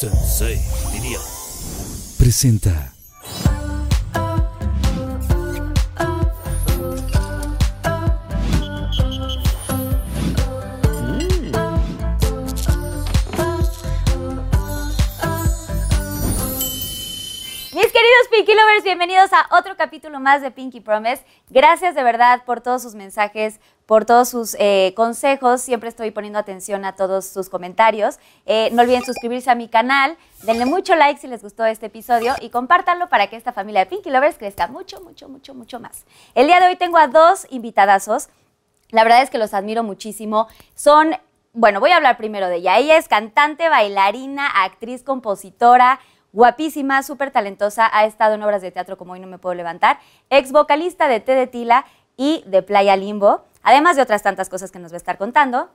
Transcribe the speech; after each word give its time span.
Sensei, 0.00 0.60
diría. 0.92 1.18
Presenta. 2.16 2.92
Mis 17.72 17.92
queridos 17.92 18.28
Pinky 18.30 18.54
Lovers, 18.54 18.84
bienvenidos 18.84 19.32
a 19.32 19.48
otro 19.58 19.76
capítulo 19.76 20.20
más 20.20 20.42
de 20.42 20.52
Pinky 20.52 20.80
Promise. 20.80 21.24
Gracias 21.48 21.96
de 21.96 22.04
verdad 22.04 22.44
por 22.46 22.60
todos 22.60 22.82
sus 22.82 22.94
mensajes, 22.94 23.58
por 23.88 24.04
todos 24.04 24.28
sus 24.28 24.54
eh, 24.58 24.92
consejos. 24.94 25.62
Siempre 25.62 25.88
estoy 25.88 26.10
poniendo 26.10 26.38
atención 26.38 26.84
a 26.84 26.94
todos 26.94 27.24
sus 27.24 27.48
comentarios. 27.48 28.18
Eh, 28.44 28.68
no 28.72 28.82
olviden 28.82 29.02
suscribirse 29.02 29.50
a 29.50 29.54
mi 29.54 29.66
canal, 29.66 30.18
denle 30.42 30.66
mucho 30.66 30.94
like 30.94 31.18
si 31.18 31.26
les 31.26 31.42
gustó 31.42 31.64
este 31.64 31.86
episodio 31.86 32.34
y 32.42 32.50
compártanlo 32.50 33.08
para 33.08 33.28
que 33.28 33.36
esta 33.36 33.54
familia 33.54 33.80
de 33.80 33.86
Pinky 33.86 34.10
Lovers 34.10 34.36
crezca 34.36 34.66
mucho, 34.66 35.00
mucho, 35.00 35.30
mucho, 35.30 35.54
mucho 35.54 35.80
más. 35.80 36.04
El 36.34 36.48
día 36.48 36.60
de 36.60 36.66
hoy 36.66 36.76
tengo 36.76 36.98
a 36.98 37.08
dos 37.08 37.46
invitadazos. 37.48 38.28
La 38.90 39.04
verdad 39.04 39.22
es 39.22 39.30
que 39.30 39.38
los 39.38 39.54
admiro 39.54 39.82
muchísimo. 39.82 40.48
Son, 40.74 41.16
bueno, 41.54 41.80
voy 41.80 41.92
a 41.92 41.96
hablar 41.96 42.18
primero 42.18 42.48
de 42.48 42.56
ella. 42.56 42.76
Ella 42.76 42.98
es 42.98 43.08
cantante, 43.08 43.70
bailarina, 43.70 44.64
actriz, 44.64 45.02
compositora, 45.02 45.98
guapísima, 46.34 47.02
súper 47.02 47.30
talentosa. 47.30 47.88
Ha 47.90 48.04
estado 48.04 48.34
en 48.34 48.42
obras 48.42 48.60
de 48.60 48.70
teatro 48.70 48.98
como 48.98 49.14
Hoy 49.14 49.20
No 49.20 49.28
Me 49.28 49.38
Puedo 49.38 49.54
Levantar, 49.54 49.98
ex 50.28 50.52
vocalista 50.52 51.08
de 51.08 51.20
T 51.20 51.34
de 51.34 51.46
Tila 51.46 51.86
y 52.18 52.42
de 52.46 52.62
Playa 52.62 52.96
Limbo, 52.96 53.44
además 53.68 53.96
de 53.96 54.02
otras 54.02 54.22
tantas 54.22 54.48
cosas 54.48 54.70
que 54.72 54.78
nos 54.78 54.92
va 54.92 54.96
a 54.96 54.96
estar 54.96 55.18
contando. 55.18 55.68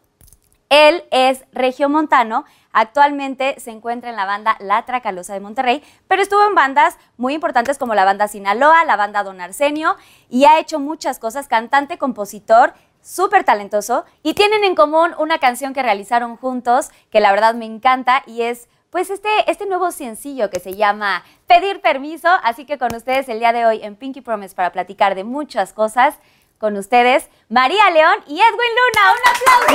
Él 0.69 1.03
es 1.11 1.45
regiomontano, 1.51 2.43
actualmente 2.71 3.59
se 3.59 3.69
encuentra 3.69 4.09
en 4.09 4.15
la 4.15 4.25
banda 4.25 4.57
La 4.59 4.83
Tracalosa 4.83 5.35
de 5.35 5.39
Monterrey, 5.39 5.83
pero 6.07 6.23
estuvo 6.23 6.43
en 6.47 6.55
bandas 6.55 6.97
muy 7.17 7.35
importantes 7.35 7.77
como 7.77 7.93
la 7.93 8.03
banda 8.03 8.27
Sinaloa, 8.27 8.83
la 8.85 8.95
banda 8.95 9.21
Don 9.21 9.39
Arsenio, 9.39 9.95
y 10.27 10.45
ha 10.45 10.57
hecho 10.57 10.79
muchas 10.79 11.19
cosas, 11.19 11.47
cantante, 11.47 11.99
compositor, 11.99 12.73
súper 13.03 13.43
talentoso, 13.43 14.05
y 14.23 14.33
tienen 14.33 14.63
en 14.63 14.73
común 14.73 15.11
una 15.19 15.37
canción 15.37 15.75
que 15.75 15.83
realizaron 15.83 16.35
juntos, 16.35 16.89
que 17.11 17.19
la 17.19 17.31
verdad 17.31 17.53
me 17.53 17.65
encanta, 17.65 18.23
y 18.25 18.41
es 18.41 18.67
pues 18.89 19.11
este, 19.11 19.29
este 19.45 19.67
nuevo 19.67 19.91
sencillo 19.91 20.49
que 20.49 20.59
se 20.59 20.73
llama 20.73 21.23
Pedir 21.45 21.81
Permiso, 21.81 22.29
así 22.43 22.65
que 22.65 22.79
con 22.79 22.95
ustedes 22.95 23.29
el 23.29 23.37
día 23.37 23.53
de 23.53 23.67
hoy 23.67 23.83
en 23.83 23.95
Pinky 23.95 24.21
Promise 24.21 24.55
para 24.55 24.71
platicar 24.71 25.13
de 25.13 25.23
muchas 25.23 25.73
cosas, 25.73 26.17
con 26.63 26.77
ustedes, 26.77 27.27
María 27.49 27.89
León 27.89 28.15
y 28.25 28.39
Edwin 28.39 28.71
Luna. 28.79 29.11
¡Un 29.11 29.19
aplauso! 29.33 29.73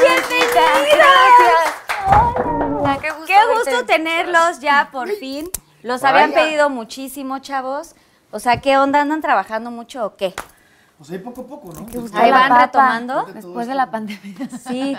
¡Bienvenidos! 0.00 1.06
Qué 3.00 3.10
gusto, 3.10 3.26
Qué 3.26 3.38
gusto 3.54 3.86
tenerlos 3.86 4.58
ya 4.58 4.88
por 4.90 5.08
fin. 5.08 5.48
Los 5.84 6.02
habían 6.02 6.32
pedido 6.32 6.68
muchísimo, 6.68 7.38
chavos. 7.38 7.94
O 8.32 8.40
sea, 8.40 8.60
¿qué 8.60 8.76
onda? 8.76 9.02
¿Andan 9.02 9.20
trabajando 9.20 9.70
mucho 9.70 10.04
o 10.04 10.16
qué? 10.16 10.34
Pues 10.98 11.08
ahí 11.12 11.18
poco 11.18 11.42
a 11.42 11.46
poco, 11.46 11.72
¿no? 11.72 11.86
Ahí 12.14 12.32
van 12.32 12.48
papa. 12.48 12.66
retomando. 12.66 13.26
Después 13.26 13.68
de 13.68 13.76
la 13.76 13.92
pandemia. 13.92 14.48
Sí, 14.66 14.96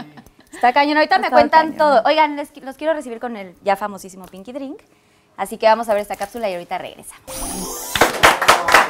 está 0.50 0.72
cañón. 0.72 0.96
Ahorita 0.96 1.20
me 1.20 1.30
cuentan 1.30 1.74
cañón. 1.74 1.78
todo. 1.78 2.04
Oigan, 2.06 2.38
les, 2.38 2.56
los 2.64 2.78
quiero 2.78 2.94
recibir 2.94 3.20
con 3.20 3.36
el 3.36 3.54
ya 3.64 3.76
famosísimo 3.76 4.28
Pinky 4.28 4.54
Drink. 4.54 4.82
Así 5.36 5.58
que 5.58 5.66
vamos 5.66 5.90
a 5.90 5.94
ver 5.94 6.04
esta 6.04 6.16
cápsula 6.16 6.50
y 6.50 6.54
ahorita 6.54 6.78
regresamos. 6.78 7.94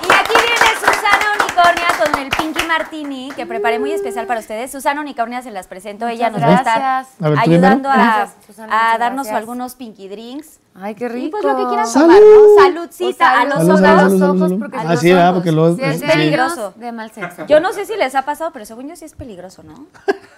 Y 0.03 0.11
aquí 0.13 0.33
viene 0.35 0.79
Susana 0.79 1.42
Unicornia 1.53 1.87
con 1.99 2.21
el 2.21 2.29
Pinky 2.29 2.65
Martini, 2.67 3.31
que 3.35 3.45
preparé 3.45 3.77
muy 3.79 3.91
especial 3.91 4.25
para 4.25 4.39
ustedes. 4.39 4.71
Susana 4.71 5.01
Unicornia 5.01 5.41
se 5.43 5.51
las 5.51 5.67
presento. 5.67 6.07
Ella 6.07 6.29
nos 6.29 6.39
Muchas 6.41 6.49
va 6.49 6.53
a 6.55 6.57
estar 6.59 6.79
gracias. 6.79 7.21
A 7.21 7.29
ver, 7.29 7.37
tú 7.43 7.49
ayudando 7.51 7.89
a. 7.89 7.95
Gracias, 7.95 8.35
Susana, 8.47 8.73
a 8.73 8.83
muchas 8.85 8.99
darnos 8.99 9.25
gracias. 9.27 9.37
algunos 9.37 9.75
Pinky 9.75 10.07
Drinks. 10.09 10.59
Ay, 10.75 10.95
qué 10.95 11.05
Y 11.05 11.07
rico. 11.09 11.37
pues 11.39 11.43
lo 11.43 11.57
que 11.59 11.65
quieran 11.67 11.85
¡Salud! 11.87 12.07
tomar, 12.07 12.21
¿no? 12.21 12.63
Saludcita 12.63 13.09
O 13.09 13.13
sea, 13.13 13.41
a 13.41 13.45
los 13.45 13.53
Salud, 13.53 13.69
ojos. 13.69 13.79
salud, 13.79 13.93
a 13.95 13.99
salud, 14.01 14.19
los 14.19 14.41
ojos 14.41 14.53
porque 14.59 14.77
Ah, 14.77 14.83
los 14.85 14.99
sí, 14.99 15.09
¿verdad? 15.13 15.25
ojos. 15.29 15.37
Porque 15.37 15.51
luego- 15.51 15.75
Sí, 15.75 15.81
es 15.83 15.99
sí. 15.99 16.05
peligroso. 16.07 16.73
De 16.75 16.91
mal 16.91 17.11
sexo. 17.11 17.45
Yo 17.45 17.59
no 17.59 17.73
sé 17.73 17.85
si 17.85 17.95
les 17.95 18.15
ha 18.15 18.23
pasado, 18.23 18.49
pero 18.51 18.65
según 18.65 18.87
yo 18.89 18.95
sí 18.95 19.05
es 19.05 19.13
peligroso, 19.13 19.63
¿no? 19.63 19.85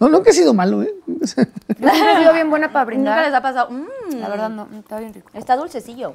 No, 0.00 0.08
nunca 0.08 0.30
he 0.30 0.32
sido 0.32 0.52
malo, 0.52 0.82
¿eh? 0.82 0.92
Yo 1.06 1.88
he 1.88 2.18
sido 2.18 2.32
bien 2.32 2.50
buena 2.50 2.72
para 2.72 2.84
brindar. 2.86 3.14
Nunca 3.14 3.28
les 3.28 3.34
ha 3.38 3.40
pasado. 3.40 3.70
Mm, 3.70 4.16
La 4.18 4.28
verdad, 4.28 4.50
no. 4.50 4.66
Está 4.76 4.98
bien 4.98 5.14
rico. 5.14 5.30
Está 5.32 5.54
dulcecillo. 5.56 6.14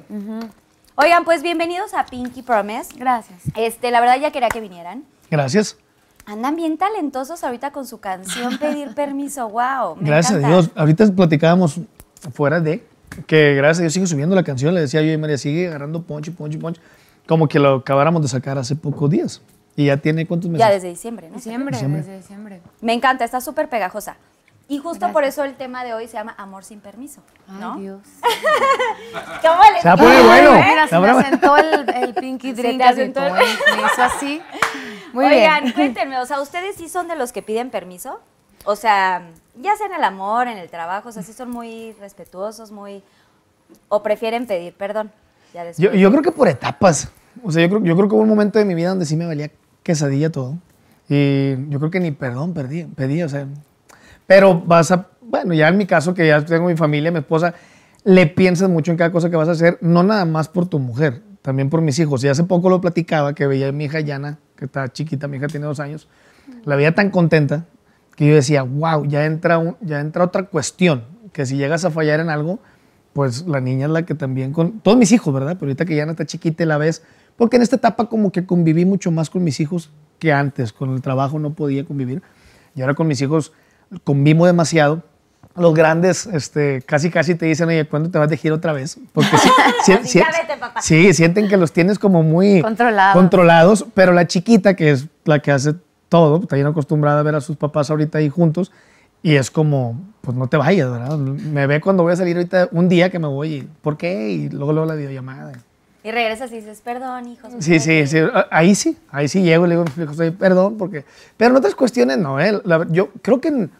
Oigan, 0.96 1.24
pues 1.24 1.42
bienvenidos 1.42 1.92
a 1.94 2.06
Pinky 2.06 2.42
Promise. 2.42 2.94
Gracias. 2.96 3.40
Este, 3.54 3.90
la 3.90 4.00
verdad 4.00 4.18
ya 4.18 4.30
quería 4.30 4.48
que 4.48 4.60
vinieran. 4.60 5.04
Gracias. 5.30 5.76
Andan 6.24 6.56
bien 6.56 6.78
talentosos 6.78 7.44
ahorita 7.44 7.70
con 7.70 7.86
su 7.86 8.00
canción 8.00 8.56
Pedir 8.60 8.94
Permiso. 8.94 9.48
Wow. 9.48 9.96
me 9.96 10.06
Gracias 10.08 10.42
a. 10.42 10.48
Dios. 10.48 10.70
Ahorita 10.74 11.06
platicábamos 11.14 11.80
fuera 12.32 12.60
de 12.60 12.82
que 13.26 13.54
gracias 13.54 13.78
a 13.78 13.82
Dios 13.82 13.92
sigue 13.92 14.06
subiendo 14.06 14.34
la 14.34 14.42
canción. 14.42 14.74
Le 14.74 14.80
decía 14.80 15.02
yo 15.02 15.12
y 15.12 15.18
María, 15.18 15.36
sigue 15.38 15.68
agarrando 15.68 16.02
ponche, 16.02 16.30
ponche, 16.30 16.58
ponche. 16.58 16.80
Como 17.28 17.46
que 17.46 17.58
lo 17.58 17.74
acabáramos 17.76 18.22
de 18.22 18.28
sacar 18.28 18.56
hace 18.56 18.74
pocos 18.74 19.10
días. 19.10 19.42
Y 19.76 19.86
ya 19.86 19.98
tiene 19.98 20.26
cuántos 20.26 20.50
meses. 20.50 20.66
Ya 20.66 20.72
desde 20.72 20.88
diciembre, 20.88 21.28
¿no? 21.28 21.36
Diciembre, 21.36 21.72
Diciembre. 21.72 22.00
desde 22.00 22.16
diciembre. 22.16 22.60
Me 22.80 22.94
encanta, 22.94 23.24
está 23.26 23.42
súper 23.42 23.68
pegajosa. 23.68 24.16
Y 24.68 24.78
justo 24.78 24.98
Gracias. 24.98 25.12
por 25.12 25.24
eso 25.24 25.44
el 25.44 25.54
tema 25.54 25.84
de 25.84 25.94
hoy 25.94 26.08
se 26.08 26.14
llama 26.14 26.34
Amor 26.38 26.64
sin 26.64 26.80
permiso, 26.80 27.20
¿no? 27.60 27.74
Ay, 27.74 27.82
Dios. 27.82 28.00
¿Cómo 29.42 29.62
Se 29.80 29.88
va 29.88 29.94
a 29.94 29.96
poner 29.96 30.22
bueno. 30.24 30.52
Mira, 30.54 30.88
se 30.88 30.98
me 30.98 31.08
asentó 31.08 31.56
el, 31.56 31.88
el 31.94 32.14
pinky 32.14 32.48
Se 32.54 32.62
drink 32.62 32.80
así, 32.82 32.92
asentó 32.92 33.24
el- 33.24 33.32
me 33.34 33.42
hizo 33.44 34.02
así. 34.02 34.42
Muy 35.12 35.24
Oigan, 35.26 35.62
bien. 35.62 35.72
cuéntenme, 35.76 36.18
o 36.18 36.26
sea, 36.26 36.40
¿ustedes 36.40 36.74
sí 36.76 36.88
son 36.88 37.06
de 37.06 37.14
los 37.16 37.32
que 37.32 37.42
piden 37.42 37.70
permiso? 37.70 38.20
O 38.64 38.74
sea, 38.74 39.22
ya 39.54 39.76
sea 39.76 39.86
en 39.86 39.92
el 39.94 40.02
amor, 40.02 40.48
en 40.48 40.58
el 40.58 40.68
trabajo, 40.68 41.10
o 41.10 41.12
sea, 41.12 41.22
sí 41.22 41.32
son 41.32 41.50
muy 41.50 41.92
respetuosos, 42.00 42.72
muy... 42.72 43.04
O 43.88 44.02
prefieren 44.02 44.46
pedir 44.46 44.74
perdón. 44.74 45.12
Ya 45.54 45.62
después. 45.64 45.92
Yo, 45.92 45.96
yo 45.96 46.10
creo 46.10 46.22
que 46.22 46.32
por 46.32 46.48
etapas. 46.48 47.08
O 47.44 47.52
sea, 47.52 47.62
yo 47.62 47.68
creo, 47.68 47.84
yo 47.84 47.96
creo 47.96 48.08
que 48.08 48.14
hubo 48.16 48.22
un 48.22 48.28
momento 48.28 48.58
de 48.58 48.64
mi 48.64 48.74
vida 48.74 48.88
donde 48.88 49.06
sí 49.06 49.16
me 49.16 49.26
valía 49.26 49.50
quesadilla 49.84 50.30
todo. 50.30 50.56
Y 51.08 51.68
yo 51.68 51.78
creo 51.78 51.90
que 51.92 52.00
ni 52.00 52.10
perdón 52.10 52.52
perdí, 52.52 52.84
pedí, 52.84 53.22
o 53.22 53.28
sea. 53.28 53.46
Pero 54.26 54.60
vas 54.60 54.90
a, 54.90 55.08
bueno, 55.20 55.54
ya 55.54 55.68
en 55.68 55.76
mi 55.76 55.86
caso, 55.86 56.14
que 56.14 56.26
ya 56.26 56.44
tengo 56.44 56.66
mi 56.68 56.76
familia, 56.76 57.10
mi 57.10 57.18
esposa, 57.18 57.54
le 58.04 58.26
piensas 58.26 58.68
mucho 58.68 58.90
en 58.90 58.96
cada 58.96 59.10
cosa 59.12 59.30
que 59.30 59.36
vas 59.36 59.48
a 59.48 59.52
hacer, 59.52 59.78
no 59.80 60.02
nada 60.02 60.24
más 60.24 60.48
por 60.48 60.66
tu 60.68 60.78
mujer, 60.78 61.22
también 61.42 61.70
por 61.70 61.80
mis 61.80 61.98
hijos. 61.98 62.22
Y 62.24 62.28
hace 62.28 62.44
poco 62.44 62.68
lo 62.68 62.80
platicaba, 62.80 63.34
que 63.34 63.46
veía 63.46 63.68
a 63.68 63.72
mi 63.72 63.84
hija 63.84 64.00
Yana, 64.00 64.38
que 64.56 64.64
está 64.66 64.92
chiquita, 64.92 65.28
mi 65.28 65.36
hija 65.38 65.48
tiene 65.48 65.66
dos 65.66 65.80
años, 65.80 66.08
la 66.64 66.76
veía 66.76 66.94
tan 66.94 67.10
contenta 67.10 67.66
que 68.16 68.26
yo 68.28 68.34
decía, 68.34 68.62
wow, 68.62 69.04
ya 69.06 69.26
entra, 69.26 69.58
un- 69.58 69.76
ya 69.80 70.00
entra 70.00 70.24
otra 70.24 70.44
cuestión, 70.44 71.04
que 71.32 71.44
si 71.46 71.56
llegas 71.56 71.84
a 71.84 71.90
fallar 71.90 72.20
en 72.20 72.30
algo, 72.30 72.58
pues 73.12 73.46
la 73.46 73.60
niña 73.60 73.86
es 73.86 73.92
la 73.92 74.04
que 74.04 74.14
también 74.14 74.52
con 74.52 74.80
todos 74.80 74.96
mis 74.96 75.10
hijos, 75.12 75.32
¿verdad? 75.34 75.56
Pero 75.58 75.66
ahorita 75.70 75.84
que 75.84 75.96
ya 75.96 76.04
no 76.06 76.12
está 76.12 76.24
chiquita 76.26 76.62
y 76.62 76.66
la 76.66 76.78
ves, 76.78 77.02
porque 77.36 77.56
en 77.56 77.62
esta 77.62 77.76
etapa 77.76 78.08
como 78.08 78.32
que 78.32 78.46
conviví 78.46 78.84
mucho 78.84 79.10
más 79.10 79.28
con 79.30 79.42
mis 79.44 79.60
hijos 79.60 79.90
que 80.18 80.32
antes, 80.32 80.72
con 80.72 80.92
el 80.92 81.02
trabajo 81.02 81.38
no 81.38 81.52
podía 81.54 81.84
convivir. 81.84 82.22
Y 82.74 82.80
ahora 82.82 82.94
con 82.94 83.06
mis 83.06 83.20
hijos 83.20 83.52
convivo 84.04 84.46
demasiado. 84.46 85.02
Los 85.56 85.72
grandes 85.74 86.26
este, 86.26 86.82
casi 86.82 87.08
casi 87.10 87.34
te 87.34 87.46
dicen, 87.46 87.68
oye, 87.68 87.86
¿cuándo 87.86 88.10
te 88.10 88.18
vas 88.18 88.28
de 88.28 88.36
gira 88.36 88.54
otra 88.54 88.74
vez? 88.74 88.98
Porque 89.14 89.38
sí, 89.38 89.48
sí- 90.04 90.18
vete, 90.20 90.58
papá. 90.60 90.82
sienten 90.82 91.48
que 91.48 91.56
los 91.56 91.72
tienes 91.72 91.98
como 91.98 92.22
muy 92.22 92.60
Controlados. 92.60 93.14
controlados, 93.16 93.86
pero 93.94 94.12
la 94.12 94.26
chiquita, 94.26 94.74
que 94.74 94.90
es 94.90 95.06
la 95.24 95.38
que 95.40 95.52
hace 95.52 95.74
todo, 96.10 96.42
está 96.42 96.56
bien 96.56 96.66
acostumbrada 96.68 97.20
a 97.20 97.22
ver 97.22 97.34
a 97.36 97.40
sus 97.40 97.56
papás 97.56 97.90
ahorita 97.90 98.18
ahí 98.18 98.28
juntos, 98.28 98.70
y 99.22 99.36
es 99.36 99.50
como, 99.50 99.98
pues 100.20 100.36
no 100.36 100.46
te 100.46 100.58
vayas, 100.58 100.90
¿verdad? 100.90 101.16
Me 101.16 101.66
ve 101.66 101.80
cuando 101.80 102.02
voy 102.02 102.12
a 102.12 102.16
salir 102.16 102.36
ahorita 102.36 102.68
un 102.72 102.88
día 102.90 103.10
que 103.10 103.18
me 103.18 103.26
voy, 103.26 103.54
y, 103.54 103.68
¿por 103.80 103.96
qué? 103.96 104.28
Y 104.30 104.48
luego, 104.50 104.72
luego 104.74 104.86
la 104.86 104.94
videollamada. 104.94 105.52
Y 106.06 106.12
regresas 106.12 106.52
y 106.52 106.56
dices, 106.56 106.82
perdón, 106.82 107.26
hijos. 107.26 107.52
Sí, 107.58 107.80
sí, 107.80 108.06
sí. 108.06 108.18
Ahí 108.52 108.76
sí, 108.76 108.96
ahí 109.10 109.26
sí 109.26 109.42
llego 109.42 109.66
y 109.66 109.70
le 109.70 109.74
digo 109.74 109.82
a 109.82 109.86
mis 109.86 109.98
hijos, 109.98 110.20
"Oye, 110.20 110.30
perdón, 110.30 110.76
porque... 110.78 111.04
Pero 111.36 111.50
en 111.50 111.56
otras 111.56 111.74
cuestiones 111.74 112.16
no, 112.18 112.38
¿eh? 112.38 112.60
La- 112.64 112.86
yo 112.90 113.08
creo 113.22 113.40
que 113.40 113.48
en- 113.48 113.72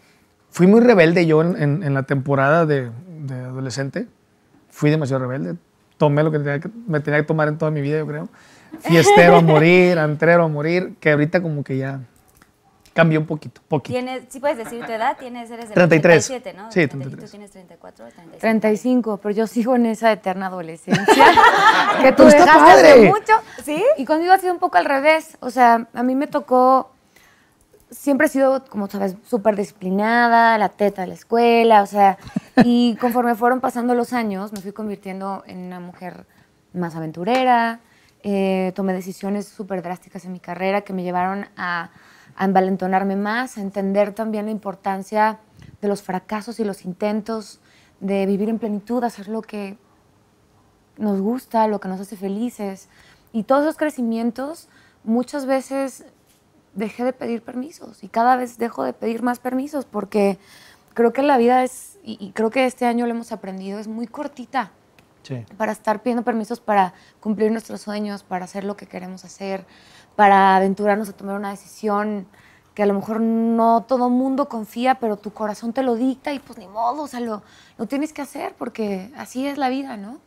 fui 0.49 0.67
muy 0.67 0.81
rebelde 0.81 1.25
yo 1.25 1.41
en, 1.41 1.55
en- 1.61 1.83
en 1.83 1.93
la 1.93 2.03
temporada 2.03 2.65
de, 2.65 2.89
de 3.21 3.33
adolescente. 3.33 4.07
Fui 4.69 4.89
demasiado 4.89 5.23
rebelde. 5.23 5.55
Tomé 5.97 6.21
lo 6.21 6.29
que, 6.31 6.39
tenía 6.39 6.59
que 6.59 6.69
me 6.85 6.99
tenía 6.99 7.21
que 7.21 7.25
tomar 7.27 7.47
en 7.47 7.57
toda 7.57 7.71
mi 7.71 7.79
vida, 7.79 7.97
yo 7.99 8.05
creo. 8.07 8.27
Fiestero 8.81 9.37
a 9.37 9.41
morir, 9.41 9.97
antrero 9.99 10.43
a 10.43 10.47
morir, 10.49 10.95
que 10.99 11.11
ahorita 11.13 11.41
como 11.41 11.63
que 11.63 11.77
ya 11.77 12.01
cambió 12.97 13.19
un 13.19 13.27
poquito, 13.27 13.61
poquito. 13.67 13.93
¿Tienes, 13.93 14.23
sí 14.27 14.39
puedes 14.39 14.57
decir 14.57 14.83
tu 14.83 14.91
edad? 14.91 15.15
Tienes, 15.19 15.51
eres 15.51 15.69
de 15.69 15.75
33. 15.75 16.25
37, 16.25 16.57
¿no? 16.57 16.71
Sí, 16.71 16.87
Tú 16.87 16.97
33. 16.97 17.29
tienes 17.29 17.51
34, 17.51 18.05
35. 18.05 18.37
35, 18.39 19.17
pero 19.17 19.35
yo 19.35 19.45
sigo 19.45 19.75
en 19.75 19.85
esa 19.85 20.11
eterna 20.11 20.47
adolescencia 20.47 21.05
que 22.01 22.11
tú 22.13 22.23
dejaste 22.23 22.89
hace 22.89 23.05
mucho. 23.07 23.33
¿Sí? 23.63 23.83
Y 23.97 24.05
conmigo 24.05 24.33
ha 24.33 24.39
sido 24.39 24.51
un 24.51 24.57
poco 24.59 24.79
al 24.79 24.85
revés. 24.85 25.37
O 25.41 25.51
sea, 25.51 25.87
a 25.93 26.01
mí 26.01 26.15
me 26.15 26.25
tocó. 26.25 26.91
Siempre 27.91 28.25
he 28.25 28.29
sido, 28.31 28.65
como 28.65 28.89
sabes, 28.89 29.15
súper 29.23 29.55
disciplinada, 29.55 30.57
la 30.57 30.69
teta 30.69 31.03
de 31.03 31.07
la 31.09 31.13
escuela, 31.13 31.83
o 31.83 31.85
sea, 31.85 32.17
y 32.65 32.97
conforme 32.99 33.35
fueron 33.35 33.61
pasando 33.61 33.93
los 33.93 34.11
años, 34.11 34.51
me 34.51 34.59
fui 34.59 34.73
convirtiendo 34.73 35.43
en 35.45 35.59
una 35.59 35.79
mujer 35.79 36.25
más 36.73 36.95
aventurera, 36.97 37.79
eh, 38.23 38.73
tomé 38.75 38.91
decisiones 38.91 39.47
súper 39.47 39.83
drásticas 39.83 40.25
en 40.25 40.33
mi 40.33 40.41
carrera 40.41 40.81
que 40.81 40.91
me 40.91 41.03
llevaron 41.03 41.47
a, 41.55 41.91
a 42.37 42.45
envalentonarme 42.45 43.15
más, 43.15 43.57
a 43.57 43.61
entender 43.61 44.13
también 44.13 44.45
la 44.45 44.51
importancia 44.51 45.39
de 45.81 45.87
los 45.87 46.01
fracasos 46.01 46.59
y 46.59 46.63
los 46.63 46.85
intentos, 46.85 47.59
de 47.99 48.25
vivir 48.27 48.47
en 48.49 48.59
plenitud, 48.59 49.03
hacer 49.03 49.27
lo 49.27 49.41
que 49.41 49.77
nos 50.97 51.19
gusta, 51.19 51.67
lo 51.67 51.79
que 51.79 51.87
nos 51.87 51.99
hace 51.99 52.15
felices. 52.15 52.89
Y 53.33 53.43
todos 53.43 53.63
esos 53.63 53.77
crecimientos, 53.77 54.69
muchas 55.03 55.45
veces 55.45 56.05
dejé 56.75 57.03
de 57.03 57.13
pedir 57.13 57.41
permisos 57.41 58.03
y 58.03 58.07
cada 58.07 58.35
vez 58.35 58.59
dejo 58.59 58.83
de 58.83 58.93
pedir 58.93 59.23
más 59.23 59.39
permisos 59.39 59.85
porque 59.85 60.37
creo 60.93 61.11
que 61.11 61.23
la 61.23 61.37
vida 61.37 61.63
es, 61.63 61.97
y, 62.03 62.31
creo 62.33 62.51
que 62.51 62.65
este 62.65 62.85
año 62.85 63.05
lo 63.05 63.11
hemos 63.11 63.31
aprendido, 63.31 63.79
es 63.79 63.87
muy 63.87 64.05
cortita 64.05 64.71
Sí. 65.27 65.45
para 65.57 65.71
estar 65.71 66.01
pidiendo 66.01 66.23
permisos 66.23 66.59
para 66.59 66.93
cumplir 67.19 67.51
nuestros 67.51 67.81
sueños, 67.81 68.23
para 68.23 68.45
hacer 68.45 68.63
lo 68.63 68.77
que 68.77 68.85
queremos 68.85 69.25
hacer, 69.25 69.65
para 70.15 70.55
aventurarnos 70.55 71.09
a 71.09 71.13
tomar 71.13 71.35
una 71.35 71.49
decisión 71.49 72.27
que 72.73 72.83
a 72.83 72.85
lo 72.85 72.93
mejor 72.93 73.19
no 73.19 73.83
todo 73.87 74.09
mundo 74.09 74.47
confía, 74.49 74.95
pero 74.95 75.17
tu 75.17 75.31
corazón 75.33 75.73
te 75.73 75.81
lo 75.83 75.95
dicta 75.95 76.31
y 76.31 76.39
pues 76.39 76.57
ni 76.59 76.67
modo, 76.67 77.03
o 77.03 77.07
sea, 77.07 77.19
lo, 77.19 77.41
lo 77.77 77.85
tienes 77.87 78.13
que 78.13 78.21
hacer 78.21 78.53
porque 78.57 79.11
así 79.17 79.47
es 79.47 79.57
la 79.57 79.69
vida, 79.69 79.97
¿no? 79.97 80.19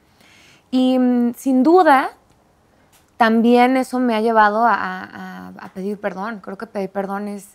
Y 0.73 0.99
mm, 0.99 1.35
sin 1.37 1.63
duda, 1.63 2.11
también 3.17 3.77
eso 3.77 3.99
me 3.99 4.15
ha 4.15 4.21
llevado 4.21 4.67
a, 4.67 4.75
a- 4.75 5.49
a 5.59 5.69
pedir 5.75 6.01
perdón. 6.01 6.41
Creo 6.41 6.57
que 6.59 6.67
pedir 6.67 6.91
perdón 6.91 7.29
es 7.29 7.47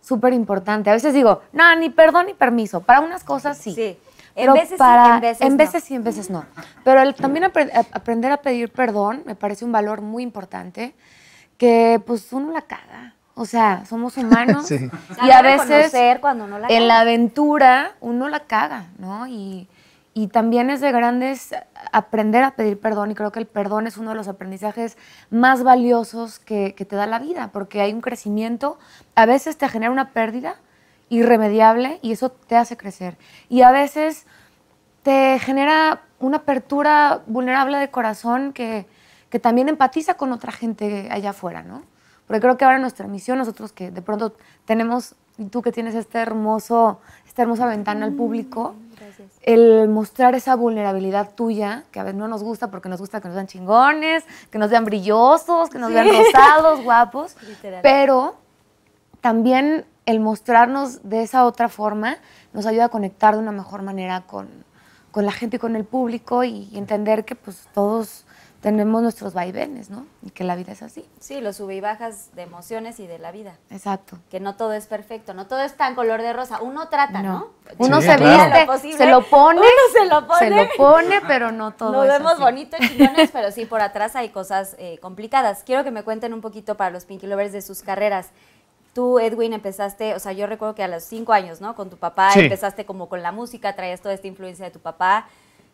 súper 0.00 0.32
importante. 0.32 0.90
A 0.90 0.94
veces 0.94 1.14
digo, 1.14 1.42
no, 1.52 1.74
ni 1.76 1.90
perdón 1.90 2.26
ni 2.26 2.34
permiso. 2.34 2.80
Para 2.80 3.00
unas 3.00 3.22
cosas 3.24 3.56
sí. 3.56 3.72
Sí. 3.74 3.98
En 4.36 4.42
Pero 4.42 4.52
veces 4.52 4.68
sí, 4.70 4.76
para- 4.76 5.14
en 5.16 5.20
veces 5.22 5.40
en 5.40 5.52
no. 5.52 5.56
veces 5.56 5.84
sí, 5.84 5.94
en 5.94 6.04
veces 6.04 6.30
no. 6.30 6.44
Pero 6.84 7.00
el- 7.00 7.14
también 7.14 7.44
apre- 7.46 7.72
a- 7.74 7.96
aprender 7.96 8.30
a 8.30 8.36
pedir 8.36 8.70
perdón 8.70 9.22
me 9.26 9.34
parece 9.34 9.64
un 9.64 9.72
valor 9.72 10.02
muy 10.02 10.22
importante, 10.22 10.94
que 11.56 12.00
pues 12.06 12.32
uno 12.32 12.52
la 12.52 12.62
caga. 12.62 13.14
O 13.34 13.44
sea, 13.46 13.84
somos 13.86 14.16
humanos 14.18 14.66
Sí. 14.66 14.90
y 15.26 15.30
a 15.30 15.42
veces 15.42 15.92
cuando 16.20 16.44
uno 16.44 16.58
la 16.58 16.68
en 16.68 16.86
la 16.86 17.00
aventura 17.00 17.92
uno 18.00 18.28
la 18.28 18.40
caga, 18.40 18.86
¿no? 18.98 19.26
Y, 19.26 19.68
y 20.12 20.28
también 20.28 20.70
es 20.70 20.80
de 20.80 20.92
grandes 20.92 21.54
aprender 21.92 22.42
a 22.44 22.52
pedir 22.52 22.78
perdón 22.80 23.10
y 23.10 23.14
creo 23.14 23.32
que 23.32 23.38
el 23.38 23.46
perdón 23.46 23.86
es 23.86 23.96
uno 23.98 24.10
de 24.10 24.16
los 24.16 24.28
aprendizajes 24.28 24.96
más 25.30 25.62
valiosos 25.62 26.38
que, 26.38 26.74
que 26.74 26.84
te 26.86 26.96
da 26.96 27.06
la 27.06 27.18
vida, 27.18 27.50
porque 27.52 27.80
hay 27.82 27.92
un 27.92 28.00
crecimiento, 28.00 28.78
a 29.14 29.26
veces 29.26 29.56
te 29.58 29.68
genera 29.68 29.90
una 29.92 30.10
pérdida 30.12 30.56
irremediable 31.08 31.98
y 32.02 32.12
eso 32.12 32.30
te 32.30 32.56
hace 32.56 32.76
crecer. 32.76 33.16
Y 33.48 33.62
a 33.62 33.70
veces 33.70 34.26
te 35.02 35.38
genera 35.38 36.02
una 36.18 36.38
apertura 36.38 37.22
vulnerable 37.26 37.78
de 37.78 37.90
corazón 37.90 38.52
que, 38.52 38.86
que 39.30 39.38
también 39.38 39.68
empatiza 39.68 40.14
con 40.14 40.32
otra 40.32 40.52
gente 40.52 41.08
allá 41.10 41.30
afuera, 41.30 41.62
¿no? 41.62 41.82
Porque 42.26 42.40
creo 42.40 42.56
que 42.56 42.64
ahora 42.64 42.78
nuestra 42.78 43.06
misión, 43.06 43.38
nosotros 43.38 43.72
que 43.72 43.90
de 43.90 44.02
pronto 44.02 44.34
tenemos, 44.64 45.14
y 45.38 45.44
tú 45.46 45.62
que 45.62 45.70
tienes 45.70 45.94
este 45.94 46.18
hermoso, 46.18 47.00
esta 47.26 47.42
hermosa 47.42 47.66
ventana 47.66 48.04
al 48.04 48.14
público, 48.14 48.74
el 49.42 49.88
mostrar 49.88 50.34
esa 50.34 50.56
vulnerabilidad 50.56 51.34
tuya, 51.34 51.84
que 51.92 52.00
a 52.00 52.02
veces 52.02 52.18
no 52.18 52.26
nos 52.26 52.42
gusta 52.42 52.70
porque 52.70 52.88
nos 52.88 52.98
gusta 52.98 53.20
que 53.20 53.28
nos 53.28 53.36
vean 53.36 53.46
chingones, 53.46 54.24
que 54.50 54.58
nos 54.58 54.70
vean 54.70 54.84
brillosos, 54.84 55.70
que 55.70 55.78
nos 55.78 55.92
vean 55.92 56.08
rosados, 56.08 56.80
guapos, 56.84 57.36
Literal. 57.46 57.80
pero 57.82 58.36
también 59.20 59.84
el 60.06 60.20
mostrarnos 60.20 61.08
de 61.08 61.22
esa 61.22 61.44
otra 61.44 61.68
forma 61.68 62.16
nos 62.52 62.64
ayuda 62.66 62.86
a 62.86 62.88
conectar 62.88 63.34
de 63.34 63.40
una 63.40 63.52
mejor 63.52 63.82
manera 63.82 64.22
con, 64.22 64.48
con 65.10 65.26
la 65.26 65.32
gente 65.32 65.56
y 65.56 65.58
con 65.60 65.76
el 65.76 65.84
público 65.84 66.44
y, 66.44 66.68
y 66.72 66.78
entender 66.78 67.24
que 67.24 67.34
pues 67.34 67.68
todos 67.74 68.24
tenemos 68.62 69.00
nuestros 69.02 69.32
vaivenes, 69.34 69.90
¿no? 69.90 70.06
Y 70.22 70.30
que 70.30 70.42
la 70.42 70.56
vida 70.56 70.72
es 70.72 70.82
así. 70.82 71.04
Sí, 71.20 71.40
los 71.40 71.56
sube 71.56 71.76
y 71.76 71.80
bajas 71.80 72.30
de 72.34 72.42
emociones 72.42 72.98
y 72.98 73.06
de 73.06 73.18
la 73.18 73.30
vida. 73.30 73.54
Exacto. 73.70 74.18
Que 74.30 74.40
no 74.40 74.56
todo 74.56 74.72
es 74.72 74.86
perfecto, 74.86 75.34
no 75.34 75.46
todo 75.46 75.60
es 75.60 75.76
tan 75.76 75.94
color 75.94 76.20
de 76.22 76.32
rosa. 76.32 76.60
Uno 76.62 76.88
trata, 76.88 77.22
¿no? 77.22 77.32
No. 77.38 77.48
Uno 77.78 78.00
Sí, 78.00 78.08
se 78.08 78.16
claro. 78.16 78.44
viste, 78.44 78.60
Lo 78.60 78.66
posible. 78.72 78.96
se 78.98 79.06
lo 79.06 79.22
pone, 79.28 79.60
Uno 79.60 79.68
se 79.92 80.06
lo 80.06 80.26
pone. 80.26 80.38
se 80.40 80.50
lo 80.50 80.68
pone, 80.76 81.20
pero 81.28 81.52
no 81.52 81.72
todo 81.72 81.92
Nos 81.92 82.06
es 82.06 82.12
vemos 82.12 82.32
así. 82.32 82.42
bonitos, 82.42 82.80
chingones, 82.88 83.30
pero 83.30 83.52
sí, 83.52 83.66
por 83.66 83.82
atrás 83.82 84.16
hay 84.16 84.30
cosas 84.30 84.74
eh, 84.78 84.98
complicadas. 85.00 85.62
Quiero 85.64 85.84
que 85.84 85.92
me 85.92 86.02
cuenten 86.02 86.32
un 86.32 86.40
poquito 86.40 86.76
para 86.76 86.90
los 86.90 87.04
Pinky 87.04 87.26
Lovers 87.28 87.52
de 87.52 87.62
sus 87.62 87.82
carreras. 87.82 88.30
Tú, 88.96 89.18
Edwin, 89.18 89.52
empezaste, 89.52 90.14
o 90.14 90.18
sea, 90.18 90.32
yo 90.32 90.46
recuerdo 90.46 90.74
que 90.74 90.82
a 90.82 90.88
los 90.88 91.02
cinco 91.04 91.34
años, 91.34 91.60
¿no? 91.60 91.74
Con 91.74 91.90
tu 91.90 91.98
papá, 91.98 92.30
Sí. 92.30 92.40
empezaste 92.40 92.86
como 92.86 93.10
con 93.10 93.20
la 93.22 93.30
música, 93.30 93.76
traías 93.76 94.00
toda 94.00 94.14
esta 94.14 94.26
influencia 94.26 94.64
de 94.64 94.70
tu 94.70 94.78
papá 94.80 95.26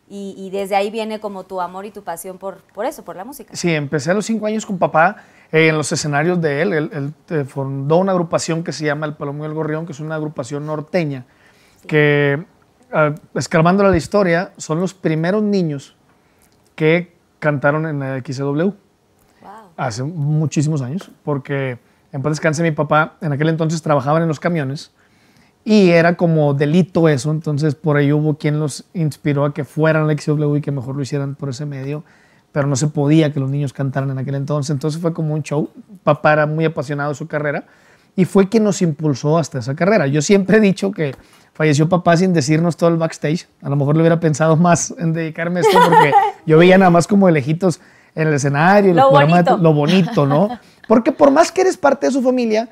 y, 0.09 0.35
y 0.37 0.49
desde 0.49 0.75
ahí 0.75 0.91
viene 0.91 1.21
como 1.21 1.45
tu 1.45 1.61
amor 1.61 1.85
y 1.85 1.91
tu 1.91 2.03
pasión 2.03 2.37
por, 2.37 2.57
por 2.73 2.85
eso, 2.85 3.05
por 3.05 3.15
la 3.15 3.23
música. 3.23 3.55
Sí, 3.55 3.73
empecé 3.73 4.11
a 4.11 4.13
los 4.13 4.25
cinco 4.25 4.45
años 4.45 4.65
con 4.65 4.77
papá 4.77 5.23
eh, 5.53 5.69
en 5.69 5.77
los 5.77 5.89
escenarios 5.93 6.41
de 6.41 6.61
él. 6.63 6.73
Él, 6.73 6.89
él, 6.91 7.13
eh, 7.29 7.45
fundó 7.45 7.95
una 7.99 8.11
agrupación 8.11 8.61
que 8.61 8.73
se 8.73 8.83
llama 8.83 9.05
El 9.05 9.13
Palomo 9.13 9.45
y 9.45 9.47
el 9.47 9.53
Gorrión, 9.53 9.85
que 9.85 9.93
es 9.93 10.01
una 10.01 10.15
agrupación 10.15 10.65
norteña, 10.65 11.23
que, 11.87 12.43
ah, 12.91 13.15
escarbando 13.35 13.83
la 13.83 13.95
historia, 13.95 14.51
son 14.57 14.81
los 14.81 14.93
primeros 14.93 15.41
niños 15.41 15.95
que 16.75 17.15
cantaron 17.39 17.85
en 17.87 17.99
la 17.99 18.17
XW 18.21 18.73
Wow. 19.41 19.51
hace 19.77 20.03
muchísimos 20.03 20.81
años, 20.81 21.09
porque 21.23 21.77
en 22.13 22.21
paz 22.21 22.31
descanse 22.33 22.63
mi 22.63 22.71
papá, 22.71 23.17
en 23.21 23.33
aquel 23.33 23.49
entonces 23.49 23.81
trabajaban 23.81 24.21
en 24.21 24.27
los 24.29 24.39
camiones 24.39 24.91
y 25.65 25.89
era 25.89 26.15
como 26.15 26.53
delito 26.53 27.09
eso, 27.09 27.31
entonces 27.31 27.75
por 27.75 27.97
ahí 27.97 28.13
hubo 28.13 28.37
quien 28.37 28.59
los 28.59 28.85
inspiró 28.93 29.45
a 29.45 29.53
que 29.53 29.63
fueran 29.63 30.03
a 30.03 30.05
la 30.05 30.17
XW 30.17 30.57
y 30.57 30.61
que 30.61 30.71
mejor 30.71 30.95
lo 30.95 31.01
hicieran 31.01 31.35
por 31.35 31.49
ese 31.49 31.65
medio, 31.65 32.03
pero 32.51 32.67
no 32.67 32.75
se 32.75 32.87
podía 32.87 33.33
que 33.33 33.39
los 33.39 33.49
niños 33.49 33.73
cantaran 33.73 34.11
en 34.11 34.19
aquel 34.19 34.35
entonces, 34.35 34.69
entonces 34.69 35.01
fue 35.01 35.11
como 35.11 35.33
un 35.33 35.41
show, 35.41 35.69
papá 36.03 36.33
era 36.33 36.45
muy 36.45 36.65
apasionado 36.65 37.09
de 37.09 37.15
su 37.15 37.27
carrera 37.27 37.65
y 38.15 38.25
fue 38.25 38.47
quien 38.47 38.63
nos 38.63 38.81
impulsó 38.83 39.39
hasta 39.39 39.57
esa 39.57 39.75
carrera. 39.75 40.05
Yo 40.05 40.21
siempre 40.21 40.57
he 40.57 40.59
dicho 40.59 40.91
que 40.91 41.15
falleció 41.53 41.89
papá 41.89 42.15
sin 42.15 42.31
decirnos 42.31 42.77
todo 42.77 42.89
el 42.89 42.97
backstage, 42.97 43.47
a 43.63 43.69
lo 43.69 43.75
mejor 43.75 43.95
le 43.95 44.01
hubiera 44.01 44.19
pensado 44.19 44.55
más 44.55 44.93
en 44.99 45.13
dedicarme 45.13 45.59
a 45.59 45.61
esto 45.61 45.79
porque 45.83 46.11
yo 46.45 46.59
veía 46.59 46.77
nada 46.77 46.91
más 46.91 47.07
como 47.07 47.25
de 47.25 47.33
lejitos 47.33 47.79
en 48.15 48.27
el 48.27 48.33
escenario, 48.33 48.93
Lo 48.93 49.09
bonito. 49.11 49.57
lo 49.57 49.73
bonito, 49.73 50.25
¿no? 50.25 50.49
Porque 50.87 51.11
por 51.11 51.31
más 51.31 51.51
que 51.51 51.61
eres 51.61 51.77
parte 51.77 52.07
de 52.07 52.11
su 52.13 52.21
familia, 52.21 52.69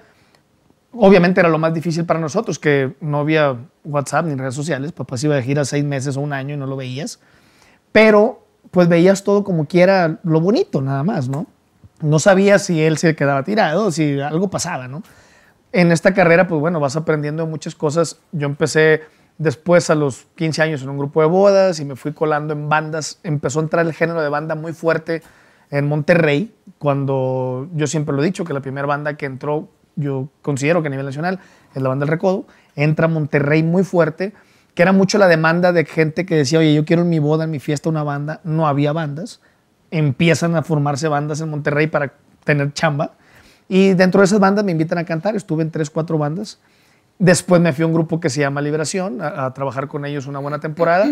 obviamente 0.94 1.40
era 1.40 1.50
lo 1.50 1.58
más 1.58 1.74
difícil 1.74 2.06
para 2.06 2.20
nosotros, 2.20 2.60
que 2.60 2.94
no 3.00 3.20
había 3.20 3.56
WhatsApp 3.84 4.26
ni 4.26 4.36
redes 4.36 4.54
sociales. 4.56 4.92
Papá 4.92 5.18
se 5.18 5.28
iba 5.28 5.36
de 5.36 5.44
gira 5.44 5.66
seis 5.66 5.84
meses 5.84 6.18
o 6.18 6.22
un 6.22 6.34
año 6.34 6.56
y 6.56 6.58
no 6.58 6.68
lo 6.68 6.76
veías. 6.76 7.20
Pero 7.92 8.46
pues 8.70 8.88
veías 8.88 9.24
todo 9.24 9.44
como 9.44 9.66
quiera 9.66 10.20
lo 10.24 10.40
bonito, 10.40 10.82
nada 10.82 11.04
más, 11.04 11.28
¿no? 11.30 11.48
No 12.02 12.20
sabías 12.20 12.64
si 12.66 12.82
él 12.82 12.98
se 12.98 13.16
quedaba 13.16 13.44
tirado, 13.44 13.92
si 13.92 14.20
algo 14.20 14.50
pasaba, 14.50 14.88
¿no? 14.88 15.04
En 15.72 15.92
esta 15.92 16.14
carrera, 16.14 16.48
pues 16.48 16.60
bueno, 16.60 16.80
vas 16.80 16.96
aprendiendo 16.96 17.46
muchas 17.48 17.76
cosas. 17.76 18.20
Yo 18.32 18.48
empecé 18.48 19.02
después 19.42 19.90
a 19.90 19.96
los 19.96 20.28
15 20.36 20.62
años 20.62 20.84
en 20.84 20.90
un 20.90 21.00
grupo 21.00 21.22
de 21.22 21.28
bodas 21.28 21.80
y 21.80 21.86
me 21.86 21.95
fui 21.95 22.14
colando 22.14 22.54
en 22.54 22.69
bandas. 22.69 23.19
Empezó 23.24 23.60
a 23.60 23.64
entrar 23.64 23.86
el 23.86 23.94
género 23.94 24.21
de 24.21 24.30
banda 24.30 24.54
muy 24.54 24.71
fuerte 24.71 25.24
en 25.71 25.88
Monterrey, 25.88 26.54
cuando 26.78 27.68
yo 27.74 27.88
siempre 27.88 28.14
lo 28.16 28.21
he 28.21 28.26
dicho, 28.26 28.45
que 28.45 28.54
la 28.54 28.60
primera 28.60 28.86
banda 28.86 29.16
que 29.16 29.26
entró, 29.26 29.69
yo 29.95 30.30
considero 30.44 30.81
que 30.81 30.90
a 30.90 30.92
nivel 30.92 31.06
nacional, 31.06 31.40
es 31.74 31.81
la 31.81 31.90
banda 31.90 32.06
El 32.06 32.10
Recodo. 32.10 32.45
Entra 32.76 33.07
Monterrey 33.07 33.64
muy 33.64 33.83
fuerte, 33.83 34.33
que 34.76 34.83
era 34.83 34.92
mucho 34.92 35.18
la 35.18 35.28
demanda 35.28 35.71
de 35.71 35.86
gente 35.86 36.26
que 36.26 36.36
decía, 36.36 36.60
oye, 36.60 36.76
yo 36.76 36.86
quiero 36.86 37.02
en 37.02 37.10
mi 37.10 37.19
boda, 37.19 37.45
en 37.45 37.52
mi 37.52 37.60
fiesta 37.60 37.90
una 37.90 38.04
banda. 38.04 38.42
No 38.44 38.68
había 38.68 38.94
bandas. 38.94 39.42
Empiezan 39.90 40.56
a 40.56 40.62
formarse 40.62 41.07
bandas 41.07 41.42
en 41.42 41.50
Monterrey 41.50 41.88
para 41.88 42.14
tener 42.44 42.74
chamba. 42.74 43.14
Y 43.68 43.94
dentro 43.94 44.21
de 44.21 44.26
esas 44.26 44.40
bandas 44.40 44.64
me 44.64 44.71
invitan 44.71 45.00
a 45.00 45.06
cantar. 45.06 45.36
Estuve 45.36 45.64
en 45.64 45.71
tres, 45.71 45.90
cuatro 45.90 46.18
bandas. 46.18 46.60
Después 47.21 47.61
me 47.61 47.71
fui 47.71 47.83
a 47.83 47.85
un 47.85 47.94
grupo 47.94 48.19
que 48.19 48.31
se 48.31 48.40
llama 48.40 48.61
Liberación, 48.61 49.21
a, 49.21 49.54
trabajar 49.54 49.87
con 49.87 50.06
ellos 50.06 50.25
una 50.25 50.40
buena 50.40 50.59
temporada. 50.59 51.06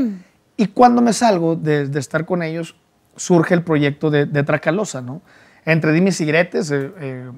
Y 0.58 0.66
cuando 0.66 1.04
me 1.04 1.14
salgo 1.14 1.56
de, 1.56 1.84
estar 2.00 2.26
con 2.26 2.42
ellos, 2.42 2.76
surge 3.16 3.54
el 3.54 3.62
proyecto 3.62 4.10
de, 4.10 4.26
de 4.26 4.42
Tracalosa, 4.42 5.04
¿no? 5.04 5.22
Entre 5.66 5.92
Dimes 5.92 6.20
y 6.20 6.26
Gretes 6.26 6.72
eh, 6.72 6.92
eh, 7.00 7.32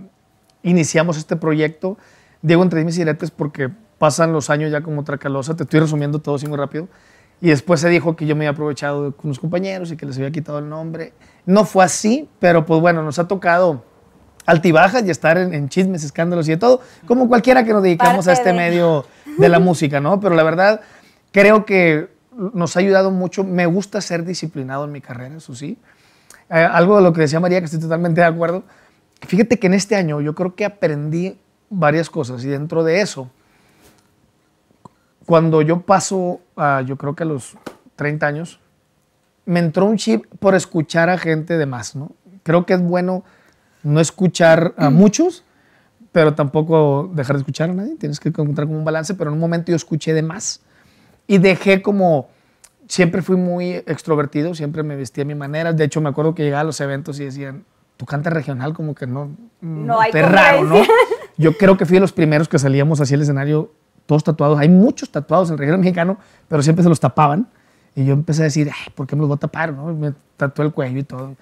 iniciamos 0.63 1.17
este 1.17 1.35
proyecto. 1.35 1.97
Digo 2.41 2.63
entre 2.63 2.79
Dimes 2.79 2.97
y 2.97 3.01
Gretes 3.01 3.29
porque 3.29 3.69
pasan 3.97 4.31
los 4.31 4.49
años 4.49 4.71
ya 4.71 4.79
como 4.79 5.03
Tracalosa. 5.03 5.53
Te 5.53 5.63
estoy 5.63 5.81
resumiendo 5.81 6.19
todo 6.19 6.35
así 6.35 6.47
muy 6.47 6.57
rápido. 6.57 6.87
Y 7.41 7.49
después 7.49 7.81
se 7.81 7.89
dijo 7.89 8.15
que 8.15 8.25
yo 8.25 8.37
me 8.37 8.45
había 8.45 8.51
aprovechado 8.51 9.11
con 9.17 9.25
unos 9.25 9.39
compañeros 9.39 9.91
y 9.91 9.97
que 9.97 10.05
les 10.05 10.15
había 10.15 10.31
quitado 10.31 10.59
el 10.59 10.69
nombre. 10.69 11.11
No 11.45 11.65
fue 11.65 11.83
así, 11.83 12.29
pero 12.39 12.65
pues 12.65 12.79
bueno, 12.79 13.03
nos 13.03 13.19
ha 13.19 13.27
tocado 13.27 13.83
altibajas 14.45 15.03
y 15.05 15.10
estar 15.10 15.38
en, 15.38 15.53
en 15.53 15.69
chismes, 15.69 16.03
escándalos 16.03 16.48
y 16.48 16.51
de 16.51 16.57
todo, 16.57 16.81
como 17.05 17.27
cualquiera 17.27 17.63
que 17.63 17.74
nos 17.74 17.83
dedicamos 17.83 18.27
a 18.27 18.33
este 18.33 18.50
de. 18.50 18.55
medio 18.55 19.05
de 19.38 19.50
la 19.50 19.60
música, 19.67 20.00
¿no? 20.00 20.19
Pero 20.19 20.36
la 20.36 20.43
verdad, 20.43 20.81
creo 21.31 21.65
que 21.65 22.10
nos 22.53 22.75
ha 22.75 22.79
ayudado 22.79 23.12
mucho. 23.12 23.43
Me 23.43 23.65
gusta 23.65 24.01
ser 24.01 24.25
disciplinado 24.25 24.86
en 24.86 24.91
mi 24.91 25.01
carrera, 25.01 25.36
eso 25.36 25.55
sí. 25.55 25.77
Eh, 26.50 26.55
algo 26.55 26.98
de 26.98 27.03
lo 27.03 27.13
que 27.13 27.21
decía 27.21 27.39
María, 27.39 27.60
que 27.60 27.65
estoy 27.65 27.79
totalmente 27.79 28.21
de 28.21 28.27
acuerdo. 28.27 28.63
Fíjate 29.21 29.60
que 29.60 29.67
en 29.67 29.74
este 29.74 29.95
año 29.95 30.19
yo 30.21 30.33
creo 30.36 30.55
que 30.55 30.65
aprendí 30.65 31.38
varias 31.69 32.10
cosas 32.10 32.43
y 32.43 32.50
dentro 32.50 32.83
de 32.83 33.01
eso, 33.01 33.29
cuando 35.25 35.62
yo 35.62 35.81
paso, 35.81 36.41
a, 36.57 36.81
yo 36.81 36.98
creo 36.98 37.15
que 37.15 37.24
a 37.24 37.27
los 37.27 37.55
30 37.95 38.27
años, 38.27 38.60
me 39.45 39.60
entró 39.60 39.86
un 39.86 39.98
chip 39.98 40.25
por 40.39 40.55
escuchar 40.55 41.10
a 41.10 41.17
gente 41.17 41.57
de 41.57 41.65
más, 41.65 41.95
¿no? 41.95 42.12
Creo 42.43 42.65
que 42.65 42.74
es 42.74 42.81
bueno 42.81 43.24
no 43.83 44.00
escuchar 44.00 44.73
a 44.77 44.89
muchos, 44.89 45.43
pero 46.11 46.33
tampoco 46.33 47.09
dejar 47.13 47.35
de 47.38 47.41
escuchar 47.41 47.69
a 47.69 47.73
nadie. 47.73 47.95
Tienes 47.95 48.19
que 48.19 48.29
encontrar 48.29 48.67
como 48.67 48.79
un 48.79 48.85
balance, 48.85 49.13
pero 49.13 49.29
en 49.29 49.35
un 49.35 49.39
momento 49.39 49.71
yo 49.71 49.75
escuché 49.75 50.13
de 50.13 50.21
más 50.21 50.61
y 51.27 51.38
dejé 51.38 51.81
como 51.81 52.29
siempre 52.88 53.21
fui 53.21 53.38
muy 53.38 53.75
extrovertido, 53.85 54.53
siempre 54.53 54.83
me 54.83 54.97
vestía 54.97 55.23
a 55.23 55.27
mi 55.27 55.35
manera. 55.35 55.71
De 55.71 55.85
hecho, 55.85 56.01
me 56.01 56.09
acuerdo 56.09 56.35
que 56.35 56.43
llegaba 56.43 56.61
a 56.61 56.65
los 56.65 56.81
eventos 56.81 57.19
y 57.21 57.25
decían, 57.25 57.63
tú 57.95 58.05
cantas 58.05 58.33
regional, 58.33 58.73
como 58.73 58.93
que 58.93 59.07
no. 59.07 59.29
No 59.61 60.01
hay 60.01 60.11
es 60.13 60.29
raro, 60.29 60.63
¿no? 60.63 60.81
Yo 61.38 61.57
creo 61.57 61.77
que 61.77 61.85
fui 61.85 61.95
de 61.95 62.01
los 62.01 62.11
primeros 62.11 62.50
que 62.50 62.59
salíamos 62.59 63.00
así 63.00 63.13
al 63.13 63.21
escenario, 63.21 63.71
todos 64.05 64.23
tatuados. 64.23 64.59
Hay 64.59 64.67
muchos 64.67 65.09
tatuados 65.09 65.50
en 65.50 65.53
el 65.53 65.59
regional 65.59 65.79
mexicano, 65.79 66.17
pero 66.50 66.61
siempre 66.61 66.83
se 66.83 66.89
los 66.89 67.00
tapaban. 67.00 67.47
Y 67.95 68.05
yo 68.05 68.13
empecé 68.13 68.41
a 68.41 68.45
decir, 68.45 68.69
Ay, 68.69 68.91
¿por 68.93 69.07
qué 69.07 69.15
me 69.15 69.21
los 69.21 69.29
voy 69.29 69.35
a 69.35 69.39
tapar? 69.39 69.73
¿no? 69.73 69.93
Me 69.93 70.13
tatué 70.38 70.65
el 70.65 70.71
cuello 70.71 71.00
y 71.00 71.03
todo. 71.03 71.35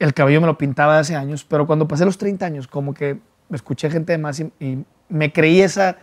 El 0.00 0.12
cabello 0.14 0.40
me 0.40 0.48
lo 0.48 0.58
pintaba 0.58 0.98
hace 0.98 1.14
años, 1.14 1.44
pero 1.44 1.66
cuando 1.66 1.86
pasé 1.86 2.04
los 2.04 2.18
30 2.18 2.44
años, 2.44 2.66
como 2.66 2.92
que 2.92 3.20
escuché 3.52 3.88
gente 3.88 4.12
de 4.12 4.18
más 4.18 4.40
y, 4.40 4.52
y 4.58 4.84
me 5.08 5.32
creí 5.32 5.60
esa, 5.60 5.96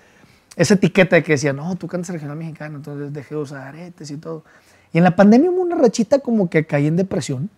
esa 0.55 0.73
etiqueta 0.73 1.15
de 1.15 1.23
que 1.23 1.33
decía, 1.33 1.53
no, 1.53 1.75
tú 1.75 1.87
cantas 1.87 2.11
regional 2.11 2.37
mexicano, 2.37 2.77
entonces 2.77 3.13
dejé 3.13 3.35
de 3.35 3.41
usar 3.41 3.67
aretes 3.67 4.09
y 4.11 4.17
todo. 4.17 4.43
Y 4.91 4.97
en 4.97 5.03
la 5.03 5.15
pandemia 5.15 5.51
hubo 5.51 5.61
una 5.61 5.75
rachita 5.75 6.19
como 6.19 6.49
que 6.49 6.65
caí 6.65 6.87
en 6.87 6.95
depresión. 6.95 7.49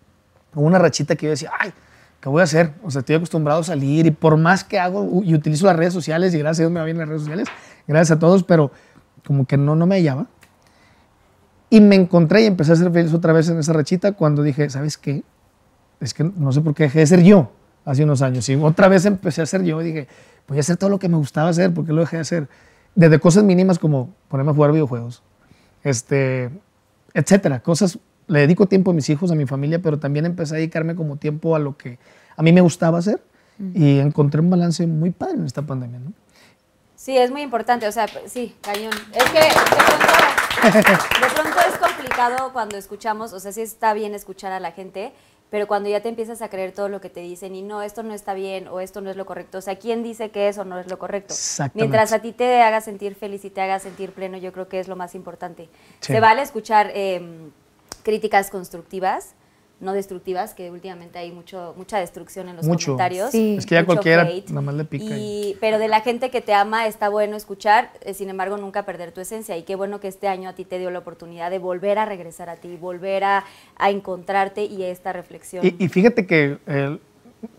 Hubo 0.54 0.66
una 0.66 0.78
rachita 0.78 1.16
que 1.16 1.26
yo 1.26 1.30
decía, 1.30 1.50
ay, 1.58 1.72
¿qué 2.20 2.28
voy 2.28 2.40
a 2.40 2.44
hacer? 2.44 2.72
O 2.82 2.90
sea, 2.90 3.00
estoy 3.00 3.16
acostumbrado 3.16 3.60
a 3.60 3.64
salir 3.64 4.06
y 4.06 4.10
por 4.10 4.36
más 4.36 4.64
que 4.64 4.78
hago 4.78 5.22
y 5.24 5.34
utilizo 5.34 5.66
las 5.66 5.76
redes 5.76 5.94
sociales 5.94 6.34
y 6.34 6.38
gracias 6.38 6.60
a 6.60 6.62
Dios 6.62 6.72
me 6.72 6.80
va 6.80 6.86
bien 6.86 6.98
las 6.98 7.08
redes 7.08 7.22
sociales, 7.22 7.48
gracias 7.86 8.16
a 8.16 8.18
todos, 8.18 8.44
pero 8.44 8.70
como 9.26 9.46
que 9.46 9.56
no, 9.56 9.76
no 9.76 9.86
me 9.86 9.96
hallaba. 9.96 10.26
Y 11.70 11.80
me 11.80 11.94
encontré 11.94 12.42
y 12.42 12.46
empecé 12.46 12.72
a 12.72 12.76
ser 12.76 12.90
feliz 12.90 13.14
otra 13.14 13.32
vez 13.32 13.48
en 13.48 13.58
esa 13.58 13.72
rachita 13.72 14.12
cuando 14.12 14.42
dije, 14.42 14.68
¿sabes 14.68 14.98
qué? 14.98 15.22
Es 16.00 16.14
que 16.14 16.24
no 16.24 16.52
sé 16.52 16.60
por 16.60 16.74
qué 16.74 16.84
dejé 16.84 17.00
de 17.00 17.06
ser 17.06 17.22
yo 17.22 17.50
hace 17.84 18.04
unos 18.04 18.22
años. 18.22 18.48
Y 18.48 18.56
otra 18.56 18.88
vez 18.88 19.04
empecé 19.04 19.42
a 19.42 19.46
ser 19.46 19.62
yo 19.62 19.80
y 19.80 19.84
dije, 19.84 20.08
voy 20.48 20.58
a 20.58 20.60
hacer 20.60 20.76
todo 20.76 20.90
lo 20.90 20.98
que 20.98 21.08
me 21.08 21.16
gustaba 21.16 21.48
hacer, 21.48 21.72
¿por 21.72 21.84
qué 21.86 21.92
lo 21.92 22.00
dejé 22.00 22.16
de 22.16 22.22
hacer? 22.22 22.48
Desde 22.94 23.18
cosas 23.18 23.44
mínimas 23.44 23.78
como 23.78 24.12
ponerme 24.28 24.52
a 24.52 24.54
jugar 24.54 24.72
videojuegos, 24.72 25.22
este, 25.84 26.50
etcétera. 27.14 27.60
Cosas, 27.60 27.98
le 28.26 28.40
dedico 28.40 28.66
tiempo 28.66 28.90
a 28.90 28.94
mis 28.94 29.08
hijos, 29.10 29.30
a 29.30 29.34
mi 29.34 29.46
familia, 29.46 29.80
pero 29.80 29.98
también 29.98 30.26
empecé 30.26 30.54
a 30.54 30.56
dedicarme 30.58 30.94
como 30.94 31.16
tiempo 31.16 31.54
a 31.54 31.58
lo 31.58 31.76
que 31.76 31.98
a 32.36 32.42
mí 32.42 32.52
me 32.52 32.60
gustaba 32.60 32.98
hacer 32.98 33.22
y 33.74 33.98
encontré 33.98 34.40
un 34.40 34.48
balance 34.48 34.86
muy 34.86 35.10
padre 35.10 35.34
en 35.34 35.44
esta 35.44 35.62
pandemia, 35.62 35.98
¿no? 35.98 36.12
Sí, 36.96 37.16
es 37.16 37.30
muy 37.30 37.42
importante, 37.42 37.86
o 37.86 37.92
sea, 37.92 38.06
sí, 38.26 38.54
cañón. 38.60 38.92
Es 39.14 39.24
que 39.24 39.40
de 39.40 40.70
pronto, 40.70 40.90
de 40.90 41.34
pronto 41.34 41.58
es 41.66 41.78
complicado 41.78 42.52
cuando 42.52 42.76
escuchamos, 42.76 43.32
o 43.32 43.40
sea, 43.40 43.52
sí 43.52 43.62
está 43.62 43.94
bien 43.94 44.14
escuchar 44.14 44.52
a 44.52 44.60
la 44.60 44.72
gente, 44.72 45.12
pero 45.50 45.66
cuando 45.66 45.88
ya 45.88 46.00
te 46.00 46.08
empiezas 46.08 46.42
a 46.42 46.48
creer 46.48 46.72
todo 46.72 46.88
lo 46.88 47.00
que 47.00 47.10
te 47.10 47.20
dicen 47.20 47.54
y 47.54 47.62
no, 47.62 47.82
esto 47.82 48.02
no 48.02 48.14
está 48.14 48.34
bien 48.34 48.68
o 48.68 48.80
esto 48.80 49.00
no 49.00 49.10
es 49.10 49.16
lo 49.16 49.26
correcto, 49.26 49.58
o 49.58 49.60
sea, 49.60 49.76
¿quién 49.76 50.02
dice 50.02 50.30
que 50.30 50.48
eso 50.48 50.64
no 50.64 50.78
es 50.78 50.88
lo 50.88 50.98
correcto? 50.98 51.34
Mientras 51.74 52.12
a 52.12 52.20
ti 52.20 52.32
te 52.32 52.62
haga 52.62 52.80
sentir 52.80 53.14
feliz 53.16 53.44
y 53.44 53.50
te 53.50 53.60
haga 53.60 53.78
sentir 53.80 54.12
pleno, 54.12 54.38
yo 54.38 54.52
creo 54.52 54.68
que 54.68 54.80
es 54.80 54.88
lo 54.88 54.96
más 54.96 55.14
importante. 55.14 55.68
Sí. 56.00 56.12
Se 56.12 56.20
vale 56.20 56.42
escuchar 56.42 56.92
em, 56.94 57.50
críticas 58.02 58.50
constructivas, 58.50 59.34
no 59.80 59.92
destructivas, 59.94 60.52
que 60.54 60.70
últimamente 60.70 61.18
hay 61.18 61.32
mucho, 61.32 61.74
mucha 61.76 61.98
destrucción 61.98 62.48
en 62.50 62.56
los 62.56 62.66
Mucho. 62.66 62.92
comentarios. 62.92 63.30
Sí. 63.30 63.56
Es 63.58 63.64
que 63.66 63.74
ya 63.76 63.86
cualquiera 63.86 64.22
hate. 64.24 64.48
nada 64.50 64.60
más 64.60 64.74
le 64.74 64.84
pica. 64.84 65.16
Y, 65.16 65.56
pero 65.60 65.78
de 65.78 65.88
la 65.88 66.00
gente 66.02 66.30
que 66.30 66.40
te 66.42 66.52
ama 66.52 66.86
está 66.86 67.08
bueno 67.08 67.34
escuchar, 67.36 67.90
eh, 68.02 68.12
sin 68.14 68.28
embargo 68.28 68.58
nunca 68.58 68.84
perder 68.84 69.12
tu 69.12 69.20
esencia. 69.22 69.56
Y 69.56 69.62
qué 69.62 69.76
bueno 69.76 69.98
que 69.98 70.08
este 70.08 70.28
año 70.28 70.50
a 70.50 70.52
ti 70.52 70.64
te 70.66 70.78
dio 70.78 70.90
la 70.90 70.98
oportunidad 70.98 71.50
de 71.50 71.58
volver 71.58 71.98
a 71.98 72.04
regresar 72.04 72.50
a 72.50 72.56
ti, 72.56 72.76
volver 72.76 73.24
a, 73.24 73.44
a 73.76 73.90
encontrarte 73.90 74.64
y 74.64 74.82
esta 74.82 75.12
reflexión. 75.14 75.64
Y, 75.66 75.74
y 75.82 75.88
fíjate 75.88 76.26
que 76.26 76.58
eh, 76.66 76.98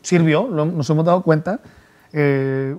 sirvió, 0.01 0.47
lo- 0.47 0.65
nos 0.65 0.89
hemos 0.89 1.05
dado 1.05 1.23
cuenta. 1.23 1.59
eh, 2.13 2.77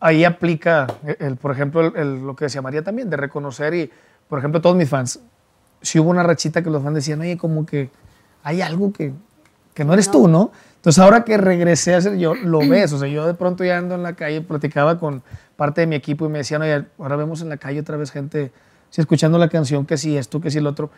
ahí 0.00 0.24
aplica, 0.24 0.86
el, 1.18 1.36
por 1.36 1.50
ejemplo, 1.50 1.80
el- 1.80 1.96
el- 1.96 2.26
lo 2.26 2.36
que 2.36 2.44
decía 2.44 2.60
María 2.60 2.82
también, 2.82 3.08
de 3.08 3.16
reconocer 3.16 3.72
y, 3.74 3.90
por 4.28 4.38
ejemplo, 4.38 4.60
todos 4.60 4.76
mis 4.76 4.88
fans, 4.88 5.20
si 5.80 5.98
hubo 5.98 6.10
una 6.10 6.22
rachita 6.22 6.62
que 6.62 6.68
los 6.70 6.82
fans 6.82 6.94
decían, 6.96 7.20
oye, 7.22 7.36
como 7.38 7.64
que 7.64 7.88
hay 8.44 8.62
algo 8.62 8.92
que, 8.92 9.12
que 9.74 9.84
no 9.84 9.92
eres 9.94 10.10
tú, 10.10 10.28
¿no? 10.28 10.52
Entonces 10.76 11.02
ahora 11.02 11.24
que 11.24 11.36
regresé 11.36 11.94
a 11.94 12.00
ser 12.00 12.16
yo, 12.16 12.34
lo 12.36 12.58
ves, 12.68 12.92
o 12.92 12.98
sea, 12.98 13.08
yo 13.08 13.26
de 13.26 13.34
pronto 13.34 13.64
ya 13.64 13.78
ando 13.78 13.96
en 13.96 14.02
la 14.04 14.12
calle, 14.14 14.40
platicaba 14.42 15.00
con 15.00 15.22
parte 15.56 15.80
de 15.80 15.86
mi 15.88 15.96
equipo 15.96 16.26
y 16.26 16.28
me 16.28 16.38
decían, 16.38 16.62
oye, 16.62 16.84
ahora 16.98 17.16
vemos 17.16 17.40
en 17.42 17.48
la 17.48 17.56
calle 17.56 17.80
otra 17.80 17.96
vez 17.96 18.10
gente, 18.12 18.52
sí, 18.90 19.00
escuchando 19.00 19.38
la 19.38 19.48
canción, 19.48 19.84
que 19.86 19.96
sí 19.96 20.16
esto, 20.16 20.40
que 20.40 20.50
sí 20.50 20.58
el 20.58 20.66
otro, 20.66 20.90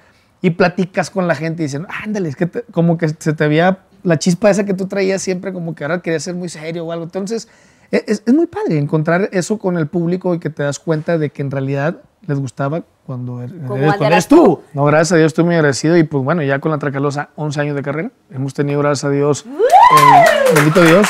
y 0.42 0.50
platicas 0.50 1.08
con 1.10 1.26
la 1.26 1.34
gente 1.34 1.62
y 1.62 1.66
dicen, 1.66 1.86
ándale, 2.04 2.28
es 2.28 2.36
que 2.36 2.46
te- 2.46 2.62
como 2.70 2.98
que 2.98 3.08
se 3.08 3.32
te 3.32 3.48
veía 3.48 3.78
la 4.02 4.18
chispa 4.18 4.50
esa 4.50 4.64
que 4.64 4.74
tú 4.74 4.86
traías 4.86 5.22
siempre, 5.22 5.52
como 5.52 5.74
que 5.74 5.84
ahora 5.84 6.02
querías 6.02 6.22
ser 6.24 6.34
muy 6.34 6.48
serio 6.48 6.84
o 6.84 6.92
algo. 6.92 7.04
Entonces, 7.04 7.48
e- 7.90 8.04
es, 8.06 8.22
es 8.26 8.34
muy 8.34 8.46
padre 8.46 8.78
encontrar 8.78 9.30
eso 9.32 9.58
con 9.58 9.78
el 9.78 9.86
público 9.86 10.34
y 10.34 10.38
que 10.38 10.50
te 10.50 10.62
das 10.62 10.78
cuenta 10.78 11.16
de 11.18 11.30
que 11.30 11.42
en 11.42 11.50
realidad 11.50 12.02
les 12.26 12.38
gustaba 12.38 12.82
cuando, 13.06 13.40
er- 13.42 13.50
Como 13.66 13.76
eres, 13.76 13.86
cuando 13.88 14.04
eres 14.06 14.28
tú. 14.28 14.60
No, 14.74 14.84
gracias 14.84 15.12
a 15.12 15.16
Dios 15.16 15.26
estoy 15.28 15.44
muy 15.44 15.54
agradecido 15.54 15.96
y 15.96 16.04
pues 16.04 16.24
bueno, 16.24 16.42
ya 16.42 16.58
con 16.58 16.70
la 16.72 16.78
Tracalosa 16.78 17.28
11 17.36 17.60
años 17.60 17.76
de 17.76 17.82
carrera. 17.82 18.10
Hemos 18.30 18.52
tenido, 18.54 18.80
gracias 18.80 19.04
a 19.04 19.10
Dios, 19.10 19.44
eh, 19.46 20.54
bendito 20.54 20.82
Dios. 20.82 21.06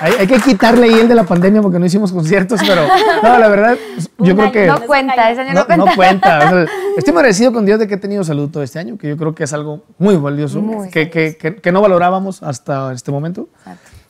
Hay, 0.00 0.12
hay 0.20 0.26
que 0.28 0.36
quitarle 0.38 0.84
ahí 0.86 0.94
el 1.00 1.08
de 1.08 1.14
la 1.16 1.24
pandemia 1.24 1.60
porque 1.60 1.78
no 1.80 1.84
hicimos 1.84 2.12
conciertos, 2.12 2.60
pero 2.64 2.82
no, 3.22 3.38
la 3.38 3.48
verdad, 3.48 3.76
yo 4.18 4.32
Un 4.32 4.38
creo 4.38 4.52
que... 4.52 4.66
No 4.68 4.80
cuenta, 4.86 5.28
ese 5.30 5.40
año 5.40 5.54
No, 5.54 5.60
no, 5.60 5.66
cuenta. 5.66 5.84
no 5.86 5.96
cuenta. 5.96 6.38
O 6.38 6.50
sea, 6.50 6.66
estoy 6.96 7.12
muy 7.12 7.18
agradecido 7.20 7.52
con 7.52 7.66
Dios 7.66 7.80
de 7.80 7.88
que 7.88 7.94
he 7.94 7.98
tenido 7.98 8.22
salud 8.22 8.48
todo 8.48 8.62
este 8.62 8.78
año, 8.78 8.96
que 8.96 9.08
yo 9.08 9.16
creo 9.16 9.34
que 9.34 9.42
es 9.44 9.52
algo 9.52 9.82
muy 9.98 10.16
valioso, 10.16 10.60
Muy 10.60 10.88
que, 10.88 11.10
que- 11.10 11.36
que- 11.36 11.56
que 11.56 11.72
no 11.72 11.80
valorábamos 11.82 12.44
hasta 12.44 12.92
este 12.92 13.10
momento. 13.10 13.48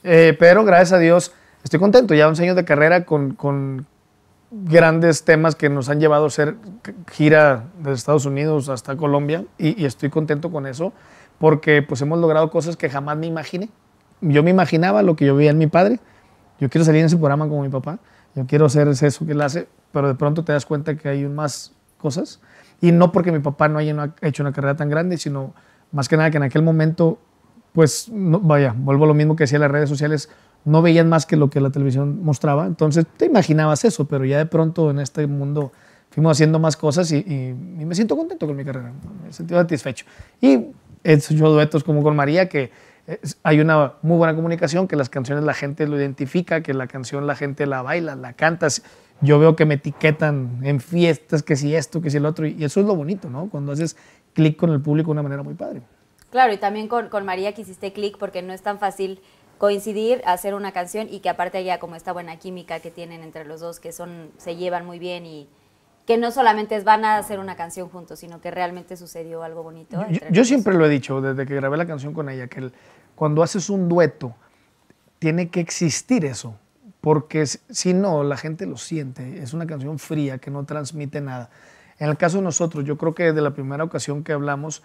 Eh, 0.04 0.36
pero 0.38 0.62
gracias 0.64 0.92
a 0.92 0.98
Dios 0.98 1.32
estoy 1.64 1.80
contento. 1.80 2.12
Ya 2.14 2.28
11 2.28 2.42
años 2.42 2.56
de 2.56 2.66
carrera 2.66 3.04
con, 3.06 3.34
con 3.34 3.86
grandes 4.50 5.24
temas 5.24 5.54
que 5.54 5.68
nos 5.68 5.88
han 5.88 6.00
llevado 6.00 6.24
a 6.24 6.28
hacer 6.28 6.56
gira 7.10 7.64
de 7.82 7.92
Estados 7.92 8.24
Unidos 8.26 8.68
hasta 8.68 8.96
Colombia 8.96 9.44
y, 9.58 9.84
estoy 9.84 10.10
contento 10.10 10.50
con 10.50 10.66
eso 10.66 10.92
porque 11.38 11.82
pues 11.82 12.00
hemos 12.00 12.18
logrado 12.18 12.50
cosas 12.50 12.76
que 12.76 12.88
jamás 12.88 13.16
me 13.16 13.26
imaginé. 13.26 13.68
Yo 14.20 14.42
me 14.42 14.50
imaginaba 14.50 15.02
lo 15.02 15.14
que 15.14 15.26
yo 15.26 15.36
veía 15.36 15.50
en 15.50 15.58
mi 15.58 15.68
padre. 15.68 16.00
Yo 16.58 16.68
quiero 16.68 16.84
salir 16.84 17.00
en 17.00 17.06
ese 17.06 17.16
programa 17.16 17.48
como 17.48 17.62
mi 17.62 17.68
papá. 17.68 18.00
Yo 18.34 18.46
quiero 18.46 18.66
hacer 18.66 18.88
eso 18.88 19.24
que 19.24 19.32
él 19.32 19.40
hace, 19.40 19.68
pero 19.92 20.08
de 20.08 20.14
pronto 20.14 20.44
te 20.44 20.52
das 20.52 20.66
cuenta 20.66 20.96
que 20.96 21.08
hay 21.08 21.26
más 21.26 21.72
cosas. 21.98 22.40
Y 22.80 22.90
no 22.90 23.12
porque 23.12 23.30
mi 23.30 23.38
papá 23.38 23.68
no 23.68 23.78
haya 23.78 24.14
hecho 24.20 24.42
una 24.42 24.52
carrera 24.52 24.76
tan 24.76 24.88
grande, 24.88 25.18
sino 25.18 25.54
más 25.92 26.08
que 26.08 26.16
nada 26.16 26.30
que 26.30 26.36
en 26.38 26.42
aquel 26.42 26.62
momento, 26.62 27.18
pues, 27.72 28.08
no, 28.08 28.40
vaya, 28.40 28.74
vuelvo 28.76 29.04
a 29.04 29.08
lo 29.08 29.14
mismo 29.14 29.36
que 29.36 29.44
decía 29.44 29.58
las 29.58 29.70
redes 29.70 29.88
sociales, 29.88 30.28
no 30.68 30.82
veían 30.82 31.08
más 31.08 31.26
que 31.26 31.36
lo 31.36 31.50
que 31.50 31.60
la 31.60 31.70
televisión 31.70 32.22
mostraba. 32.22 32.66
Entonces 32.66 33.06
te 33.16 33.26
imaginabas 33.26 33.84
eso, 33.84 34.06
pero 34.06 34.24
ya 34.24 34.38
de 34.38 34.46
pronto 34.46 34.90
en 34.90 35.00
este 35.00 35.26
mundo 35.26 35.72
fuimos 36.10 36.32
haciendo 36.32 36.58
más 36.58 36.76
cosas 36.76 37.10
y, 37.12 37.24
me 37.24 37.94
siento 37.94 38.16
contento 38.16 38.46
con 38.46 38.56
mi 38.56 38.64
carrera. 38.64 38.92
Me 39.22 39.30
he 39.30 39.32
satisfecho. 39.32 40.04
Y 40.40 40.66
he 41.04 41.12
hecho 41.14 41.50
duetos 41.50 41.84
como 41.84 42.02
con 42.02 42.14
María, 42.16 42.48
que 42.48 42.70
hay 43.42 43.60
una 43.60 43.94
muy 44.02 44.18
buena 44.18 44.34
comunicación, 44.34 44.86
que 44.86 44.96
las 44.96 45.08
canciones 45.08 45.44
la 45.44 45.54
gente 45.54 45.86
lo 45.86 45.96
identifica, 45.96 46.62
que 46.62 46.74
la 46.74 46.86
canción 46.86 47.26
la 47.26 47.34
gente 47.34 47.66
la 47.66 47.82
baila, 47.82 48.14
la 48.16 48.34
canta. 48.34 48.68
Yo 49.20 49.38
veo 49.38 49.56
que 49.56 49.64
me 49.64 49.74
etiquetan 49.74 50.60
en 50.62 50.80
fiestas, 50.80 51.42
que 51.42 51.56
si 51.56 51.74
esto, 51.74 52.00
que 52.00 52.10
si 52.10 52.18
el 52.18 52.26
otro, 52.26 52.46
y 52.46 52.62
eso 52.62 52.80
es 52.80 52.86
lo 52.86 52.94
bonito, 52.94 53.30
¿no? 53.30 53.48
Cuando 53.48 53.72
haces 53.72 53.96
clic 54.34 54.56
con 54.56 54.70
el 54.70 54.80
público 54.80 55.08
de 55.08 55.12
una 55.12 55.22
manera 55.22 55.42
muy 55.42 55.54
padre. 55.54 55.82
Claro, 56.30 56.52
y 56.52 56.58
también 56.58 56.88
con, 56.88 57.08
con 57.08 57.24
María 57.24 57.54
que 57.54 57.62
hiciste 57.62 57.92
clic 57.92 58.18
porque 58.18 58.42
no 58.42 58.52
es 58.52 58.62
tan 58.62 58.78
fácil 58.78 59.20
coincidir, 59.58 60.22
hacer 60.24 60.54
una 60.54 60.72
canción 60.72 61.08
y 61.10 61.20
que 61.20 61.28
aparte 61.28 61.58
haya 61.58 61.78
como 61.78 61.96
esta 61.96 62.12
buena 62.12 62.38
química 62.38 62.80
que 62.80 62.90
tienen 62.90 63.22
entre 63.22 63.44
los 63.44 63.60
dos, 63.60 63.80
que 63.80 63.92
son 63.92 64.30
se 64.38 64.56
llevan 64.56 64.86
muy 64.86 64.98
bien 64.98 65.26
y 65.26 65.48
que 66.06 66.16
no 66.16 66.30
solamente 66.30 66.74
es 66.76 66.84
van 66.84 67.04
a 67.04 67.18
hacer 67.18 67.38
una 67.38 67.56
canción 67.56 67.88
juntos, 67.90 68.20
sino 68.20 68.40
que 68.40 68.50
realmente 68.50 68.96
sucedió 68.96 69.42
algo 69.42 69.62
bonito. 69.62 70.02
Yo, 70.30 70.44
siempre 70.44 70.74
lo 70.74 70.86
he 70.86 70.88
dicho 70.88 71.20
desde 71.20 71.44
que 71.44 71.54
grabé 71.54 71.76
la 71.76 71.86
canción 71.86 72.14
con 72.14 72.28
ella, 72.30 72.46
que 72.46 72.60
el- 72.60 72.72
cuando 73.14 73.42
haces 73.42 73.68
un 73.68 73.88
dueto, 73.88 74.34
tiene 75.18 75.50
que 75.50 75.60
existir 75.60 76.24
eso, 76.24 76.54
porque 77.00 77.44
si 77.46 77.92
no, 77.92 78.22
la 78.22 78.36
gente 78.36 78.64
lo 78.64 78.76
siente. 78.76 79.42
Es 79.42 79.52
una 79.52 79.66
canción 79.66 79.98
fría 79.98 80.38
que 80.38 80.50
no 80.50 80.64
transmite 80.64 81.20
nada. 81.20 81.50
En 81.98 82.08
el 82.08 82.16
caso 82.16 82.38
de 82.38 82.44
nosotros, 82.44 82.84
yo 82.84 82.96
creo 82.96 83.14
que 83.14 83.32
de 83.32 83.42
la 83.42 83.50
primera 83.50 83.82
ocasión 83.84 84.22
que 84.22 84.32
hablamos, 84.32 84.82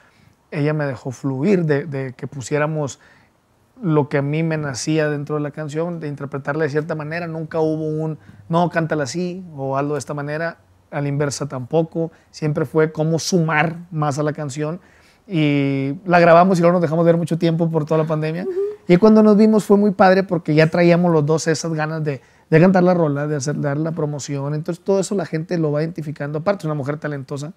ella 0.52 0.74
me 0.74 0.86
dejó 0.86 1.12
fluir 1.12 1.64
de, 1.66 1.86
de 1.86 2.14
que 2.14 2.28
pusiéramos 2.28 3.00
lo 3.82 4.10
que 4.10 4.18
a 4.18 4.22
mí 4.22 4.44
me 4.44 4.58
nacía 4.58 5.10
dentro 5.10 5.36
de 5.36 5.42
la 5.42 5.52
canción, 5.52 6.00
de 6.00 6.08
interpretarla 6.08 6.64
de 6.64 6.70
cierta 6.70 6.96
manera. 6.96 7.28
Nunca 7.28 7.60
hubo 7.60 7.88
un, 7.88 8.18
no, 8.50 8.70
cántala 8.70 9.04
así 9.04 9.44
o 9.56 9.78
hazlo 9.78 9.94
de 9.94 10.00
esta 10.00 10.14
manera. 10.14 10.58
A 10.92 11.02
la 11.02 11.08
inversa 11.08 11.48
tampoco. 11.48 12.12
Siempre 12.30 12.66
fue 12.66 12.92
cómo 12.92 13.18
sumar 13.18 13.78
más 13.90 14.20
a 14.20 14.24
la 14.24 14.34
canción. 14.34 14.80
Y 15.28 15.96
la 16.06 16.20
grabamos 16.20 16.60
y 16.60 16.62
luego 16.62 16.74
nos 16.74 16.82
dejamos 16.82 17.06
ver 17.06 17.18
mucho 17.18 17.38
tiempo 17.38 17.72
por 17.72 17.86
toda 17.86 18.00
la 18.04 18.08
pandemia. 18.08 18.46
Y 18.88 18.98
cuando 18.98 19.24
nos 19.24 19.38
vimos 19.38 19.64
fue 19.64 19.78
muy 19.78 19.92
padre 19.92 20.24
porque 20.24 20.54
ya 20.54 20.68
traíamos 20.70 21.12
los 21.12 21.26
dos 21.26 21.48
esas 21.48 21.74
ganas 21.74 22.04
de, 22.04 22.22
de 22.50 22.60
cantar 22.60 22.84
la 22.84 22.94
rola, 22.94 23.26
de 23.28 23.38
hacer 23.38 23.56
de 23.56 23.62
dar 23.62 23.78
la 23.78 23.94
promoción. 23.94 24.54
Entonces 24.54 24.84
todo 24.84 25.00
eso 25.00 25.16
la 25.16 25.26
gente 25.26 25.58
lo 25.58 25.72
va 25.72 25.82
identificando. 25.82 26.40
Aparte 26.40 26.62
es 26.62 26.66
una 26.66 26.74
mujer 26.74 26.98
talentosa, 26.98 27.54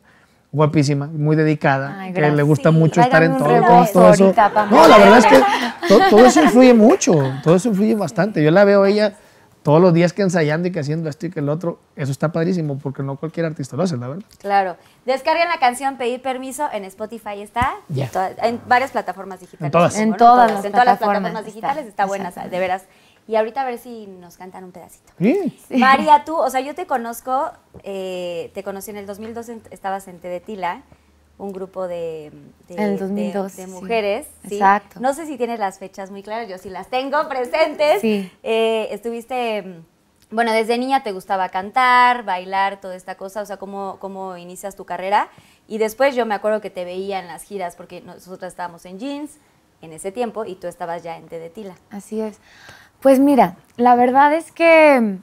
guapísima, 0.56 1.06
muy 1.06 1.36
dedicada, 1.36 1.96
Ay, 2.00 2.12
que 2.14 2.20
le 2.30 2.42
gusta 2.42 2.70
mucho 2.70 3.00
estar 3.00 3.22
en 3.22 3.36
todo, 3.36 3.46
rebozo 3.48 3.92
todo 3.92 4.12
eso. 4.12 4.24
ahorita, 4.24 4.66
No, 4.70 4.88
la 4.88 4.98
verdad 4.98 5.18
es 5.18 5.26
que 5.26 5.38
to- 5.88 6.00
todo 6.10 6.24
eso 6.26 6.42
influye 6.42 6.72
mucho, 6.74 7.12
todo 7.44 7.56
eso 7.56 7.68
influye 7.68 7.94
bastante. 7.94 8.42
Yo 8.42 8.50
la 8.50 8.64
veo 8.64 8.82
a 8.84 8.88
ella 8.88 9.12
todos 9.62 9.80
los 9.82 9.92
días 9.92 10.12
que 10.12 10.22
ensayando 10.22 10.68
y 10.68 10.72
que 10.72 10.78
haciendo 10.80 11.08
esto 11.10 11.26
y 11.26 11.30
que 11.30 11.40
el 11.40 11.48
otro, 11.48 11.80
eso 11.96 12.10
está 12.12 12.30
padrísimo 12.32 12.78
porque 12.78 13.02
no 13.02 13.16
cualquier 13.16 13.46
artista 13.46 13.76
lo 13.76 13.82
hace, 13.82 13.96
la 13.96 14.08
verdad. 14.08 14.24
Claro. 14.38 14.76
Descarguen 15.04 15.48
la 15.48 15.58
canción 15.58 15.96
Pedir 15.98 16.22
Permiso 16.22 16.68
en 16.72 16.84
Spotify 16.84 17.42
está. 17.42 17.74
Ya. 17.88 18.08
Toda- 18.08 18.30
En 18.42 18.60
varias 18.66 18.92
plataformas 18.92 19.40
digitales. 19.40 19.66
En 19.66 19.70
todas. 19.72 19.98
En 19.98 20.16
todas 20.16 20.52
las 20.52 20.64
En 20.64 20.70
todas 20.72 20.86
las 20.86 20.98
plataformas 20.98 21.32
plataformas 21.32 21.40
está, 21.40 21.50
digitales 21.52 21.86
está, 21.86 22.06
buena, 22.06 22.30
de 22.30 22.58
veras. 22.58 22.84
Y 23.28 23.34
ahorita 23.36 23.62
a 23.62 23.64
ver 23.64 23.78
si 23.78 24.06
nos 24.06 24.36
cantan 24.36 24.64
un 24.64 24.72
pedacito. 24.72 25.12
Sí. 25.18 25.58
María, 25.70 26.22
tú, 26.24 26.36
o 26.36 26.48
sea, 26.48 26.60
yo 26.60 26.74
te 26.74 26.86
conozco, 26.86 27.50
eh, 27.82 28.50
te 28.54 28.62
conocí 28.62 28.90
en 28.90 28.98
el 28.98 29.06
2002, 29.06 29.48
en- 29.48 29.62
estabas 29.70 30.06
en 30.06 30.20
Tedetila, 30.20 30.82
un 31.38 31.52
grupo 31.52 31.88
de, 31.88 32.30
de, 32.68 32.74
En 32.74 32.80
el 32.82 32.92
de- 32.92 32.98
2002, 33.04 33.56
de 33.56 33.64
sí. 33.66 33.70
mujeres. 33.70 34.26
¿sí? 34.48 34.54
Exacto. 34.54 35.00
No 35.00 35.12
sé 35.12 35.26
si 35.26 35.36
tienes 35.36 35.58
las 35.58 35.78
fechas 35.78 36.10
muy 36.10 36.22
claras, 36.22 36.48
yo 36.48 36.56
sí 36.58 36.70
las 36.70 36.88
tengo 36.88 37.28
presentes. 37.28 38.00
Sí. 38.00 38.30
Eh, 38.44 38.88
estuviste, 38.92 39.80
bueno, 40.30 40.52
desde 40.52 40.78
niña 40.78 41.02
te 41.02 41.10
gustaba 41.12 41.48
cantar, 41.48 42.24
bailar, 42.24 42.80
toda 42.80 42.94
esta 42.94 43.16
cosa, 43.16 43.42
o 43.42 43.46
sea, 43.46 43.56
cómo, 43.56 43.96
cómo 44.00 44.36
inicias 44.36 44.76
tu 44.76 44.84
carrera. 44.84 45.28
Y 45.68 45.78
después 45.78 46.14
yo 46.14 46.26
me 46.26 46.34
acuerdo 46.36 46.60
que 46.60 46.70
te 46.70 46.84
veía 46.84 47.18
en 47.18 47.26
las 47.26 47.42
giras, 47.42 47.74
porque 47.74 48.00
nosotros 48.02 48.44
estábamos 48.44 48.86
en 48.86 48.98
jeans 49.00 49.32
en 49.82 49.92
ese 49.92 50.10
tiempo 50.12 50.44
y 50.46 50.54
tú 50.54 50.68
estabas 50.68 51.02
ya 51.02 51.18
en 51.18 51.26
Tedetila. 51.26 51.74
Así 51.90 52.20
es. 52.20 52.38
Pues 53.00 53.20
mira, 53.20 53.56
la 53.76 53.94
verdad 53.94 54.32
es 54.32 54.52
que 54.52 55.00
mm, 55.00 55.18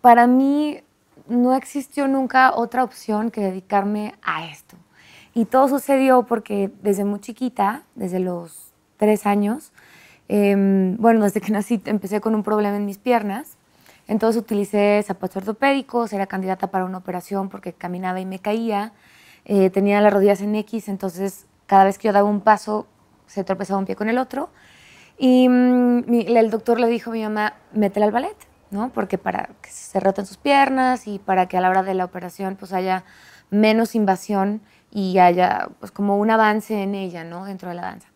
para 0.00 0.26
mí 0.26 0.80
no 1.28 1.54
existió 1.54 2.08
nunca 2.08 2.54
otra 2.54 2.84
opción 2.84 3.30
que 3.30 3.40
dedicarme 3.40 4.14
a 4.22 4.46
esto. 4.46 4.76
Y 5.34 5.46
todo 5.46 5.68
sucedió 5.68 6.24
porque 6.24 6.70
desde 6.82 7.04
muy 7.04 7.20
chiquita, 7.20 7.82
desde 7.94 8.20
los 8.20 8.72
tres 8.98 9.26
años, 9.26 9.72
em, 10.28 10.96
bueno, 10.98 11.24
desde 11.24 11.40
que 11.40 11.52
nací 11.52 11.80
empecé 11.86 12.20
con 12.20 12.34
un 12.34 12.42
problema 12.42 12.76
en 12.76 12.86
mis 12.86 12.98
piernas. 12.98 13.56
Entonces 14.08 14.40
utilicé 14.40 15.02
zapatos 15.06 15.38
ortopédicos, 15.38 16.12
era 16.12 16.26
candidata 16.26 16.70
para 16.70 16.84
una 16.84 16.98
operación 16.98 17.48
porque 17.48 17.72
caminaba 17.72 18.20
y 18.20 18.26
me 18.26 18.38
caía. 18.38 18.92
Eh, 19.44 19.70
tenía 19.70 20.00
las 20.00 20.12
rodillas 20.12 20.40
en 20.40 20.54
X, 20.54 20.88
entonces 20.88 21.46
cada 21.66 21.84
vez 21.84 21.98
que 21.98 22.08
yo 22.08 22.12
daba 22.12 22.28
un 22.28 22.40
paso 22.40 22.86
se 23.26 23.42
tropezaba 23.44 23.78
un 23.78 23.86
pie 23.86 23.96
con 23.96 24.08
el 24.08 24.18
otro. 24.18 24.50
Y 25.22 25.48
mm, 25.48 26.02
el 26.08 26.50
doctor 26.50 26.80
le 26.80 26.88
dijo 26.88 27.10
a 27.10 27.12
mi 27.12 27.22
mamá, 27.22 27.54
métela 27.72 28.06
al 28.06 28.10
ballet, 28.10 28.36
¿no? 28.72 28.88
Porque 28.88 29.18
para 29.18 29.50
que 29.62 29.70
se 29.70 30.00
roten 30.00 30.26
sus 30.26 30.36
piernas 30.36 31.06
y 31.06 31.20
para 31.20 31.46
que 31.46 31.56
a 31.56 31.60
la 31.60 31.70
hora 31.70 31.84
de 31.84 31.94
la 31.94 32.04
operación 32.04 32.56
pues 32.56 32.72
haya 32.72 33.04
menos 33.48 33.94
invasión 33.94 34.62
y 34.90 35.18
haya 35.18 35.68
pues 35.78 35.92
como 35.92 36.18
un 36.18 36.28
avance 36.32 36.82
en 36.82 36.96
ella, 36.96 37.22
¿no? 37.22 37.44
Dentro 37.44 37.68
de 37.68 37.76
la 37.76 37.82
danza. 37.82 38.08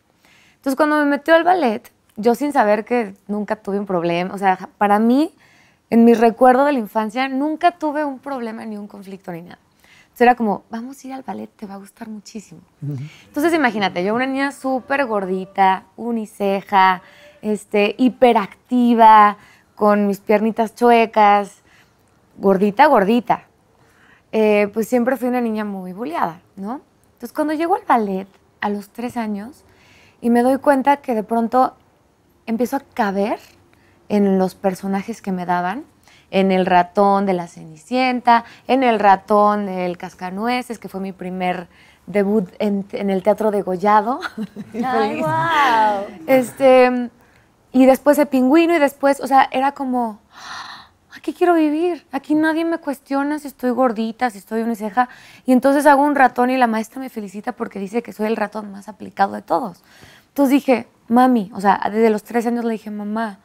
Entonces 0.56 0.74
cuando 0.74 0.96
me 0.96 1.04
metió 1.04 1.36
al 1.36 1.44
ballet, 1.44 1.92
yo 2.16 2.34
sin 2.34 2.52
saber 2.52 2.84
que 2.84 3.14
nunca 3.28 3.54
tuve 3.54 3.78
un 3.78 3.86
problema, 3.86 4.34
o 4.34 4.38
sea, 4.38 4.68
para 4.76 4.98
mí, 4.98 5.32
en 5.90 6.04
mi 6.04 6.12
recuerdo 6.12 6.64
de 6.64 6.72
la 6.72 6.80
infancia, 6.80 7.28
nunca 7.28 7.70
tuve 7.70 8.04
un 8.04 8.18
problema 8.18 8.64
ni 8.64 8.78
un 8.78 8.88
conflicto 8.88 9.30
ni 9.30 9.42
nada. 9.42 9.60
Entonces 10.16 10.28
era 10.28 10.34
como, 10.34 10.64
vamos 10.70 11.04
a 11.04 11.08
ir 11.08 11.12
al 11.12 11.22
ballet, 11.24 11.50
te 11.54 11.66
va 11.66 11.74
a 11.74 11.76
gustar 11.76 12.08
muchísimo. 12.08 12.62
Entonces 13.26 13.52
imagínate, 13.52 14.02
yo 14.02 14.14
una 14.14 14.24
niña 14.24 14.50
súper 14.50 15.04
gordita, 15.04 15.84
uniceja, 15.94 17.02
este, 17.42 17.94
hiperactiva, 17.98 19.36
con 19.74 20.06
mis 20.06 20.20
piernitas 20.20 20.74
chuecas, 20.74 21.60
gordita, 22.38 22.86
gordita. 22.86 23.42
Eh, 24.32 24.70
pues 24.72 24.88
siempre 24.88 25.18
fui 25.18 25.28
una 25.28 25.42
niña 25.42 25.66
muy 25.66 25.92
bulleada, 25.92 26.40
¿no? 26.56 26.80
Entonces 27.12 27.34
cuando 27.34 27.52
llego 27.52 27.74
al 27.74 27.84
ballet 27.86 28.26
a 28.62 28.70
los 28.70 28.88
tres 28.88 29.18
años 29.18 29.64
y 30.22 30.30
me 30.30 30.42
doy 30.42 30.56
cuenta 30.56 30.96
que 30.96 31.14
de 31.14 31.24
pronto 31.24 31.76
empiezo 32.46 32.76
a 32.76 32.80
caber 32.80 33.38
en 34.08 34.38
los 34.38 34.54
personajes 34.54 35.20
que 35.20 35.32
me 35.32 35.44
daban, 35.44 35.84
en 36.30 36.52
el 36.52 36.66
ratón 36.66 37.26
de 37.26 37.32
la 37.32 37.46
Cenicienta, 37.46 38.44
en 38.66 38.82
el 38.82 38.98
ratón 38.98 39.66
del 39.66 39.96
Cascanueces, 39.98 40.78
que 40.78 40.88
fue 40.88 41.00
mi 41.00 41.12
primer 41.12 41.68
debut 42.06 42.48
en, 42.58 42.86
en 42.92 43.10
el 43.10 43.22
Teatro 43.22 43.50
de 43.50 43.62
Gollado. 43.62 44.20
¡Ay, 44.84 45.20
wow! 45.20 46.06
Este, 46.26 47.10
y 47.72 47.86
después 47.86 48.18
el 48.18 48.26
pingüino 48.26 48.74
y 48.74 48.78
después, 48.78 49.20
o 49.20 49.26
sea, 49.26 49.48
era 49.50 49.72
como, 49.72 50.20
"Ah, 50.32 50.88
aquí 51.16 51.32
quiero 51.32 51.54
vivir, 51.54 52.06
aquí 52.12 52.34
nadie 52.34 52.64
me 52.64 52.78
cuestiona 52.78 53.38
si 53.38 53.48
estoy 53.48 53.70
gordita, 53.70 54.30
si 54.30 54.38
estoy 54.38 54.62
uniceja. 54.62 55.08
Y 55.44 55.52
entonces 55.52 55.86
hago 55.86 56.02
un 56.04 56.14
ratón 56.14 56.50
y 56.50 56.56
la 56.56 56.66
maestra 56.68 57.00
me 57.00 57.08
felicita 57.08 57.52
porque 57.52 57.78
dice 57.80 58.02
que 58.02 58.12
soy 58.12 58.26
el 58.26 58.36
ratón 58.36 58.70
más 58.70 58.88
aplicado 58.88 59.34
de 59.34 59.42
todos. 59.42 59.82
Entonces 60.28 60.52
dije, 60.52 60.86
mami, 61.08 61.50
o 61.54 61.60
sea, 61.60 61.80
desde 61.84 62.10
los 62.10 62.22
tres 62.22 62.46
años 62.46 62.64
le 62.64 62.72
dije, 62.72 62.90
mamá. 62.90 63.38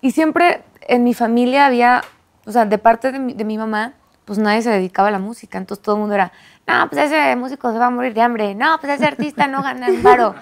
Y 0.00 0.12
siempre 0.12 0.62
en 0.90 1.04
mi 1.04 1.14
familia 1.14 1.66
había, 1.66 2.02
o 2.44 2.52
sea, 2.52 2.66
de 2.66 2.76
parte 2.76 3.12
de 3.12 3.20
mi, 3.20 3.32
de 3.32 3.44
mi 3.44 3.56
mamá, 3.56 3.94
pues 4.24 4.38
nadie 4.40 4.60
se 4.60 4.70
dedicaba 4.70 5.08
a 5.08 5.12
la 5.12 5.20
música. 5.20 5.56
Entonces 5.56 5.82
todo 5.82 5.94
el 5.94 6.00
mundo 6.00 6.16
era, 6.16 6.32
no, 6.66 6.88
pues 6.90 7.04
ese 7.04 7.36
músico 7.36 7.72
se 7.72 7.78
va 7.78 7.86
a 7.86 7.90
morir 7.90 8.12
de 8.12 8.20
hambre. 8.20 8.54
No, 8.56 8.76
pues 8.80 8.94
ese 8.94 9.06
artista 9.06 9.46
no 9.46 9.62
gana 9.62 9.88
un 9.88 10.02
varo. 10.02 10.34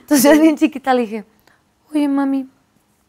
Entonces 0.00 0.22
yo 0.22 0.40
bien 0.40 0.56
chiquita 0.56 0.94
le 0.94 1.02
dije, 1.02 1.24
oye, 1.92 2.08
mami, 2.08 2.48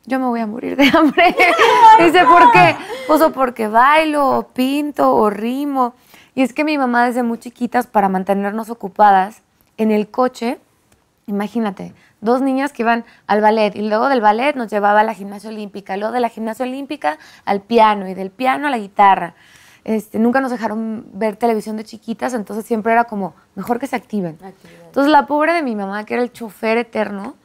yo 0.06 0.20
me 0.20 0.26
voy 0.26 0.40
a 0.40 0.48
morir 0.48 0.76
de 0.76 0.88
hambre. 0.88 1.36
Dice, 2.00 2.26
¿por 2.26 2.52
qué? 2.52 2.76
Pues 3.08 3.22
o 3.22 3.32
porque 3.32 3.68
bailo, 3.68 4.28
o 4.38 4.48
pinto, 4.48 5.16
o 5.16 5.30
rimo. 5.30 5.94
Y 6.34 6.42
es 6.42 6.54
que 6.54 6.64
mi 6.64 6.78
mamá 6.80 7.06
desde 7.06 7.22
muy 7.22 7.38
chiquitas, 7.38 7.86
para 7.86 8.10
mantenernos 8.10 8.72
ocupadas, 8.72 9.44
en 9.78 9.92
el 9.92 10.10
coche, 10.10 10.60
imagínate, 11.28 11.94
dos 12.22 12.42
niñas 12.42 12.74
que 12.74 12.84
iban 12.84 13.06
al 13.28 13.42
ballet 13.42 13.76
y 13.76 13.88
luego 13.88 14.10
del 14.10 14.22
ballet 14.22 14.56
nos 14.56 14.70
llevaba 14.70 15.02
a 15.02 15.04
la 15.04 15.14
gimnasia 15.14 15.50
olímpica, 15.50 15.98
luego 15.98 16.14
de 16.14 16.20
la 16.20 16.30
gimnasia 16.30 16.66
olímpica 16.66 17.18
al 17.46 17.62
piano 17.62 18.08
y 18.08 18.14
del 18.14 18.32
piano 18.32 18.68
a 18.68 18.70
la 18.70 18.78
guitarra. 18.78 19.36
Este, 19.86 20.20
nunca 20.20 20.42
nos 20.42 20.52
dejaron 20.52 21.06
ver 21.14 21.38
televisión 21.38 21.78
de 21.78 21.84
chiquitas, 21.84 22.34
entonces 22.34 22.66
siempre 22.66 22.92
era 22.92 23.06
como, 23.06 23.34
mejor 23.56 23.80
que 23.80 23.88
se 23.88 23.96
activen. 23.96 24.38
Actividad. 24.44 24.86
Entonces 24.86 25.12
la 25.12 25.26
pobre 25.26 25.54
de 25.54 25.64
mi 25.64 25.76
mamá, 25.76 26.06
que 26.06 26.16
era 26.16 26.24
el 26.24 26.32
chofer 26.32 26.78
eterno, 26.78 27.36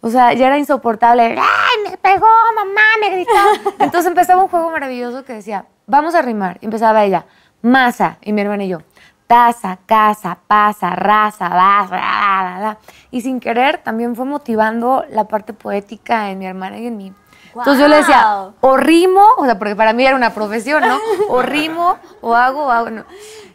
o 0.00 0.10
sea, 0.10 0.32
ya 0.34 0.48
era 0.48 0.58
insoportable. 0.58 1.22
¡Ay, 1.22 1.90
me 1.90 1.96
pegó, 1.96 2.26
mamá, 2.54 2.82
me 3.00 3.10
gritó! 3.10 3.74
Entonces 3.78 4.06
empezaba 4.06 4.42
un 4.42 4.48
juego 4.48 4.70
maravilloso 4.70 5.24
que 5.24 5.34
decía, 5.34 5.66
vamos 5.86 6.14
a 6.14 6.22
rimar. 6.22 6.58
Y 6.60 6.66
empezaba 6.66 7.04
ella, 7.04 7.26
masa, 7.62 8.18
y 8.20 8.32
mi 8.32 8.42
hermana 8.42 8.64
y 8.64 8.68
yo, 8.68 8.80
taza, 9.26 9.78
casa, 9.86 10.38
pasa, 10.46 10.90
raza, 10.96 11.48
vas. 11.48 12.76
Y 13.10 13.20
sin 13.22 13.40
querer 13.40 13.78
también 13.78 14.14
fue 14.14 14.24
motivando 14.24 15.04
la 15.10 15.24
parte 15.24 15.52
poética 15.52 16.30
en 16.30 16.38
mi 16.38 16.46
hermana 16.46 16.78
y 16.78 16.86
en 16.86 16.96
mí. 16.96 17.12
Entonces 17.48 17.78
yo 17.78 17.88
le 17.88 17.96
decía, 17.96 18.50
o 18.60 18.76
rimo, 18.76 19.24
o 19.36 19.44
sea, 19.44 19.58
porque 19.58 19.76
para 19.76 19.92
mí 19.92 20.04
era 20.04 20.16
una 20.16 20.30
profesión, 20.30 20.82
¿no? 20.86 20.98
O 21.28 21.40
rimo, 21.40 21.98
o 22.20 22.34
hago, 22.34 22.64
o 22.64 22.70
hago, 22.70 22.90
no. 22.90 23.04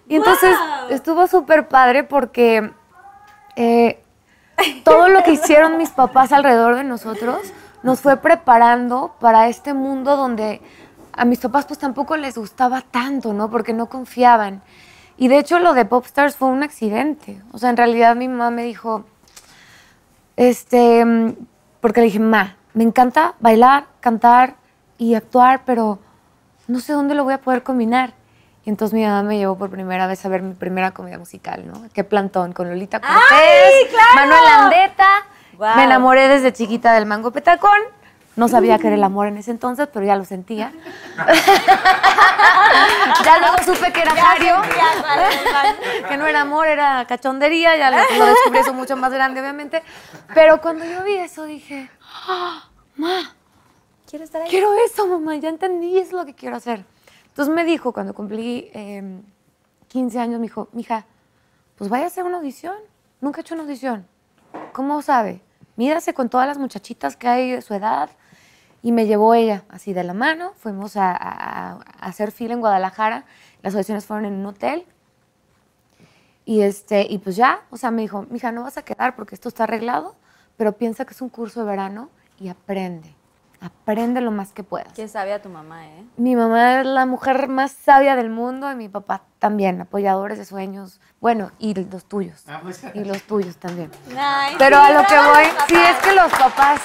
Y 0.08 0.15
entonces 0.15 0.55
¡Guau! 0.58 0.89
estuvo 0.91 1.27
súper 1.27 1.67
padre 1.67 2.03
porque 2.03 2.71
eh, 3.55 4.01
todo 4.84 5.10
lo 5.10 5.23
que 5.23 5.34
hicieron 5.34 5.77
mis 5.77 5.89
papás 5.89 6.32
alrededor 6.32 6.75
de 6.75 6.84
nosotros 6.84 7.53
nos 7.84 7.99
fue 8.01 8.17
preparando 8.17 9.15
para 9.19 9.47
este 9.49 9.73
mundo 9.73 10.15
donde 10.15 10.62
a 11.13 11.25
mis 11.25 11.39
papás 11.39 11.65
pues 11.65 11.79
tampoco 11.79 12.15
les 12.17 12.38
gustaba 12.38 12.82
tanto, 12.82 13.34
¿no? 13.34 13.51
Porque 13.51 13.73
no 13.73 13.88
confiaban. 13.88 14.62
Y 15.21 15.27
de 15.27 15.38
hecho 15.38 15.60
lo 15.60 15.73
de 15.73 15.84
Popstars 15.84 16.38
fue 16.38 16.47
un 16.47 16.63
accidente. 16.63 17.41
O 17.51 17.58
sea, 17.58 17.69
en 17.69 17.75
realidad 17.75 18.15
mi 18.15 18.29
mamá 18.29 18.51
me 18.51 18.63
dijo, 18.63 19.03
este, 20.38 21.03
mm, 21.03 21.36
porque 21.82 21.99
le 21.99 22.05
dije, 22.05 22.19
ma, 22.19 22.55
me 22.73 22.86
encanta 22.86 23.36
bailar, 23.41 23.88
cantar 23.99 24.55
y 24.97 25.15
actuar, 25.15 25.63
pero 25.65 25.99
no 26.67 26.79
sé 26.79 26.93
dónde 26.93 27.15
lo 27.15 27.25
voy 27.25 27.34
a 27.34 27.41
poder 27.41 27.63
combinar. 27.63 28.13
Y 28.63 28.69
entonces 28.69 28.93
mi 28.93 29.03
mamá 29.03 29.23
me 29.23 29.38
llevó 29.38 29.58
por 29.58 29.69
primera 29.69 30.08
vez 30.08 30.25
a 30.25 30.29
ver 30.29 30.41
mi 30.41 30.53
primera 30.53 30.91
comedia 30.91 31.19
musical, 31.19 31.67
¿no? 31.67 31.84
Qué 31.93 32.05
plantón, 32.05 32.53
con 32.53 32.69
Lolita 32.69 33.01
Cortés, 33.01 33.17
¡Ay, 33.29 33.88
claro! 33.89 34.15
Manuel 34.15 34.43
Landeta. 34.45 35.10
Guau. 35.58 35.75
Me 35.75 35.84
enamoré 35.84 36.29
desde 36.29 36.53
chiquita 36.53 36.93
del 36.93 37.05
mango 37.05 37.32
petacón. 37.32 37.82
No 38.39 38.47
sabía 38.47 38.80
que 38.80 38.88
era 38.88 38.95
el 38.95 39.04
amor 39.04 39.28
en 39.28 39.36
ese 39.36 39.52
entonces, 39.52 39.89
pero 39.91 40.06
ya 40.06 40.15
lo 40.15 40.23
sentía. 40.23 40.71
ya 43.25 43.38
luego 43.38 43.58
supe 43.65 43.91
que 43.91 44.02
era 44.02 44.13
Mario. 44.13 44.56
que 46.08 46.15
no 46.15 46.25
era 46.25 46.41
amor, 46.41 46.65
era 46.65 47.06
cachondería. 47.06 47.75
Ya 47.75 47.91
lo, 47.91 48.25
descubrí 48.25 48.60
eso 48.60 48.73
mucho 48.73 48.95
más 48.95 49.12
grande, 49.12 49.41
obviamente. 49.41 49.84
Pero 50.34 50.62
cuando 50.62 50.86
yo 50.86 51.04
vi 51.04 51.15
eso 51.15 51.43
dije, 51.43 51.91
"Ah, 52.02 52.63
ma, 52.95 53.36
Quiero 54.10 54.23
estar 54.23 54.41
ahí. 54.41 54.49
quiero 54.49 54.73
eso, 54.86 55.06
mamá, 55.06 55.36
ya 55.36 55.49
entendí, 55.49 55.97
es 55.97 56.13
lo 56.13 56.25
que 56.25 56.34
quiero 56.34 56.56
hacer. 56.56 56.86
Entonces 57.28 57.54
me 57.54 57.65
dijo, 57.65 57.91
cuando 57.91 58.13
cumplí 58.13 58.71
eh, 58.73 59.21
15 59.89 60.17
años, 60.17 60.39
me 60.39 60.47
dijo, 60.47 60.69
mija, 60.71 61.06
pues 61.75 61.89
vaya 61.89 62.06
a 62.06 62.08
hacer 62.08 62.23
una 62.23 62.38
audición. 62.38 62.75
Nunca 63.19 63.39
he 63.39 63.41
hecho 63.41 63.54
una 63.54 63.63
audición. 63.63 64.08
¿Cómo 64.71 65.02
sabe? 65.02 65.41
Mídase 65.75 66.13
con 66.13 66.30
todas 66.30 66.47
las 66.47 66.58
muchachitas 66.58 67.17
que 67.17 67.28
hay 67.28 67.52
de 67.52 67.62
su 67.62 67.73
edad. 67.73 68.10
Y 68.82 68.92
me 68.92 69.06
llevó 69.08 69.34
ella 69.34 69.63
así 69.70 69.94
de 69.94 70.04
la 70.04 70.13
mano. 70.13 70.54
Fuimos 70.58 70.96
a, 70.98 71.12
a- 71.12 71.72
a 71.74 72.06
hacer 72.06 72.32
fila 72.32 72.54
en 72.54 72.62
Guadalajara. 72.62 73.26
Las 73.62 73.74
audiciones 73.74 74.06
fueron 74.06 74.26
en 74.26 74.34
un 74.36 74.46
hotel. 74.46 74.86
Y, 76.46 76.62
este, 76.62 77.06
y 77.10 77.20
pues 77.20 77.36
ya, 77.36 77.62
o 77.70 77.78
sea, 77.78 77.92
me 77.92 78.02
dijo, 78.02 78.26
mija, 78.30 78.52
no 78.52 78.63
vas 78.63 78.78
a 78.78 78.82
quedar 78.84 79.15
porque 79.15 79.36
esto 79.36 79.50
está 79.50 79.65
arreglado, 79.65 80.15
pero 80.58 80.72
piensa 80.74 81.06
que 81.06 81.13
es 81.13 81.22
un 81.22 81.30
curso 81.30 81.60
de 81.60 81.68
verano 81.68 82.10
y 82.39 82.50
aprende. 82.50 83.13
aprende 83.62 84.20
lo 84.22 84.32
más 84.32 84.52
que 84.54 84.63
puedas. 84.63 84.92
Qué 84.94 85.08
sabia 85.08 85.42
tu 85.42 85.50
mamá, 85.50 85.86
¿eh? 85.86 86.04
Mi 86.18 86.36
mamá 86.36 86.80
es 86.80 86.86
la 86.88 87.06
mujer 87.06 87.50
más 87.50 87.72
sabia 87.74 88.15
del 88.15 88.30
mundo 88.32 88.72
y 88.72 88.76
mi 88.76 88.89
papá 88.89 89.22
también, 89.38 89.82
apoyadores 89.82 90.38
de 90.39 90.46
sueños. 90.46 91.00
Bueno, 91.22 91.52
y 91.60 91.74
los 91.76 92.06
tuyos. 92.06 92.46
Y 92.96 93.04
los 93.04 93.22
tuyos 93.24 93.58
también. 93.58 93.92
Ay, 94.18 94.56
Pero 94.58 94.78
a 94.80 94.89
lo 94.92 95.06
que 95.06 95.15
voy, 95.18 95.44
sí 95.68 95.76
es 95.76 95.98
que 96.00 96.13
los 96.15 96.32
papás 96.32 96.82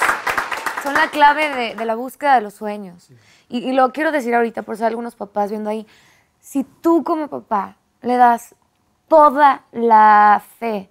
son 0.85 0.93
la 0.93 1.09
clave 1.09 1.49
de, 1.49 1.75
de 1.75 1.85
la 1.85 1.95
búsqueda 1.95 2.35
de 2.35 2.41
los 2.41 2.53
sueños. 2.53 3.09
Y, 3.49 3.57
y 3.57 3.73
lo 3.73 3.91
quiero 3.91 4.11
decir 4.11 4.33
ahorita, 4.35 4.61
por 4.61 4.77
si 4.77 4.83
hay 4.83 4.89
algunos 4.89 5.15
papás 5.15 5.49
viendo 5.49 5.69
ahí, 5.69 5.87
si 6.39 6.63
tú 6.63 7.03
como 7.03 7.27
papá 7.27 7.75
le 8.01 8.17
das 8.17 8.55
toda 9.07 9.63
la 9.71 10.41
fe 10.59 10.89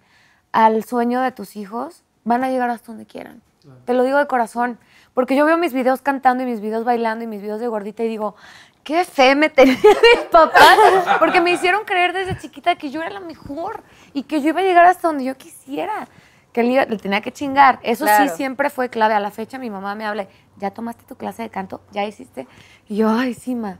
al 0.52 0.84
sueño 0.84 1.20
de 1.20 1.32
tus 1.32 1.56
hijos, 1.56 2.02
van 2.24 2.44
a 2.44 2.50
llegar 2.50 2.70
hasta 2.70 2.88
donde 2.88 3.06
quieran. 3.06 3.42
Te 3.86 3.94
lo 3.94 4.02
digo 4.02 4.18
de 4.18 4.26
corazón, 4.26 4.78
porque 5.14 5.36
yo 5.36 5.46
veo 5.46 5.56
mis 5.56 5.72
videos 5.72 6.02
cantando 6.02 6.42
y 6.42 6.46
mis 6.46 6.60
videos 6.60 6.84
bailando 6.84 7.24
y 7.24 7.26
mis 7.26 7.40
videos 7.40 7.60
de 7.60 7.68
gordita 7.68 8.04
y 8.04 8.08
digo, 8.08 8.34
qué 8.82 9.04
fe 9.04 9.34
me 9.34 9.48
tenía 9.48 9.74
mis 10.16 10.24
papás, 10.30 10.78
porque 11.18 11.40
me 11.40 11.52
hicieron 11.52 11.84
creer 11.84 12.12
desde 12.12 12.36
chiquita 12.36 12.76
que 12.76 12.90
yo 12.90 13.00
era 13.00 13.10
la 13.10 13.20
mejor 13.20 13.82
y 14.12 14.24
que 14.24 14.42
yo 14.42 14.50
iba 14.50 14.60
a 14.60 14.64
llegar 14.64 14.86
hasta 14.86 15.08
donde 15.08 15.24
yo 15.24 15.36
quisiera, 15.36 16.08
que 16.54 16.62
le, 16.62 16.86
le 16.86 16.96
tenía 16.96 17.20
que 17.20 17.32
chingar. 17.32 17.80
Eso 17.82 18.06
Claro. 18.06 18.30
sí 18.30 18.36
siempre 18.36 18.70
fue 18.70 18.88
clave. 18.88 19.12
A 19.12 19.20
la 19.20 19.30
fecha 19.30 19.58
mi 19.58 19.68
mamá 19.68 19.94
me 19.94 20.06
habla, 20.06 20.26
¿ya 20.56 20.70
tomaste 20.70 21.04
tu 21.04 21.16
clase 21.16 21.42
de 21.42 21.50
canto? 21.50 21.82
¿Ya 21.92 22.04
hiciste? 22.06 22.46
Y 22.88 22.96
yo, 22.96 23.10
ay, 23.10 23.34
sí, 23.34 23.54
ma. 23.54 23.76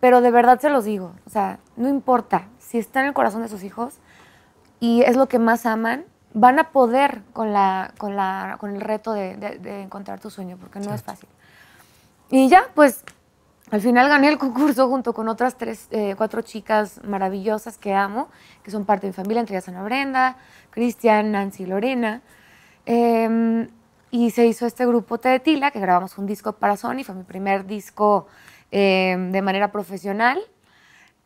Pero 0.00 0.20
de 0.22 0.30
verdad 0.30 0.58
se 0.60 0.70
los 0.70 0.84
digo, 0.84 1.12
o 1.26 1.30
sea, 1.30 1.58
no 1.76 1.88
importa, 1.88 2.46
si 2.58 2.78
está 2.78 3.00
en 3.00 3.06
el 3.06 3.12
corazón 3.14 3.42
de 3.42 3.48
sus 3.48 3.62
hijos 3.64 3.98
y 4.80 5.02
es 5.02 5.16
lo 5.16 5.26
que 5.28 5.38
más 5.38 5.66
aman, 5.66 6.04
van 6.34 6.58
a 6.58 6.70
poder 6.70 7.22
con, 7.32 7.52
la, 7.52 7.92
con, 7.98 8.14
la, 8.16 8.56
con 8.60 8.74
el 8.74 8.80
reto 8.80 9.12
de, 9.12 9.36
de- 9.36 9.58
de 9.58 9.82
encontrar 9.82 10.20
tu 10.20 10.30
sueño, 10.30 10.56
porque 10.58 10.78
no 10.80 10.92
es 10.94 11.02
fácil. 11.02 11.28
Y 12.30 12.48
ya, 12.48 12.64
pues, 12.74 13.04
al 13.70 13.80
final 13.80 14.08
gané 14.08 14.28
el 14.28 14.36
concurso 14.38 14.88
junto 14.88 15.14
con 15.14 15.28
otras 15.28 15.56
tres, 15.56 15.88
eh, 15.90 16.14
cuatro 16.16 16.42
chicas 16.42 17.00
maravillosas 17.04 17.78
que 17.78 17.94
amo, 17.94 18.28
que 18.62 18.70
son 18.70 18.84
parte 18.84 19.06
de 19.06 19.10
mi 19.10 19.14
familia, 19.14 19.40
entre 19.40 19.56
ellas 19.56 19.68
Ana 19.68 19.82
Brenda, 19.82 20.36
Cristian, 20.74 21.30
Nancy 21.30 21.62
y 21.62 21.66
Lorena. 21.66 22.20
Em, 22.84 23.68
y 24.10 24.30
se 24.32 24.44
hizo 24.46 24.66
este 24.66 24.84
grupo 24.84 25.18
Tila, 25.18 25.70
que 25.70 25.78
grabamos 25.78 26.18
un 26.18 26.26
disco 26.26 26.52
para 26.52 26.76
Sony, 26.76 27.04
fue 27.04 27.14
mi 27.14 27.22
primer 27.22 27.64
disco 27.64 28.26
em, 28.70 29.30
de 29.30 29.40
manera 29.40 29.70
profesional, 29.70 30.38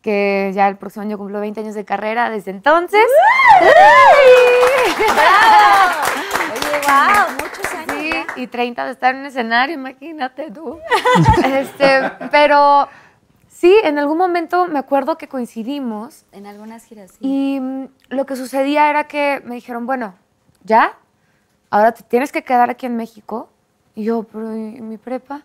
que 0.02 0.52
ya 0.54 0.68
el 0.68 0.76
próximo 0.76 1.02
año 1.02 1.16
cumplo 1.16 1.40
20 1.40 1.60
años 1.60 1.74
de 1.74 1.84
carrera 1.86 2.28
desde 2.30 2.50
entonces. 2.50 3.04
Oye, 6.52 6.80
wow, 6.86 7.32
muchos 7.40 7.74
años. 7.74 7.96
Sí, 7.98 8.42
y 8.42 8.46
30 8.46 8.84
de 8.84 8.92
estar 8.92 9.14
en 9.14 9.22
un 9.22 9.26
escenario, 9.26 9.74
imagínate 9.74 10.50
tú. 10.50 10.78
este, 11.44 12.12
pero 12.30 12.88
sí, 13.58 13.74
en 13.84 13.98
algún 13.98 14.18
momento 14.18 14.66
me 14.66 14.78
acuerdo 14.78 15.18
que 15.18 15.28
coincidimos 15.28 16.24
En 16.32 16.46
algunas 16.46 16.84
giras, 16.84 17.12
sí. 17.12 17.18
y 17.20 17.60
mm, 17.60 17.88
lo 18.10 18.26
que 18.26 18.36
sucedía 18.36 18.88
era 18.88 19.04
que 19.04 19.42
me 19.44 19.54
dijeron, 19.56 19.86
bueno, 19.86 20.14
ya, 20.64 20.96
ahora 21.70 21.92
te 21.92 22.02
tienes 22.02 22.30
que 22.32 22.42
quedar 22.42 22.70
aquí 22.70 22.86
en 22.86 22.96
México. 22.96 23.48
Y 23.94 24.04
yo, 24.04 24.22
pero 24.22 24.54
¿y 24.54 24.80
mi 24.80 24.96
prepa? 24.96 25.42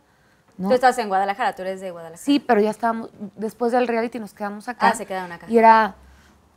No. 0.57 0.67
Tú 0.69 0.75
estás 0.75 0.97
en 0.99 1.07
Guadalajara, 1.07 1.55
tú 1.55 1.63
eres 1.63 1.81
de 1.81 1.89
Guadalajara. 1.89 2.23
Sí, 2.23 2.39
pero 2.39 2.61
ya 2.61 2.69
estábamos, 2.69 3.09
después 3.35 3.71
del 3.71 3.87
reality 3.87 4.19
nos 4.19 4.33
quedamos 4.33 4.69
acá. 4.69 4.89
Ah, 4.89 4.95
se 4.95 5.07
quedaron 5.07 5.31
acá. 5.31 5.47
Y 5.49 5.57
era, 5.57 5.95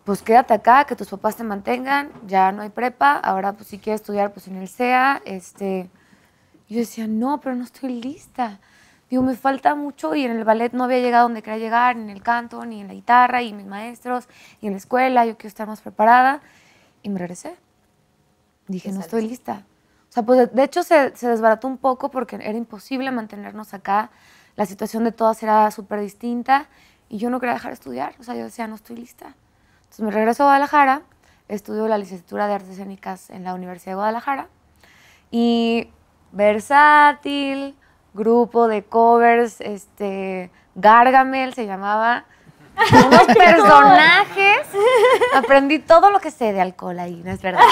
pues 0.05 0.21
quédate 0.21 0.53
acá, 0.53 0.85
que 0.85 0.95
tus 0.95 1.09
papás 1.09 1.37
te 1.37 1.45
mantengan, 1.45 2.11
ya 2.27 2.53
no 2.53 2.61
hay 2.63 2.69
prepa, 2.69 3.13
ahora 3.15 3.55
pues 3.55 3.69
si 3.69 3.79
quieres 3.79 4.03
estudiar 4.03 4.33
pues 4.33 4.49
en 4.49 4.57
el 4.57 4.69
CEA, 4.69 5.23
este... 5.25 5.91
Yo 6.69 6.79
decía, 6.79 7.07
no, 7.07 7.41
pero 7.41 7.55
no 7.55 7.63
estoy 7.63 8.01
lista. 8.03 8.59
Digo, 9.09 9.23
me 9.23 9.37
falta 9.37 9.75
mucho 9.75 10.15
y 10.15 10.25
en 10.25 10.33
el 10.33 10.45
ballet 10.45 10.73
no 10.73 10.85
había 10.85 10.99
llegado 10.99 11.25
donde 11.25 11.43
quería 11.43 11.59
llegar, 11.59 11.97
ni 11.97 12.03
en 12.03 12.11
el 12.11 12.23
canto, 12.23 12.65
ni 12.65 12.81
en 12.81 12.89
la 12.89 12.95
guitarra, 12.95 13.43
y 13.43 13.53
mis 13.53 13.67
maestros, 13.67 14.29
y 14.61 14.67
en 14.67 14.73
la 14.73 14.79
escuela, 14.79 15.25
yo 15.25 15.37
quiero 15.37 15.49
estar 15.49 15.69
más 15.69 15.81
preparada. 15.81 16.41
Y 17.03 17.09
me 17.09 17.19
regresé. 17.21 17.57
Dije, 18.67 18.91
no 18.91 19.01
estoy 19.01 19.29
lista. 19.29 19.65
O 20.09 20.13
sea, 20.13 20.25
pues 20.25 20.53
de, 20.53 20.63
hecho 20.65 20.83
se, 20.83 21.15
se 21.17 21.29
desbarató 21.29 21.69
un 21.69 21.79
poco 21.79 22.11
porque 22.11 22.37
era 22.37 22.59
imposible 22.59 23.13
mantenernos 23.13 23.75
acá. 23.75 24.11
La 24.57 24.67
situación 24.67 25.05
de 25.05 25.13
todas 25.13 25.41
era 25.43 25.71
súper 25.71 26.01
distinta 26.01 26.69
y 27.09 27.19
yo 27.19 27.31
no 27.31 27.39
quería 27.39 27.55
dejar 27.55 27.71
de 27.71 27.75
estudiar. 27.75 28.15
O 28.19 28.25
sea, 28.25 28.35
yo 28.35 28.45
decía, 28.45 28.67
no 28.67 28.75
estoy 28.75 28.97
lista. 28.97 29.37
Entonces 29.83 30.05
me 30.05 30.11
regreso 30.11 30.43
a 30.43 30.47
Guadalajara, 30.47 31.03
estudio 31.49 31.87
la 31.87 31.99
licenciatura 31.99 32.49
de 32.49 32.55
Artes 32.55 32.71
Escénicas 32.71 33.31
en 33.31 33.45
la 33.45 33.55
Universidad 33.55 33.93
de 33.93 33.97
Guadalajara 33.97 34.49
y 35.31 35.91
versátil, 36.33 37.77
grupo 38.17 38.67
de 38.67 38.83
covers, 38.83 39.61
este, 39.61 40.51
Gargamel 40.75 41.55
se 41.55 41.67
llamaba. 41.67 42.25
Unos 43.07 43.25
personajes. 43.25 44.67
Aprendí 45.35 45.79
todo 45.79 46.11
lo 46.11 46.21
que 46.21 46.31
sé 46.31 46.53
de 46.53 46.61
alcohol 46.61 46.99
ahí, 46.99 47.23
no 47.25 47.31
es 47.31 47.41
verdad. 47.41 47.63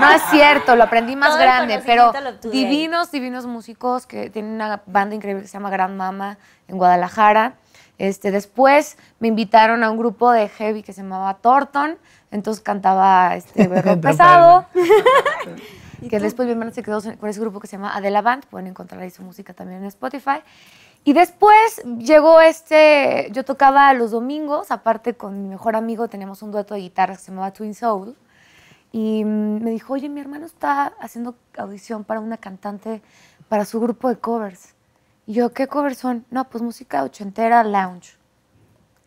No 0.00 0.10
es 0.10 0.22
cierto, 0.30 0.74
lo 0.74 0.84
aprendí 0.84 1.14
más 1.14 1.30
Todo 1.30 1.38
grande, 1.38 1.80
pero 1.86 2.12
divinos, 2.50 3.12
divinos 3.12 3.46
músicos 3.46 4.06
que 4.06 4.30
tienen 4.30 4.52
una 4.52 4.82
banda 4.86 5.14
increíble 5.14 5.42
que 5.42 5.48
se 5.48 5.52
llama 5.52 5.70
Gran 5.70 5.96
Mama 5.96 6.38
en 6.66 6.76
Guadalajara. 6.76 7.54
Este, 7.98 8.32
después 8.32 8.98
me 9.20 9.28
invitaron 9.28 9.84
a 9.84 9.90
un 9.90 9.96
grupo 9.96 10.32
de 10.32 10.48
heavy 10.48 10.82
que 10.82 10.92
se 10.92 11.02
llamaba 11.02 11.34
Thornton, 11.34 11.98
entonces 12.32 12.62
cantaba 12.62 13.36
este 13.36 13.68
pesado. 14.02 14.66
que 16.08 16.18
después 16.20 16.46
mi 16.46 16.52
hermano 16.52 16.72
se 16.72 16.82
quedó 16.82 17.00
con 17.18 17.28
ese 17.28 17.40
grupo 17.40 17.60
que 17.60 17.66
se 17.66 17.76
llama 17.76 17.96
Adela 17.96 18.22
Band, 18.22 18.46
pueden 18.46 18.66
encontrar 18.66 19.00
ahí 19.00 19.10
su 19.10 19.22
música 19.22 19.54
también 19.54 19.80
en 19.80 19.86
Spotify. 19.86 20.42
Y 21.04 21.14
después 21.14 21.82
llegó 21.98 22.40
este, 22.40 23.28
yo 23.32 23.44
tocaba 23.44 23.92
los 23.94 24.12
domingos, 24.12 24.70
aparte 24.70 25.14
con 25.14 25.42
mi 25.42 25.48
mejor 25.48 25.74
amigo 25.74 26.06
teníamos 26.08 26.42
un 26.42 26.52
dueto 26.52 26.74
de 26.74 26.80
guitarras 26.80 27.18
que 27.18 27.24
se 27.24 27.30
llamaba 27.32 27.52
Twin 27.52 27.74
Soul. 27.74 28.16
Y 28.92 29.24
me 29.24 29.70
dijo, 29.70 29.94
oye, 29.94 30.08
mi 30.08 30.20
hermano 30.20 30.46
está 30.46 30.92
haciendo 31.00 31.34
audición 31.56 32.04
para 32.04 32.20
una 32.20 32.36
cantante 32.36 33.02
para 33.48 33.64
su 33.64 33.80
grupo 33.80 34.08
de 34.08 34.16
covers. 34.16 34.74
Y 35.26 35.34
yo, 35.34 35.52
¿qué 35.52 35.66
covers 35.66 35.98
son? 35.98 36.24
No, 36.30 36.48
pues 36.48 36.62
música 36.62 37.02
ochentera, 37.02 37.64
lounge. 37.64 38.16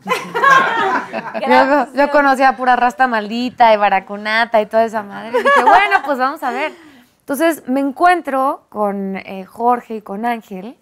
yo, 1.48 1.94
yo 1.94 2.12
conocía 2.12 2.56
pura 2.58 2.76
rasta 2.76 3.08
maldita 3.08 3.74
y 3.74 3.78
baracunata 3.78 4.62
y 4.62 4.66
toda 4.66 4.86
esa 4.86 5.04
madre. 5.04 5.40
Y 5.40 5.44
dije, 5.44 5.64
bueno, 5.64 5.98
pues 6.06 6.18
vamos 6.18 6.44
a 6.44 6.52
ver. 6.52 6.74
Entonces 7.26 7.68
me 7.68 7.80
encuentro 7.80 8.66
con 8.70 9.18
eh, 9.18 9.46
Jorge 9.46 9.96
y 9.98 10.02
con 10.02 10.26
Ángel 10.26 10.78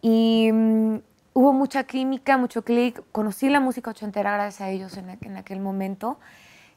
y 0.00 0.48
mm, 0.52 0.96
hubo 1.34 1.52
mucha 1.52 1.82
química, 1.84 2.36
mucho 2.38 2.62
clic. 2.62 3.02
Conocí 3.10 3.48
la 3.50 3.58
música 3.58 3.90
ochentera 3.90 4.32
gracias 4.34 4.60
a 4.60 4.70
ellos 4.70 4.96
en, 4.96 5.08
aqu- 5.08 5.26
en 5.26 5.36
aquel 5.36 5.58
momento. 5.58 6.18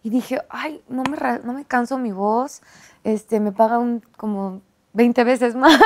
Y 0.02 0.10
dije, 0.10 0.42
ay, 0.50 0.82
no 0.90 1.04
me, 1.04 1.18
no 1.44 1.54
me 1.54 1.66
canso 1.66 1.98
mi 2.00 2.12
voz, 2.12 2.62
este, 3.04 3.40
me 3.40 3.52
pagan 3.52 4.02
como 4.18 4.62
20 4.94 5.24
veces 5.24 5.56
más. 5.64 5.80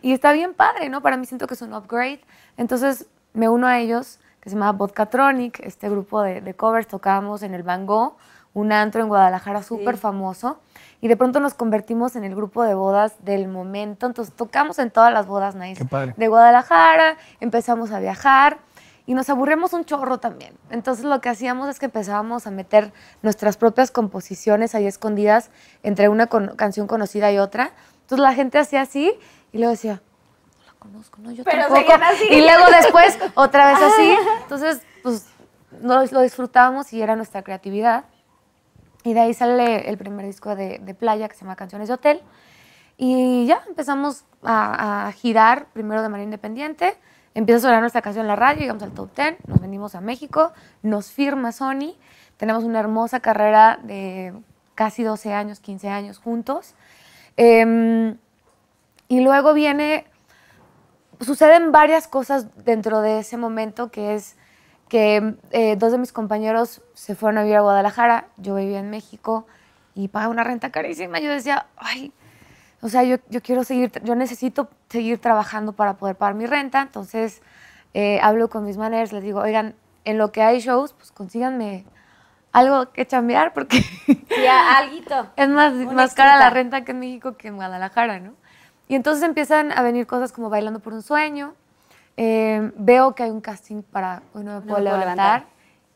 y 0.00 0.12
está 0.12 0.30
bien 0.32 0.54
padre, 0.54 0.90
¿no? 0.90 1.00
Para 1.02 1.16
mí 1.16 1.26
siento 1.26 1.48
que 1.48 1.54
es 1.54 1.62
un 1.62 1.74
upgrade. 1.74 2.20
Entonces 2.56 3.06
me 3.34 3.48
uno 3.48 3.66
a 3.66 3.80
ellos, 3.80 4.20
que 4.40 4.48
se 4.48 4.54
llama 4.54 4.70
Vodkatronic, 4.72 5.58
este 5.60 5.88
grupo 5.90 6.22
de, 6.22 6.40
de 6.40 6.54
covers, 6.54 6.86
tocábamos 6.86 7.42
en 7.42 7.54
el 7.54 7.64
Van 7.64 7.84
Gogh, 7.86 8.14
un 8.54 8.72
antro 8.72 9.02
en 9.02 9.08
Guadalajara 9.08 9.62
súper 9.62 9.96
famoso. 9.96 10.58
Y 11.00 11.08
de 11.08 11.16
pronto 11.16 11.40
nos 11.40 11.54
convertimos 11.54 12.14
en 12.16 12.22
el 12.24 12.34
grupo 12.34 12.62
de 12.62 12.74
bodas 12.74 13.14
del 13.24 13.48
momento. 13.48 14.06
Entonces 14.06 14.32
tocamos 14.34 14.78
en 14.78 14.90
todas 14.90 15.12
las 15.12 15.26
bodas 15.26 15.54
nice 15.56 15.82
Qué 15.82 15.84
padre. 15.88 16.14
de 16.16 16.28
Guadalajara, 16.28 17.16
empezamos 17.40 17.90
a 17.90 17.98
viajar 17.98 18.58
y 19.04 19.14
nos 19.14 19.28
aburrimos 19.28 19.72
un 19.72 19.84
chorro 19.84 20.18
también. 20.18 20.54
Entonces 20.70 21.04
lo 21.04 21.20
que 21.20 21.28
hacíamos 21.28 21.68
es 21.68 21.80
que 21.80 21.86
empezábamos 21.86 22.46
a 22.46 22.52
meter 22.52 22.92
nuestras 23.22 23.56
propias 23.56 23.90
composiciones 23.90 24.76
ahí 24.76 24.86
escondidas 24.86 25.50
entre 25.82 26.08
una 26.08 26.28
con- 26.28 26.54
canción 26.54 26.86
conocida 26.86 27.32
y 27.32 27.38
otra. 27.38 27.72
Entonces 28.02 28.20
la 28.22 28.32
gente 28.34 28.58
hacía 28.58 28.82
así 28.82 29.12
y 29.50 29.58
luego 29.58 29.72
decía, 29.72 29.94
no 30.60 30.64
la 30.66 30.72
conozco, 30.78 31.18
no, 31.20 31.32
yo 31.32 31.42
Pero 31.42 31.62
tampoco. 31.66 31.92
así. 32.00 32.24
Y 32.30 32.42
luego 32.42 32.66
después 32.70 33.18
otra 33.34 33.72
vez 33.72 33.78
así. 33.82 34.16
Entonces, 34.42 34.82
pues 35.02 35.26
nos 35.80 36.12
lo 36.12 36.20
disfrutábamos 36.20 36.92
y 36.92 37.02
era 37.02 37.16
nuestra 37.16 37.42
creatividad. 37.42 38.04
Y 39.04 39.14
de 39.14 39.20
ahí 39.20 39.34
sale 39.34 39.88
el 39.88 39.98
primer 39.98 40.26
disco 40.26 40.54
de, 40.54 40.96
Playa 40.98 41.28
que 41.28 41.34
se 41.34 41.42
llama 41.42 41.56
Canciones 41.56 41.88
de 41.88 41.94
Hotel. 41.94 42.22
Y 42.96 43.46
ya 43.46 43.62
empezamos 43.68 44.24
a, 44.42 45.12
girar 45.16 45.66
primero 45.72 46.02
de 46.02 46.08
manera 46.08 46.24
independiente. 46.24 46.96
Empieza 47.34 47.58
a 47.58 47.60
sonar 47.62 47.80
nuestra 47.80 48.02
canción 48.02 48.24
en 48.24 48.28
la 48.28 48.36
radio, 48.36 48.60
llegamos 48.60 48.82
al 48.82 48.92
top 48.92 49.14
10, 49.16 49.48
nos 49.48 49.60
venimos 49.60 49.94
a 49.94 50.00
México, 50.00 50.52
nos 50.82 51.10
firma 51.10 51.50
Sony. 51.50 51.94
Tenemos 52.36 52.62
una 52.62 52.78
hermosa 52.78 53.20
carrera 53.20 53.78
de 53.82 54.34
casi 54.74 55.02
12 55.02 55.32
años, 55.32 55.58
15 55.60 55.88
años 55.88 56.18
juntos. 56.18 56.74
Em, 57.36 58.18
y 59.08 59.20
luego 59.20 59.54
viene 59.54 60.06
suceden 61.24 61.72
varias 61.72 62.08
cosas 62.08 62.46
dentro 62.64 63.00
de 63.00 63.20
ese 63.20 63.36
momento 63.36 63.90
que 63.90 64.14
es 64.14 64.36
que 64.92 65.36
eh, 65.52 65.76
dos 65.76 65.90
de 65.90 65.96
mis 65.96 66.12
compañeros 66.12 66.82
se 66.92 67.14
fueron 67.14 67.38
a 67.38 67.42
vivir 67.44 67.56
a 67.56 67.62
Guadalajara, 67.62 68.26
yo 68.36 68.56
vivía 68.56 68.78
en 68.78 68.90
México 68.90 69.46
y 69.94 70.08
pagaba 70.08 70.30
una 70.30 70.44
renta 70.44 70.68
carísima. 70.68 71.18
Yo 71.18 71.30
decía, 71.30 71.64
ay, 71.78 72.12
o 72.82 72.90
sea, 72.90 73.02
yo, 73.02 73.16
yo 73.30 73.40
quiero 73.40 73.64
seguir, 73.64 73.90
yo 74.04 74.14
necesito 74.16 74.68
seguir 74.90 75.18
trabajando 75.18 75.72
para 75.72 75.94
poder 75.94 76.16
pagar 76.16 76.34
mi 76.34 76.44
renta, 76.44 76.82
entonces 76.82 77.40
eh, 77.94 78.20
hablo 78.22 78.50
con 78.50 78.66
mis 78.66 78.76
managers, 78.76 79.14
les 79.14 79.22
digo, 79.22 79.40
oigan, 79.40 79.74
en 80.04 80.18
lo 80.18 80.30
que 80.30 80.42
hay 80.42 80.60
shows, 80.60 80.92
pues 80.92 81.10
consíganme 81.10 81.86
algo 82.52 82.92
que 82.92 83.06
chambear 83.06 83.54
porque 83.54 83.80
Sí, 83.80 84.46
alguito. 84.46 85.26
es 85.36 85.48
más, 85.48 85.72
más 85.72 86.12
cara 86.12 86.36
la 86.36 86.50
renta 86.50 86.84
que 86.84 86.92
en 86.92 87.00
México 87.00 87.38
que 87.38 87.48
en 87.48 87.56
Guadalajara, 87.56 88.20
¿no? 88.20 88.34
Y 88.88 88.94
entonces 88.94 89.24
empiezan 89.24 89.72
a 89.72 89.80
venir 89.80 90.06
cosas 90.06 90.32
como 90.32 90.50
Bailando 90.50 90.80
por 90.80 90.92
un 90.92 91.00
Sueño, 91.00 91.54
eh, 92.16 92.72
veo 92.76 93.14
que 93.14 93.22
hay 93.22 93.30
un 93.30 93.40
casting 93.40 93.82
para 93.82 94.22
Hoy 94.34 94.44
no 94.44 94.54
me 94.54 94.60
puedo 94.60 94.78
me 94.78 94.84
puedo 94.84 94.98
levantar, 94.98 95.40
levantar. 95.40 95.46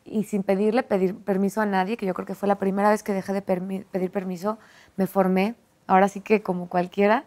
y 0.05 0.23
sin 0.23 0.43
pedirle 0.43 0.83
pedir 0.83 1.15
permiso 1.15 1.61
a 1.61 1.65
nadie, 1.65 1.97
que 1.97 2.05
yo 2.05 2.13
creo 2.13 2.25
que 2.25 2.35
fue 2.35 2.47
la 2.47 2.55
primera 2.55 2.89
vez 2.89 3.03
que 3.03 3.13
dejé 3.13 3.33
de 3.33 3.45
permi- 3.45 3.85
pedir 3.91 4.11
permiso, 4.11 4.57
me 4.95 5.05
formé, 5.07 5.55
ahora 5.85 6.07
sí 6.09 6.21
que 6.21 6.41
como 6.41 6.69
cualquiera, 6.69 7.25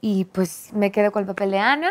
y 0.00 0.24
pues 0.26 0.72
me 0.72 0.90
quedo 0.90 1.12
con 1.12 1.22
el 1.22 1.26
papel 1.26 1.50
de 1.50 1.58
Ana, 1.58 1.90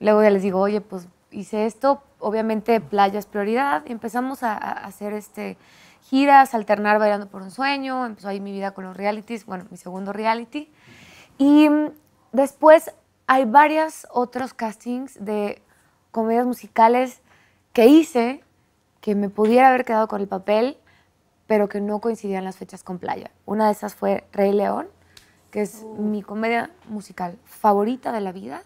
luego 0.00 0.22
ya 0.22 0.30
les 0.30 0.42
digo, 0.42 0.60
oye, 0.60 0.80
pues 0.80 1.08
hice 1.30 1.66
esto, 1.66 2.02
obviamente 2.20 2.80
playa 2.80 3.18
es 3.18 3.26
prioridad, 3.26 3.84
y 3.86 3.92
empezamos 3.92 4.42
a, 4.42 4.52
a 4.54 4.84
hacer 4.86 5.12
este, 5.12 5.56
giras, 6.02 6.54
alternar 6.54 6.98
bailando 6.98 7.28
por 7.28 7.42
un 7.42 7.50
sueño, 7.50 8.06
empezó 8.06 8.28
ahí 8.28 8.40
mi 8.40 8.52
vida 8.52 8.70
con 8.72 8.84
los 8.84 8.96
realities, 8.96 9.44
bueno, 9.44 9.66
mi 9.70 9.76
segundo 9.76 10.12
reality, 10.12 10.70
y 11.36 11.68
mm, 11.68 11.90
después 12.32 12.92
hay 13.28 13.44
varios 13.44 14.08
otros 14.10 14.54
castings 14.54 15.22
de 15.22 15.60
comedias 16.10 16.46
musicales 16.46 17.20
que 17.74 17.86
hice 17.86 18.42
que 19.02 19.14
me 19.14 19.28
pudiera 19.28 19.68
haber 19.68 19.84
quedado 19.84 20.08
con 20.08 20.22
el 20.22 20.28
papel, 20.28 20.78
pero 21.46 21.68
que 21.68 21.80
no 21.80 22.00
coincidían 22.00 22.42
las 22.42 22.56
fechas 22.56 22.82
con 22.82 22.98
playa. 22.98 23.30
Una 23.44 23.66
de 23.66 23.72
esas 23.72 23.94
fue 23.94 24.24
Rey 24.32 24.52
León, 24.52 24.88
que 25.50 25.60
es 25.60 25.84
mi 25.98 26.22
comedia 26.22 26.70
musical 26.88 27.38
favorita 27.44 28.12
de 28.12 28.22
la 28.22 28.32
vida 28.32 28.62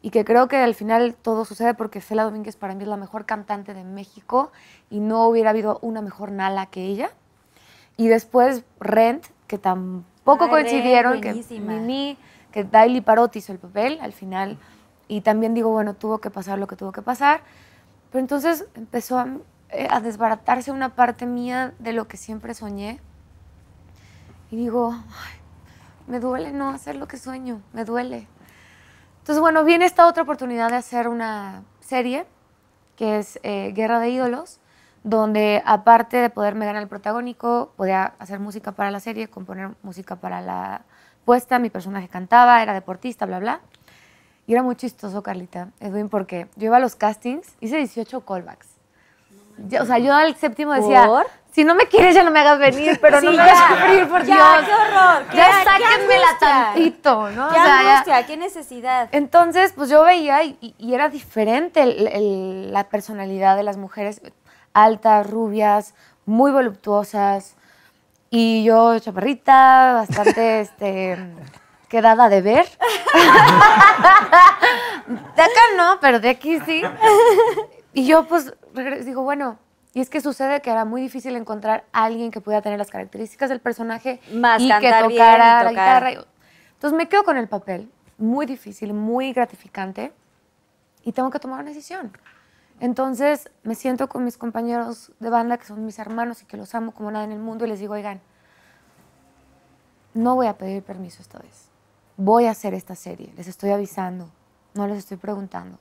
y 0.00 0.10
que 0.10 0.24
creo 0.24 0.46
que 0.46 0.58
al 0.58 0.76
final 0.76 1.16
todo 1.20 1.44
sucede 1.44 1.74
porque 1.74 2.00
Fela 2.00 2.22
Domínguez 2.22 2.54
para 2.54 2.74
mí 2.74 2.82
es 2.84 2.88
la 2.88 2.96
mejor 2.96 3.26
cantante 3.26 3.74
de 3.74 3.82
México 3.82 4.52
y 4.90 5.00
no 5.00 5.26
hubiera 5.26 5.50
habido 5.50 5.80
una 5.82 6.02
mejor 6.02 6.30
nala 6.30 6.66
que 6.66 6.86
ella. 6.86 7.10
Y 7.96 8.06
después 8.06 8.64
Rent, 8.78 9.26
que 9.48 9.58
tampoco 9.58 10.44
Ay, 10.44 10.50
coincidieron, 10.50 11.20
Rent, 11.20 11.46
que. 11.48 11.60
Mimi, 11.60 12.16
que 12.52 12.64
Daily 12.64 13.00
Parotti 13.00 13.40
hizo 13.40 13.52
el 13.52 13.58
papel 13.58 13.98
al 14.00 14.12
final. 14.12 14.58
Y 15.08 15.22
también 15.22 15.54
digo, 15.54 15.70
bueno, 15.70 15.94
tuvo 15.94 16.18
que 16.18 16.30
pasar 16.30 16.58
lo 16.58 16.66
que 16.66 16.76
tuvo 16.76 16.92
que 16.92 17.02
pasar. 17.02 17.40
Pero 18.10 18.20
entonces 18.20 18.66
empezó 18.74 19.18
a, 19.18 19.26
eh, 19.70 19.88
desbaratarse 20.02 20.70
una 20.70 20.94
parte 20.94 21.26
mía 21.26 21.74
de 21.78 21.92
lo 21.92 22.06
que 22.06 22.16
siempre 22.16 22.54
soñé. 22.54 23.00
Y 24.50 24.56
digo, 24.56 24.92
"Ay, 24.92 25.40
me 26.06 26.20
duele 26.20 26.52
no 26.52 26.70
hacer 26.70 26.96
lo 26.96 27.08
que 27.08 27.16
sueño, 27.16 27.62
me 27.72 27.84
duele. 27.84 28.28
Entonces, 29.20 29.40
bueno, 29.40 29.64
viene 29.64 29.84
esta 29.84 30.06
otra 30.06 30.24
oportunidad 30.24 30.68
de 30.70 30.76
hacer 30.76 31.08
una 31.08 31.62
serie, 31.80 32.26
que 32.96 33.18
es 33.18 33.38
eh, 33.42 33.72
Guerra 33.74 34.00
de 34.00 34.10
Ídolos, 34.10 34.60
donde 35.04 35.62
aparte 35.64 36.16
de 36.16 36.30
poderme 36.30 36.66
ganar 36.66 36.82
el 36.82 36.88
protagónico, 36.88 37.72
podía 37.76 38.14
hacer 38.18 38.40
música 38.40 38.72
para 38.72 38.90
la 38.90 39.00
serie, 39.00 39.28
componer 39.28 39.70
música 39.82 40.16
para 40.16 40.40
la 40.40 40.82
puesta, 41.24 41.58
mi 41.58 41.70
personaje 41.70 42.08
cantaba, 42.08 42.62
era 42.62 42.72
deportista, 42.72 43.26
bla, 43.26 43.38
bla. 43.38 43.60
Y 44.46 44.52
era 44.54 44.62
muy 44.62 44.74
chistoso, 44.76 45.22
Carlita, 45.22 45.68
Edwin, 45.80 46.08
porque 46.08 46.48
yo 46.56 46.66
iba 46.66 46.76
a 46.76 46.80
los 46.80 46.96
castings, 46.96 47.54
hice 47.60 47.76
18 47.76 48.22
callbacks. 48.24 48.66
Ya, 49.68 49.82
o 49.82 49.86
sea, 49.86 49.98
yo 49.98 50.14
al 50.14 50.34
séptimo 50.36 50.72
decía, 50.72 51.06
¿Por? 51.06 51.26
si 51.52 51.62
no 51.64 51.74
me 51.74 51.86
quieres 51.86 52.14
ya 52.14 52.24
no 52.24 52.30
me 52.32 52.40
hagas 52.40 52.58
venir, 52.58 52.98
pero 53.00 53.20
no 53.20 53.30
Sí, 53.30 53.36
me 53.36 53.36
ya, 53.36 53.44
hagas 53.44 53.68
sufrir, 53.68 54.08
por 54.08 54.24
ya, 54.24 54.34
Dios. 54.34 54.66
qué 54.66 54.74
horror, 54.74 55.24
ya 55.34 55.46
qué 55.46 55.64
sáquenmela 55.64 56.38
tantito, 56.40 57.30
¿no? 57.30 57.48
Qué 57.50 57.58
O 57.60 57.62
sea, 57.62 57.82
ya- 57.82 57.90
angustia, 57.92 58.26
qué 58.26 58.36
necesidad. 58.36 59.08
entonces, 59.12 59.72
pues 59.76 59.90
yo 59.90 60.02
veía 60.02 60.42
y, 60.42 60.56
y- 60.60 60.74
y 60.78 60.94
era 60.94 61.08
diferente 61.08 61.82
el- 61.82 62.08
el- 62.08 62.72
la 62.72 62.84
personalidad 62.84 63.56
de 63.56 63.62
las 63.62 63.76
mujeres, 63.76 64.22
altas, 64.74 65.28
rubias, 65.30 65.94
muy 66.26 66.50
voluptuosas. 66.50 67.54
Y 68.34 68.64
yo, 68.64 68.98
chaparrita, 68.98 69.92
bastante 69.92 70.60
este, 70.62 71.18
quedada 71.86 72.30
de 72.30 72.40
ver. 72.40 72.66
de 75.36 75.42
acá 75.42 75.60
no, 75.76 75.98
pero 76.00 76.18
de 76.18 76.30
aquí 76.30 76.58
sí. 76.60 76.82
Y 77.92 78.06
yo, 78.06 78.26
pues, 78.26 78.54
digo, 79.04 79.22
bueno, 79.22 79.58
y 79.92 80.00
es 80.00 80.08
que 80.08 80.22
sucede 80.22 80.62
que 80.62 80.70
era 80.70 80.86
muy 80.86 81.02
difícil 81.02 81.36
encontrar 81.36 81.84
a 81.92 82.04
alguien 82.04 82.30
que 82.30 82.40
pudiera 82.40 82.62
tener 82.62 82.78
las 82.78 82.88
características 82.88 83.50
del 83.50 83.60
personaje 83.60 84.18
Más 84.32 84.62
y 84.62 84.68
que 84.70 84.78
bien 84.78 84.92
tocara 84.92 85.10
y 85.10 85.64
la 85.64 85.68
tocar. 85.68 85.70
guitarra. 85.70 86.26
Entonces 86.72 86.96
me 86.96 87.08
quedo 87.10 87.24
con 87.24 87.36
el 87.36 87.48
papel, 87.48 87.92
muy 88.16 88.46
difícil, 88.46 88.94
muy 88.94 89.34
gratificante, 89.34 90.10
y 91.04 91.12
tengo 91.12 91.28
que 91.28 91.38
tomar 91.38 91.60
una 91.60 91.68
decisión. 91.68 92.16
Entonces 92.82 93.48
me 93.62 93.76
siento 93.76 94.08
con 94.08 94.24
mis 94.24 94.36
compañeros 94.36 95.12
de 95.20 95.30
banda, 95.30 95.56
que 95.56 95.66
son 95.66 95.86
mis 95.86 96.00
hermanos 96.00 96.42
y 96.42 96.46
que 96.46 96.56
los 96.56 96.74
amo 96.74 96.90
como 96.90 97.12
nada 97.12 97.24
en 97.24 97.30
el 97.30 97.38
mundo, 97.38 97.64
y 97.64 97.68
les 97.68 97.78
digo, 97.78 97.94
oigan, 97.94 98.20
no 100.14 100.34
voy 100.34 100.48
a 100.48 100.58
pedir 100.58 100.82
permiso 100.82 101.22
esta 101.22 101.38
vez. 101.38 101.68
Voy 102.16 102.46
a 102.46 102.50
hacer 102.50 102.74
esta 102.74 102.96
serie, 102.96 103.32
les 103.36 103.46
estoy 103.46 103.70
avisando, 103.70 104.32
no 104.74 104.88
les 104.88 104.98
estoy 104.98 105.16
preguntando. 105.16 105.78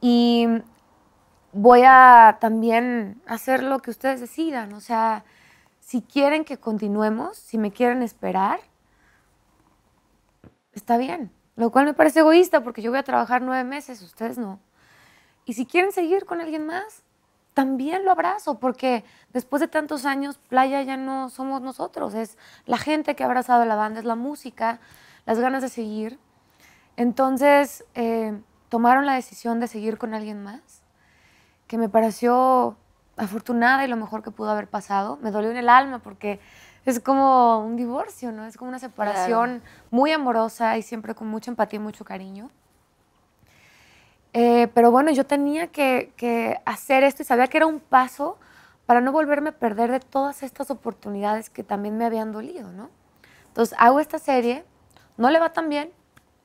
Y 0.00 0.46
voy 1.52 1.82
a 1.84 2.38
también 2.40 3.20
hacer 3.26 3.62
lo 3.62 3.80
que 3.80 3.90
ustedes 3.90 4.22
decidan, 4.22 4.72
o 4.72 4.80
sea, 4.80 5.26
si 5.80 6.00
quieren 6.00 6.46
que 6.46 6.56
continuemos, 6.56 7.36
si 7.36 7.58
me 7.58 7.72
quieren 7.72 8.00
esperar, 8.00 8.60
está 10.72 10.96
bien. 10.96 11.30
Lo 11.56 11.70
cual 11.70 11.84
me 11.84 11.92
parece 11.92 12.20
egoísta 12.20 12.64
porque 12.64 12.80
yo 12.80 12.90
voy 12.90 13.00
a 13.00 13.02
trabajar 13.02 13.42
nueve 13.42 13.64
meses, 13.64 14.00
ustedes 14.00 14.38
no. 14.38 14.60
Y 15.50 15.54
si 15.54 15.66
quieren 15.66 15.90
seguir 15.90 16.26
con 16.26 16.40
alguien 16.40 16.64
más, 16.64 17.02
también 17.54 18.04
lo 18.04 18.12
abrazo 18.12 18.60
porque 18.60 19.02
después 19.32 19.58
de 19.58 19.66
tantos 19.66 20.06
años, 20.06 20.38
Playa 20.38 20.80
ya 20.82 20.96
no 20.96 21.28
somos 21.28 21.60
nosotros, 21.60 22.14
es 22.14 22.38
la 22.66 22.78
gente 22.78 23.16
que 23.16 23.24
ha 23.24 23.26
abrazado 23.26 23.62
a 23.62 23.66
la 23.66 23.74
banda, 23.74 23.98
es 23.98 24.06
la 24.06 24.14
música, 24.14 24.78
las 25.26 25.40
ganas 25.40 25.60
de 25.60 25.68
seguir. 25.68 26.20
Entonces, 26.96 27.84
eh, 27.96 28.40
tomaron 28.68 29.06
la 29.06 29.14
decisión 29.14 29.58
de 29.58 29.66
seguir 29.66 29.98
con 29.98 30.14
alguien 30.14 30.40
más, 30.40 30.84
que 31.66 31.78
me 31.78 31.88
pareció 31.88 32.76
afortunada 33.16 33.84
y 33.84 33.88
lo 33.88 33.96
mejor 33.96 34.22
que 34.22 34.30
pudo 34.30 34.50
haber 34.50 34.68
pasado. 34.68 35.18
Me 35.20 35.32
dolió 35.32 35.50
en 35.50 35.56
el 35.56 35.68
alma 35.68 35.98
porque 35.98 36.38
es 36.84 37.00
como 37.00 37.58
un 37.58 37.74
divorcio, 37.74 38.30
¿no? 38.30 38.46
Es 38.46 38.56
como 38.56 38.68
una 38.68 38.78
separación 38.78 39.64
muy 39.90 40.12
amorosa 40.12 40.78
y 40.78 40.82
siempre 40.82 41.16
con 41.16 41.26
mucha 41.26 41.50
empatía 41.50 41.80
y 41.80 41.82
mucho 41.82 42.04
cariño. 42.04 42.52
Eh, 44.32 44.68
pero 44.74 44.90
bueno, 44.90 45.10
yo 45.10 45.26
tenía 45.26 45.68
que, 45.68 46.12
que 46.16 46.60
hacer 46.64 47.02
esto 47.02 47.22
y 47.22 47.26
sabía 47.26 47.48
que 47.48 47.56
era 47.56 47.66
un 47.66 47.80
paso 47.80 48.38
para 48.86 49.00
no 49.00 49.12
volverme 49.12 49.50
a 49.50 49.52
perder 49.52 49.90
de 49.90 50.00
todas 50.00 50.42
estas 50.42 50.70
oportunidades 50.70 51.50
que 51.50 51.62
también 51.62 51.96
me 51.96 52.04
habían 52.04 52.32
dolido, 52.32 52.70
¿no? 52.72 52.90
Entonces 53.48 53.76
hago 53.78 54.00
esta 54.00 54.18
serie, 54.18 54.64
no 55.16 55.30
le 55.30 55.38
va 55.38 55.52
tan 55.52 55.68
bien, 55.68 55.90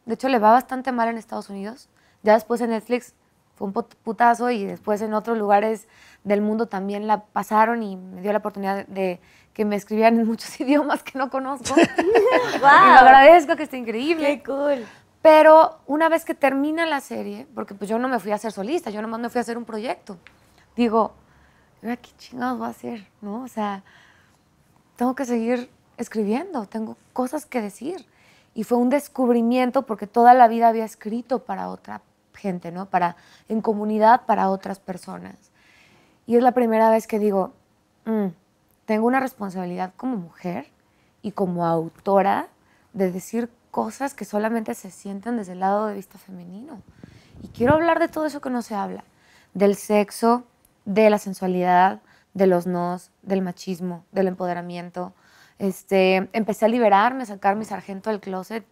de 0.05 0.15
hecho 0.15 0.29
le 0.29 0.39
va 0.39 0.51
bastante 0.51 0.91
mal 0.91 1.07
en 1.09 1.17
Estados 1.17 1.49
Unidos, 1.49 1.89
ya 2.23 2.33
después 2.33 2.61
en 2.61 2.71
Netflix 2.71 3.13
fue 3.55 3.67
un 3.67 3.73
putazo 3.73 4.51
y 4.51 4.65
después 4.65 5.01
en 5.01 5.13
otros 5.13 5.37
lugares 5.37 5.87
del 6.23 6.41
mundo 6.41 6.67
también 6.67 7.07
la 7.07 7.23
pasaron 7.23 7.83
y 7.83 7.95
me 7.95 8.21
dio 8.21 8.31
la 8.31 8.39
oportunidad 8.39 8.85
de, 8.87 9.21
que 9.53 9.63
me 9.65 9.75
escribieran 9.75 10.19
en 10.19 10.27
muchos 10.27 10.59
idiomas 10.59 11.01
que 11.01 11.17
no 11.17 11.29
conozco. 11.29 11.73
Y 12.55 12.59
lo 12.59 12.67
agradezco, 12.67 13.55
que 13.55 13.63
está 13.63 13.77
increíble. 13.77 14.25
¡Qué 14.25 14.43
cool! 14.43 14.85
Pero 15.25 15.79
una 15.87 16.07
vez 16.07 16.23
que 16.23 16.35
termina 16.35 16.85
la 16.85 17.01
serie, 17.01 17.47
porque 17.55 17.73
pues 17.73 17.89
yo 17.89 17.97
no 17.97 18.07
me 18.07 18.19
fui 18.19 18.31
a 18.31 18.37
ser 18.37 18.51
solista, 18.51 18.91
yo 18.91 19.01
nomás 19.01 19.19
me 19.19 19.29
fui 19.29 19.39
a 19.39 19.41
hacer 19.41 19.57
un 19.57 19.65
proyecto, 19.65 20.19
digo, 20.75 21.13
"¿Y 21.81 21.87
ahora 21.87 21.97
¿qué 21.97 22.11
chingados 22.19 22.59
voy 22.59 22.67
a 22.67 22.69
hacer? 22.69 23.07
¿No? 23.21 23.41
O 23.41 23.47
sea, 23.47 23.83
tengo 24.95 25.15
que 25.15 25.25
seguir 25.25 25.71
escribiendo, 25.97 26.67
tengo 26.67 26.95
cosas 27.11 27.47
que 27.47 27.59
decir. 27.59 28.05
Y 28.53 28.65
fue 28.65 28.77
un 28.77 28.91
descubrimiento 28.91 29.81
porque 29.87 30.05
toda 30.05 30.35
la 30.35 30.47
vida 30.47 30.67
había 30.67 30.85
escrito 30.85 31.39
para 31.39 31.69
otra 31.69 32.03
gente, 32.35 32.71
¿no? 32.71 32.85
Para, 32.85 33.15
en 33.49 33.61
comunidad 33.61 34.27
para 34.27 34.51
otras 34.51 34.77
personas. 34.77 35.33
Y 36.27 36.35
es 36.35 36.43
la 36.43 36.51
primera 36.51 36.91
vez 36.91 37.07
que 37.07 37.17
digo, 37.17 37.51
"Mm, 38.05 38.27
tengo 38.85 39.07
una 39.07 39.19
responsabilidad 39.21 39.91
como 39.97 40.17
mujer 40.17 40.67
y 41.23 41.31
como 41.31 41.65
autora 41.65 42.49
de 42.93 43.11
decir 43.11 43.49
cosas 43.75 44.13
que 44.13 44.23
solamente 44.23 44.73
se 44.73 44.89
sienten 44.89 45.35
desde 45.35 45.51
el 45.51 45.59
lado 45.59 45.87
de 45.87 45.95
vista 45.95 46.17
femenino. 46.17 46.81
Y 47.43 47.49
quiero 47.49 47.73
hablar 47.73 47.99
de 47.99 48.07
todo 48.07 48.25
eso 48.25 48.39
que 48.39 48.49
no 48.49 48.61
se 48.61 48.73
habla, 48.73 49.03
del 49.53 49.75
sexo, 49.75 50.45
de 50.85 51.09
la 51.09 51.17
sensualidad, 51.17 51.99
de 52.33 52.47
los 52.47 52.67
nos, 52.67 53.11
del 53.21 53.41
machismo, 53.41 54.05
del 54.13 54.29
empoderamiento. 54.29 55.11
Este, 55.59 56.29
empecé 56.31 56.63
a 56.63 56.69
liberarme, 56.69 57.23
a 57.23 57.25
sacar 57.25 57.57
mi 57.57 57.65
sargento 57.65 58.11
del 58.11 58.21
closet, 58.21 58.65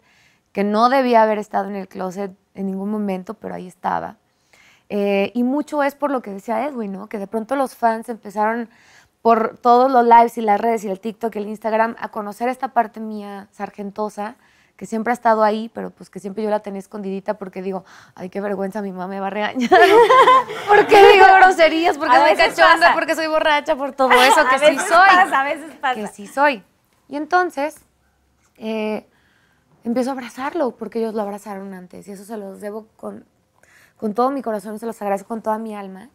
que 0.52 0.64
no 0.64 0.88
debía 0.88 1.22
haber 1.22 1.36
estado 1.36 1.68
en 1.68 1.76
el 1.76 1.86
closet 1.86 2.32
en 2.54 2.64
ningún 2.64 2.88
momento, 2.88 3.34
pero 3.34 3.56
ahí 3.56 3.66
estaba. 3.66 4.16
Eh, 4.88 5.32
y 5.34 5.42
mucho 5.42 5.82
es 5.82 5.94
por 5.94 6.10
lo 6.10 6.22
que 6.22 6.30
decía 6.30 6.66
Edwin, 6.66 6.92
¿no? 6.92 7.10
Que 7.10 7.18
de 7.18 7.26
pronto 7.26 7.56
los 7.56 7.74
fans 7.74 8.08
empezaron 8.08 8.70
por 9.20 9.58
todos 9.58 9.92
los 9.92 10.06
lives 10.06 10.38
y 10.38 10.40
las 10.40 10.58
redes 10.58 10.82
y 10.84 10.88
el 10.88 10.98
TikTok 10.98 11.36
y 11.36 11.40
el 11.40 11.48
Instagram 11.48 11.94
a 11.98 12.08
conocer 12.08 12.48
esta 12.48 12.68
parte 12.68 13.00
mía 13.00 13.48
sargentosa 13.52 14.36
que 14.76 14.86
siempre 14.86 15.12
ha 15.12 15.14
estado 15.14 15.44
ahí, 15.44 15.70
pero 15.72 15.90
pues 15.90 16.10
que 16.10 16.18
siempre 16.18 16.42
yo 16.42 16.50
la 16.50 16.60
tenía 16.60 16.80
escondidita 16.80 17.34
porque 17.34 17.62
digo, 17.62 17.84
ay, 18.14 18.28
qué 18.28 18.40
vergüenza, 18.40 18.82
mi 18.82 18.90
mamá 18.90 19.06
me 19.06 19.20
va 19.20 19.28
a 19.28 19.30
regañar. 19.30 19.70
¿Por 20.68 20.86
qué 20.86 21.12
digo 21.12 21.26
groserías? 21.36 21.96
Porque 21.96 22.16
A 22.16 22.26
soy 22.26 22.36
cachonda, 22.36 22.80
pasa. 22.80 22.94
porque 22.94 23.14
soy 23.14 23.26
borracha, 23.28 23.76
por 23.76 23.92
todo 23.92 24.10
eso 24.12 24.46
que 24.48 24.56
a 24.56 24.58
sí 24.58 24.64
veces 24.66 24.88
soy. 24.88 25.08
pasa, 25.08 25.40
a 25.40 25.44
veces 25.44 25.74
pasa. 25.80 25.94
Que 25.94 26.06
sí 26.08 26.26
soy. 26.26 26.64
Y 27.08 27.16
entonces 27.16 27.76
eh, 28.56 29.06
empiezo 29.84 30.10
a 30.10 30.12
abrazarlo 30.14 30.72
porque 30.72 30.98
ellos 30.98 31.14
lo 31.14 31.22
abrazaron 31.22 31.72
antes 31.74 32.08
y 32.08 32.12
eso 32.12 32.24
se 32.24 32.36
los 32.36 32.60
debo 32.60 32.88
con, 32.96 33.24
con 33.96 34.12
todo 34.14 34.30
mi 34.30 34.42
corazón, 34.42 34.78
se 34.78 34.86
los 34.86 35.00
agradezco 35.00 35.28
con 35.28 35.42
toda 35.42 35.58
mi 35.58 35.74
alma. 35.76 36.10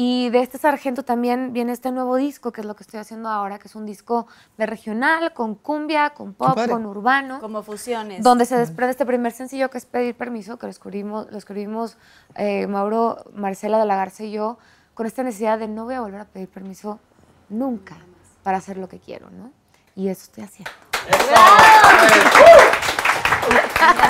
Y 0.00 0.30
de 0.30 0.42
este 0.42 0.58
sargento 0.58 1.02
también 1.02 1.52
viene 1.52 1.72
este 1.72 1.90
nuevo 1.90 2.14
disco, 2.14 2.52
que 2.52 2.60
es 2.60 2.66
lo 2.68 2.76
que 2.76 2.84
estoy 2.84 3.00
haciendo 3.00 3.28
ahora, 3.28 3.58
que 3.58 3.66
es 3.66 3.74
un 3.74 3.84
disco 3.84 4.28
de 4.56 4.64
regional, 4.64 5.32
con 5.32 5.56
cumbia, 5.56 6.10
con 6.10 6.34
pop, 6.34 6.56
con 6.68 6.86
urbano. 6.86 7.40
Como 7.40 7.64
fusiones. 7.64 8.22
Donde 8.22 8.46
se 8.46 8.56
desprende 8.56 8.92
este 8.92 9.04
primer 9.04 9.32
sencillo 9.32 9.70
que 9.70 9.78
es 9.78 9.86
Pedir 9.86 10.14
Permiso, 10.14 10.56
que 10.56 10.66
lo 10.66 10.70
escribimos, 10.70 11.28
lo 11.32 11.36
escribimos 11.36 11.96
eh, 12.36 12.68
Mauro, 12.68 13.24
Marcela 13.34 13.76
de 13.80 13.86
la 13.86 13.96
Garza 13.96 14.22
y 14.22 14.30
yo, 14.30 14.58
con 14.94 15.06
esta 15.06 15.24
necesidad 15.24 15.58
de 15.58 15.66
no 15.66 15.86
voy 15.86 15.94
a 15.96 16.00
volver 16.00 16.20
a 16.20 16.26
pedir 16.26 16.48
permiso 16.48 17.00
nunca 17.48 17.96
para 18.44 18.58
hacer 18.58 18.76
lo 18.76 18.88
que 18.88 19.00
quiero, 19.00 19.30
¿no? 19.30 19.50
Y 19.96 20.10
eso 20.10 20.22
estoy 20.22 20.44
haciendo. 20.44 20.70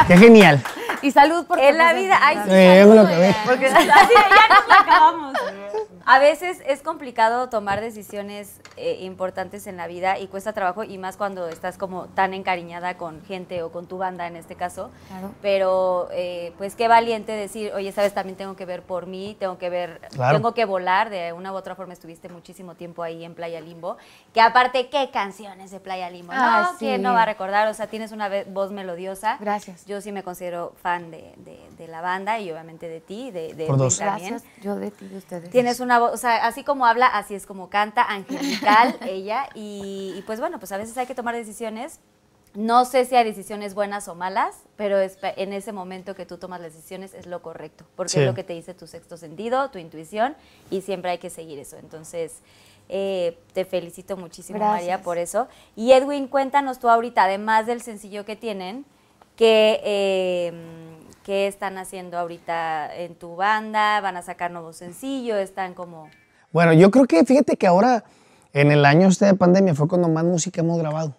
Qué 0.07 0.19
genial. 0.19 0.63
Y 1.01 1.13
salud 1.13 1.47
por 1.47 1.59
En 1.61 1.79
la 1.79 1.93
vida, 1.93 2.19
ay, 2.21 2.37
sí, 2.45 2.51
Eh, 2.51 2.85
me 2.87 2.95
lo 2.95 3.01
acabé. 3.03 3.29
oigan. 3.29 3.45
Porque 3.47 3.67
así 3.67 3.87
de, 3.87 3.89
ya 3.89 4.55
nos 4.55 4.69
la 4.69 4.75
acabamos. 4.81 5.33
A 6.11 6.19
veces 6.19 6.63
es 6.67 6.81
complicado 6.81 7.51
tomar 7.51 7.83
decisiones 7.83 8.63
eh, 8.79 8.97
importantes 9.03 9.67
en 9.67 9.77
la 9.77 9.87
vida 9.87 10.19
y 10.19 10.27
cuesta 10.29 10.55
trabajo 10.55 10.83
y 10.83 10.97
más 10.97 11.19
cuando 11.19 11.49
estás 11.49 11.77
como 11.77 12.07
tan 12.07 12.33
encariñada 12.33 12.97
con 12.97 13.23
gente 13.27 13.63
o 13.63 13.71
con 13.71 13.87
tu 13.87 13.99
banda 13.99 14.27
en 14.27 14.35
este 14.37 14.55
caso. 14.55 14.91
Claro. 15.09 15.33
Pero 15.43 16.09
eh, 16.13 16.55
pues 16.57 16.77
qué 16.77 16.89
valiente 16.89 17.33
decir, 17.33 17.73
oye, 17.75 17.93
sabes, 17.93 18.15
también 18.15 18.39
tengo 18.39 18.57
que 18.57 18.65
ver 18.65 18.83
por 18.85 19.07
mí, 19.07 19.37
tengo 19.39 19.59
que 19.59 19.69
ver, 19.69 20.01
Claro. 20.15 20.39
tengo 20.39 20.55
que 20.55 20.65
volar. 20.65 21.11
De 21.11 21.35
una 21.35 21.53
u 21.53 21.57
otra 21.57 21.75
forma 21.75 21.93
estuviste 21.93 22.31
muchísimo 22.31 22.75
tiempo 22.75 23.03
ahí 23.03 23.23
en 23.23 23.35
Playa 23.35 23.61
Limbo. 23.61 23.99
Que 24.33 24.41
aparte, 24.41 24.89
qué 24.89 25.11
canciones 25.13 25.71
de 25.71 25.79
Playa 25.79 26.09
Limbo, 26.09 26.33
¿no? 26.33 26.41
Ah, 26.43 26.71
sí. 26.79 26.87
¿Quién 26.87 27.03
no 27.03 27.13
va 27.13 27.25
a 27.25 27.27
recordar? 27.27 27.69
O 27.69 27.75
sea, 27.75 27.87
tienes 27.87 28.13
una 28.13 28.31
voz 28.47 28.71
melodiosa. 28.73 29.37
Gracias. 29.41 29.85
Yo 29.85 30.01
sí 30.01 30.11
me 30.13 30.23
considero 30.23 30.73
fan 30.83 31.11
de, 31.11 31.35
de- 31.37 31.69
de 31.77 31.87
la 31.87 32.01
banda 32.01 32.41
y 32.41 32.51
obviamente 32.51 32.89
de 32.89 33.01
ti, 33.01 33.31
de, 33.31 33.53
de 33.53 33.67
Por 33.67 33.77
dos. 33.77 33.99
también. 33.99 34.31
Gracias, 34.31 34.51
yo 34.63 34.75
de 34.77 34.91
ti, 34.91 35.07
de 35.07 35.19
ustedes. 35.19 35.51
Tienes 35.51 35.79
una 35.81 35.98
voz, 35.99 36.13
o 36.13 36.17
sea, 36.17 36.47
así 36.47 36.65
como 36.65 36.87
habla, 36.87 37.07
así 37.07 37.35
es 37.35 37.47
como 37.47 37.69
canta, 37.71 38.03
angelical 38.05 38.97
ella. 39.07 39.49
Y, 39.55 40.15
y 40.17 40.23
pues 40.27 40.41
bueno, 40.41 40.59
pues 40.59 40.73
a 40.73 40.77
veces 40.79 40.97
hay 40.99 41.07
que 41.07 41.15
tomar 41.15 41.35
decisiones. 41.35 42.01
No 42.55 42.85
sé 42.87 43.05
si 43.05 43.15
hay 43.15 43.25
decisiones 43.25 43.75
buenas 43.75 44.09
o 44.09 44.15
malas, 44.15 44.57
pero 44.77 44.99
es- 44.99 45.19
en 45.23 45.53
ese 45.53 45.73
momento 45.73 46.15
que 46.15 46.25
tú 46.27 46.39
tomas 46.39 46.61
las 46.61 46.73
decisiones 46.75 47.13
es 47.15 47.27
lo 47.27 47.43
correcto, 47.43 47.85
porque 47.95 48.13
Sí. 48.13 48.21
es 48.21 48.27
lo 48.27 48.35
que 48.35 48.43
te 48.43 48.55
dice 48.55 48.73
tu 48.75 48.87
sexto 48.87 49.17
sentido, 49.19 49.71
tu 49.71 49.79
intuición, 49.79 50.35
y 50.71 50.81
siempre 50.81 51.11
hay 51.11 51.19
que 51.19 51.29
seguir 51.31 51.59
eso. 51.59 51.77
Entonces, 51.77 52.39
eh, 52.89 53.39
te 53.53 53.67
felicito 53.67 54.17
muchísimo, 54.17 54.59
Gracias. 54.59 54.81
María, 54.81 55.03
por 55.03 55.19
eso. 55.19 55.47
Y 55.77 55.93
Edwin, 55.93 56.27
cuéntanos 56.27 56.79
tú 56.79 56.89
ahorita, 56.89 57.25
además 57.25 57.67
del 57.67 57.83
sencillo 57.83 58.25
que 58.25 58.35
tienen, 58.35 58.87
que... 59.37 59.81
eh, 59.85 60.53
¿Qué 61.29 61.47
están 61.47 61.77
haciendo 61.77 62.17
ahorita 62.17 62.97
en 62.97 63.15
tu 63.15 63.37
banda? 63.37 64.01
¿Van 64.01 64.17
a 64.17 64.23
sacar 64.23 64.51
nuevo 64.51 64.73
sencillo? 64.73 65.37
¿Están 65.37 65.75
como...? 65.75 66.09
Bueno, 66.53 66.73
yo 66.73 66.91
creo 66.91 67.05
que 67.05 67.23
fíjate 67.27 67.59
que 67.59 67.67
ahora, 67.67 68.05
en 68.55 68.73
el 68.73 68.87
año 68.87 69.09
este 69.09 69.27
de 69.27 69.35
pandemia, 69.35 69.75
fue 69.75 69.89
cuando 69.89 70.09
más 70.09 70.25
música 70.25 70.63
hemos 70.63 70.79
grabado. 70.79 71.13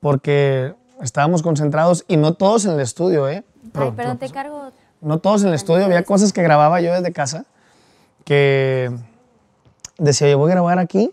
Porque 0.00 0.74
estábamos 1.00 1.44
concentrados 1.44 2.04
y 2.08 2.16
no 2.16 2.34
todos 2.34 2.64
en 2.64 2.72
el 2.72 2.80
estudio, 2.80 3.28
¿eh? 3.28 3.44
Ay, 3.62 3.70
Pero- 3.72 3.94
perdón, 3.94 4.18
te 4.18 4.28
cargo. 4.30 4.72
No 5.00 5.18
todos 5.20 5.42
en 5.42 5.50
el 5.50 5.54
estudio, 5.54 5.84
había 5.84 6.02
cosas 6.02 6.32
que 6.32 6.42
grababa 6.42 6.80
yo 6.80 6.92
desde 6.92 7.12
casa 7.12 7.46
que 8.24 8.90
decía, 9.96 10.28
yo 10.28 10.38
voy 10.38 10.50
a 10.50 10.54
grabar 10.54 10.80
aquí 10.80 11.12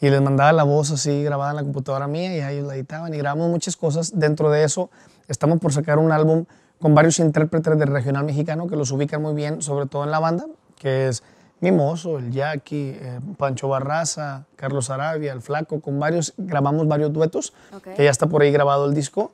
y 0.00 0.10
les 0.10 0.20
mandaba 0.20 0.50
la 0.50 0.64
voz 0.64 0.90
así 0.90 1.22
grabada 1.22 1.50
en 1.50 1.56
la 1.58 1.62
computadora 1.62 2.08
mía 2.08 2.34
y 2.34 2.52
ellos 2.52 2.66
la 2.66 2.74
editaban 2.74 3.14
y 3.14 3.18
grabamos 3.18 3.48
muchas 3.48 3.76
cosas. 3.76 4.18
Dentro 4.18 4.50
de 4.50 4.64
eso 4.64 4.90
estamos 5.28 5.60
por 5.60 5.72
sacar 5.72 6.00
un 6.00 6.10
álbum 6.10 6.46
con 6.80 6.94
varios 6.94 7.18
intérpretes 7.18 7.78
del 7.78 7.88
regional 7.88 8.24
mexicano 8.24 8.66
que 8.66 8.76
los 8.76 8.90
ubican 8.90 9.20
muy 9.22 9.34
bien, 9.34 9.60
sobre 9.62 9.86
todo 9.86 10.04
en 10.04 10.10
la 10.10 10.18
banda, 10.18 10.46
que 10.78 11.08
es 11.08 11.22
Mimoso, 11.60 12.18
el 12.18 12.30
Jackie, 12.32 12.96
eh, 12.98 13.20
Pancho 13.36 13.68
Barraza, 13.68 14.46
Carlos 14.56 14.88
Arabia, 14.88 15.32
el 15.32 15.42
Flaco, 15.42 15.80
con 15.80 16.00
varios, 16.00 16.32
grabamos 16.38 16.88
varios 16.88 17.12
duetos, 17.12 17.52
Ok. 17.76 17.88
que 17.96 18.04
ya 18.04 18.10
está 18.10 18.26
por 18.28 18.40
ahí 18.42 18.50
grabado 18.50 18.86
el 18.86 18.94
disco. 18.94 19.30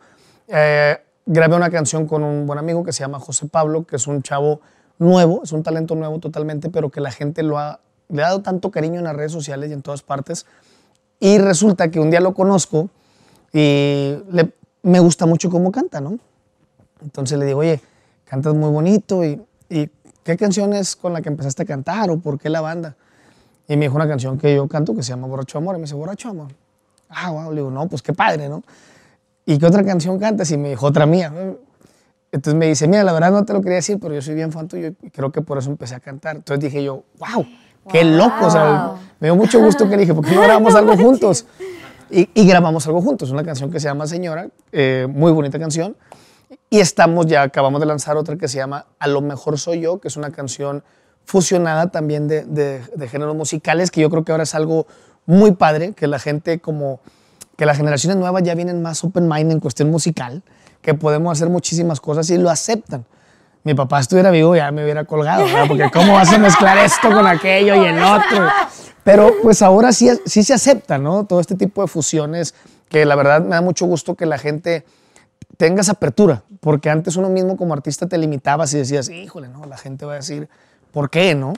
Eh, 0.48 0.98
grabé 1.24 1.54
una 1.54 1.70
canción 1.70 2.06
con 2.08 2.24
un 2.24 2.46
buen 2.46 2.58
amigo 2.58 2.82
que 2.84 2.92
se 2.92 3.00
llama 3.04 3.20
José 3.20 3.46
Pablo, 3.46 3.84
que 3.84 3.94
es 3.94 4.06
un 4.08 4.22
chavo 4.22 4.60
nuevo, 4.98 5.42
es 5.44 5.52
un 5.52 5.62
talento 5.62 5.94
nuevo 5.94 6.18
totalmente, 6.18 6.68
pero 6.68 6.90
que 6.90 7.00
la 7.00 7.12
gente 7.12 7.44
lo 7.44 7.58
ha, 7.58 7.78
le 8.08 8.22
ha 8.24 8.26
dado 8.26 8.42
tanto 8.42 8.72
cariño 8.72 8.98
en 8.98 9.04
las 9.04 9.14
redes 9.14 9.30
sociales 9.30 9.70
y 9.70 9.72
en 9.72 9.82
todas 9.82 10.02
partes. 10.02 10.46
Y 11.20 11.38
resulta 11.38 11.92
que 11.92 12.00
un 12.00 12.10
día 12.10 12.20
lo 12.20 12.34
conozco 12.34 12.90
y 13.52 14.18
le- 14.32 14.50
me 14.82 14.98
gusta 14.98 15.26
mucho 15.26 15.48
cómo 15.48 15.70
canta, 15.70 16.00
¿no? 16.00 16.18
Entonces 17.02 17.38
le 17.38 17.46
digo, 17.46 17.60
oye, 17.60 17.80
cantas 18.24 18.54
muy 18.54 18.70
bonito 18.70 19.24
y, 19.24 19.40
y 19.68 19.90
¿qué 20.24 20.36
canción 20.36 20.72
es 20.72 20.96
con 20.96 21.12
la 21.12 21.22
que 21.22 21.28
empezaste 21.28 21.62
a 21.62 21.66
cantar 21.66 22.10
o 22.10 22.18
por 22.18 22.38
qué 22.38 22.50
la 22.50 22.60
banda? 22.60 22.96
Y 23.68 23.76
me 23.76 23.86
dijo 23.86 23.96
una 23.96 24.06
canción 24.06 24.38
que 24.38 24.54
yo 24.54 24.68
canto 24.68 24.94
que 24.94 25.02
se 25.02 25.10
llama 25.10 25.26
Borracho 25.26 25.58
Amor. 25.58 25.74
Y 25.74 25.78
me 25.78 25.84
dice, 25.84 25.94
Borracho 25.94 26.28
Amor. 26.28 26.48
Ah, 27.08 27.30
wow. 27.30 27.50
Le 27.50 27.56
digo, 27.56 27.70
no, 27.70 27.88
pues 27.88 28.02
qué 28.02 28.12
padre, 28.12 28.48
¿no? 28.48 28.62
¿Y 29.44 29.58
qué 29.58 29.66
otra 29.66 29.84
canción 29.84 30.18
cantas? 30.18 30.50
Y 30.50 30.56
me 30.56 30.70
dijo, 30.70 30.86
otra 30.86 31.06
mía. 31.06 31.32
Entonces 32.32 32.58
me 32.58 32.66
dice, 32.66 32.86
mira, 32.86 33.02
la 33.04 33.12
verdad 33.12 33.30
no 33.30 33.44
te 33.44 33.52
lo 33.52 33.60
quería 33.62 33.76
decir, 33.76 33.98
pero 34.00 34.14
yo 34.14 34.22
soy 34.22 34.34
bien 34.34 34.52
fan 34.52 34.68
tuyo 34.68 34.92
y 35.00 35.10
creo 35.10 35.32
que 35.32 35.40
por 35.40 35.58
eso 35.58 35.70
empecé 35.70 35.94
a 35.94 36.00
cantar. 36.00 36.36
Entonces 36.36 36.62
dije 36.62 36.82
yo, 36.82 37.04
wow, 37.18 37.46
qué 37.88 38.04
loco. 38.04 38.46
O 38.46 38.50
sea, 38.50 38.94
me 39.20 39.28
dio 39.28 39.36
mucho 39.36 39.60
gusto 39.60 39.88
que 39.88 39.96
le 39.96 40.02
dije, 40.02 40.14
¿por 40.14 40.24
qué 40.24 40.34
no 40.34 40.42
grabamos 40.42 40.74
algo 40.76 40.96
juntos? 40.96 41.46
Y, 42.10 42.28
y 42.34 42.46
grabamos 42.46 42.86
algo 42.86 43.00
juntos, 43.00 43.30
una 43.30 43.42
canción 43.42 43.70
que 43.70 43.80
se 43.80 43.88
llama 43.88 44.06
Señora, 44.06 44.48
eh, 44.70 45.08
muy 45.08 45.32
bonita 45.32 45.58
canción. 45.58 45.96
Y 46.70 46.80
estamos 46.80 47.26
ya, 47.26 47.42
acabamos 47.42 47.80
de 47.80 47.86
lanzar 47.86 48.16
otra 48.16 48.36
que 48.36 48.48
se 48.48 48.58
llama 48.58 48.86
A 48.98 49.08
lo 49.08 49.20
mejor 49.20 49.58
soy 49.58 49.80
yo, 49.80 49.98
que 50.00 50.08
es 50.08 50.16
una 50.16 50.30
canción 50.30 50.84
fusionada 51.24 51.90
también 51.90 52.28
de, 52.28 52.44
de, 52.44 52.80
de 52.94 53.08
géneros 53.08 53.34
musicales, 53.34 53.90
que 53.90 54.00
yo 54.00 54.10
creo 54.10 54.24
que 54.24 54.32
ahora 54.32 54.44
es 54.44 54.54
algo 54.54 54.86
muy 55.26 55.52
padre, 55.52 55.92
que 55.92 56.06
la 56.06 56.18
gente 56.18 56.60
como, 56.60 57.00
que 57.56 57.66
las 57.66 57.76
generaciones 57.76 58.16
nuevas 58.16 58.42
ya 58.42 58.54
vienen 58.54 58.82
más 58.82 59.02
open 59.02 59.28
mind 59.28 59.52
en 59.52 59.60
cuestión 59.60 59.90
musical, 59.90 60.42
que 60.82 60.94
podemos 60.94 61.32
hacer 61.32 61.48
muchísimas 61.48 62.00
cosas 62.00 62.30
y 62.30 62.38
lo 62.38 62.48
aceptan. 62.48 63.04
Mi 63.64 63.74
papá 63.74 63.98
estuviera 63.98 64.30
vivo 64.30 64.54
ya 64.54 64.70
me 64.70 64.84
hubiera 64.84 65.04
colgado, 65.04 65.44
¿verdad? 65.44 65.64
porque 65.66 65.90
cómo 65.92 66.12
vas 66.12 66.32
a 66.32 66.38
mezclar 66.38 66.78
esto 66.78 67.10
con 67.10 67.26
aquello 67.26 67.74
y 67.74 67.86
el 67.86 68.00
otro. 68.00 68.46
Pero 69.02 69.32
pues 69.42 69.62
ahora 69.62 69.92
sí, 69.92 70.08
sí 70.24 70.44
se 70.44 70.54
acepta, 70.54 70.98
¿no? 70.98 71.26
Todo 71.26 71.40
este 71.40 71.56
tipo 71.56 71.82
de 71.82 71.88
fusiones, 71.88 72.54
que 72.88 73.04
la 73.04 73.16
verdad 73.16 73.40
me 73.40 73.50
da 73.50 73.62
mucho 73.62 73.86
gusto 73.86 74.14
que 74.14 74.26
la 74.26 74.38
gente 74.38 74.84
tenga 75.56 75.80
esa 75.80 75.92
apertura, 75.92 76.42
porque 76.60 76.90
antes 76.90 77.16
uno 77.16 77.28
mismo 77.30 77.56
como 77.56 77.72
artista 77.74 78.06
te 78.06 78.18
limitabas 78.18 78.72
y 78.74 78.78
decías, 78.78 79.08
híjole, 79.08 79.48
no, 79.48 79.64
la 79.66 79.78
gente 79.78 80.04
va 80.04 80.12
a 80.14 80.16
decir, 80.16 80.48
¿por 80.92 81.08
qué, 81.10 81.34
no? 81.34 81.54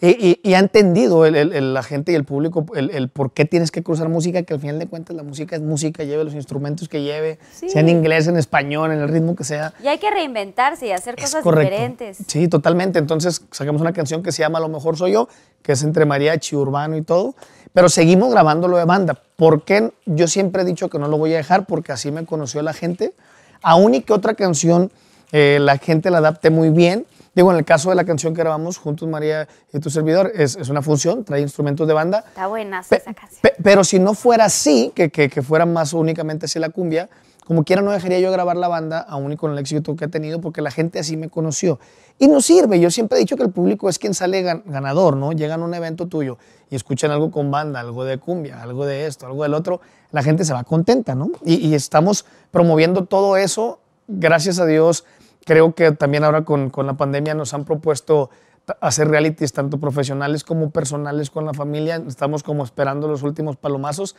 Y, 0.00 0.10
y- 0.10 0.40
y 0.44 0.54
ha 0.54 0.60
entendido 0.60 1.26
el- 1.26 1.34
el- 1.34 1.52
el- 1.52 1.74
la 1.74 1.82
gente 1.82 2.12
y 2.12 2.14
el 2.14 2.22
público 2.24 2.64
el, 2.76 2.90
el 2.90 3.08
por 3.08 3.32
qué 3.32 3.44
tienes 3.44 3.72
que 3.72 3.82
cruzar 3.82 4.08
música, 4.08 4.44
que 4.44 4.54
al 4.54 4.60
final 4.60 4.78
de 4.78 4.86
cuentas 4.86 5.16
la 5.16 5.24
música 5.24 5.56
es 5.56 5.62
música, 5.62 6.04
lleve 6.04 6.22
los 6.22 6.34
instrumentos 6.34 6.88
que 6.88 7.02
lleve, 7.02 7.40
Sí. 7.52 7.68
sea 7.68 7.80
en 7.80 7.88
inglés, 7.88 8.28
en 8.28 8.36
español, 8.36 8.92
en 8.92 9.00
el 9.00 9.08
ritmo 9.08 9.34
que 9.34 9.42
sea. 9.42 9.72
Y 9.82 9.88
hay 9.88 9.98
que 9.98 10.08
reinventarse 10.08 10.86
y 10.86 10.92
hacer 10.92 11.16
Es 11.18 11.24
cosas 11.24 11.42
correcto. 11.42 11.70
diferentes. 11.72 12.18
Sí, 12.28 12.46
totalmente. 12.46 13.00
Entonces 13.00 13.42
sacamos 13.50 13.80
una 13.80 13.92
canción 13.92 14.22
que 14.22 14.30
se 14.30 14.42
llama 14.42 14.58
A 14.58 14.60
lo 14.60 14.68
mejor 14.68 14.96
soy 14.96 15.12
yo, 15.14 15.28
que 15.62 15.72
es 15.72 15.82
entre 15.82 16.04
mariachi, 16.04 16.54
urbano 16.54 16.96
y 16.96 17.02
todo, 17.02 17.34
pero 17.78 17.88
seguimos 17.88 18.32
grabándolo 18.32 18.76
de 18.76 18.84
banda. 18.84 19.14
¿Por 19.36 19.62
qué? 19.62 19.92
Yo 20.04 20.26
siempre 20.26 20.62
he 20.62 20.64
dicho 20.64 20.88
que 20.90 20.98
no 20.98 21.06
lo 21.06 21.16
voy 21.16 21.32
a 21.34 21.36
dejar 21.36 21.64
porque 21.64 21.92
así 21.92 22.10
me 22.10 22.26
conoció 22.26 22.60
la 22.60 22.72
gente. 22.72 23.14
Aún 23.62 23.94
y 23.94 24.00
que 24.00 24.12
otra 24.12 24.34
canción 24.34 24.90
eh, 25.30 25.58
la 25.60 25.78
gente 25.78 26.10
la 26.10 26.18
adapte 26.18 26.50
muy 26.50 26.70
bien. 26.70 27.06
Digo, 27.36 27.52
en 27.52 27.56
el 27.58 27.64
caso 27.64 27.90
de 27.90 27.94
la 27.94 28.02
canción 28.02 28.34
que 28.34 28.40
grabamos 28.40 28.78
juntos, 28.78 29.08
María 29.08 29.46
y 29.72 29.78
tu 29.78 29.90
servidor, 29.90 30.32
es, 30.34 30.56
es 30.56 30.68
una 30.70 30.82
función, 30.82 31.22
trae 31.22 31.40
instrumentos 31.40 31.86
de 31.86 31.94
banda. 31.94 32.24
Está 32.26 32.48
buena 32.48 32.80
esa 32.80 32.98
canción. 33.14 33.42
pe- 33.42 33.54
pero 33.62 33.84
si 33.84 34.00
no 34.00 34.14
fuera 34.14 34.46
así, 34.46 34.90
que, 34.92 35.10
que, 35.10 35.28
que 35.28 35.40
fuera 35.42 35.64
más 35.64 35.92
únicamente 35.92 36.46
así 36.46 36.58
la 36.58 36.70
cumbia, 36.70 37.08
como 37.46 37.62
quiera 37.62 37.80
no 37.80 37.92
dejaría 37.92 38.18
yo 38.18 38.32
grabar 38.32 38.56
la 38.56 38.66
banda, 38.66 38.98
aún 39.08 39.30
y 39.30 39.36
con 39.36 39.52
el 39.52 39.58
éxito 39.60 39.94
que 39.94 40.06
ha 40.06 40.08
tenido, 40.08 40.40
porque 40.40 40.62
la 40.62 40.72
gente 40.72 40.98
así 40.98 41.16
me 41.16 41.28
conoció. 41.28 41.78
Y 42.18 42.26
nos 42.26 42.44
sirve, 42.44 42.80
yo 42.80 42.90
siempre 42.90 43.18
he 43.18 43.20
dicho 43.20 43.36
que 43.36 43.44
el 43.44 43.50
público 43.50 43.88
es 43.88 44.00
quien 44.00 44.14
sale 44.14 44.42
gan- 44.44 44.64
ganador, 44.66 45.16
¿no? 45.16 45.30
Llegan 45.30 45.62
a 45.62 45.64
un 45.64 45.72
evento 45.74 46.08
tuyo 46.08 46.38
y 46.70 46.76
escuchan 46.76 47.10
algo 47.10 47.30
con 47.30 47.50
banda, 47.50 47.80
algo 47.80 48.04
de 48.04 48.18
cumbia, 48.18 48.62
algo 48.62 48.86
de 48.86 49.06
esto, 49.06 49.26
algo 49.26 49.42
del 49.42 49.54
otro, 49.54 49.80
la 50.10 50.22
gente 50.22 50.44
se 50.44 50.52
va 50.52 50.64
contenta, 50.64 51.14
¿no? 51.14 51.30
Y, 51.44 51.54
y 51.56 51.74
estamos 51.74 52.24
promoviendo 52.50 53.04
todo 53.04 53.36
eso, 53.36 53.80
gracias 54.06 54.58
a 54.58 54.66
Dios, 54.66 55.04
creo 55.44 55.74
que 55.74 55.92
también 55.92 56.24
ahora 56.24 56.44
con, 56.44 56.70
con 56.70 56.86
la 56.86 56.94
pandemia 56.94 57.34
nos 57.34 57.54
han 57.54 57.64
propuesto 57.64 58.30
hacer 58.80 59.08
realities 59.08 59.52
tanto 59.54 59.78
profesionales 59.78 60.44
como 60.44 60.68
personales 60.70 61.30
con 61.30 61.46
la 61.46 61.54
familia. 61.54 62.02
Estamos 62.06 62.42
como 62.42 62.64
esperando 62.64 63.08
los 63.08 63.22
últimos 63.22 63.56
palomazos 63.56 64.14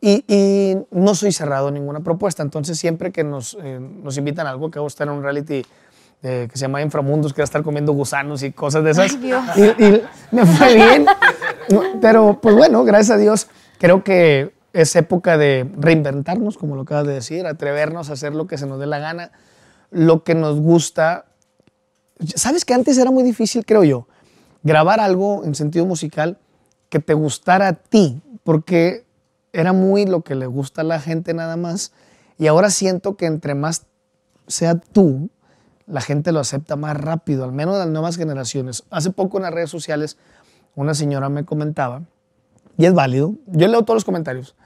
y, 0.00 0.24
y 0.28 0.76
no 0.90 1.14
soy 1.14 1.32
cerrado 1.32 1.68
a 1.68 1.70
ninguna 1.70 2.00
propuesta. 2.00 2.42
Entonces 2.42 2.78
siempre 2.78 3.12
que 3.12 3.24
nos, 3.24 3.56
eh, 3.62 3.80
nos 3.80 4.18
invitan 4.18 4.46
a 4.46 4.50
algo, 4.50 4.70
que 4.70 4.78
a 4.78 4.86
estar 4.86 5.08
en 5.08 5.14
un 5.14 5.22
reality 5.22 5.64
eh, 6.22 6.48
que 6.50 6.58
se 6.58 6.62
llama 6.62 6.82
Inframundos, 6.82 7.32
que 7.32 7.40
va 7.40 7.44
a 7.44 7.50
estar 7.50 7.62
comiendo 7.62 7.92
gusanos 7.92 8.42
y 8.42 8.52
cosas 8.52 8.84
de 8.84 8.90
esas. 8.90 9.12
Y, 9.12 9.62
y 9.62 10.02
me 10.32 10.44
fue 10.44 10.74
bien. 10.74 11.06
Pero 12.00 12.40
pues 12.40 12.54
bueno, 12.54 12.84
gracias 12.84 13.16
a 13.16 13.18
Dios, 13.18 13.48
creo 13.78 14.04
que 14.04 14.54
es 14.72 14.94
época 14.96 15.38
de 15.38 15.70
reinventarnos, 15.76 16.58
como 16.58 16.74
lo 16.74 16.82
acabas 16.82 17.06
de 17.06 17.14
decir, 17.14 17.46
atrevernos 17.46 18.10
a 18.10 18.14
hacer 18.14 18.34
lo 18.34 18.46
que 18.46 18.58
se 18.58 18.66
nos 18.66 18.80
dé 18.80 18.86
la 18.86 18.98
gana, 18.98 19.30
lo 19.90 20.24
que 20.24 20.34
nos 20.34 20.60
gusta. 20.60 21.26
Sabes 22.34 22.64
que 22.64 22.74
antes 22.74 22.98
era 22.98 23.10
muy 23.10 23.22
difícil, 23.22 23.64
creo 23.64 23.84
yo, 23.84 24.08
grabar 24.62 25.00
algo 25.00 25.44
en 25.44 25.54
sentido 25.54 25.86
musical 25.86 26.38
que 26.88 26.98
te 26.98 27.14
gustara 27.14 27.68
a 27.68 27.72
ti, 27.74 28.20
porque 28.42 29.04
era 29.52 29.72
muy 29.72 30.06
lo 30.06 30.22
que 30.22 30.34
le 30.34 30.46
gusta 30.46 30.80
a 30.80 30.84
la 30.84 31.00
gente 31.00 31.34
nada 31.34 31.56
más. 31.56 31.92
Y 32.38 32.48
ahora 32.48 32.70
siento 32.70 33.16
que 33.16 33.26
entre 33.26 33.54
más 33.54 33.86
sea 34.48 34.74
tú, 34.74 35.30
la 35.86 36.00
gente 36.00 36.32
lo 36.32 36.40
acepta 36.40 36.76
más 36.76 36.96
rápido, 36.96 37.44
al 37.44 37.52
menos 37.52 37.78
las 37.78 37.88
nuevas 37.88 38.16
generaciones. 38.16 38.84
Hace 38.90 39.10
poco 39.10 39.36
en 39.36 39.44
las 39.44 39.54
redes 39.54 39.70
sociales 39.70 40.16
una 40.74 40.94
señora 40.94 41.28
me 41.28 41.44
comentaba, 41.44 42.02
y 42.76 42.86
es 42.86 42.94
válido, 42.94 43.34
yo 43.46 43.68
leo 43.68 43.82
todos 43.82 43.96
los 43.96 44.04
comentarios, 44.04 44.56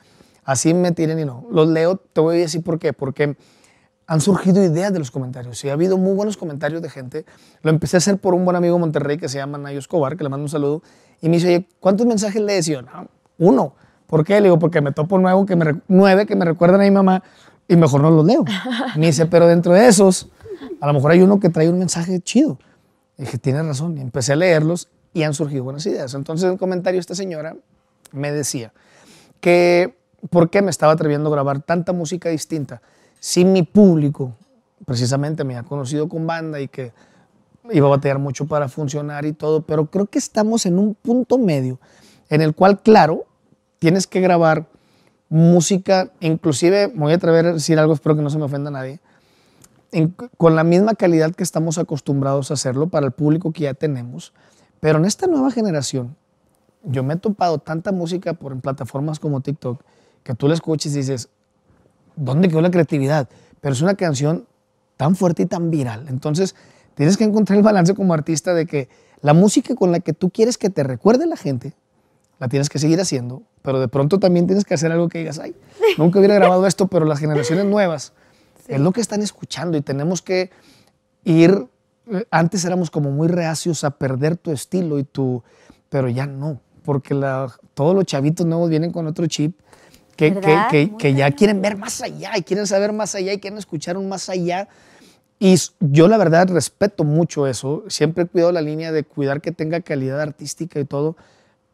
así 0.45 0.73
me 0.75 0.93
tiren 0.93 1.19
y 1.19 1.25
no, 1.25 1.47
los 1.51 1.69
leo, 1.69 1.97
te 1.97 2.21
voy 2.21 2.37
a 2.37 2.41
decir 2.41 2.63
por 2.63 2.79
qué, 2.79 2.93
porque 2.93 3.37
han 4.07 4.23
surgido 4.23 4.65
ideas 4.65 4.91
de 4.93 4.99
los 4.99 5.11
comentarios 5.11 5.63
y 5.65 5.69
ha 5.69 5.75
habido 5.75 5.99
muy 5.99 6.15
buenos 6.15 6.39
comentarios 6.39 6.81
de 6.81 6.89
gente. 6.89 7.27
Lo 7.61 7.69
empecé 7.69 7.97
a 7.97 7.99
hacer 7.99 8.17
por 8.17 8.33
un 8.33 8.47
buen 8.47 8.57
amigo 8.57 8.75
de 8.77 8.81
Monterrey 8.81 9.19
que 9.19 9.29
se 9.29 9.37
llama 9.37 9.59
Nayo 9.59 9.79
Escobar, 9.79 10.17
que 10.17 10.25
le 10.25 10.31
mando 10.31 10.45
un 10.45 10.49
saludo, 10.49 10.83
y 11.21 11.29
me 11.29 11.37
dice, 11.37 11.49
oye, 11.49 11.69
¿cuántos 11.79 12.07
mensajes 12.07 12.41
lees? 12.41 12.67
Y 12.69 12.73
yo, 12.73 12.83
no, 12.83 13.07
uno. 13.37 13.75
¿Por 14.07 14.25
qué? 14.25 14.41
Le 14.41 14.45
digo, 14.45 14.59
porque 14.59 14.81
me 14.81 14.93
topo 14.93 15.19
nuevo 15.19 15.45
que 15.45 15.55
me, 15.55 15.83
nueve 15.89 16.25
que 16.25 16.35
me 16.35 16.47
recuerdan 16.47 16.81
a 16.81 16.85
mi 16.85 16.91
mamá 16.91 17.23
y 17.69 17.77
mejor 17.77 18.01
no 18.01 18.11
los 18.11 18.25
leo. 18.25 18.47
Me 18.97 19.07
dice, 19.07 19.27
pero 19.27 19.47
dentro 19.47 19.75
de 19.75 19.87
esos, 19.87 20.31
a 20.81 20.87
lo 20.87 20.95
mejor 20.95 21.11
hay 21.11 21.21
uno 21.21 21.39
que 21.39 21.51
trae 21.51 21.69
un 21.69 21.79
mensaje 21.79 22.19
chido. 22.21 22.59
Y 23.19 23.25
dije, 23.25 23.37
tienes 23.37 23.67
razón. 23.67 23.99
Y 23.99 24.01
empecé 24.01 24.33
a 24.33 24.37
leerlos 24.37 24.89
y 25.19 25.25
han 25.25 25.35
surgido 25.35 25.65
buenas 25.65 25.85
ideas. 25.85 26.15
Entonces, 26.15 26.45
en 26.45 26.53
un 26.53 26.59
comentario, 26.59 27.01
esta 27.01 27.17
señora 27.17 27.57
me 28.13 28.31
decía 28.31 28.73
que 29.41 29.97
por 30.31 30.49
qué 30.49 30.63
me 30.63 30.71
estaba 30.71 30.93
atreviendo 30.93 31.29
a 31.29 31.33
grabar 31.33 31.61
tanta 31.61 31.93
música 31.93 32.29
distinta 32.29 32.83
si 33.19 33.45
mi 33.45 33.65
público 33.65 34.37
precisamente 34.87 35.43
me 35.43 35.57
ha 35.57 35.65
conocido 35.65 36.09
con 36.09 36.25
banda 36.25 36.61
y 36.61 36.69
que 36.69 36.93
iba 37.73 37.89
a 37.89 37.91
batallar 37.91 38.21
mucho 38.21 38.47
para 38.47 38.69
funcionar 38.69 39.25
y 39.25 39.33
todo, 39.33 39.63
pero 39.63 39.87
creo 39.87 40.07
que 40.07 40.21
estamos 40.21 40.67
en 40.67 40.79
un 40.79 40.95
punto 40.95 41.37
medio 41.37 41.81
en 42.31 42.41
el 42.41 42.55
cual, 42.55 42.81
claro, 42.81 43.27
tienes 43.81 44.07
que 44.07 44.21
grabar 44.21 44.67
música, 45.29 46.13
inclusive, 46.21 46.87
me 46.95 47.01
voy 47.01 47.13
a 47.13 47.17
atrever 47.17 47.47
a 47.47 47.53
decir 47.55 47.77
algo, 47.81 47.93
espero 47.93 48.15
que 48.15 48.23
no 48.23 48.31
se 48.31 48.39
me 48.39 48.45
ofenda 48.45 48.71
nadie, 48.71 49.01
con 50.37 50.55
la 50.55 50.63
misma 50.63 50.95
calidad 50.95 51.35
que 51.35 51.43
estamos 51.43 51.77
acostumbrados 51.77 52.53
a 52.53 52.55
hacerlo 52.55 52.89
para 52.89 53.07
el 53.07 53.13
público 53.13 53.53
que 53.53 53.65
ya 53.65 53.75
tenemos, 53.75 54.33
pero 54.81 54.99
en 54.99 55.05
esta 55.05 55.27
nueva 55.27 55.51
generación, 55.51 56.17
yo 56.85 57.03
me 57.03 57.15
he 57.15 57.17
topado 57.17 57.59
tanta 57.59 57.93
música 57.93 58.35
por 58.35 58.53
en 58.53 58.61
plataformas 58.61 59.19
como 59.19 59.41
TikTok 59.41 59.83
que 60.23 60.35
tú 60.35 60.49
la 60.49 60.55
escuches 60.55 60.95
y 60.95 60.99
dices, 60.99 61.29
¿dónde 62.17 62.49
quedó 62.49 62.61
la 62.61 62.71
creatividad? 62.71 63.29
Pero 63.61 63.73
es 63.73 63.83
una 63.83 63.95
canción 63.95 64.47
tan 64.97 65.17
fuerte 65.17 65.43
y 65.43 65.47
tan 65.47 65.71
viral. 65.71 66.07
Entonces, 66.09 66.55
tienes 66.95 67.17
que 67.17 67.25
encontrar 67.25 67.57
el 67.57 67.63
balance 67.63 67.95
como 67.95 68.15
artista 68.15 68.55
de 68.55 68.67
que 68.67 68.89
la 69.21 69.35
música 69.35 69.75
con 69.75 69.93
la 69.93 70.01
que 70.01 70.13
tú 70.13 70.31
quieres 70.31 70.59
que 70.59 70.71
te 70.71 70.83
recuerde 70.83 71.27
la 71.27 71.37
gente, 71.37 71.75
la 72.39 72.49
tienes 72.49 72.69
que 72.69 72.79
seguir 72.79 73.01
haciendo, 73.01 73.43
pero 73.63 73.81
de 73.81 73.89
pronto 73.89 74.21
también 74.21 74.47
tienes 74.47 74.65
que 74.65 74.75
hacer 74.75 74.93
algo 74.93 75.09
que 75.09 75.19
digas, 75.19 75.39
ay, 75.39 75.57
nunca 75.97 76.19
hubiera 76.19 76.35
grabado 76.35 76.67
esto, 76.67 76.87
pero 76.87 77.05
las 77.05 77.19
generaciones 77.19 77.65
nuevas 77.65 78.13
es 78.69 78.81
lo 78.81 78.93
que 78.93 79.01
están 79.01 79.23
escuchando 79.23 79.77
y 79.77 79.81
tenemos 79.81 80.23
que 80.23 80.51
ir, 81.25 81.67
antes 82.31 82.65
éramos 82.65 82.91
como 82.91 83.11
muy 83.11 83.29
reacios 83.29 83.85
a 83.85 83.91
perder 83.91 84.37
tu 84.37 84.51
estilo 84.51 84.99
y 84.99 85.05
tu, 85.05 85.43
pero 85.89 86.09
ya 86.09 86.27
no, 86.27 86.61
porque 86.85 87.15
la- 87.15 87.53
todos 87.75 87.95
los 87.95 88.05
chavitos 88.05 88.47
nuevos 88.47 88.71
vienen 88.71 88.93
con 88.93 89.07
otro 89.07 89.27
chip 89.27 89.59
que, 90.17 90.35
que, 90.41 90.57
que- 90.71 90.97
que 90.99 91.15
ya 91.15 91.31
quieren 91.31 91.63
ver 91.63 91.77
más 91.77 92.01
allá 92.03 92.33
y 92.37 92.43
quieren 92.43 92.67
saber 92.67 92.93
más 92.93 93.15
allá 93.15 93.33
y 93.33 93.39
quieren 93.39 93.59
escuchar 93.59 93.97
un 93.97 94.09
más 94.09 94.29
allá. 94.29 94.69
Y 95.41 95.55
yo 95.79 96.09
la 96.09 96.17
verdad 96.19 96.49
respeto 96.49 97.05
mucho 97.05 97.47
eso, 97.47 97.85
siempre 97.89 98.25
he 98.25 98.27
cuidado 98.27 98.51
la 98.51 98.61
línea 98.61 98.91
de 98.91 99.05
cuidar 99.05 99.41
que 99.41 99.53
tenga 99.53 99.81
calidad 99.81 100.21
artística 100.21 100.81
y 100.81 100.85
todo, 100.85 101.17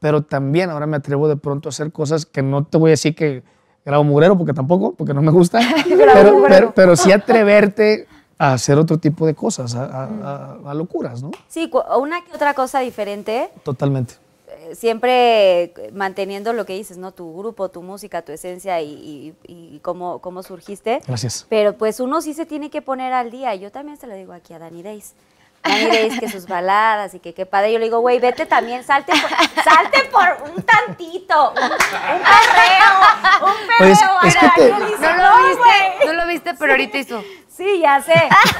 pero 0.00 0.22
también 0.22 0.68
ahora 0.68 0.86
me 0.86 0.98
atrevo 0.98 1.28
de 1.28 1.36
pronto 1.36 1.68
a 1.68 1.70
hacer 1.70 1.90
cosas 1.90 2.26
que 2.26 2.42
no 2.42 2.64
te 2.66 2.76
voy 2.76 2.90
a 2.90 2.92
decir 2.92 3.14
que 3.14 3.42
grabo 3.86 4.04
mugrero, 4.04 4.36
porque 4.36 4.52
tampoco, 4.52 4.94
porque 4.94 5.14
no 5.14 5.22
me 5.22 5.30
gusta, 5.32 5.60
pero, 5.88 6.42
pero, 6.46 6.74
pero 6.74 6.96
sí 6.96 7.10
atreverte 7.12 8.06
a 8.50 8.52
hacer 8.54 8.78
otro 8.78 8.98
tipo 8.98 9.26
de 9.26 9.34
cosas, 9.34 9.74
a, 9.74 9.84
a- 9.84 10.04
a- 10.64 10.70
a 10.70 10.74
locuras, 10.74 11.22
¿no? 11.22 11.30
Sí, 11.48 11.70
una 11.98 12.22
que 12.24 12.32
otra 12.34 12.54
cosa 12.54 12.80
diferente, 12.80 13.50
Totalmente. 13.62 14.14
eh, 14.48 14.74
siempre 14.74 15.72
manteniendo 15.92 16.52
lo 16.52 16.64
que 16.66 16.74
dices, 16.74 16.96
¿no? 16.98 17.12
Tu 17.12 17.36
grupo, 17.36 17.68
tu 17.70 17.82
música, 17.82 18.22
tu 18.22 18.32
esencia 18.32 18.80
y, 18.80 19.34
y- 19.46 19.74
y 19.76 19.78
cómo, 19.80 20.18
cómo 20.20 20.42
surgiste. 20.42 21.00
Gracias. 21.06 21.46
Pero 21.48 21.74
pues 21.76 22.00
uno 22.00 22.20
sí 22.20 22.34
se 22.34 22.46
tiene 22.46 22.70
que 22.70 22.82
poner 22.82 23.12
al 23.12 23.30
día. 23.30 23.54
Yo 23.54 23.70
también 23.72 23.96
se 23.98 24.06
lo 24.06 24.14
digo 24.14 24.32
aquí 24.32 24.52
a 24.54 24.58
Dani 24.58 24.82
Days. 24.82 25.14
Dani 25.62 25.86
Days 25.86 26.20
que 26.20 26.28
sus 26.28 26.46
baladas 26.46 27.14
y 27.14 27.20
que 27.20 27.32
qué 27.32 27.46
padre. 27.46 27.72
Yo 27.72 27.78
le 27.78 27.86
digo, 27.86 28.00
güey, 28.00 28.20
vete 28.20 28.44
también, 28.44 28.84
salte 28.84 29.12
por, 29.12 29.64
salte 29.64 30.04
por 30.12 30.50
un 30.54 30.62
tantito, 30.62 31.52
un, 31.52 31.62
un 31.62 31.68
perreo, 31.70 32.90
un 33.40 33.66
perreo. 33.66 34.08
Pues, 34.20 34.34
es 34.34 34.36
que 34.36 34.44
Ana". 34.46 34.54
te- 34.56 34.68
Yo 34.68 34.78
le 34.78 34.86
dice, 34.86 35.00
No 35.00 35.16
"No, 35.16 35.38
lo 35.40 35.48
viste, 35.48 35.62
güey". 35.62 36.06
no 36.06 36.12
lo 36.12 36.26
viste, 36.28 36.54
pero 36.54 36.72
ahorita 36.72 36.98
hizo. 36.98 37.22
Sí, 37.56 37.80
ya 37.80 38.00
sé, 38.02 38.12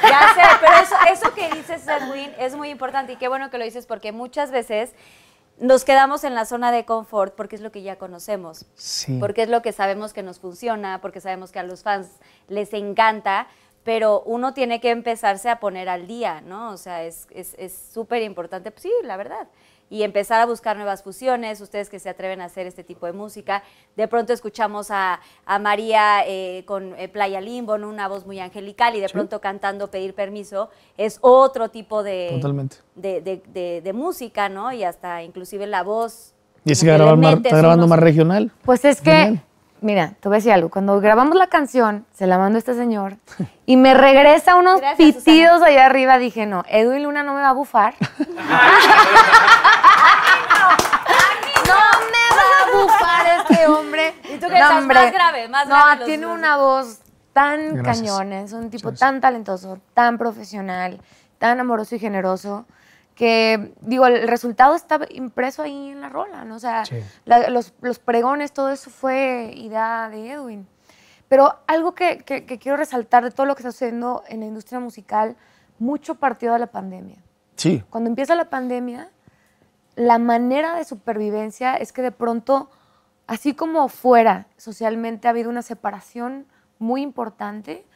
ya 0.03 0.35
sé, 0.35 0.43
pero 0.61 0.73
eso, 0.83 0.95
eso 1.13 1.35
que 1.35 1.49
dices, 1.51 1.85
Edwin, 1.89 2.33
es 2.39 2.55
muy 2.55 2.69
importante 2.71 3.15
y 3.15 3.17
qué 3.17 3.27
bueno 3.29 3.51
que 3.51 3.59
lo 3.59 3.65
dices 3.65 3.87
porque 3.87 4.13
muchas 4.13 4.51
veces 4.53 4.93
nos 5.59 5.85
quedamos 5.85 6.23
en 6.25 6.35
la 6.35 6.45
zona 6.45 6.71
de 6.71 6.85
confort 6.85 7.35
porque 7.35 7.57
es 7.57 7.63
lo 7.63 7.73
que 7.73 7.83
ya 7.83 7.97
conocemos, 7.97 8.67
Sí. 8.77 9.17
porque 9.19 9.43
es 9.43 9.49
lo 9.49 9.63
que 9.63 9.73
sabemos 9.73 10.13
que 10.13 10.23
nos 10.23 10.39
funciona, 10.39 11.01
porque 11.01 11.21
sabemos 11.21 11.51
que 11.51 11.59
a 11.59 11.65
los 11.65 11.83
fans 11.83 12.09
les 12.49 12.73
encanta, 12.73 13.49
pero 13.83 14.23
uno 14.27 14.55
tiene 14.55 14.81
que 14.81 14.91
empezarse 14.91 15.51
a 15.51 15.59
poner 15.61 15.89
al 15.89 16.07
día, 16.07 16.41
¿no? 16.41 16.71
O 16.71 16.77
sea, 16.77 17.03
es 17.03 17.27
es- 17.31 17.55
es 17.59 17.73
súper 17.93 18.23
importante, 18.23 18.71
pues 18.71 18.83
sí, 18.83 18.93
la 19.03 19.17
verdad. 19.17 19.49
Y 19.91 20.03
empezar 20.03 20.41
a 20.41 20.47
buscar 20.47 20.77
nuevas 20.77 21.03
fusiones, 21.03 21.61
ustedes 21.61 21.89
que 21.91 21.99
se 21.99 22.09
atreven 22.09 22.41
a 22.41 22.47
hacer 22.47 22.67
este 22.67 22.83
tipo 22.85 23.07
de 23.07 23.13
música. 23.13 23.63
De 23.97 24.09
pronto 24.09 24.33
escuchamos 24.33 24.91
a, 24.91 25.21
a 25.47 25.59
María 25.59 26.23
eh, 26.27 26.65
con 26.67 26.99
eh, 26.99 27.09
Playa 27.09 27.41
Limbo, 27.41 27.79
¿no? 27.79 27.89
una 27.89 28.09
voz 28.09 28.27
muy 28.27 28.41
angelical, 28.41 28.97
y 28.97 29.01
de 29.01 29.09
pronto 29.09 29.41
cantando 29.41 29.91
Pedir 29.91 30.15
Permiso. 30.15 30.71
Es 30.97 31.19
otro 31.21 31.69
tipo 31.69 32.03
de, 32.03 32.31
Totalmente. 32.33 32.77
de, 32.95 33.21
de- 33.21 33.43
de- 33.53 33.81
de 33.83 33.93
música, 33.93 34.49
¿no? 34.49 34.73
Y 34.73 34.83
hasta 34.85 35.23
inclusive 35.23 35.67
la 35.67 35.83
voz. 35.83 36.33
Y 36.65 36.75
le 36.75 36.93
grabar 36.93 37.17
más- 37.19 37.35
está 37.37 37.57
grabando 37.59 37.85
unos- 37.85 37.91
más 37.91 37.99
regional. 38.01 38.51
Pues 38.65 38.85
es 38.87 39.01
que, 39.01 39.11
Genial. 39.13 39.45
Mira, 39.85 40.15
te 40.21 40.29
voy 40.29 40.37
a 40.37 40.39
decir 40.39 40.53
algo. 40.53 40.71
Cuando 40.71 41.01
grabamos 41.01 41.37
la 41.37 41.47
canción, 41.47 42.07
se 42.13 42.27
la 42.27 42.39
mando 42.39 42.57
a 42.57 42.59
este 42.61 42.75
señor 42.75 43.17
y 43.67 43.77
me 43.77 43.95
regresa 43.95 44.57
unos 44.57 44.81
Gracias, 44.81 45.17
pitidos 45.17 45.63
allá 45.63 45.87
arriba. 45.87 46.19
Dije, 46.19 46.47
no, 46.47 46.65
Edwin 46.69 47.03
Luna 47.05 47.23
no 47.23 47.35
me 47.35 47.43
va 47.43 47.51
a 47.51 47.53
bufar. 47.53 47.95
no 51.69 51.75
me 52.13 52.27
va 52.37 52.49
a 52.63 52.73
bufar 52.83 53.27
este 53.51 53.67
hombre. 53.67 54.15
Y 54.25 54.39
tú 54.39 54.49
que 54.49 54.55
estás 54.55 54.85
más 54.85 55.13
grave, 55.13 55.49
más 55.49 55.69
no, 55.69 55.75
grave 55.77 55.97
los- 55.97 56.07
tiene 56.07 56.27
una 56.27 56.57
voz 56.57 56.99
tan 57.33 57.77
Gracias. 57.77 57.99
cañón, 58.11 58.33
es 58.33 58.53
un 58.53 58.71
tipo 58.71 58.93
tan 58.93 59.21
talentoso, 59.21 59.79
tan 59.93 60.19
profesional, 60.19 61.01
tan 61.39 61.61
amoroso 61.61 61.95
y 61.97 61.99
generoso 61.99 62.65
que, 63.15 63.75
digo, 63.81 64.07
el 64.07 64.27
resultado 64.27 64.75
está 64.75 64.99
impreso 65.11 65.63
ahí 65.63 65.91
en 65.91 66.01
la 66.01 66.09
rola, 66.09 66.45
¿no? 66.45 66.57
O 66.57 66.59
sea, 66.59 66.85
Sí. 66.85 66.97
la- 67.25 67.49
los, 67.49 67.73
los 67.81 67.99
pregones, 67.99 68.53
todo 68.53 68.71
eso 68.71 68.91
fue 68.91 69.53
idea 69.57 70.09
de 70.11 70.33
Edwin. 70.33 70.67
Pero 71.29 71.55
algo 71.67 71.95
que, 71.95 72.19
que- 72.19 72.45
que 72.45 72.59
quiero 72.59 72.77
resaltar 72.77 73.23
de 73.25 73.31
todo 73.31 73.47
lo 73.47 73.55
que 73.55 73.61
está 73.63 73.71
sucediendo 73.73 74.23
en 74.29 74.41
la 74.41 74.47
industria 74.47 74.81
musical, 74.81 75.37
mucho 75.79 76.17
partió 76.17 76.53
de 76.53 76.59
la 76.59 76.67
pandemia. 76.67 77.17
Sí. 77.57 77.83
Cuando 77.91 78.11
empieza 78.11 78.35
la 78.35 78.51
pandemia, 78.51 79.09
la 79.97 80.19
manera 80.19 80.75
de 80.75 80.85
supervivencia 80.85 81.77
es 81.77 81.93
que 81.93 82.03
de 82.03 82.11
pronto, 82.11 82.69
así 83.29 83.55
como 83.55 83.89
fuera 83.89 84.47
socialmente 84.57 85.29
ha 85.29 85.31
habido 85.31 85.51
una 85.51 85.63
separación 85.63 86.47
muy 86.81 87.03
importante, 87.03 87.87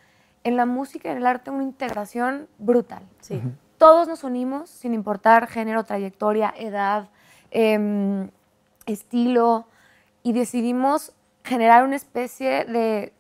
en 0.45 0.57
la 0.57 0.65
música 0.65 1.09
y 1.09 1.13
en 1.13 1.19
el 1.19 1.27
arte 1.27 1.51
una 1.51 1.65
integración 1.65 2.49
brutal. 2.59 3.03
Sí. 3.21 3.43
Todos 3.79 4.09
nos 4.09 4.25
unimos 4.25 4.69
sin 4.69 4.93
importar 4.93 5.47
género, 5.47 5.85
trayectoria, 5.85 6.53
edad, 6.57 7.09
em, 7.51 8.31
estilo, 8.87 9.67
y 10.23 10.33
decidimos 10.33 11.13
generar 11.45 11.85
una 11.85 11.97
especie 11.97 12.65
de, 12.65 13.13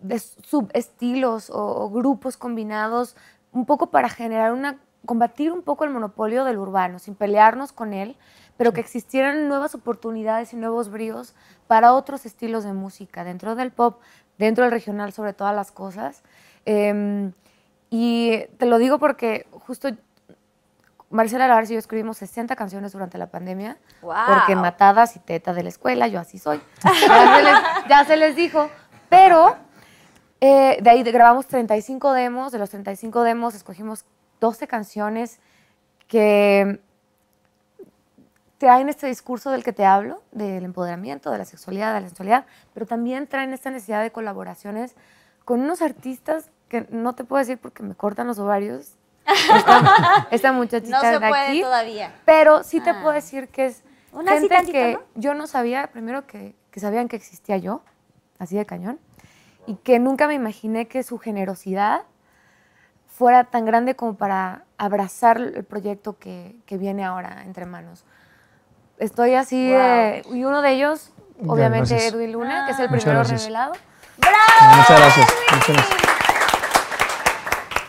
de 0.00 0.18
subestilos 0.18 1.50
o, 1.50 1.84
o 1.84 1.90
grupos 1.90 2.36
combinados 2.36 3.16
un 3.52 3.66
poco 3.66 3.90
para 3.90 4.08
generar 4.08 4.52
una 4.52 4.78
combatir 5.04 5.52
un 5.52 5.62
poco 5.62 5.84
el 5.84 5.90
monopolio 5.90 6.44
del 6.44 6.58
urbano, 6.58 6.98
sin 6.98 7.14
pelearnos 7.14 7.72
con 7.72 7.92
él, 7.92 8.16
pero 8.56 8.72
que 8.72 8.80
existieran 8.80 9.48
nuevas 9.48 9.74
oportunidades 9.74 10.52
y 10.52 10.56
nuevos 10.56 10.90
bríos 10.90 11.34
para 11.66 11.94
otros 11.94 12.26
estilos 12.26 12.64
de 12.64 12.72
música, 12.72 13.24
dentro 13.24 13.54
del 13.54 13.70
pop, 13.70 14.00
dentro 14.38 14.64
del 14.64 14.72
regional, 14.72 15.12
sobre 15.12 15.32
todas 15.32 15.54
las 15.54 15.72
cosas. 15.72 16.22
Em, 16.64 17.32
y 17.96 18.46
te 18.58 18.66
lo 18.66 18.78
digo 18.78 18.98
porque 18.98 19.46
justo 19.52 19.88
Marcela 21.10 21.46
Lavares 21.46 21.70
y 21.70 21.74
yo 21.74 21.78
escribimos 21.78 22.16
60 22.16 22.56
canciones 22.56 22.90
durante 22.90 23.18
la 23.18 23.28
pandemia, 23.28 23.76
Wow. 24.02 24.14
porque 24.26 24.56
matadas 24.56 25.14
y 25.14 25.20
teta 25.20 25.54
de 25.54 25.62
la 25.62 25.68
escuela, 25.68 26.08
yo 26.08 26.18
así 26.18 26.38
soy. 26.40 26.60
Ya 26.82 27.36
se 27.36 27.42
les, 27.44 27.58
ya 27.88 28.04
se 28.04 28.16
les 28.16 28.34
dijo. 28.34 28.68
Pero 29.08 29.54
eh, 30.40 30.78
de 30.82 30.90
ahí 30.90 31.04
grabamos 31.04 31.46
35 31.46 32.12
demos, 32.14 32.50
de 32.50 32.58
los 32.58 32.70
35 32.70 33.22
demos 33.22 33.54
escogimos 33.54 34.04
12 34.40 34.66
canciones 34.66 35.38
que 36.08 36.80
traen 38.58 38.88
este 38.88 39.06
discurso 39.06 39.52
del 39.52 39.62
que 39.62 39.72
te 39.72 39.84
hablo, 39.84 40.20
del 40.32 40.64
empoderamiento, 40.64 41.30
de 41.30 41.38
la 41.38 41.44
sexualidad, 41.44 41.94
de 41.94 42.00
la 42.00 42.08
sensualidad, 42.08 42.46
pero 42.72 42.86
también 42.86 43.28
traen 43.28 43.52
esta 43.52 43.70
necesidad 43.70 44.02
de 44.02 44.10
colaboraciones 44.10 44.96
con 45.44 45.60
unos 45.60 45.80
artistas 45.80 46.50
que 46.82 46.86
no 46.90 47.12
te 47.14 47.24
puedo 47.24 47.38
decir 47.38 47.58
porque 47.58 47.82
me 47.82 47.94
cortan 47.94 48.26
los 48.26 48.38
ovarios. 48.38 48.94
Esta, 49.26 50.26
esta 50.30 50.52
muchachita 50.52 50.96
No 50.96 51.00
se 51.02 51.18
de 51.20 51.28
puede 51.28 51.42
aquí. 51.48 51.62
todavía. 51.62 52.12
Pero 52.24 52.62
sí 52.64 52.80
te 52.80 52.90
Ah. 52.90 52.98
puedo 53.00 53.14
decir 53.14 53.48
que 53.48 53.66
es 53.66 53.82
Una 54.12 54.32
gente 54.32 54.48
tantito, 54.48 54.72
que 54.72 54.92
¿no? 54.94 55.00
yo 55.14 55.34
no 55.34 55.46
sabía, 55.46 55.86
primero 55.88 56.26
que, 56.26 56.54
que 56.70 56.80
sabían 56.80 57.08
que 57.08 57.16
existía 57.16 57.56
yo, 57.58 57.82
así 58.38 58.56
de 58.56 58.66
cañón, 58.66 58.98
y 59.66 59.76
que 59.76 59.98
nunca 59.98 60.26
me 60.28 60.34
imaginé 60.34 60.88
que 60.88 61.02
su 61.04 61.18
generosidad 61.18 62.02
fuera 63.06 63.44
tan 63.44 63.64
grande 63.64 63.94
como 63.94 64.14
para 64.16 64.64
abrazar 64.76 65.38
el 65.38 65.64
proyecto 65.64 66.18
que, 66.18 66.56
que 66.66 66.76
viene 66.76 67.04
ahora 67.04 67.42
entre 67.44 67.64
manos. 67.64 68.04
Estoy 68.98 69.34
así, 69.34 69.70
Wow. 69.70 69.78
de- 69.80 70.22
y 70.32 70.44
uno 70.44 70.60
de 70.62 70.70
ellos, 70.72 71.12
obviamente. 71.46 72.08
Edwin 72.08 72.32
Luna, 72.32 72.66
que 72.66 72.72
es 72.72 72.78
el 72.80 72.88
Muchas 72.88 73.04
primero 73.04 73.20
gracias. 73.20 73.42
revelado. 73.42 73.72
Muchas 74.16 75.00
gracias. 75.00 75.26
Muchas 75.52 75.68
gracias. 75.76 76.23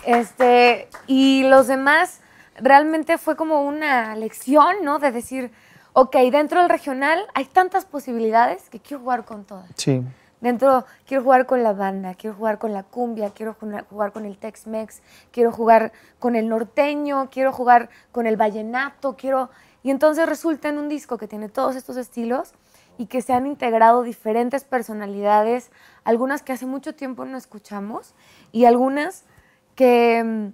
Este, 0.05 0.87
y 1.07 1.43
los 1.43 1.67
demás 1.67 2.21
realmente 2.57 3.17
fue 3.17 3.35
como 3.35 3.63
una 3.63 4.15
lección, 4.15 4.77
¿no? 4.83 4.99
De 4.99 5.11
decir, 5.11 5.51
ok, 5.93 6.15
dentro 6.31 6.59
del 6.61 6.69
regional 6.69 7.25
hay 7.33 7.45
tantas 7.45 7.85
posibilidades 7.85 8.69
que 8.69 8.79
quiero 8.79 9.01
jugar 9.01 9.25
con 9.25 9.45
todas. 9.45 9.69
Sí. 9.75 10.03
Dentro 10.41 10.85
quiero 11.07 11.23
jugar 11.23 11.45
con 11.45 11.63
la 11.63 11.73
banda, 11.73 12.13
quiero 12.13 12.35
jugar 12.35 12.59
con 12.59 12.73
la 12.73 12.83
cumbia, 12.83 13.31
quiero 13.31 13.55
jugar 13.55 14.11
con 14.11 14.25
el 14.25 14.37
Tex-Mex, 14.37 15.01
quiero 15.31 15.51
jugar 15.51 15.91
con 16.19 16.35
el 16.35 16.49
norteño, 16.49 17.29
quiero 17.31 17.51
jugar 17.51 17.89
con 18.11 18.27
el 18.27 18.37
vallenato, 18.37 19.15
quiero... 19.15 19.49
Y 19.81 19.91
entonces 19.91 20.27
resulta 20.27 20.69
en 20.69 20.77
un 20.77 20.89
disco 20.89 21.17
que 21.17 21.27
tiene 21.27 21.49
todos 21.49 21.75
estos 21.75 21.97
estilos 21.97 22.53
y 22.97 23.07
que 23.07 23.21
se 23.21 23.33
han 23.33 23.45
integrado 23.47 24.03
diferentes 24.03 24.63
personalidades, 24.63 25.71
algunas 26.03 26.41
que 26.43 26.53
hace 26.53 26.65
mucho 26.65 26.93
tiempo 26.95 27.25
no 27.25 27.37
escuchamos 27.37 28.13
y 28.51 28.65
algunas 28.65 29.25
que, 29.75 30.51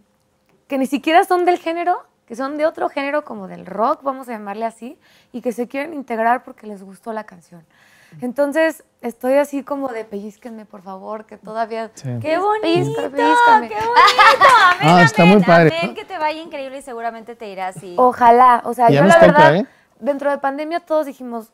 que 0.68 0.78
ni 0.78 0.86
siquiera 0.86 1.24
son 1.24 1.46
del 1.46 1.58
género, 1.60 2.04
que 2.26 2.36
son 2.36 2.58
de 2.58 2.66
otro 2.66 2.90
género 2.90 3.24
como 3.24 3.48
del 3.48 3.66
rock, 3.66 4.04
vamos 4.04 4.28
a 4.30 4.32
llamarle 4.34 4.66
así, 4.66 4.98
y 5.32 5.42
que 5.42 5.52
se 5.52 5.68
quieren 5.68 5.94
integrar 5.94 6.44
porque 6.44 6.66
les 6.68 6.82
gustó 6.84 7.14
la 7.14 7.26
canción. 7.26 7.66
Entonces, 8.20 8.84
estoy 9.02 9.36
así 9.36 9.64
como 9.64 9.88
de 9.88 10.04
pellizquenme, 10.04 10.66
por 10.66 10.82
favor, 10.82 11.26
que 11.26 11.38
todavía... 11.38 11.92
Sí. 11.94 12.10
¡Qué 12.22 12.38
bonito! 12.38 12.62
Pellizca- 12.68 13.10
pellizcame. 13.10 13.70
¡Qué 13.70 13.76
bonito! 13.76 13.92
Amén, 14.82 14.96
Ah, 14.98 15.02
está 15.04 15.22
amén, 15.24 15.36
muy 15.38 15.46
padre, 15.46 15.70
amén, 15.78 15.90
¿no? 15.92 15.96
que 15.96 16.04
te 16.06 16.18
vaya 16.18 16.42
increíble 16.42 16.80
y 16.80 16.82
seguramente 16.82 17.36
te 17.38 17.48
irá 17.48 17.68
así. 17.70 17.96
Ojalá, 17.98 18.62
o 18.66 18.74
sea, 18.74 18.90
Ya 18.90 19.00
yo 19.02 19.06
la 19.06 19.14
toca, 19.16 19.28
verdad, 19.28 19.56
¿eh? 19.56 19.66
dentro 20.02 20.30
de 20.30 20.38
pandemia 20.40 20.82
todos 20.82 21.06
dijimos, 21.06 21.54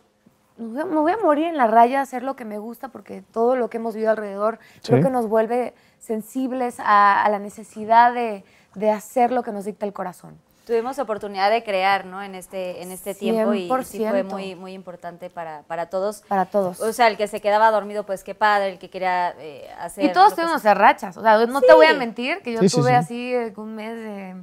me 0.58 0.84
voy, 0.84 1.12
a, 1.12 1.18
morir 1.18 1.46
en 1.48 1.58
la 1.58 1.68
raya, 1.68 2.02
hacer 2.02 2.24
lo 2.24 2.36
que 2.36 2.46
me 2.46 2.58
gusta, 2.58 2.90
porque 2.90 3.22
todo 3.32 3.56
lo 3.56 3.70
que 3.70 3.78
hemos 3.78 3.94
vivido 3.94 4.12
alrededor 4.12 4.60
creo 4.84 4.98
Sí. 5.00 5.04
que 5.04 5.10
nos 5.10 5.28
vuelve 5.28 5.74
sensibles 6.00 6.80
a, 6.80 7.24
a 7.24 7.30
la 7.30 7.40
necesidad 7.40 8.14
de, 8.14 8.44
de 8.76 8.92
hacer 8.92 9.32
lo 9.32 9.44
que 9.44 9.52
nos 9.52 9.66
dicta 9.66 9.86
el 9.86 9.94
corazón. 9.94 10.38
Tuvimos 10.66 11.00
oportunidad 11.00 11.50
de 11.50 11.64
crear, 11.64 12.06
¿no? 12.06 12.22
En 12.22 12.36
este, 12.36 12.84
en 12.84 12.92
este 12.92 13.16
tiempo 13.16 13.54
y 13.54 13.70
sí 13.86 14.00
fue 14.00 14.24
100%. 14.24 14.26
muy, 14.26 14.54
muy 14.56 14.74
importante 14.74 15.30
para, 15.30 15.62
para 15.64 15.90
todos. 15.90 16.24
Para 16.28 16.46
todos. 16.46 16.82
O 16.82 16.92
sea, 16.92 17.08
el 17.08 17.16
que 17.16 17.28
se 17.28 17.40
quedaba 17.40 17.72
dormido, 17.72 18.06
pues 18.06 18.22
qué 18.24 18.36
padre, 18.36 18.74
el 18.74 18.78
que 18.78 18.90
quería 18.90 19.34
eh, 19.40 19.70
hacer. 19.80 20.04
Y 20.04 20.12
todos 20.12 20.34
que 20.34 20.42
tuvimos 20.42 20.62
sea. 20.62 20.74
rachas. 20.74 21.16
O 21.16 21.22
sea, 21.22 21.46
no 21.46 21.62
te 21.62 21.68
Sí. 21.68 21.74
voy 21.74 21.86
a 21.86 21.94
mentir 21.94 22.42
que 22.42 22.52
yo 22.52 22.60
tuve 22.60 22.90
sí. 22.90 22.96
así 22.96 23.34
eh, 23.34 23.54
un 23.56 23.76
mes 23.76 23.96
de, 23.96 24.36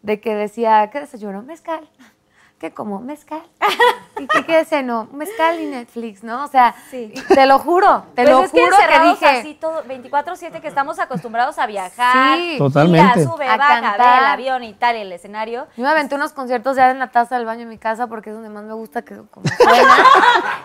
de 0.00 0.20
que 0.20 0.34
decía, 0.34 0.88
¿qué 0.90 1.00
desayuno? 1.00 1.42
Mezcal. 1.42 1.86
¿Qué 2.58 2.72
como? 2.72 2.98
Mezcal. 2.98 3.42
¿Y 4.18 4.26
qué, 4.26 4.44
qué 4.44 4.64
ceno? 4.64 5.06
Mezcal 5.12 5.60
y 5.60 5.66
Netflix, 5.66 6.24
¿no? 6.24 6.42
O 6.42 6.48
sea, 6.48 6.74
Sí. 6.90 7.12
y 7.14 7.20
te 7.20 7.46
lo 7.46 7.60
juro, 7.60 8.02
te 8.16 8.22
Pues 8.24 8.30
lo 8.34 8.42
es 8.42 8.50
que 8.50 8.60
juro 8.64 8.76
que, 8.76 8.82
encerrados 8.84 9.20
dije. 9.20 9.38
así 9.38 9.54
todo 9.54 9.84
24/7 9.84 10.60
que 10.60 10.66
estamos 10.66 10.98
acostumbrados 10.98 11.56
a 11.60 11.66
viajar. 11.66 12.36
Sí. 12.36 12.56
Totalmente. 12.58 13.20
Ir 13.20 13.26
a 13.28 13.30
sube, 13.30 13.46
A 13.48 13.56
baja, 13.56 13.80
cantar. 13.80 13.98
ve 14.12 14.18
el 14.18 14.24
avión 14.24 14.64
y 14.64 14.72
tal, 14.74 14.96
el 14.96 15.12
escenario. 15.12 15.68
Yo 15.76 15.84
me 15.84 15.90
aventé 15.90 16.16
unos 16.16 16.32
conciertos 16.32 16.74
ya 16.76 16.90
en 16.90 16.98
la 16.98 17.12
taza 17.12 17.36
del 17.36 17.46
baño 17.46 17.60
de 17.60 17.66
mi 17.66 17.78
casa 17.78 18.08
porque 18.08 18.30
es 18.30 18.34
donde 18.34 18.50
más 18.50 18.64
me 18.64 18.72
gusta 18.74 19.02
que 19.02 19.14
como 19.30 19.46
suena. 19.56 19.94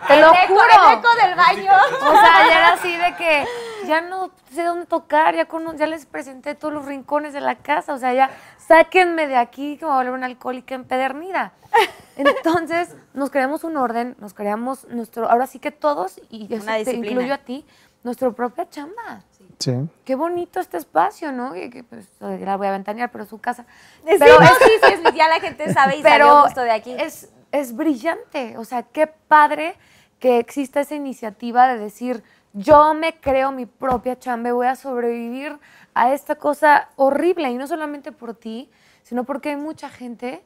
Te 0.07 0.19
lo 0.19 0.31
el 0.31 0.37
eco, 0.45 0.47
juro. 0.55 0.63
el 0.87 0.97
eco 0.97 1.07
del 1.21 1.35
baño. 1.35 1.71
O 2.07 2.11
sea, 2.11 2.47
ya 2.47 2.57
era 2.57 2.73
así 2.73 2.97
de 2.97 3.15
que 3.17 3.45
ya 3.85 4.01
no 4.01 4.31
sé 4.51 4.63
dónde 4.63 4.87
tocar, 4.87 5.35
ya, 5.35 5.45
cono- 5.45 5.75
ya 5.75 5.85
les 5.85 6.07
presenté 6.07 6.55
todos 6.55 6.73
los 6.73 6.85
rincones 6.85 7.33
de 7.33 7.41
la 7.41 7.53
casa, 7.55 7.93
o 7.93 7.97
sea, 7.99 8.13
ya 8.13 8.31
sáquenme 8.57 9.27
de 9.27 9.35
aquí 9.37 9.77
que 9.77 9.85
me 9.85 9.91
voy 9.91 9.95
a 9.95 9.97
volver 9.99 10.13
una 10.13 10.25
alcohólica 10.25 10.73
empedernida. 10.73 11.51
Entonces, 12.15 12.95
nos 13.13 13.29
creamos 13.29 13.63
un 13.63 13.77
orden, 13.77 14.15
nos 14.19 14.33
creamos 14.33 14.87
nuestro, 14.89 15.29
ahora 15.29 15.47
sí 15.47 15.59
que 15.59 15.71
todos, 15.71 16.19
y 16.29 16.53
Una 16.53 16.83
te 16.83 16.93
incluyo 16.93 17.33
a 17.33 17.39
ti, 17.39 17.65
nuestra 18.03 18.31
propia 18.31 18.69
chamba. 18.69 19.23
Sí. 19.59 19.73
Qué 20.03 20.15
bonito 20.15 20.59
este 20.59 20.77
espacio, 20.77 21.31
¿no? 21.31 21.53
Que, 21.53 21.69
que, 21.69 21.83
pues, 21.83 22.07
la 22.19 22.57
voy 22.57 22.67
a 22.67 22.71
ventanear, 22.71 23.11
pero 23.11 23.23
es 23.23 23.29
su 23.29 23.39
casa. 23.39 23.65
Sí, 24.05 24.15
Pero 24.19 24.39
no, 24.39 24.45
es- 24.45 24.51
sí, 24.59 24.95
sí, 25.05 25.15
ya 25.15 25.27
la 25.27 25.39
gente 25.39 25.71
sabe 25.73 25.97
y 25.97 26.01
pero 26.03 26.27
salió 26.27 26.41
justo 26.43 26.61
de 26.61 26.71
aquí. 26.71 26.95
Es, 26.99 27.29
es 27.51 27.75
brillante. 27.75 28.57
O 28.57 28.65
sea, 28.65 28.83
qué 28.83 29.07
padre 29.07 29.75
que 30.19 30.39
exista 30.39 30.81
esa 30.81 30.95
iniciativa 30.95 31.67
de 31.67 31.77
decir, 31.79 32.23
yo 32.53 32.93
me 32.93 33.19
creo 33.19 33.51
mi 33.51 33.65
propia 33.65 34.19
chamba 34.19 34.49
y 34.49 34.51
voy 34.51 34.67
a 34.67 34.75
sobrevivir 34.75 35.57
a 35.93 36.13
esta 36.13 36.35
cosa 36.35 36.89
horrible. 36.97 37.49
Y 37.49 37.55
no 37.55 37.67
solamente 37.67 38.11
por 38.11 38.33
ti, 38.33 38.69
sino 39.03 39.23
porque 39.23 39.49
hay 39.49 39.55
mucha 39.57 39.89
gente 39.89 40.43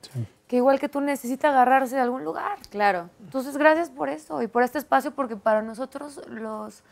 que 0.47 0.55
igual 0.55 0.79
que 0.79 0.89
tú 0.89 1.01
necesita 1.01 1.49
agarrarse 1.49 1.95
de 1.95 2.01
algún 2.01 2.23
lugar. 2.23 2.57
Claro. 2.69 3.09
Entonces, 3.19 3.57
gracias 3.57 3.89
por 3.89 4.09
eso 4.09 4.41
y 4.41 4.47
por 4.47 4.63
este 4.63 4.77
espacio, 4.77 5.11
porque 5.11 5.35
para 5.35 5.61
nosotros 5.61 6.21
los 6.29 6.83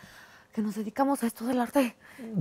que 0.53 0.61
nos 0.61 0.75
dedicamos 0.75 1.23
a 1.23 1.27
esto 1.27 1.45
del 1.45 1.59
arte, 1.59 1.95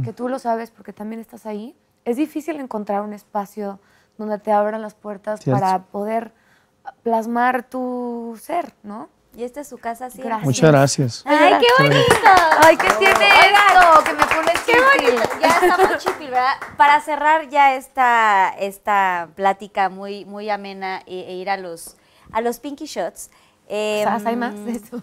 que 0.04 0.12
tú 0.12 0.28
lo 0.28 0.38
sabes 0.38 0.70
porque 0.70 0.92
también 0.92 1.20
estás 1.20 1.46
ahí, 1.46 1.76
es 2.04 2.16
difícil 2.16 2.60
encontrar 2.60 3.02
un 3.02 3.12
espacio 3.12 3.80
donde 4.18 4.38
te 4.38 4.52
abran 4.52 4.82
las 4.82 4.94
puertas 4.94 5.40
Cierto. 5.40 5.60
para 5.60 5.82
poder 5.84 6.32
plasmar 7.02 7.64
tu 7.64 8.38
ser, 8.40 8.72
¿no? 8.82 9.08
Y 9.36 9.42
esta 9.42 9.60
es 9.62 9.68
su 9.68 9.78
casa 9.78 10.10
siempre. 10.10 10.28
Gracias. 10.28 10.44
Muchas 10.46 10.70
gracias. 10.70 11.22
¡Ay, 11.26 11.54
qué 11.60 11.82
bonito! 11.82 12.04
Ay, 12.62 12.76
¿qué 12.76 12.88
tiene 12.98 13.26
esto? 13.28 14.04
Que 14.04 14.12
me 14.12 14.24
pone 14.26 14.52
Qué 14.64 14.72
chipil. 14.72 15.14
bonito. 15.14 15.30
Ya 15.40 15.48
está 15.48 15.76
muy 15.76 15.98
chipil, 15.98 16.30
¿verdad? 16.30 16.52
Para 16.76 17.00
cerrar 17.00 17.48
ya 17.48 17.74
esta, 17.74 18.50
esta 18.58 19.28
plática 19.34 19.88
muy, 19.88 20.24
muy 20.24 20.50
amena 20.50 21.02
e, 21.06 21.20
e 21.28 21.34
ir 21.34 21.50
a 21.50 21.56
los, 21.56 21.96
a 22.32 22.40
los 22.40 22.60
Pinky 22.60 22.86
Shots. 22.86 23.30
eh, 23.68 24.02
¿Sabes? 24.04 24.24
¿Hay 24.26 24.36
más 24.36 24.54
de 24.64 24.72
eso? 24.72 25.02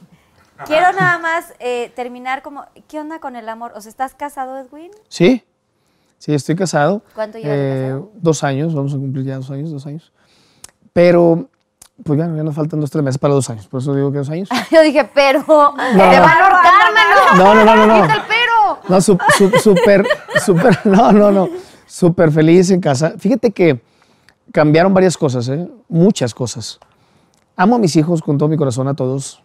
Quiero 0.65 0.93
nada 0.93 1.17
más 1.17 1.53
eh, 1.59 1.91
terminar 1.95 2.41
como, 2.43 2.65
¿qué 2.87 2.99
onda 2.99 3.19
con 3.19 3.35
el 3.35 3.49
amor? 3.49 3.73
O 3.75 3.81
sea, 3.81 3.89
¿estás 3.89 4.13
casado, 4.13 4.57
Edwin? 4.59 4.91
Sí, 5.09 5.43
sí, 6.19 6.33
estoy 6.35 6.55
casado. 6.55 7.01
¿Cuánto 7.15 7.39
llevas 7.39 7.57
casado? 7.57 8.11
Dos 8.13 8.43
años, 8.43 8.73
vamos 8.75 8.93
a 8.93 8.97
cumplir 8.97 9.25
ya 9.25 9.35
dos 9.37 9.49
años, 9.49 9.71
dos 9.71 9.85
años. 9.87 10.13
Pero, 10.93 11.49
pues 12.03 12.17
ya, 12.19 12.25
ya 12.25 12.43
nos 12.43 12.55
faltan 12.55 12.79
dos, 12.79 12.89
tres 12.89 13.03
meses 13.03 13.17
para 13.19 13.33
dos 13.33 13.49
años, 13.49 13.67
por 13.67 13.81
eso 13.81 13.93
digo 13.93 14.11
que 14.11 14.19
dos 14.19 14.29
años. 14.29 14.49
Yo 14.71 14.81
dije, 14.81 15.09
pero 15.13 15.41
te 15.41 15.47
no. 15.47 15.97
van 15.97 16.19
a. 16.19 17.35
No, 17.37 17.55
no, 17.55 17.65
no, 17.65 17.75
no, 17.75 17.85
no. 17.87 18.01
Quita 18.03 18.15
el 18.15 18.21
pero. 18.27 18.79
No, 18.89 19.01
su- 19.01 19.17
su- 19.37 19.49
súper, 19.59 20.05
súper, 20.43 20.79
no, 20.85 21.11
no, 21.11 21.31
no, 21.31 21.49
súper 21.85 22.31
feliz 22.31 22.71
en 22.71 22.81
casa. 22.81 23.13
Fíjate 23.17 23.51
que 23.51 23.81
cambiaron 24.51 24.93
varias 24.93 25.17
cosas, 25.17 25.47
¿eh? 25.49 25.67
muchas 25.87 26.33
cosas. 26.33 26.79
Amo 27.55 27.75
a 27.75 27.79
mis 27.79 27.95
hijos 27.95 28.21
con 28.21 28.37
todo 28.37 28.49
mi 28.49 28.57
corazón, 28.57 28.87
a 28.87 28.95
todos. 28.95 29.41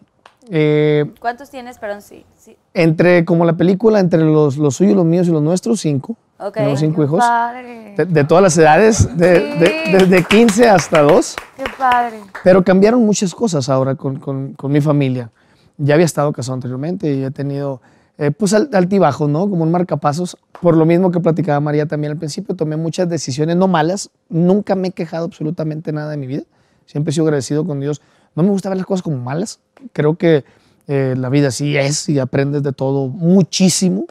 Eh, 0.49 1.05
¿Cuántos 1.19 1.49
tienes? 1.49 1.77
Perdón, 1.77 2.01
sí. 2.01 2.25
sí. 2.37 2.57
entre, 2.73 3.25
como 3.25 3.43
la 3.45 3.53
película, 3.53 3.99
entre 3.99 4.21
los, 4.21 4.57
los 4.57 4.75
suyos, 4.77 4.95
los 4.95 5.05
míos 5.05 5.27
y 5.27 5.31
los 5.31 5.41
nuestros, 5.41 5.81
cinco. 5.81 6.15
Ok. 6.39 6.53
Tenemos 6.53 6.79
cinco 6.79 7.03
hijos. 7.03 7.19
Padre. 7.19 7.93
De, 7.97 8.05
de 8.05 8.23
todas 8.23 8.43
las 8.43 8.57
edades, 8.57 9.17
de, 9.17 9.27
de- 9.57 9.83
Sí. 9.85 9.91
desde 9.91 10.23
15 10.23 10.69
hasta 10.69 11.01
2. 11.01 11.35
Qué 11.57 11.63
padre. 11.77 12.19
Pero 12.43 12.63
cambiaron 12.63 13.05
muchas 13.05 13.33
cosas 13.33 13.69
ahora 13.69 13.95
con, 13.95 14.17
con- 14.19 14.53
con 14.53 14.71
mi 14.71 14.81
familia. 14.81 15.31
Ya 15.77 15.93
había 15.95 16.05
estado 16.05 16.31
casado 16.33 16.53
anteriormente 16.55 17.11
y 17.13 17.23
he 17.23 17.31
tenido 17.31 17.81
eh, 18.19 18.31
pues 18.31 18.53
al- 18.53 18.69
altibajos, 18.73 19.29
¿no? 19.29 19.49
Como 19.49 19.63
un 19.63 19.71
marcapasos. 19.71 20.37
Por 20.61 20.75
lo 20.75 20.85
mismo 20.85 21.11
que 21.11 21.19
platicaba 21.19 21.59
María 21.59 21.85
también 21.85 22.11
al 22.13 22.17
principio, 22.17 22.55
tomé 22.55 22.75
muchas 22.77 23.07
decisiones 23.07 23.55
no 23.55 23.67
malas. 23.67 24.09
Nunca 24.29 24.75
me 24.75 24.87
he 24.89 24.91
quejado 24.91 25.25
absolutamente 25.25 25.91
nada 25.91 26.09
de 26.11 26.17
mi 26.17 26.25
vida. 26.27 26.43
Siempre 26.87 27.11
he 27.11 27.13
sido 27.13 27.25
agradecido 27.25 27.65
con 27.65 27.79
Dios. 27.79 28.01
No 28.35 28.41
me 28.43 28.49
gusta 28.49 28.69
ver 28.69 28.77
las 28.79 28.87
cosas 28.87 29.03
como 29.03 29.17
malas. 29.17 29.59
Creo 29.93 30.15
que 30.17 30.45
eh, 30.87 31.13
la 31.17 31.29
vida 31.29 31.51
sí 31.51 31.77
es 31.77 32.09
y 32.09 32.17
aprendes 32.19 32.63
de 32.63 32.71
todo 32.73 33.07
muchísimo. 33.07 34.05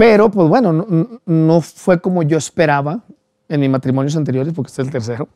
Pero, 0.00 0.30
pues 0.30 0.48
bueno, 0.48 0.72
no, 0.72 1.20
no- 1.26 1.60
fue 1.60 2.00
como 2.00 2.22
yo 2.22 2.38
esperaba 2.38 3.00
en 3.50 3.60
mis 3.60 3.68
matrimonios 3.68 4.16
anteriores, 4.16 4.54
porque 4.54 4.68
este 4.70 4.80
es 4.80 4.88
el 4.88 4.92
tercero. 4.92 5.28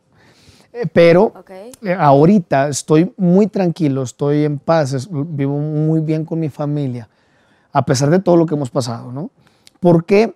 Eh, 0.73 0.87
pero 0.91 1.25
Ok. 1.25 1.51
eh, 1.83 1.93
ahorita 1.99 2.69
estoy 2.69 3.13
muy 3.19 3.47
tranquilo, 3.49 4.03
estoy 4.03 4.45
en 4.47 4.59
paz, 4.59 4.95
es- 4.95 5.07
vivo 5.13 5.59
muy 5.59 6.01
bien 6.01 6.25
con 6.25 6.41
mi 6.41 6.49
familia, 6.49 7.11
a 7.75 7.85
pesar 7.85 8.09
de 8.09 8.21
todo 8.21 8.39
lo 8.39 8.47
que 8.47 8.55
hemos 8.55 8.71
pasado, 8.71 9.13
¿no? 9.13 9.31
Porque 9.81 10.35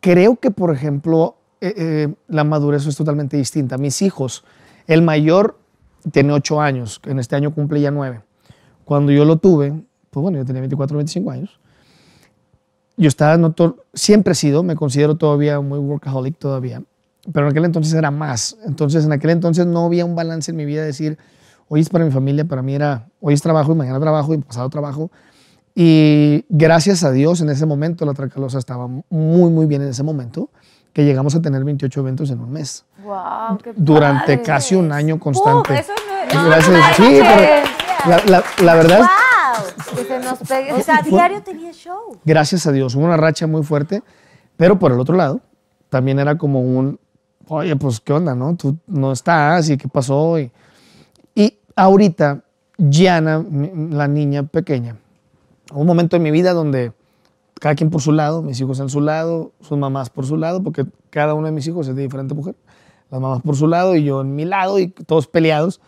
creo 0.00 0.34
que, 0.34 0.50
por 0.50 0.74
ejemplo, 0.74 1.36
eh, 1.60 1.72
eh, 1.76 2.14
la 2.26 2.42
madurez 2.42 2.84
es 2.88 2.96
totalmente 2.96 3.36
distinta. 3.36 3.78
Mis 3.78 4.02
hijos, 4.02 4.42
el 4.88 5.02
mayor 5.02 5.56
tiene 6.10 6.32
ocho 6.32 6.60
años, 6.60 7.00
en 7.04 7.20
este 7.20 7.36
año 7.36 7.54
cumple 7.54 7.80
ya 7.80 7.92
nueve. 7.92 8.22
Cuando 8.84 9.12
yo 9.12 9.24
lo 9.24 9.36
tuve, 9.36 9.72
pues 10.10 10.20
bueno, 10.20 10.38
yo 10.38 10.44
tenía 10.44 10.60
24, 10.62 10.96
25 10.96 11.30
años. 11.30 11.60
Yo 12.96 13.08
estaba, 13.08 13.36
no 13.38 13.54
siempre 13.94 14.32
he 14.32 14.34
sido, 14.34 14.62
me 14.62 14.76
considero 14.76 15.16
todavía 15.16 15.60
muy 15.60 15.78
workaholic 15.78 16.36
todavía, 16.38 16.82
pero 17.32 17.46
en 17.46 17.52
aquel 17.52 17.64
entonces 17.64 17.94
era 17.94 18.10
más. 18.10 18.56
Entonces, 18.66 19.04
en 19.04 19.12
aquel 19.12 19.30
entonces 19.30 19.66
no 19.66 19.86
había 19.86 20.04
un 20.04 20.14
balance 20.14 20.50
en 20.50 20.56
mi 20.56 20.64
vida 20.64 20.80
de 20.82 20.88
decir, 20.88 21.18
hoy 21.68 21.80
es 21.80 21.88
para 21.88 22.04
mi 22.04 22.10
familia, 22.10 22.44
para 22.44 22.60
mí 22.62 22.74
era, 22.74 23.08
hoy 23.20 23.34
es 23.34 23.40
trabajo 23.42 23.72
y 23.72 23.76
mañana 23.76 23.98
trabajo 23.98 24.34
y 24.34 24.38
pasado 24.38 24.68
trabajo. 24.68 25.10
Y 25.74 26.44
gracias 26.50 27.02
a 27.02 27.10
Dios, 27.10 27.40
en 27.40 27.48
ese 27.48 27.64
momento 27.64 28.04
la 28.04 28.12
Tracalosa 28.12 28.58
estaba 28.58 28.86
muy, 28.88 29.50
muy 29.50 29.64
bien 29.66 29.80
en 29.82 29.88
ese 29.88 30.02
momento, 30.02 30.50
que 30.92 31.04
llegamos 31.04 31.34
a 31.34 31.40
tener 31.40 31.64
28 31.64 32.00
eventos 32.00 32.30
en 32.30 32.40
un 32.40 32.52
mes. 32.52 32.84
Wow, 33.02 33.56
qué 33.62 33.72
Durante 33.74 34.42
casi 34.42 34.74
un 34.74 34.92
año 34.92 35.18
constante. 35.18 35.70
¡Pum! 35.70 35.76
Eso 35.78 35.92
no, 36.34 36.44
Gracias. 36.46 36.70
no, 36.70 36.94
sí, 37.06 37.18
no, 37.18 37.24
pero 37.24 37.66
la, 38.06 38.24
la- 38.26 38.44
la 38.64 38.74
verdad 38.74 38.98
¡Wow! 38.98 39.08
Que 39.94 40.04
se 40.04 40.18
nos 40.18 40.38
pegue. 40.40 40.72
O 40.72 40.80
sea, 40.82 41.02
diario 41.02 41.42
tenía 41.42 41.72
show. 41.72 42.18
gracias 42.24 42.66
a 42.66 42.72
Dios, 42.72 42.94
hubo 42.94 43.04
una 43.04 43.16
racha 43.16 43.46
muy 43.46 43.62
fuerte, 43.62 44.02
pero 44.56 44.78
por 44.78 44.92
el 44.92 45.00
otro 45.00 45.16
lado, 45.16 45.40
también 45.88 46.18
era 46.18 46.38
como 46.38 46.60
un, 46.60 46.98
oye, 47.48 47.76
pues, 47.76 48.00
¿qué 48.00 48.12
onda, 48.12 48.34
no? 48.34 48.56
Tú 48.56 48.76
no 48.86 49.12
estás 49.12 49.68
y 49.70 49.76
qué 49.76 49.88
pasó. 49.88 50.38
Y, 50.38 50.50
y 51.34 51.58
ahorita, 51.76 52.44
Gianna, 52.78 53.44
la 53.90 54.08
niña 54.08 54.44
pequeña, 54.44 54.96
un 55.72 55.86
momento 55.86 56.16
en 56.16 56.22
mi 56.22 56.30
vida 56.30 56.52
donde 56.52 56.92
cada 57.62 57.76
quien 57.76 57.90
por 57.90 58.02
su 58.02 58.10
lado, 58.10 58.42
mis 58.42 58.60
hijos 58.60 58.80
en 58.80 58.88
su 58.88 59.00
lado, 59.00 59.52
sus 59.60 59.78
mamás 59.78 60.10
por 60.10 60.26
su 60.26 60.36
lado, 60.36 60.62
porque 60.64 60.84
cada 61.10 61.34
uno 61.34 61.46
de 61.46 61.52
mis 61.52 61.66
hijos 61.68 61.86
es 61.86 61.94
de 61.94 62.02
diferente 62.02 62.34
mujer, 62.34 62.56
las 63.08 63.20
mamás 63.20 63.40
por 63.42 63.54
su 63.54 63.68
lado 63.68 63.94
y 63.94 64.02
yo 64.02 64.20
en 64.20 64.34
mi 64.34 64.44
lado 64.44 64.80
y 64.80 64.88
todos 64.88 65.28
peleados. 65.28 65.80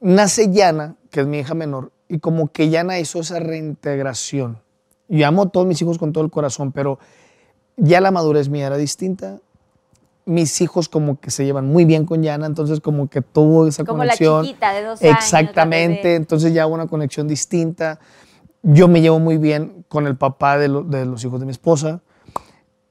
Nace 0.00 0.52
Yana, 0.52 0.94
que 1.10 1.22
es 1.22 1.26
mi 1.26 1.40
hija 1.40 1.54
menor, 1.54 1.90
y 2.10 2.18
como 2.18 2.48
que 2.52 2.68
Yana 2.70 2.98
hizo 2.98 3.20
esa 3.20 3.38
reintegración. 3.38 4.58
Yo 5.08 5.26
amo 5.26 5.42
a 5.42 5.48
todos 5.48 5.66
mis 5.66 5.80
hijos 5.80 5.96
con 5.96 6.12
todo 6.12 6.24
el 6.24 6.30
corazón, 6.30 6.72
pero 6.72 6.98
ya 7.76 8.00
la 8.00 8.10
madurez 8.10 8.48
mía 8.48 8.66
era 8.66 8.76
distinta. 8.76 9.38
Mis 10.26 10.60
hijos 10.60 10.88
como 10.88 11.18
que 11.20 11.30
se 11.30 11.44
llevan 11.44 11.66
muy 11.66 11.84
bien 11.84 12.04
con 12.04 12.22
Yana, 12.22 12.46
entonces 12.46 12.80
como 12.80 13.08
que 13.08 13.22
tuvo 13.22 13.66
esa 13.66 13.84
Como 13.84 13.98
la 14.04 14.10
conexión. 14.12 14.44
chiquita 14.44 14.72
de 14.72 14.82
dos 14.82 15.00
años, 15.00 15.10
la 15.12 15.16
Exactamente, 15.18 16.02
bebé. 16.02 16.14
entonces 16.16 16.52
ya 16.52 16.66
hubo 16.66 16.74
una 16.74 16.86
conexión 16.88 17.26
distinta. 17.26 17.98
Yo 18.62 18.88
me 18.88 19.00
llevo 19.00 19.18
muy 19.18 19.38
bien 19.38 19.84
con 19.88 20.06
el 20.06 20.16
papá 20.16 20.58
de, 20.58 20.68
lo- 20.68 20.82
de 20.82 21.06
los 21.06 21.24
hijos 21.24 21.40
de 21.40 21.46
mi 21.46 21.52
esposa. 21.52 22.02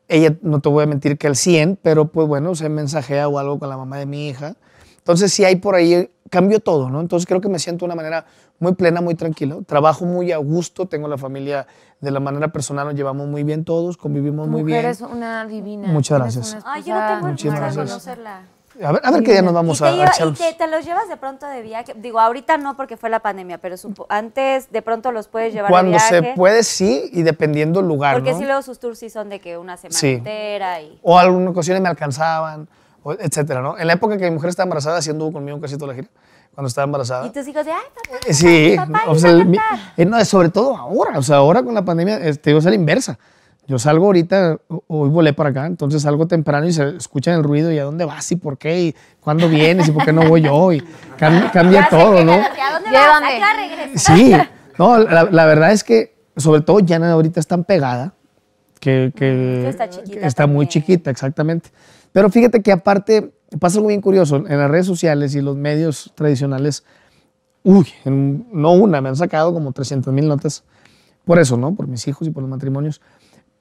Ella, 0.07 0.36
no 0.41 0.59
te 0.59 0.70
voy 0.70 0.84
a 0.84 0.88
mentir 0.88 1.17
que 1.17 1.28
al 1.28 1.36
100, 1.36 1.78
pero 1.82 2.05
pues 2.07 2.28
bueno, 2.28 2.55
se 2.55 2.67
mensajea 2.67 3.28
o 3.28 3.38
algo 3.38 3.59
con 3.59 3.70
la 3.70 3.78
mamá 3.78 3.97
de 3.97 4.05
mi 4.07 4.28
hija. 4.28 4.55
Entonces 4.97 5.32
sí 5.32 5.45
hay 5.45 5.57
por 5.57 5.76
ahí, 5.76 6.09
cambió 6.32 6.59
todo, 6.59 6.89
¿no? 6.89 6.99
Entonces 6.99 7.28
creo 7.28 7.41
que 7.41 7.49
me 7.49 7.59
siento 7.59 7.86
de 7.86 7.89
una 7.89 7.95
manera 7.95 8.26
muy 8.60 8.74
plena, 8.74 9.01
muy 9.01 9.16
tranquila. 9.16 9.57
Trabajo 9.66 10.05
muy 10.05 10.32
a 10.32 10.38
gusto, 10.38 10.86
tengo 10.88 11.07
la 11.07 11.18
familia 11.18 11.66
de 12.01 12.12
la 12.12 12.20
manera 12.20 12.49
personal, 12.49 12.86
nos 12.86 12.95
llevamos 12.95 13.28
muy 13.28 13.43
bien 13.43 13.66
todos, 13.66 13.97
convivimos 13.97 14.47
muy 14.47 14.62
Mujer 14.62 14.80
bien. 14.82 14.91
es 14.91 15.01
una 15.01 15.45
divina. 15.45 15.88
Muchas 15.88 16.20
gracias. 16.20 16.57
Ay, 16.66 16.84
yo 16.84 16.93
no 16.93 17.07
tengo 17.07 17.26
el 17.28 17.32
Muchísimas 17.34 17.55
de 17.60 17.62
gracias. 17.66 17.86
conocerla. 17.88 18.41
A 18.82 18.91
ver, 18.93 19.01
a 19.03 19.12
ver 19.12 19.24
qué 19.24 19.32
día 19.34 19.41
nos 19.41 19.53
vamos 19.53 19.78
¿Y, 19.80 19.84
te, 19.84 19.88
a, 19.89 19.89
a 19.89 20.12
lleva- 20.14 20.30
y 20.32 20.34
te, 20.36 20.53
te 20.53 20.68
los 20.68 20.86
llevas 20.86 21.10
de 21.10 21.18
pronto 21.18 21.45
de 21.47 21.62
viaje? 21.62 21.93
Digo, 21.97 22.18
ahorita 22.20 22.57
no 22.57 22.78
porque 22.78 22.95
fue 22.95 23.10
la 23.10 23.20
pandemia, 23.20 23.57
pero 23.57 23.76
supo- 23.76 24.05
antes 24.07 24.72
de 24.72 24.82
pronto 24.82 25.12
los 25.12 25.28
puedes 25.28 25.51
llevar 25.53 25.70
Cuando 25.70 25.91
de 25.91 25.97
viaje. 25.97 26.16
se 26.30 26.34
puede, 26.36 26.64
sí, 26.64 27.10
y 27.12 27.24
dependiendo 27.24 27.82
el 27.82 27.88
lugar, 27.88 28.16
Porque 28.16 28.32
¿no? 28.32 28.38
si 28.38 28.45
luego 28.45 28.62
sus 28.62 28.80
tours 28.80 28.97
sí 28.99 29.10
son 29.10 29.28
de 29.28 29.41
que 29.41 29.57
una 29.57 29.76
semana 29.76 29.97
Sí. 29.99 30.07
entera 30.14 30.82
y... 30.82 30.97
o 31.03 31.20
algunas 31.20 31.49
ocasiones 31.49 31.82
me 31.84 31.89
alcanzaban, 31.89 32.70
o 33.03 33.12
etcétera, 33.14 33.62
¿no? 33.62 33.78
En 33.78 33.86
la 33.88 33.93
época 33.93 34.18
que 34.18 34.24
mi 34.26 34.32
mujer 34.32 34.49
estaba 34.51 34.66
embarazada, 34.66 34.99
así 34.99 35.10
anduvo 35.10 35.34
conmigo 35.34 35.60
casi 35.60 35.76
toda 35.78 35.88
la 35.88 35.95
gira, 35.95 36.07
cuando 36.60 36.68
estaba 36.68 36.84
embarazada. 36.84 37.26
Y 37.26 37.30
tus 37.30 37.47
hijos 37.47 37.64
de, 37.64 37.72
ay, 37.72 37.80
papá, 37.95 38.18
Eh, 38.28 38.34
Sí, 38.34 38.74
papá, 38.76 39.03
o 39.07 39.16
sea, 39.16 39.32
a 39.32 39.45
mi- 39.45 39.57
eh, 39.95 40.03
no, 40.05 40.26
sobre 40.26 40.49
todo 40.49 40.76
ahora, 40.76 41.18
o 41.18 41.24
sea, 41.24 41.38
ahora 41.38 41.64
con 41.64 41.74
la 41.74 41.86
pandemia, 41.86 42.18
este, 42.18 42.49
digo, 42.49 42.60
es 42.60 42.66
a 42.66 42.70
la 42.70 42.76
inversa. 42.76 43.18
Yo 43.66 43.80
salgo 43.80 44.07
ahorita, 44.07 44.57
ho- 44.68 44.84
hoy 44.88 45.07
volé 45.10 45.32
para 45.32 45.51
acá, 45.51 45.66
entonces 45.68 46.01
salgo 46.01 46.28
temprano 46.28 46.68
y 46.68 46.74
se 46.74 46.97
escucha 46.97 47.34
el 47.34 47.43
ruido 47.45 47.72
y 47.72 47.80
a 47.80 47.86
dónde 47.86 48.03
vas 48.03 48.30
y 48.34 48.36
por 48.36 48.57
qué 48.57 48.82
y 48.82 48.95
cuándo 49.22 49.47
vienes 49.47 49.88
y 49.88 49.91
por 49.93 50.03
qué 50.03 50.12
no 50.12 50.24
voy 50.28 50.41
yo 50.41 50.74
y 50.74 50.82
cam- 51.18 51.49
cambia 51.53 51.84
Ya 51.84 51.89
todo, 51.89 52.26
¿no? 52.26 52.34
¿A 52.34 52.74
dónde 52.74 52.91
vas? 52.91 53.55
Regresa. 53.55 54.16
Sí, 54.18 54.36
no, 54.78 54.97
la, 54.97 55.24
la 55.32 55.45
verdad 55.45 55.72
es 55.72 55.86
que 55.86 56.14
sobre 56.36 56.60
todo 56.60 56.82
Yana 56.82 57.10
ahorita 57.14 57.39
es 57.39 57.47
tan 57.47 57.64
pegada 57.64 58.16
que, 58.82 59.14
que- 59.16 59.62
Que 59.64 59.70
está 59.70 59.89
chiquita 59.89 60.20
que 60.20 60.28
está 60.28 60.45
muy 60.45 60.68
chiquita, 60.68 61.10
exactamente. 61.10 61.70
Pero 62.12 62.30
fíjate 62.30 62.62
que 62.62 62.74
aparte 62.74 63.32
pasa 63.58 63.78
algo 63.78 63.88
bien 63.88 64.02
curioso, 64.02 64.38
en 64.38 64.58
las 64.58 64.70
redes 64.70 64.86
sociales 64.86 65.34
y 65.36 65.41
los 65.41 65.56
medios 65.56 66.12
tradicionales, 66.16 66.84
uy, 67.64 67.88
en- 68.06 68.47
no 68.52 68.74
una, 68.74 69.02
me 69.02 69.10
han 69.10 69.16
sacado 69.16 69.54
como 69.54 69.72
300 69.72 70.14
mil 70.14 70.28
notas 70.28 70.64
por 71.26 71.39
eso, 71.39 71.58
¿no? 71.58 71.74
Por 71.76 71.88
mis 71.88 72.08
hijos 72.08 72.28
y 72.28 72.32
por 72.32 72.41
los 72.43 72.50
matrimonios. 72.50 73.02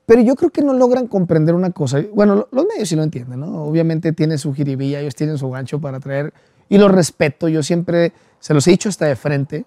Pero 0.06 0.22
yo 0.22 0.36
creo 0.36 0.50
que 0.50 0.62
no 0.62 0.72
logran 0.72 1.06
comprender 1.06 1.54
una 1.54 1.70
cosa. 1.70 2.02
Bueno, 2.14 2.34
lo- 2.34 2.48
los 2.50 2.66
medios 2.66 2.88
sí 2.88 2.96
lo 2.96 3.02
entienden, 3.02 3.40
¿no? 3.40 3.64
Obviamente 3.64 4.12
tienen 4.12 4.38
su 4.38 4.54
jiribilla, 4.54 5.00
ellos 5.00 5.14
tienen 5.14 5.36
su 5.36 5.50
gancho 5.50 5.80
para 5.80 6.00
traer, 6.00 6.32
y 6.70 6.78
lo 6.78 6.88
respeto. 6.88 7.48
Yo 7.48 7.62
siempre 7.62 8.12
se 8.40 8.54
los 8.54 8.66
he 8.66 8.70
dicho 8.70 8.88
hasta 8.88 9.06
de 9.06 9.16
frente, 9.16 9.66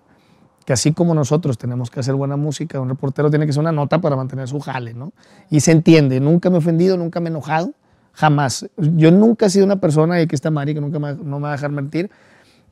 que 0.66 0.74
así 0.74 0.94
como 0.94 1.14
nosotros 1.16 1.58
tenemos 1.58 1.90
que 1.92 2.00
hacer 2.00 2.14
buena 2.16 2.38
música, 2.38 2.80
un 2.80 2.90
reportero 2.90 3.30
tiene 3.30 3.46
que 3.46 3.50
hacer 3.52 3.62
una 3.62 3.72
nota 3.72 4.00
para 4.02 4.16
mantener 4.16 4.48
su 4.48 4.60
jale, 4.60 4.94
¿no? 4.94 5.12
Y 5.50 5.60
se 5.60 5.72
entiende. 5.72 6.20
Nunca 6.20 6.50
me 6.50 6.56
he 6.56 6.60
ofendido, 6.60 6.98
nunca 6.98 7.20
me 7.20 7.30
he 7.30 7.32
enojado, 7.32 7.74
jamás. 8.14 8.70
Yo 8.78 9.12
nunca 9.12 9.47
he 9.47 9.49
sido 9.49 9.66
una 9.66 9.80
persona, 9.80 10.20
y 10.20 10.24
aquí 10.24 10.36
está 10.36 10.51
Mari, 10.51 10.74
que 10.74 10.82
nunca 10.82 10.99
me, 10.99 11.14
no 11.16 11.38
me 11.38 11.43
va 11.43 11.49
a 11.49 11.51
dejar 11.53 11.72
mentir. 11.72 12.09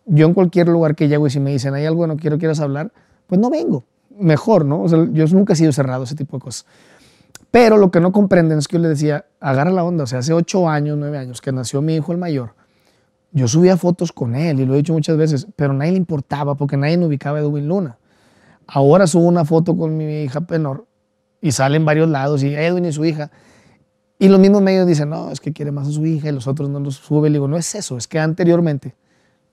Yo 0.05 0.27
en 0.27 0.33
cualquier 0.33 0.67
lugar 0.67 0.95
que 0.95 1.07
llego 1.07 1.27
y 1.27 1.29
si 1.29 1.39
me 1.39 1.51
dicen, 1.51 1.73
hay 1.73 1.85
algo 1.85 2.01
que 2.03 2.07
no 2.07 2.17
quiero, 2.17 2.37
quieras 2.37 2.59
hablar, 2.59 2.91
pues 3.27 3.39
no 3.39 3.49
vengo. 3.49 3.83
Mejor, 4.19 4.65
¿no? 4.65 4.81
O 4.81 4.89
sea, 4.89 5.07
yo 5.11 5.25
nunca 5.27 5.53
he 5.53 5.55
sido 5.55 5.71
cerrado, 5.71 6.03
ese 6.03 6.15
tipo 6.15 6.37
de 6.37 6.41
cosas. 6.41 6.65
Pero 7.51 7.77
lo 7.77 7.89
que 7.89 7.99
no 7.99 8.11
comprenden 8.11 8.57
es 8.59 8.67
que 8.67 8.77
yo 8.77 8.81
le 8.81 8.89
decía, 8.89 9.25
agarra 9.39 9.71
la 9.71 9.83
onda. 9.83 10.03
O 10.03 10.07
sea, 10.07 10.19
hace 10.19 10.33
ocho 10.33 10.69
años, 10.69 10.97
nueve 10.97 11.17
años 11.17 11.41
que 11.41 11.51
nació 11.51 11.81
mi 11.81 11.95
hijo 11.95 12.11
el 12.11 12.17
mayor, 12.17 12.53
yo 13.31 13.47
subía 13.47 13.77
fotos 13.77 14.11
con 14.11 14.35
él 14.35 14.59
y 14.59 14.65
lo 14.65 14.73
he 14.73 14.77
dicho 14.77 14.93
muchas 14.93 15.15
veces, 15.17 15.47
pero 15.55 15.73
nadie 15.73 15.91
le 15.91 15.97
importaba 15.97 16.55
porque 16.55 16.77
nadie 16.77 16.97
me 16.97 17.05
ubicaba 17.05 17.37
a 17.37 17.41
Edwin 17.41 17.67
Luna. 17.67 17.97
Ahora 18.65 19.07
subo 19.07 19.25
una 19.25 19.45
foto 19.45 19.75
con 19.75 19.95
mi 19.97 20.23
hija 20.23 20.41
menor 20.49 20.85
y 21.41 21.51
sale 21.51 21.77
en 21.77 21.85
varios 21.85 22.09
lados 22.09 22.43
y 22.43 22.53
Edwin 22.53 22.85
y 22.85 22.91
su 22.91 23.05
hija. 23.05 23.31
Y 24.22 24.28
los 24.28 24.39
mismos 24.39 24.61
medios 24.61 24.86
dicen, 24.86 25.09
no, 25.09 25.32
es 25.32 25.39
que 25.39 25.53
quiere 25.53 25.72
más 25.72 25.88
a 25.88 25.91
su 25.91 26.05
hija 26.05 26.28
y 26.30 26.32
los 26.34 26.45
otros 26.47 26.70
no 26.70 26.80
los 26.82 26.95
sube. 26.95 27.30
Le 27.30 27.36
digo, 27.36 27.47
no 27.47 27.55
es 27.57 27.74
eso, 27.74 27.95
es 27.97 28.05
que 28.07 28.20
anteriormente 28.20 28.93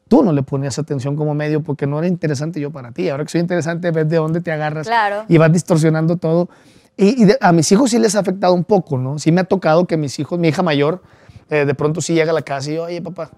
tú 0.08 0.22
no 0.24 0.32
le 0.32 0.42
ponías 0.42 0.78
atención 0.78 1.14
como 1.16 1.34
medio 1.34 1.62
porque 1.62 1.86
no 1.86 1.98
era 1.98 2.08
interesante 2.08 2.60
yo 2.60 2.70
para 2.72 2.90
ti. 2.92 3.08
Ahora 3.08 3.24
que 3.24 3.30
soy 3.30 3.40
interesante, 3.40 3.90
ves 3.92 4.08
de 4.08 4.16
dónde 4.16 4.40
te 4.40 4.50
agarras 4.52 4.86
Claro. 4.86 5.24
y 5.28 5.38
vas 5.38 5.52
distorsionando 5.52 6.16
todo. 6.16 6.48
Y, 6.96 7.22
y 7.22 7.24
de- 7.26 7.38
a 7.40 7.52
mis 7.52 7.70
hijos 7.72 7.90
sí 7.90 7.98
les 7.98 8.16
ha 8.16 8.20
afectado 8.20 8.54
un 8.54 8.64
poco, 8.64 8.98
¿no? 8.98 9.18
Sí 9.20 9.30
me 9.30 9.40
ha 9.42 9.44
tocado 9.44 9.86
que 9.86 9.96
mis 9.96 10.18
hijos, 10.18 10.38
mi 10.38 10.48
hija 10.48 10.62
mayor, 10.62 11.00
eh, 11.48 11.64
de 11.64 11.74
pronto 11.74 12.00
sí 12.00 12.14
llega 12.14 12.32
a 12.32 12.34
la 12.34 12.42
casa 12.42 12.70
y, 12.72 12.78
oye, 12.78 13.00
papá, 13.02 13.30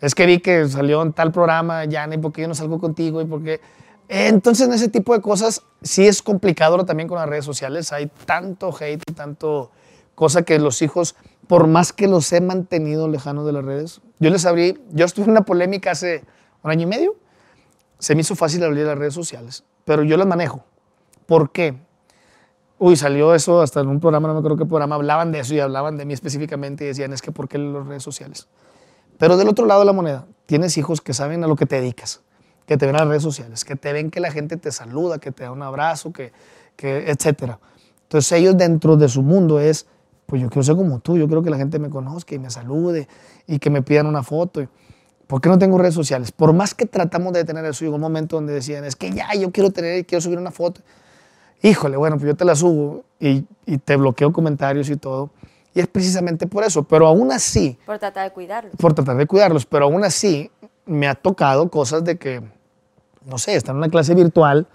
es 0.00 0.14
que 0.14 0.26
vi 0.26 0.40
que 0.40 0.68
salió 0.68 1.00
en 1.02 1.12
tal 1.14 1.32
programa, 1.32 1.84
Yana, 1.86 2.16
¿y 2.16 2.18
por 2.18 2.32
qué 2.32 2.42
yo 2.42 2.48
no 2.48 2.54
salgo 2.54 2.78
contigo? 2.78 3.22
¿Y 3.22 3.24
por 3.24 3.42
qué? 3.42 3.54
Eh, 4.08 4.28
entonces, 4.28 4.66
en 4.68 4.74
ese 4.74 4.88
tipo 4.88 5.14
de 5.14 5.22
cosas 5.22 5.62
sí 5.82 6.06
es 6.06 6.20
complicado 6.22 6.72
ahora 6.72 6.84
también 6.84 7.08
con 7.08 7.18
las 7.18 7.28
redes 7.28 7.44
sociales. 7.46 7.92
Hay 7.92 8.10
tanto 8.26 8.74
hate 8.78 9.02
y 9.08 9.12
tanto 9.14 9.70
cosa 10.16 10.42
que 10.42 10.58
los 10.58 10.82
hijos, 10.82 11.14
por 11.46 11.68
más 11.68 11.92
que 11.92 12.08
los 12.08 12.32
he 12.32 12.40
mantenido 12.40 13.06
lejanos 13.06 13.46
de 13.46 13.52
las 13.52 13.64
redes, 13.64 14.00
yo 14.18 14.30
les 14.30 14.44
abrí, 14.46 14.82
yo 14.90 15.04
estuve 15.04 15.26
en 15.26 15.30
una 15.30 15.44
polémica 15.44 15.92
hace 15.92 16.24
un 16.64 16.72
año 16.72 16.82
y 16.82 16.86
medio, 16.86 17.16
se 18.00 18.16
me 18.16 18.22
hizo 18.22 18.34
fácil 18.34 18.64
abrir 18.64 18.86
las 18.86 18.98
redes 18.98 19.14
sociales, 19.14 19.62
pero 19.84 20.02
yo 20.02 20.16
las 20.16 20.26
manejo. 20.26 20.64
¿Por 21.26 21.52
qué? 21.52 21.78
Uy, 22.78 22.96
salió 22.96 23.34
eso 23.34 23.60
hasta 23.60 23.80
en 23.80 23.88
un 23.88 24.00
programa, 24.00 24.28
no 24.28 24.34
me 24.34 24.40
acuerdo 24.40 24.56
qué 24.56 24.66
programa, 24.66 24.96
hablaban 24.96 25.32
de 25.32 25.40
eso 25.40 25.54
y 25.54 25.60
hablaban 25.60 25.96
de 25.96 26.06
mí 26.06 26.14
específicamente 26.14 26.84
y 26.84 26.88
decían, 26.88 27.12
es 27.12 27.22
que 27.22 27.30
¿por 27.30 27.48
qué 27.48 27.58
las 27.58 27.86
redes 27.86 28.02
sociales? 28.02 28.48
Pero 29.18 29.36
del 29.36 29.48
otro 29.48 29.66
lado 29.66 29.80
de 29.80 29.86
la 29.86 29.92
moneda, 29.92 30.26
tienes 30.46 30.76
hijos 30.78 31.00
que 31.00 31.14
saben 31.14 31.44
a 31.44 31.46
lo 31.46 31.56
que 31.56 31.66
te 31.66 31.76
dedicas, 31.76 32.22
que 32.66 32.76
te 32.76 32.86
ven 32.86 32.94
en 32.94 33.00
las 33.00 33.08
redes 33.08 33.22
sociales, 33.22 33.64
que 33.64 33.76
te 33.76 33.92
ven 33.92 34.10
que 34.10 34.20
la 34.20 34.30
gente 34.30 34.56
te 34.56 34.72
saluda, 34.72 35.18
que 35.18 35.30
te 35.30 35.44
da 35.44 35.52
un 35.52 35.62
abrazo, 35.62 36.12
que, 36.12 36.32
que, 36.74 37.10
etcétera. 37.10 37.58
Entonces 38.02 38.32
ellos 38.32 38.56
dentro 38.56 38.96
de 38.96 39.08
su 39.08 39.22
mundo 39.22 39.58
es, 39.58 39.86
pues 40.26 40.42
yo 40.42 40.48
quiero 40.48 40.62
ser 40.64 40.76
como 40.76 40.98
tú, 41.00 41.16
yo 41.16 41.26
quiero 41.26 41.42
que 41.42 41.50
la 41.50 41.56
gente 41.56 41.78
me 41.78 41.88
conozca 41.88 42.34
y 42.34 42.38
me 42.38 42.50
salude 42.50 43.08
y 43.46 43.58
que 43.58 43.70
me 43.70 43.82
pidan 43.82 44.06
una 44.06 44.22
foto. 44.22 44.66
¿Por 45.26 45.40
qué 45.40 45.48
no 45.48 45.58
tengo 45.58 45.78
redes 45.78 45.94
sociales? 45.94 46.30
Por 46.32 46.52
más 46.52 46.74
que 46.74 46.86
tratamos 46.86 47.32
de 47.32 47.44
tener 47.44 47.64
eso, 47.64 47.84
llegó 47.84 47.96
un 47.96 48.00
momento 48.00 48.36
donde 48.36 48.52
decían, 48.52 48.84
es 48.84 48.94
que 48.96 49.10
ya, 49.10 49.32
yo 49.34 49.50
quiero 49.50 49.70
tener, 49.70 50.04
quiero 50.06 50.20
subir 50.20 50.38
una 50.38 50.50
foto. 50.52 50.82
Híjole, 51.62 51.96
bueno, 51.96 52.16
pues 52.16 52.26
yo 52.28 52.36
te 52.36 52.44
la 52.44 52.54
subo 52.54 53.04
y, 53.18 53.44
y 53.64 53.78
te 53.78 53.96
bloqueo 53.96 54.32
comentarios 54.32 54.88
y 54.90 54.96
todo. 54.96 55.30
Y 55.74 55.80
es 55.80 55.86
precisamente 55.88 56.46
por 56.46 56.64
eso, 56.64 56.84
pero 56.84 57.06
aún 57.06 57.32
así, 57.32 57.78
Por 57.86 57.98
tratar 57.98 58.24
de 58.28 58.32
cuidarlo. 58.32 58.70
por 58.78 58.94
tratar 58.94 59.16
de 59.16 59.26
cuidarlos, 59.26 59.66
pero 59.66 59.86
aún 59.86 60.04
así 60.04 60.50
me 60.86 61.08
ha 61.08 61.14
tocado 61.14 61.70
cosas 61.70 62.04
de 62.04 62.16
que, 62.18 62.40
no 63.24 63.36
sé, 63.38 63.56
estar 63.56 63.72
en 63.74 63.78
una 63.78 63.88
clase 63.88 64.14
virtual 64.14 64.66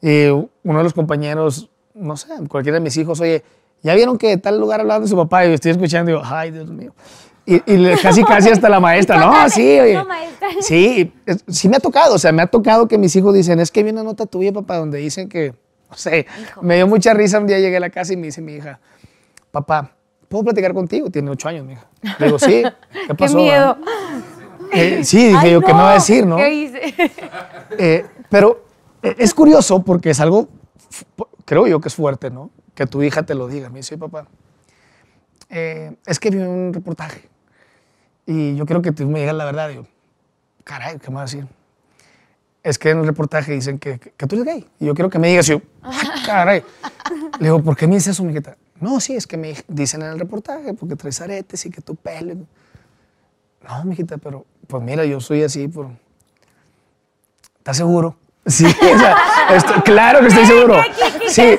y 0.00 0.26
uno 0.28 0.78
de 0.78 0.82
los 0.84 0.92
compañeros, 0.94 1.70
no 1.94 2.16
sé, 2.16 2.28
cualquiera 2.48 2.76
de 2.78 2.80
mis 2.84 2.96
hijos, 2.96 3.20
oye, 3.20 3.44
¿ya 3.82 3.94
vieron 3.94 4.18
que 4.18 4.36
tal 4.36 4.58
lugar 4.58 4.80
hablando 4.80 5.02
de 5.02 5.08
su 5.08 5.16
papá? 5.16 5.44
Y 5.44 5.48
yo 5.48 5.54
estoy 5.54 5.72
escuchando 5.72 6.10
y 6.10 6.14
digo, 6.14 6.26
ay, 6.26 6.50
Dios 6.50 6.70
mío. 6.70 6.94
Y, 7.44 7.56
y 7.56 7.94
casi, 7.96 8.22
casi 8.22 8.50
hasta 8.50 8.68
la 8.68 8.78
maestra, 8.80 9.18
no, 9.18 9.48
sí, 9.50 9.80
oye. 9.80 9.94
No, 9.94 10.04
maestra. 10.04 10.48
Sí, 10.60 11.12
es- 11.26 11.44
sí 11.48 11.68
me 11.68 11.76
ha 11.76 11.80
tocado, 11.80 12.14
o 12.14 12.18
sea, 12.18 12.30
me 12.32 12.42
ha 12.42 12.46
tocado 12.46 12.86
que 12.86 12.98
mis 12.98 13.14
hijos 13.16 13.34
dicen, 13.34 13.58
es 13.60 13.70
que 13.70 13.82
vi 13.82 13.90
una 13.90 14.02
nota 14.04 14.26
tuya, 14.26 14.52
papá, 14.52 14.76
donde 14.76 14.98
dicen 14.98 15.28
que, 15.28 15.54
no 15.90 15.96
sé, 15.96 16.26
me 16.60 16.76
dio 16.76 16.86
mucha 16.86 17.12
risa 17.14 17.38
un 17.38 17.46
día 17.46 17.58
llegué 17.58 17.76
a 17.76 17.80
la 17.80 17.90
casa 17.90 18.12
y 18.12 18.16
me 18.16 18.26
dice 18.26 18.40
mi 18.40 18.54
hija, 18.54 18.78
papá, 19.50 19.90
¿puedo 20.28 20.44
platicar 20.44 20.72
contigo? 20.72 21.10
Tiene 21.10 21.30
ocho 21.30 21.48
años, 21.48 21.66
mi 21.66 21.72
hija. 21.72 21.86
Le 22.18 22.26
digo, 22.26 22.38
sí, 22.38 22.62
¿qué 22.92 23.06
Qué 23.08 23.14
pasó? 23.14 23.36
miedo. 23.36 23.76
Eh, 24.72 25.04
sí, 25.04 25.26
dije 25.26 25.36
Ay, 25.38 25.50
yo, 25.52 25.60
¿qué 25.60 25.74
me 25.74 25.80
va 25.80 25.86
a 25.88 25.88
no, 25.88 25.94
decir, 25.94 26.24
no? 26.26 26.36
¿Qué 26.36 26.54
hice? 26.54 26.94
Eh, 27.78 28.06
pero 28.30 28.64
eh, 29.02 29.16
es 29.18 29.34
curioso 29.34 29.82
porque 29.82 30.10
es 30.10 30.20
algo, 30.20 30.48
creo 31.44 31.66
yo 31.66 31.80
que 31.80 31.88
es 31.88 31.94
fuerte, 31.94 32.30
¿no? 32.30 32.50
Que 32.74 32.86
tu 32.86 33.02
hija 33.02 33.22
te 33.22 33.34
lo 33.34 33.48
diga. 33.48 33.68
Me 33.70 33.80
dice, 33.80 33.98
papá, 33.98 34.26
eh, 35.50 35.94
es 36.06 36.18
que 36.18 36.30
vi 36.30 36.38
un 36.38 36.72
reportaje 36.72 37.28
y 38.26 38.54
yo 38.56 38.64
quiero 38.66 38.80
que 38.82 38.92
tú 38.92 39.06
me 39.06 39.20
digas 39.20 39.34
la 39.34 39.44
verdad. 39.44 39.70
Y 39.70 39.74
yo, 39.76 39.86
caray, 40.64 40.98
¿qué 40.98 41.08
me 41.10 41.16
va 41.16 41.22
a 41.22 41.24
decir? 41.24 41.46
Es 42.62 42.78
que 42.78 42.90
en 42.90 43.00
el 43.00 43.06
reportaje 43.06 43.52
dicen 43.52 43.78
que, 43.78 43.98
que, 43.98 44.12
que 44.12 44.26
tú 44.26 44.36
eres 44.36 44.46
gay. 44.46 44.68
Y 44.78 44.86
yo 44.86 44.94
quiero 44.94 45.10
que 45.10 45.18
me 45.18 45.28
digas. 45.28 45.48
Y 45.48 45.52
yo, 45.52 45.62
"Ah, 45.82 45.92
caray. 46.26 46.62
Le 47.40 47.46
digo, 47.46 47.62
¿por 47.62 47.76
qué 47.76 47.86
me 47.86 47.94
dices 47.96 48.14
eso, 48.14 48.24
mijita? 48.24 48.56
No, 48.80 49.00
sí, 49.00 49.14
es 49.14 49.26
que 49.26 49.36
me 49.36 49.54
dicen 49.68 50.02
en 50.02 50.08
el 50.12 50.18
reportaje 50.18 50.72
porque 50.74 50.96
traes 50.96 51.20
aretes 51.20 51.66
y 51.66 51.70
que 51.70 51.80
tu 51.82 51.94
pelo. 51.96 52.34
No, 53.68 53.84
mijita, 53.84 54.16
pero 54.18 54.46
pues 54.66 54.82
mira, 54.82 55.04
yo 55.04 55.20
soy 55.20 55.42
así 55.42 55.68
por... 55.68 55.88
¿Estás 57.58 57.76
seguro? 57.76 58.16
Sí, 58.46 58.66
o 58.94 58.98
sea, 58.98 59.16
estoy- 59.54 59.80
claro 59.82 60.20
que 60.20 60.26
estoy 60.26 60.46
seguro. 60.46 60.76
Sí, 61.28 61.58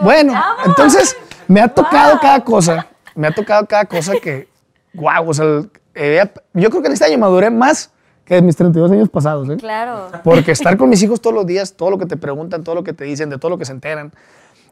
bueno, 0.00 0.34
entonces 0.66 1.16
me 1.48 1.60
ha 1.60 1.68
tocado 1.68 2.18
cada 2.20 2.44
cosa, 2.44 2.86
me 3.14 3.26
ha 3.28 3.32
tocado 3.32 3.66
cada 3.66 3.84
cosa 3.86 4.12
que, 4.22 4.48
guau, 4.92 5.30
o 5.30 5.34
sea, 5.34 5.62
eh, 5.94 6.24
yo 6.54 6.70
creo 6.70 6.82
que 6.82 6.88
en 6.88 6.94
este 6.94 7.06
año 7.06 7.18
maduré 7.18 7.50
más 7.50 7.90
que 8.24 8.36
en 8.36 8.46
mis 8.46 8.54
32 8.56 8.90
años 8.92 9.08
pasados, 9.08 9.48
¿eh? 9.50 9.56
Claro. 9.56 10.08
Porque 10.22 10.52
estar 10.52 10.76
con 10.76 10.88
mis 10.88 11.02
hijos 11.02 11.20
todos 11.20 11.34
los 11.34 11.46
días, 11.46 11.74
todo 11.74 11.90
lo 11.90 11.98
que 11.98 12.06
te 12.06 12.16
preguntan, 12.16 12.62
todo 12.62 12.74
lo 12.76 12.84
que 12.84 12.92
te 12.92 13.04
dicen, 13.04 13.30
de 13.30 13.38
todo 13.38 13.50
lo 13.50 13.58
que 13.58 13.64
se 13.64 13.72
enteran, 13.72 14.12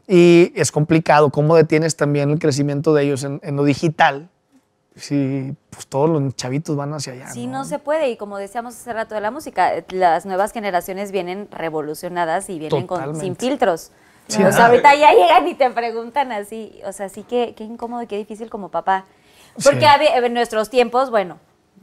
y 0.07 0.51
es 0.55 0.71
complicado 0.71 1.29
cómo 1.29 1.55
detienes 1.55 1.95
también 1.95 2.29
el 2.31 2.39
crecimiento 2.39 2.93
de 2.93 3.03
ellos 3.03 3.23
en, 3.23 3.39
en 3.43 3.55
lo 3.55 3.63
digital. 3.63 4.29
Si 5.01 5.55
pues 5.71 5.87
todos 5.87 6.09
los 6.09 6.35
chavitos 6.35 6.75
van 6.75 6.93
hacia 6.93 7.13
allá. 7.13 7.27
Sí, 7.29 7.47
no 7.47 7.65
se 7.65 7.79
puede. 7.79 8.09
Y 8.09 8.17
como 8.17 8.37
decíamos 8.37 8.75
hace 8.75 8.93
rato 8.93 9.15
de 9.15 9.21
la 9.21 9.31
música, 9.31 9.71
las 9.89 10.25
nuevas 10.25 10.51
generaciones 10.51 11.11
vienen 11.11 11.47
revolucionadas 11.51 12.49
y 12.49 12.59
vienen 12.59 12.85
con, 12.85 13.19
sin 13.19 13.35
filtros. 13.35 13.91
Sí, 14.27 14.37
o 14.37 14.39
sea, 14.41 14.49
nada. 14.51 14.65
ahorita 14.67 14.95
ya 14.95 15.11
llegan 15.11 15.47
y 15.47 15.55
te 15.55 15.69
preguntan 15.71 16.31
así. 16.31 16.79
O 16.85 16.91
sea, 16.91 17.09
sí 17.09 17.23
que 17.23 17.55
qué 17.55 17.63
incómodo 17.63 18.03
y 18.03 18.07
qué 18.07 18.17
difícil 18.17 18.49
como 18.49 18.69
papá. 18.69 19.05
Porque 19.63 19.81
Sí. 19.81 20.05
en 20.13 20.33
nuestros 20.33 20.69
tiempos, 20.69 21.09
bueno, 21.09 21.37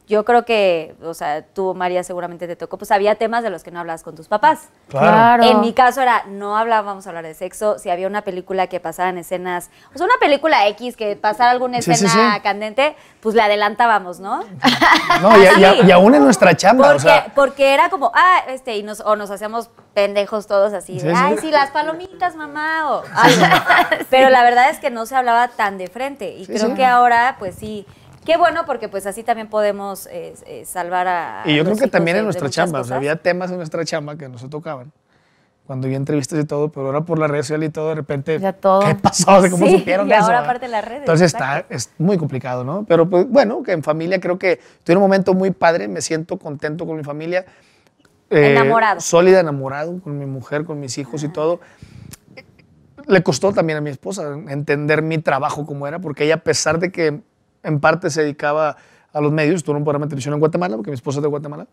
yo 0.09 0.25
creo 0.25 0.45
que, 0.45 0.95
o 1.03 1.13
sea, 1.15 1.43
tú, 1.43 1.75
María, 1.75 2.03
seguramente 2.03 2.47
te 2.47 2.57
tocó, 2.57 2.79
pues 2.79 2.91
había 2.91 3.15
temas 3.17 3.43
de 3.43 3.51
los 3.51 3.63
que 3.63 3.71
no 3.71 3.79
hablabas 3.81 4.03
con 4.03 4.17
tus 4.17 4.27
papás. 4.29 4.69
Claro. 4.89 5.43
En 5.45 5.61
mi 5.61 5.73
caso 5.75 6.01
era, 6.01 6.25
no 6.29 6.57
hablábamos 6.57 7.07
a 7.07 7.11
hablar 7.11 7.25
de 7.25 7.35
sexo, 7.35 7.79
si 7.79 7.91
había 7.91 8.07
una 8.07 8.23
película 8.23 8.67
que 8.69 8.81
pasaban 8.81 9.19
escenas, 9.19 9.71
o 9.95 9.99
sea, 9.99 10.07
una 10.07 10.17
película 10.21 10.67
X 10.69 10.97
que 10.97 11.15
pasara 11.17 11.51
alguna 11.51 11.83
Sí, 11.83 11.95
sí, 11.95 12.05
escena 12.07 12.35
sí. 12.37 12.41
candente, 12.41 12.97
pues 13.21 13.35
la 13.35 13.45
adelantábamos, 13.45 14.19
¿no? 14.21 14.41
No, 15.23 15.37
y, 15.37 15.43
y- 15.45 15.49
Sí. 15.49 15.65
y 15.87 15.91
aún 15.91 16.15
en 16.15 16.25
nuestra 16.25 16.57
chamba, 16.57 16.85
Porque, 16.87 16.97
o 16.97 17.01
sea, 17.01 17.33
porque 17.35 17.75
era 17.75 17.91
como, 17.91 18.11
ah, 18.15 18.41
este, 18.49 18.77
y 18.77 18.83
nos, 18.83 19.01
o 19.01 19.15
nos 19.17 19.31
hacíamos 19.31 19.71
pendejos 19.95 20.47
todos 20.47 20.73
así, 20.73 20.95
de, 20.95 21.01
Sí, 21.01 21.09
sí. 21.09 21.13
ay, 21.15 21.37
sí, 21.39 21.51
las 21.51 21.71
palomitas, 21.71 22.35
mamá, 22.37 22.91
o. 22.93 23.03
Pero 24.11 24.31
la 24.31 24.43
verdad 24.43 24.71
es 24.71 24.79
que 24.79 24.91
no 24.91 25.07
se 25.07 25.17
hablaba 25.17 25.49
tan 25.49 25.79
de 25.79 25.89
frente, 25.89 26.31
y 26.33 26.45
Sí, 26.45 26.53
creo 26.55 26.69
sí. 26.69 26.75
que 26.75 26.85
ahora, 26.85 27.37
pues 27.39 27.55
sí, 27.57 27.87
qué 28.29 28.37
bueno, 28.37 28.65
porque 28.67 28.89
pues 28.91 29.07
así 29.07 29.23
también 29.23 29.49
podemos 29.49 30.07
eh, 30.13 30.35
eh, 30.47 30.65
salvar 30.67 31.09
a 31.09 31.43
y 31.47 31.55
yo 31.55 31.63
a 31.63 31.65
creo 31.65 31.71
los 31.71 31.81
que 31.81 31.89
también 31.89 32.15
de- 32.17 32.19
en 32.21 32.25
de 32.25 32.27
nuestra 32.27 32.51
chamba, 32.51 32.81
o 32.81 32.85
sea, 32.85 32.97
cosas. 32.97 32.97
había 32.99 33.17
temas 33.17 33.51
en 33.51 33.57
nuestra 33.57 33.85
chamba 33.87 34.17
que 34.17 34.29
no 34.29 34.37
se 34.39 34.49
tocaban. 34.49 34.93
Cuando 35.67 35.87
había 35.87 35.97
entrevistas 35.99 36.39
y 36.39 36.45
todo, 36.45 36.71
pero 36.71 36.87
ahora 36.87 37.03
por 37.03 37.19
la 37.19 37.27
red 37.27 37.41
social 37.43 37.63
y 37.65 37.69
todo, 37.69 37.89
de 37.91 37.95
repente, 37.97 38.39
Ya 38.39 38.53
todo. 38.55 38.87
¿qué 38.87 38.95
pasó? 38.95 39.37
O 39.37 39.41
sea, 39.43 39.51
¿Cómo 39.51 39.67
Sí, 39.69 39.79
supieron 39.79 40.09
y 40.09 40.13
eso? 40.13 40.23
ahora 40.25 40.39
ah? 40.41 40.43
aparte 40.45 40.69
las 40.69 40.85
redes, 40.85 41.01
Entonces 41.01 41.27
está, 41.27 41.65
es 41.71 41.91
muy 41.99 42.17
complicado, 42.19 42.65
¿no? 42.65 42.85
Pero 42.87 43.09
pues 43.09 43.29
bueno, 43.29 43.63
que 43.63 43.73
en 43.73 43.83
familia 43.83 44.21
creo 44.21 44.39
que 44.39 44.53
estoy 44.53 44.93
en 44.93 44.99
un 44.99 45.03
momento 45.05 45.33
muy 45.35 45.51
padre, 45.51 45.89
me 45.89 46.01
siento 46.03 46.39
contento 46.39 46.87
con 46.87 46.97
mi 46.97 47.05
familia. 47.05 47.45
eh, 48.31 48.53
Enamorado. 48.53 49.01
Sólida, 49.01 49.41
enamorado 49.41 50.01
con 50.03 50.19
mi 50.19 50.25
mujer, 50.27 50.65
con 50.65 50.81
mis 50.81 50.97
hijos 50.99 51.23
y 51.23 51.29
todo. 51.29 51.61
Le 53.07 53.23
costó 53.23 53.53
también 53.53 53.79
a 53.79 53.81
mi 53.81 53.91
esposa 53.91 54.23
entender 54.49 55.01
mi 55.03 55.19
trabajo 55.19 55.65
como 55.67 55.87
era, 55.87 55.99
porque 55.99 56.25
ella, 56.25 56.35
a 56.37 56.41
pesar 56.45 56.79
de 56.79 56.91
que 56.93 57.21
en 57.63 57.81
parte 57.81 58.11
se 58.11 58.23
dedicaba 58.23 58.77
a 59.13 59.21
los 59.21 59.33
medios, 59.33 59.65
tuvo 59.65 59.77
un 59.77 59.85
programa 59.85 60.07
de 60.07 60.11
televisión 60.11 60.35
en 60.35 60.41
Guatemala, 60.41 60.77
porque 60.77 60.91
mi 60.91 60.95
esposa 60.95 61.19
es 61.19 61.23
de 61.23 61.29
Guatemala, 61.29 61.67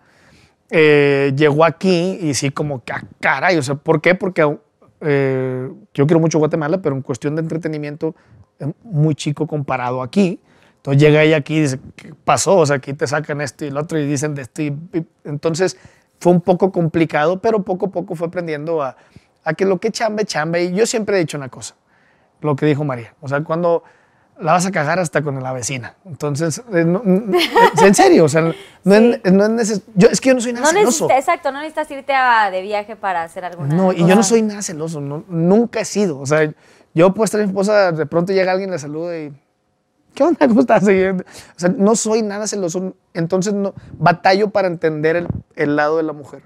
eh, 0.69 1.33
llegó 1.35 1.63
aquí 1.63 2.17
y 2.21 2.33
sí, 2.33 2.49
como 2.51 2.83
que, 2.83 2.93
ah, 2.93 3.03
caray, 3.19 3.57
o 3.57 3.61
sea, 3.61 3.75
¿por 3.75 4.01
qué? 4.01 4.15
Porque 4.15 4.57
eh, 5.01 5.69
yo 5.93 6.07
quiero 6.07 6.19
mucho 6.19 6.39
Guatemala, 6.39 6.81
pero 6.81 6.95
en 6.95 7.01
cuestión 7.01 7.35
de 7.35 7.41
entretenimiento 7.41 8.15
es 8.57 8.67
muy 8.83 9.13
chico 9.15 9.45
comparado 9.47 10.01
aquí. 10.01 10.39
Entonces 10.77 11.01
llega 11.01 11.21
ella 11.23 11.37
aquí 11.37 11.57
y 11.57 11.61
dice, 11.61 11.79
¿qué 11.95 12.13
pasó? 12.23 12.57
O 12.57 12.65
sea, 12.65 12.77
aquí 12.77 12.93
te 12.93 13.05
sacan 13.07 13.41
esto 13.41 13.65
y 13.65 13.71
lo 13.71 13.81
otro 13.81 13.99
y 13.99 14.05
dicen 14.05 14.35
de 14.35 14.43
esto. 14.43 14.61
y- 14.61 14.77
y- 14.93 15.05
entonces 15.23 15.77
fue 16.19 16.31
un 16.31 16.41
poco 16.41 16.71
complicado, 16.71 17.41
pero 17.41 17.63
poco 17.63 17.87
a 17.87 17.91
poco 17.91 18.15
fue 18.15 18.27
aprendiendo 18.27 18.81
a, 18.81 18.95
a 19.43 19.53
que 19.53 19.65
lo 19.65 19.79
que 19.79 19.89
es 19.89 19.93
chamba. 19.93 20.59
Y 20.59 20.73
yo 20.73 20.85
siempre 20.85 21.17
he 21.17 21.19
dicho 21.19 21.37
una 21.37 21.49
cosa, 21.49 21.75
lo 22.41 22.55
que 22.55 22.65
dijo 22.65 22.83
María. 22.83 23.13
O 23.21 23.27
sea, 23.27 23.43
cuando 23.43 23.83
la 24.39 24.51
vas 24.53 24.65
a 24.65 24.71
cagar 24.71 24.99
hasta 24.99 25.21
con 25.21 25.41
la 25.41 25.53
vecina. 25.53 25.95
Entonces, 26.05 26.61
eh, 26.73 26.83
no- 26.85 27.01
no- 27.05 27.37
en 27.85 27.95
serio, 27.95 28.25
o 28.25 28.29
sea, 28.29 28.41
no, 28.41 28.49
es, 28.95 29.31
no 29.31 29.43
es 29.45 29.49
neces- 29.51 29.81
yo, 29.95 30.09
es 30.09 30.19
que 30.19 30.29
yo 30.29 30.35
no 30.35 30.41
soy 30.41 30.53
nada 30.53 30.65
No 30.71 30.77
celoso. 30.77 31.09
exacto, 31.09 31.51
no 31.51 31.59
necesitas 31.59 31.89
irte 31.91 32.13
a- 32.13 32.49
de 32.51 32.61
viaje 32.61 32.95
para 32.95 33.23
hacer 33.23 33.45
alguna 33.45 33.73
No, 33.73 33.93
y 33.93 34.05
yo 34.05 34.15
no 34.15 34.23
soy 34.23 34.41
nada 34.41 34.61
celoso, 34.61 34.99
no- 35.01 35.23
nunca 35.29 35.79
he 35.79 35.85
sido. 35.85 36.19
O 36.19 36.25
sea, 36.25 36.51
yo 36.93 37.13
puedo 37.13 37.25
estar 37.25 37.39
en 37.39 37.47
mi 37.47 37.51
esposa, 37.51 37.91
de 37.91 38.05
pronto 38.05 38.33
llega 38.33 38.51
alguien, 38.51 38.71
le 38.71 38.79
saluda 38.79 39.17
y. 39.17 39.33
¿Qué 40.13 40.23
onda? 40.23 40.47
¿Cómo 40.47 40.61
estás? 40.61 40.81
O 40.83 40.85
sea, 41.57 41.69
no 41.77 41.95
soy 41.97 42.21
nada 42.21 42.47
celoso. 42.47 42.93
Entonces, 43.13 43.53
no, 43.53 43.73
batallo 43.97 44.49
para 44.49 44.67
entender 44.69 45.17
el, 45.17 45.27
el 45.57 45.75
lado 45.75 45.97
de 45.97 46.03
la 46.03 46.13
mujer. 46.13 46.43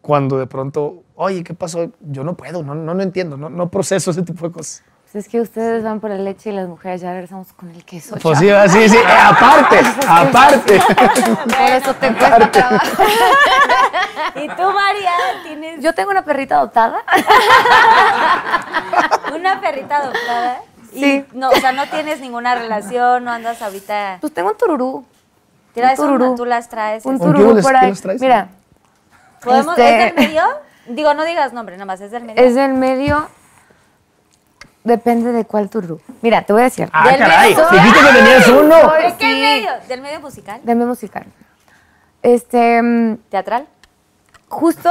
Cuando 0.00 0.38
de 0.38 0.46
pronto, 0.46 1.02
oye, 1.16 1.42
¿qué 1.42 1.52
pasó? 1.54 1.90
Yo 2.00 2.22
no 2.22 2.36
puedo, 2.36 2.62
no, 2.62 2.74
no, 2.76 2.94
no 2.94 3.02
entiendo, 3.02 3.36
no, 3.36 3.48
no 3.50 3.70
proceso 3.70 4.12
ese 4.12 4.22
tipo 4.22 4.46
de 4.46 4.52
cosas. 4.52 4.84
Pues 5.12 5.26
es 5.26 5.30
que 5.30 5.42
ustedes 5.42 5.84
van 5.84 6.00
por 6.00 6.08
la 6.08 6.16
leche 6.16 6.48
y 6.48 6.52
las 6.54 6.66
mujeres 6.68 7.02
ya 7.02 7.12
regresamos 7.12 7.52
con 7.52 7.70
el 7.70 7.84
queso. 7.84 8.16
Pues 8.22 8.38
sí, 8.38 8.48
sí, 8.68 8.88
sí, 8.88 8.96
eh, 8.96 9.02
aparte, 9.22 9.80
aparte. 10.08 10.80
Por 10.80 11.70
eso 11.70 11.94
te 11.96 12.08
cuesta 12.14 12.50
trabajo. 12.50 13.02
¿Y 14.36 14.48
tú, 14.48 14.62
María, 14.72 15.12
tienes 15.42 15.82
Yo 15.82 15.92
tengo 15.92 16.12
una 16.12 16.24
perrita 16.24 16.56
adoptada. 16.56 17.02
una 19.34 19.60
perrita 19.60 19.98
adoptada? 19.98 20.60
Y 20.94 21.00
Sí. 21.00 21.24
no, 21.32 21.50
o 21.50 21.56
sea, 21.56 21.72
no 21.72 21.86
tienes 21.88 22.20
ninguna 22.20 22.54
relación, 22.54 23.24
no 23.24 23.32
andas 23.32 23.60
ahorita. 23.60 24.16
Pues 24.20 24.32
tengo 24.32 24.50
un 24.50 24.56
tururú. 24.56 25.04
Traes 25.74 25.98
un 25.98 26.06
tururú. 26.06 26.26
una, 26.28 26.36
tú 26.36 26.46
las 26.46 26.68
traes. 26.70 27.04
Un 27.04 27.16
así. 27.16 27.22
¿Con 27.22 27.32
qué 27.34 27.38
tururú 27.38 27.60
por 27.62 27.76
ahí. 27.76 27.92
traes? 27.92 28.20
Mira, 28.20 28.48
¿Podemos, 29.42 29.76
este- 29.76 30.06
¿Es 30.08 30.14
del 30.14 30.26
medio? 30.26 30.42
Digo, 30.86 31.12
no 31.14 31.24
digas 31.24 31.52
nombre, 31.52 31.76
nada 31.76 31.86
más, 31.86 32.00
es 32.00 32.10
del 32.10 32.24
medio. 32.24 32.42
es 32.42 32.54
del 32.54 32.72
medio. 32.74 33.28
Depende 34.84 35.30
de 35.32 35.44
cuál 35.44 35.68
tururú. 35.70 36.00
Mira, 36.22 36.42
te 36.42 36.52
voy 36.52 36.62
a 36.62 36.64
decir. 36.64 36.88
Ah, 36.92 37.08
Del 37.08 37.18
caray, 37.18 37.54
medio. 37.54 37.70
dijiste 37.70 38.00
que 38.00 38.18
tenías 38.18 38.48
uno. 38.48 38.76
¿De 38.92 39.14
qué 39.16 39.32
sí. 39.34 39.40
medio? 39.40 39.70
¿Del 39.88 40.00
medio 40.00 40.20
musical? 40.20 40.60
Del 40.64 40.76
medio 40.76 40.88
musical. 40.88 41.24
Este. 42.22 42.82
mm, 42.82 43.16
¿Teatral? 43.30 43.66
justo 44.48 44.90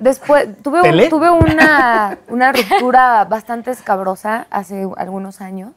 después 0.00 0.48
tuve, 0.62 0.80
un- 0.82 1.08
tuve 1.08 1.30
una, 1.30 2.18
una 2.28 2.50
ruptura 2.52 3.24
bastante 3.24 3.70
escabrosa 3.70 4.46
hace 4.50 4.88
algunos 4.96 5.40
años, 5.40 5.72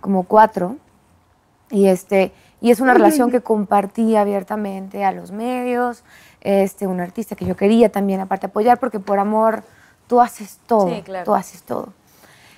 como 0.00 0.24
cuatro, 0.24 0.76
y 1.70 1.86
este 1.86 2.32
y 2.60 2.70
es 2.72 2.80
una 2.80 2.94
relación 2.94 3.30
que 3.30 3.42
compartí 3.42 4.16
abiertamente 4.16 5.04
a 5.04 5.12
los 5.12 5.30
medios, 5.30 6.02
este 6.40 6.86
un 6.88 7.00
artista 7.00 7.36
que 7.36 7.44
yo 7.44 7.56
quería 7.56 7.92
también 7.92 8.20
aparte 8.20 8.46
apoyar 8.46 8.78
porque 8.80 8.98
por 8.98 9.18
amor 9.20 9.62
tú 10.08 10.20
haces 10.20 10.58
todo, 10.66 10.88
Sí, 10.88 11.02
claro. 11.02 11.24
tú 11.24 11.34
haces 11.34 11.62
todo. 11.62 11.92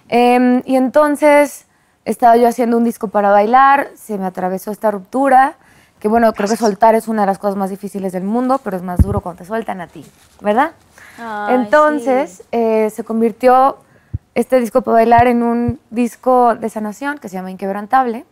Em, 0.08 0.62
y 0.64 0.76
entonces 0.76 1.66
estaba 2.04 2.36
yo 2.36 2.48
haciendo 2.48 2.76
un 2.76 2.84
disco 2.84 3.08
para 3.08 3.30
bailar, 3.30 3.88
se 3.96 4.16
me 4.18 4.26
atravesó 4.26 4.70
esta 4.70 4.90
ruptura, 4.90 5.54
que 5.98 6.08
bueno, 6.08 6.32
creo 6.32 6.48
que 6.48 6.56
soltar 6.56 6.94
es 6.94 7.08
una 7.08 7.22
de 7.22 7.26
las 7.26 7.38
cosas 7.38 7.56
más 7.56 7.70
difíciles 7.70 8.12
del 8.12 8.22
mundo, 8.22 8.60
pero 8.62 8.76
es 8.76 8.82
más 8.82 9.00
duro 9.00 9.20
cuando 9.20 9.40
te 9.40 9.44
sueltan 9.46 9.80
a 9.80 9.88
ti, 9.88 10.04
¿verdad? 10.40 10.72
Ay, 11.18 11.56
entonces 11.56 12.30
sí. 12.36 12.42
eh, 12.52 12.90
se 12.90 13.02
convirtió 13.02 13.78
este 14.34 14.60
disco 14.60 14.82
para 14.82 14.96
bailar 14.96 15.26
en 15.26 15.42
un 15.42 15.80
disco 15.90 16.54
de 16.54 16.68
sanación 16.68 17.18
que 17.18 17.28
se 17.28 17.34
llama 17.36 17.50
Inquebrantable, 17.50 18.24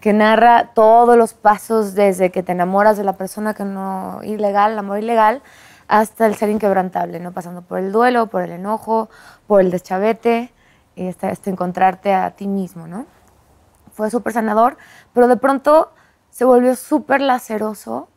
que 0.00 0.12
narra 0.12 0.70
todos 0.72 1.16
los 1.18 1.34
pasos 1.34 1.94
desde 1.94 2.30
que 2.30 2.42
te 2.42 2.52
enamoras 2.52 2.96
de 2.96 3.04
la 3.04 3.14
persona 3.14 3.52
que 3.52 3.64
no 3.64 4.20
ilegal, 4.22 4.72
el 4.72 4.78
amor 4.78 5.00
ilegal, 5.00 5.42
hasta 5.88 6.26
el 6.26 6.36
ser 6.36 6.48
inquebrantable, 6.48 7.20
¿no? 7.20 7.32
Pasando 7.32 7.62
por 7.62 7.78
el 7.78 7.92
duelo, 7.92 8.28
por 8.28 8.42
el 8.42 8.52
enojo, 8.52 9.08
por 9.46 9.60
el 9.60 9.70
deschavete 9.70 10.52
hasta, 10.96 11.28
hasta 11.28 11.50
encontrarte 11.50 12.14
a 12.14 12.30
ti 12.32 12.48
mismo, 12.48 12.86
¿no? 12.86 13.06
Fue 13.92 14.10
súper 14.10 14.32
sanador, 14.32 14.76
pero 15.12 15.28
de 15.28 15.36
pronto 15.36 15.92
se 16.30 16.44
volvió 16.44 16.76
súper 16.76 17.20
laceroso 17.20 18.08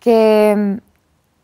que 0.00 0.54
mm, 0.56 0.78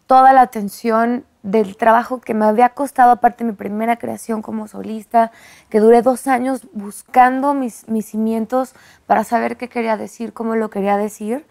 toda 0.07 0.33
la 0.33 0.41
atención 0.41 1.25
del 1.43 1.77
trabajo 1.77 2.21
que 2.21 2.35
me 2.35 2.45
había 2.45 2.71
costado, 2.71 3.13
aparte 3.13 3.45
de 3.45 3.51
mi 3.51 3.57
primera 3.57 3.97
creación 3.97 4.43
como 4.43 4.69
solista, 4.69 5.31
que 5.69 5.81
duré 5.81 6.03
dos 6.03 6.27
años 6.27 6.67
buscando 6.73 7.55
mis, 7.55 7.89
mis 7.89 8.07
cimientos 8.07 8.75
para 9.07 9.25
saber 9.25 9.57
qué 9.57 9.69
quería 9.69 9.97
decir, 9.97 10.33
cómo 10.33 10.57
lo 10.57 10.71
quería 10.71 10.97
decir. 10.97 11.47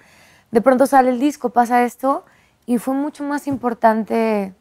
De 0.52 0.62
pronto 0.62 0.86
sale 0.86 1.10
el 1.10 1.20
disco, 1.20 1.50
pasa 1.50 1.84
esto, 1.84 2.26
y 2.66 2.80
fue 2.80 2.94
mucho 2.94 3.24
más 3.24 3.48
importante 3.48 4.54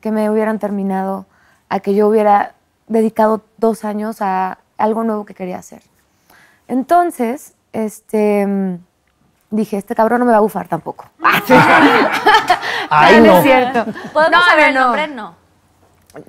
que 0.00 0.12
me 0.12 0.30
hubieran 0.30 0.58
terminado 0.58 1.26
a 1.68 1.80
que 1.80 1.94
yo 1.94 2.08
hubiera 2.08 2.54
dedicado 2.86 3.42
dos 3.58 3.84
años 3.84 4.18
a 4.20 4.58
algo 4.78 5.04
nuevo 5.04 5.24
que 5.24 5.34
quería 5.34 5.58
hacer. 5.58 5.82
Entonces, 6.68 7.54
este, 7.72 8.78
dije, 9.50 9.76
este 9.76 9.94
cabrón 9.94 10.20
no 10.20 10.24
me 10.26 10.32
va 10.32 10.38
a 10.38 10.40
bufar 10.40 10.68
tampoco. 10.68 11.06
Ay, 12.90 13.20
no 13.20 13.26
no. 13.26 13.36
es 13.38 13.42
cierto. 13.44 13.84
¿Podemos 14.12 14.40
No, 14.40 14.46
saber 14.48 14.68
el 14.68 14.74
no, 14.74 14.80
no. 14.80 14.86
nombre? 14.86 15.08
No. 15.08 15.34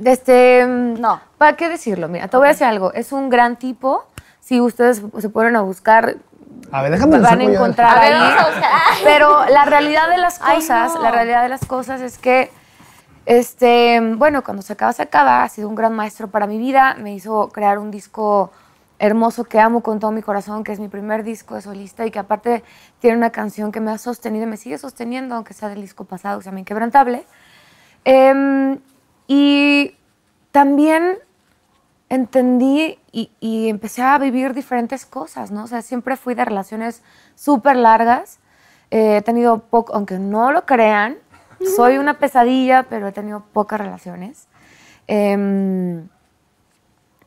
Este, 0.05 0.65
No. 0.67 1.19
¿Para 1.37 1.55
qué 1.57 1.67
decirlo? 1.69 2.07
Mira, 2.07 2.27
te 2.27 2.37
voy 2.37 2.45
a 2.47 2.49
decir 2.49 2.67
algo. 2.67 2.93
Es 2.93 3.11
un 3.11 3.29
gran 3.29 3.57
tipo. 3.57 4.05
Si 4.39 4.59
ustedes 4.61 5.01
se 5.19 5.29
ponen 5.29 5.55
a 5.55 5.61
buscar, 5.61 6.15
A 6.71 6.81
ver, 6.81 6.91
déjame 6.91 7.19
van 7.19 7.39
a 7.39 7.43
encontrar 7.43 7.97
A 7.97 8.01
ver, 8.01 8.13
ahí. 8.13 8.21
a. 8.21 8.45
Pero 9.03 9.45
la 9.45 9.65
realidad 9.65 10.09
de 10.09 10.17
las 10.17 10.39
Ay, 10.41 10.57
cosas, 10.57 10.93
no. 10.95 11.01
la 11.01 11.11
realidad 11.11 11.43
de 11.43 11.49
las 11.49 11.65
cosas 11.65 12.01
es 12.01 12.17
que, 12.17 12.51
este, 13.25 13.99
bueno, 14.15 14.43
cuando 14.43 14.61
se 14.61 14.73
acaba, 14.73 14.93
se 14.93 15.03
acaba. 15.03 15.43
Ha 15.43 15.49
sido 15.49 15.69
un 15.69 15.75
gran 15.75 15.93
maestro 15.93 16.27
para 16.29 16.47
mi 16.47 16.57
vida. 16.57 16.95
Me 16.99 17.13
hizo 17.13 17.49
crear 17.49 17.79
un 17.79 17.91
disco 17.91 18.51
hermoso 18.99 19.43
que 19.43 19.59
amo 19.59 19.81
con 19.81 19.99
todo 19.99 20.11
mi 20.11 20.21
corazón, 20.21 20.63
que 20.63 20.71
es 20.71 20.79
mi 20.79 20.87
primer 20.87 21.23
disco 21.23 21.55
de 21.55 21.61
solista 21.61 22.05
y 22.05 22.11
que 22.11 22.19
aparte 22.19 22.63
tiene 22.99 23.17
una 23.17 23.31
canción 23.31 23.71
que 23.71 23.79
me 23.79 23.91
ha 23.91 23.97
sostenido 23.97 24.45
y 24.45 24.47
me 24.47 24.57
sigue 24.57 24.77
sosteniendo, 24.77 25.35
aunque 25.35 25.53
sea 25.53 25.69
del 25.69 25.81
disco 25.81 26.05
pasado, 26.05 26.39
que 26.39 26.43
se 26.43 26.49
llama 26.49 26.61
Inquebrantable. 26.61 27.25
Em, 28.05 28.79
y 29.27 29.95
también 30.51 31.17
entendí 32.09 32.99
y, 33.11 33.31
y 33.39 33.69
empecé 33.69 34.03
a 34.03 34.17
vivir 34.17 34.53
diferentes 34.53 35.05
cosas, 35.05 35.51
¿no? 35.51 35.63
O 35.63 35.67
sea, 35.67 35.81
siempre 35.81 36.15
fui 36.15 36.35
de 36.35 36.45
relaciones 36.45 37.01
súper 37.35 37.75
largas. 37.75 38.39
Eh, 38.91 39.17
he 39.17 39.21
tenido 39.21 39.59
poco, 39.59 39.95
aunque 39.95 40.19
no 40.19 40.51
lo 40.51 40.65
crean, 40.65 41.17
soy 41.75 41.97
una 41.97 42.15
pesadilla, 42.15 42.83
pero 42.83 43.07
he 43.07 43.11
tenido 43.11 43.41
pocas 43.53 43.79
relaciones. 43.79 44.47
Em, 45.07 46.07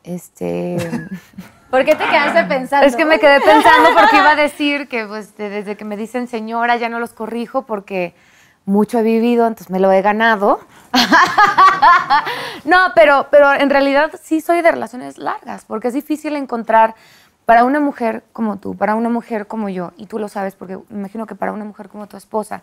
este. 0.03 0.77
¿Por 1.69 1.83
qué 1.83 1.95
te 1.95 2.05
quedaste 2.05 2.43
pensando? 2.45 2.87
Es 2.87 2.95
que 2.95 3.05
me 3.05 3.19
quedé 3.19 3.41
pensando 3.41 3.89
porque 3.93 4.17
iba 4.17 4.31
a 4.31 4.35
decir 4.35 4.87
que 4.87 5.05
pues, 5.05 5.35
de- 5.37 5.49
desde 5.49 5.75
que 5.75 5.83
me 5.83 5.97
dicen 5.97 6.27
señora 6.27 6.77
ya 6.77 6.87
no 6.87 6.99
los 6.99 7.11
corrijo 7.11 7.63
porque 7.63 8.15
mucho 8.65 8.99
he 8.99 9.03
vivido, 9.03 9.45
entonces 9.47 9.69
me 9.69 9.79
lo 9.79 9.91
he 9.91 10.01
ganado. 10.01 10.61
no, 12.65 12.77
pero, 12.95 13.27
pero 13.31 13.53
en 13.53 13.69
realidad 13.69 14.11
sí 14.21 14.41
soy 14.41 14.61
de 14.61 14.71
relaciones 14.71 15.17
largas 15.17 15.65
porque 15.65 15.89
es 15.89 15.93
difícil 15.93 16.35
encontrar 16.35 16.95
para 17.45 17.63
una 17.63 17.79
mujer 17.79 18.23
como 18.33 18.57
tú, 18.57 18.75
para 18.75 18.95
una 18.95 19.09
mujer 19.09 19.47
como 19.47 19.69
yo, 19.69 19.93
y 19.97 20.05
tú 20.07 20.19
lo 20.19 20.27
sabes 20.27 20.55
porque 20.55 20.77
me 20.89 20.99
imagino 20.99 21.25
que 21.25 21.35
para 21.35 21.53
una 21.53 21.63
mujer 21.63 21.87
como 21.87 22.07
tu 22.07 22.17
esposa, 22.17 22.61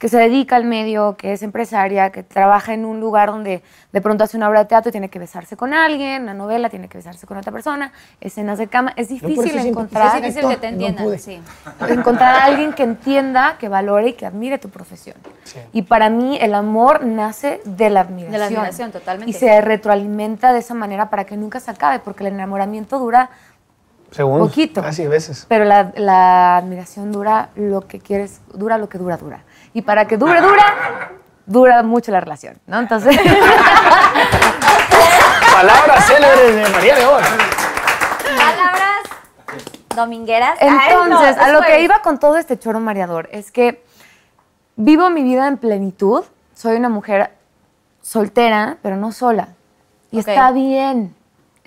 que 0.00 0.08
se 0.08 0.16
dedica 0.16 0.56
al 0.56 0.64
medio, 0.64 1.14
que 1.18 1.34
es 1.34 1.42
empresaria, 1.42 2.08
que 2.08 2.22
trabaja 2.22 2.72
en 2.72 2.86
un 2.86 3.00
lugar 3.00 3.30
donde 3.30 3.62
de 3.92 4.00
pronto 4.00 4.24
hace 4.24 4.38
una 4.38 4.48
obra 4.48 4.60
de 4.60 4.64
teatro 4.64 4.88
y 4.88 4.92
tiene 4.92 5.10
que 5.10 5.18
besarse 5.18 5.58
con 5.58 5.74
alguien, 5.74 6.22
una 6.22 6.32
novela 6.32 6.70
tiene 6.70 6.88
que 6.88 6.96
besarse 6.96 7.26
con 7.26 7.36
otra 7.36 7.52
persona, 7.52 7.92
escenas 8.18 8.56
de 8.56 8.66
cama, 8.66 8.94
es 8.96 9.10
difícil 9.10 9.58
encontrar 9.58 10.16
Es 10.16 10.22
difícil 10.22 10.48
que 10.48 10.56
te 10.56 10.68
entiendan, 10.68 11.18
sí. 11.18 11.38
encontrar 11.90 12.34
a 12.34 12.44
alguien 12.44 12.72
que 12.72 12.82
entienda, 12.82 13.58
que 13.58 13.68
valore 13.68 14.08
y 14.08 14.12
que 14.14 14.24
admire 14.24 14.56
tu 14.56 14.70
profesión. 14.70 15.16
Sí. 15.44 15.58
Y 15.74 15.82
para 15.82 16.08
mí 16.08 16.38
el 16.40 16.54
amor 16.54 17.04
nace 17.04 17.60
de 17.66 17.90
la 17.90 18.00
admiración. 18.00 18.32
De 18.32 18.38
la 18.38 18.46
admiración, 18.46 18.92
totalmente. 18.92 19.30
Y 19.30 19.34
se 19.34 19.60
retroalimenta 19.60 20.54
de 20.54 20.60
esa 20.60 20.72
manera 20.72 21.10
para 21.10 21.26
que 21.26 21.36
nunca 21.36 21.60
se 21.60 21.72
acabe, 21.72 21.98
porque 21.98 22.26
el 22.26 22.32
enamoramiento 22.32 22.98
dura, 22.98 23.28
Segundos. 24.12 24.48
Poquito. 24.48 24.82
Casi 24.82 25.06
veces. 25.06 25.46
pero 25.48 25.64
la, 25.64 25.92
la 25.94 26.56
admiración 26.56 27.12
dura 27.12 27.50
lo 27.54 27.82
que 27.82 28.00
quieres, 28.00 28.40
dura 28.54 28.76
lo 28.76 28.88
que 28.88 28.98
dura, 28.98 29.16
dura. 29.16 29.44
Y 29.72 29.82
para 29.82 30.06
que 30.06 30.16
dure, 30.16 30.40
dura, 30.40 31.10
dura 31.46 31.82
mucho 31.82 32.10
la 32.12 32.20
relación, 32.20 32.58
¿no? 32.66 32.78
Entonces, 32.78 33.16
Palabras 35.52 36.06
célebres 36.06 36.56
de 36.56 36.68
María 36.70 36.94
León. 36.96 37.22
Palabras 38.24 39.02
domingueras. 39.94 40.58
Ay, 40.60 40.94
Entonces, 40.94 41.36
no, 41.36 41.42
a 41.42 41.48
lo 41.48 41.60
que 41.62 41.82
iba 41.82 42.00
con 42.02 42.18
todo 42.18 42.38
este 42.38 42.58
choro 42.58 42.80
mareador 42.80 43.28
es 43.32 43.50
que 43.50 43.84
vivo 44.76 45.10
mi 45.10 45.22
vida 45.22 45.46
en 45.48 45.58
plenitud. 45.58 46.24
Soy 46.54 46.76
una 46.76 46.88
mujer 46.88 47.32
soltera, 48.00 48.78
pero 48.82 48.96
no 48.96 49.12
sola. 49.12 49.48
Y 50.10 50.18
está 50.20 50.50
bien. 50.52 51.14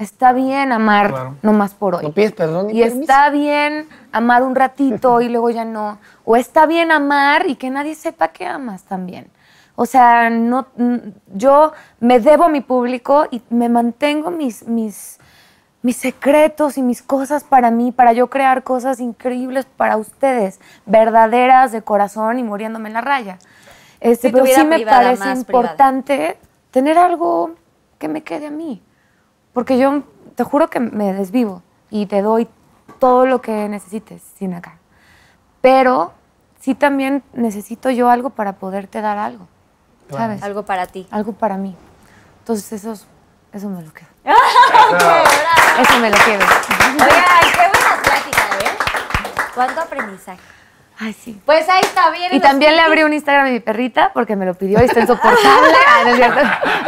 Está 0.03 0.33
bien 0.33 0.71
amar 0.71 1.09
Claro. 1.09 1.35
no 1.41 1.53
más 1.53 1.73
por 1.73 1.95
hoy. 1.95 2.03
No 2.03 2.11
pides 2.11 2.33
perdón 2.33 2.67
ni 2.67 2.73
y 2.79 2.81
permiso. 2.83 3.01
está 3.01 3.29
bien 3.29 3.87
amar 4.11 4.43
un 4.43 4.55
ratito 4.55 5.21
y 5.21 5.29
luego 5.29 5.49
ya 5.49 5.65
no. 5.65 5.97
O 6.25 6.35
está 6.35 6.65
bien 6.65 6.91
amar 6.91 7.47
y 7.49 7.55
que 7.55 7.69
nadie 7.69 7.95
sepa 7.95 8.27
que 8.29 8.45
amas 8.45 8.83
también. 8.83 9.27
O 9.75 9.85
sea, 9.87 10.29
no, 10.29 10.67
yo 11.33 11.71
me 11.99 12.19
debo 12.19 12.43
a 12.43 12.49
mi 12.49 12.61
público 12.61 13.25
y 13.31 13.41
me 13.49 13.69
mantengo 13.69 14.29
mis, 14.29 14.67
mis, 14.67 15.17
mis 15.81 15.97
secretos 15.97 16.77
y 16.77 16.83
mis 16.83 17.01
cosas 17.01 17.43
para 17.43 17.71
mí, 17.71 17.91
para 17.91 18.13
yo 18.13 18.29
crear 18.29 18.61
cosas 18.63 18.99
increíbles 18.99 19.65
para 19.65 19.97
ustedes, 19.97 20.59
verdaderas 20.85 21.71
de 21.71 21.81
corazón 21.81 22.37
y 22.37 22.43
muriéndome 22.43 22.89
en 22.89 22.93
la 22.93 23.01
raya. 23.01 23.39
Este, 23.99 24.27
Sí, 24.27 24.33
pero 24.33 24.45
sí 24.45 24.63
me 24.63 24.85
parece 24.85 25.15
privada. 25.15 25.35
importante 25.39 26.37
tener 26.69 26.97
algo 26.99 27.51
que 27.97 28.07
me 28.07 28.21
quede 28.21 28.47
a 28.47 28.51
mí. 28.51 28.81
Porque 29.53 29.77
yo 29.77 30.03
te 30.35 30.43
juro 30.43 30.69
que 30.69 30.79
me 30.79 31.13
desvivo 31.13 31.61
y 31.89 32.05
te 32.07 32.21
doy 32.21 32.47
todo 32.99 33.25
lo 33.25 33.41
que 33.41 33.69
necesites 33.69 34.21
sin 34.37 34.53
acá. 34.53 34.77
Pero 35.61 36.13
sí 36.59 36.75
también 36.75 37.23
necesito 37.33 37.89
yo 37.91 38.09
algo 38.09 38.29
para 38.31 38.53
poderte 38.53 39.01
dar 39.01 39.17
algo. 39.17 39.47
¿Sabes? 40.09 40.43
Algo, 40.43 40.59
Algo 40.59 40.63
para 40.63 40.87
ti. 40.87 41.07
para 41.39 41.57
mí. 41.57 41.75
Entonces 42.39 42.71
eso, 42.73 42.91
es- 42.93 43.05
eso 43.53 43.69
me 43.69 43.81
lo 43.83 43.93
quedo. 43.93 44.07
Eso 45.79 45.99
me 45.99 46.09
lo 46.09 46.17
quedo. 46.17 46.43
Oigan, 46.43 46.99
qué 47.51 47.67
buena 47.67 48.01
plática, 48.03 48.41
¿eh? 48.59 48.77
¿Cuánto 49.55 49.81
aprendizaje? 49.81 50.39
Ay, 50.99 51.13
sí. 51.13 51.39
Pues 51.45 51.67
ahí 51.69 51.81
está 51.81 52.09
bien. 52.11 52.33
Y 52.33 52.39
también 52.39 52.75
le 52.75 52.81
abrí 52.81 53.03
un 53.03 53.13
Instagram 53.13 53.47
a 53.47 53.49
mi 53.49 53.59
perrita 53.59 54.11
porque 54.13 54.35
me 54.35 54.45
lo 54.45 54.53
pidió 54.53 54.79
y 54.81 54.85
está 54.85 54.99
insoportable. 55.01 55.39
Ah, 55.87 56.01
no 56.05 56.09
es 56.11 56.15
cierto. 56.15 56.41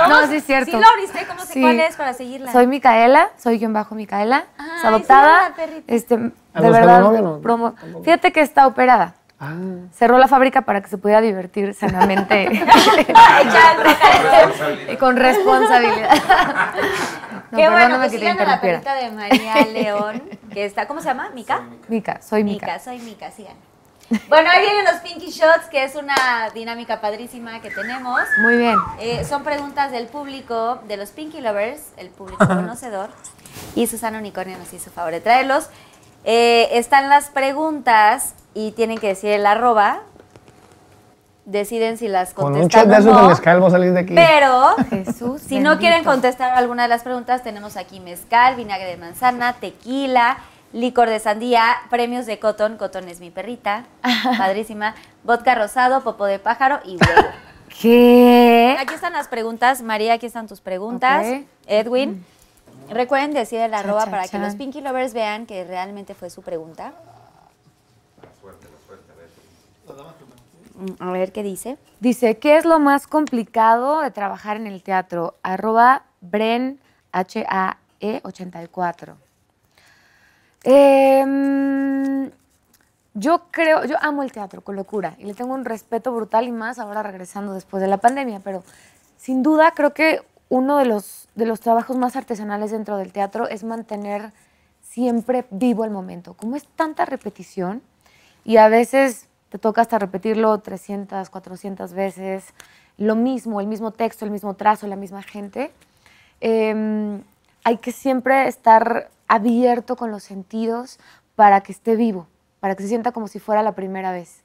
No, 0.10 0.28
sí 0.28 0.36
es 0.38 0.46
cierto. 0.46 0.72
¿Sí 0.72 0.78
lo 0.78 0.88
abriste? 0.88 1.26
¿Cómo 1.28 1.42
sé 1.42 1.54
Sí. 1.54 1.62
cuál 1.62 1.80
es 1.80 1.96
para 1.96 2.14
seguirla? 2.14 2.52
Soy 2.52 2.68
Micaela, 2.68 3.30
soy 3.38 3.58
guion 3.60 3.74
bajo 3.74 3.96
Micaela, 3.96 4.46
es 4.58 4.64
Ay, 4.84 4.88
adoptada. 4.88 5.54
sí, 5.56 5.84
este, 5.88 6.16
¿A 6.16 6.18
de 6.18 6.32
buscar 6.68 6.72
verdad, 6.72 7.00
novio 7.02 7.22
no? 7.22 7.42
promo-. 7.42 7.76
Fíjate 8.04 8.32
que 8.32 8.42
está 8.42 8.68
operada. 8.68 9.16
Ah. 9.40 9.54
Cerró 9.94 10.18
la 10.18 10.28
fábrica 10.28 10.62
para 10.62 10.82
que 10.82 10.88
se 10.88 10.98
pudiera 10.98 11.22
divertir 11.22 11.74
sanamente 11.74 12.46
y 14.92 14.96
con 14.96 15.18
responsabilidad. 15.18 16.10
No, 17.52 17.58
Qué 17.58 17.70
bueno, 17.70 17.98
pues 17.98 18.12
que 18.12 18.20
sigan 18.20 18.40
a 18.40 18.46
la 18.46 18.62
perrita 18.62 18.96
de 18.96 19.12
María 19.12 19.56
León, 19.72 20.24
que 20.52 20.66
está, 20.66 20.88
¿cómo 20.88 21.02
se 21.02 21.08
llama? 21.08 21.30
¿Mica? 21.34 21.64
Mica, 21.90 22.22
soy 22.22 22.44
Mica. 22.44 22.66
Mica, 22.66 22.80
soy 22.80 23.00
Mica, 23.00 23.32
sigan. 23.32 23.56
Bueno, 24.30 24.50
ahí 24.52 24.62
vienen 24.62 24.86
los 24.86 25.02
Pinky 25.02 25.32
Shots, 25.32 25.66
que 25.72 25.84
es 25.84 25.96
una 25.96 26.50
dinámica 26.54 27.02
padrísima 27.02 27.60
que 27.62 27.72
tenemos. 27.72 28.20
Muy 28.42 28.58
bien. 28.58 28.78
Eh, 29.00 29.26
son 29.26 29.44
preguntas 29.44 29.92
del 29.92 30.08
público, 30.08 30.80
de 30.88 30.98
los 30.98 31.10
Pinky 31.10 31.42
Lovers, 31.42 31.82
el 31.98 32.10
público 32.10 32.46
conocedor. 32.46 33.10
Y 33.74 33.88
Susana 33.88 34.20
Unicornio 34.20 34.58
nos 34.58 34.72
hizo 34.74 34.92
favor 34.92 35.12
de 35.12 35.22
traerlos. 35.22 35.70
Eh, 36.24 36.70
están 36.74 37.10
las 37.10 37.30
preguntas 37.30 38.36
y 38.54 38.72
tienen 38.72 38.98
que 39.00 39.08
decir 39.08 39.32
el 39.32 39.46
arroba. 39.46 40.02
deciden 41.46 41.98
si 41.98 42.08
las 42.08 42.34
Con 42.34 42.54
un 42.54 42.62
contestan 42.62 42.90
shot 42.90 42.98
de 42.98 43.06
de 43.06 43.12
no. 43.22 43.28
mezcal 43.30 43.60
vos 43.60 43.72
salís 43.72 43.94
de 43.94 44.00
aquí. 44.00 44.14
Pero 44.16 44.76
Jesús. 44.90 45.42
si 45.48 45.60
no 45.60 45.78
quieren 45.78 46.04
contestar 46.04 46.52
alguna 46.58 46.84
de 46.84 46.90
las 46.90 47.04
preguntas, 47.04 47.44
tenemos 47.44 47.76
aquí 47.78 48.00
mezcal, 48.00 48.56
vinagre 48.56 48.88
de 48.88 48.98
manzana, 48.98 49.54
tequila, 49.54 50.38
licor 50.76 51.10
de 51.10 51.20
sandía, 51.20 51.64
premios 51.90 52.26
de 52.26 52.38
Cotton, 52.38 52.78
Cotton 52.78 53.08
es 53.08 53.22
mi 53.22 53.32
perrita, 53.32 53.86
padrísima, 54.38 54.94
vodka 55.24 55.56
rosado, 55.56 56.04
popo 56.04 56.26
de 56.26 56.38
pájaro 56.38 56.80
y 56.84 56.98
huevo. 56.98 57.30
¿Qué? 57.82 58.76
Aquí 58.80 58.94
están 58.94 59.14
las 59.14 59.28
preguntas, 59.30 59.82
María, 59.82 60.14
aquí 60.14 60.26
están 60.26 60.48
tus 60.48 60.60
preguntas. 60.62 61.26
Edwin, 61.66 62.26
recuerden 62.90 63.34
decir 63.34 63.60
el 63.60 63.74
arroba 63.74 64.06
cha, 64.06 64.12
para 64.12 64.28
que 64.28 64.38
los 64.38 64.56
Pinky 64.56 64.82
Lovers 64.82 65.14
vean 65.14 65.46
que 65.46 65.64
realmente 65.64 66.14
fue 66.14 66.30
su 66.30 66.42
pregunta. 66.42 66.94
Mm, 70.76 70.92
A 71.00 71.12
ver 71.12 71.32
qué 71.32 71.42
dice. 71.42 71.78
Dice, 72.02 72.38
¿qué 72.38 72.58
es 72.58 72.66
lo 72.66 72.80
más 72.80 73.08
complicado 73.08 74.02
de 74.02 74.12
trabajar 74.12 74.58
en 74.58 74.68
el 74.68 74.84
teatro? 74.84 75.36
Arroba 75.42 76.04
Bren 76.20 76.80
H-A-E 77.14 78.22
84. 78.24 79.25
Em, 80.68 82.32
yo 83.14 83.44
creo, 83.52 83.86
yo 83.86 83.98
amo 84.02 84.24
el 84.24 84.32
teatro 84.32 84.62
con 84.62 84.76
locura 84.76 85.16
y 85.20 85.26
le 85.26 85.36
tengo 85.36 85.54
un 85.54 85.64
respeto 85.64 86.12
brutal 86.12 86.48
y 86.48 86.52
más 86.52 86.80
ahora 86.80 87.04
regresando 87.04 87.54
después 87.54 87.82
de 87.82 87.88
la 87.88 87.98
pandemia, 87.98 88.42
pero 88.44 88.64
sin 89.16 89.44
duda 89.44 89.74
creo 89.76 89.94
que 89.94 90.22
uno 90.50 90.78
de 90.80 90.86
los, 90.86 91.30
de 91.36 91.46
los 91.46 91.60
trabajos 91.60 91.98
más 91.98 92.16
artesanales 92.16 92.72
dentro 92.72 92.98
del 92.98 93.12
teatro 93.12 93.48
es 93.48 93.64
mantener 93.64 94.34
siempre 94.82 95.46
vivo 95.52 95.86
el 95.86 95.92
momento. 95.92 96.34
Como 96.34 96.56
es 96.56 96.66
tanta 96.76 97.06
repetición 97.06 97.84
y 98.44 98.58
a 98.58 98.68
veces 98.68 99.28
te 99.50 99.60
toca 99.60 99.82
hasta 99.82 100.00
repetirlo 100.00 100.58
300, 100.58 101.30
400 101.30 101.94
veces, 101.94 102.44
lo 102.98 103.16
mismo, 103.16 103.62
el 103.62 103.68
mismo 103.68 103.92
texto, 103.92 104.26
el 104.26 104.32
mismo 104.32 104.56
trazo, 104.56 104.88
la 104.88 104.96
misma 104.96 105.22
gente, 105.22 105.72
eh, 106.42 107.22
hay 107.64 107.78
que 107.78 107.92
siempre 107.92 108.48
estar 108.48 109.10
abierto 109.28 109.96
con 109.96 110.12
los 110.12 110.24
sentidos 110.24 111.00
para 111.36 111.62
que 111.62 111.72
esté 111.72 111.96
vivo, 111.96 112.28
para 112.60 112.76
que 112.76 112.84
se 112.84 112.90
sienta 112.90 113.12
como 113.12 113.28
si 113.28 113.40
fuera 113.40 113.64
la 113.64 113.74
primera 113.74 114.12
vez, 114.12 114.44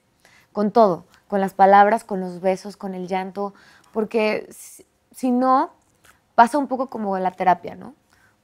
con 0.53 0.71
todo, 0.71 1.05
con 1.29 1.41
las 1.41 1.55
palabras, 1.55 2.05
con 2.05 2.21
los 2.21 2.41
besos, 2.41 2.77
con 2.77 2.95
el 2.95 3.07
llanto, 3.07 3.55
porque 3.93 4.49
si, 4.51 4.87
si 5.13 5.31
no, 5.31 5.71
pasa 6.35 6.59
un 6.59 6.67
poco 6.67 6.89
como 6.89 7.19
la 7.19 7.31
terapia, 7.33 7.75
¿no? 7.75 7.95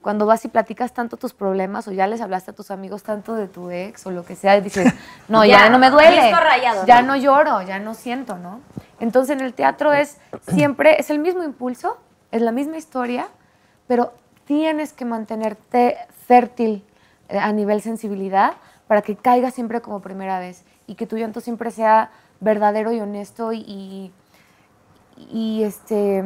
Cuando 0.01 0.25
vas 0.25 0.45
y 0.45 0.47
platicas 0.47 0.93
tanto 0.93 1.17
tus 1.17 1.33
problemas 1.33 1.87
o 1.87 1.91
ya 1.91 2.07
les 2.07 2.21
hablaste 2.21 2.51
a 2.51 2.53
tus 2.53 2.69
amigos 2.71 3.03
tanto 3.03 3.33
de 3.33 3.47
tu 3.47 3.71
ex 3.71 4.05
o 4.05 4.11
lo 4.11 4.23
que 4.23 4.35
sea 4.35 4.55
y 4.55 4.61
dices, 4.61 4.93
no, 5.27 5.43
ya, 5.43 5.63
Ya, 5.63 5.69
no 5.69 5.79
me 5.79 5.89
duele, 5.89 6.31
rayado, 6.31 6.85
ya 6.85 7.01
¿no? 7.01 7.09
no 7.09 7.15
lloro, 7.17 7.61
ya 7.63 7.79
no 7.79 7.93
siento, 7.93 8.37
¿no? 8.37 8.61
Entonces 8.99 9.35
en 9.35 9.43
el 9.43 9.53
teatro 9.53 9.93
es 9.93 10.17
siempre, 10.47 10.99
es 10.99 11.09
el 11.09 11.19
mismo 11.19 11.43
impulso, 11.43 11.97
es 12.31 12.41
la 12.41 12.51
misma 12.51 12.77
historia, 12.77 13.27
pero 13.87 14.13
tienes 14.45 14.93
que 14.93 15.03
mantenerte 15.03 15.97
fértil 16.27 16.83
eh, 17.29 17.39
a 17.39 17.51
nivel 17.53 17.81
sensibilidad 17.81 18.53
para 18.87 19.01
que 19.01 19.15
caiga 19.15 19.51
siempre 19.51 19.81
como 19.81 20.01
primera 20.01 20.39
vez 20.39 20.63
y 20.85 20.95
que 20.95 21.07
tu 21.07 21.17
llanto 21.17 21.41
siempre 21.41 21.71
sea 21.71 22.11
verdadero 22.39 22.91
y 22.91 22.99
honesto 23.01 23.51
y, 23.53 23.59
y, 23.59 24.11
y, 25.31 25.63
este 25.63 26.23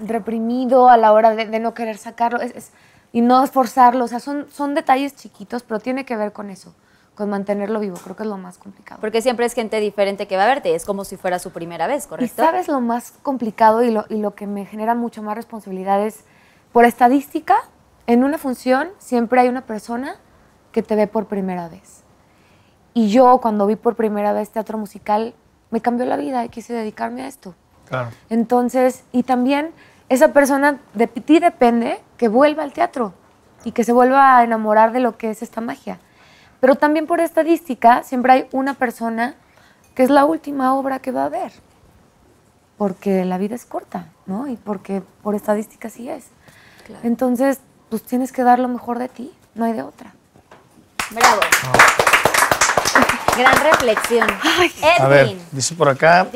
reprimido 0.00 0.88
a 0.88 0.96
la 0.96 1.12
hora 1.12 1.34
de, 1.34 1.46
de 1.46 1.58
no 1.58 1.74
querer 1.74 1.98
sacarlo 1.98 2.40
es- 2.40 2.54
es- 2.54 2.72
y 3.12 3.20
no 3.22 3.42
esforzarlo. 3.42 4.04
O 4.04 4.08
sea, 4.08 4.20
son, 4.20 4.46
son 4.50 4.74
detalles 4.74 5.16
chiquitos, 5.16 5.62
pero 5.62 5.80
tiene 5.80 6.04
que 6.04 6.14
ver 6.16 6.32
con 6.32 6.50
eso, 6.50 6.74
con 7.14 7.30
mantenerlo 7.30 7.80
vivo. 7.80 7.96
Creo 8.04 8.14
que 8.14 8.22
es 8.22 8.28
lo 8.28 8.36
más 8.36 8.58
complicado. 8.58 9.00
Porque 9.00 9.22
siempre 9.22 9.46
es 9.46 9.54
gente 9.54 9.80
diferente 9.80 10.28
que 10.28 10.36
va 10.36 10.44
a 10.44 10.48
verte, 10.48 10.74
es 10.74 10.84
como 10.84 11.04
si 11.04 11.16
fuera 11.16 11.38
su 11.38 11.50
primera 11.50 11.86
vez, 11.86 12.04
Y 12.04 12.08
¿correcto? 12.08 12.36
sabes 12.42 12.68
lo 12.68 12.80
más 12.80 13.12
complicado 13.22 13.82
y 13.82 13.90
lo, 13.90 14.04
y 14.08 14.18
lo 14.18 14.34
que 14.34 14.46
me 14.46 14.66
genera 14.66 14.94
mucho 14.94 15.22
más 15.22 15.36
responsabilidad 15.36 16.04
es, 16.06 16.20
por 16.72 16.84
estadística, 16.84 17.56
en 18.08 18.24
una 18.24 18.38
función 18.38 18.88
siempre 18.98 19.42
hay 19.42 19.48
una 19.48 19.60
persona 19.60 20.16
que 20.72 20.82
te 20.82 20.96
ve 20.96 21.06
por 21.06 21.26
primera 21.26 21.68
vez. 21.68 22.02
Y 22.94 23.10
yo 23.10 23.38
cuando 23.38 23.66
vi 23.66 23.76
por 23.76 23.96
primera 23.96 24.32
vez 24.32 24.48
teatro 24.50 24.78
musical, 24.78 25.34
me 25.70 25.82
cambió 25.82 26.06
la 26.06 26.16
vida 26.16 26.42
y 26.44 26.48
quise 26.48 26.72
dedicarme 26.72 27.22
a 27.22 27.28
esto. 27.28 27.54
Claro. 27.86 28.08
Entonces, 28.30 29.04
y 29.12 29.24
también 29.24 29.72
esa 30.08 30.32
persona 30.32 30.80
de 30.94 31.06
ti 31.06 31.38
depende 31.38 32.00
que 32.16 32.28
vuelva 32.28 32.62
al 32.62 32.72
teatro 32.72 33.12
y 33.62 33.72
que 33.72 33.84
se 33.84 33.92
vuelva 33.92 34.38
a 34.38 34.42
enamorar 34.42 34.92
de 34.92 35.00
lo 35.00 35.18
que 35.18 35.28
es 35.30 35.42
esta 35.42 35.60
magia. 35.60 35.98
Pero 36.60 36.76
también 36.76 37.06
por 37.06 37.20
estadística, 37.20 38.02
siempre 38.04 38.32
hay 38.32 38.48
una 38.52 38.72
persona 38.72 39.34
que 39.94 40.02
es 40.02 40.08
la 40.08 40.24
última 40.24 40.74
obra 40.74 40.98
que 40.98 41.12
va 41.12 41.26
a 41.26 41.28
ver. 41.28 41.52
Porque 42.78 43.26
la 43.26 43.36
vida 43.36 43.54
es 43.54 43.66
corta, 43.66 44.06
¿no? 44.24 44.48
Y 44.48 44.56
porque 44.56 45.02
por 45.22 45.34
estadística 45.34 45.90
sí 45.90 46.08
es. 46.08 46.30
Entonces, 47.02 47.60
pues 47.88 48.02
tienes 48.02 48.32
que 48.32 48.42
dar 48.42 48.58
lo 48.58 48.68
mejor 48.68 48.98
de 48.98 49.08
ti, 49.08 49.32
no 49.54 49.64
hay 49.64 49.72
de 49.72 49.82
otra. 49.82 50.12
Bravo. 51.10 51.40
Gran 53.36 53.56
reflexión. 53.62 54.28
A 54.98 55.08
ver, 55.08 55.26
Edwin. 55.26 55.40
dice 55.52 55.74
por 55.74 55.88
acá, 55.88 56.26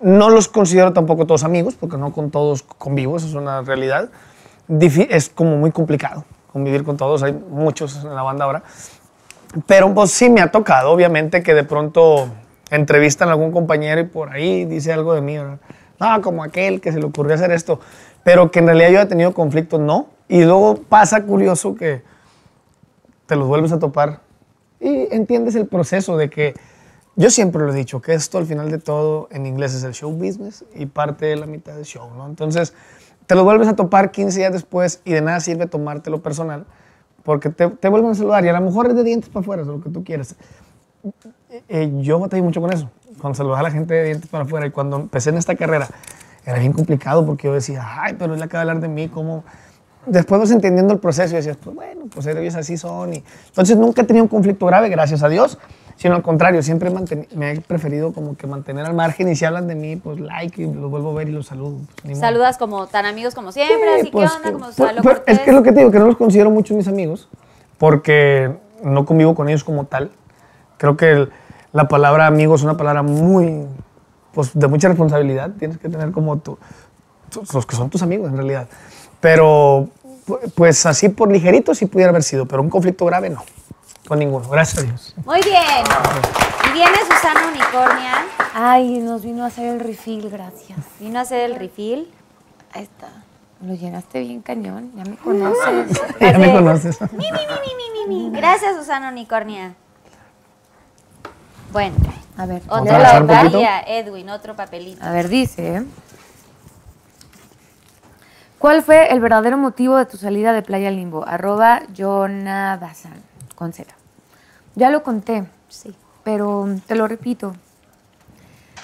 No 0.01 0.31
los 0.31 0.49
considero 0.49 0.93
tampoco 0.93 1.27
todos 1.27 1.45
amigos, 1.45 1.75
porque 1.75 1.97
no 1.97 2.13
con 2.13 2.31
todos 2.31 2.63
convivo, 2.63 3.17
eso 3.17 3.27
es 3.27 3.35
una 3.35 3.63
realidad. 3.63 4.11
Es 5.09 5.29
como 5.29 5.57
muy 5.57 5.71
complicado 5.71 6.25
convivir 6.53 6.85
con 6.85 6.97
todos, 6.97 7.23
hay 7.23 7.33
muchos 7.33 8.03
en 8.03 8.15
la 8.15 8.23
banda 8.23 8.47
ahora. 8.47 8.63
Pero 9.67 9.93
pues 9.95 10.11
sí 10.11 10.31
me 10.31 10.41
ha 10.41 10.51
tocado, 10.51 10.91
obviamente, 10.91 11.43
que 11.43 11.55
de 11.55 11.65
pronto 11.65 12.29
entrevistan 12.71 13.29
a 13.29 13.33
algún 13.33 13.53
compañero 13.53 14.01
y 14.01 14.05
por 14.05 14.31
ahí 14.31 14.65
dice 14.65 14.93
algo 14.93 15.15
de 15.15 15.21
mí, 15.21 15.37
como 16.23 16.43
aquel 16.43 16.81
que 16.81 16.93
se 16.93 16.99
le 16.99 17.05
ocurrió 17.05 17.35
hacer 17.35 17.51
esto. 17.53 17.81
Pero 18.25 18.51
que 18.51 18.59
en 18.59 18.67
realidad 18.67 18.91
yo 18.91 19.01
he 19.01 19.07
tenido 19.07 19.33
conflictos, 19.35 19.81
no. 19.81 20.09
Y 20.29 20.45
luego 20.45 20.81
pasa 20.89 21.23
curioso 21.25 21.75
que 21.75 22.03
te 23.27 23.37
los 23.37 23.47
vuelves 23.47 23.73
a 23.73 23.79
topar 23.79 24.21
y 24.81 25.15
entiendes 25.15 25.55
el 25.55 25.67
proceso 25.67 26.17
de 26.17 26.31
que 26.31 26.55
yo 27.17 27.31
siempre 27.31 27.63
lo 27.63 27.73
he 27.73 27.77
dicho, 27.77 28.01
que 28.01 28.15
esto 28.15 28.39
al 28.39 28.47
final 28.47 28.71
de 28.71 28.79
todo 28.79 29.29
en 29.31 29.47
inglés 29.47 29.75
es 29.75 29.83
el 29.85 29.93
show 29.93 30.13
business 30.13 30.65
y 30.75 30.87
parte 30.87 31.27
de 31.27 31.37
la 31.37 31.47
mitad 31.47 31.75
del 31.75 31.85
show, 31.85 32.09
¿no? 32.17 32.27
Entonces, 32.27 32.75
te 33.27 33.35
lo 33.35 33.43
vuelves 33.43 33.69
a 33.69 33.75
topar 33.75 34.11
15 34.11 34.39
días 34.39 34.53
después 34.53 35.01
y 35.05 35.13
de 35.13 35.23
nada 35.23 35.41
sirve 35.41 35.67
tomártelo 35.67 36.23
personal 36.23 36.67
porque 37.25 37.51
te, 37.51 37.69
te 37.69 37.89
vuelven 37.89 38.13
a 38.13 38.15
saludar 38.15 38.45
y 38.45 38.49
a 38.49 38.53
lo 38.53 38.61
mejor 38.61 38.87
es 38.87 38.95
de 38.95 39.03
dientes 39.03 39.29
para 39.29 39.41
afuera, 39.41 39.63
es 39.63 39.69
lo 39.69 39.81
que 39.81 39.91
tú 39.91 40.05
quieras. 40.05 40.37
Eh, 41.69 41.91
yo 42.01 42.21
batallé 42.21 42.43
mucho 42.43 42.61
con 42.61 42.73
eso, 42.73 42.91
cuando 43.21 43.37
saludaba 43.37 43.61
a 43.61 43.63
la 43.65 43.71
gente 43.71 43.95
de 43.95 44.05
dientes 44.05 44.31
para 44.31 44.45
afuera 44.45 44.67
y 44.67 44.71
cuando 44.71 44.97
empecé 44.97 45.31
en 45.31 45.39
esta 45.39 45.57
carrera 45.57 45.89
era 46.45 46.59
bien 46.59 46.73
complicado 46.73 47.27
porque 47.27 47.49
yo 47.49 47.55
decía, 47.55 47.85
ay, 47.85 48.15
pero 48.19 48.35
él 48.35 48.43
acaba 48.43 48.65
de 48.65 48.71
hablar 48.71 48.83
de 48.83 48.89
mí, 48.89 49.09
¿cómo? 49.09 49.43
Después 50.07 50.41
vas 50.41 50.51
entendiendo 50.53 50.95
el 50.95 51.01
proceso 51.01 51.35
y 51.35 51.37
decías, 51.39 51.57
pues 51.57 51.75
bueno, 51.75 52.03
pues 52.15 52.25
ellos 52.27 52.55
así 52.55 52.77
son. 52.77 53.15
Y... 53.15 53.25
Entonces 53.49 53.77
nunca 53.77 54.03
he 54.03 54.05
tenido 54.05 54.23
un 54.23 54.29
conflicto 54.29 54.67
grave, 54.67 54.89
gracias 54.89 55.25
a 55.25 55.29
Dios, 55.29 55.59
sino 55.97 56.15
al 56.15 56.23
contrario, 56.23 56.63
siempre 56.63 56.91
me 57.35 57.53
he 57.53 57.61
preferido 57.61 58.13
como 58.13 58.37
que 58.37 58.47
mantener 58.47 58.85
al 58.87 58.95
margen 58.95 59.29
y 59.29 59.37
si 59.37 59.45
hablan 59.45 59.67
de 59.67 59.75
mí, 59.75 59.97
pues 59.97 60.21
like 60.21 60.63
y 60.63 60.67
los 60.73 60.91
vuelvo 60.91 61.11
a 61.11 61.15
ver 61.15 61.29
y 61.29 61.33
los 61.33 61.47
saludo. 61.47 61.77
pues. 62.05 62.19
Saludas 62.19 62.59
como 62.59 62.87
tan 62.87 63.07
amigos 63.07 63.35
como 63.35 63.51
siempre, 63.53 63.77
Sí, 63.95 64.01
así 64.03 64.11
pues, 64.11 64.31
que 64.31 64.37
onda, 64.37 64.53
como 64.53 64.65
pues, 64.77 64.93
pues, 65.03 65.23
es 65.27 65.39
que 65.41 65.51
es 65.51 65.57
lo 65.57 65.63
que 65.63 65.73
te 65.73 65.79
digo, 65.79 65.91
que 65.91 65.99
no 65.99 66.07
los 66.07 66.17
considero 66.17 66.51
mucho 66.51 66.75
mis 66.75 66.87
amigos, 66.89 67.29
porque 67.79 68.53
no 68.83 69.05
convivo 69.07 69.35
con 69.35 69.49
ellos 69.49 69.65
como 69.65 69.85
tal. 69.85 70.11
Creo 70.79 70.97
que 70.97 71.11
el- 71.11 71.31
la 71.73 71.89
palabra 71.89 72.27
amigo 72.27 72.55
es 72.55 72.63
una 72.63 72.77
palabra 72.77 73.03
muy, 73.03 73.65
pues 74.33 74.51
de 74.55 74.67
mucha 74.69 74.89
responsabilidad. 74.89 75.51
Tienes 75.59 75.79
que 75.79 75.89
tener 75.89 76.11
como 76.13 76.39
tu, 76.39 76.59
los 77.53 77.67
que 77.67 77.77
son 77.77 77.91
tus 77.91 78.03
amigos 78.03 78.29
en 78.31 78.37
realidad. 78.37 78.69
Pero, 79.21 79.89
pu- 80.27 80.39
pues 80.55 80.85
así 80.87 81.09
por 81.09 81.31
ligerito 81.31 81.75
sí 81.75 81.87
pudiera 81.87 82.11
haber 82.11 82.23
sido, 82.23 82.47
pero 82.47 82.63
un 82.63 82.71
conflicto 82.71 83.05
grave 83.07 83.31
no, 83.31 83.43
con 84.07 84.19
ninguno, 84.19 84.49
gracias 84.49 84.83
a 84.83 84.87
Dios. 84.87 85.15
Muy 85.25 85.41
bien. 85.43 85.85
Y 86.69 86.73
viene 86.73 86.97
Susana 87.11 87.49
Unicornia, 87.49 88.25
Ay, 88.55 89.01
nos 89.01 89.23
vino 89.23 89.45
a 89.45 89.49
hacer 89.49 89.67
el 89.67 89.81
refill, 89.81 90.31
gracias. 90.31 90.79
vino 91.01 91.19
a 91.19 91.23
hacer 91.23 91.51
el 91.51 91.57
refill. 91.57 92.11
Ahí 92.73 92.83
está. 92.85 93.09
Lo 93.61 93.75
llenaste 93.75 94.21
bien 94.21 94.43
cañón, 94.43 94.93
ya 94.95 95.05
me 95.05 95.17
conoces. 95.17 96.01
ya 96.21 96.39
me 96.39 96.53
conoces. 96.53 97.01
Mi, 97.01 97.09
mi, 97.17 97.31
mi, 97.31 98.07
mi, 98.07 98.07
mi, 98.15 98.31
mi. 98.31 98.37
Gracias, 98.39 98.77
Susana 98.77 99.09
Unicornia. 99.09 99.75
Bueno, 101.73 101.97
A 102.37 102.47
ver, 102.47 102.63
otra 102.69 102.99
la 102.99 103.81
Edwin, 103.87 104.31
otro 104.31 104.55
papelito. 104.55 105.05
A 105.05 105.11
ver, 105.11 105.29
dice. 105.29 105.85
¿Cuál 108.59 108.83
fue 108.83 109.13
el 109.13 109.21
verdadero 109.21 109.59
motivo 109.59 109.97
de 109.97 110.07
tu 110.07 110.17
salida 110.17 110.53
de 110.53 110.63
Playa 110.63 110.91
Limbo? 110.91 111.27
Arroba 111.27 111.83
Jonadasan, 111.95 113.23
con 113.57 113.73
Z. 113.73 113.93
Ya 114.77 114.91
lo 114.91 115.03
conté, 115.03 115.45
Sí. 115.69 115.93
pero 116.23 116.69
te 116.87 116.95
lo 116.95 117.09
repito. 117.09 117.55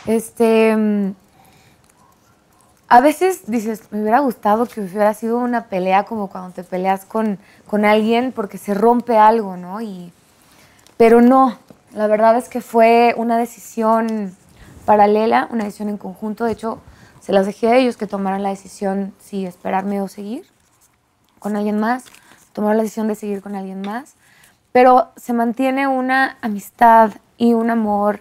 Este. 0.07 1.15
A 2.89 3.01
veces 3.01 3.45
dices, 3.47 3.85
me 3.91 4.03
hubiera 4.03 4.19
gustado 4.19 4.67
que 4.67 4.81
hubiera 4.83 5.15
sido 5.15 5.39
una 5.39 5.65
pelea 5.69 6.05
como 6.05 6.29
cuando 6.29 6.51
te 6.51 6.63
peleas 6.63 7.07
con, 7.07 7.39
con 7.67 7.87
alguien 7.87 8.33
porque 8.33 8.59
se 8.59 8.75
rompe 8.75 9.17
algo, 9.17 9.57
¿no? 9.57 9.81
Y, 9.81 10.13
pero 10.99 11.23
no, 11.23 11.57
la 11.95 12.07
verdad 12.07 12.37
es 12.37 12.51
que 12.51 12.61
fue 12.61 13.15
una 13.17 13.39
decisión 13.39 14.37
paralela, 14.85 15.49
una 15.51 15.65
decisión 15.65 15.89
en 15.89 15.97
conjunto. 15.97 16.45
De 16.45 16.53
hecho, 16.53 16.81
se 17.23 17.33
las 17.33 17.47
dejé 17.47 17.69
a 17.69 17.77
ellos 17.77 17.97
que 17.97 18.07
tomaran 18.07 18.43
la 18.43 18.51
decisión 18.51 19.15
si 19.21 19.47
esperarme 19.47 20.03
o 20.03 20.09
seguir 20.09 20.45
con 21.39 21.57
alguien 21.57 21.81
más, 21.81 22.05
tomaron 22.53 22.77
la 22.77 22.83
decisión 22.83 23.09
de 23.09 23.15
seguir 23.15 23.41
con 23.41 23.55
alguien 23.57 23.81
más, 23.81 24.17
pero 24.73 25.11
se 25.17 25.33
mantiene 25.33 25.87
una 25.87 26.37
amistad 26.41 27.13
y 27.39 27.55
un 27.55 27.71
amor 27.71 28.21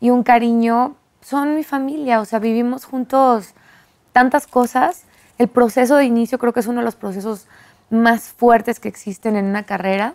y 0.00 0.10
un 0.10 0.22
cariño. 0.22 0.96
Son 1.20 1.54
mi 1.54 1.62
familia, 1.64 2.20
o 2.20 2.24
sea, 2.24 2.38
vivimos 2.40 2.84
juntos 2.84 3.54
tantas 4.12 4.46
cosas. 4.46 5.04
El 5.38 5.48
proceso 5.48 5.96
de 5.96 6.04
inicio 6.04 6.38
creo 6.38 6.52
que 6.52 6.60
es 6.60 6.66
uno 6.66 6.80
de 6.80 6.84
los 6.84 6.96
procesos 6.96 7.46
más 7.90 8.22
fuertes 8.28 8.80
que 8.80 8.88
existen 8.88 9.36
en 9.36 9.46
una 9.46 9.62
carrera. 9.64 10.14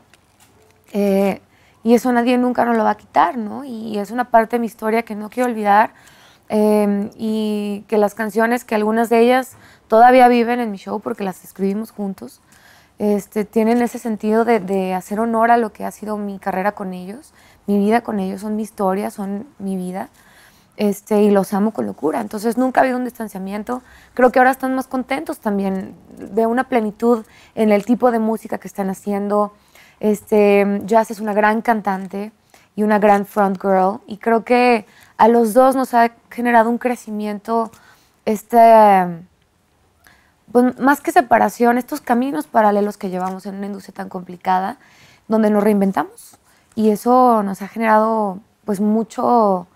Eh, 0.93 1.41
y 1.83 1.93
eso 1.93 2.11
nadie 2.11 2.37
nunca 2.37 2.65
nos 2.65 2.75
lo 2.75 2.83
va 2.83 2.91
a 2.91 2.97
quitar, 2.97 3.37
¿no? 3.37 3.63
Y 3.63 3.97
es 3.97 4.11
una 4.11 4.25
parte 4.25 4.57
de 4.57 4.59
mi 4.59 4.67
historia 4.67 5.03
que 5.03 5.15
no 5.15 5.29
quiero 5.29 5.49
olvidar. 5.49 5.91
eh, 6.49 7.09
y 7.17 7.83
que 7.87 7.97
las 7.97 8.13
canciones, 8.15 8.63
que 8.63 8.75
algunas 8.75 9.09
de 9.09 9.19
ellas 9.19 9.57
todavía 9.89 10.27
viven 10.29 10.59
en 10.61 10.71
mi 10.71 10.77
show 10.77 10.99
porque 11.01 11.23
las 11.23 11.43
escribimos 11.43 11.91
juntos, 11.91 12.39
este, 12.99 13.45
tienen 13.45 13.81
ese 13.81 13.99
sentido 13.99 14.45
de, 14.45 14.59
de 14.59 14.93
hacer 14.93 15.19
honor 15.19 15.51
a 15.51 15.57
lo 15.57 15.71
que 15.71 15.85
ha 15.85 15.91
sido 15.91 16.17
mi 16.17 16.39
carrera 16.39 16.73
con 16.73 16.93
ellos, 16.93 17.33
mi 17.67 17.77
vida 17.77 18.01
con 18.01 18.19
ellos, 18.19 18.41
son 18.41 18.55
mi 18.55 18.63
historia, 18.63 19.11
son 19.11 19.47
mi 19.59 19.75
vida. 19.75 20.09
Este, 20.77 21.23
y 21.23 21.31
los 21.31 21.53
amo 21.53 21.71
con 21.71 21.87
locura. 21.87 22.21
Entonces 22.21 22.55
nunca 22.55 22.79
ha 22.79 22.83
habido 22.83 22.99
un 22.99 23.03
distanciamiento. 23.03 23.81
Creo 24.13 24.31
que 24.31 24.37
ahora 24.37 24.51
están 24.51 24.75
más 24.75 24.85
contentos 24.85 25.39
también 25.39 25.95
de 26.17 26.45
una 26.45 26.65
plenitud 26.65 27.25
en 27.55 27.71
el 27.71 27.83
tipo 27.83 28.11
de 28.11 28.19
música 28.19 28.59
que 28.59 28.67
están 28.67 28.91
haciendo. 28.91 29.53
Este, 29.99 30.81
Jazz 30.85 31.09
es 31.09 31.19
una 31.19 31.33
gran 31.33 31.63
cantante 31.63 32.31
y 32.75 32.83
una 32.83 32.99
gran 32.99 33.25
front 33.25 33.59
girl. 33.59 34.01
Y 34.05 34.17
creo 34.17 34.45
que 34.45 34.85
a 35.17 35.27
los 35.27 35.55
dos 35.55 35.75
nos 35.75 35.95
ha 35.95 36.11
generado 36.29 36.69
un 36.69 36.77
crecimiento, 36.77 37.71
este, 38.25 38.57
pues, 40.51 40.79
más 40.79 41.01
que 41.01 41.11
separación, 41.11 41.77
estos 41.77 42.01
caminos 42.01 42.47
paralelos 42.47 42.97
que 42.97 43.09
llevamos 43.09 43.45
en 43.45 43.55
una 43.55 43.65
industria 43.65 43.93
tan 43.93 44.09
complicada, 44.09 44.77
donde 45.27 45.49
nos 45.49 45.63
reinventamos. 45.63 46.37
Y 46.75 46.91
eso 46.91 47.43
nos 47.43 47.61
ha 47.61 47.67
generado 47.67 48.39
pues 48.63 48.79
mucho, 48.79 49.67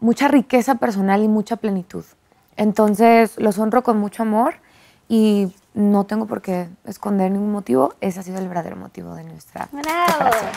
mucha 0.00 0.28
riqueza 0.28 0.74
personal 0.76 1.22
y 1.22 1.28
mucha 1.28 1.56
plenitud. 1.56 2.04
Entonces 2.56 3.38
los 3.38 3.58
honro 3.58 3.82
con 3.82 3.98
mucho 3.98 4.22
amor 4.22 4.54
y 5.08 5.52
no 5.74 6.04
tengo 6.04 6.26
por 6.26 6.42
qué 6.42 6.68
esconder 6.84 7.30
ningún 7.30 7.52
motivo. 7.52 7.94
Ese 8.00 8.20
ha 8.20 8.22
sido 8.22 8.38
el 8.38 8.48
verdadero 8.48 8.76
motivo 8.76 9.14
de 9.14 9.24
nuestra 9.24 9.68
¡Bravo! 9.72 10.12
separación. 10.12 10.50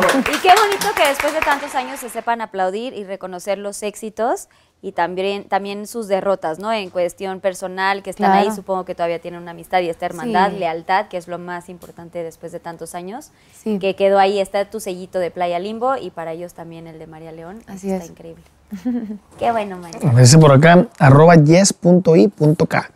Y 0.00 0.38
qué 0.38 0.48
bonito 0.58 0.86
que 0.96 1.06
después 1.08 1.32
de 1.34 1.40
tantos 1.40 1.74
años 1.74 2.00
se 2.00 2.08
sepan 2.08 2.40
aplaudir 2.40 2.94
y 2.94 3.04
reconocer 3.04 3.58
los 3.58 3.82
éxitos 3.82 4.48
y 4.80 4.92
también, 4.92 5.44
también 5.44 5.86
sus 5.86 6.08
derrotas, 6.08 6.58
¿no? 6.58 6.72
En 6.72 6.90
cuestión 6.90 7.40
personal, 7.40 8.02
que 8.02 8.10
están 8.10 8.32
Claro. 8.32 8.48
ahí, 8.50 8.56
supongo 8.56 8.84
que 8.84 8.94
todavía 8.94 9.20
tienen 9.20 9.40
una 9.42 9.52
amistad 9.52 9.80
y 9.80 9.88
esta 9.90 10.06
hermandad, 10.06 10.50
Sí. 10.50 10.56
lealtad, 10.58 11.06
que 11.08 11.16
es 11.18 11.28
lo 11.28 11.38
más 11.38 11.68
importante 11.68 12.22
después 12.22 12.52
de 12.52 12.58
tantos 12.60 12.94
años. 12.94 13.30
Sí. 13.54 13.78
Que 13.78 13.94
quedó 13.94 14.18
ahí, 14.18 14.40
está 14.40 14.64
tu 14.70 14.80
sellito 14.80 15.18
de 15.18 15.30
Playa 15.30 15.58
Limbo 15.58 15.96
y 15.96 16.10
para 16.10 16.32
ellos 16.32 16.54
también 16.54 16.86
el 16.86 16.98
de 16.98 17.06
María 17.06 17.30
León. 17.32 17.62
Así 17.66 17.90
está 17.90 18.04
es. 18.04 18.10
increíble. 18.10 18.42
qué 19.38 19.52
bueno, 19.52 19.76
María. 19.78 20.00
Me 20.10 20.22
dice 20.22 20.38
por 20.38 20.50
acá, 20.52 20.86
arroba 20.98 21.36
yes.i.k. 21.36 22.90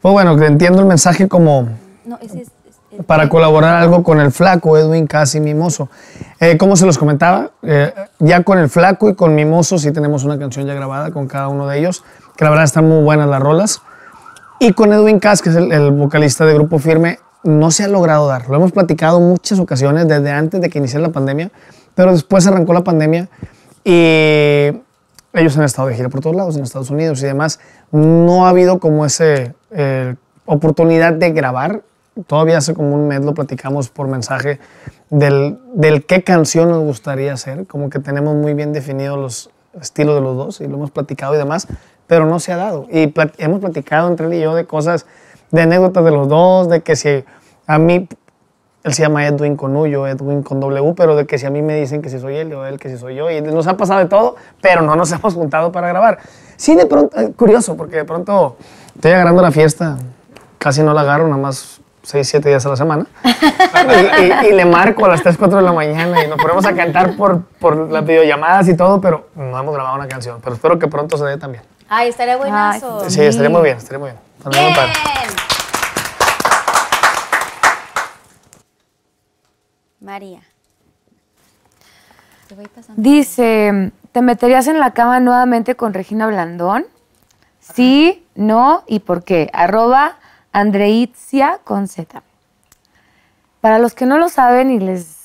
Pues 0.00 0.12
bueno, 0.12 0.36
que 0.36 0.46
entiendo 0.46 0.80
el 0.80 0.86
mensaje 0.86 1.28
como 1.28 1.68
No, 2.04 2.18
ese 2.22 2.42
es... 2.42 2.48
para 3.06 3.28
colaborar 3.28 3.82
algo 3.82 4.02
con 4.02 4.20
el 4.20 4.32
flaco 4.32 4.78
Edwin 4.78 5.06
Casi 5.06 5.40
Mimoso. 5.40 5.88
Eh, 6.40 6.56
como 6.56 6.76
se 6.76 6.86
los 6.86 6.98
comentaba, 6.98 7.50
eh, 7.62 7.92
ya 8.18 8.42
con 8.42 8.58
el 8.58 8.68
flaco 8.68 9.08
y 9.08 9.14
con 9.14 9.34
Mimoso 9.34 9.78
sí 9.78 9.92
tenemos 9.92 10.24
una 10.24 10.38
canción 10.38 10.66
ya 10.66 10.74
grabada 10.74 11.10
con 11.10 11.26
cada 11.26 11.48
uno 11.48 11.66
de 11.66 11.78
ellos, 11.78 12.04
que 12.36 12.44
la 12.44 12.50
verdad 12.50 12.64
están 12.64 12.88
muy 12.88 13.02
buenas 13.02 13.28
las 13.28 13.40
rolas. 13.40 13.82
Y 14.60 14.72
con 14.72 14.92
Edwin 14.92 15.18
Cass, 15.18 15.42
que 15.42 15.50
es 15.50 15.56
el, 15.56 15.90
vocalista 15.90 16.44
de 16.44 16.54
Grupo 16.54 16.78
Firme, 16.78 17.18
no 17.42 17.70
se 17.70 17.84
ha 17.84 17.88
logrado 17.88 18.26
dar. 18.26 18.48
Lo 18.48 18.56
hemos 18.56 18.72
platicado 18.72 19.20
muchas 19.20 19.58
ocasiones 19.58 20.08
desde 20.08 20.30
antes 20.30 20.60
de 20.60 20.70
que 20.70 20.78
iniciara 20.78 21.06
la 21.06 21.12
pandemia, 21.12 21.50
pero 21.94 22.12
después 22.12 22.46
arrancó 22.46 22.72
la 22.72 22.82
pandemia 22.82 23.28
y 23.84 24.70
ellos 25.34 25.58
han 25.58 25.64
estado 25.64 25.88
de 25.88 25.96
gira 25.96 26.08
por 26.08 26.20
todos 26.20 26.36
lados, 26.36 26.56
en 26.56 26.62
Estados 26.62 26.90
Unidos 26.90 27.22
y 27.22 27.26
demás. 27.26 27.60
No 27.90 28.46
ha 28.46 28.50
habido 28.50 28.78
como 28.78 29.04
ese 29.04 29.54
eh, 29.72 30.14
oportunidad 30.46 31.12
de 31.12 31.32
grabar. 31.32 31.82
Todavía 32.26 32.58
hace 32.58 32.74
como 32.74 32.94
un 32.94 33.08
mes 33.08 33.24
lo 33.24 33.34
platicamos 33.34 33.88
por 33.88 34.06
mensaje 34.06 34.60
del, 35.10 35.58
del 35.74 36.06
qué 36.06 36.22
canción 36.22 36.68
nos 36.68 36.82
gustaría 36.82 37.32
hacer. 37.32 37.66
Como 37.66 37.90
que 37.90 37.98
tenemos 37.98 38.34
muy 38.36 38.54
bien 38.54 38.72
definidos 38.72 39.18
los 39.18 39.50
estilos 39.80 40.14
de 40.14 40.20
los 40.20 40.36
dos 40.36 40.60
y 40.60 40.68
lo 40.68 40.76
hemos 40.76 40.90
platicado 40.92 41.34
y 41.34 41.38
demás, 41.38 41.66
pero 42.06 42.26
no 42.26 42.38
se 42.38 42.52
ha 42.52 42.56
dado. 42.56 42.86
Y 42.90 43.08
plat- 43.08 43.34
hemos 43.38 43.58
platicado 43.60 44.08
entre 44.08 44.26
él 44.26 44.34
y 44.34 44.40
yo 44.40 44.54
de 44.54 44.64
cosas, 44.64 45.06
de 45.50 45.62
anécdotas 45.62 46.04
de 46.04 46.10
los 46.12 46.28
dos, 46.28 46.68
de 46.68 46.82
que 46.82 46.94
si 46.94 47.24
a 47.66 47.78
mí, 47.80 48.08
él 48.84 48.94
se 48.94 49.02
llama 49.02 49.26
Edwin 49.26 49.56
con 49.56 49.74
U, 49.76 49.86
yo 49.88 50.06
Edwin 50.06 50.42
con 50.44 50.60
W, 50.60 50.94
pero 50.96 51.16
de 51.16 51.26
que 51.26 51.38
si 51.38 51.46
a 51.46 51.50
mí 51.50 51.62
me 51.62 51.74
dicen 51.74 52.00
que 52.02 52.10
si 52.10 52.20
soy 52.20 52.36
él 52.36 52.52
o 52.54 52.64
él 52.66 52.78
que 52.78 52.88
si 52.90 52.98
soy 52.98 53.16
yo, 53.16 53.28
y 53.30 53.40
nos 53.40 53.66
ha 53.66 53.76
pasado 53.76 53.98
de 54.00 54.06
todo, 54.06 54.36
pero 54.60 54.82
no 54.82 54.94
nos 54.94 55.10
hemos 55.12 55.34
juntado 55.34 55.72
para 55.72 55.88
grabar. 55.88 56.18
Sí, 56.56 56.76
de 56.76 56.86
pronto, 56.86 57.18
eh, 57.18 57.32
curioso, 57.32 57.76
porque 57.76 57.96
de 57.96 58.04
pronto 58.04 58.56
estoy 58.94 59.10
agarrando 59.10 59.42
la 59.42 59.50
fiesta, 59.50 59.96
casi 60.58 60.82
no 60.82 60.94
la 60.94 61.00
agarro, 61.00 61.24
nada 61.26 61.40
más 61.42 61.80
6, 62.04 62.28
7 62.28 62.48
días 62.50 62.64
a 62.64 62.68
la 62.68 62.76
semana, 62.76 63.06
y, 63.24 64.22
y- 64.22 64.48
y 64.50 64.52
le 64.52 64.64
marco 64.64 65.04
a 65.06 65.08
las 65.08 65.22
3, 65.22 65.36
4 65.36 65.58
de 65.58 65.64
la 65.64 65.72
mañana 65.72 66.22
y 66.24 66.28
nos 66.28 66.38
ponemos 66.40 66.64
a 66.66 66.74
cantar 66.74 67.16
por, 67.16 67.42
por 67.58 67.90
las 67.90 68.04
videollamadas 68.06 68.68
y 68.68 68.76
todo, 68.76 69.00
pero 69.00 69.28
no 69.34 69.58
hemos 69.58 69.74
grabado 69.74 69.96
una 69.96 70.06
canción, 70.06 70.38
pero 70.42 70.54
espero 70.54 70.78
que 70.78 70.86
pronto 70.86 71.16
se 71.18 71.24
dé 71.24 71.36
también. 71.38 71.64
Ay, 71.88 72.08
estaría 72.10 72.36
buenazo. 72.36 73.08
Sí, 73.10 73.22
estaría 73.22 73.50
muy 73.50 73.62
bien, 73.62 73.76
estaría 73.78 73.98
muy 73.98 74.10
bien. 74.10 74.20
Estaría 74.38 74.68
Bien. 74.68 75.34
María. 80.00 80.40
Te 82.48 82.54
voy 82.54 82.66
pasando. 82.68 83.00
Dice, 83.00 83.92
¿te 84.12 84.22
meterías 84.22 84.66
en 84.66 84.78
la 84.78 84.92
cama 84.92 85.20
nuevamente 85.20 85.76
con 85.76 85.94
Regina 85.94 86.26
Blandón? 86.26 86.86
Sí, 87.60 88.26
no 88.34 88.84
y 88.86 89.00
por 89.00 89.24
qué. 89.24 89.48
Arroba 89.54 90.16
Andreitzia 90.54 91.58
con 91.64 91.88
Z. 91.88 92.22
Para 93.60 93.78
los 93.80 93.94
que 93.94 94.06
no 94.06 94.18
lo 94.18 94.28
saben 94.28 94.70
y 94.70 94.78
les 94.78 95.18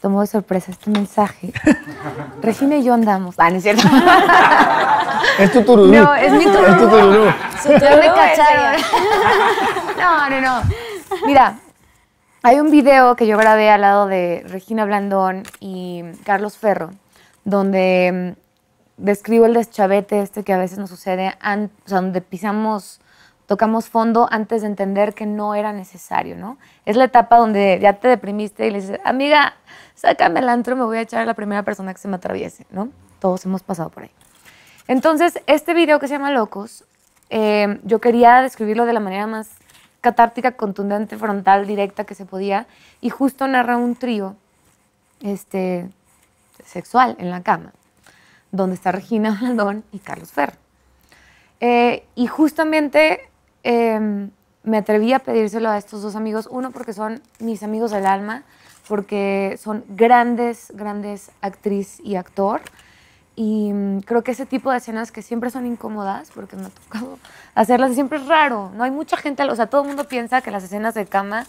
tomó 0.00 0.20
de 0.20 0.28
sorpresa 0.28 0.70
este 0.70 0.88
mensaje, 0.90 1.52
Regina 2.42 2.76
y 2.76 2.84
yo 2.84 2.94
andamos. 2.94 3.34
Ah, 3.38 3.50
no 3.50 3.56
es 3.56 3.62
cierto. 3.64 3.82
Es 5.38 5.52
tu 5.52 5.62
tururú. 5.62 5.92
No, 5.92 6.14
es 6.14 6.32
mi 6.32 6.44
tururú. 6.44 6.66
Es 6.66 6.78
tu 6.78 6.88
tururú. 6.88 7.24
Ya 7.80 7.96
me 7.96 8.06
cacharon. 8.06 8.80
No, 9.98 10.30
no, 10.30 10.40
no. 10.40 10.62
Mira, 11.26 11.58
hay 12.42 12.60
un 12.60 12.70
video 12.70 13.16
que 13.16 13.26
yo 13.26 13.36
grabé 13.36 13.68
al 13.70 13.80
lado 13.82 14.06
de 14.06 14.44
Regina 14.46 14.84
Blandón 14.84 15.42
y 15.58 16.04
Carlos 16.24 16.56
Ferro, 16.56 16.90
donde 17.44 18.34
mm, 18.98 19.02
describo 19.04 19.46
el 19.46 19.54
deschavete 19.54 20.22
este 20.22 20.44
que 20.44 20.52
a 20.52 20.58
veces 20.58 20.78
nos 20.78 20.88
sucede, 20.90 21.34
an- 21.40 21.70
o 21.84 21.88
sea, 21.88 22.00
donde 22.00 22.20
pisamos, 22.20 23.00
tocamos 23.46 23.88
fondo 23.88 24.28
antes 24.30 24.62
de 24.62 24.68
entender 24.68 25.14
que 25.14 25.26
no 25.26 25.54
era 25.54 25.72
necesario, 25.72 26.36
¿no? 26.36 26.58
Es 26.84 26.96
la 26.96 27.04
etapa 27.04 27.38
donde 27.38 27.78
ya 27.80 27.94
te 27.94 28.08
deprimiste 28.08 28.66
y 28.66 28.70
le 28.70 28.80
dices, 28.80 29.00
amiga, 29.04 29.54
sácame 29.94 30.40
el 30.40 30.48
antro, 30.48 30.76
me 30.76 30.84
voy 30.84 30.98
a 30.98 31.02
echar 31.02 31.22
a 31.22 31.26
la 31.26 31.34
primera 31.34 31.62
persona 31.62 31.94
que 31.94 32.00
se 32.00 32.08
me 32.08 32.16
atraviese, 32.16 32.66
¿no? 32.70 32.90
Todos 33.20 33.44
hemos 33.46 33.62
pasado 33.62 33.90
por 33.90 34.04
ahí. 34.04 34.10
Entonces, 34.88 35.40
este 35.46 35.74
video 35.74 35.98
que 35.98 36.08
se 36.08 36.14
llama 36.14 36.30
Locos, 36.30 36.84
eh, 37.30 37.80
yo 37.84 38.00
quería 38.00 38.42
describirlo 38.42 38.84
de 38.84 38.92
la 38.92 39.00
manera 39.00 39.26
más 39.26 39.48
catártica, 40.00 40.52
contundente, 40.52 41.16
frontal, 41.16 41.66
directa 41.66 42.04
que 42.04 42.14
se 42.14 42.26
podía, 42.26 42.66
y 43.00 43.10
justo 43.10 43.48
narra 43.48 43.76
un 43.76 43.96
trío 43.96 44.36
este, 45.22 45.88
sexual 46.64 47.16
en 47.18 47.30
la 47.30 47.42
cama, 47.42 47.72
donde 48.52 48.74
está 48.74 48.92
Regina 48.92 49.36
Blandón 49.40 49.84
y 49.92 49.98
Carlos 49.98 50.30
Ferro. 50.30 50.56
Eh, 51.60 52.06
y 52.14 52.26
justamente 52.26 53.28
eh, 53.66 54.28
me 54.62 54.78
atreví 54.78 55.12
a 55.12 55.18
pedírselo 55.18 55.70
a 55.70 55.76
estos 55.76 56.02
dos 56.02 56.14
amigos, 56.14 56.48
uno 56.50 56.70
porque 56.70 56.92
son 56.92 57.20
mis 57.40 57.62
amigos 57.62 57.90
del 57.90 58.06
alma, 58.06 58.44
porque 58.88 59.58
son 59.60 59.84
grandes, 59.88 60.72
grandes 60.74 61.32
actriz 61.40 61.98
y 62.00 62.14
actor, 62.14 62.60
y 63.34 63.72
mm, 63.72 64.00
creo 64.00 64.22
que 64.22 64.30
ese 64.30 64.46
tipo 64.46 64.70
de 64.70 64.78
escenas 64.78 65.10
que 65.10 65.20
siempre 65.20 65.50
son 65.50 65.66
incómodas, 65.66 66.30
porque 66.32 66.56
me 66.56 66.66
ha 66.66 66.70
tocado 66.70 67.18
hacerlas 67.54 67.94
siempre 67.94 68.18
es 68.18 68.26
raro. 68.26 68.70
No 68.74 68.84
hay 68.84 68.90
mucha 68.90 69.16
gente, 69.16 69.42
o 69.44 69.56
sea, 69.56 69.66
todo 69.66 69.82
el 69.82 69.88
mundo 69.88 70.04
piensa 70.08 70.40
que 70.40 70.50
las 70.50 70.62
escenas 70.62 70.94
de 70.94 71.06
cama 71.06 71.44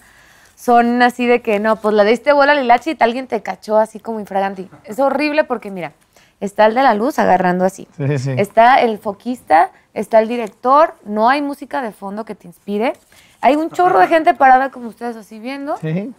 son 0.56 1.02
así 1.04 1.28
de 1.28 1.44
que 1.44 1.60
no, 1.60 1.76
pues 1.76 1.94
la 1.94 2.04
diste 2.04 2.34
bola 2.34 2.54
al 2.54 2.64
hilachi 2.64 2.92
y 2.92 2.98
alguien 3.00 3.28
te 3.28 3.44
cachó 3.44 3.78
así 3.78 4.00
como 4.00 4.20
infraganti. 4.20 4.70
Es 4.84 5.00
horrible 5.00 5.44
porque 5.44 5.70
mira, 5.70 5.94
está 6.40 6.66
el 6.66 6.74
de 6.74 6.82
la 6.82 6.94
luz 6.94 7.20
agarrando 7.20 7.64
así. 7.64 7.88
Sí, 7.96 8.18
sí. 8.18 8.36
Está 8.38 8.82
el 8.82 8.98
foquista, 8.98 9.72
está 10.00 10.20
el 10.20 10.28
director, 10.28 10.96
no 11.06 11.30
hay 11.30 11.42
música 11.42 11.82
de 11.82 11.92
fondo 11.92 12.24
que 12.24 12.36
te 12.36 12.48
inspire. 12.48 12.94
Hay 13.42 13.56
un 13.56 13.70
chorro 13.72 14.00
de 14.00 14.08
gente 14.08 14.34
parada 14.34 14.70
como 14.70 14.90
ustedes 14.90 15.16
así 15.16 15.40
viendo. 15.40 15.78
Sí. 15.78 16.14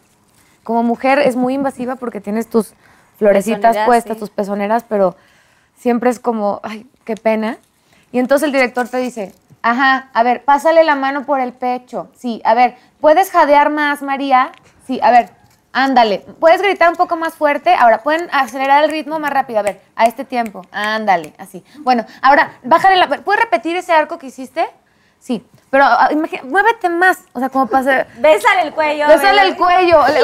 Como 0.65 0.83
mujer 0.83 1.21
es 1.21 1.37
muy 1.37 1.55
invasiva 1.55 1.97
porque 1.97 2.21
tienes 2.21 2.49
tus 2.51 2.75
florecitas 3.19 3.77
puestas, 3.87 4.17
sí. 4.17 4.21
tus 4.21 4.31
pezoneras, 4.31 4.85
pero 4.89 5.17
siempre 5.77 6.11
es 6.11 6.19
como, 6.19 6.61
ay, 6.63 6.87
qué 7.05 7.15
pena. 7.15 7.59
Y 8.13 8.19
entonces 8.19 8.47
el 8.47 8.53
director 8.53 8.89
te 8.89 8.99
dice, 8.99 9.33
ajá, 9.63 10.11
a 10.13 10.23
ver, 10.23 10.45
pásale 10.45 10.83
la 10.85 10.97
mano 10.97 11.25
por 11.25 11.41
el 11.41 11.53
pecho. 11.53 12.09
Sí, 12.17 12.43
a 12.45 12.55
ver, 12.55 12.77
¿puedes 13.01 13.31
jadear 13.31 13.71
más, 13.71 14.03
María? 14.03 14.53
Sí, 14.87 14.99
a 15.03 15.11
ver, 15.11 15.31
ándale. 15.85 16.19
¿Puedes 16.41 16.61
gritar 16.63 16.89
un 16.91 16.97
poco 16.97 17.17
más 17.17 17.35
fuerte? 17.35 17.75
Ahora, 17.75 18.03
¿pueden 18.03 18.29
acelerar 18.33 18.85
el 18.85 18.91
ritmo 18.91 19.19
más 19.19 19.31
rápido? 19.31 19.59
A 19.61 19.63
ver, 19.63 19.81
a 19.97 20.07
este 20.07 20.25
tiempo. 20.25 20.63
Ándale, 20.73 21.35
así. 21.39 21.65
Bueno, 21.81 22.05
ahora, 22.23 22.59
bájale 22.63 22.97
la... 22.97 23.09
¿Puedes 23.09 23.43
repetir 23.43 23.77
ese 23.77 23.93
arco 23.93 24.19
que 24.19 24.27
hiciste? 24.27 24.69
Sí, 25.21 25.45
pero 25.71 25.85
ah, 25.85 26.09
imagina- 26.13 26.43
muévete 26.45 26.89
más. 26.89 27.19
O 27.33 27.41
sea, 27.41 27.49
como 27.49 27.67
pasa... 27.67 28.07
Bésale 28.19 28.63
el 28.63 28.73
cuello. 28.73 29.07
Le 29.09 29.19
sale 29.19 29.39
bebé. 29.41 29.49
el 29.49 29.57
cuello. 29.57 30.07
le-. 30.09 30.21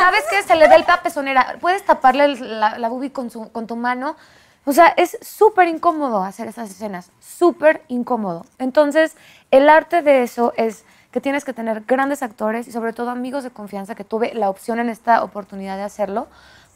¿Sabes 0.00 0.24
qué? 0.30 0.42
Se 0.42 0.56
le 0.56 0.68
ve 0.68 0.76
el 0.76 0.84
pezonera. 1.02 1.56
Puedes 1.60 1.84
taparle 1.84 2.24
el- 2.24 2.60
la, 2.60 2.78
la 2.78 2.90
con, 3.12 3.30
su- 3.30 3.52
con 3.52 3.66
tu 3.66 3.76
mano. 3.76 4.16
O 4.64 4.72
sea, 4.72 4.92
es 4.96 5.16
súper 5.22 5.68
incómodo 5.68 6.22
hacer 6.22 6.48
esas 6.48 6.70
escenas. 6.70 7.10
Súper 7.20 7.82
incómodo. 7.88 8.44
Entonces, 8.58 9.16
el 9.50 9.68
arte 9.68 10.02
de 10.02 10.22
eso 10.22 10.52
es 10.56 10.84
que 11.10 11.20
tienes 11.20 11.44
que 11.44 11.52
tener 11.52 11.82
grandes 11.86 12.22
actores 12.22 12.68
y 12.68 12.72
sobre 12.72 12.92
todo 12.92 13.10
amigos 13.10 13.44
de 13.44 13.50
confianza, 13.50 13.94
que 13.94 14.04
tuve 14.04 14.34
la 14.34 14.50
opción 14.50 14.78
en 14.78 14.88
esta 14.88 15.22
oportunidad 15.22 15.76
de 15.76 15.82
hacerlo, 15.84 16.28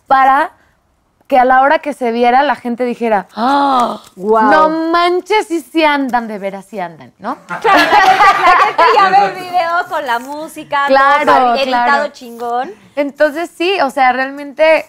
para 0.06 0.52
que 1.28 1.38
a 1.38 1.44
la 1.44 1.62
hora 1.62 1.78
que 1.78 1.92
se 1.94 2.12
viera 2.12 2.42
la 2.42 2.56
gente 2.56 2.84
dijera, 2.84 3.26
¡Ah! 3.34 4.02
no 4.16 4.68
manches, 4.90 5.50
y 5.50 5.60
si 5.60 5.82
andan, 5.84 6.28
de 6.28 6.38
veras 6.38 6.66
si 6.66 6.78
andan, 6.80 7.12
¿no? 7.18 7.38
Claro, 7.46 7.78
la 7.78 8.00
gente, 8.00 8.22
la 8.44 8.64
gente 8.66 8.82
ya 8.94 9.08
ve 9.08 9.24
el 9.26 9.32
video 9.42 9.86
con 9.88 10.06
la 10.06 10.18
música, 10.18 10.84
Claro, 10.88 11.32
todo 11.32 11.54
editado 11.54 11.84
claro. 11.84 12.12
chingón. 12.12 12.70
Entonces 12.96 13.50
sí, 13.56 13.80
o 13.80 13.88
sea, 13.90 14.12
realmente, 14.12 14.84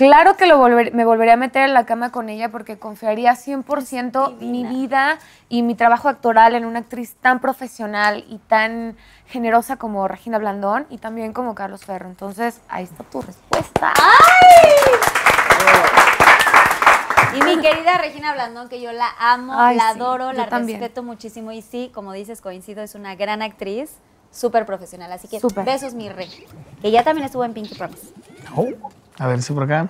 claro 0.00 0.34
que 0.38 0.46
lo 0.46 0.58
volver- 0.58 0.92
me 0.92 1.04
volvería 1.04 1.34
a 1.34 1.36
meter 1.36 1.64
en 1.64 1.74
la 1.74 1.84
cama 1.84 2.10
con 2.10 2.30
ella 2.30 2.48
porque 2.50 2.78
confiaría 2.78 3.34
100% 3.36 4.38
mi 4.40 4.64
vida 4.64 5.18
y 5.50 5.62
mi 5.62 5.74
trabajo 5.74 6.08
actoral 6.08 6.54
en 6.54 6.64
una 6.64 6.78
actriz 6.78 7.16
tan 7.20 7.38
profesional 7.38 8.24
y 8.26 8.38
tan 8.38 8.96
generosa 9.26 9.76
como 9.76 10.08
Regina 10.08 10.38
Blandón 10.38 10.86
y 10.88 10.96
también 10.96 11.34
como 11.34 11.54
Carlos 11.54 11.84
Ferro. 11.84 12.08
Entonces, 12.08 12.62
ahí 12.70 12.84
está 12.84 13.04
tu 13.04 13.20
respuesta. 13.20 13.92
Y 17.36 17.42
mi 17.42 17.60
querida 17.60 17.98
Regina 17.98 18.32
Blandón, 18.32 18.70
que 18.70 18.80
yo 18.80 18.92
la 18.92 19.08
amo, 19.18 19.52
Ay, 19.54 19.76
la 19.76 19.92
sí, 19.92 19.98
adoro, 19.98 20.32
la 20.32 20.48
también. 20.48 20.80
respeto 20.80 21.02
muchísimo. 21.02 21.52
Y 21.52 21.60
sí, 21.60 21.90
como 21.94 22.12
dices, 22.14 22.40
coincido, 22.40 22.82
es 22.82 22.94
una 22.94 23.14
gran 23.16 23.42
actriz, 23.42 23.90
súper 24.32 24.64
profesional. 24.64 25.12
Así 25.12 25.28
que 25.28 25.38
Súper. 25.40 25.64
besos, 25.66 25.92
mi 25.94 26.08
rey. 26.08 26.30
Que 26.80 26.90
ya 26.90 27.04
también 27.04 27.26
estuvo 27.26 27.44
en 27.44 27.52
Pinky 27.52 27.74
Promise. 27.74 28.08
Oh, 28.56 28.66
a 29.18 29.26
ver 29.26 29.42
si 29.42 29.52
por 29.52 29.64
acá. 29.64 29.88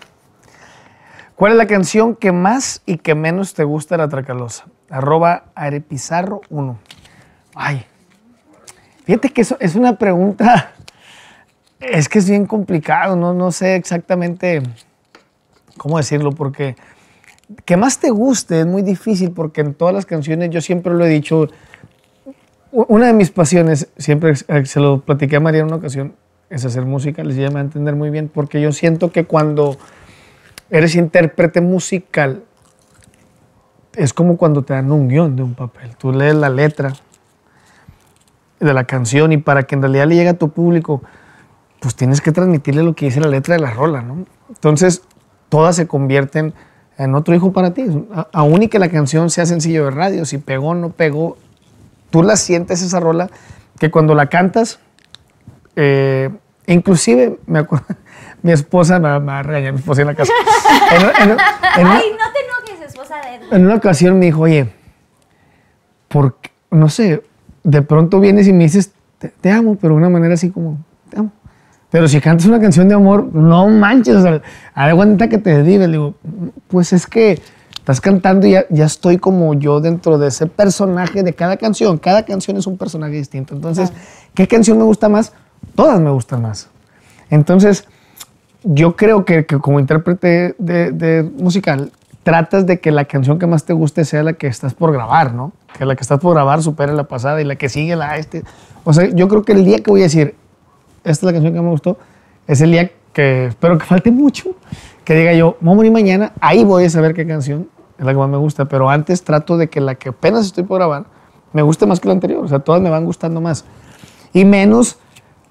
¿Cuál 1.36 1.52
es 1.52 1.58
la 1.58 1.66
canción 1.66 2.16
que 2.16 2.32
más 2.32 2.82
y 2.84 2.98
que 2.98 3.14
menos 3.14 3.54
te 3.54 3.64
gusta 3.64 3.94
de 3.94 4.02
la 4.02 4.08
Tracalosa? 4.08 4.66
Arroba 4.90 5.44
Arepizarro 5.54 6.42
1. 6.50 6.78
Ay, 7.54 7.86
fíjate 9.04 9.30
que 9.30 9.40
eso 9.40 9.56
es 9.60 9.74
una 9.74 9.96
pregunta, 9.96 10.72
es 11.80 12.08
que 12.08 12.18
es 12.18 12.28
bien 12.28 12.46
complicado, 12.46 13.16
no, 13.16 13.32
no 13.32 13.52
sé 13.52 13.76
exactamente 13.76 14.62
cómo 15.76 15.96
decirlo, 15.96 16.32
porque 16.32 16.76
que 17.64 17.76
más 17.76 17.98
te 17.98 18.10
guste 18.10 18.60
es 18.60 18.66
muy 18.66 18.82
difícil, 18.82 19.32
porque 19.32 19.62
en 19.62 19.74
todas 19.74 19.94
las 19.94 20.06
canciones 20.06 20.50
yo 20.50 20.60
siempre 20.60 20.92
lo 20.92 21.04
he 21.04 21.08
dicho, 21.08 21.48
una 22.70 23.06
de 23.06 23.12
mis 23.12 23.30
pasiones, 23.30 23.88
siempre 23.96 24.34
se 24.36 24.80
lo 24.80 25.00
platiqué 25.00 25.36
a 25.36 25.40
María 25.40 25.60
en 25.60 25.66
una 25.66 25.76
ocasión, 25.76 26.14
es 26.50 26.64
hacer 26.64 26.84
música, 26.84 27.22
les 27.22 27.36
llama 27.36 27.60
a 27.60 27.62
entender 27.62 27.94
muy 27.94 28.10
bien, 28.10 28.28
porque 28.28 28.60
yo 28.60 28.72
siento 28.72 29.12
que 29.12 29.24
cuando 29.24 29.76
eres 30.68 30.96
intérprete 30.96 31.60
musical, 31.60 32.42
es 33.94 34.12
como 34.12 34.36
cuando 34.36 34.62
te 34.62 34.74
dan 34.74 34.90
un 34.92 35.08
guion 35.08 35.36
de 35.36 35.42
un 35.42 35.54
papel. 35.54 35.96
Tú 35.96 36.12
lees 36.12 36.34
la 36.34 36.48
letra 36.48 36.92
de 38.58 38.74
la 38.74 38.84
canción 38.84 39.32
y 39.32 39.38
para 39.38 39.62
que 39.62 39.74
en 39.74 39.82
realidad 39.82 40.06
le 40.06 40.16
llegue 40.16 40.28
a 40.28 40.38
tu 40.38 40.50
público, 40.50 41.02
pues 41.80 41.94
tienes 41.94 42.20
que 42.20 42.32
transmitirle 42.32 42.82
lo 42.82 42.94
que 42.94 43.06
dice 43.06 43.20
la 43.20 43.28
letra 43.28 43.54
de 43.54 43.60
la 43.60 43.70
rola, 43.70 44.02
¿no? 44.02 44.26
Entonces, 44.48 45.02
todas 45.48 45.76
se 45.76 45.86
convierten 45.86 46.52
en 46.98 47.14
otro 47.14 47.34
hijo 47.34 47.52
para 47.52 47.72
ti. 47.72 47.86
Aún 48.32 48.62
y 48.62 48.68
que 48.68 48.78
la 48.78 48.90
canción 48.90 49.30
sea 49.30 49.46
sencillo 49.46 49.86
de 49.86 49.90
radio, 49.92 50.24
si 50.24 50.38
pegó 50.38 50.68
o 50.68 50.74
no 50.74 50.90
pegó, 50.90 51.38
tú 52.10 52.22
la 52.22 52.36
sientes 52.36 52.82
esa 52.82 53.00
rola 53.00 53.30
que 53.78 53.90
cuando 53.90 54.14
la 54.14 54.26
cantas, 54.26 54.80
eh, 55.82 56.30
inclusive, 56.66 57.38
me 57.46 57.60
acuerdo, 57.60 57.86
mi 58.42 58.52
esposa 58.52 58.98
me, 58.98 59.08
va- 59.18 59.38
a 59.38 59.42
regañar, 59.42 59.72
mi 59.72 59.78
esposa 59.78 60.02
en 60.02 60.06
la 60.08 60.14
casa. 60.14 60.32
En, 60.92 61.02
en- 61.02 61.30
en 61.30 61.86
una, 61.86 61.96
Ay, 61.96 62.04
no 62.18 62.32
te 62.32 62.70
enojes, 62.72 62.88
esposa 62.88 63.14
de 63.50 63.56
en 63.56 63.64
una 63.64 63.76
ocasión 63.76 64.18
me 64.18 64.26
dijo, 64.26 64.40
oye, 64.42 64.70
¿por 66.08 66.36
qué? 66.40 66.50
no 66.70 66.88
sé, 66.88 67.22
de 67.64 67.82
pronto 67.82 68.20
vienes 68.20 68.46
y 68.46 68.52
me 68.52 68.64
dices, 68.64 68.92
te, 69.18 69.28
te 69.28 69.50
amo, 69.50 69.76
pero 69.80 69.94
de 69.94 69.98
una 69.98 70.08
manera 70.08 70.34
así 70.34 70.50
como, 70.50 70.78
te 71.10 71.18
amo. 71.18 71.32
Pero 71.90 72.06
si 72.06 72.20
cantas 72.20 72.46
una 72.46 72.60
canción 72.60 72.88
de 72.88 72.94
amor, 72.94 73.24
no 73.34 73.66
manches, 73.68 74.14
o 74.16 74.22
sea, 74.22 74.40
haz 74.74 74.94
cuenta 74.94 75.28
que 75.28 75.38
te 75.38 75.50
desvives. 75.56 75.88
Le 75.88 75.92
digo, 75.94 76.14
pues 76.68 76.92
es 76.92 77.04
que 77.08 77.40
estás 77.72 78.00
cantando 78.00 78.46
y 78.46 78.52
ya, 78.52 78.64
ya 78.70 78.84
estoy 78.84 79.18
como 79.18 79.54
yo 79.54 79.80
dentro 79.80 80.16
de 80.16 80.28
ese 80.28 80.46
personaje 80.46 81.24
de 81.24 81.32
cada 81.32 81.56
canción. 81.56 81.98
Cada 81.98 82.24
canción 82.24 82.56
es 82.56 82.68
un 82.68 82.78
personaje 82.78 83.14
distinto. 83.14 83.54
Entonces, 83.56 83.92
¿qué 84.34 84.46
canción 84.46 84.78
me 84.78 84.84
gusta 84.84 85.08
más? 85.08 85.32
Todas 85.74 86.00
me 86.00 86.10
gustan 86.10 86.42
más. 86.42 86.68
Entonces, 87.30 87.86
yo 88.62 88.96
creo 88.96 89.24
que, 89.24 89.46
como 89.46 89.80
intérprete 89.80 90.54
de, 90.58 91.28
musical, 91.38 91.92
tratas 92.22 92.66
de 92.66 92.80
que 92.80 92.90
la 92.90 93.06
canción 93.06 93.38
que 93.38 93.46
más 93.46 93.64
te 93.64 93.72
guste 93.72 94.04
sea 94.04 94.22
la 94.22 94.34
que 94.34 94.46
estás 94.46 94.74
por 94.74 94.92
grabar, 94.92 95.32
¿no? 95.32 95.52
Que 95.78 95.84
la 95.84 95.96
que 95.96 96.02
estás 96.02 96.20
por 96.20 96.34
grabar 96.34 96.62
supere 96.62 96.92
la 96.92 97.04
pasada 97.04 97.40
y 97.40 97.44
la 97.44 97.56
que 97.56 97.68
sigue 97.68 97.96
la 97.96 98.16
este. 98.16 98.44
O 98.84 98.92
sea, 98.92 99.08
yo 99.08 99.28
creo 99.28 99.42
que 99.42 99.52
el 99.52 99.64
día 99.64 99.78
que 99.78 99.90
voy 99.90 100.00
a 100.00 100.04
decir, 100.04 100.34
esta 101.04 101.10
es 101.10 101.22
la 101.22 101.32
canción 101.32 101.54
que 101.54 101.60
me 101.60 101.70
gustó, 101.70 101.98
es 102.46 102.60
el 102.60 102.72
día 102.72 102.90
que 103.12 103.46
espero 103.46 103.78
que 103.78 103.84
falte 103.86 104.10
mucho, 104.10 104.50
que 105.04 105.14
diga 105.14 105.32
yo, 105.32 105.56
voy 105.60 105.72
a 105.72 105.76
morir 105.76 105.92
mañana, 105.92 106.32
ahí 106.40 106.64
voy 106.64 106.84
a 106.84 106.90
saber 106.90 107.14
qué 107.14 107.26
canción 107.26 107.68
es 108.00 108.06
la 108.06 108.12
que 108.12 108.18
más 108.18 108.30
me 108.30 108.38
gusta, 108.38 108.64
pero 108.64 108.88
antes 108.88 109.22
trato 109.22 109.58
de 109.58 109.68
que 109.68 109.80
la 109.80 109.94
que 109.94 110.08
apenas 110.08 110.46
estoy 110.46 110.64
por 110.64 110.78
grabar 110.78 111.04
me 111.52 111.60
guste 111.60 111.84
más 111.84 112.00
que 112.00 112.08
la 112.08 112.14
anterior, 112.14 112.42
o 112.42 112.48
sea, 112.48 112.60
todas 112.60 112.80
me 112.80 112.88
van 112.88 113.04
gustando 113.04 113.40
más. 113.40 113.64
Y 114.32 114.44
menos, 114.44 114.98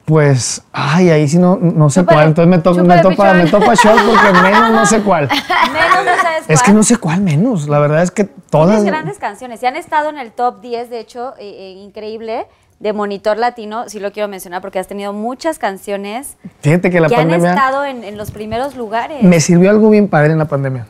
pues, 0.09 0.63
ay, 0.73 1.11
ahí 1.11 1.27
sí 1.27 1.37
no, 1.37 1.55
no 1.61 1.91
sé 1.91 1.99
Chúpale, 1.99 2.15
cuál, 2.15 2.27
entonces 2.29 2.49
me, 2.49 2.57
to- 2.57 2.83
me 2.83 2.97
topa, 2.99 3.33
me 3.35 3.45
topa 3.45 3.75
shot 3.75 3.95
porque 4.03 4.39
menos 4.41 4.71
no 4.71 4.83
sé 4.87 5.01
cuál. 5.01 5.27
Menos 5.29 6.03
no 6.03 6.21
sabes 6.23 6.43
Es 6.47 6.61
que 6.63 6.65
cuál. 6.71 6.75
no 6.77 6.83
sé 6.83 6.97
cuál 6.97 7.21
menos, 7.21 7.69
la 7.69 7.77
verdad 7.77 8.01
es 8.01 8.09
que 8.09 8.23
todas... 8.23 8.77
Tienes 8.77 8.91
grandes 8.91 9.19
canciones. 9.19 9.61
Y 9.61 9.67
han 9.67 9.75
estado 9.75 10.09
en 10.09 10.17
el 10.17 10.31
top 10.31 10.61
10, 10.61 10.89
de 10.89 10.99
hecho, 10.99 11.35
eh, 11.37 11.41
eh, 11.59 11.71
increíble, 11.77 12.47
de 12.79 12.91
Monitor 12.93 13.37
Latino. 13.37 13.83
Sí 13.87 13.99
lo 13.99 14.11
quiero 14.11 14.27
mencionar 14.27 14.61
porque 14.61 14.79
has 14.79 14.87
tenido 14.87 15.13
muchas 15.13 15.59
canciones 15.59 16.37
Fíjate 16.61 16.89
que 16.89 16.99
la 16.99 17.07
que 17.07 17.15
han 17.15 17.29
pandemia... 17.29 17.51
estado 17.51 17.85
en, 17.85 18.03
en 18.03 18.17
los 18.17 18.31
primeros 18.31 18.75
lugares. 18.75 19.21
Me 19.21 19.39
sirvió 19.39 19.69
algo 19.69 19.91
bien 19.91 20.07
padre 20.07 20.31
en 20.33 20.39
la 20.39 20.45
pandemia. 20.45 20.87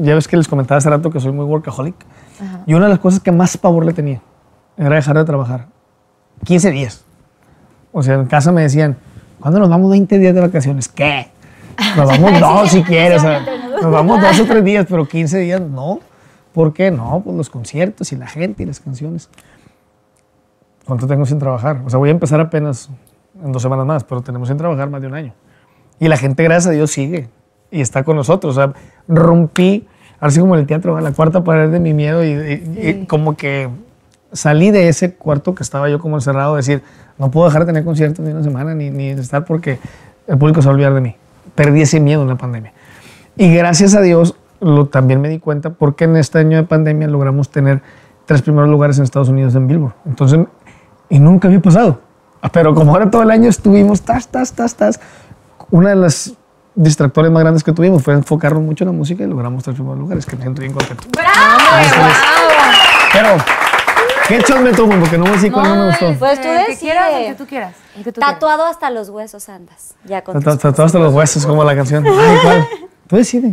Ya 0.00 0.14
ves 0.14 0.28
que 0.28 0.36
les 0.36 0.48
comentaba 0.48 0.76
hace 0.78 0.90
rato 0.90 1.10
que 1.10 1.18
soy 1.18 1.32
muy 1.32 1.46
workaholic. 1.46 1.94
Y 2.66 2.74
una 2.74 2.84
de 2.86 2.90
las 2.90 2.98
cosas 2.98 3.20
que 3.20 3.32
más 3.32 3.56
pavor 3.56 3.86
le 3.86 3.94
tenía 3.94 4.20
era 4.76 4.96
dejar 4.96 5.16
de 5.16 5.24
trabajar. 5.24 5.66
15 6.44 6.70
días. 6.70 7.04
O 7.92 8.02
sea, 8.02 8.14
en 8.14 8.26
casa 8.26 8.52
me 8.52 8.62
decían, 8.62 8.96
¿cuándo 9.40 9.60
nos 9.60 9.68
vamos 9.68 9.90
20 9.90 10.18
días 10.18 10.34
de 10.34 10.40
vacaciones? 10.40 10.88
¿Qué? 10.88 11.28
Nos 11.96 12.06
vamos 12.08 12.40
dos 12.40 12.70
si 12.70 12.82
quieres. 12.84 13.18
o 13.18 13.20
sea, 13.26 13.40
nos 13.82 13.90
vamos 13.92 14.20
dos 14.20 14.40
o 14.40 14.44
tres 14.46 14.64
días, 14.64 14.86
pero 14.88 15.06
15 15.06 15.38
días 15.38 15.60
no. 15.60 16.00
¿Por 16.52 16.72
qué? 16.72 16.90
No, 16.90 17.20
pues 17.24 17.36
los 17.36 17.50
conciertos 17.50 18.12
y 18.12 18.16
la 18.16 18.26
gente 18.26 18.62
y 18.62 18.66
las 18.66 18.80
canciones. 18.80 19.28
¿Cuánto 20.86 21.06
tengo 21.06 21.24
sin 21.26 21.38
trabajar? 21.38 21.80
O 21.86 21.90
sea, 21.90 21.98
voy 21.98 22.08
a 22.08 22.12
empezar 22.12 22.40
apenas 22.40 22.90
en 23.42 23.52
dos 23.52 23.62
semanas 23.62 23.86
más, 23.86 24.04
pero 24.04 24.20
tenemos 24.22 24.48
sin 24.48 24.56
trabajar 24.56 24.90
más 24.90 25.00
de 25.00 25.06
un 25.06 25.14
año. 25.14 25.32
Y 26.00 26.08
la 26.08 26.16
gente, 26.16 26.42
gracias 26.42 26.68
a 26.68 26.70
Dios, 26.70 26.90
sigue 26.90 27.28
y 27.70 27.80
está 27.80 28.02
con 28.04 28.16
nosotros. 28.16 28.56
O 28.56 28.60
sea, 28.60 28.72
rompí, 29.08 29.86
así 30.20 30.40
como 30.40 30.54
en 30.54 30.60
el 30.62 30.66
teatro, 30.66 30.98
la 31.00 31.12
cuarta 31.12 31.42
pared 31.44 31.70
de 31.70 31.78
mi 31.80 31.94
miedo 31.94 32.24
y, 32.24 32.28
y- 32.30 32.88
y 32.88 33.06
como 33.06 33.36
que 33.36 33.68
salí 34.32 34.70
de 34.70 34.88
ese 34.88 35.14
cuarto 35.14 35.54
que 35.54 35.62
estaba 35.62 35.88
yo 35.88 35.98
como 35.98 36.16
encerrado, 36.16 36.56
decir, 36.56 36.82
no 37.18 37.30
puedo 37.30 37.46
dejar 37.46 37.62
de 37.62 37.66
tener 37.66 37.84
conciertos 37.84 38.24
ni 38.24 38.32
una 38.32 38.42
semana, 38.42 38.74
ni, 38.74 38.90
ni 38.90 39.08
estar 39.08 39.44
porque 39.44 39.78
el 40.26 40.38
público 40.38 40.62
se 40.62 40.68
va 40.68 40.72
a 40.72 40.74
olvidar 40.74 40.94
de 40.94 41.00
mí. 41.00 41.16
Perdí 41.54 41.82
ese 41.82 42.00
miedo 42.00 42.22
en 42.22 42.28
la 42.28 42.36
pandemia. 42.36 42.72
Y 43.36 43.54
gracias 43.54 43.94
a 43.94 44.00
Dios, 44.00 44.36
lo, 44.60 44.86
también 44.86 45.20
me 45.20 45.28
di 45.28 45.38
cuenta 45.38 45.70
porque 45.70 46.04
en 46.04 46.16
este 46.16 46.38
año 46.38 46.56
de 46.56 46.64
pandemia 46.64 47.08
logramos 47.08 47.50
tener 47.50 47.82
tres 48.26 48.42
primeros 48.42 48.70
lugares 48.70 48.98
en 48.98 49.04
Estados 49.04 49.28
Unidos 49.28 49.54
en 49.54 49.66
Billboard. 49.66 49.94
Entonces, 50.06 50.40
y 51.08 51.18
nunca 51.18 51.48
había 51.48 51.60
pasado. 51.60 52.00
Pero 52.52 52.74
como 52.74 52.92
ahora 52.92 53.10
todo 53.10 53.22
el 53.22 53.30
año 53.30 53.48
estuvimos, 53.48 54.02
tas, 54.02 54.28
tas, 54.28 54.52
tas, 54.52 54.74
tas, 54.74 55.00
una 55.70 55.90
de 55.90 55.96
las 55.96 56.34
distractores 56.74 57.30
más 57.30 57.42
grandes 57.42 57.62
que 57.62 57.72
tuvimos 57.72 58.02
fue 58.02 58.14
enfocarnos 58.14 58.62
mucho 58.62 58.84
en 58.84 58.90
la 58.90 58.96
música 58.96 59.22
y 59.22 59.26
logramos 59.26 59.66
en 59.68 59.74
primeros 59.74 59.98
lugares, 59.98 60.26
que 60.26 60.36
me 60.36 60.42
siento 60.42 60.60
bien 60.60 60.72
contento. 60.72 61.04
Pero, 63.12 63.28
¿qué 64.28 64.38
shot 64.40 64.60
me 64.60 64.72
tomo? 64.72 64.98
Porque 65.00 65.18
no 65.18 65.26
me 65.26 65.38
sé 65.38 65.50
cuál 65.50 65.68
no 65.68 65.76
me 65.76 65.86
gustó. 65.88 66.14
Pues 66.18 66.40
tú 66.40 66.48
el 66.48 66.66
que 66.66 66.76
quieras, 66.76 67.06
el 67.06 67.10
que 67.12 67.18
decides. 67.18 67.36
tú 67.38 67.46
quieras. 67.46 67.74
el 67.96 68.04
que 68.04 68.12
tú 68.12 68.20
quieras. 68.20 68.34
Tatuado 68.34 68.66
hasta 68.66 68.90
los 68.90 69.08
huesos 69.08 69.48
andas. 69.48 69.94
Ya 70.04 70.22
con 70.22 70.34
Tatu- 70.42 70.56
Tatuado 70.58 70.84
hasta 70.84 70.98
los 70.98 71.12
huesos, 71.14 71.44
como 71.46 71.64
la 71.64 71.74
canción. 71.74 72.04
Ay, 72.06 72.38
¿cuál? 72.42 72.68
Tú 73.08 73.16
decides. 73.16 73.52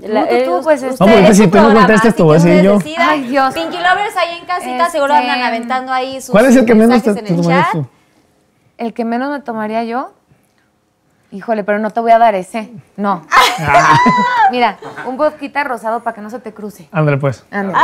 La- 0.00 0.28
tú, 0.28 0.34
tú, 0.44 0.60
pues, 0.64 0.82
usted- 0.82 0.98
No, 1.06 1.12
porque 1.12 1.34
si 1.34 1.46
tú 1.46 1.58
no 1.58 1.72
contestas, 1.74 2.06
así 2.06 2.12
te 2.16 2.22
voy 2.24 2.36
a 2.36 2.40
decir 2.42 2.62
yo. 2.62 2.78
Ay, 2.98 3.22
Dios. 3.28 3.54
Pinky 3.54 3.76
Lovers 3.76 4.16
ahí 4.16 4.38
en 4.38 4.46
casita 4.46 4.90
seguro 4.90 5.14
Este- 5.14 5.30
andan 5.30 5.42
aventando 5.46 5.92
ahí 5.92 6.20
sus 6.20 6.30
¿Cuál 6.30 6.46
es 6.46 6.56
el 6.56 6.64
que 6.66 6.74
menos 6.74 7.02
te, 7.02 7.14
te 7.14 7.20
en 7.20 7.26
el 7.26 7.36
tomarías 7.36 7.64
chat. 7.66 7.72
tú? 7.72 7.86
El 8.78 8.94
que 8.94 9.04
menos 9.04 9.30
me 9.30 9.40
tomaría 9.40 9.84
yo. 9.84 10.12
Híjole, 11.30 11.64
pero 11.64 11.78
no 11.78 11.90
te 11.90 12.00
voy 12.00 12.10
a 12.10 12.18
dar 12.18 12.34
ese. 12.34 12.70
No. 12.96 13.22
Mira, 14.50 14.76
un 15.06 15.16
vodka 15.16 15.64
rosado 15.64 16.00
para 16.02 16.14
que 16.14 16.20
no 16.20 16.28
se 16.30 16.38
te 16.40 16.52
cruce. 16.52 16.88
Ándale, 16.92 17.16
pues. 17.16 17.44
Ándale. 17.50 17.78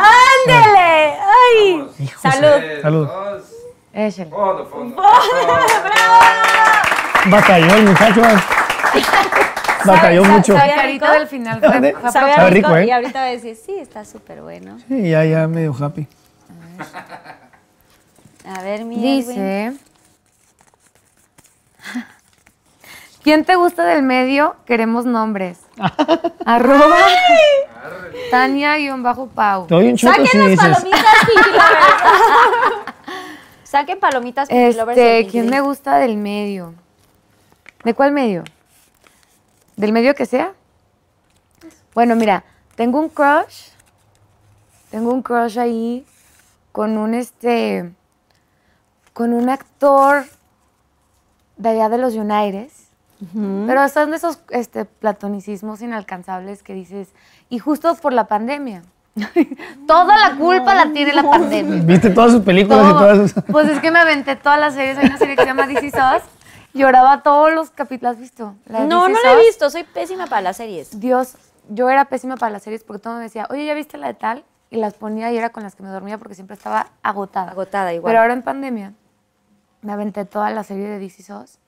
¡Ándele! 0.46 1.14
¡Ay! 1.48 1.88
Salud. 2.20 2.82
Salud. 2.82 3.08
Échale. 3.92 4.30
Fondo, 4.30 4.66
fondo. 4.66 5.02
Batalló 7.26 7.74
el 7.74 7.82
muchacho. 7.84 8.22
Batalló 9.84 10.24
Sabe- 10.24 10.34
mucho. 10.36 10.54
La 10.54 10.74
carita 10.74 11.12
del 11.12 11.26
final 11.28 11.60
Sabe 11.60 11.92
rico, 12.50 12.68
rico, 12.68 12.76
¿eh? 12.76 12.86
y 12.86 12.90
ahorita 12.90 13.20
va 13.20 13.26
a 13.26 13.30
decir, 13.30 13.56
sí, 13.56 13.76
está 13.78 14.04
súper 14.04 14.42
bueno. 14.42 14.78
Sí, 14.88 15.10
ya, 15.10 15.24
ya 15.24 15.46
medio 15.48 15.74
happy. 15.78 16.06
A 18.46 18.62
ver, 18.62 18.84
mi 18.84 18.96
Edwin. 18.96 19.26
Dice. 19.26 19.72
¿Quién 23.22 23.44
te 23.44 23.56
gusta 23.56 23.84
del 23.84 24.02
medio? 24.02 24.56
Queremos 24.64 25.04
nombres. 25.04 25.58
Arroba 26.44 26.96
Tania-Pau. 28.30 29.66
Te 29.66 29.74
doy 29.74 29.88
un 29.88 29.94
shot 29.94 30.18
o 30.18 30.26
Saquen 30.26 30.26
sí 30.26 30.38
las 30.38 30.48
dices. 30.48 30.76
palomitas, 30.76 31.14
Pinky 31.26 31.50
Lovers. 31.50 32.94
Saquen 33.64 34.00
palomitas, 34.00 34.48
Pinky 34.48 34.72
Lovers. 34.76 34.96
del 34.96 35.06
Este, 35.06 35.30
¿quién 35.30 35.50
me 35.50 35.60
gusta 35.60 35.98
del 35.98 36.16
medio? 36.16 36.74
¿De 37.84 37.94
cuál 37.94 38.12
medio? 38.12 38.44
¿Del 39.76 39.92
medio 39.92 40.14
que 40.14 40.26
sea? 40.26 40.52
Bueno, 41.94 42.16
mira, 42.16 42.44
tengo 42.74 42.98
un 42.98 43.09
crush. 43.09 43.68
Tengo 44.90 45.12
un 45.12 45.22
crush 45.22 45.59
ahí 45.59 46.06
con 46.72 46.96
un 46.96 47.14
este. 47.14 47.92
con 49.12 49.32
un 49.32 49.48
actor 49.48 50.24
de 51.56 51.68
allá 51.68 51.88
de 51.88 51.98
los 51.98 52.14
United. 52.14 52.68
Pero 53.66 53.89
son 53.89 54.11
de 54.11 54.16
esos 54.16 54.40
este, 54.51 54.85
platonicismos 54.85 55.82
inalcanzables 55.82 56.62
que 56.62 56.74
dices. 56.74 57.09
Y 57.49 57.59
justo 57.59 57.95
por 57.97 58.12
la 58.12 58.27
pandemia. 58.27 58.82
Toda 59.86 60.16
la 60.28 60.36
culpa 60.36 60.74
la 60.74 60.93
tiene 60.93 61.12
la 61.12 61.28
pandemia. 61.28 61.82
¿Viste 61.82 62.11
todas 62.11 62.32
sus 62.32 62.43
películas 62.43 62.86
y 62.86 62.90
Todo. 62.90 62.99
todas 62.99 63.31
sus... 63.32 63.45
Pues 63.45 63.69
es 63.69 63.81
que 63.81 63.90
me 63.90 63.99
aventé 63.99 64.36
todas 64.36 64.61
las 64.61 64.74
series. 64.74 64.99
Hay 64.99 65.07
una 65.07 65.19
serie 65.19 65.35
que 65.35 65.43
se 65.43 65.49
llama 65.49 65.66
DC 65.66 65.90
Sos. 65.90 66.23
Lloraba 66.73 67.23
todos 67.23 67.53
los 67.53 67.70
capítulos. 67.70 68.15
¿Has 68.15 68.20
visto? 68.20 68.55
La 68.66 68.81
No, 68.81 69.09
no 69.09 69.16
la 69.24 69.32
he 69.32 69.45
visto. 69.45 69.69
Soy 69.70 69.82
pésima 69.82 70.27
para 70.27 70.43
las 70.43 70.57
series. 70.57 71.01
Dios, 71.01 71.35
yo 71.69 71.90
era 71.90 72.05
pésima 72.05 72.36
para 72.36 72.53
las 72.53 72.62
series 72.62 72.85
porque 72.85 73.03
todo 73.03 73.16
me 73.16 73.23
decía, 73.23 73.47
oye, 73.51 73.66
¿ya 73.66 73.74
viste 73.74 73.99
la 73.99 74.07
de 74.07 74.15
tal? 74.15 74.45
Y 74.70 74.77
las 74.77 74.95
ponía 74.95 75.32
y 75.32 75.36
era 75.36 75.51
con 75.51 75.62
las 75.65 75.74
que 75.74 75.82
me 75.82 75.89
dormía 75.89 76.19
porque 76.19 76.35
siempre 76.35 76.55
estaba 76.55 76.90
agotada. 77.03 77.51
Agotada 77.51 77.93
igual. 77.93 78.12
Pero 78.12 78.20
ahora 78.20 78.35
en 78.35 78.43
pandemia 78.43 78.93
me 79.82 79.93
aventé 79.93 80.24
toda 80.24 80.51
la 80.51 80.62
serie 80.62 80.86
de 80.86 80.99
DC 80.99 81.23
Sos. 81.23 81.59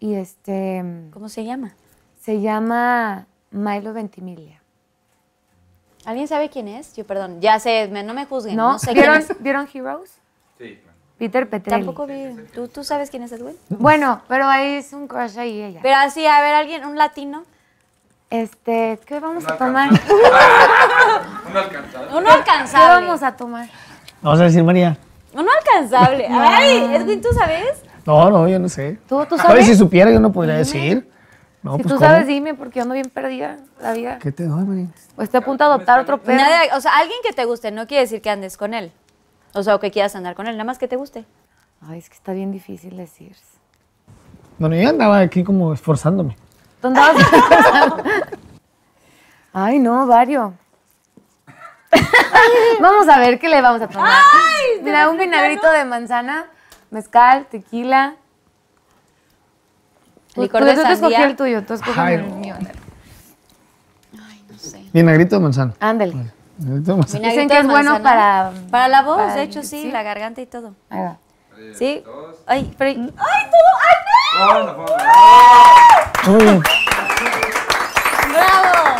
Y 0.00 0.14
este 0.14 0.82
¿Cómo 1.12 1.28
se 1.28 1.44
llama? 1.44 1.74
se 2.20 2.40
llama 2.40 3.26
Milo 3.50 3.92
Ventimiglia. 3.92 4.60
¿Alguien 6.04 6.26
sabe 6.28 6.48
quién 6.48 6.66
es? 6.68 6.94
Yo, 6.96 7.04
perdón. 7.06 7.40
Ya 7.40 7.58
sé, 7.60 7.88
me- 7.92 8.02
no 8.02 8.14
me 8.14 8.24
juzguen. 8.26 8.56
¿No? 8.56 8.72
No, 8.72 8.78
sé 8.78 8.86
quién 8.92 8.96
¿Vieron, 9.04 9.16
es. 9.18 9.42
¿Vieron 9.42 9.68
Heroes? 9.72 10.10
Sí. 10.58 10.80
Peter 11.18 11.48
Petrelli. 11.48 11.84
Tampoco 11.84 12.06
vi. 12.06 12.34
¿Tú, 12.54 12.68
¿Tú 12.68 12.82
sabes 12.84 13.10
quién 13.10 13.22
es 13.22 13.32
Edwin? 13.32 13.54
Bueno, 13.68 14.22
pero 14.26 14.46
ahí 14.46 14.76
es 14.76 14.92
un 14.94 15.06
crush 15.06 15.38
ahí 15.38 15.60
ella. 15.62 15.80
Pero 15.82 15.96
así, 15.96 16.26
a 16.26 16.40
ver, 16.40 16.54
alguien, 16.54 16.84
un 16.86 16.96
latino. 16.96 17.44
Este, 18.30 18.98
¿qué 19.04 19.20
vamos 19.20 19.46
a 19.46 19.56
tomar? 19.58 19.90
Un. 19.90 19.98
Uno 22.16 22.24
¿Qué 22.24 22.30
alcanzable. 22.30 23.06
vamos 23.06 23.22
a 23.22 23.36
tomar? 23.36 23.68
Vamos 24.22 24.40
a 24.40 24.44
decir 24.44 24.62
María. 24.64 24.96
Uno 25.34 25.48
alcanzable. 25.58 26.26
Ay, 26.30 26.94
Edwin, 26.94 27.20
¿tú 27.20 27.28
sabes? 27.34 27.82
No, 28.06 28.30
no, 28.30 28.48
yo 28.48 28.58
no 28.58 28.68
sé. 28.68 28.98
¿Tú, 29.08 29.24
tú 29.26 29.36
sabes? 29.36 29.66
si 29.66 29.76
supiera, 29.76 30.10
yo 30.10 30.20
no 30.20 30.32
podría 30.32 30.56
decir. 30.56 31.08
No, 31.62 31.76
si 31.76 31.82
pues 31.82 31.92
tú 31.92 31.98
¿cómo? 31.98 32.10
sabes, 32.10 32.26
dime, 32.26 32.54
porque 32.54 32.78
yo 32.78 32.82
ando 32.82 32.94
bien 32.94 33.10
perdida 33.10 33.58
la 33.82 33.92
vida. 33.92 34.18
¿Qué 34.18 34.32
te 34.32 34.44
doy, 34.46 34.64
María? 34.64 34.86
O 35.16 35.22
estoy 35.22 35.38
a 35.38 35.44
punto 35.44 35.62
de 35.64 35.70
adoptar 35.70 36.00
otro 36.00 36.18
perro. 36.18 36.38
Nadie- 36.38 36.70
o 36.74 36.80
sea, 36.80 36.92
alguien 36.96 37.18
que 37.22 37.32
te 37.34 37.44
guste 37.44 37.70
no 37.70 37.86
quiere 37.86 38.02
decir 38.02 38.22
que 38.22 38.30
andes 38.30 38.56
con 38.56 38.72
él. 38.72 38.92
O 39.52 39.62
sea, 39.62 39.74
o 39.74 39.80
que 39.80 39.90
quieras 39.90 40.16
andar 40.16 40.34
con 40.34 40.46
él, 40.46 40.54
nada 40.56 40.64
más 40.64 40.78
que 40.78 40.88
te 40.88 40.96
guste. 40.96 41.26
Ay, 41.86 41.98
es 41.98 42.08
que 42.08 42.14
está 42.14 42.32
bien 42.32 42.50
difícil 42.50 42.96
decir. 42.96 43.36
Bueno, 44.58 44.76
yo 44.76 44.88
andaba 44.88 45.18
aquí 45.18 45.44
como 45.44 45.72
esforzándome. 45.74 46.36
¿Dónde 46.80 47.00
vas? 47.00 47.16
Ay, 49.52 49.78
no, 49.78 50.06
Vario. 50.06 50.54
vamos 52.80 53.08
a 53.08 53.18
ver 53.18 53.38
qué 53.38 53.48
le 53.48 53.60
vamos 53.60 53.82
a 53.82 53.88
tomar. 53.88 54.22
Mira, 54.82 55.08
un 55.10 55.18
vinagrito 55.18 55.70
de 55.70 55.84
manzana, 55.84 56.46
mezcal, 56.90 57.46
tequila. 57.46 58.14
Tú- 60.34 60.42
Licor 60.42 60.60
tú- 60.60 60.66
de 60.66 60.76
Yo 60.76 60.82
te 60.82 60.92
escogí 60.92 61.12
sandía. 61.14 61.30
el 61.30 61.36
tuyo, 61.36 61.64
tú 61.64 61.74
escoges 61.74 61.98
Ay, 61.98 62.14
el 62.14 62.28
no. 62.28 62.36
mío. 62.36 62.54
No 64.12 64.58
sé. 64.58 64.84
Vinagrito 64.92 65.36
de 65.36 65.42
manzana. 65.42 65.74
Ándale. 65.80 66.12
Vinagrito 66.58 66.92
de 66.92 66.98
manzana. 66.98 67.28
Dicen 67.28 67.48
que 67.48 67.58
es 67.58 67.66
bueno 67.66 68.02
para... 68.02 68.52
Para 68.70 68.88
la 68.88 69.02
voz, 69.02 69.16
para 69.18 69.34
de 69.34 69.42
hecho, 69.42 69.62
sí, 69.62 69.82
sí. 69.82 69.90
la 69.90 70.02
garganta 70.02 70.40
y 70.40 70.46
todo. 70.46 70.74
Ahí 70.88 71.00
va. 71.00 71.16
¿Sí? 71.74 72.02
Dos. 72.04 72.36
Ay, 72.46 72.72
pero... 72.78 73.00
Mm. 73.00 73.10
¡Ay, 73.16 73.50
todo! 73.50 73.70
¡Ay, 73.82 73.96
bien. 76.36 76.46
no! 76.56 76.62
¡Bravo! 78.32 78.96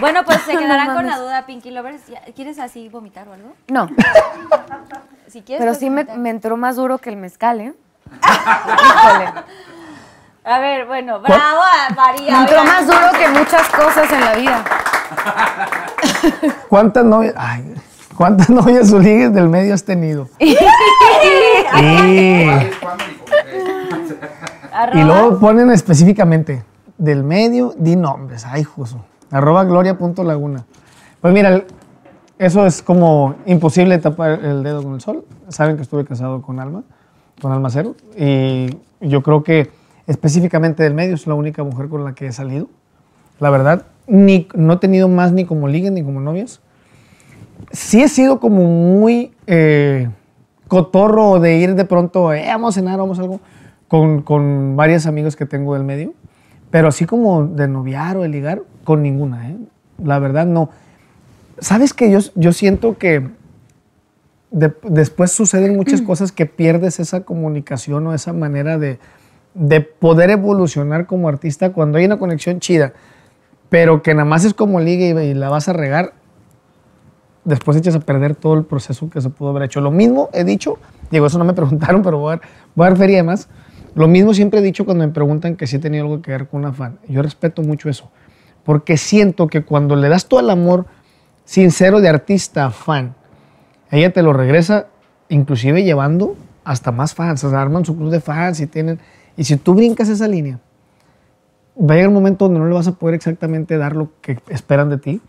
Bueno, 0.00 0.24
pues 0.24 0.42
se 0.42 0.54
No 0.54 0.60
quedarán 0.60 0.86
con 0.88 0.96
mames. 0.96 1.10
la 1.12 1.18
duda, 1.18 1.46
Pinky 1.46 1.70
Lovers. 1.70 2.06
¿Ya- 2.06 2.20
¿Quieres 2.34 2.58
así 2.58 2.88
vomitar 2.88 3.28
o 3.28 3.32
algo? 3.32 3.54
No, 3.68 3.88
Si 5.30 5.42
quieres, 5.42 5.64
pero 5.64 5.74
sí 5.74 5.90
me, 5.90 6.06
entró 6.30 6.56
más 6.56 6.76
duro 6.76 6.98
que 6.98 7.10
el 7.10 7.16
mezcal, 7.16 7.60
¿eh? 7.60 7.74
Híjole. 8.22 9.32
A 10.44 10.58
ver, 10.60 10.86
bueno, 10.86 11.20
bravo 11.20 11.60
a 11.60 11.94
María. 11.94 12.32
Me 12.32 12.38
entró 12.40 12.64
más 12.64 12.86
duro 12.86 13.10
que 13.18 13.28
muchas 13.28 13.68
cosas 13.68 14.10
en 14.10 14.20
la 14.20 14.34
vida. 14.34 14.64
¿Cuántas 16.68 17.04
novias, 17.04 17.34
ay, 17.36 17.74
cuántas 18.16 18.48
novias 18.48 18.90
o 18.92 18.98
ligues 18.98 19.32
del 19.34 19.48
medio 19.48 19.74
has 19.74 19.84
tenido? 19.84 20.28
y, 20.38 20.56
¿Cuál 20.56 22.62
es 22.62 22.76
cuándo 22.76 23.04
y 24.94 25.02
luego 25.02 25.40
ponen 25.40 25.70
específicamente 25.70 26.64
del 26.96 27.24
medio, 27.24 27.74
di 27.76 27.96
nombres. 27.96 28.46
Ay, 28.46 28.64
justo. 28.64 29.04
Arroba 29.30 29.64
gloria.laguna. 29.64 30.64
Pues 31.20 31.34
mira, 31.34 31.50
el- 31.50 31.66
eso 32.38 32.66
es 32.66 32.82
como 32.82 33.34
imposible 33.46 33.98
tapar 33.98 34.44
el 34.44 34.62
dedo 34.62 34.82
con 34.82 34.94
el 34.94 35.00
sol. 35.00 35.24
Saben 35.48 35.76
que 35.76 35.82
estuve 35.82 36.04
casado 36.04 36.42
con 36.42 36.60
Alma, 36.60 36.84
con 37.40 37.52
Alma 37.52 37.70
Cero. 37.70 37.96
Y 38.16 38.68
yo 39.00 39.22
creo 39.22 39.42
que 39.42 39.70
específicamente 40.06 40.82
del 40.82 40.94
medio 40.94 41.14
es 41.14 41.26
la 41.26 41.34
única 41.34 41.62
mujer 41.64 41.88
con 41.88 42.04
la 42.04 42.14
que 42.14 42.26
he 42.26 42.32
salido. 42.32 42.68
La 43.40 43.50
verdad, 43.50 43.86
ni, 44.06 44.48
no 44.54 44.74
he 44.74 44.76
tenido 44.78 45.08
más 45.08 45.32
ni 45.32 45.44
como 45.44 45.68
ligue 45.68 45.90
ni 45.90 46.02
como 46.02 46.20
novias. 46.20 46.60
Sí 47.72 48.02
he 48.02 48.08
sido 48.08 48.40
como 48.40 48.64
muy 48.64 49.32
eh, 49.46 50.08
cotorro 50.68 51.40
de 51.40 51.56
ir 51.58 51.74
de 51.74 51.84
pronto, 51.84 52.32
eh, 52.32 52.44
vamos 52.46 52.76
a 52.76 52.80
cenar, 52.80 52.98
vamos 52.98 53.18
a 53.18 53.22
algo, 53.22 53.40
con, 53.88 54.22
con 54.22 54.76
varios 54.76 55.06
amigos 55.06 55.36
que 55.36 55.44
tengo 55.44 55.74
del 55.74 55.84
medio. 55.84 56.14
Pero 56.70 56.88
así 56.88 57.04
como 57.04 57.46
de 57.46 57.66
noviar 57.66 58.16
o 58.16 58.22
de 58.22 58.28
ligar, 58.28 58.62
con 58.84 59.02
ninguna, 59.02 59.50
¿eh? 59.50 59.56
La 60.02 60.18
verdad, 60.18 60.46
no. 60.46 60.70
¿Sabes 61.60 61.92
que 61.92 62.10
yo, 62.10 62.18
yo 62.34 62.52
siento 62.52 62.98
que 62.98 63.28
de- 64.50 64.72
después 64.84 65.32
suceden 65.32 65.76
muchas 65.76 66.00
cosas 66.02 66.32
que 66.32 66.46
pierdes 66.46 67.00
esa 67.00 67.20
comunicación 67.22 68.06
o 68.06 68.14
esa 68.14 68.32
manera 68.32 68.78
de, 68.78 68.98
de 69.54 69.80
poder 69.80 70.30
evolucionar 70.30 71.06
como 71.06 71.28
artista 71.28 71.72
cuando 71.72 71.98
hay 71.98 72.04
una 72.06 72.18
conexión 72.18 72.60
chida, 72.60 72.92
pero 73.68 74.02
que 74.02 74.14
nada 74.14 74.24
más 74.24 74.44
es 74.44 74.54
como 74.54 74.80
ligue 74.80 75.08
y, 75.10 75.28
y 75.30 75.34
la 75.34 75.50
vas 75.50 75.68
a 75.68 75.72
regar, 75.72 76.14
después 77.44 77.76
echas 77.76 77.94
a 77.94 78.00
perder 78.00 78.34
todo 78.34 78.54
el 78.54 78.64
proceso 78.64 79.08
que 79.10 79.20
se 79.20 79.30
pudo 79.30 79.50
haber 79.50 79.64
hecho. 79.64 79.80
Lo 79.80 79.90
mismo 79.90 80.28
he 80.32 80.44
dicho, 80.44 80.78
digo, 81.10 81.26
eso 81.26 81.38
no 81.38 81.44
me 81.44 81.52
preguntaron, 81.54 82.02
pero 82.02 82.18
voy 82.18 82.34
a 82.34 82.36
dar, 82.36 82.48
voy 82.74 82.86
a 82.86 82.90
dar 82.90 82.98
feria 82.98 83.16
además. 83.18 83.48
Lo 83.94 84.06
mismo 84.06 84.32
siempre 84.32 84.60
he 84.60 84.62
dicho 84.62 84.84
cuando 84.84 85.06
me 85.06 85.12
preguntan 85.12 85.56
que 85.56 85.66
si 85.66 85.76
he 85.76 85.78
tenido 85.78 86.04
algo 86.04 86.22
que 86.22 86.30
ver 86.30 86.46
con 86.46 86.60
una 86.60 86.72
fan. 86.72 86.98
Yo 87.08 87.20
respeto 87.22 87.62
mucho 87.62 87.88
eso, 87.88 88.10
porque 88.64 88.96
siento 88.96 89.48
que 89.48 89.64
cuando 89.64 89.96
le 89.96 90.08
das 90.08 90.26
todo 90.26 90.40
el 90.40 90.50
amor 90.50 90.86
sincero 91.48 92.02
de 92.02 92.10
artista 92.10 92.70
fan, 92.70 93.14
ella 93.90 94.12
te 94.12 94.22
lo 94.22 94.34
regresa 94.34 94.88
inclusive 95.30 95.82
llevando 95.82 96.36
hasta 96.62 96.92
más 96.92 97.14
fans, 97.14 97.42
o 97.44 97.48
sea, 97.48 97.62
arman 97.62 97.86
su 97.86 97.96
club 97.96 98.10
de 98.10 98.20
fans 98.20 98.60
y 98.60 98.66
tienen... 98.66 99.00
Y 99.34 99.44
si 99.44 99.56
tú 99.56 99.72
brincas 99.74 100.10
esa 100.10 100.28
línea, 100.28 100.58
va 101.78 101.94
a 101.94 101.96
llegar 101.96 102.08
un 102.08 102.14
momento 102.14 102.44
donde 102.44 102.60
no 102.60 102.66
le 102.66 102.74
vas 102.74 102.86
a 102.86 102.92
poder 102.92 103.14
exactamente 103.14 103.78
dar 103.78 103.96
lo 103.96 104.10
que 104.20 104.38
esperan 104.48 104.90
de 104.90 104.98
ti, 104.98 105.22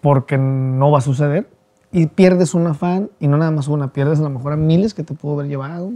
porque 0.00 0.38
no 0.38 0.90
va 0.90 0.98
a 0.98 1.02
suceder, 1.02 1.46
y 1.90 2.06
pierdes 2.06 2.54
una 2.54 2.72
fan, 2.72 3.10
y 3.20 3.28
no 3.28 3.36
nada 3.36 3.50
más 3.50 3.68
una, 3.68 3.92
pierdes 3.92 4.20
a 4.20 4.22
lo 4.22 4.30
mejor 4.30 4.54
a 4.54 4.56
miles 4.56 4.94
que 4.94 5.02
te 5.02 5.12
pudo 5.12 5.34
haber 5.34 5.48
llevado, 5.48 5.92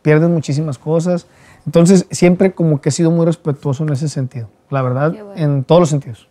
pierdes 0.00 0.30
muchísimas 0.30 0.78
cosas. 0.78 1.26
Entonces, 1.66 2.06
siempre 2.10 2.52
como 2.52 2.80
que 2.80 2.88
he 2.88 2.92
sido 2.92 3.10
muy 3.10 3.26
respetuoso 3.26 3.84
en 3.84 3.92
ese 3.92 4.08
sentido, 4.08 4.48
la 4.70 4.80
verdad, 4.80 5.10
bueno. 5.10 5.34
en 5.34 5.64
todos 5.64 5.80
los 5.80 5.90
sentidos. 5.90 6.26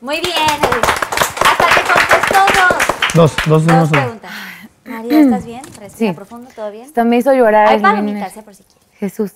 Muy 0.00 0.20
bien, 0.20 0.36
Edith. 0.62 1.08
Hasta 1.48 1.66
te 1.66 1.92
contestó 1.92 2.97
dos. 3.14 3.34
Dos, 3.46 3.66
dos, 3.66 3.90
preguntas. 3.90 4.30
María, 4.84 5.20
¿estás 5.20 5.44
bien? 5.44 5.62
Respira 5.80 6.10
Sí. 6.10 6.12
profundo, 6.12 6.50
¿todo 6.54 6.70
bien? 6.70 6.86
Hasta 6.86 7.04
me 7.04 7.16
hizo 7.16 7.32
llorar. 7.32 7.68
Hay 7.68 7.80
palomitas, 7.80 8.36
eh, 8.36 8.42
por 8.42 8.54
si 8.54 8.62
quieres. 8.64 8.88
Jesús. 8.98 9.32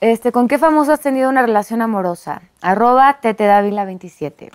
Este, 0.00 0.30
¿Con 0.32 0.48
qué 0.48 0.58
famoso 0.58 0.92
has 0.92 1.00
tenido 1.00 1.30
una 1.30 1.42
relación 1.42 1.80
amorosa? 1.82 2.42
Arroba 2.60 3.18
tetedávila27. 3.22 4.50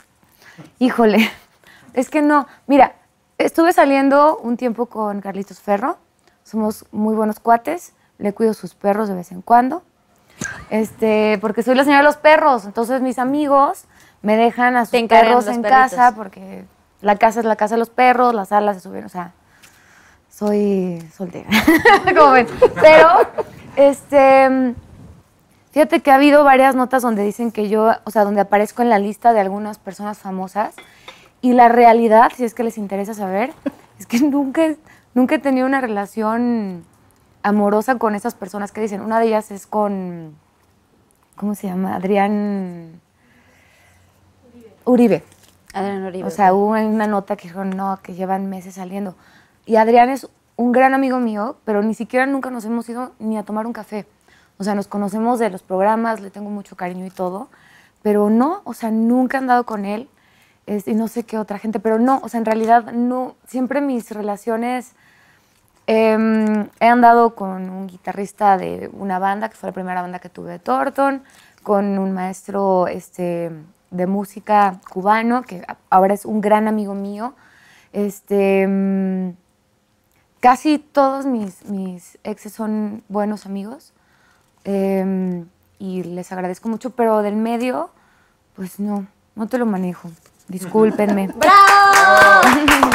Híjole, 0.79 1.29
es 1.93 2.09
que 2.09 2.21
no. 2.21 2.47
Mira, 2.67 2.93
estuve 3.37 3.73
saliendo 3.73 4.37
un 4.37 4.57
tiempo 4.57 4.85
con 4.87 5.21
Carlitos 5.21 5.59
Ferro. 5.59 5.97
Somos 6.43 6.85
muy 6.91 7.15
buenos 7.15 7.39
cuates. 7.39 7.93
Le 8.17 8.33
cuido 8.33 8.53
sus 8.53 8.75
perros 8.75 9.09
de 9.09 9.15
vez 9.15 9.31
en 9.31 9.41
cuando. 9.41 9.81
Este, 10.69 11.37
porque 11.41 11.63
soy 11.63 11.75
la 11.75 11.83
señora 11.83 11.99
de 12.01 12.05
los 12.05 12.17
perros. 12.17 12.65
Entonces 12.65 13.01
mis 13.01 13.17
amigos 13.17 13.85
me 14.21 14.35
dejan 14.37 14.75
a 14.75 14.85
sus 14.85 14.91
perros 15.07 15.47
en 15.47 15.61
perritos. 15.63 15.91
casa 15.91 16.13
porque 16.15 16.65
la 17.01 17.15
casa 17.17 17.39
es 17.39 17.45
la 17.45 17.55
casa 17.55 17.75
de 17.75 17.79
los 17.79 17.89
perros, 17.89 18.33
las 18.33 18.49
salas 18.49 18.77
se 18.77 18.83
suben, 18.83 19.05
o 19.05 19.09
sea, 19.09 19.33
soy 20.29 21.03
soltera, 21.15 21.49
como 22.15 22.31
ven. 22.31 22.47
Pero, 22.81 23.09
este, 23.75 24.75
fíjate 25.71 26.01
que 26.01 26.11
ha 26.11 26.15
habido 26.15 26.43
varias 26.43 26.75
notas 26.75 27.01
donde 27.01 27.23
dicen 27.23 27.51
que 27.51 27.69
yo, 27.69 27.91
o 28.03 28.11
sea, 28.11 28.23
donde 28.23 28.41
aparezco 28.41 28.81
en 28.81 28.89
la 28.89 28.99
lista 28.99 29.33
de 29.33 29.39
algunas 29.39 29.77
personas 29.77 30.19
famosas 30.19 30.75
y 31.41 31.53
la 31.53 31.69
realidad, 31.69 32.31
si 32.35 32.43
es 32.43 32.53
que 32.53 32.63
les 32.63 32.77
interesa 32.77 33.13
saber, 33.13 33.51
es 33.99 34.05
que 34.05 34.19
nunca, 34.19 34.75
nunca 35.13 35.35
he 35.35 35.39
tenido 35.39 35.65
una 35.65 35.81
relación 35.81 36.85
amorosa 37.43 37.97
con 37.97 38.15
esas 38.15 38.35
personas 38.35 38.71
que 38.71 38.81
dicen. 38.81 39.01
Una 39.01 39.19
de 39.19 39.27
ellas 39.27 39.51
es 39.51 39.67
con, 39.67 40.35
¿cómo 41.35 41.55
se 41.55 41.67
llama? 41.67 41.95
Adrián 41.95 43.01
Uribe. 44.85 45.23
Adrián 45.73 46.03
Uribe. 46.03 46.27
O 46.27 46.31
sea, 46.31 46.53
hubo 46.53 46.67
una 46.71 47.07
nota 47.07 47.35
que 47.35 47.43
dijeron, 47.43 47.71
no, 47.71 47.99
que 48.01 48.13
llevan 48.13 48.49
meses 48.49 48.75
saliendo. 48.75 49.15
Y 49.65 49.75
Adrián 49.77 50.09
es 50.09 50.27
un 50.57 50.71
gran 50.71 50.93
amigo 50.93 51.19
mío, 51.19 51.57
pero 51.65 51.81
ni 51.81 51.93
siquiera 51.93 52.25
nunca 52.25 52.49
nos 52.51 52.65
hemos 52.65 52.87
ido 52.89 53.13
ni 53.19 53.37
a 53.37 53.43
tomar 53.43 53.65
un 53.65 53.73
café. 53.73 54.05
O 54.57 54.63
sea, 54.63 54.75
nos 54.75 54.87
conocemos 54.87 55.39
de 55.39 55.49
los 55.49 55.63
programas, 55.63 56.19
le 56.19 56.29
tengo 56.29 56.49
mucho 56.49 56.75
cariño 56.75 57.05
y 57.05 57.09
todo, 57.09 57.47
pero 58.03 58.29
no, 58.29 58.61
o 58.63 58.73
sea, 58.73 58.91
nunca 58.91 59.37
he 59.37 59.39
andado 59.39 59.65
con 59.65 59.85
él. 59.85 60.09
es- 60.67 60.87
y 60.87 60.93
no 60.93 61.07
sé 61.07 61.23
qué 61.23 61.39
otra 61.39 61.57
gente, 61.57 61.79
pero 61.79 61.97
no, 61.97 62.21
o 62.23 62.29
sea, 62.29 62.37
en 62.37 62.45
realidad 62.45 62.91
no, 62.93 63.35
siempre 63.47 63.81
mis 63.81 64.11
relaciones, 64.11 64.93
em, 65.87 66.67
he 66.79 66.85
andado 66.87 67.35
con 67.35 67.69
un 67.69 67.87
guitarrista 67.87 68.57
de 68.57 68.89
una 68.93 69.19
banda, 69.19 69.49
que 69.49 69.55
fue 69.55 69.69
la 69.69 69.73
primera 69.73 70.01
banda 70.01 70.19
que 70.19 70.29
tuve 70.29 70.51
de 70.51 70.59
Thornton, 70.59 71.23
con 71.63 71.97
un 71.97 72.11
maestro 72.13 72.87
este, 72.87 73.51
de 73.91 74.07
música 74.07 74.79
cubano, 74.89 75.43
que 75.43 75.63
ahora 75.89 76.13
es 76.13 76.25
un 76.25 76.41
gran 76.41 76.67
amigo 76.67 76.95
mío. 76.95 77.33
Este, 77.93 78.65
mm, 78.67 79.35
casi 80.39 80.79
todos 80.79 81.25
mis, 81.25 81.65
mis 81.65 82.17
exes 82.23 82.53
son 82.53 83.03
buenos 83.09 83.45
amigos 83.45 83.93
em, 84.63 85.45
y 85.77 86.03
les 86.03 86.31
agradezco 86.31 86.69
mucho, 86.69 86.91
pero 86.91 87.21
del 87.21 87.35
medio, 87.35 87.91
pues 88.55 88.79
no, 88.79 89.05
no 89.35 89.47
te 89.47 89.57
lo 89.57 89.65
manejo. 89.65 90.09
Discúlpenme. 90.47 91.27
¡Bravo! 91.35 92.47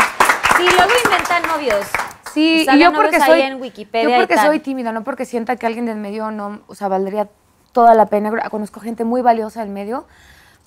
Sí, 0.57 0.65
luego 0.75 0.91
inventan 1.05 1.43
novios. 1.43 1.87
Sí, 2.33 2.67
y 2.67 2.79
yo 2.79 2.93
porque 2.95 3.21
soy 3.21 3.43
en 3.43 3.61
Wikipedia 3.61 4.09
yo 4.09 4.17
y 4.17 4.21
porque 4.21 4.37
tal. 4.37 4.47
soy 4.47 4.61
tímida, 4.61 4.91
no 4.91 5.05
porque 5.05 5.27
sienta 5.27 5.57
que 5.57 5.67
alguien 5.67 5.85
del 5.85 5.99
medio 5.99 6.31
no, 6.31 6.61
o 6.67 6.75
sea, 6.75 6.89
valdría 6.89 7.29
toda 7.73 7.95
la 7.95 8.07
pena. 8.07 8.31
Conozco 8.49 8.81
gente 8.81 9.05
muy 9.05 9.21
valiosa 9.21 9.61
del 9.61 9.69
medio, 9.69 10.07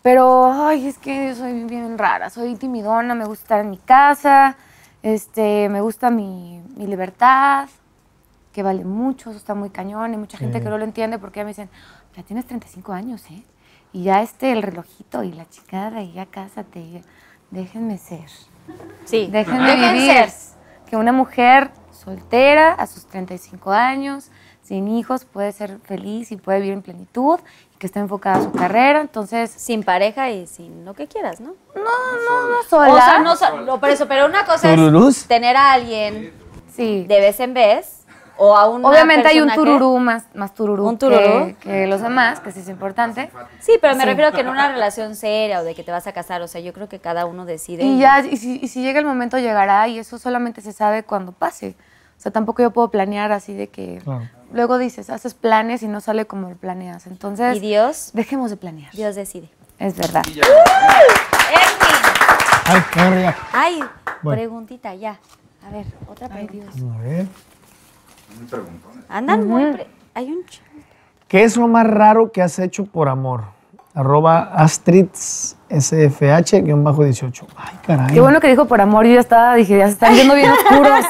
pero 0.01 0.51
ay, 0.51 0.87
es 0.87 0.97
que 0.97 1.35
soy 1.35 1.63
bien 1.65 1.97
rara, 1.97 2.29
soy 2.29 2.55
timidona, 2.55 3.15
me 3.15 3.25
gusta 3.25 3.43
estar 3.43 3.59
en 3.61 3.69
mi 3.69 3.77
casa, 3.77 4.55
este, 5.03 5.69
me 5.69 5.81
gusta 5.81 6.09
mi, 6.09 6.61
mi 6.75 6.87
libertad, 6.87 7.67
que 8.53 8.63
vale 8.63 8.83
mucho, 8.85 9.29
eso 9.29 9.37
está 9.37 9.53
muy 9.55 9.69
cañón, 9.69 10.11
hay 10.11 10.17
mucha 10.17 10.37
gente 10.37 10.61
que 10.61 10.69
no 10.69 10.77
lo 10.77 10.83
entiende 10.83 11.19
porque 11.19 11.39
ya 11.39 11.43
me 11.43 11.49
dicen, 11.51 11.69
ya 12.15 12.23
tienes 12.23 12.45
35 12.45 12.93
años, 12.93 13.23
¿eh? 13.29 13.43
Y 13.91 14.03
ya 14.03 14.21
este, 14.21 14.51
el 14.51 14.61
relojito 14.61 15.23
y 15.23 15.31
la 15.31 15.47
chicada 15.49 16.01
y 16.01 16.13
ya 16.13 16.25
cásate, 16.25 16.79
y 16.79 16.91
ya- 16.93 17.01
déjenme 17.51 17.97
ser. 17.97 18.29
Sí. 19.05 19.27
Déjenme 19.31 19.71
Dejen 19.75 19.93
vivir. 19.93 20.11
ser. 20.29 20.29
Que 20.87 20.95
una 20.95 21.11
mujer 21.11 21.71
soltera 21.91 22.73
a 22.73 22.85
sus 22.87 23.05
35 23.05 23.71
años, 23.71 24.29
sin 24.63 24.87
hijos, 24.87 25.25
puede 25.25 25.51
ser 25.51 25.79
feliz 25.79 26.31
y 26.31 26.37
puede 26.37 26.59
vivir 26.59 26.73
en 26.73 26.81
plenitud 26.83 27.39
que 27.79 27.87
está 27.87 27.99
enfocada 28.01 28.37
a 28.39 28.43
su 28.43 28.51
carrera. 28.51 29.01
Entonces, 29.01 29.49
Sin 29.49 29.83
pareja 29.83 30.29
y 30.29 30.45
sin 30.45 30.85
lo 30.85 30.93
que 30.93 31.07
quieras, 31.07 31.39
¿no? 31.39 31.53
no, 31.75 31.81
no, 31.81 32.49
no 32.49 32.63
sola. 32.69 32.93
O 32.93 32.97
sea, 32.97 33.19
no, 33.19 33.35
so- 33.35 33.61
no, 33.61 33.79
por 33.79 33.89
eso, 33.89 34.07
pero 34.07 34.25
una 34.25 34.45
cosa 34.45 34.75
¿Tururús? 34.75 35.17
es 35.19 35.25
tener 35.27 35.55
a 35.55 35.71
alguien 35.73 36.31
Sí. 36.75 37.05
de 37.07 37.19
vez 37.19 37.39
en 37.39 37.53
vez 37.53 37.95
o 38.37 38.55
a 38.55 38.69
un 38.69 38.85
Obviamente 38.85 39.27
hay 39.27 39.41
un 39.41 39.49
tururú 39.53 39.97
más, 39.99 40.23
más 40.33 40.53
tururú, 40.53 40.87
¿Un 40.87 40.97
tururú? 40.97 41.17
Que, 41.19 41.55
que 41.61 41.87
los 41.87 42.01
demás, 42.01 42.39
que 42.39 42.51
sí 42.53 42.61
es 42.61 42.69
importante. 42.69 43.29
Sí, 43.59 43.73
pero 43.81 43.95
me 43.95 44.03
Sí. 44.03 44.05
refiero 44.09 44.29
a 44.29 44.31
que 44.31 44.41
en 44.41 44.47
una 44.47 44.71
relación 44.71 45.15
seria 45.17 45.59
o 45.59 45.63
de 45.65 45.75
que 45.75 45.83
te 45.83 45.91
vas 45.91 46.07
a 46.07 46.13
casar, 46.13 46.41
o 46.41 46.47
sea, 46.47 46.61
yo 46.61 46.71
creo 46.71 46.87
que 46.87 46.99
cada 46.99 47.25
uno 47.25 47.45
decide. 47.45 47.83
Y 47.83 47.99
ya, 47.99 48.19
y 48.21 48.37
si, 48.37 48.59
y 48.61 48.67
si 48.69 48.81
llega 48.81 48.99
el 48.99 49.05
momento, 49.05 49.37
llegará 49.39 49.87
y 49.89 49.99
eso 49.99 50.17
solamente 50.19 50.61
se 50.61 50.71
sabe 50.71 51.03
cuando 51.03 51.31
pase. 51.33 51.75
O 52.17 52.21
sea, 52.21 52.31
tampoco 52.31 52.61
yo 52.61 52.71
puedo 52.71 52.89
planear 52.91 53.31
así 53.33 53.53
de 53.53 53.67
que... 53.67 53.99
Claro. 54.03 54.29
Luego 54.53 54.77
dices, 54.77 55.09
haces 55.09 55.33
planes 55.35 55.83
y 55.83 55.87
no 55.87 56.01
sale 56.01 56.25
como 56.25 56.49
lo 56.49 56.55
planeas. 56.55 57.05
Entonces, 57.07 57.57
Y 57.57 57.59
Dios, 57.59 58.09
dejemos 58.13 58.49
de 58.49 58.57
planear. 58.57 58.91
Dios 58.93 59.15
decide. 59.15 59.49
Es 59.77 59.95
verdad. 59.95 60.23
Erwin. 60.27 60.43
Ay, 62.65 62.81
ya. 63.21 63.35
Ay, 63.53 63.79
Bueno. 64.21 64.39
preguntita 64.41 64.93
ya. 64.95 65.19
A 65.67 65.71
ver, 65.71 65.85
otra 66.07 66.27
pregunta. 66.29 66.71
A 66.71 67.01
ver. 67.01 67.27
Muy 68.37 68.45
preguntones. 68.49 69.03
Andan 69.09 69.45
muy... 69.47 69.71
pre- 69.73 69.87
Hay 70.15 70.31
un... 70.31 70.39
¿Qué 71.27 71.43
es 71.43 71.55
lo 71.57 71.67
más 71.67 71.85
raro 71.85 72.31
que 72.31 72.41
has 72.41 72.57
hecho 72.59 72.85
por 72.85 73.07
amor? 73.09 73.43
Arroba 73.93 74.51
AstridSFH-18. 74.55 77.45
Ay, 77.55 77.79
caray. 77.85 78.13
Qué 78.13 78.19
bueno 78.21 78.39
que 78.39 78.47
dijo 78.47 78.65
por 78.65 78.79
amor, 78.81 79.05
yo 79.05 79.13
ya 79.15 79.19
estaba, 79.19 79.53
dije, 79.55 79.77
ya 79.77 79.85
se 79.87 79.93
están 79.93 80.13
viendo 80.13 80.33
bien 80.35 80.51
oscuros. 80.69 81.05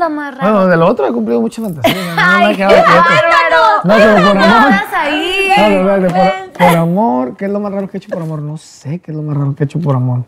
¿Qué 0.00 0.04
es 0.06 0.10
lo 0.10 0.16
más 0.16 0.34
raro? 0.38 0.50
Bueno, 0.52 0.66
de 0.68 0.76
lo 0.78 0.86
otro 0.88 1.06
he 1.06 1.12
cumplido 1.12 1.40
muchas 1.40 1.62
fantasías. 1.64 1.96
No, 2.06 2.14
me 2.14 2.22
¡Ay, 2.22 2.56
quedado 2.56 2.74
qué 2.74 2.80
bárbaro! 2.80 3.60
No, 3.84 3.94
pero 3.94 4.14
por 4.28 4.38
amor. 4.38 4.72
Ahí. 4.94 5.50
No, 5.58 5.68
no, 5.68 5.82
no, 5.84 6.00
de 6.00 6.08
por, 6.10 6.52
por 6.58 6.76
amor. 6.78 7.36
¿Qué 7.36 7.44
es 7.46 7.50
lo 7.50 7.60
más 7.60 7.72
raro 7.72 7.88
que 7.88 7.96
he 7.96 7.98
hecho 7.98 8.08
por 8.10 8.22
amor? 8.22 8.40
No 8.42 8.56
sé 8.56 8.98
qué 9.00 9.10
es 9.10 9.16
lo 9.16 9.22
más 9.22 9.36
raro 9.36 9.54
que 9.54 9.64
he 9.64 9.66
hecho 9.66 9.78
por 9.80 9.96
amor. 9.96 10.24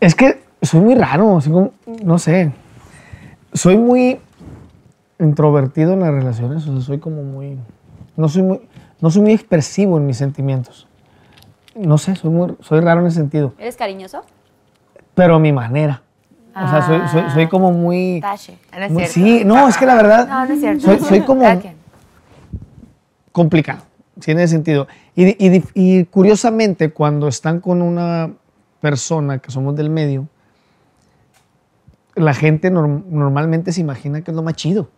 Es 0.00 0.14
que 0.14 0.42
soy 0.62 0.80
muy 0.80 0.94
raro, 0.94 1.36
así 1.38 1.50
como- 1.50 1.72
no 2.02 2.18
sé. 2.18 2.52
Soy 3.52 3.76
muy 3.76 4.20
introvertido 5.18 5.92
en 5.94 6.00
las 6.00 6.10
relaciones, 6.12 6.66
o 6.66 6.72
sea, 6.72 6.80
soy 6.80 6.98
como 6.98 7.22
muy 7.22 7.58
no 8.16 8.28
soy 8.28 8.42
muy 8.42 8.60
no 9.00 9.10
soy 9.10 9.22
muy 9.22 9.32
expresivo 9.32 9.96
en 9.98 10.06
mis 10.06 10.16
sentimientos. 10.16 10.86
No 11.74 11.98
sé, 11.98 12.14
soy 12.16 12.30
muy 12.30 12.54
soy 12.60 12.80
raro 12.80 13.00
en 13.00 13.06
ese 13.08 13.16
sentido, 13.16 13.52
¿Eres 13.58 13.76
cariñoso? 13.76 14.22
pero 15.14 15.34
a 15.36 15.38
mi 15.38 15.52
manera. 15.52 16.02
O 16.64 16.68
sea, 16.70 16.82
soy, 16.86 17.00
soy, 17.12 17.30
soy 17.32 17.46
como 17.48 17.72
muy 17.72 18.20
Tache. 18.20 18.58
No 18.72 18.84
es 18.84 18.90
muy- 18.92 19.06
cierto. 19.06 19.14
sí, 19.14 19.44
no, 19.44 19.68
es 19.68 19.76
que 19.76 19.86
la 19.86 19.94
verdad 19.94 20.26
No, 20.28 20.46
no 20.46 20.52
es 20.54 20.60
cierto. 20.60 20.84
soy, 20.84 20.98
soy 21.00 21.20
como 21.22 21.44
complicado, 23.32 23.80
sí, 24.20 24.30
en 24.32 24.38
ese 24.40 24.54
sentido. 24.54 24.88
Y, 25.14 25.26
y- 25.44 25.56
y- 25.56 25.64
y 25.74 26.04
curiosamente, 26.06 26.90
cuando 26.90 27.28
están 27.28 27.60
con 27.60 27.82
una 27.82 28.30
persona 28.80 29.38
que 29.38 29.50
somos 29.50 29.76
del 29.76 29.90
medio, 29.90 30.26
la 32.14 32.34
gente 32.34 32.70
norm- 32.72 33.04
normalmente 33.10 33.72
se 33.72 33.80
imagina 33.80 34.22
que 34.22 34.30
es 34.32 34.36
lo 34.36 34.42
más 34.42 34.54
chido, 34.54 34.88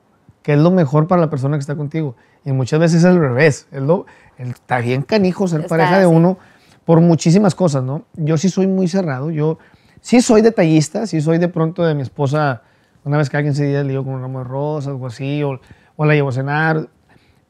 que 0.43 0.55
es 0.55 0.59
lo 0.59 0.70
mejor 0.70 1.07
para 1.07 1.20
la 1.20 1.28
persona 1.31 1.57
que 1.57 1.61
está 1.61 1.77
contigo. 1.77 2.15
Y 2.45 2.53
muchas 2.53 2.81
veces 2.81 3.01
es 3.01 3.05
al 3.05 3.19
revés. 3.20 3.66
Es 3.73 3.82
lo, 3.82 4.07
el- 4.39 4.51
está 4.51 4.78
bien 4.78 5.03
canijo 5.03 5.47
ser 5.47 5.61
Está 5.61 5.77
pareja 5.77 5.99
de 5.99 6.07
uno 6.07 6.39
por 6.87 7.01
muchísimas 7.03 7.55
cosas, 7.55 7.82
¿no? 7.85 8.03
Yo 8.15 8.39
sí 8.39 8.49
soy 8.49 8.66
muy 8.66 8.89
cerrado. 8.89 9.31
Yo 9.31 9.59
sí 10.01 10.20
soy 10.20 10.43
detallista, 10.43 11.06
sí 11.06 11.20
soy 11.20 11.39
de 11.39 11.48
pronto 11.48 11.85
de 11.85 11.94
mi 11.94 12.02
esposa, 12.02 12.62
una 13.05 13.16
vez 13.18 13.31
que 13.31 13.36
alguien 13.36 13.55
se 13.55 13.64
dice, 13.64 13.82
le 13.85 13.90
digo 13.90 14.05
con 14.05 14.14
un 14.14 14.22
ramo 14.22 14.39
de 14.40 14.44
rosas, 14.44 14.89
algo 14.89 15.06
así, 15.06 15.43
o, 15.43 15.60
o 15.97 16.05
la 16.05 16.14
llevo 16.14 16.28
a 16.28 16.32
cenar, 16.32 16.89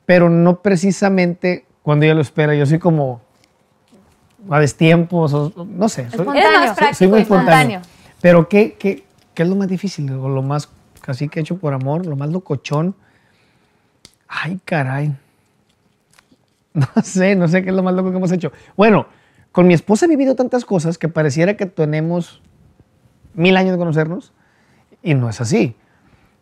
pero 0.07 0.29
no 0.31 0.61
precisamente 0.61 1.67
cuando 1.83 2.05
ella 2.05 2.15
lo 2.15 2.21
espera. 2.21 2.55
Yo 2.55 2.67
soy 2.67 2.79
como 2.79 3.21
a 4.49 4.59
destiempos, 4.61 5.33
o- 5.35 5.53
no 5.67 5.89
sé. 5.89 6.09
Soy, 6.11 6.27
más 6.27 6.77
soy- 6.77 6.95
soy 6.95 7.09
muy 7.09 7.19
práctico 7.25 7.35
espontáneo. 7.37 7.81
Pero 8.21 8.49
¿qué, 8.49 8.75
qué, 8.79 9.05
qué 9.35 9.43
es 9.43 9.49
lo 9.49 9.57
más 9.57 9.69
difícil 9.69 10.11
o 10.13 10.29
lo 10.29 10.43
más 10.43 10.69
casi 11.01 11.29
que 11.29 11.41
hecho 11.41 11.57
por 11.57 11.73
amor, 11.73 12.07
lo 12.07 12.17
más 12.17 12.31
locochón. 12.31 12.95
Ay, 14.29 14.61
caray. 14.65 15.15
No 16.73 16.87
sé, 17.03 17.35
no 17.35 17.49
sé 17.49 17.63
qué 17.65 17.71
es 17.71 17.75
lo 17.75 17.83
más 17.83 17.95
loco 17.95 18.11
que 18.13 18.17
hemos 18.17 18.31
hecho. 18.31 18.53
Bueno, 18.77 19.07
con 19.53 19.67
mi 19.67 19.75
esposa 19.75 20.07
he 20.07 20.09
vivido 20.09 20.35
tantas 20.35 20.65
cosas 20.65 20.99
que 20.99 21.09
pareciera 21.09 21.57
que 21.57 21.67
tenemos 21.67 22.43
mil 23.35 23.57
años 23.57 23.73
de 23.73 23.79
conocernos 23.79 24.33
y 25.03 25.15
no 25.15 25.29
es 25.29 25.41
así. 25.41 25.77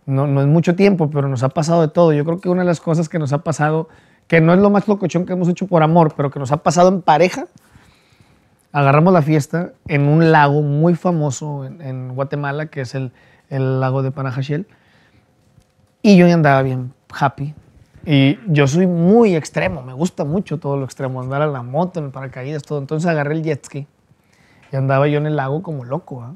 No, 0.06 0.26
no 0.26 0.40
es 0.40 0.47
mucho 0.47 0.74
tiempo, 0.74 1.10
pero 1.10 1.28
nos 1.28 1.43
ha 1.43 1.51
pasado 1.51 1.82
de 1.82 1.89
todo. 1.89 2.12
Yo 2.12 2.24
creo 2.24 2.40
que 2.40 2.48
una 2.48 2.62
de 2.62 2.66
las 2.66 2.80
cosas 2.80 3.09
que 3.09 3.18
nos 3.18 3.32
ha 3.32 3.39
pasado, 3.39 3.89
que 4.26 4.40
no 4.40 4.55
es 4.55 4.60
lo 4.60 4.70
más 4.70 4.89
locochón 4.89 5.26
que 5.26 5.35
hemos 5.35 5.48
hecho 5.48 5.66
por 5.66 5.82
amor, 5.82 6.14
pero 6.16 6.30
que 6.30 6.39
nos 6.39 6.51
ha 6.51 6.59
pasado 6.59 6.89
en 6.89 7.02
pareja, 7.02 7.47
agarramos 8.72 9.12
la 9.12 9.22
fiesta 9.22 9.72
en 9.86 10.09
un 10.09 10.30
lago 10.30 10.62
muy 10.62 10.94
famoso 10.94 11.64
en, 11.64 12.14
Guatemala, 12.14 12.66
que 12.66 12.82
es 12.82 12.94
el, 12.94 13.12
lago 13.51 14.02
de 14.02 14.10
Panajachel. 14.10 14.66
Y 16.02 16.16
yo 16.16 16.26
andaba 16.32 16.62
bien 16.62 16.93
happy. 17.12 17.55
Y 18.10 18.39
yo 18.47 18.66
soy 18.66 18.86
muy 18.86 19.36
extremo, 19.36 19.82
me 19.82 19.93
gusta 19.93 20.24
mucho 20.24 20.56
todo 20.56 20.78
lo 20.78 20.86
extremo, 20.86 21.20
andar 21.20 21.43
a 21.43 21.47
la 21.47 21.62
moto, 21.62 22.01
en 22.01 22.06
el 22.06 22.10
paracaídas, 22.10 22.62
todo. 22.62 22.78
Entonces 22.78 23.06
agarré 23.06 23.35
el 23.35 23.43
jet 23.43 23.62
ski 23.66 23.86
y 24.72 24.76
andaba 24.76 25.09
yo 25.09 25.18
en 25.18 25.26
el 25.26 25.36
lago 25.36 25.62
como 25.62 25.85
loco. 25.85 26.22
¿ah? 26.22 26.32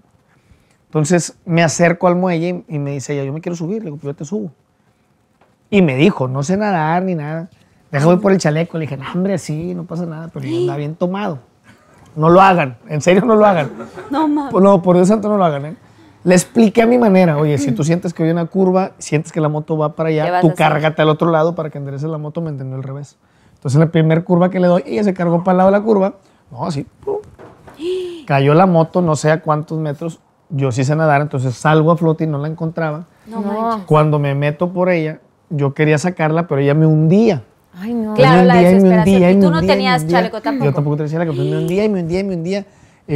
Entonces 0.84 1.38
me 1.46 1.62
acerco 1.62 2.08
al 2.08 2.16
muelle 2.16 2.62
y, 2.68 2.74
y 2.74 2.78
me 2.78 2.90
dice 2.90 3.14
ella, 3.14 3.24
yo 3.24 3.32
me 3.32 3.40
quiero 3.40 3.56
subir, 3.56 3.78
le 3.78 3.86
digo, 3.86 3.96
pues 3.96 4.12
yo 4.12 4.14
te 4.14 4.26
subo. 4.26 4.52
Y 5.70 5.80
me 5.80 5.96
dijo, 5.96 6.28
no 6.28 6.42
sé 6.42 6.58
nadar 6.58 7.04
ni 7.04 7.14
nada. 7.14 7.48
Deja 7.90 8.04
voy 8.04 8.18
por 8.18 8.32
el 8.32 8.38
chaleco. 8.38 8.76
Le 8.76 8.82
dije, 8.82 8.98
no, 8.98 9.10
hombre, 9.10 9.38
sí, 9.38 9.74
no 9.74 9.84
pasa 9.84 10.04
nada, 10.04 10.28
pero 10.28 10.44
yo 10.44 10.54
andaba 10.54 10.76
bien 10.76 10.94
tomado. 10.94 11.38
No 12.14 12.28
lo 12.28 12.42
hagan, 12.42 12.76
en 12.86 13.00
serio 13.00 13.24
no 13.24 13.34
lo 13.34 13.46
hagan. 13.46 13.70
No 14.10 14.28
mames. 14.28 14.52
No, 14.52 14.82
por 14.82 14.96
Dios 14.96 15.08
santo 15.08 15.30
no 15.30 15.38
lo 15.38 15.44
hagan, 15.46 15.64
¿eh? 15.64 15.76
Le 16.24 16.34
expliqué 16.34 16.82
a 16.82 16.86
mi 16.86 16.98
manera, 16.98 17.36
oye, 17.36 17.58
si 17.58 17.72
tú 17.72 17.82
sientes 17.82 18.14
que 18.14 18.22
hay 18.22 18.30
una 18.30 18.46
curva, 18.46 18.92
sientes 18.98 19.32
que 19.32 19.40
la 19.40 19.48
moto 19.48 19.76
va 19.76 19.94
para 19.96 20.10
¿Qué 20.10 20.20
allá, 20.20 20.40
tú 20.40 20.54
cárgate 20.54 21.02
al 21.02 21.08
otro 21.08 21.30
lado 21.30 21.54
para 21.54 21.70
que 21.70 21.78
endereces 21.78 22.08
la 22.08 22.18
moto, 22.18 22.40
me 22.40 22.50
entendió 22.50 22.76
al 22.76 22.84
revés. 22.84 23.16
Entonces 23.54 23.74
en 23.74 23.80
la 23.80 23.90
primera 23.90 24.22
curva 24.22 24.48
que 24.48 24.60
le 24.60 24.68
doy, 24.68 24.82
ella 24.86 25.02
se 25.02 25.14
cargó 25.14 25.42
para 25.42 25.52
el 25.52 25.58
lado 25.58 25.70
de 25.72 25.78
la 25.78 25.82
curva, 25.82 26.14
no, 26.50 26.64
así, 26.64 26.86
pum. 27.04 27.16
cayó 28.26 28.54
la 28.54 28.66
moto, 28.66 29.02
no 29.02 29.16
sé 29.16 29.32
a 29.32 29.40
cuántos 29.40 29.78
metros, 29.78 30.20
yo 30.48 30.70
sí 30.70 30.84
sé 30.84 30.94
nadar, 30.94 31.22
entonces 31.22 31.54
salgo 31.54 31.90
a 31.90 31.96
flote 31.96 32.24
y 32.24 32.26
no 32.28 32.38
la 32.38 32.46
encontraba. 32.46 33.06
No, 33.26 33.40
manches. 33.40 33.86
Cuando 33.86 34.18
me 34.18 34.34
meto 34.34 34.72
por 34.72 34.90
ella, 34.90 35.20
yo 35.50 35.74
quería 35.74 35.98
sacarla, 35.98 36.46
pero 36.46 36.60
ella 36.60 36.74
me 36.74 36.86
hundía. 36.86 37.42
Ay, 37.74 37.94
no. 37.94 38.14
Claro, 38.14 38.44
la 38.44 38.54
hundía 38.54 38.70
y 38.70 38.74
me 38.74 38.80
desesperación. 38.80 39.16
hundía 39.16 39.30
Y 39.30 39.40
tú 39.40 39.50
no 39.50 39.60
tenías 39.60 40.06
chaleco 40.06 40.40
tampoco. 40.40 40.64
Yo 40.66 40.74
tampoco 40.74 40.96
tenía 40.98 41.12
chaleco, 41.12 41.34
pues 41.34 41.48
me 41.48 41.56
hundía 41.56 41.84
y 41.84 41.88
me 41.88 42.00
hundía 42.00 42.20
y 42.20 42.24
me 42.24 42.34
hundía. 42.34 42.66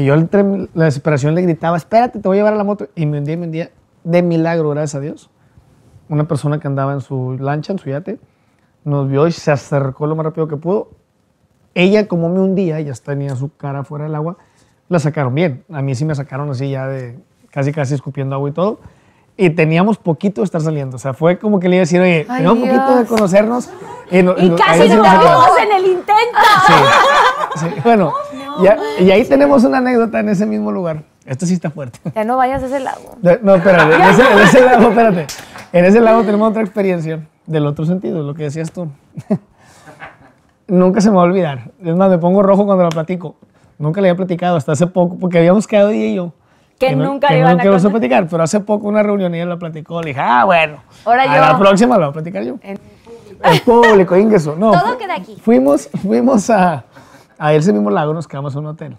Yo 0.04 0.14
la 0.16 0.84
desesperación 0.84 1.34
le 1.34 1.42
gritaba, 1.42 1.76
espérate, 1.76 2.18
te 2.18 2.28
voy 2.28 2.36
a 2.36 2.40
llevar 2.40 2.54
a 2.54 2.56
la 2.56 2.64
moto. 2.64 2.88
Y 2.94 3.06
me 3.06 3.18
hundía 3.18 3.36
me 3.36 3.46
hundía. 3.46 3.70
De 4.04 4.22
milagro, 4.22 4.70
gracias 4.70 4.94
a 4.96 5.00
Dios. 5.00 5.30
Una 6.08 6.28
persona 6.28 6.60
que 6.60 6.68
andaba 6.68 6.92
en 6.92 7.00
su 7.00 7.36
lancha, 7.40 7.72
en 7.72 7.78
su 7.78 7.90
yate, 7.90 8.18
nos 8.84 9.08
vio 9.08 9.26
y 9.26 9.32
se 9.32 9.50
acercó 9.50 10.06
lo 10.06 10.14
más 10.14 10.24
rápido 10.24 10.46
que 10.48 10.56
pudo. 10.56 10.90
Ella, 11.74 12.06
como 12.06 12.28
me 12.28 12.40
hundía, 12.40 12.80
ya 12.80 12.92
tenía 12.94 13.34
su 13.36 13.56
cara 13.56 13.84
fuera 13.84 14.04
del 14.04 14.14
agua, 14.14 14.36
la 14.88 14.98
sacaron 14.98 15.34
bien. 15.34 15.64
A 15.70 15.82
mí 15.82 15.94
sí 15.94 16.04
me 16.04 16.14
sacaron 16.14 16.48
así 16.50 16.70
ya 16.70 16.86
de 16.86 17.18
casi 17.50 17.72
casi 17.72 17.94
escupiendo 17.94 18.34
agua 18.34 18.50
y 18.50 18.52
todo. 18.52 18.80
Y 19.38 19.50
teníamos 19.50 19.98
poquito 19.98 20.40
de 20.40 20.46
estar 20.46 20.60
saliendo. 20.62 20.96
O 20.96 20.98
sea, 20.98 21.12
fue 21.12 21.38
como 21.38 21.60
que 21.60 21.68
le 21.68 21.76
iba 21.76 21.80
a 21.80 21.84
decir, 21.84 22.00
oye, 22.00 22.24
Ay, 22.28 22.38
tenemos 22.42 22.58
poquito 22.58 22.96
de 22.96 23.04
conocernos. 23.04 23.68
Y, 24.10 24.22
no- 24.22 24.34
Y 24.38 24.48
no- 24.48 24.56
casi 24.56 24.88
nos 24.88 25.02
vimos 25.02 25.48
en 25.62 25.72
el 25.72 25.86
intento. 25.86 26.38
Sí, 27.56 27.66
bueno, 27.84 28.12
ya- 28.62 28.78
y 28.98 29.10
ahí 29.10 29.24
tenemos 29.24 29.64
una 29.64 29.78
anécdota 29.78 30.20
en 30.20 30.30
ese 30.30 30.46
mismo 30.46 30.72
lugar. 30.72 31.02
Esto 31.26 31.44
sí 31.44 31.54
está 31.54 31.70
fuerte. 31.70 31.98
Ya 32.14 32.24
no 32.24 32.36
vayas 32.36 32.62
a 32.62 32.66
ese 32.66 32.80
lago. 32.80 33.16
No, 33.42 33.54
espérate, 33.56 33.94
en 33.94 34.02
ese, 34.02 34.22
en 34.32 34.38
ese 34.38 34.60
lago, 34.64 34.88
espérate. 34.88 35.26
En 35.72 35.84
ese 35.84 36.00
lago 36.00 36.22
tenemos 36.22 36.48
otra 36.50 36.62
experiencia 36.62 37.26
del 37.46 37.66
otro 37.66 37.84
sentido, 37.84 38.22
lo 38.22 38.32
que 38.34 38.44
decías 38.44 38.70
tú. 38.72 38.88
Nunca 40.68 41.00
se 41.00 41.10
me 41.10 41.16
va 41.16 41.22
a 41.22 41.26
olvidar. 41.26 41.70
Es 41.84 41.94
más, 41.94 42.10
me 42.10 42.18
pongo 42.18 42.42
rojo 42.42 42.64
cuando 42.66 42.84
lo 42.84 42.90
platico. 42.90 43.36
Nunca 43.78 44.00
le 44.00 44.08
había 44.08 44.16
platicado 44.16 44.56
hasta 44.56 44.72
hace 44.72 44.86
poco, 44.86 45.16
porque 45.18 45.38
habíamos 45.38 45.66
quedado 45.66 45.90
ella 45.90 46.06
y 46.06 46.14
yo. 46.14 46.32
Que 46.78 46.94
no- 46.94 47.04
nunca 47.04 47.28
que 47.28 47.34
le 47.34 47.40
no 47.40 47.46
iban 47.46 47.58
a 47.60 47.62
queremos 47.62 47.82
contar. 47.82 48.00
platicar, 48.00 48.28
pero 48.28 48.42
hace 48.42 48.60
poco 48.60 48.86
una 48.88 49.02
reunión 49.02 49.34
y 49.34 49.38
ella 49.38 49.46
la 49.46 49.58
platicó. 49.58 50.00
Le 50.02 50.08
dije, 50.08 50.20
ah, 50.20 50.44
bueno. 50.44 50.76
Ahora 51.04 51.22
a 51.22 51.26
yo. 51.26 51.40
la 51.40 51.58
próxima 51.58 51.96
la 51.96 52.06
voy 52.06 52.10
a 52.10 52.12
platicar 52.12 52.42
yo. 52.44 52.56
En 52.62 52.78
El 53.42 53.60
público, 53.62 54.16
ingreso. 54.16 54.56
No, 54.56 54.72
Todo 54.72 54.98
queda 54.98 55.14
aquí. 55.16 55.36
Fuimos, 55.42 55.88
fuimos 56.02 56.50
a, 56.50 56.84
a 57.38 57.52
ese 57.54 57.72
mismo 57.72 57.90
lago, 57.90 58.12
nos 58.14 58.28
quedamos 58.28 58.52
en 58.54 58.60
un 58.60 58.66
hotel. 58.66 58.96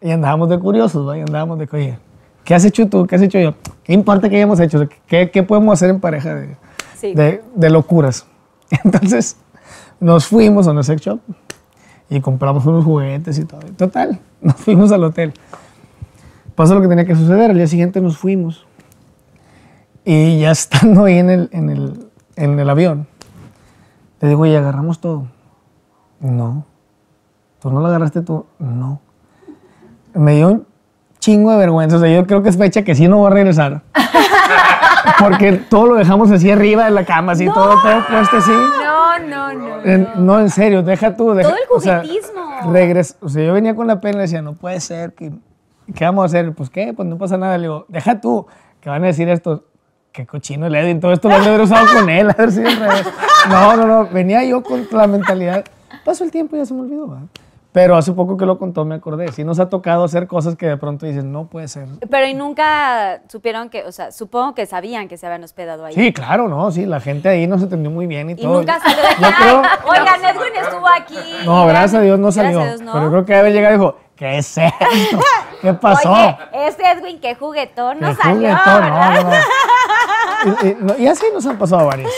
Y 0.00 0.10
andábamos 0.10 0.48
de 0.48 0.58
curiosos, 0.58 1.08
¿va? 1.08 1.16
Y 1.16 1.22
andábamos 1.22 1.58
de, 1.58 1.68
oye, 1.72 1.98
¿qué 2.44 2.54
has 2.54 2.64
hecho 2.64 2.86
tú? 2.88 3.06
¿Qué 3.06 3.16
has 3.16 3.22
hecho 3.22 3.38
yo? 3.38 3.54
¿Qué 3.82 3.92
importa 3.92 4.28
que 4.28 4.36
hayamos 4.36 4.60
hecho? 4.60 4.86
¿Qué, 5.06 5.30
qué 5.30 5.42
podemos 5.42 5.72
hacer 5.74 5.90
en 5.90 5.98
pareja 6.00 6.34
de, 6.34 6.56
Sí. 6.96 7.14
de, 7.14 7.42
de 7.54 7.70
locuras? 7.70 8.26
Entonces, 8.84 9.36
nos 10.00 10.26
fuimos 10.26 10.68
a 10.68 10.72
una 10.72 10.82
sex 10.82 11.00
shop 11.00 11.20
y 12.10 12.20
compramos 12.20 12.64
unos 12.66 12.84
juguetes 12.84 13.38
y 13.38 13.44
todo. 13.44 13.60
Total, 13.76 14.20
nos 14.40 14.56
fuimos 14.56 14.92
al 14.92 15.04
hotel. 15.04 15.32
Pasó 16.54 16.74
lo 16.74 16.80
que 16.82 16.88
tenía 16.88 17.04
que 17.04 17.14
suceder, 17.16 17.50
al 17.50 17.56
día 17.56 17.66
siguiente 17.66 18.00
nos 18.00 18.16
fuimos. 18.16 18.66
Y 20.04 20.40
ya 20.40 20.50
estando 20.52 21.04
ahí 21.04 21.18
en 21.18 21.30
el, 21.30 21.48
en 21.52 21.70
el, 21.70 22.06
en 22.36 22.58
el 22.58 22.70
avión, 22.70 23.06
le 24.20 24.28
digo, 24.28 24.42
oye, 24.42 24.56
agarramos 24.56 25.00
todo. 25.00 25.26
No. 26.20 26.64
¿Tú 27.60 27.70
no 27.70 27.80
lo 27.80 27.86
agarraste 27.86 28.20
tú? 28.22 28.46
No. 28.58 29.00
Me 30.14 30.36
dio 30.36 30.48
un 30.48 30.66
chingo 31.18 31.50
de 31.52 31.58
vergüenza. 31.58 31.96
O 31.96 32.00
sea, 32.00 32.08
yo 32.14 32.26
creo 32.26 32.42
que 32.42 32.50
es 32.50 32.56
fecha 32.58 32.82
que 32.82 32.94
sí 32.94 33.08
no 33.08 33.18
voy 33.18 33.28
a 33.28 33.34
regresar. 33.34 33.82
Porque 35.18 35.52
todo 35.52 35.86
lo 35.86 35.94
dejamos 35.96 36.30
así 36.30 36.50
arriba 36.50 36.84
de 36.84 36.90
la 36.90 37.04
cama, 37.04 37.32
así, 37.32 37.46
todo, 37.46 37.80
todo 37.82 38.06
puesto 38.08 38.36
así. 38.36 38.50
No, 38.50 39.18
no, 39.28 39.52
no. 39.54 39.82
En- 39.84 40.08
no, 40.26 40.40
en 40.40 40.50
serio, 40.50 40.82
deja 40.82 41.16
tú. 41.16 41.32
deja- 41.34 41.48
Todo 41.50 41.58
el 41.58 41.64
o 41.76 41.80
sea, 41.80 42.00
juguetismo. 42.02 42.72
regres- 42.72 43.16
o 43.20 43.28
sea, 43.28 43.44
yo 43.44 43.52
venía 43.54 43.74
con 43.74 43.86
la 43.86 44.00
pena 44.00 44.18
y 44.18 44.22
decía, 44.22 44.42
no 44.42 44.54
puede 44.54 44.80
ser, 44.80 45.14
que, 45.14 45.32
¿qué 45.94 46.04
vamos 46.04 46.22
a 46.22 46.26
hacer? 46.26 46.52
Pues 46.54 46.70
qué, 46.70 46.92
pues 46.94 47.08
no 47.08 47.18
pasa 47.18 47.36
nada. 47.36 47.56
Le 47.58 47.62
digo, 47.64 47.84
deja 47.88 48.20
tú, 48.20 48.46
que 48.80 48.88
van 48.90 49.02
a 49.04 49.06
decir 49.08 49.28
esto, 49.28 49.64
qué 50.12 50.26
cochino 50.26 50.66
el 50.66 50.74
Edwin, 50.74 51.00
todo 51.00 51.12
esto 51.12 51.28
lo 51.28 51.34
han 51.34 51.42
de 51.42 51.48
haber 51.48 51.60
usado 51.62 51.86
con 51.92 52.08
él, 52.08 52.30
a 52.30 52.34
ver 52.34 52.52
si 52.52 52.64
al 52.64 52.76
revés. 52.76 53.06
No, 53.48 53.76
no, 53.76 53.86
no, 53.86 54.06
venía 54.08 54.44
yo 54.44 54.62
con 54.62 54.86
la 54.92 55.06
mentalidad, 55.06 55.64
pasó 56.04 56.24
el 56.24 56.30
tiempo 56.30 56.54
y 56.56 56.60
ya 56.60 56.66
se 56.66 56.74
me 56.74 56.82
olvidó, 56.82 57.08
¿va? 57.08 57.22
Pero 57.72 57.96
hace 57.96 58.12
poco 58.12 58.36
que 58.36 58.46
lo 58.46 58.56
contó 58.56 58.84
me 58.84 58.94
acordé, 58.94 59.32
sí 59.32 59.42
nos 59.42 59.58
ha 59.58 59.68
tocado 59.68 60.04
hacer 60.04 60.28
cosas 60.28 60.54
que 60.54 60.64
de 60.66 60.76
pronto 60.76 61.06
dicen, 61.06 61.32
no 61.32 61.48
puede 61.48 61.66
ser. 61.66 61.88
Pero 62.08 62.28
y 62.28 62.32
nunca 62.32 63.22
supieron 63.28 63.68
que, 63.68 63.82
o 63.82 63.90
sea, 63.90 64.12
supongo 64.12 64.54
que 64.54 64.64
sabían 64.66 65.08
que 65.08 65.16
se 65.16 65.26
habían 65.26 65.42
hospedado 65.42 65.84
ahí. 65.84 65.92
Sí, 65.92 66.12
claro, 66.12 66.46
no, 66.48 66.70
sí, 66.70 66.86
la 66.86 67.00
gente 67.00 67.28
ahí 67.28 67.48
nos 67.48 67.62
entendió 67.62 67.90
muy 67.90 68.06
bien 68.06 68.30
y, 68.30 68.34
Y 68.34 68.36
todo. 68.36 68.58
nunca 68.58 68.78
salió 68.78 69.02
de 69.02 69.08
Yo 69.20 69.26
"Ay, 69.26 69.32
creo- 69.40 69.62
Oigan, 69.90 70.24
Edwin 70.24 70.52
estuvo 70.62 70.86
aquí. 70.88 71.18
No, 71.44 71.66
gracias 71.66 71.94
a 71.94 72.00
Dios 72.02 72.20
no 72.20 72.30
salió. 72.30 72.60
Dios, 72.60 72.80
¿no? 72.80 72.92
Pero 72.92 73.04
yo 73.06 73.10
creo 73.10 73.24
que 73.24 73.34
debe 73.34 73.52
llegar 73.52 73.72
y 73.72 73.74
dijo, 73.74 73.96
¿qué 74.16 74.38
es 74.38 74.58
esto? 74.58 74.86
¿Qué 75.62 75.72
pasó? 75.74 76.12
Oye, 76.12 76.36
este 76.52 76.90
Edwin, 76.90 77.20
qué 77.20 77.34
juguetón, 77.34 78.00
no 78.00 78.14
salió, 78.14 78.56
juguetón. 78.56 79.32
Y, 80.62 80.66
y- 80.68 80.76
no, 80.78 80.94
y 80.98 81.06
así 81.06 81.24
nos 81.32 81.46
han 81.46 81.56
pasado 81.56 81.86
varios. 81.86 82.12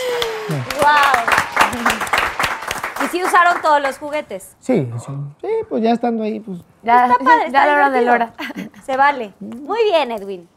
Wow. 0.81 3.05
¿Y 3.05 3.09
sí 3.09 3.23
usaron 3.23 3.61
todos 3.63 3.81
los 3.81 3.99
juguetes? 3.99 4.57
Sí, 4.59 4.91
sí. 4.99 5.13
Sí, 5.41 5.49
pues 5.69 5.83
ya 5.83 5.93
estando 5.93 6.25
ahí, 6.25 6.41
pues. 6.41 6.59
Ya, 6.83 7.07
Está 7.07 7.19
padre, 7.19 7.41
ya 7.41 7.47
está 7.47 7.67
la 7.67 7.73
hora 7.75 7.91
de 7.91 8.01
divertido. 8.01 8.33
Lora. 8.35 8.73
Se 8.85 8.97
vale. 8.97 9.33
Muy 9.39 9.85
bien, 9.85 10.11
Edwin. 10.11 10.49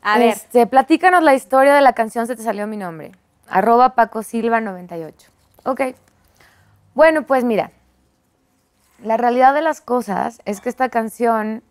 A 0.00 0.16
ver, 0.18 0.28
Este, 0.28 0.66
platícanos 0.66 1.22
la 1.22 1.34
historia 1.34 1.74
de 1.74 1.82
la 1.82 1.92
canción 1.92 2.26
Se 2.26 2.36
te 2.36 2.42
salió 2.42 2.66
mi 2.66 2.78
nombre. 2.78 3.12
Arroba 3.50 3.90
Paco 3.90 4.22
Silva 4.22 4.60
98. 4.60 5.28
Ok. 5.64 5.80
Bueno, 6.94 7.22
pues 7.22 7.44
mira. 7.44 7.70
La 9.02 9.16
realidad 9.16 9.54
de 9.54 9.62
las 9.62 9.80
cosas 9.80 10.40
es 10.44 10.60
que 10.60 10.68
esta 10.68 10.88
canción 10.88 11.62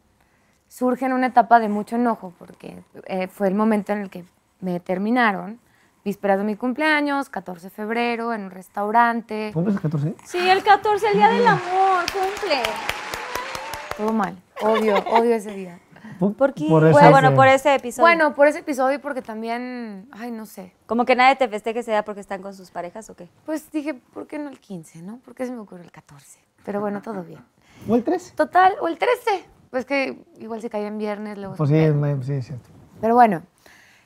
surge 0.70 1.06
en 1.06 1.14
una 1.14 1.28
etapa 1.28 1.60
de 1.60 1.68
mucho 1.68 1.98
enojo 1.98 2.34
porque 2.38 2.84
eh, 3.06 3.28
fue 3.28 3.48
el 3.48 3.56
momento 3.56 3.92
en 3.92 4.00
el 4.00 4.10
que 4.10 4.24
me 4.62 4.80
terminaron. 4.80 5.60
Vísperas 6.06 6.38
de 6.38 6.46
mi 6.46 6.56
cumpleaños, 6.56 7.28
14 7.28 7.66
de 7.66 7.70
febrero, 7.70 8.34
en 8.34 8.44
un 8.44 8.52
restaurante. 8.52 9.52
¿Cumples 9.54 9.76
el 9.76 9.82
14? 9.82 10.16
sí, 10.24 10.50
el 10.50 10.64
14, 10.64 11.08
el 11.08 11.14
Día 11.16 11.30
del 11.30 11.46
Amor, 11.46 12.06
cumple. 12.14 12.64
Todo 13.98 14.14
mal. 14.14 14.38
Odio, 14.62 14.96
odio 15.10 15.36
ese 15.36 15.52
día. 15.52 15.80
¿Por 16.18 16.54
qué? 16.54 16.68
Por 16.70 16.90
bueno, 16.94 17.36
por 17.36 17.48
ese 17.48 17.76
episodio. 17.76 18.04
Bueno, 18.04 18.36
por 18.36 18.48
ese 18.48 18.60
episodio 18.60 18.96
y 18.96 19.00
porque 19.00 19.22
también, 19.22 20.08
ay, 20.12 20.32
no 20.32 20.46
sé. 20.46 20.74
Como 20.86 21.04
que 21.04 21.16
nadie 21.16 21.36
te 21.36 21.50
festeje 21.50 21.80
ese 21.80 21.92
día 21.92 22.06
porque 22.06 22.22
están 22.22 22.42
con 22.42 22.54
sus 22.54 22.72
parejas 22.72 23.10
o 23.10 23.16
qué. 23.16 23.28
Pues 23.46 23.70
dije, 23.70 23.94
¿por 23.94 24.28
qué 24.28 24.40
no 24.40 24.50
el 24.50 24.60
15, 24.60 25.02
no? 25.02 25.18
¿Por 25.18 25.36
qué 25.36 25.46
se 25.46 25.52
me 25.52 25.60
ocurrió 25.60 25.84
el 25.84 25.92
14? 25.92 26.47
Pero 26.68 26.82
bueno, 26.82 27.02
todo 27.02 27.24
bien. 27.24 27.40
¿O 27.88 27.96
el 27.96 28.04
13? 28.04 28.36
Total, 28.36 28.74
o 28.82 28.90
el 28.90 28.98
13. 28.98 29.46
Pues 29.70 29.86
que 29.86 30.22
igual 30.38 30.60
se 30.60 30.70
caía 30.70 30.88
en 30.88 30.98
viernes, 30.98 31.38
luego. 31.38 31.56
Pues 31.56 31.70
sí, 31.70 31.78
cae. 31.78 32.12
es, 32.12 32.26
sí, 32.26 32.34
es 32.34 32.46
cierto. 32.46 32.68
Pero 33.00 33.16
bueno, 33.16 33.44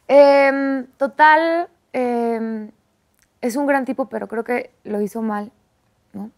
em, 0.08 0.86
total, 0.98 1.70
em, 1.92 2.70
es 3.42 3.56
un 3.56 3.66
gran 3.66 3.84
tipo, 3.84 4.10
pero 4.10 4.28
creo 4.28 4.44
que 4.44 4.76
lo 4.84 5.02
hizo 5.02 5.24
mal, 5.24 5.52
¿no? 6.14 6.30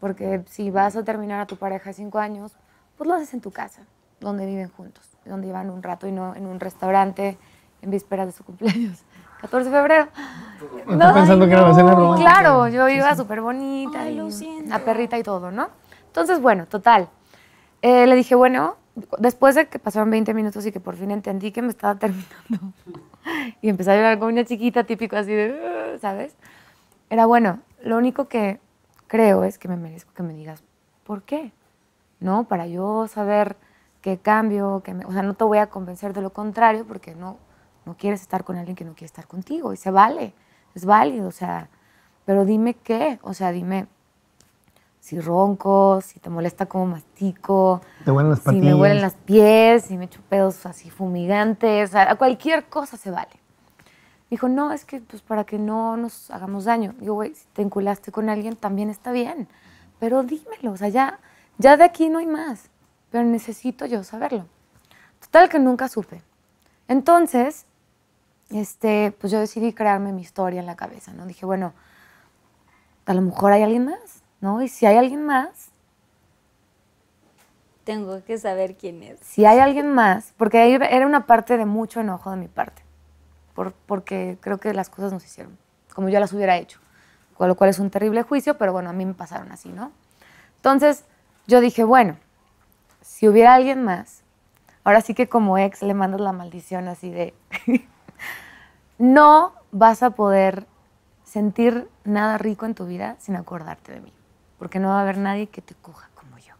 Porque 0.00 0.42
si 0.48 0.72
vas 0.72 0.96
a 0.96 1.04
terminar 1.04 1.38
a 1.38 1.46
tu 1.46 1.56
pareja 1.56 1.90
de 1.90 1.94
cinco 1.94 2.18
años, 2.18 2.56
pues 2.98 3.06
lo 3.06 3.14
haces 3.14 3.32
en 3.32 3.40
tu 3.40 3.52
casa, 3.52 3.82
donde 4.18 4.46
viven 4.46 4.68
juntos, 4.68 5.16
donde 5.24 5.46
llevan 5.46 5.70
un 5.70 5.84
rato 5.84 6.08
y 6.08 6.12
no 6.12 6.34
en 6.34 6.46
un 6.46 6.58
restaurante 6.58 7.38
en 7.82 7.90
vísperas 7.90 8.26
de 8.26 8.32
su 8.32 8.42
cumpleaños. 8.42 9.04
14 9.42 9.68
de 9.70 9.76
febrero. 9.76 10.08
Estoy 10.78 11.12
pensando 11.12 11.46
que 11.46 11.52
era 11.52 11.68
la 11.68 11.74
cena 11.74 11.94
romántica. 11.94 12.30
Claro, 12.30 12.68
yo 12.68 12.88
iba 12.88 13.14
súper 13.14 13.40
bonita, 13.40 14.02
Ay, 14.02 14.18
y 14.40 14.62
la 14.68 14.78
perrita 14.78 15.18
y 15.18 15.22
todo, 15.22 15.50
¿no? 15.50 15.68
Entonces, 16.06 16.40
bueno, 16.40 16.66
total. 16.66 17.08
Eh, 17.82 18.06
le 18.06 18.14
dije, 18.14 18.34
bueno, 18.34 18.76
después 19.18 19.54
de 19.54 19.66
que 19.66 19.78
pasaron 19.78 20.10
20 20.10 20.32
minutos 20.34 20.64
y 20.66 20.72
que 20.72 20.80
por 20.80 20.96
fin 20.96 21.10
entendí 21.10 21.50
que 21.50 21.62
me 21.62 21.68
estaba 21.68 21.96
terminando 21.96 22.72
y 23.62 23.68
empecé 23.68 23.90
a 23.92 23.96
llorar 23.96 24.18
como 24.18 24.30
una 24.30 24.44
chiquita 24.44 24.84
típico 24.84 25.16
así 25.16 25.32
de, 25.32 25.98
¿sabes? 26.00 26.34
Era 27.10 27.26
bueno, 27.26 27.58
lo 27.82 27.96
único 27.96 28.28
que 28.28 28.60
creo 29.08 29.44
es 29.44 29.58
que 29.58 29.68
me 29.68 29.76
merezco 29.76 30.12
que 30.14 30.22
me 30.22 30.32
digas, 30.34 30.62
¿por 31.04 31.22
qué? 31.22 31.52
¿No? 32.20 32.44
Para 32.44 32.66
yo 32.68 33.08
saber 33.08 33.56
qué 34.00 34.18
cambio, 34.18 34.82
que 34.84 34.94
me- 34.94 35.04
o 35.04 35.12
sea, 35.12 35.22
no 35.22 35.34
te 35.34 35.44
voy 35.44 35.58
a 35.58 35.66
convencer 35.66 36.12
de 36.12 36.22
lo 36.22 36.30
contrario 36.30 36.84
porque 36.86 37.14
no, 37.14 37.36
no 37.84 37.96
quieres 37.96 38.22
estar 38.22 38.44
con 38.44 38.56
alguien 38.56 38.76
que 38.76 38.84
no 38.84 38.92
quiere 38.92 39.06
estar 39.06 39.26
contigo 39.26 39.72
y 39.72 39.76
se 39.76 39.90
vale, 39.90 40.34
es 40.74 40.84
válido, 40.84 41.28
o 41.28 41.32
sea, 41.32 41.68
pero 42.24 42.44
dime 42.44 42.74
qué, 42.74 43.18
o 43.22 43.34
sea, 43.34 43.52
dime 43.52 43.86
si 45.02 45.18
ronco, 45.18 46.00
si 46.00 46.20
te 46.20 46.30
molesta 46.30 46.66
cómo 46.66 46.86
mastico, 46.86 47.80
Te 48.04 48.12
huelen 48.12 48.30
las 48.30 48.40
si 48.40 48.60
me 48.60 48.72
huelen 48.72 49.02
las 49.02 49.14
pies, 49.14 49.82
si 49.86 49.98
me 49.98 50.04
echo 50.04 50.20
pedos 50.28 50.64
así 50.64 50.90
fumigantes, 50.90 51.90
o 51.90 51.92
sea, 51.92 52.14
cualquier 52.14 52.66
cosa 52.66 52.96
se 52.96 53.10
vale. 53.10 53.32
Dijo, 54.30 54.48
no, 54.48 54.72
es 54.72 54.84
que 54.84 55.00
pues 55.00 55.20
para 55.20 55.42
que 55.44 55.58
no 55.58 55.96
nos 55.96 56.30
hagamos 56.30 56.64
daño. 56.64 56.94
Digo, 57.00 57.14
güey, 57.14 57.34
si 57.34 57.46
te 57.52 57.62
enculaste 57.62 58.12
con 58.12 58.30
alguien 58.30 58.54
también 58.54 58.90
está 58.90 59.10
bien, 59.10 59.48
pero 59.98 60.22
dímelo, 60.22 60.70
o 60.70 60.76
sea, 60.76 60.88
ya, 60.88 61.18
ya 61.58 61.76
de 61.76 61.82
aquí 61.82 62.08
no 62.08 62.20
hay 62.20 62.26
más, 62.26 62.70
pero 63.10 63.24
necesito 63.24 63.86
yo 63.86 64.04
saberlo. 64.04 64.46
Total 65.20 65.48
que 65.48 65.58
nunca 65.58 65.88
supe. 65.88 66.22
Entonces, 66.86 67.66
este, 68.52 69.12
pues 69.20 69.32
yo 69.32 69.38
decidí 69.40 69.72
crearme 69.72 70.12
mi 70.12 70.22
historia 70.22 70.60
en 70.60 70.66
la 70.66 70.76
cabeza, 70.76 71.12
¿no? 71.12 71.26
Dije, 71.26 71.46
bueno, 71.46 71.72
a 73.06 73.14
lo 73.14 73.22
mejor 73.22 73.52
hay 73.52 73.62
alguien 73.62 73.84
más, 73.86 74.22
¿no? 74.40 74.62
Y 74.62 74.68
si 74.68 74.86
hay 74.86 74.96
alguien 74.96 75.24
más, 75.24 75.70
Tengo 77.84 78.22
que 78.24 78.38
saber 78.38 78.76
quién 78.76 79.02
es. 79.02 79.18
si 79.20 79.44
hay 79.44 79.58
alguien 79.58 79.92
más, 79.92 80.34
porque 80.36 80.58
ahí 80.60 80.74
era 80.74 81.04
una 81.04 81.26
parte 81.26 81.56
de 81.56 81.66
mucho 81.66 82.00
enojo 82.00 82.30
de 82.30 82.36
mi 82.36 82.46
parte, 82.46 82.82
por- 83.54 83.72
porque 83.72 84.38
creo 84.40 84.58
que 84.58 84.72
las 84.72 84.88
cosas 84.88 85.12
no 85.12 85.18
se 85.20 85.26
hicieron 85.26 85.58
como 85.92 86.08
yo 86.08 86.18
las 86.20 86.32
hubiera 86.32 86.56
hecho, 86.56 86.78
con 87.36 87.48
lo 87.48 87.54
cual 87.54 87.68
es 87.70 87.78
un 87.78 87.90
terrible 87.90 88.22
juicio, 88.22 88.56
pero 88.56 88.72
bueno, 88.72 88.88
a 88.88 88.92
mí 88.94 89.04
me 89.04 89.12
pasaron 89.14 89.52
así, 89.52 89.68
¿no? 89.68 89.92
Entonces 90.56 91.04
yo 91.46 91.60
dije, 91.60 91.84
bueno, 91.84 92.16
si 93.02 93.28
hubiera 93.28 93.54
alguien 93.54 93.82
más, 93.84 94.22
ahora 94.84 95.00
sí 95.02 95.12
que 95.12 95.28
como 95.28 95.58
ex 95.58 95.82
le 95.82 95.92
mandas 95.92 96.20
la 96.22 96.32
maldición 96.32 96.88
así 96.88 97.10
de, 97.10 97.34
no 98.98 99.52
vas 99.70 100.02
a 100.02 100.10
poder 100.10 100.66
sentir 101.24 101.88
nada 102.04 102.38
rico 102.38 102.66
en 102.66 102.74
tu 102.74 102.86
vida 102.86 103.16
sin 103.18 103.36
acordarte 103.36 103.92
de 103.92 104.00
mí, 104.00 104.12
porque 104.58 104.78
no 104.78 104.88
va 104.88 104.98
a 104.98 105.02
haber 105.02 105.18
nadie 105.18 105.46
que 105.46 105.62
te 105.62 105.74
coja 105.74 106.08
como 106.14 106.38
yo. 106.38 106.54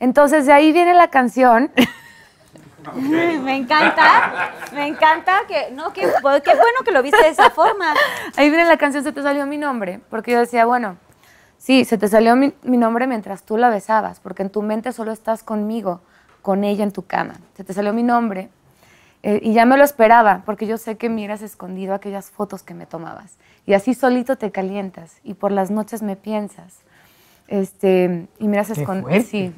Entonces 0.00 0.46
de 0.46 0.52
ahí 0.52 0.72
viene 0.72 0.94
la 0.94 1.08
canción. 1.08 1.70
Me 2.96 3.56
encanta, 3.56 4.50
me 4.72 4.88
encanta 4.88 5.42
que, 5.46 5.70
no, 5.70 5.92
qué, 5.92 6.00
qué 6.00 6.10
bueno 6.10 6.80
que 6.84 6.90
lo 6.90 7.00
viste 7.00 7.22
de 7.22 7.28
esa 7.28 7.50
forma. 7.50 7.94
Ahí 8.36 8.48
viene 8.50 8.64
la 8.64 8.76
canción 8.76 9.04
Se 9.04 9.12
te 9.12 9.22
salió 9.22 9.46
mi 9.46 9.56
nombre, 9.56 10.00
porque 10.10 10.32
yo 10.32 10.40
decía, 10.40 10.64
bueno, 10.64 10.96
sí, 11.58 11.84
se 11.84 11.96
te 11.96 12.08
salió 12.08 12.34
mi, 12.34 12.52
mi 12.62 12.76
nombre 12.78 13.06
mientras 13.06 13.44
tú 13.44 13.56
la 13.56 13.70
besabas, 13.70 14.18
porque 14.18 14.42
en 14.42 14.50
tu 14.50 14.62
mente 14.62 14.92
solo 14.92 15.12
estás 15.12 15.44
conmigo, 15.44 16.00
con 16.42 16.64
ella 16.64 16.82
en 16.82 16.90
tu 16.90 17.06
cama. 17.06 17.34
Se 17.56 17.62
te 17.62 17.72
salió 17.72 17.92
mi 17.92 18.02
nombre. 18.02 18.50
Eh, 19.22 19.38
y 19.42 19.52
ya 19.52 19.64
me 19.66 19.76
lo 19.76 19.84
esperaba, 19.84 20.42
porque 20.44 20.66
yo 20.66 20.78
sé 20.78 20.96
que 20.96 21.08
miras 21.08 21.42
escondido 21.42 21.94
aquellas 21.94 22.30
fotos 22.30 22.62
que 22.62 22.74
me 22.74 22.86
tomabas. 22.86 23.38
Y 23.66 23.74
así 23.74 23.94
solito 23.94 24.36
te 24.36 24.50
calientas, 24.50 25.20
y 25.22 25.34
por 25.34 25.52
las 25.52 25.70
noches 25.70 26.02
me 26.02 26.16
piensas. 26.16 26.80
Este, 27.46 28.26
y 28.38 28.48
miras 28.48 28.70
escondido. 28.70 29.22
Sí. 29.22 29.52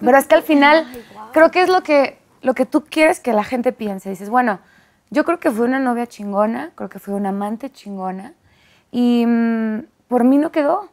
Pero 0.00 0.18
es 0.18 0.26
que 0.26 0.34
al 0.34 0.42
final, 0.42 0.86
creo 1.32 1.50
que 1.50 1.62
es 1.62 1.68
lo 1.68 1.82
que, 1.82 2.18
lo 2.42 2.54
que 2.54 2.66
tú 2.66 2.84
quieres 2.84 3.20
que 3.20 3.32
la 3.32 3.44
gente 3.44 3.72
piense. 3.72 4.10
Dices, 4.10 4.28
bueno, 4.28 4.60
yo 5.10 5.24
creo 5.24 5.40
que 5.40 5.50
fue 5.50 5.64
una 5.64 5.78
novia 5.78 6.06
chingona, 6.06 6.72
creo 6.74 6.90
que 6.90 6.98
fue 6.98 7.14
una 7.14 7.30
amante 7.30 7.70
chingona, 7.70 8.34
y 8.92 9.24
mm, 9.26 9.84
por 10.08 10.24
mí 10.24 10.36
no 10.36 10.52
quedó. 10.52 10.90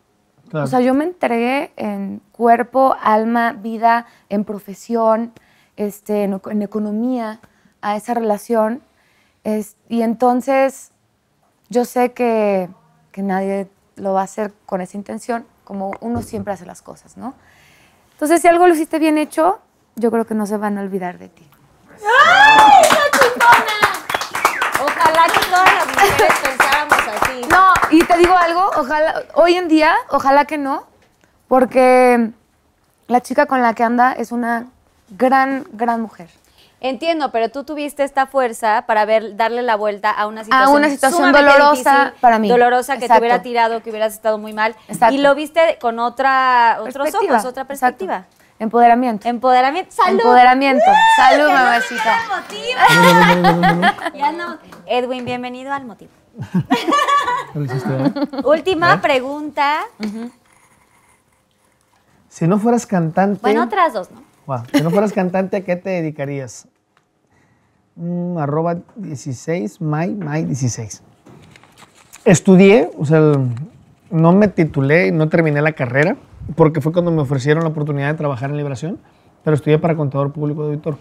Claro. 0.49 0.63
O 0.63 0.67
sea, 0.67 0.79
yo 0.79 0.93
me 0.93 1.03
entregué 1.03 1.73
en 1.75 2.21
cuerpo, 2.31 2.95
alma, 3.01 3.51
vida, 3.51 4.05
en 4.29 4.45
profesión, 4.45 5.33
este, 5.75 6.23
en, 6.23 6.39
en 6.49 6.61
economía 6.61 7.41
a 7.91 7.95
esa 7.95 8.13
relación. 8.13 8.81
Es- 9.43 9.75
y 9.89 10.01
entonces 10.01 10.91
yo 11.69 11.85
sé 11.85 12.13
que, 12.13 12.69
que 13.11 13.21
nadie 13.21 13.67
lo 13.95 14.13
va 14.13 14.21
a 14.21 14.23
hacer 14.25 14.53
con 14.65 14.81
esa 14.81 14.97
intención, 14.97 15.45
como 15.63 15.91
uno 16.01 16.21
siempre 16.21 16.53
hace 16.53 16.65
las 16.65 16.81
cosas, 16.81 17.17
¿no? 17.17 17.33
Entonces, 18.13 18.41
si 18.41 18.47
algo 18.47 18.67
lo 18.67 18.73
hiciste 18.73 18.99
bien 18.99 19.17
hecho, 19.17 19.59
yo 19.95 20.11
creo 20.11 20.25
que 20.25 20.33
no 20.35 20.45
se 20.47 20.57
van 20.57 20.77
a 20.77 20.81
olvidar 20.81 21.17
de 21.17 21.29
ti. 21.29 21.47
Ojalá 24.83 25.23
que 25.33 25.39
todas 25.49 25.73
las 25.73 25.87
mujeres 25.87 26.33
pensáramos 26.43 26.99
así. 27.21 27.41
No, 27.49 27.73
y 27.91 28.03
te 28.03 28.17
digo 28.17 28.35
algo, 28.37 28.69
ojalá, 28.77 29.23
hoy 29.35 29.55
en 29.55 29.67
día, 29.67 29.95
ojalá 30.09 30.45
que 30.45 30.57
no, 30.57 30.85
porque 31.47 32.31
la 33.07 33.21
chica 33.21 33.45
con 33.45 33.61
la 33.61 33.73
que 33.73 33.83
anda 33.83 34.13
es 34.13 34.31
una 34.31 34.67
gran, 35.09 35.65
gran 35.73 36.01
mujer. 36.01 36.29
Entiendo, 36.89 37.31
pero 37.31 37.49
tú 37.49 37.63
tuviste 37.63 38.03
esta 38.03 38.27
fuerza 38.27 38.85
para 38.87 39.05
ver, 39.05 39.35
darle 39.35 39.61
la 39.61 39.75
vuelta 39.75 40.09
a 40.09 40.27
una 40.27 40.43
situación, 40.43 40.75
una 40.75 40.89
situación 40.89 41.31
dolorosa 41.33 41.91
difícil, 41.91 42.21
para 42.21 42.39
mí. 42.39 42.47
Dolorosa 42.47 42.97
que 42.97 43.07
te 43.07 43.19
hubiera 43.19 43.41
tirado, 43.41 43.83
que 43.83 43.89
hubieras 43.89 44.13
estado 44.13 44.37
muy 44.37 44.53
mal. 44.53 44.75
Exacto. 44.87 45.13
Y 45.13 45.17
lo 45.17 45.35
viste 45.35 45.77
con 45.81 45.99
otra, 45.99 46.77
otros 46.81 47.13
ojos, 47.13 47.45
otra 47.45 47.63
exacto. 47.63 47.67
perspectiva. 47.67 48.25
Empoderamiento. 48.59 49.27
Empoderamiento. 49.27 49.91
¡Salud! 49.91 50.19
Empoderamiento. 50.19 50.85
Salud, 51.17 51.45
¡Que 51.45 51.53
no 51.53 51.59
mamacita. 51.59 52.17
Ya 54.15 54.27
andamos. 54.29 54.57
Edwin, 54.85 55.25
bienvenido 55.25 55.73
al 55.73 55.85
motivo. 55.85 56.11
Lo 57.53 57.63
hiciste, 57.65 57.89
¿eh? 57.89 58.11
Última 58.45 59.01
pregunta. 59.01 59.81
Si 62.29 62.47
no 62.47 62.57
fueras 62.59 62.85
cantante. 62.85 63.41
Bueno, 63.41 63.63
otras 63.63 63.93
dos, 63.93 64.09
¿no? 64.11 64.23
Wow. 64.47 64.63
Si 64.73 64.81
no 64.81 64.89
fueras 64.89 65.11
cantante, 65.11 65.57
¿a 65.57 65.61
qué 65.61 65.75
te 65.75 65.89
dedicarías? 65.89 66.67
Mm, 67.97 68.37
arroba 68.37 68.77
16, 68.95 69.81
May, 69.81 70.13
May 70.13 70.45
16. 70.45 71.01
Estudié, 72.25 72.91
o 72.97 73.05
sea, 73.05 73.19
no 74.11 74.33
me 74.33 74.47
titulé 74.47 75.07
y 75.07 75.11
no 75.11 75.29
terminé 75.29 75.61
la 75.63 75.71
carrera, 75.71 76.15
porque 76.55 76.79
fue 76.79 76.93
cuando 76.93 77.09
me 77.09 77.21
ofrecieron 77.21 77.63
la 77.63 77.69
oportunidad 77.69 78.11
de 78.11 78.13
trabajar 78.13 78.51
en 78.51 78.57
Liberación, 78.57 78.99
pero 79.43 79.55
estudié 79.55 79.79
para 79.79 79.95
contador 79.95 80.31
público 80.31 80.61
de 80.63 80.73
auditor. 80.73 80.97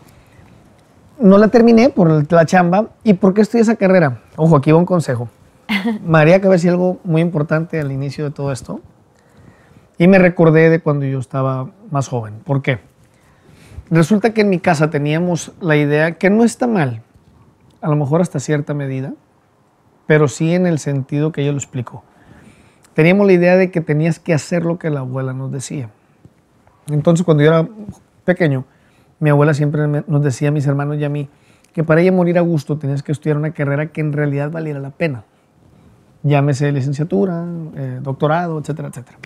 No 1.18 1.36
la 1.36 1.48
terminé 1.48 1.90
por 1.90 2.32
la 2.32 2.46
chamba. 2.46 2.88
¿Y 3.04 3.14
por 3.14 3.34
qué 3.34 3.42
estudié 3.42 3.62
esa 3.62 3.76
carrera? 3.76 4.20
Ojo, 4.36 4.56
aquí 4.56 4.72
va 4.72 4.78
un 4.78 4.86
consejo. 4.86 5.28
María, 6.06 6.40
que 6.40 6.48
decir 6.48 6.70
algo 6.70 6.98
muy 7.04 7.22
importante 7.22 7.80
al 7.80 7.92
inicio 7.92 8.24
de 8.24 8.30
todo 8.30 8.52
esto. 8.52 8.80
Y 9.98 10.08
me 10.08 10.18
recordé 10.18 10.70
de 10.70 10.80
cuando 10.80 11.06
yo 11.06 11.18
estaba 11.18 11.70
más 11.90 12.08
joven. 12.08 12.34
¿Por 12.44 12.62
qué? 12.62 12.78
Resulta 13.90 14.34
que 14.34 14.40
en 14.40 14.50
mi 14.50 14.58
casa 14.58 14.90
teníamos 14.90 15.52
la 15.60 15.76
idea 15.76 16.12
que 16.12 16.28
no 16.28 16.42
está 16.42 16.66
mal, 16.66 17.02
a 17.80 17.88
lo 17.88 17.96
mejor 17.96 18.20
hasta 18.20 18.40
cierta 18.40 18.74
medida, 18.74 19.14
pero 20.06 20.26
sí 20.26 20.54
en 20.54 20.66
el 20.66 20.78
sentido 20.78 21.30
que 21.30 21.42
ella 21.42 21.52
lo 21.52 21.58
explicó. 21.58 22.02
Teníamos 22.94 23.26
la 23.26 23.32
idea 23.34 23.56
de 23.56 23.70
que 23.70 23.80
tenías 23.80 24.18
que 24.18 24.34
hacer 24.34 24.64
lo 24.64 24.78
que 24.78 24.90
la 24.90 25.00
abuela 25.00 25.32
nos 25.32 25.52
decía. 25.52 25.90
Entonces, 26.88 27.24
cuando 27.24 27.44
yo 27.44 27.50
era 27.50 27.68
pequeño, 28.24 28.64
mi 29.20 29.30
abuela 29.30 29.54
siempre 29.54 29.86
nos 29.86 30.22
decía 30.22 30.48
a 30.48 30.52
mis 30.52 30.66
hermanos 30.66 30.98
y 30.98 31.04
a 31.04 31.08
mí 31.08 31.28
que 31.72 31.84
para 31.84 32.00
ella 32.00 32.10
morir 32.10 32.38
a 32.38 32.40
gusto 32.40 32.78
tenías 32.78 33.02
que 33.02 33.12
estudiar 33.12 33.36
una 33.36 33.50
carrera 33.52 33.86
que 33.86 34.00
en 34.00 34.12
realidad 34.12 34.50
valiera 34.50 34.80
la 34.80 34.90
pena. 34.90 35.24
Llámese 36.22 36.72
licenciatura, 36.72 37.44
eh, 37.76 38.00
doctorado, 38.02 38.58
etcétera, 38.58 38.88
etcétera. 38.88 39.18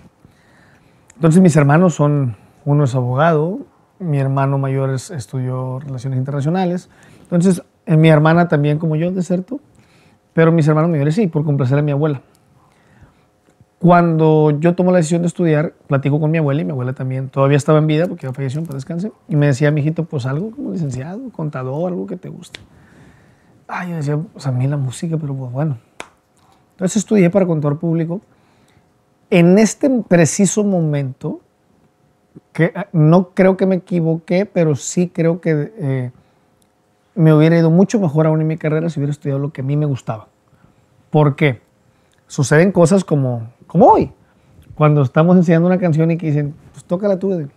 Entonces 1.14 1.40
mis 1.40 1.54
hermanos 1.56 1.94
son, 1.94 2.36
uno 2.64 2.84
es 2.84 2.94
abogado, 2.94 3.60
mi 4.00 4.18
hermano 4.18 4.58
mayor 4.58 4.90
es- 4.90 5.10
estudió 5.10 5.78
relaciones 5.78 6.18
internacionales, 6.18 6.88
entonces 7.22 7.62
eh, 7.86 7.96
mi 7.96 8.08
hermana 8.08 8.48
también 8.48 8.78
como 8.78 8.96
yo, 8.96 9.10
de 9.12 9.22
cierto, 9.22 9.60
pero 10.32 10.52
mis 10.52 10.66
hermanos 10.68 10.90
mayores 10.90 11.14
sí, 11.14 11.26
por 11.26 11.44
complacer 11.44 11.78
a 11.78 11.82
mi 11.82 11.92
abuela. 11.92 12.22
Cuando 13.78 14.50
yo 14.60 14.74
tomo 14.74 14.90
la 14.92 14.98
decisión 14.98 15.22
de 15.22 15.28
estudiar, 15.28 15.72
platico 15.86 16.20
con 16.20 16.30
mi 16.30 16.36
abuela 16.36 16.60
y 16.60 16.64
mi 16.66 16.70
abuela 16.72 16.92
también 16.92 17.30
todavía 17.30 17.56
estaba 17.56 17.78
en 17.78 17.86
vida 17.86 18.06
porque 18.08 18.26
ya 18.26 18.32
falleció, 18.34 18.62
para 18.62 18.74
descanse, 18.74 19.10
y 19.26 19.36
me 19.36 19.46
decía, 19.46 19.70
mijito, 19.70 20.04
pues 20.04 20.26
algo 20.26 20.50
como 20.50 20.72
licenciado, 20.72 21.30
contador, 21.30 21.90
algo 21.90 22.06
que 22.06 22.16
te 22.16 22.28
guste. 22.28 22.60
Ay, 23.66 23.90
yo 23.90 23.96
decía, 23.96 24.18
pues 24.18 24.46
a 24.46 24.52
mí 24.52 24.66
la 24.66 24.76
música, 24.76 25.16
pero 25.16 25.34
pues 25.34 25.50
bueno. 25.50 25.78
Entonces 26.72 26.98
estudié 26.98 27.30
para 27.30 27.46
contador 27.46 27.78
público 27.78 28.20
en 29.30 29.58
este 29.58 29.88
preciso 30.08 30.62
momento, 30.64 31.40
ah, 32.74 32.88
no 32.92 33.30
creo 33.30 33.56
que 33.56 33.66
me 33.66 33.76
equivoqué, 33.76 34.46
pero 34.46 34.74
sí 34.74 35.08
creo 35.08 35.40
que 35.40 35.72
eh, 35.78 36.10
me 37.14 37.32
hubiera 37.34 37.58
ido 37.58 37.70
mucho 37.70 38.00
mejor 38.00 38.26
aún 38.26 38.40
en 38.40 38.46
mi 38.46 38.56
carrera 38.56 38.88
si 38.88 38.98
hubiera 39.00 39.12
estudiado 39.12 39.38
lo 39.38 39.52
que 39.52 39.60
a 39.60 39.64
mí 39.64 39.76
me 39.76 39.86
gustaba. 39.86 40.28
¿Por 41.10 41.36
qué? 41.36 41.60
Suceden 42.26 42.72
cosas 42.72 43.04
como, 43.04 43.50
como 43.66 43.86
hoy, 43.86 44.12
cuando 44.74 45.02
estamos 45.02 45.36
enseñando 45.36 45.66
una 45.66 45.78
canción 45.78 46.10
y 46.10 46.16
que 46.16 46.26
dicen, 46.26 46.54
pues 46.72 46.84
tócala 46.84 47.18
tú, 47.18 47.48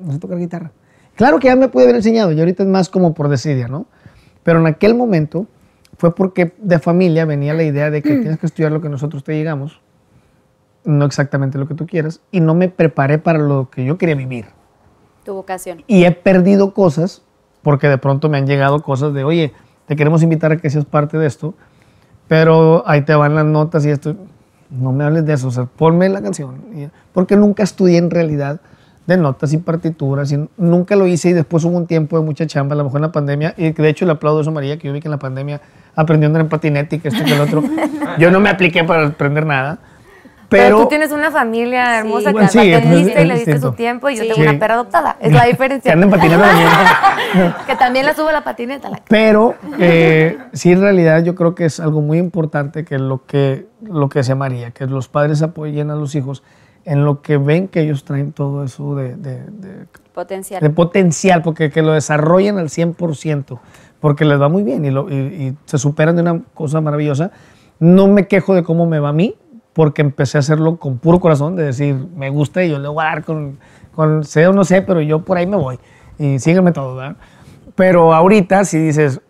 no 0.00 0.12
sé 0.12 0.18
tocar 0.18 0.38
guitarra. 0.38 0.72
Claro 1.14 1.38
que 1.38 1.48
ya 1.48 1.56
me 1.56 1.68
pude 1.68 1.84
haber 1.84 1.96
enseñado 1.96 2.32
y 2.32 2.40
ahorita 2.40 2.62
es 2.62 2.68
más 2.68 2.88
como 2.88 3.14
por 3.14 3.28
desidia, 3.28 3.68
¿no? 3.68 3.86
Pero 4.42 4.58
en 4.58 4.66
aquel 4.66 4.94
momento 4.94 5.46
fue 5.96 6.14
porque 6.14 6.52
de 6.58 6.78
familia 6.78 7.24
venía 7.24 7.54
la 7.54 7.62
idea 7.62 7.90
de 7.90 8.02
que 8.02 8.16
tienes 8.16 8.38
que 8.38 8.46
estudiar 8.46 8.72
lo 8.72 8.80
que 8.80 8.88
nosotros 8.88 9.22
te 9.22 9.34
llegamos, 9.34 9.80
no 10.84 11.04
exactamente 11.04 11.58
lo 11.58 11.66
que 11.66 11.74
tú 11.74 11.86
quieras, 11.86 12.20
y 12.30 12.40
no 12.40 12.54
me 12.54 12.68
preparé 12.68 13.18
para 13.18 13.38
lo 13.38 13.70
que 13.70 13.84
yo 13.84 13.98
quería 13.98 14.14
vivir. 14.14 14.46
Tu 15.24 15.32
vocación. 15.32 15.82
Y 15.86 16.04
he 16.04 16.12
perdido 16.12 16.74
cosas 16.74 17.22
porque 17.64 17.88
de 17.88 17.98
pronto 17.98 18.28
me 18.28 18.38
han 18.38 18.46
llegado 18.46 18.80
cosas 18.82 19.12
de, 19.14 19.24
oye, 19.24 19.52
te 19.86 19.96
queremos 19.96 20.22
invitar 20.22 20.52
a 20.52 20.58
que 20.58 20.70
seas 20.70 20.84
parte 20.84 21.18
de 21.18 21.26
esto, 21.26 21.54
pero 22.28 22.84
ahí 22.86 23.02
te 23.02 23.14
van 23.14 23.34
las 23.34 23.44
notas 23.44 23.84
y 23.84 23.90
esto. 23.90 24.14
No 24.70 24.92
me 24.92 25.04
hables 25.04 25.24
de 25.26 25.32
eso, 25.34 25.48
o 25.48 25.50
sea, 25.50 25.64
ponme 25.64 26.08
la 26.08 26.22
canción. 26.22 26.56
Porque 27.12 27.36
nunca 27.36 27.62
estudié 27.62 27.98
en 27.98 28.10
realidad 28.10 28.60
de 29.06 29.16
notas 29.16 29.52
y 29.52 29.58
partituras, 29.58 30.32
y 30.32 30.48
nunca 30.56 30.96
lo 30.96 31.06
hice 31.06 31.30
y 31.30 31.32
después 31.32 31.64
hubo 31.64 31.76
un 31.76 31.86
tiempo 31.86 32.18
de 32.18 32.24
mucha 32.24 32.46
chamba, 32.46 32.74
a 32.74 32.78
lo 32.78 32.84
mejor 32.84 32.98
en 32.98 33.02
la 33.02 33.12
pandemia, 33.12 33.54
y 33.56 33.72
de 33.72 33.88
hecho 33.88 34.06
le 34.06 34.12
aplaudo 34.12 34.40
eso 34.40 34.50
a 34.50 34.52
María, 34.52 34.78
que 34.78 34.88
yo 34.88 34.94
vi 34.94 35.00
que 35.00 35.08
en 35.08 35.12
la 35.12 35.18
pandemia 35.18 35.60
aprendió 35.94 36.26
a 36.26 36.28
andar 36.28 36.42
en 36.42 36.48
patinete 36.48 36.96
y 36.96 36.98
que 37.00 37.08
esto 37.08 37.22
y 37.22 37.26
que 37.26 37.34
el 37.34 37.40
otro. 37.40 37.62
yo 38.18 38.30
no 38.30 38.40
me 38.40 38.48
apliqué 38.48 38.82
para 38.82 39.06
aprender 39.06 39.44
nada, 39.44 39.78
Pero, 40.58 40.64
pero... 40.76 40.82
tú 40.82 40.88
tienes 40.88 41.12
una 41.12 41.30
familia 41.30 41.98
hermosa 41.98 42.32
Bueno, 42.32 42.46
que 42.48 42.52
sí, 42.52 42.72
atendiste 42.72 43.18
es 43.18 43.24
y 43.24 43.28
le 43.28 43.34
diste 43.34 43.50
distinto. 43.52 43.68
su 43.70 43.74
tiempo 43.76 44.08
y 44.10 44.16
yo 44.16 44.22
Sí. 44.22 44.28
tengo 44.28 44.42
Sí. 44.42 44.48
una 44.48 44.58
perra 44.58 44.74
adoptada. 44.74 45.16
Es 45.20 45.32
la 45.32 45.42
que 45.44 45.48
diferencia. 45.48 45.92
anda 45.92 46.04
en 46.06 46.10
patinete 46.10 46.40
también. 46.42 46.68
que 47.66 47.76
también 47.76 48.06
la 48.06 48.14
sube 48.14 48.30
a 48.30 48.32
la 48.32 48.44
patineta. 48.44 48.88
La... 48.90 49.00
Pero 49.08 49.54
eh, 49.78 50.38
sí, 50.52 50.72
en 50.72 50.80
realidad 50.80 51.22
yo 51.24 51.34
creo 51.34 51.54
que 51.54 51.64
es 51.66 51.80
algo 51.80 52.00
muy 52.00 52.18
importante 52.18 52.84
que 52.84 52.98
lo 52.98 53.24
que, 53.26 53.66
lo 53.82 54.08
que 54.08 54.20
decía 54.20 54.34
María, 54.34 54.70
que 54.70 54.86
los 54.86 55.08
padres 55.08 55.42
apoyen 55.42 55.90
a 55.90 55.94
los 55.96 56.14
hijos 56.14 56.42
en 56.84 57.04
lo 57.04 57.22
que 57.22 57.38
ven 57.38 57.68
que 57.68 57.80
ellos 57.80 58.04
traen 58.04 58.32
todo 58.32 58.62
eso 58.62 58.94
de, 58.94 59.16
de- 59.16 59.44
de- 59.44 59.86
Potencial. 60.12 60.60
de 60.60 60.70
potencial, 60.70 61.42
porque 61.42 61.70
que 61.70 61.82
lo 61.82 61.92
desarrollen 61.92 62.58
al 62.58 62.68
100%, 62.68 63.58
porque 64.00 64.24
les 64.24 64.40
va 64.40 64.48
muy 64.48 64.62
bien 64.62 64.84
y, 64.84 64.90
lo- 64.90 65.08
y- 65.10 65.14
y 65.14 65.56
se 65.64 65.78
superan 65.78 66.14
de 66.16 66.22
una 66.22 66.42
cosa 66.54 66.80
maravillosa. 66.80 67.30
No 67.80 68.06
me 68.06 68.28
quejo 68.28 68.54
de 68.54 68.62
cómo 68.62 68.86
me 68.86 69.00
va 69.00 69.08
a 69.08 69.12
mí, 69.12 69.34
porque 69.74 70.00
empecé 70.02 70.38
a 70.38 70.40
hacerlo 70.40 70.76
con 70.76 70.98
puro 70.98 71.20
corazón, 71.20 71.56
de 71.56 71.64
decir, 71.64 71.94
me 72.16 72.30
gusta 72.30 72.62
y 72.64 72.70
yo 72.70 72.78
le 72.78 72.88
voy 72.88 73.04
a 73.04 73.08
dar 73.08 73.24
con, 73.24 73.58
con 73.94 74.24
sé 74.24 74.46
o 74.46 74.52
no 74.52 74.64
sé, 74.64 74.80
pero 74.82 75.00
yo 75.02 75.20
por 75.20 75.36
ahí 75.36 75.46
me 75.46 75.56
voy. 75.56 75.78
Y 76.18 76.38
sígueme 76.38 76.72
todo, 76.72 76.94
¿verdad? 76.96 77.16
Pero 77.74 78.14
ahorita 78.14 78.64
si 78.64 78.78
dices, 78.78 79.20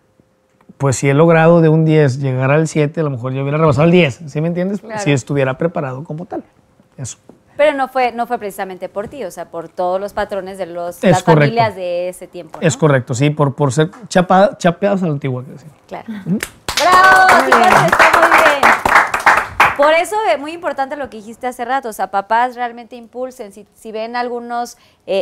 pues 0.77 0.95
si 0.97 1.09
he 1.09 1.13
logrado 1.13 1.61
de 1.61 1.69
un 1.69 1.83
10 1.83 2.19
llegar 2.19 2.51
al 2.51 2.67
7, 2.67 2.99
a 2.99 3.03
lo 3.03 3.09
mejor 3.09 3.33
yo 3.33 3.41
hubiera 3.41 3.57
rebasado 3.57 3.85
el 3.85 3.91
10, 3.91 4.21
¿sí 4.27 4.39
me 4.41 4.47
entiendes? 4.49 4.81
Claro. 4.81 5.01
Si 5.01 5.11
estuviera 5.11 5.57
preparado 5.57 6.03
como 6.03 6.25
tal. 6.25 6.43
Eso. 6.97 7.17
Pero 7.57 7.75
no 7.75 7.87
fue, 7.87 8.11
no 8.11 8.27
fue 8.27 8.37
precisamente 8.37 8.89
por 8.89 9.07
ti, 9.07 9.23
o 9.23 9.31
sea, 9.31 9.45
por 9.49 9.69
todos 9.69 9.99
los 9.99 10.11
patrones 10.11 10.57
de 10.57 10.65
los, 10.65 10.97
Es 11.03 11.09
las 11.11 11.23
correcto. 11.23 11.41
familias 11.45 11.75
de 11.75 12.09
ese 12.09 12.27
tiempo. 12.27 12.59
¿no? 12.61 12.67
Es 12.67 12.75
correcto, 12.75 13.13
sí, 13.13 13.29
por, 13.29 13.55
por 13.55 13.71
ser 13.71 13.89
chapa- 14.09 14.57
chapeados 14.57 15.01
a 15.03 15.05
la 15.07 15.13
antigua. 15.13 15.43
que 15.45 15.51
decía. 15.53 15.69
Claro. 15.87 16.05
¡Bravo! 16.25 17.45
chicas, 17.45 17.85
está 17.85 18.19
muy 18.19 18.29
bien. 18.37 18.44
Por 19.77 19.93
eso 19.93 20.15
es 20.31 20.39
muy 20.39 20.51
importante 20.53 20.95
lo 20.95 21.09
que 21.09 21.17
dijiste 21.17 21.47
hace 21.47 21.65
rato, 21.65 21.89
o 21.89 21.93
sea, 21.93 22.11
papás 22.11 22.55
realmente 22.55 22.95
impulsen, 22.95 23.51
si, 23.51 23.67
si 23.73 23.91
ven 23.91 24.15
algunas 24.15 24.77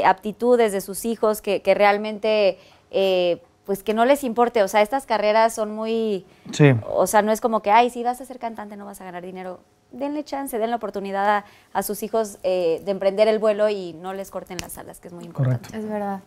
aptitudes 0.06 0.72
de 0.72 0.82
sus 0.82 1.06
hijos 1.06 1.42
que, 1.42 1.62
que 1.62 1.74
realmente, 1.74 2.60
eh, 2.92 3.42
pues 3.66 3.82
que 3.84 3.94
no 3.94 4.06
les 4.06 4.24
importe, 4.24 4.62
o 4.62 4.68
sea, 4.68 4.82
estas 4.82 5.06
carreras 5.06 5.54
son 5.56 5.74
muy, 5.74 6.26
Sí. 6.52 6.74
o 6.90 7.08
sea, 7.08 7.22
no 7.22 7.32
es 7.32 7.42
como 7.42 7.62
que, 7.62 7.72
ay, 7.72 7.90
si 7.90 8.04
vas 8.04 8.20
a 8.22 8.26
ser 8.26 8.38
cantante 8.40 8.76
no 8.78 8.86
vas 8.86 9.02
a 9.02 9.06
ganar 9.06 9.24
dinero, 9.24 9.60
denle 9.92 10.24
chance, 10.24 10.58
den 10.58 10.70
la 10.70 10.76
oportunidad 10.78 11.28
a, 11.30 11.46
a 11.74 11.84
sus 11.84 12.04
hijos 12.04 12.40
eh, 12.44 12.82
de 12.84 12.92
emprender 12.92 13.28
el 13.28 13.40
vuelo 13.40 13.70
y 13.70 13.94
no 13.94 14.14
les 14.14 14.32
corten 14.32 14.58
las 14.60 14.78
alas, 14.78 15.00
que 15.00 15.08
es 15.08 15.14
muy 15.14 15.24
importante. 15.26 15.68
Correcto. 15.70 15.78
Es 15.86 15.90
verdad. 15.92 16.20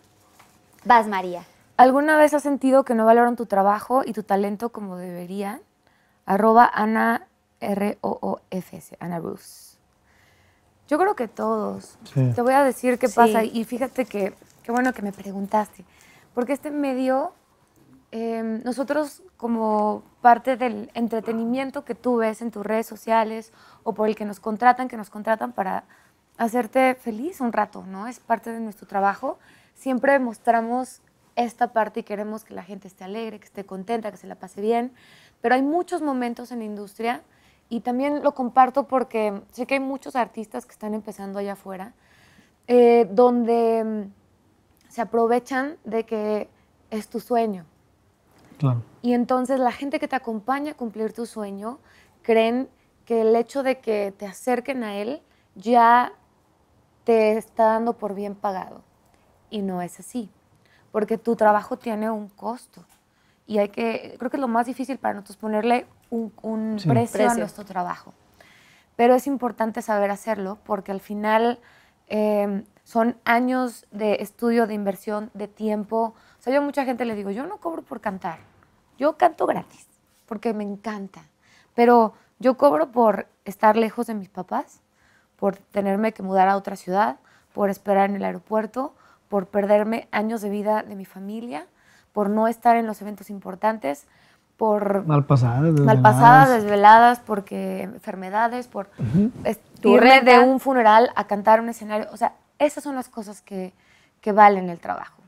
Vas, 0.85 1.07
María. 1.07 1.43
¿Alguna 1.75 2.17
vez 2.17 2.33
has 2.33 2.43
sentido 2.43 2.83
que 2.85 2.95
no 2.95 3.05
valoran 3.05 3.35
tu 3.35 3.45
trabajo 3.45 4.03
y 4.05 4.13
tu 4.13 4.23
talento 4.23 4.69
como 4.69 4.95
deberían? 4.97 5.61
Arroba 6.25 6.69
Ana 6.73 7.27
R-O-O-F-S, 7.59 8.97
Ana 8.99 9.19
Roos. 9.19 9.77
Yo 10.87 10.97
creo 10.97 11.15
que 11.15 11.27
todos. 11.27 11.97
Sí. 12.13 12.31
Te 12.33 12.41
voy 12.41 12.53
a 12.53 12.63
decir 12.63 12.97
qué 12.97 13.07
Sí. 13.07 13.15
pasa 13.15 13.43
y 13.43 13.63
fíjate 13.65 14.05
que, 14.05 14.33
qué 14.63 14.71
bueno 14.71 14.93
que 14.93 15.01
me 15.01 15.11
preguntaste. 15.11 15.83
Porque 16.33 16.53
este 16.53 16.71
medio, 16.71 17.33
eh, 18.11 18.61
nosotros 18.63 19.21
como 19.35 20.03
parte 20.21 20.55
del 20.55 20.89
entretenimiento 20.93 21.83
que 21.83 21.93
tú 21.95 22.17
ves 22.17 22.41
en 22.41 22.51
tus 22.51 22.65
redes 22.65 22.87
sociales 22.87 23.51
o 23.83 23.93
por 23.93 24.07
el 24.07 24.15
que 24.15 24.25
nos 24.25 24.39
contratan, 24.39 24.87
que 24.87 24.97
nos 24.97 25.09
contratan 25.09 25.51
para 25.51 25.83
hacerte 26.37 26.95
feliz 26.95 27.41
un 27.41 27.51
rato, 27.51 27.83
¿no? 27.85 28.07
Es 28.07 28.19
parte 28.19 28.51
de 28.51 28.59
nuestro 28.59 28.87
trabajo. 28.87 29.39
Siempre 29.73 30.17
mostramos 30.19 31.01
esta 31.35 31.73
parte 31.73 31.99
y 31.99 32.03
queremos 32.03 32.43
que 32.43 32.53
la 32.53 32.63
gente 32.63 32.87
esté 32.87 33.03
alegre, 33.03 33.39
que 33.39 33.45
esté 33.45 33.65
contenta, 33.65 34.09
que 34.11 34.17
se 34.17 34.27
la 34.27 34.35
pase 34.35 34.61
bien. 34.61 34.93
Pero 35.41 35.55
hay 35.55 35.61
muchos 35.61 36.01
momentos 36.01 36.51
en 36.51 36.59
la 36.59 36.65
industria 36.65 37.21
y 37.69 37.81
también 37.81 38.23
lo 38.23 38.33
comparto 38.33 38.87
porque 38.87 39.41
sé 39.51 39.65
que 39.65 39.75
hay 39.75 39.79
muchos 39.79 40.15
artistas 40.15 40.65
que 40.65 40.71
están 40.71 40.93
empezando 40.93 41.39
allá 41.39 41.53
afuera, 41.53 41.93
eh, 42.67 43.07
donde 43.11 43.83
mm, 43.83 44.89
se 44.89 45.01
aprovechan 45.01 45.77
de 45.83 46.05
que 46.05 46.49
es 46.89 47.07
tu 47.07 47.19
sueño. 47.19 47.65
Claro. 48.57 48.81
Y 49.01 49.13
entonces 49.13 49.59
la 49.59 49.71
gente 49.71 49.99
que 49.99 50.07
te 50.07 50.15
acompaña 50.15 50.71
a 50.71 50.75
cumplir 50.75 51.13
tu 51.13 51.25
sueño 51.25 51.79
creen 52.21 52.69
que 53.05 53.21
el 53.21 53.35
hecho 53.35 53.63
de 53.63 53.79
que 53.79 54.13
te 54.17 54.25
acerquen 54.25 54.83
a 54.83 54.97
él 54.97 55.21
ya 55.55 56.13
te 57.03 57.37
está 57.37 57.65
dando 57.65 57.93
por 57.93 58.15
bien 58.15 58.35
pagado. 58.35 58.81
Y 59.49 59.61
no 59.61 59.81
es 59.81 59.99
así, 59.99 60.29
porque 60.91 61.17
tu 61.17 61.35
trabajo 61.35 61.77
tiene 61.77 62.09
un 62.09 62.27
costo. 62.27 62.83
Y 63.47 63.59
hay 63.59 63.69
que, 63.69 64.15
creo 64.19 64.29
que 64.29 64.37
es 64.37 64.41
lo 64.41 64.47
más 64.47 64.65
difícil 64.67 64.97
para 64.97 65.13
nosotros 65.15 65.37
ponerle 65.37 65.87
un, 66.09 66.33
un 66.41 66.79
Sí. 66.79 66.87
precio, 66.89 67.21
a 67.21 67.27
Precio. 67.27 67.39
nuestro 67.39 67.65
trabajo. 67.65 68.13
Pero 68.95 69.15
es 69.15 69.25
importante 69.27 69.81
saber 69.81 70.11
hacerlo 70.11 70.57
porque 70.65 70.91
al 70.91 70.99
final 70.99 71.59
eh, 72.09 72.63
son 72.83 73.17
años 73.25 73.85
de 73.91 74.15
estudio, 74.21 74.67
de 74.67 74.73
inversión, 74.73 75.29
de 75.33 75.47
tiempo. 75.47 76.13
O 76.39 76.41
sea, 76.41 76.53
yo 76.53 76.59
a 76.59 76.63
mucha 76.63 76.83
gente 76.85 77.05
le 77.05 77.15
digo, 77.15 77.31
yo 77.31 77.45
no 77.45 77.57
cobro 77.57 77.81
por 77.83 78.01
cantar, 78.01 78.39
yo 78.97 79.17
canto 79.17 79.45
gratis 79.45 79.87
porque 80.25 80.53
me 80.53 80.63
encanta. 80.63 81.21
Pero 81.73 82.13
yo 82.39 82.57
cobro 82.57 82.91
por 82.91 83.27
estar 83.45 83.77
lejos 83.77 84.07
de 84.07 84.13
mis 84.13 84.29
papás, 84.29 84.81
por 85.37 85.55
tenerme 85.57 86.11
que 86.11 86.23
mudar 86.23 86.49
a 86.49 86.57
otra 86.57 86.75
ciudad, 86.75 87.17
por 87.53 87.69
esperar 87.69 88.09
en 88.09 88.17
el 88.17 88.23
aeropuerto, 88.25 88.93
por 89.29 89.47
perderme 89.47 90.07
años 90.11 90.41
de 90.41 90.49
vida 90.49 90.83
de 90.83 90.95
mi 90.95 91.05
familia, 91.05 91.67
por 92.17 92.31
no 92.31 92.47
estar 92.47 92.75
en 92.77 92.87
los 92.87 92.99
eventos 93.03 93.29
importantes, 93.29 94.07
por 94.57 95.05
Malpasadas. 95.05 95.61
malpasadas, 95.81 96.49
desveladas. 96.49 96.49
desveladas, 96.63 97.19
porque 97.19 97.81
enfermedades, 97.83 98.67
por 98.67 98.89
es- 99.43 99.59
Tu 99.81 99.89
irme 99.89 100.21
de 100.21 100.39
un 100.39 100.59
funeral 100.59 101.11
a 101.15 101.27
cantar 101.27 101.61
un 101.61 101.69
escenario. 101.69 102.07
O 102.11 102.17
sea, 102.17 102.33
esas 102.57 102.83
son 102.83 102.95
las 102.95 103.07
cosas 103.07 103.43
que, 103.43 103.71
que 104.19 104.31
valen 104.31 104.71
el 104.71 104.79
trabajo. 104.79 105.21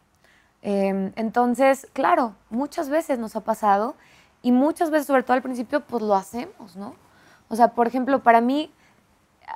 Eh, 0.63 1.11
entonces, 1.15 1.85
claro, 1.93 2.33
muchas 2.49 2.89
veces 2.89 3.19
nos 3.19 3.35
ha 3.35 3.41
pasado 3.41 3.93
y 4.41 4.51
muchas 4.51 4.89
veces, 4.89 5.05
sobre 5.05 5.21
todo 5.21 5.33
al 5.35 5.43
principio, 5.43 5.81
pues 5.81 6.01
lo 6.01 6.15
hacemos, 6.15 6.75
¿no? 6.75 6.95
O 7.49 7.55
sea, 7.55 7.67
por 7.67 7.85
ejemplo, 7.85 8.23
para 8.23 8.41
mí 8.41 8.73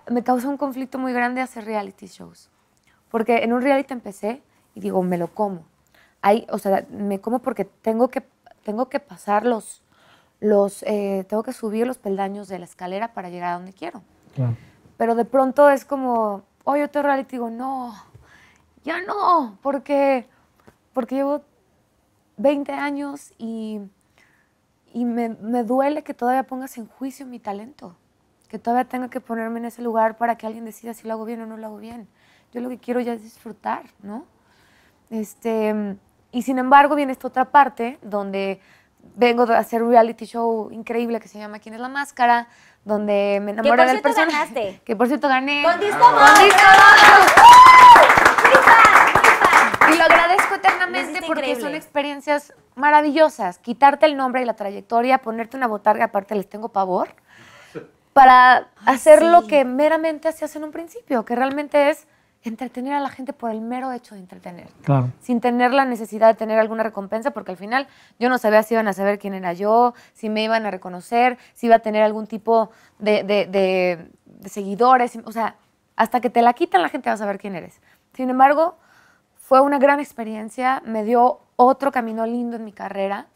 me 0.07 0.23
causa 0.23 0.47
un 0.47 0.57
conflicto 0.57 0.99
muy 0.99 1.13
grande 1.13 1.41
hacer 1.41 1.65
reality 1.65 2.05
shows. 2.05 2.51
Porque 3.09 3.37
en 3.43 3.53
un 3.53 3.63
reality 3.63 3.91
empecé 3.91 4.43
y 4.75 4.81
digo, 4.81 5.01
me 5.01 5.17
lo 5.17 5.29
como. 5.29 5.63
Hay, 6.23 6.47
o 6.49 6.57
sea, 6.57 6.85
me 6.89 7.19
como 7.19 7.39
porque 7.39 7.65
tengo 7.65 8.07
que, 8.07 8.23
tengo 8.63 8.87
que 8.87 9.01
pasar 9.01 9.45
los, 9.45 9.83
los 10.39 10.81
eh, 10.83 11.25
tengo 11.27 11.43
que 11.43 11.51
subir 11.51 11.85
los 11.85 11.97
peldaños 11.97 12.47
de 12.47 12.59
la 12.59 12.65
escalera 12.65 13.13
para 13.13 13.29
llegar 13.29 13.51
a 13.51 13.55
donde 13.55 13.73
quiero. 13.73 14.01
Claro. 14.33 14.55
Pero 14.95 15.15
de 15.15 15.25
pronto 15.25 15.69
es 15.69 15.83
como, 15.83 16.43
oye, 16.63 16.85
otro 16.85 17.01
reality, 17.01 17.31
digo, 17.31 17.49
no, 17.49 17.93
ya 18.85 19.01
no, 19.01 19.57
porque, 19.61 20.25
porque 20.93 21.15
llevo 21.15 21.41
20 22.37 22.71
años 22.71 23.33
y, 23.37 23.81
y 24.93 25.03
me, 25.03 25.27
me 25.27 25.65
duele 25.65 26.03
que 26.03 26.13
todavía 26.13 26.43
pongas 26.43 26.77
en 26.77 26.87
juicio 26.87 27.25
mi 27.25 27.39
talento, 27.39 27.97
que 28.47 28.59
todavía 28.59 28.87
tenga 28.87 29.09
que 29.09 29.19
ponerme 29.19 29.59
en 29.59 29.65
ese 29.65 29.81
lugar 29.81 30.15
para 30.15 30.37
que 30.37 30.47
alguien 30.47 30.63
decida 30.63 30.93
si 30.93 31.05
lo 31.05 31.15
hago 31.15 31.25
bien 31.25 31.41
o 31.41 31.45
no 31.45 31.57
lo 31.57 31.67
hago 31.67 31.77
bien. 31.79 32.07
Yo 32.53 32.61
lo 32.61 32.69
que 32.69 32.77
quiero 32.77 33.01
ya 33.01 33.11
es 33.11 33.23
disfrutar, 33.23 33.83
¿no? 34.01 34.25
Este, 35.09 35.97
y 36.33 36.41
sin 36.41 36.57
embargo 36.57 36.95
viene 36.95 37.13
esta 37.13 37.27
otra 37.27 37.45
parte 37.45 37.99
donde 38.01 38.59
vengo 39.15 39.45
de 39.45 39.55
hacer 39.55 39.83
un 39.83 39.91
reality 39.91 40.25
show 40.25 40.69
increíble 40.71 41.19
que 41.19 41.27
se 41.27 41.37
llama 41.37 41.59
¿Quién 41.59 41.75
es 41.75 41.79
la 41.81 41.89
máscara? 41.89 42.47
Donde 42.83 43.39
me 43.41 43.51
enamoré 43.51 43.69
por 43.69 43.77
del 43.77 43.89
cierto 44.01 44.09
personaje. 44.09 44.53
ganaste. 44.53 44.81
Que 44.85 44.95
por 44.95 45.07
cierto 45.07 45.29
gané. 45.29 45.63
Con 45.63 45.79
Disco. 45.79 46.05
Y 49.91 49.97
lo 49.97 50.03
agradezco 50.03 50.49
Lo 50.49 50.55
eternamente 50.55 51.21
porque 51.27 51.41
increíble. 51.41 51.61
son 51.61 51.75
experiencias 51.75 52.53
maravillosas. 52.75 53.59
Quitarte 53.59 54.05
el 54.07 54.17
nombre 54.17 54.41
y 54.41 54.45
la 54.45 54.55
trayectoria, 54.55 55.19
ponerte 55.19 55.55
una 55.55 55.67
botarga, 55.67 56.05
aparte 56.05 56.33
les 56.35 56.49
tengo 56.49 56.69
pavor, 56.69 57.09
para 58.13 58.69
hacer 58.85 59.21
lo 59.21 59.41
sí. 59.41 59.47
que 59.47 59.65
meramente 59.65 60.27
hacías 60.29 60.55
en 60.55 60.63
un 60.63 60.71
principio, 60.71 61.25
que 61.25 61.35
realmente 61.35 61.89
es 61.89 62.07
entretener 62.43 62.93
a 62.93 62.99
la 62.99 63.09
gente 63.09 63.31
por 63.33 63.51
el 63.51 63.61
mero 63.61 63.91
hecho 63.93 64.15
de 64.15 64.21
entretener 64.21 64.67
Claro. 64.83 65.11
sin 65.21 65.39
tener 65.39 65.71
la 65.73 65.85
necesidad 65.85 66.27
de 66.27 66.33
tener 66.33 66.59
alguna 66.59 66.83
recompensa, 66.83 67.31
porque 67.31 67.51
al 67.51 67.57
final 67.57 67.87
yo 68.19 68.29
no 68.29 68.37
sabía 68.37 68.63
si 68.63 68.73
iban 68.73 68.87
a 68.87 68.93
saber 68.93 69.17
quién 69.19 69.33
era 69.33 69.53
yo, 69.53 69.93
si 70.13 70.29
me 70.29 70.43
iban 70.43 70.65
a 70.65 70.71
reconocer, 70.71 71.37
si 71.53 71.67
iba 71.67 71.77
a 71.77 71.79
tener 71.79 72.03
algún 72.03 72.27
tipo 72.27 72.69
de, 72.99 73.23
de- 73.23 73.45
de- 73.47 74.11
de 74.25 74.49
seguidores, 74.49 75.17
o 75.25 75.31
sea, 75.31 75.55
hasta 75.95 76.19
que 76.19 76.29
te 76.29 76.41
la 76.41 76.53
quitan 76.53 76.81
la 76.81 76.89
gente 76.89 77.09
va 77.09 77.13
a 77.13 77.17
saber 77.17 77.37
quién 77.37 77.55
eres. 77.55 77.79
Sin 78.13 78.29
embargo, 78.29 78.77
fue 79.37 79.61
una 79.61 79.77
gran 79.79 79.99
experiencia, 79.99 80.81
me 80.85 81.03
dio 81.03 81.39
otro 81.55 81.91
camino 81.91 82.25
lindo 82.25 82.57
en 82.57 82.65
mi 82.65 82.73
carrera, 82.73 83.27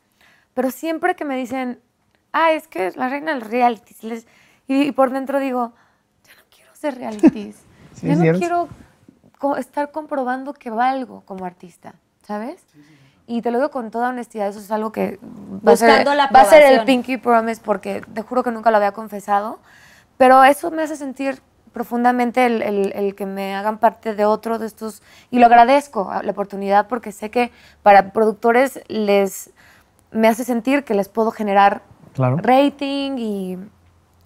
pero 0.54 0.70
siempre 0.72 1.16
que 1.16 1.24
me 1.24 1.36
dicen, 1.38 1.80
ah, 2.34 2.52
es 2.52 2.68
que 2.68 2.88
es 2.88 2.98
la 2.98 3.08
reina 3.10 3.32
del 3.32 3.42
reality, 3.42 3.96
y, 4.68 4.82
y 4.88 4.92
por 4.92 5.12
dentro 5.12 5.40
digo, 5.40 5.72
ya 6.26 6.34
no 6.36 6.42
quiero 6.54 6.72
hacer 6.72 6.96
realities, 6.96 7.64
Sí, 7.94 8.08
ya 8.08 8.16
no 8.16 8.22
cierto. 8.22 8.40
quiero 8.40 8.68
estar 9.58 9.92
comprobando 9.92 10.54
que 10.54 10.70
valgo 10.70 11.22
como 11.26 11.46
artista, 11.46 11.94
¿sabes? 12.26 12.64
Y 13.28 13.42
te 13.42 13.52
lo 13.52 13.58
digo 13.58 13.72
con 13.72 13.92
toda 13.92 14.10
honestidad, 14.10 14.48
eso 14.48 14.60
es 14.60 14.72
algo 14.72 14.92
que 14.92 15.20
va 15.22 15.74
a, 15.74 15.76
ser, 15.76 15.90
Buscando 15.90 16.14
la 16.16 16.28
va 16.28 16.42
a 16.42 16.46
ser 16.46 16.64
el. 16.64 16.86
Pinky 16.86 17.18
Promise 17.18 17.62
porque 17.64 18.02
te 18.14 18.22
juro 18.22 18.42
que 18.44 18.52
nunca 18.52 18.72
lo 18.72 18.78
había 18.78 18.94
confesado, 18.94 19.60
pero 20.18 20.44
eso 20.44 20.72
me 20.72 20.84
hace 20.84 20.96
sentir 20.96 21.42
profundamente 21.74 22.46
el, 22.46 22.62
el- 22.64 22.92
el 22.96 23.16
que 23.16 23.26
me 23.26 23.54
hagan 23.54 23.78
parte 23.78 24.16
de 24.16 24.26
otro 24.26 24.58
de 24.58 24.66
estos, 24.66 25.04
y 25.30 25.40
lo 25.40 25.46
agradezco 25.46 26.10
la 26.24 26.32
oportunidad 26.32 26.88
porque 26.88 27.12
sé 27.12 27.30
que 27.30 27.52
para 27.84 28.12
productores 28.14 28.80
les, 28.88 29.52
me 30.12 30.28
hace 30.30 30.44
sentir 30.44 30.84
que 30.86 30.94
les 30.96 31.10
puedo 31.10 31.30
generar 31.32 31.82
Claro. 32.14 32.38
rating 32.38 33.18
y, 33.20 33.58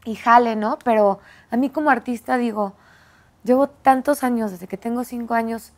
y 0.06 0.16
jale, 0.16 0.56
¿no? 0.56 0.78
Pero 0.86 1.20
a 1.50 1.58
mí 1.58 1.70
como 1.70 1.90
artista 1.90 2.38
digo, 2.38 2.74
llevo 3.44 3.68
tantos 3.68 4.24
años, 4.24 4.52
desde 4.52 4.68
que 4.68 4.78
tengo 4.78 5.04
cinco 5.04 5.34
años, 5.34 5.74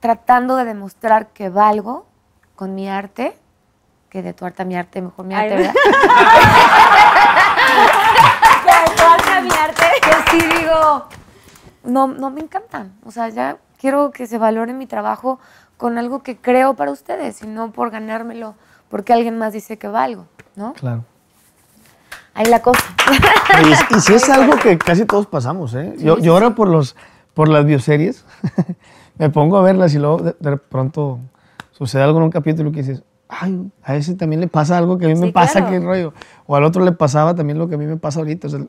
tratando 0.00 0.56
de 0.56 0.64
demostrar 0.64 1.28
que 1.28 1.48
valgo 1.48 2.06
con 2.56 2.74
mi 2.74 2.88
arte, 2.88 3.36
que 4.10 4.22
de 4.22 4.32
tu 4.32 4.44
arte 4.44 4.62
a 4.62 4.64
mi 4.64 4.76
arte, 4.76 5.02
mejor 5.02 5.24
mi 5.26 5.34
arte, 5.34 5.54
Ay, 5.54 5.58
¿verdad? 5.58 5.74
Ya, 8.66 8.84
tú 8.96 9.02
vas 9.02 9.22
a 9.22 9.24
cambiarte. 9.24 9.82
que 10.02 10.30
sí 10.30 10.46
digo, 10.58 11.06
no, 11.84 12.06
no 12.08 12.30
me 12.30 12.40
encantan. 12.40 12.94
O 13.04 13.10
sea, 13.10 13.28
ya 13.28 13.58
quiero 13.78 14.10
que 14.10 14.26
se 14.26 14.38
valore 14.38 14.72
mi 14.72 14.86
trabajo 14.86 15.38
con 15.76 15.98
algo 15.98 16.22
que 16.22 16.36
creo 16.36 16.74
para 16.74 16.90
ustedes 16.90 17.42
y 17.42 17.46
no 17.46 17.70
por 17.70 17.90
ganármelo 17.90 18.54
porque 18.88 19.12
alguien 19.12 19.38
más 19.38 19.52
dice 19.52 19.78
que 19.78 19.88
valgo, 19.88 20.26
¿no? 20.56 20.72
Claro. 20.72 21.04
Ahí 22.38 22.46
la 22.46 22.62
cosa. 22.62 22.80
Y, 23.90 23.96
y 23.96 24.00
sí 24.00 24.14
es 24.14 24.28
algo 24.30 24.56
que 24.56 24.78
casi 24.78 25.04
todos 25.04 25.26
pasamos, 25.26 25.74
¿eh? 25.74 25.94
Yo, 25.98 26.18
yo 26.18 26.32
ahora 26.34 26.54
por, 26.54 26.68
los, 26.68 26.94
por 27.34 27.48
las 27.48 27.64
bioseries 27.66 28.24
me 29.18 29.28
pongo 29.30 29.56
a 29.56 29.62
verlas 29.62 29.92
y 29.94 29.98
luego 29.98 30.18
de, 30.18 30.36
de 30.38 30.56
pronto 30.56 31.18
sucede 31.72 32.02
algo 32.02 32.18
en 32.18 32.24
un 32.24 32.30
capítulo 32.30 32.70
que 32.70 32.78
dices, 32.82 33.02
ay, 33.28 33.70
a 33.82 33.96
ese 33.96 34.14
también 34.14 34.40
le 34.40 34.48
pasa 34.48 34.78
algo 34.78 34.98
que 34.98 35.06
a 35.06 35.08
mí 35.08 35.14
me 35.16 35.26
Sí, 35.26 35.32
pasa, 35.32 35.60
claro. 35.60 35.70
qué 35.70 35.80
rollo. 35.80 36.14
O 36.46 36.54
al 36.56 36.64
otro 36.64 36.84
le 36.84 36.92
pasaba 36.92 37.34
también 37.34 37.58
lo 37.58 37.68
que 37.68 37.74
a 37.74 37.78
mí 37.78 37.86
me 37.86 37.96
pasa 37.96 38.20
ahorita. 38.20 38.46
O 38.46 38.50
sea, 38.50 38.60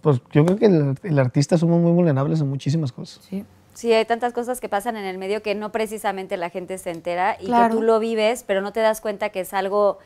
pues 0.00 0.20
yo 0.32 0.44
creo 0.46 0.56
que 0.56 0.66
el, 0.66 0.94
el 1.02 1.18
artista 1.18 1.58
somos 1.58 1.80
muy 1.80 1.90
vulnerables 1.92 2.40
en 2.40 2.48
muchísimas 2.48 2.92
cosas. 2.92 3.24
Sí. 3.28 3.44
Sí, 3.74 3.92
hay 3.92 4.04
tantas 4.04 4.32
cosas 4.32 4.60
que 4.60 4.68
pasan 4.68 4.96
en 4.96 5.04
el 5.04 5.18
medio 5.18 5.40
que 5.40 5.54
no 5.54 5.70
precisamente 5.70 6.36
la 6.36 6.50
gente 6.50 6.78
se 6.78 6.90
entera 6.90 7.36
y 7.40 7.46
Claro. 7.46 7.68
que 7.74 7.76
tú 7.76 7.82
lo 7.82 8.00
vives, 8.00 8.42
pero 8.44 8.60
no 8.60 8.72
te 8.72 8.80
das 8.80 9.00
cuenta 9.00 9.28
que 9.28 9.38
es 9.40 9.54
algo, 9.54 9.98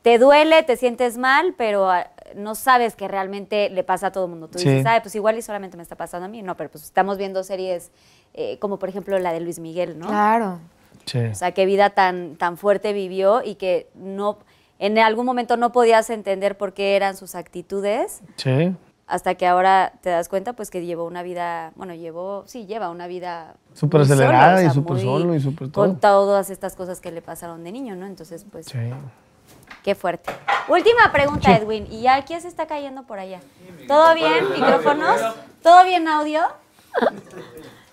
te 0.00 0.18
duele, 0.18 0.62
te 0.62 0.76
sientes 0.76 1.18
mal, 1.18 1.54
pero 1.58 1.90
no 2.36 2.54
sabes 2.54 2.96
que 2.96 3.08
realmente 3.08 3.70
le 3.70 3.82
pasa 3.84 4.08
a 4.08 4.12
todo 4.12 4.24
el 4.24 4.30
mundo. 4.30 4.48
Tú 4.48 4.58
Sí. 4.58 4.68
dices, 4.68 4.86
ay, 4.86 5.00
pues 5.00 5.14
igual 5.14 5.36
y 5.38 5.42
solamente 5.42 5.76
me 5.76 5.82
está 5.82 5.96
pasando 5.96 6.26
a 6.26 6.28
mí. 6.28 6.42
No, 6.42 6.56
pero 6.56 6.70
pues 6.70 6.84
estamos 6.84 7.18
viendo 7.18 7.42
series 7.44 7.90
eh, 8.34 8.58
como 8.60 8.78
por 8.78 8.88
ejemplo 8.88 9.18
la 9.18 9.32
de 9.32 9.40
Luis 9.40 9.58
Miguel, 9.58 9.98
¿no? 9.98 10.06
Claro. 10.08 10.58
Sí. 11.06 11.18
O 11.18 11.34
sea, 11.34 11.52
qué 11.52 11.66
vida 11.66 11.90
tan, 11.90 12.36
tan 12.36 12.56
fuerte 12.56 12.92
vivió 12.92 13.42
y 13.42 13.56
que 13.56 13.88
no, 13.94 14.38
en 14.78 14.98
algún 14.98 15.26
momento 15.26 15.56
no 15.56 15.72
podías 15.72 16.10
entender 16.10 16.56
por 16.56 16.72
qué 16.72 16.94
eran 16.96 17.16
sus 17.16 17.34
actitudes 17.34 18.20
Sí. 18.36 18.74
hasta 19.06 19.34
que 19.34 19.46
ahora 19.48 19.94
te 20.02 20.10
das 20.10 20.28
cuenta 20.28 20.52
pues 20.52 20.70
que 20.70 20.84
llevó 20.86 21.04
una 21.06 21.22
vida, 21.24 21.72
bueno, 21.74 21.94
llevó, 21.94 22.44
sí, 22.46 22.66
lleva 22.66 22.90
una 22.90 23.08
vida 23.08 23.56
Súper 23.74 24.02
solo, 24.06 24.14
acelerada 24.14 24.62
y 24.62 24.66
o 24.66 24.68
sea, 24.68 24.74
súper 24.74 25.00
solo 25.00 25.34
y 25.34 25.40
súper 25.40 25.70
Con 25.72 25.96
todo. 25.98 26.26
todas 26.26 26.50
estas 26.50 26.76
cosas 26.76 27.00
que 27.00 27.10
le 27.10 27.22
pasaron 27.22 27.64
de 27.64 27.72
niño, 27.72 27.96
¿no? 27.96 28.06
Entonces, 28.06 28.46
pues, 28.50 28.66
Sí. 28.66 28.78
Qué 29.82 29.94
fuerte. 29.94 30.32
Última 30.68 31.10
pregunta, 31.12 31.56
Edwin, 31.56 31.86
y 31.90 32.02
ya 32.02 32.24
quién 32.24 32.40
se 32.40 32.48
está 32.48 32.66
cayendo 32.66 33.02
por 33.04 33.18
allá. 33.18 33.40
¿Todo 33.88 34.14
bien? 34.14 34.44
¿Micrófonos? 34.54 35.20
¿Todo 35.62 35.84
bien 35.84 36.06
audio? 36.06 36.42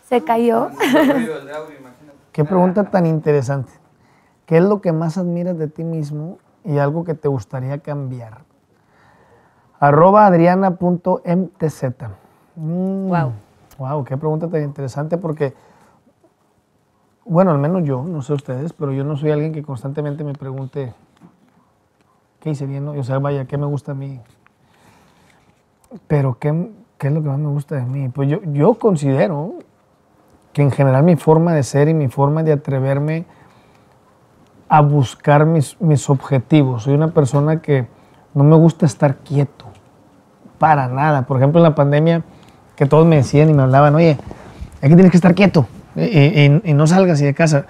Se 0.07 0.23
cayó. 0.23 0.69
Qué 2.31 2.45
pregunta 2.45 2.83
tan 2.85 3.05
interesante. 3.05 3.71
¿Qué 4.45 4.57
es 4.57 4.63
lo 4.63 4.79
que 4.79 4.91
más 4.91 5.17
admiras 5.17 5.57
de 5.57 5.67
ti 5.67 5.83
mismo 5.83 6.37
y 6.63 6.77
algo 6.77 7.03
que 7.03 7.13
te 7.13 7.27
gustaría 7.27 7.79
cambiar? 7.79 8.39
Arroba 9.79 10.25
adriana.mtz. 10.25 11.83
Mm, 12.55 13.07
Guau. 13.07 13.31
Wow, 13.77 14.03
qué 14.03 14.17
pregunta 14.17 14.47
tan 14.47 14.63
interesante 14.63 15.17
porque, 15.17 15.53
bueno, 17.25 17.51
al 17.51 17.59
menos 17.59 17.83
yo, 17.83 18.03
no 18.03 18.21
sé 18.21 18.33
ustedes, 18.33 18.73
pero 18.73 18.91
yo 18.91 19.03
no 19.03 19.17
soy 19.17 19.31
alguien 19.31 19.51
que 19.51 19.61
constantemente 19.61 20.23
me 20.23 20.33
pregunte 20.33 20.93
qué 22.39 22.51
hice 22.51 22.65
bien, 22.65 22.85
¿no? 22.85 22.91
o 22.91 23.03
sea, 23.03 23.19
vaya, 23.19 23.45
qué 23.45 23.57
me 23.57 23.65
gusta 23.65 23.91
a 23.93 23.95
mí. 23.95 24.19
Pero 26.07 26.37
qué, 26.39 26.69
qué 26.97 27.07
es 27.07 27.13
lo 27.13 27.21
que 27.23 27.29
más 27.29 27.39
me 27.39 27.47
gusta 27.49 27.75
de 27.75 27.83
mí. 27.83 28.09
Pues 28.09 28.29
yo, 28.29 28.39
yo 28.53 28.73
considero 28.75 29.55
que 30.53 30.61
en 30.61 30.71
general 30.71 31.03
mi 31.03 31.15
forma 31.15 31.53
de 31.53 31.63
ser 31.63 31.87
y 31.89 31.93
mi 31.93 32.07
forma 32.07 32.43
de 32.43 32.51
atreverme 32.53 33.25
a 34.69 34.81
buscar 34.81 35.45
mis, 35.45 35.79
mis 35.79 36.09
objetivos. 36.09 36.83
Soy 36.83 36.93
una 36.93 37.09
persona 37.09 37.61
que 37.61 37.87
no 38.33 38.43
me 38.43 38.55
gusta 38.55 38.85
estar 38.85 39.17
quieto, 39.17 39.65
para 40.59 40.87
nada. 40.87 41.21
Por 41.25 41.37
ejemplo, 41.37 41.59
en 41.59 41.63
la 41.63 41.75
pandemia, 41.75 42.23
que 42.75 42.85
todos 42.85 43.05
me 43.05 43.15
decían 43.17 43.49
y 43.49 43.53
me 43.53 43.63
hablaban, 43.63 43.95
oye, 43.95 44.17
aquí 44.81 44.93
tienes 44.93 45.11
que 45.11 45.17
estar 45.17 45.33
quieto 45.35 45.67
y, 45.95 46.01
y- 46.01 46.61
y 46.65 46.73
no 46.73 46.85
salgas 46.85 47.13
así 47.13 47.25
de 47.25 47.33
casa. 47.33 47.65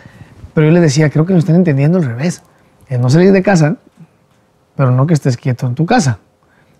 Pero 0.54 0.68
yo 0.68 0.74
les 0.74 0.82
decía, 0.82 1.10
creo 1.12 1.26
que 1.26 1.34
lo 1.34 1.40
están 1.40 1.56
entendiendo 1.56 2.00
al 2.00 2.06
revés. 2.06 2.42
Es 2.88 3.00
no 3.00 3.10
salir 3.10 3.32
de 3.32 3.44
casa, 3.44 3.76
pero 4.78 4.92
no 4.92 5.06
que 5.08 5.14
estés 5.14 5.36
quieto 5.36 5.68
en 5.68 5.76
tu 5.76 5.86
casa, 5.86 6.20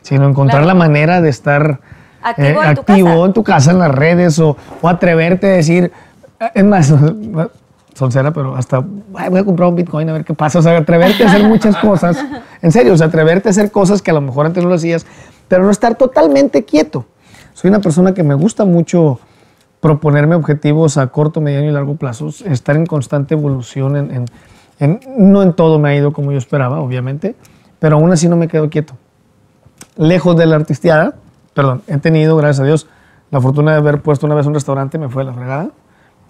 sino 0.02 0.30
encontrar 0.30 0.62
Claro. 0.64 0.68
la 0.68 0.86
manera 0.86 1.20
de 1.20 1.28
estar 1.30 1.82
Activo 2.24 2.48
eh, 2.64 2.68
en 2.70 2.76
tu 2.76 2.82
activo 2.82 3.08
casa. 3.10 3.26
en 3.26 3.34
tu 3.34 3.44
casa, 3.44 3.72
en 3.72 3.80
las 3.80 3.92
redes, 3.92 4.40
o, 4.40 4.56
o 4.82 4.88
atreverte 4.88 5.48
a 5.48 5.54
decir, 5.58 5.92
eh, 6.40 6.52
es 6.54 6.64
más, 6.64 6.94
solcera, 7.94 8.32
pero 8.32 8.56
hasta 8.56 8.84
"Ay, 9.16 9.30
voy 9.30 9.40
a 9.40 9.44
comprar 9.44 9.70
un 9.70 9.76
Bitcoin 9.76 10.08
a 10.10 10.14
ver 10.14 10.24
qué 10.24 10.34
pasa. 10.36 10.60
O 10.60 10.62
sea, 10.62 10.78
atreverte 10.78 11.24
a 11.24 11.28
hacer 11.28 11.44
muchas 11.48 11.76
cosas. 11.82 12.24
En 12.62 12.72
serio, 12.72 12.94
o 12.94 12.98
sea, 12.98 13.08
atreverte 13.08 13.50
a 13.50 13.52
hacer 13.52 13.72
cosas 13.72 14.02
que 14.02 14.12
a 14.12 14.14
lo 14.14 14.22
mejor 14.22 14.46
antes 14.46 14.64
no 14.64 14.70
lo 14.70 14.76
hacías, 14.76 15.06
pero 15.48 15.64
no 15.64 15.72
estar 15.72 15.96
totalmente 15.96 16.64
quieto. 16.64 17.06
Soy 17.54 17.70
una 17.70 17.80
persona 17.80 18.14
que 18.14 18.22
me 18.24 18.36
gusta 18.36 18.66
mucho 18.66 19.20
proponerme 19.80 20.36
objetivos 20.36 20.98
a 20.98 21.08
corto, 21.08 21.42
mediano 21.42 21.68
y 21.68 21.72
largo 21.72 21.96
plazo, 21.96 22.30
estar 22.46 22.76
en 22.76 22.86
constante 22.86 23.34
evolución, 23.34 23.96
en, 23.96 24.12
en- 24.12 24.26
en- 24.80 25.00
no 25.32 25.42
en 25.42 25.54
todo 25.54 25.80
me 25.80 25.90
ha 25.90 25.96
ido 25.96 26.14
como 26.14 26.32
yo 26.32 26.38
esperaba, 26.38 26.80
obviamente, 26.82 27.36
pero 27.80 27.98
aún 27.98 28.12
así 28.12 28.28
no 28.28 28.36
me 28.36 28.48
quedo 28.48 28.70
quieto. 28.70 28.94
Lejos 29.96 30.36
de 30.38 30.46
la 30.46 30.56
artisteada, 30.56 31.16
perdón, 31.54 31.82
he 31.88 31.98
tenido, 31.98 32.36
gracias 32.38 32.62
a 32.62 32.64
Dios, 32.66 32.88
la 33.32 33.42
fortuna 33.42 33.72
de 33.72 33.78
haber 33.78 34.02
puesto 34.02 34.26
una 34.26 34.36
vez 34.36 34.46
un 34.46 34.54
restaurante, 34.54 34.98
me 34.98 35.10
fue 35.10 35.24
a 35.24 35.26
la 35.26 35.34
fregada, 35.34 35.70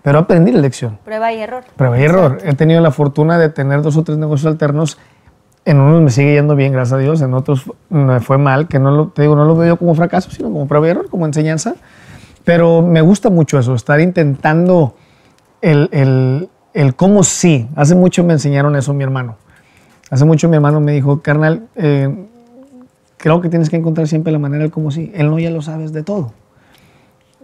pero 0.04 0.20
aprendí 0.20 0.52
la 0.52 0.62
lección. 0.62 1.00
Prueba 1.04 1.34
y 1.34 1.40
error. 1.40 1.64
Prueba 1.76 2.00
y 2.00 2.04
error. 2.04 2.38
He 2.44 2.54
tenido 2.54 2.82
la 2.82 2.92
fortuna 2.92 3.38
de 3.38 3.50
tener 3.50 3.82
dos 3.82 3.98
o 3.98 4.04
tres 4.04 4.18
negocios 4.18 4.52
alternos. 4.52 4.98
En 5.66 5.80
unos 5.82 6.02
me 6.02 6.12
sigue 6.12 6.34
yendo 6.34 6.56
bien, 6.56 6.72
gracias 6.72 6.94
a 6.94 6.98
Dios. 7.02 7.22
En 7.22 7.34
otros 7.34 7.70
me 7.90 8.22
fue 8.22 8.38
mal, 8.38 8.68
que 8.68 8.80
no 8.80 8.92
lo, 8.92 9.08
te 9.10 9.24
digo, 9.24 9.36
no 9.36 9.44
lo 9.44 9.56
veo 9.56 9.76
como 9.76 9.94
fracaso, 9.96 10.32
sino 10.32 10.50
como 10.50 10.66
prueba 10.66 10.88
y 10.88 10.92
error, 10.92 11.10
como 11.10 11.26
enseñanza. 11.26 11.76
Pero 12.46 12.82
me 12.82 13.02
gusta 13.02 13.30
mucho 13.30 13.60
eso, 13.60 13.76
estar 13.76 14.00
intentando 14.00 14.96
el, 15.62 15.90
el, 15.92 16.50
el 16.74 16.96
cómo 16.96 17.24
sí. 17.24 17.68
Hace 17.76 17.96
mucho 17.96 18.24
me 18.24 18.32
enseñaron 18.32 18.78
eso 18.78 18.94
mi 18.94 19.04
hermano. 19.04 19.36
Hace 20.10 20.26
mucho 20.26 20.48
mi 20.50 20.56
hermano 20.56 20.80
me 20.80 20.94
dijo, 20.94 21.22
carnal, 21.22 21.68
eh, 21.76 22.26
creo 23.18 23.42
que 23.42 23.50
tienes 23.50 23.70
que 23.70 23.76
encontrar 23.76 24.08
siempre 24.08 24.32
la 24.32 24.40
manera 24.40 24.64
del 24.64 24.72
cómo 24.72 24.92
sí. 24.92 25.12
El 25.16 25.30
no 25.30 25.40
ya 25.40 25.50
lo 25.50 25.62
sabes 25.62 25.92
de 25.92 26.04
todo. 26.04 26.32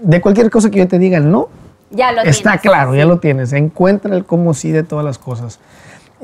De 0.01 0.21
cualquier 0.21 0.49
cosa 0.49 0.69
que 0.69 0.79
yo 0.79 0.87
te 0.87 0.99
diga, 0.99 1.17
el 1.17 1.29
no, 1.29 1.49
Ya 1.91 2.11
lo 2.11 2.21
Está 2.21 2.51
tienes. 2.51 2.61
claro, 2.61 2.95
ya 2.95 3.05
lo 3.05 3.19
tienes. 3.19 3.53
Encuentra 3.53 4.15
el 4.15 4.25
cómo 4.25 4.53
sí 4.53 4.71
de 4.71 4.83
todas 4.83 5.05
las 5.05 5.17
cosas. 5.19 5.59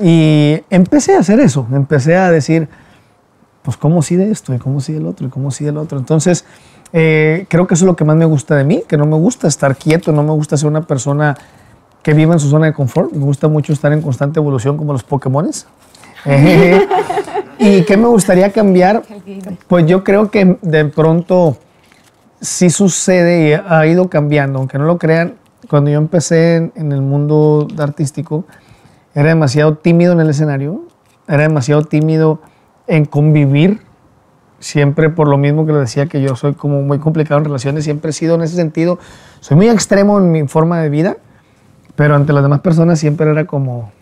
Y 0.00 0.62
empecé 0.70 1.14
a 1.14 1.20
hacer 1.20 1.40
eso. 1.40 1.66
Empecé 1.72 2.16
a 2.16 2.30
decir, 2.30 2.68
pues 3.62 3.76
cómo 3.76 4.02
sí 4.02 4.16
de 4.16 4.30
esto 4.30 4.54
y 4.54 4.58
cómo 4.58 4.80
sí 4.80 4.92
del 4.94 5.06
otro 5.06 5.26
y 5.26 5.30
cómo 5.30 5.50
sí 5.50 5.64
del 5.64 5.76
otro. 5.76 5.98
Entonces, 5.98 6.44
eh, 6.92 7.46
creo 7.48 7.66
que 7.66 7.74
eso 7.74 7.84
es 7.84 7.86
lo 7.86 7.96
que 7.96 8.04
más 8.04 8.16
me 8.16 8.24
gusta 8.24 8.56
de 8.56 8.64
mí, 8.64 8.82
que 8.88 8.96
no 8.96 9.04
me 9.06 9.16
gusta 9.16 9.46
estar 9.46 9.76
quieto, 9.76 10.10
no 10.12 10.22
me 10.22 10.32
gusta 10.32 10.56
ser 10.56 10.68
una 10.68 10.82
persona 10.86 11.36
que 12.02 12.14
viva 12.14 12.32
en 12.32 12.40
su 12.40 12.48
zona 12.48 12.66
de 12.66 12.72
confort. 12.72 13.12
Me 13.12 13.24
gusta 13.24 13.46
mucho 13.46 13.72
estar 13.74 13.92
en 13.92 14.00
constante 14.00 14.40
evolución 14.40 14.76
como 14.78 14.92
los 14.92 15.02
Pokémones. 15.04 15.66
¿Y 17.58 17.82
qué 17.82 17.96
me 17.96 18.06
gustaría 18.06 18.50
cambiar? 18.50 19.02
Pues 19.68 19.86
yo 19.86 20.04
creo 20.04 20.30
que 20.30 20.58
de 20.62 20.84
pronto 20.86 21.56
sí 22.40 22.70
sucede 22.70 23.48
y 23.48 23.52
ha 23.52 23.86
ido 23.86 24.08
cambiando, 24.08 24.58
aunque 24.58 24.78
no 24.78 24.84
lo 24.84 24.98
crean. 24.98 25.34
Cuando 25.68 25.90
yo 25.90 25.98
empecé 25.98 26.56
en, 26.56 26.72
en 26.74 26.92
el 26.92 27.02
mundo 27.02 27.68
artístico, 27.78 28.44
era 29.14 29.28
demasiado 29.28 29.76
tímido 29.76 30.12
en 30.12 30.20
el 30.20 30.30
escenario, 30.30 30.82
era 31.28 31.42
demasiado 31.42 31.82
tímido 31.82 32.40
en 32.86 33.04
convivir, 33.04 33.80
siempre 34.58 35.10
por 35.10 35.28
lo 35.28 35.38
mismo 35.38 35.66
que 35.66 35.72
le 35.72 35.78
decía 35.80 36.06
que 36.06 36.20
yo 36.20 36.36
soy 36.36 36.54
como 36.54 36.82
muy 36.82 36.98
complicado 36.98 37.38
en 37.38 37.44
relaciones, 37.44 37.84
siempre 37.84 38.10
he 38.10 38.12
sido 38.12 38.34
en 38.34 38.42
ese 38.42 38.56
sentido, 38.56 38.98
soy 39.40 39.56
muy 39.56 39.68
extremo 39.68 40.18
en 40.18 40.30
mi 40.30 40.46
forma 40.46 40.80
de 40.80 40.90
vida, 40.90 41.16
pero 41.96 42.14
ante 42.14 42.32
las 42.32 42.42
demás 42.42 42.60
personas 42.60 42.98
siempre 42.98 43.30
era 43.30 43.46
como 43.46 43.92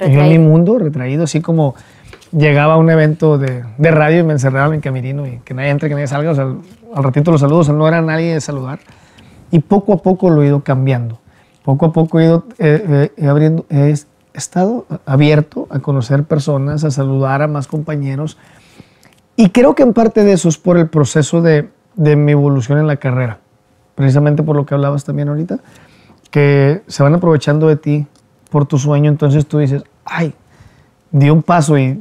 yo 0.00 0.06
en 0.06 0.28
mi 0.28 0.38
Retraído. 0.38 0.42
mundo, 0.42 0.78
retraído, 0.78 1.24
así 1.24 1.40
como 1.40 1.74
llegaba 2.32 2.74
a 2.74 2.76
un 2.76 2.90
evento 2.90 3.38
de, 3.38 3.64
de 3.78 3.90
radio 3.90 4.20
y 4.20 4.22
me 4.22 4.32
encerraba 4.32 4.74
en 4.74 4.80
camerino 4.80 5.26
y 5.26 5.38
que 5.44 5.54
nadie 5.54 5.70
entre, 5.70 5.88
que 5.88 5.94
nadie 5.94 6.06
salga, 6.06 6.30
o 6.30 6.34
sea, 6.34 6.44
al 6.94 7.04
ratito 7.04 7.30
los 7.30 7.40
saludos, 7.40 7.60
o 7.60 7.64
sea, 7.70 7.74
no 7.74 7.88
era 7.88 8.00
nadie 8.02 8.34
de 8.34 8.40
saludar. 8.40 8.80
Y 9.50 9.60
poco 9.60 9.94
a 9.94 10.02
poco 10.02 10.30
lo 10.30 10.42
he 10.42 10.46
ido 10.46 10.60
cambiando. 10.62 11.18
Poco 11.64 11.86
a 11.86 11.92
poco 11.92 12.20
he 12.20 12.24
ido 12.24 12.44
eh, 12.58 13.10
eh, 13.16 13.26
abriendo, 13.26 13.64
he 13.70 13.94
estado 14.34 14.86
abierto 15.06 15.66
a 15.70 15.80
conocer 15.80 16.24
personas, 16.24 16.84
a 16.84 16.90
saludar 16.90 17.42
a 17.42 17.48
más 17.48 17.66
compañeros. 17.66 18.38
Y 19.36 19.50
creo 19.50 19.74
que 19.74 19.82
en 19.82 19.92
parte 19.92 20.24
de 20.24 20.32
eso 20.32 20.48
es 20.48 20.58
por 20.58 20.78
el 20.78 20.88
proceso 20.88 21.42
de, 21.42 21.68
de 21.94 22.16
mi 22.16 22.32
evolución 22.32 22.78
en 22.78 22.86
la 22.86 22.96
carrera. 22.96 23.38
Precisamente 23.94 24.42
por 24.42 24.56
lo 24.56 24.64
que 24.66 24.74
hablabas 24.74 25.04
también 25.04 25.28
ahorita, 25.28 25.58
que 26.30 26.82
se 26.86 27.02
van 27.02 27.14
aprovechando 27.14 27.68
de 27.68 27.76
ti 27.76 28.06
por 28.50 28.66
tu 28.66 28.78
sueño, 28.78 29.10
entonces 29.10 29.46
tú 29.46 29.58
dices, 29.58 29.84
ay, 30.04 30.34
di 31.10 31.30
un 31.30 31.42
paso 31.42 31.78
y 31.78 31.98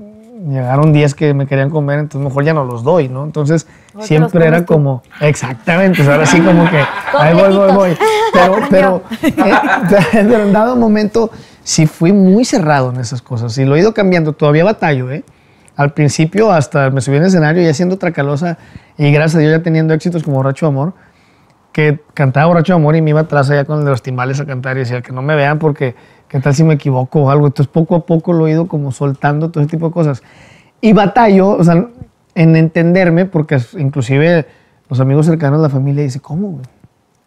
llegaron 0.50 0.94
10 0.94 1.16
que 1.16 1.34
me 1.34 1.48
querían 1.48 1.70
comer, 1.70 2.00
entonces 2.00 2.28
mejor 2.28 2.44
ya 2.44 2.54
no 2.54 2.64
los 2.64 2.84
doy, 2.84 3.10
¿no? 3.10 3.24
Entonces 3.24 3.68
siempre 4.00 4.46
era 4.46 4.66
como, 4.66 5.04
exactamente, 5.20 6.02
o 6.02 6.06
sea, 6.06 6.16
ahora 6.16 6.26
sí 6.26 6.40
como 6.40 6.70
que, 6.70 6.78
ahí 7.18 7.34
voy, 7.34 7.56
voy, 7.56 7.72
voy. 7.74 7.98
Pero, 8.34 8.62
pero, 8.70 9.02
eh, 9.24 9.54
pero 10.12 10.44
en 10.44 10.54
dado 10.54 10.76
momento 10.76 11.32
sí 11.64 11.88
fui 11.88 12.14
muy 12.14 12.46
cerrado 12.46 12.92
en 12.92 13.00
esas 13.00 13.22
cosas 13.22 13.58
y 13.58 13.66
lo 13.66 13.76
he 13.76 13.80
ido 13.80 13.94
cambiando, 13.94 14.34
todavía 14.34 14.64
batallo, 14.64 15.10
¿eh? 15.10 15.24
Al 15.76 15.94
principio 15.94 16.52
hasta 16.52 16.92
me 16.92 17.02
subí 17.02 17.16
en 17.16 17.24
el 17.24 17.30
escenario 17.30 17.64
y 17.64 17.68
haciendo 17.68 17.98
Tracalosa 17.98 18.58
y 18.98 19.12
gracias 19.12 19.36
a 19.36 19.40
Dios 19.40 19.52
ya 19.52 19.64
teniendo 19.64 19.94
éxitos 19.94 20.24
como 20.24 20.38
Borracho 20.38 20.68
Amor, 20.68 20.94
que 21.72 22.00
cantaba 22.14 22.48
Borracho 22.48 22.76
Amor 22.76 22.96
y 22.96 23.02
me 23.02 23.12
iba 23.12 23.22
atrás 23.22 23.50
allá 23.50 23.66
con 23.66 23.84
los 23.86 24.04
timbales 24.04 24.40
a 24.40 24.46
cantar 24.46 24.76
y 24.78 24.82
decía 24.82 25.02
que 25.02 25.12
no 25.12 25.22
me 25.22 25.36
vean 25.36 25.58
porque 25.58 25.96
qué 26.28 26.40
tal 26.40 26.54
si 26.56 26.64
me 26.64 26.74
equivoco 26.76 27.22
o 27.24 27.30
algo. 27.30 27.48
Entonces 27.48 27.72
poco 27.72 27.96
a 27.96 28.06
poco 28.06 28.34
lo 28.34 28.48
he 28.48 28.52
ido 28.52 28.68
como 28.68 28.92
soltando 28.92 29.50
todo 29.52 29.62
ese 29.64 29.72
tipo 29.72 29.88
de 29.88 29.94
cosas. 29.94 30.22
Y 30.82 30.94
batallo, 30.94 31.50
o 31.52 31.64
sea, 31.64 31.88
en 32.36 32.56
entenderme 32.56 33.26
porque 33.26 33.60
inclusive 33.78 34.46
los 34.90 35.00
amigos 35.00 35.26
cercanos, 35.26 35.60
la 35.62 35.70
familia 35.70 36.04
dice, 36.04 36.20
¿cómo? 36.20 36.50
güey? 36.50 36.66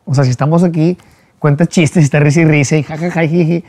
O 0.05 0.15
sea, 0.15 0.25
si 0.25 0.31
estamos 0.31 0.63
aquí, 0.65 0.97
cuentas 1.39 1.69
chistes 1.69 2.03
y 2.03 2.05
está 2.05 2.21
risa 2.21 2.41
y 2.41 2.45
risa 2.45 2.77
y 2.77 2.83
jajaja, 2.83 3.23
jiji, 3.27 3.65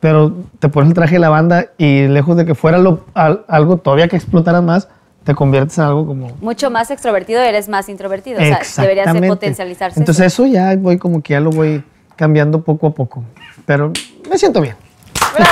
pero 0.00 0.32
te 0.58 0.68
pones 0.68 0.88
el 0.90 0.94
traje 0.94 1.14
de 1.14 1.18
la 1.20 1.30
banda 1.30 1.66
y 1.78 2.06
lejos 2.08 2.36
de 2.36 2.44
que 2.44 2.54
fuera 2.54 2.78
lo- 2.78 3.04
al- 3.14 3.44
algo 3.48 3.78
todavía 3.78 4.08
que 4.08 4.16
explotara 4.16 4.60
más, 4.60 4.88
te 5.24 5.34
conviertes 5.34 5.78
en 5.78 5.84
algo 5.84 6.06
como 6.06 6.28
Mucho 6.42 6.70
más 6.70 6.90
extrovertido, 6.90 7.40
eres 7.40 7.68
más 7.70 7.88
introvertido. 7.88 8.38
O 8.42 8.44
sea, 8.44 8.60
deberías 8.82 9.12
de 9.14 9.26
potencializarse. 9.26 9.98
Entonces 9.98 10.26
eso. 10.26 10.44
eso 10.44 10.52
ya 10.52 10.76
voy 10.76 10.98
como 10.98 11.22
que 11.22 11.32
ya 11.32 11.40
lo 11.40 11.48
voy 11.50 11.82
cambiando 12.16 12.62
poco 12.62 12.88
a 12.88 12.90
poco. 12.94 13.24
Pero 13.66 13.92
me 14.30 14.38
siento 14.38 14.60
bien. 14.60 14.76
12 15.34 15.48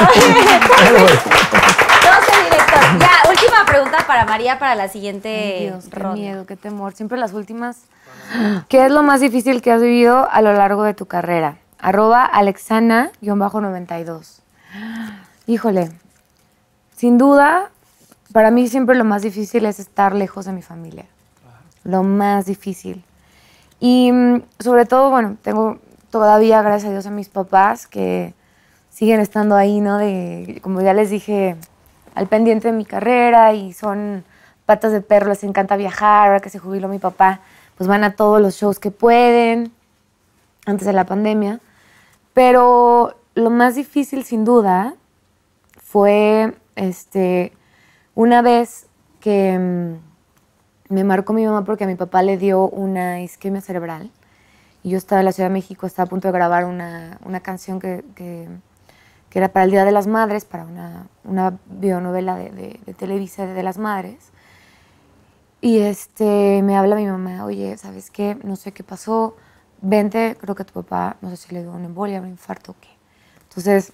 directos. 2.45 2.81
Ya, 3.01 3.11
última 3.29 3.65
pregunta 3.67 3.99
para 4.07 4.25
María 4.25 4.59
para 4.59 4.75
la 4.75 4.89
siguiente 4.89 5.57
Ay, 5.59 5.67
Dios, 5.67 5.85
qué 5.91 6.01
ronda. 6.01 6.17
miedo, 6.17 6.47
qué 6.47 6.57
temor. 6.57 6.93
Siempre 6.95 7.19
las 7.19 7.33
últimas. 7.33 7.79
¿Qué 8.69 8.85
es 8.87 8.93
lo 8.93 9.03
más 9.03 9.21
difícil 9.21 9.63
que 9.63 9.73
has 9.73 9.81
vivido 9.81 10.29
a 10.31 10.43
lo 10.43 10.53
largo 10.53 10.85
de 10.85 10.95
tu 10.95 11.07
carrera? 11.07 11.57
Arroba 11.79 12.25
Alexana-92. 12.25 14.41
Híjole, 15.47 15.91
sin 16.97 17.19
duda, 17.19 17.71
para 18.33 18.51
mí 18.51 18.69
siempre 18.69 18.95
lo 18.97 19.05
más 19.05 19.23
difícil 19.23 19.67
es 19.67 19.79
estar 19.81 20.15
lejos 20.15 20.45
de 20.47 20.53
mi 20.53 20.63
familia. 20.63 21.05
Lo 21.85 22.03
más 22.05 22.47
difícil. 22.47 23.05
Y 23.81 24.13
mm, 24.13 24.43
sobre 24.61 24.87
todo, 24.87 25.11
bueno, 25.11 25.37
tengo 25.43 25.79
todavía, 26.13 26.61
gracias 26.61 26.91
a 26.91 26.93
Dios, 26.93 27.07
a 27.07 27.11
mis 27.11 27.31
papás 27.31 27.87
que 27.89 28.35
siguen 28.91 29.19
estando 29.19 29.57
ahí, 29.57 29.81
¿no? 29.81 29.97
De, 29.97 30.61
como 30.63 30.83
ya 30.83 30.93
les 30.93 31.09
dije, 31.09 31.57
al 32.15 32.29
pendiente 32.29 32.69
de 32.69 32.77
mi 32.77 32.85
carrera 32.85 33.55
y 33.55 33.73
son 33.73 34.23
patas 34.67 34.93
de 34.93 35.01
perro, 35.01 35.31
les 35.31 35.43
encanta 35.43 35.75
viajar. 35.77 36.29
Ahora 36.29 36.41
que 36.41 36.51
se 36.51 36.59
jubiló 36.59 36.87
mi 36.87 36.99
papá, 36.99 37.41
pues 37.79 37.89
van 37.89 38.05
a 38.05 38.15
todos 38.15 38.43
los 38.43 38.55
shows 38.55 38.79
que 38.79 38.91
pueden, 38.91 39.73
antes 40.67 40.87
de 40.87 40.93
la 40.93 41.07
pandemia. 41.07 41.61
Pero 42.35 43.17
lo 43.35 43.49
más 43.49 43.75
difícil, 43.75 44.23
sin 44.25 44.45
duda, 44.45 44.95
fue 45.83 46.55
este, 46.77 47.53
una 48.15 48.43
vez 48.43 48.87
que 49.21 49.59
mm, 49.59 50.95
me 50.95 51.05
marcó 51.05 51.33
mi 51.33 51.47
mamá 51.47 51.65
porque 51.65 51.85
a 51.85 51.87
mi 51.87 51.95
papá 51.95 52.23
le 52.23 52.37
dio 52.37 52.69
una 52.69 53.23
isquemia 53.23 53.63
cerebral 53.63 54.11
y 54.83 54.91
yo 54.91 54.99
estaba 54.99 55.21
en 55.21 55.27
la 55.27 55.33
Ciudad 55.33 55.49
de 55.49 55.53
México, 55.55 55.87
estaba 55.87 56.07
a 56.07 56.11
punto 56.11 56.29
de 56.29 56.33
grabar 56.33 56.65
una, 56.65 57.19
una 57.25 57.41
canción 57.41 57.79
que, 57.81 58.05
que- 58.15 58.49
que 59.31 59.39
era 59.39 59.49
para 59.51 59.65
el 59.65 59.71
Día 59.71 59.85
de 59.87 59.93
las 59.93 60.07
Madres, 60.07 60.45
para 60.45 60.65
una, 60.65 61.07
una 61.25 61.59
bionovela 61.67 62.37
de, 62.37 62.51
de- 62.51 62.81
de 62.85 62.95
Televisa 62.95 63.47
de, 63.47 63.55
de 63.55 63.63
las 63.63 63.79
Madres. 63.79 64.31
Y 65.61 65.79
este, 65.79 66.61
me 66.63 66.77
habla 66.77 66.97
mi 66.97 67.07
mamá, 67.07 67.45
oye, 67.45 67.77
¿sabes 67.79 68.11
qué? 68.11 68.37
No 68.43 68.57
sé 68.57 68.73
qué 68.73 68.83
pasó, 68.83 69.37
vente, 69.81 70.37
creo 70.41 70.55
que 70.55 70.65
tu 70.65 70.73
papá, 70.75 71.17
no 71.23 71.31
sé 71.31 71.37
si 71.37 71.55
le 71.55 71.63
dio 71.63 71.71
una 71.73 71.87
embolia, 71.87 72.21
un 72.21 72.29
infarto 72.29 72.73
o 72.73 72.75
qué. 72.81 72.89
Entonces, 73.49 73.93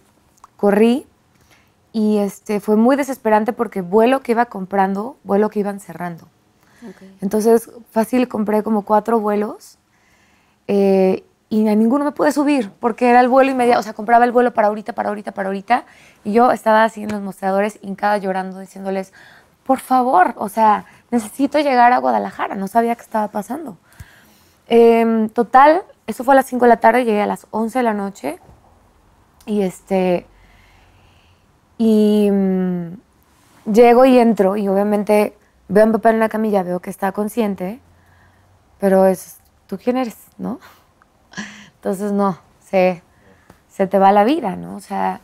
corrí 0.56 1.06
y 1.92 2.18
este, 2.18 2.60
fue 2.60 2.76
muy 2.76 2.96
desesperante 2.96 3.52
porque 3.52 3.80
vuelo 3.82 4.20
que 4.20 4.32
iba 4.32 4.46
comprando, 4.46 5.18
vuelo 5.24 5.50
que 5.50 5.60
iban 5.60 5.78
cerrando. 5.78 6.26
Entonces, 7.20 7.70
fácil, 7.90 8.28
compré 8.28 8.62
como 8.62 8.82
cuatro 8.82 9.20
vuelos 9.20 9.77
eh, 10.68 11.24
y 11.50 11.66
a 11.66 11.74
ninguno 11.74 12.04
me 12.04 12.12
pude 12.12 12.30
subir 12.30 12.70
porque 12.78 13.08
era 13.08 13.20
el 13.20 13.28
vuelo 13.28 13.50
inmediato, 13.50 13.80
o 13.80 13.82
sea, 13.82 13.94
compraba 13.94 14.24
el 14.24 14.32
vuelo 14.32 14.52
para 14.52 14.68
ahorita, 14.68 14.92
para 14.92 15.08
ahorita, 15.08 15.32
para 15.32 15.48
ahorita. 15.48 15.84
Y 16.24 16.32
yo 16.32 16.52
estaba 16.52 16.84
así 16.84 17.02
en 17.02 17.10
los 17.10 17.22
mostradores, 17.22 17.78
hincada 17.82 18.18
llorando, 18.18 18.60
diciéndoles, 18.60 19.12
por 19.64 19.80
favor, 19.80 20.34
o 20.36 20.48
sea, 20.48 20.84
necesito 21.10 21.58
llegar 21.58 21.92
a 21.92 21.98
Guadalajara, 21.98 22.54
no 22.54 22.68
sabía 22.68 22.94
qué 22.96 23.02
estaba 23.02 23.28
pasando. 23.28 23.78
Em, 24.68 25.30
total, 25.30 25.82
eso 26.06 26.24
fue 26.24 26.34
a 26.34 26.36
las 26.36 26.46
5 26.46 26.66
de 26.66 26.68
la 26.68 26.76
tarde, 26.78 27.04
llegué 27.04 27.22
a 27.22 27.26
las 27.26 27.46
11 27.50 27.78
de 27.78 27.82
la 27.82 27.94
noche 27.94 28.38
y 29.46 29.62
este 29.62 30.26
y 31.78 32.30
mm, 32.30 32.92
llego 33.72 34.04
y 34.04 34.18
entro 34.18 34.56
y 34.56 34.68
obviamente 34.68 35.34
veo 35.68 35.84
a 35.84 35.86
mi 35.86 35.92
papá 35.92 36.10
en 36.10 36.20
la 36.20 36.28
camilla, 36.28 36.62
veo 36.62 36.80
que 36.80 36.90
está 36.90 37.12
consciente, 37.12 37.80
pero 38.78 39.06
es, 39.06 39.38
¿tú 39.66 39.78
quién 39.78 39.96
eres? 39.96 40.27
¿No? 40.38 40.60
Entonces 41.74 42.12
no, 42.12 42.38
se, 42.60 43.02
se 43.68 43.86
te 43.86 43.98
va 43.98 44.12
la 44.12 44.24
vida, 44.24 44.56
¿no? 44.56 44.76
O 44.76 44.80
sea, 44.80 45.20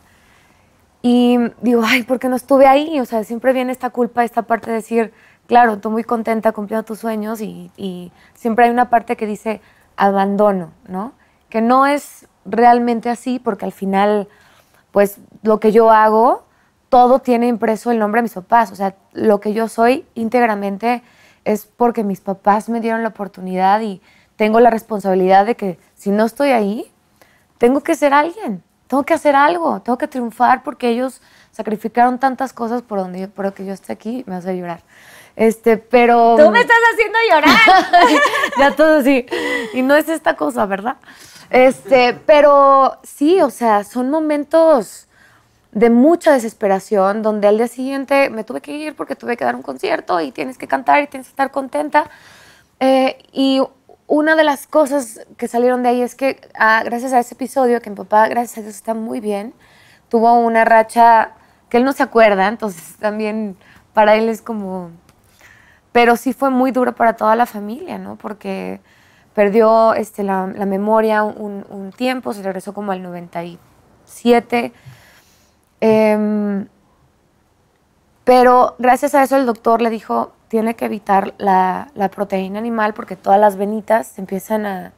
y 1.03 1.39
digo, 1.61 1.83
ay, 1.85 2.03
¿por 2.03 2.19
qué 2.19 2.29
no 2.29 2.37
estuve 2.37 2.67
ahí? 2.67 2.99
O 3.01 3.05
sea, 3.05 3.25
siempre 3.25 3.53
viene 3.53 3.73
esta 3.73 3.91
culpa, 3.91 4.25
esta 4.25 4.43
parte 4.43 4.71
de 4.71 4.77
decir, 4.77 5.13
claro, 5.47 5.79
tú 5.79 5.91
muy 5.91 6.05
contenta 6.05 6.53
cumpliendo 6.53 6.85
tus 6.85 7.01
sueños 7.01 7.41
y, 7.41 7.71
y 7.77 8.13
siempre 8.35 8.65
hay 8.65 8.71
una 8.71 8.89
parte 8.89 9.17
que 9.17 9.27
dice 9.27 9.61
abandono, 9.97 10.73
¿no? 10.89 11.13
Que 11.49 11.61
no 11.61 11.87
es 11.87 12.27
realmente 12.45 13.11
así 13.11 13.39
porque 13.39 13.65
al 13.65 13.73
final, 13.73 14.29
pues 14.93 15.19
lo 15.43 15.61
que 15.61 15.73
yo 15.73 15.91
hago, 15.91 16.45
todo 16.89 17.19
tiene 17.19 17.49
impreso 17.49 17.91
el 17.91 17.99
nombre 17.99 18.21
de 18.21 18.23
mis 18.23 18.35
papás. 18.35 18.71
O 18.71 18.77
sea, 18.77 18.95
lo 19.13 19.41
que 19.41 19.53
yo 19.53 19.69
soy 19.69 20.07
íntegramente 20.15 21.03
es 21.45 21.67
porque 21.67 22.05
mis 22.05 22.21
papás 22.21 22.69
me 22.69 22.81
dieron 22.81 23.03
la 23.03 23.09
oportunidad 23.09 23.81
y 23.81 24.01
tengo 24.37 24.61
la 24.61 24.71
responsabilidad 24.71 25.47
de 25.47 25.57
que 25.57 25.79
si 25.95 26.11
no 26.11 26.25
estoy 26.25 26.51
ahí, 26.51 26.91
tengo 27.59 27.83
que 27.83 27.95
ser 27.95 28.13
alguien, 28.13 28.63
tengo 28.89 29.05
que 29.05 29.15
hacer 29.15 29.37
algo, 29.37 29.81
tengo 29.81 29.99
que 29.99 30.09
triunfar 30.09 30.63
porque 30.63 30.89
ellos 30.89 31.21
sacrificaron 31.53 32.19
tantas 32.19 32.53
cosas 32.53 32.83
por 32.83 32.99
donde 32.99 33.21
yo, 33.21 33.31
por 33.31 33.53
que 33.53 33.65
yo 33.65 33.73
esté 33.73 33.93
aquí, 33.93 34.25
me 34.27 34.35
hace 34.35 34.57
llorar. 34.57 34.81
Este, 35.37 35.79
pero 35.79 36.37
Tú 36.39 36.51
me 36.51 36.61
estás 36.61 36.77
haciendo 36.93 37.19
llorar. 37.31 38.21
ya 38.59 38.77
todo 38.77 38.99
así. 38.99 39.27
Y 39.73 39.83
no 39.83 39.97
es 39.97 40.09
esta 40.09 40.37
cosa, 40.37 40.67
¿verdad? 40.67 40.97
Este, 41.51 42.15
pero 42.27 42.99
sí, 43.03 43.41
o 43.41 43.51
sea, 43.51 43.85
son 43.85 44.11
momentos 44.11 45.09
de 45.73 45.91
mucha 45.91 46.33
desesperación, 46.33 47.23
donde 47.23 47.49
al 47.49 47.57
día 47.57 47.69
siguiente 47.69 48.31
me 48.31 48.45
tuve 48.45 48.61
que 48.61 48.73
ir 48.73 48.95
porque 48.95 49.17
tuve 49.17 49.37
que 49.37 49.45
dar 49.45 49.57
un 49.57 49.63
concierto 49.63 50.21
y 50.21 50.31
tienes 50.31 50.57
que 50.57 50.69
cantar 50.69 51.03
y 51.03 51.09
tienes 51.09 51.27
que 51.27 51.33
estar 51.33 51.51
contenta. 51.51 52.09
Eh, 52.79 53.19
y 53.33 53.61
una 54.07 54.37
de 54.37 54.45
las 54.45 54.67
cosas 54.67 55.21
que 55.37 55.49
salieron 55.49 55.83
de 55.83 55.89
ahí 55.91 56.03
es 56.03 56.15
que 56.15 56.41
ah, 56.59 56.83
gracias 56.85 57.13
a 57.13 57.21
ese 57.21 57.35
episodio, 57.35 57.81
que 57.81 57.91
mi 57.91 57.97
papá, 57.97 58.29
gracias 58.29 58.59
a 58.59 58.61
Dios, 58.63 58.75
está 58.75 58.95
muy 58.95 59.21
bien, 59.21 59.55
tuvo 60.09 60.35
una 60.35 60.65
racha 60.65 61.33
que 61.69 61.79
él 61.79 61.85
no 61.85 61.93
se 61.93 62.03
acuerda, 62.03 62.47
entonces 62.49 62.97
también 62.99 63.57
para 63.93 64.17
él 64.17 64.29
es 64.29 64.43
como... 64.43 64.91
Pero 65.93 66.17
sí 66.17 66.33
fue 66.33 66.51
muy 66.51 66.73
duro 66.73 66.95
para 66.95 67.15
toda 67.15 67.37
la 67.37 67.47
familia, 67.47 67.99
¿no? 67.99 68.17
Porque 68.17 68.81
perdió 69.35 69.95
este, 69.95 70.25
la, 70.25 70.47
memoria 70.47 71.23
un, 71.23 71.93
tiempo, 71.97 72.33
se 72.33 72.43
regresó 72.43 72.75
como 72.75 72.93
al 72.93 73.03
97. 73.03 74.73
Em, 75.81 76.67
pero 78.25 78.75
gracias 78.79 79.15
a 79.15 79.23
eso 79.23 79.37
el 79.37 79.47
doctor 79.47 79.83
le 79.83 79.91
dijo, 79.91 80.33
tiene 80.55 80.77
que 80.77 80.85
evitar 80.85 81.35
la, 81.39 81.89
la 81.97 82.09
proteína 82.11 82.61
animal 82.61 82.95
porque 82.95 83.17
todas 83.17 83.41
las 83.41 83.57
venitas 83.57 84.07
se 84.07 84.21
empiezan 84.21 84.67
a, 84.67 84.93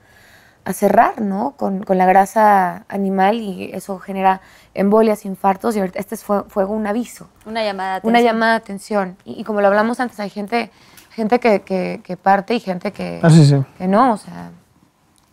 a 0.67 0.73
cerrar, 0.75 1.23
¿no? 1.23 1.53
Con, 1.57 1.83
con 1.83 1.97
la 1.97 2.05
grasa 2.05 2.85
animal 2.91 3.37
y 3.41 3.71
eso 3.73 3.99
genera 3.99 4.43
embolias, 4.75 5.25
infartos 5.25 5.75
y 5.75 5.79
ahorita 5.79 5.99
este 5.99 6.19
fue, 6.19 6.45
fue 6.49 6.67
un 6.67 6.87
aviso, 6.87 7.31
Una 7.47 7.65
llamada 7.65 8.01
de 8.01 8.07
una 8.07 8.19
atención. 8.19 8.35
llamada 8.35 8.53
de 8.53 8.57
atención. 8.59 9.17
Y, 9.25 9.41
y 9.41 9.45
como 9.45 9.63
lo 9.63 9.69
hablamos 9.69 9.99
antes, 9.99 10.21
hay 10.21 10.29
gente, 10.29 10.71
gente 11.13 11.41
que, 11.41 11.63
que- 11.63 12.03
que 12.05 12.19
parte 12.19 12.53
y 12.55 12.61
gente 12.61 12.93
que, 12.93 13.21
Ah, 13.23 13.31
sí, 13.31 13.47
sí. 13.47 13.57
que 13.79 13.89
no, 13.89 14.13
o 14.13 14.17
sea, 14.19 14.51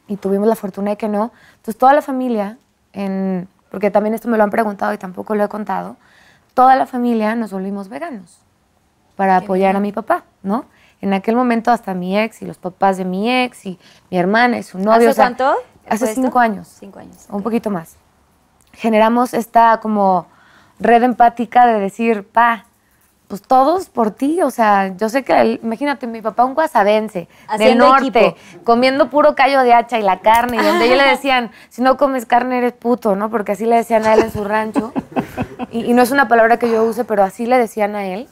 y 0.07 0.15
tuvimos 0.15 0.47
la 0.47 0.55
fortuna 0.55 0.91
de 0.91 0.95
que 0.95 1.09
no. 1.09 1.33
Entonces 1.57 1.77
toda 1.77 1.91
la 1.91 2.01
familia, 2.01 2.57
en, 2.93 3.49
porque 3.71 3.91
también 3.91 4.13
esto 4.15 4.29
me 4.29 4.37
lo 4.37 4.45
han 4.45 4.51
preguntado 4.51 4.93
y 4.93 4.97
tampoco 4.97 5.35
lo 5.35 5.43
he 5.43 5.49
contado, 5.49 5.97
toda 6.53 6.77
la 6.77 6.85
familia 6.85 7.35
nos 7.35 7.51
volvimos 7.51 7.89
veganos 7.89 8.39
para 9.15 9.38
apoyar 9.38 9.76
a 9.76 9.80
mi 9.80 9.91
papá, 9.91 10.23
¿no? 10.41 10.65
En 11.02 11.14
aquel 11.14 11.35
momento 11.35 11.69
hasta 11.72 11.94
mi 11.94 12.18
ex 12.18 12.41
y 12.41 12.45
los 12.45 12.57
papás 12.57 12.98
de 12.98 13.06
mi 13.06 13.30
ex 13.30 13.65
y 13.65 13.77
mi 14.10 14.18
hermana 14.18 14.57
y 14.57 14.64
su 14.64 14.77
novio. 14.80 14.94
¿Hace 14.94 15.07
o 15.10 15.14
sea, 15.14 15.26
cuánto? 15.26 15.56
Hace 15.90 16.06
esto? 16.06 16.22
cinco 16.22 16.40
años 16.40 16.68
Cinco 16.80 16.99
años. 16.99 17.26
un 17.30 17.44
poquito 17.44 17.69
más. 17.69 17.98
Generamos 18.73 19.34
esta 19.34 19.80
como 19.81 20.27
red 20.80 21.03
empática 21.03 21.65
de 21.68 21.80
decir, 21.80 22.26
pa, 22.27 22.65
pues 23.27 23.41
todos 23.41 23.90
por 23.90 24.11
ti, 24.11 24.41
o 24.41 24.49
sea, 24.52 24.95
yo 24.95 25.10
sé 25.10 25.23
que, 25.23 25.40
el- 25.40 25.60
imagínate, 25.64 26.07
mi 26.07 26.22
papá 26.22 26.45
un 26.45 26.53
guasabense 26.53 27.27
del 27.57 27.77
norte, 27.77 28.27
equipo. 28.27 28.35
comiendo 28.64 29.10
puro 29.10 29.35
callo 29.35 29.61
de 29.61 29.73
hacha 29.73 29.99
y 29.99 30.03
la 30.03 30.19
carne, 30.22 30.57
y 30.57 30.64
donde 30.64 30.85
ellos 30.85 30.98
le 30.98 31.03
decían, 31.10 31.52
si 31.69 31.81
no 31.81 31.98
comes 31.98 32.26
carne 32.26 32.57
eres 32.60 32.73
puto, 32.73 33.15
¿no? 33.15 33.30
Porque 33.30 33.53
así 33.53 33.65
le 33.65 33.76
decían 33.76 34.06
a 34.06 34.14
él 34.14 34.22
en 34.23 34.31
su 34.31 34.44
rancho, 34.44 34.94
y, 35.72 35.85
y 35.85 35.94
no 35.94 36.02
es 36.02 36.11
una 36.11 36.27
palabra 36.27 36.57
que 36.57 36.69
yo 36.69 36.84
use, 36.84 37.03
pero 37.06 37.23
así 37.23 37.45
le 37.45 37.57
decían 37.57 37.95
a 37.95 38.06
él. 38.06 38.27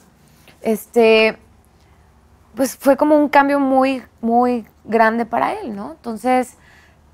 Este, 0.62 1.38
pues 2.54 2.76
fue 2.76 2.96
como 2.96 3.16
un 3.16 3.28
cambio 3.28 3.60
muy, 3.60 4.02
muy 4.20 4.66
grande 4.84 5.26
para 5.26 5.54
él, 5.54 5.74
¿no? 5.74 5.92
Entonces, 5.92 6.56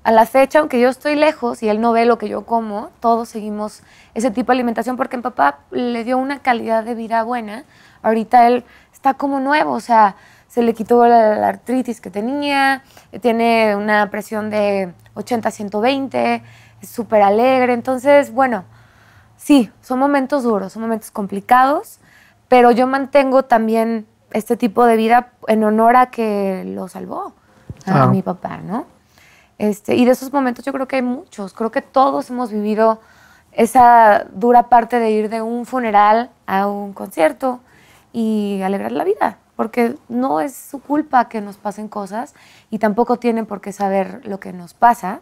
a 0.03 0.11
la 0.11 0.25
fecha, 0.25 0.59
aunque 0.59 0.79
yo 0.79 0.89
estoy 0.89 1.15
lejos 1.15 1.61
y 1.61 1.69
él 1.69 1.81
no 1.81 1.91
ve 1.91 2.05
lo 2.05 2.17
que 2.17 2.29
yo 2.29 2.45
como, 2.45 2.89
todos 2.99 3.29
seguimos 3.29 3.83
ese 4.13 4.31
tipo 4.31 4.51
de 4.51 4.57
alimentación 4.57 4.97
porque 4.97 5.17
mi 5.17 5.23
papá 5.23 5.59
le 5.71 6.03
dio 6.03 6.17
una 6.17 6.39
calidad 6.39 6.83
de 6.83 6.95
vida 6.95 7.23
buena. 7.23 7.63
Ahorita 8.01 8.47
él 8.47 8.63
está 8.93 9.13
como 9.13 9.39
nuevo, 9.39 9.73
o 9.73 9.79
sea, 9.79 10.15
se 10.47 10.63
le 10.63 10.73
quitó 10.73 11.05
la, 11.05 11.47
artritis 11.47 12.01
que 12.01 12.09
tenía, 12.09 12.83
tiene 13.21 13.75
una 13.75 14.09
presión 14.09 14.49
de 14.49 14.93
80-120, 15.15 16.41
es 16.81 16.89
súper 16.89 17.21
alegre. 17.21 17.73
Entonces, 17.73 18.33
bueno, 18.33 18.63
sí, 19.37 19.69
son 19.81 19.99
momentos 19.99 20.43
duros, 20.43 20.73
son 20.73 20.81
momentos 20.81 21.11
complicados, 21.11 21.99
pero 22.49 22.71
yo 22.71 22.85
mantengo 22.87 23.45
también 23.45 24.05
este 24.31 24.57
tipo 24.57 24.85
de 24.85 24.97
vida 24.97 25.31
en 25.47 25.63
honor 25.63 25.95
a 25.95 26.07
que 26.07 26.63
lo 26.65 26.89
salvó 26.89 27.33
a 27.85 28.07
mi 28.07 28.21
papá, 28.21 28.57
¿no? 28.57 28.85
Este, 29.57 29.95
y 29.95 30.05
de 30.05 30.11
esos 30.11 30.31
momentos 30.33 30.65
yo 30.65 30.73
creo 30.73 30.87
que 30.87 30.97
hay 30.97 31.01
muchos, 31.01 31.53
creo 31.53 31.71
que 31.71 31.81
todos 31.81 32.29
hemos 32.29 32.51
vivido 32.51 32.99
esa 33.51 34.25
dura 34.33 34.69
parte 34.69 34.99
de 34.99 35.11
ir 35.11 35.29
de 35.29 35.41
un 35.41 35.65
funeral 35.65 36.29
a 36.45 36.67
un 36.67 36.93
concierto 36.93 37.59
y 38.13 38.61
alegrar 38.63 38.91
la 38.91 39.03
vida, 39.03 39.37
porque 39.55 39.95
no 40.07 40.39
es 40.39 40.55
su 40.55 40.79
culpa 40.79 41.27
que 41.29 41.41
nos 41.41 41.57
pasen 41.57 41.87
cosas 41.87 42.35
y 42.69 42.79
tampoco 42.79 43.17
tienen 43.17 43.45
por 43.45 43.59
qué 43.61 43.71
saber 43.71 44.21
lo 44.25 44.39
que 44.39 44.53
nos 44.53 44.73
pasa. 44.73 45.21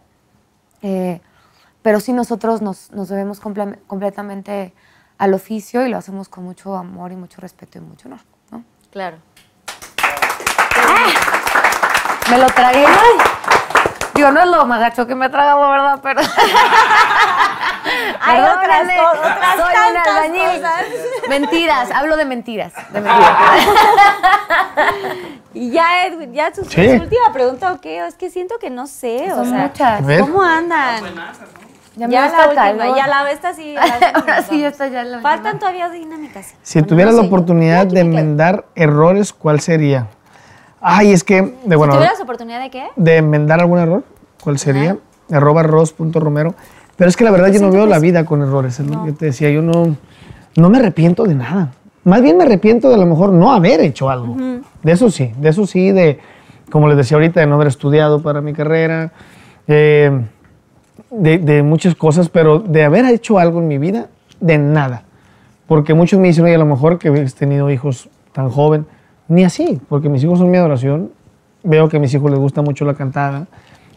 Eh, 0.82 1.22
pero 1.82 2.00
sí 2.00 2.14
nosotros 2.14 2.62
nos, 2.62 2.92
nos 2.92 3.08
debemos 3.08 3.42
comple- 3.42 3.80
completamente 3.88 4.74
al 5.18 5.34
oficio 5.34 5.86
y 5.86 5.90
lo 5.90 5.98
hacemos 5.98 6.30
con 6.30 6.44
mucho 6.44 6.76
amor 6.76 7.12
y 7.12 7.16
mucho 7.16 7.42
respeto 7.42 7.78
y 7.78 7.82
mucho 7.82 8.08
honor. 8.08 8.20
¿no? 8.52 8.64
Claro. 8.92 9.18
Me 12.30 12.38
lo 12.38 12.48
tragué. 12.48 12.86
Digo, 14.14 14.32
no 14.32 14.42
es 14.42 14.48
lo 14.48 14.66
magacho 14.66 15.06
que 15.08 15.16
me 15.16 15.28
he 15.28 15.30
tragado, 15.30 15.70
¿verdad? 15.70 16.00
Pero. 16.02 16.22
Hay 18.20 18.42
otras 18.42 18.82
otras 18.82 19.56
soy 19.56 19.74
tantas 19.74 20.08
albañil. 20.08 20.62
cosas. 20.62 20.84
Mentiras, 21.30 21.92
hablo 21.92 22.18
de 22.18 22.26
mentiras. 22.26 22.74
De 22.92 23.02
mentiras. 23.02 23.68
Y 25.54 25.72
ya, 25.72 26.06
Edwin, 26.06 26.34
ya 26.34 26.54
su, 26.54 26.64
Sí. 26.66 26.98
su 26.98 27.02
última 27.04 27.34
pregunta, 27.34 27.72
¿o 27.74 27.82
qué? 27.82 28.06
Es 28.06 28.14
que 28.14 28.30
siento 28.30 28.60
que 28.60 28.70
no 28.70 28.86
sé, 28.86 29.32
o 29.34 29.44
sea, 29.44 29.58
muchas. 29.58 30.02
¿cómo 30.22 30.44
andan? 30.44 30.98
Ya, 30.98 31.02
me 31.02 31.10
Ya 31.98 32.08
gusta 32.08 32.38
la 32.38 32.48
última, 32.50 32.78
calor. 32.84 32.96
ya 32.98 33.08
la 33.08 33.32
esta 33.32 33.54
sí. 33.54 33.74
la 33.74 33.82
Ahora 34.14 34.42
sí, 34.44 34.62
ya 34.62 34.68
está 34.68 34.88
ya 34.88 35.04
la 35.04 35.18
última. 35.18 35.22
Faltan 35.22 35.60
todavía 35.60 35.90
dinámicas. 35.90 36.54
Si 36.62 36.80
Bueno, 36.80 36.88
tuvieras 36.90 37.14
no 37.16 37.22
la 37.22 37.28
yo. 37.28 37.34
oportunidad 37.34 37.88
de 37.88 38.00
enmendar 38.02 38.66
errores, 38.76 39.34
¿cuál 39.34 39.60
sería? 39.60 40.08
Ay, 40.80 41.12
es 41.12 41.24
que, 41.24 41.56
de, 41.66 41.76
bueno, 41.76 41.94
Si 41.94 41.98
tuvieras 42.00 42.22
oportunidad 42.22 42.62
de 42.62 42.70
qué? 42.70 42.86
de 42.96 43.18
enmendar 43.18 43.60
algún 43.60 43.80
error, 43.80 44.04
¿cuál 44.44 44.60
sería? 44.60 44.98
Arroba 45.32 45.64
ros.romero. 45.64 46.54
Pero 46.96 47.10
es 47.10 47.18
que 47.18 47.24
la 47.24 47.32
verdad 47.32 47.48
yo 47.52 47.60
no 47.62 47.72
veo 47.72 47.86
la 47.86 48.00
vida 48.00 48.26
con 48.26 48.42
errores, 48.42 48.80
es 48.80 48.88
lo 48.88 49.04
que 49.06 49.12
te 49.12 49.26
decía, 49.26 49.50
yo 49.50 49.62
no, 49.62 49.96
no 50.56 50.70
me 50.70 50.78
arrepiento 50.78 51.24
de 51.26 51.36
nada. 51.36 51.72
Más 52.04 52.22
bien 52.22 52.38
me 52.38 52.44
arrepiento 52.44 52.90
de 52.90 52.96
a 52.96 52.98
lo 52.98 53.06
mejor 53.06 53.32
no 53.32 53.52
haber 53.54 53.82
hecho 53.82 54.10
algo. 54.10 54.36
De 54.84 54.92
eso 54.92 55.10
sí, 55.12 55.32
de 55.38 55.50
eso 55.50 55.68
sí, 55.68 55.92
de, 55.92 56.20
como 56.72 56.88
les 56.88 56.98
decía 56.98 57.18
ahorita, 57.18 57.40
de 57.40 57.48
no 57.48 57.56
haber 57.56 57.68
estudiado 57.68 58.22
para 58.22 58.40
mi 58.42 58.54
carrera, 58.54 59.12
eh, 59.68 60.26
de, 61.12 61.64
muchas 61.64 61.96
cosas, 61.96 62.30
pero 62.30 62.60
de 62.60 62.84
haber 62.84 63.06
hecho 63.06 63.40
algo 63.40 63.60
en 63.60 63.68
mi 63.68 63.78
vida, 63.78 64.08
de 64.40 64.58
nada. 64.58 65.04
Porque 65.68 65.94
muchos 65.94 66.20
me 66.20 66.28
dicen, 66.28 66.46
a 66.48 66.58
lo 66.58 66.66
mejor 66.66 66.98
que 66.98 67.10
has 67.10 67.36
tenido 67.36 67.70
hijos 67.70 68.10
tan 68.32 68.50
joven, 68.50 68.86
ni 69.28 69.44
así, 69.44 69.80
porque 69.90 70.10
mis 70.10 70.24
hijos 70.24 70.40
son 70.40 70.50
mi 70.50 70.58
adoración. 70.58 71.12
Veo 71.64 71.90
que 71.90 71.98
a 71.98 72.00
mis 72.00 72.14
hijos 72.14 72.32
les 72.32 72.40
gusta 72.40 72.62
mucho 72.62 72.86
la 72.86 72.94
cantada. 72.94 73.48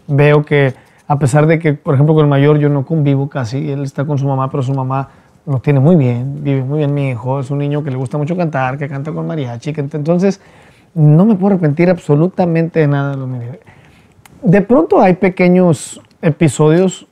Veo 0.09 0.45
que, 0.45 0.75
a 1.07 1.19
pesar 1.19 1.47
de 1.47 1.59
que, 1.59 1.75
por 1.75 1.95
ejemplo, 1.95 2.15
con 2.15 2.25
el 2.25 2.31
mayor 2.31 2.59
yo 2.59 2.69
no 2.69 2.85
convivo 2.85 3.29
casi, 3.29 3.71
él 3.71 3.83
está 3.85 4.05
con 4.05 4.19
su 4.19 4.27
mamá, 4.27 4.51
pero 4.51 4.63
su 4.63 4.75
mamá 4.75 5.09
lo 5.47 5.59
tiene 5.61 5.81
muy 5.81 5.97
bien, 5.97 6.43
vive 6.43 6.63
muy 6.63 6.79
bien 6.79 6.93
mi 6.93 7.11
hijo, 7.11 7.41
es 7.41 7.51
un 7.51 7.59
niño 7.59 7.83
que 7.83 7.91
le 7.91 7.97
gusta 7.97 8.19
mucho 8.19 8.37
cantar, 8.37 8.77
que 8.77 8.89
canta 8.89 9.11
con 9.13 9.27
mariachi, 9.27 9.73
que 9.73 9.85
ent- 9.85 9.95
entonces 9.95 10.41
no 10.95 11.25
me 11.25 11.35
puedo 11.35 11.55
arrepentir 11.55 11.89
absolutamente 11.89 12.81
de 12.81 12.87
nada 12.89 13.13
de 13.13 13.17
lo 13.17 13.27
mío. 13.27 13.53
De 14.43 14.61
pronto 14.63 15.01
hay 15.01 15.15
pequeños 15.15 16.01
episodios 16.23 17.07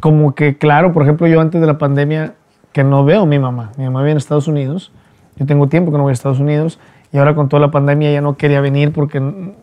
como 0.00 0.34
que, 0.34 0.58
claro, 0.58 0.92
por 0.92 1.02
ejemplo, 1.02 1.26
yo 1.26 1.40
antes 1.40 1.60
de 1.60 1.66
la 1.66 1.78
pandemia, 1.78 2.34
que 2.72 2.84
no 2.84 3.04
veo 3.04 3.22
a 3.22 3.26
mi 3.26 3.38
mamá. 3.38 3.72
Mi 3.78 3.84
mamá 3.84 4.00
vive 4.00 4.12
en 4.12 4.16
Estados 4.18 4.48
Unidos. 4.48 4.92
Yo 5.36 5.46
tengo 5.46 5.68
tiempo 5.68 5.90
que 5.90 5.96
no 5.96 6.02
voy 6.02 6.10
a 6.10 6.12
Estados 6.12 6.40
Unidos. 6.40 6.78
Y 7.12 7.18
ahora 7.18 7.34
con 7.34 7.48
toda 7.48 7.60
la 7.60 7.70
pandemia 7.70 8.12
ya 8.12 8.20
no 8.20 8.36
quería 8.36 8.60
venir 8.60 8.92
porque 8.92 9.22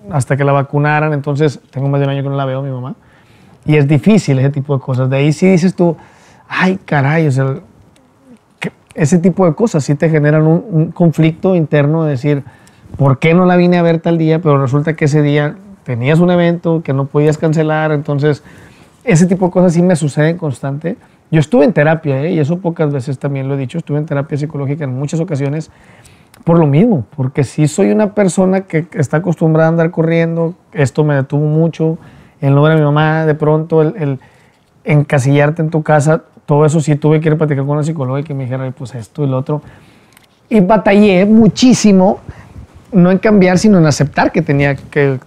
hasta 0.09 0.35
que 0.35 0.43
la 0.43 0.51
vacunaran, 0.51 1.13
entonces 1.13 1.59
tengo 1.69 1.89
más 1.89 1.99
de 1.99 2.05
un 2.05 2.11
año 2.11 2.23
que 2.23 2.29
no 2.29 2.35
la 2.35 2.45
veo 2.45 2.59
a 2.59 2.63
mi 2.63 2.71
mamá. 2.71 2.95
Y 3.65 3.75
es 3.75 3.87
difícil 3.87 4.39
ese 4.39 4.49
tipo 4.49 4.75
de 4.75 4.81
cosas. 4.81 5.09
De 5.09 5.17
ahí 5.17 5.31
sí 5.31 5.47
dices 5.47 5.75
tú, 5.75 5.95
ay, 6.47 6.79
caray, 6.83 7.29
ese 8.95 9.19
tipo 9.19 9.45
de 9.45 9.53
cosas 9.53 9.83
sí 9.83 9.93
te 9.93 10.09
generan 10.09 10.47
un 10.47 10.91
conflicto 10.91 11.55
interno 11.55 12.05
de 12.05 12.11
decir, 12.11 12.43
¿por 12.97 13.19
qué 13.19 13.33
no 13.33 13.45
la 13.45 13.55
vine 13.55 13.77
a 13.77 13.83
ver 13.83 13.99
tal 13.99 14.17
día? 14.17 14.41
Pero 14.41 14.59
resulta 14.59 14.95
que 14.95 15.05
ese 15.05 15.21
día 15.21 15.55
tenías 15.83 16.19
un 16.19 16.31
evento 16.31 16.81
que 16.83 16.93
no 16.93 17.05
podías 17.05 17.37
cancelar, 17.37 17.91
entonces 17.91 18.43
ese 19.03 19.25
tipo 19.25 19.47
de 19.47 19.51
cosas 19.51 19.73
sí 19.73 19.81
me 19.81 19.95
suceden 19.95 20.37
constante. 20.37 20.97
Yo 21.31 21.39
estuve 21.39 21.65
en 21.65 21.73
terapia, 21.73 22.23
¿eh? 22.23 22.33
y 22.33 22.39
eso 22.39 22.59
pocas 22.59 22.91
veces 22.91 23.17
también 23.19 23.47
lo 23.47 23.55
he 23.55 23.57
dicho, 23.57 23.77
estuve 23.77 23.97
en 23.97 24.05
terapia 24.05 24.37
psicológica 24.37 24.83
en 24.83 24.97
muchas 24.97 25.19
ocasiones 25.19 25.71
por 26.43 26.59
lo 26.59 26.67
mismo, 26.67 27.05
porque 27.15 27.43
sí 27.43 27.67
soy 27.67 27.91
una 27.91 28.13
persona 28.13 28.61
que 28.61 28.87
está 28.93 29.17
acostumbrada 29.17 29.67
a 29.67 29.71
andar 29.71 29.91
corriendo, 29.91 30.55
esto 30.73 31.03
me 31.03 31.15
detuvo 31.15 31.45
mucho, 31.45 31.97
no 32.41 32.61
ver 32.61 32.73
a 32.73 32.75
mi 32.75 32.81
mamá 32.81 33.25
de 33.25 33.35
pronto, 33.35 33.81
el, 33.81 33.95
el 33.97 34.19
encasillarte 34.83 35.61
en 35.61 35.69
tu 35.69 35.83
casa, 35.83 36.23
todo 36.45 36.65
eso 36.65 36.81
sí 36.81 36.95
tuve 36.95 37.21
que 37.21 37.29
ir 37.29 37.35
a 37.35 37.37
platicar 37.37 37.65
con 37.65 37.75
una 37.77 37.83
psicóloga 37.83 38.19
y 38.19 38.23
que 38.23 38.33
me 38.33 38.43
dijera, 38.43 38.63
"Ay, 38.65 38.73
pues 38.77 38.93
esto 38.95 39.23
y 39.23 39.27
lo 39.27 39.37
otro. 39.37 39.61
Y 40.49 40.59
batallé 40.59 41.25
muchísimo, 41.25 42.19
no 42.91 43.09
en 43.11 43.17
cambiar, 43.17 43.57
sino 43.57 43.77
en 43.77 43.85
aceptar 43.85 44.31
que 44.31 44.41
tenía 44.41 44.75
que, 44.75 45.19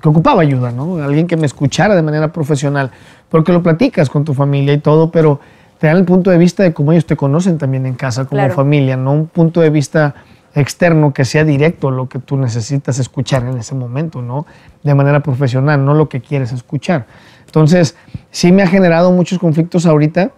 que 0.00 0.08
ocupaba 0.08 0.42
ayuda, 0.42 0.72
¿no? 0.72 1.02
Alguien 1.02 1.26
que 1.26 1.36
me 1.36 1.46
escuchara 1.46 1.94
de 1.94 2.02
manera 2.02 2.32
profesional, 2.32 2.90
porque 3.28 3.52
lo 3.52 3.62
platicas 3.62 4.08
con 4.10 4.24
tu 4.24 4.34
familia 4.34 4.74
y 4.74 4.78
todo, 4.78 5.10
pero 5.10 5.40
te 5.78 5.86
dan 5.86 5.96
el 5.96 6.04
punto 6.04 6.30
de 6.30 6.38
vista 6.38 6.62
de 6.62 6.72
cómo 6.72 6.92
ellos 6.92 7.06
te 7.06 7.16
conocen 7.16 7.58
también 7.58 7.86
en 7.86 7.94
casa 7.94 8.24
como 8.24 8.40
Claro. 8.40 8.54
familia, 8.54 8.96
no 8.96 9.12
un 9.12 9.26
punto 9.26 9.60
de 9.60 9.70
vista 9.70 10.14
externo 10.54 11.12
que 11.12 11.24
sea 11.24 11.44
directo 11.44 11.90
lo 11.90 12.08
que 12.08 12.18
tú 12.18 12.36
necesitas 12.36 12.98
escuchar 12.98 13.44
en 13.44 13.58
ese 13.58 13.74
momento, 13.74 14.22
¿no? 14.22 14.46
De 14.82 14.94
manera 14.94 15.20
profesional, 15.20 15.84
no 15.84 15.94
lo 15.94 16.08
que 16.08 16.20
quieres 16.20 16.52
escuchar. 16.52 17.06
Entonces, 17.46 17.96
sí 18.30 18.50
me 18.50 18.62
ha 18.62 18.66
generado 18.66 19.12
muchos 19.12 19.38
conflictos 19.38 19.86
ahorita 19.86 20.30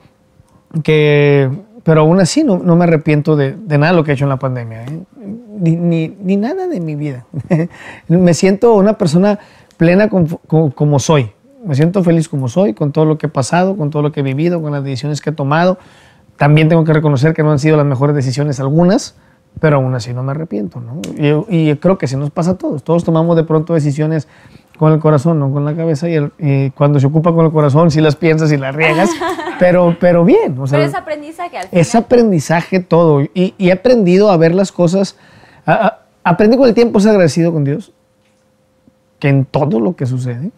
que 0.83 1.51
pero 1.83 2.03
aún 2.03 2.21
así 2.21 2.45
no, 2.45 2.59
no 2.59 2.77
me 2.77 2.85
arrepiento 2.85 3.37
de, 3.37 3.53
de 3.53 3.79
nada 3.79 3.95
lo 3.95 4.05
que 4.05 4.11
he 4.11 4.15
hecho 4.15 4.27
en 4.27 4.29
la 4.29 4.39
pandemia, 4.39 4.85
¿eh? 4.85 5.01
Ni, 5.59 6.09
ni, 6.09 6.37
nada 6.37 6.67
de 6.67 6.81
mi 6.81 6.97
vida. 6.97 7.27
me 8.09 8.35
siento 8.35 8.75
una 8.75 8.99
persona 8.99 9.39
plena 9.77 10.09
como 10.09 10.99
soy. 10.99 11.33
Me 11.65 11.75
siento 11.75 12.03
feliz 12.03 12.29
como 12.29 12.49
soy, 12.49 12.73
con 12.73 12.93
todo 12.93 13.05
lo 13.05 13.19
que 13.19 13.27
he 13.27 13.31
pasado, 13.31 13.77
con 13.77 13.91
todo 13.91 14.03
lo 14.03 14.13
que 14.13 14.21
he 14.21 14.23
vivido, 14.23 14.63
con 14.63 14.73
las 14.73 14.83
decisiones 14.83 15.21
que 15.21 15.31
he 15.31 15.33
tomado. 15.33 15.79
También 16.37 16.69
tengo 16.69 16.85
que 16.85 16.93
reconocer 16.93 17.35
que 17.35 17.43
no 17.43 17.53
han 17.53 17.59
sido 17.59 17.77
las 17.77 17.85
mejores 17.85 18.17
decisiones 18.17 18.61
algunas, 18.61 19.17
pero 19.61 19.77
aún 19.77 19.95
así 19.95 20.15
no 20.15 20.23
me 20.23 20.31
arrepiento. 20.31 20.81
¿no? 20.81 21.01
Y, 21.49 21.71
y 21.71 21.77
creo 21.77 21.99
que 21.99 22.07
sí 22.07 22.17
nos 22.17 22.31
pasa 22.31 22.53
a 22.53 22.55
todos. 22.55 22.83
Todos 22.83 23.05
tomamos 23.05 23.37
de 23.37 23.45
pronto 23.45 23.75
decisiones 23.75 24.27
con 24.81 24.93
el 24.95 24.99
corazón, 24.99 25.39
no 25.39 25.53
con 25.53 25.65
la 25.67 25.77
cabeza. 25.77 26.09
Y, 26.09 26.15
el- 26.15 26.33
y 26.39 26.71
cuando 26.71 26.99
se 26.99 27.07
ocupa 27.07 27.35
con 27.35 27.45
el 27.45 27.53
corazón, 27.53 27.91
sí 27.91 28.01
las 28.01 28.17
piensas 28.17 28.51
y 28.51 28.57
las 28.57 28.75
riegas, 28.75 29.11
pero, 29.59 29.95
pero 30.01 30.25
bien. 30.25 30.59
O 30.59 30.67
sea, 30.67 30.79
Pero 30.79 30.89
es 30.89 30.95
aprendizaje 30.97 31.59
al 31.59 31.69
final. 31.69 31.81
es 31.83 31.95
aprendizaje 31.95 32.81
todo. 32.81 33.21
Y, 33.21 33.55
y 33.59 33.69
he 33.69 33.73
aprendido 33.73 34.31
a 34.31 34.37
ver 34.39 34.55
las 34.55 34.73
cosas. 34.73 35.17
a- 35.67 35.73
a- 35.87 35.99
aprendí 36.25 36.57
con 36.57 36.67
el 36.67 36.73
tiempo 36.75 36.99
a 36.99 37.03
ser 37.03 37.11
agradecido 37.11 37.53
con 37.53 37.65
Dios, 37.65 37.93
que 39.19 39.29
en 39.29 39.45
todo 39.45 39.81
lo 39.81 39.97
que 39.97 40.07
sucede, 40.07 40.51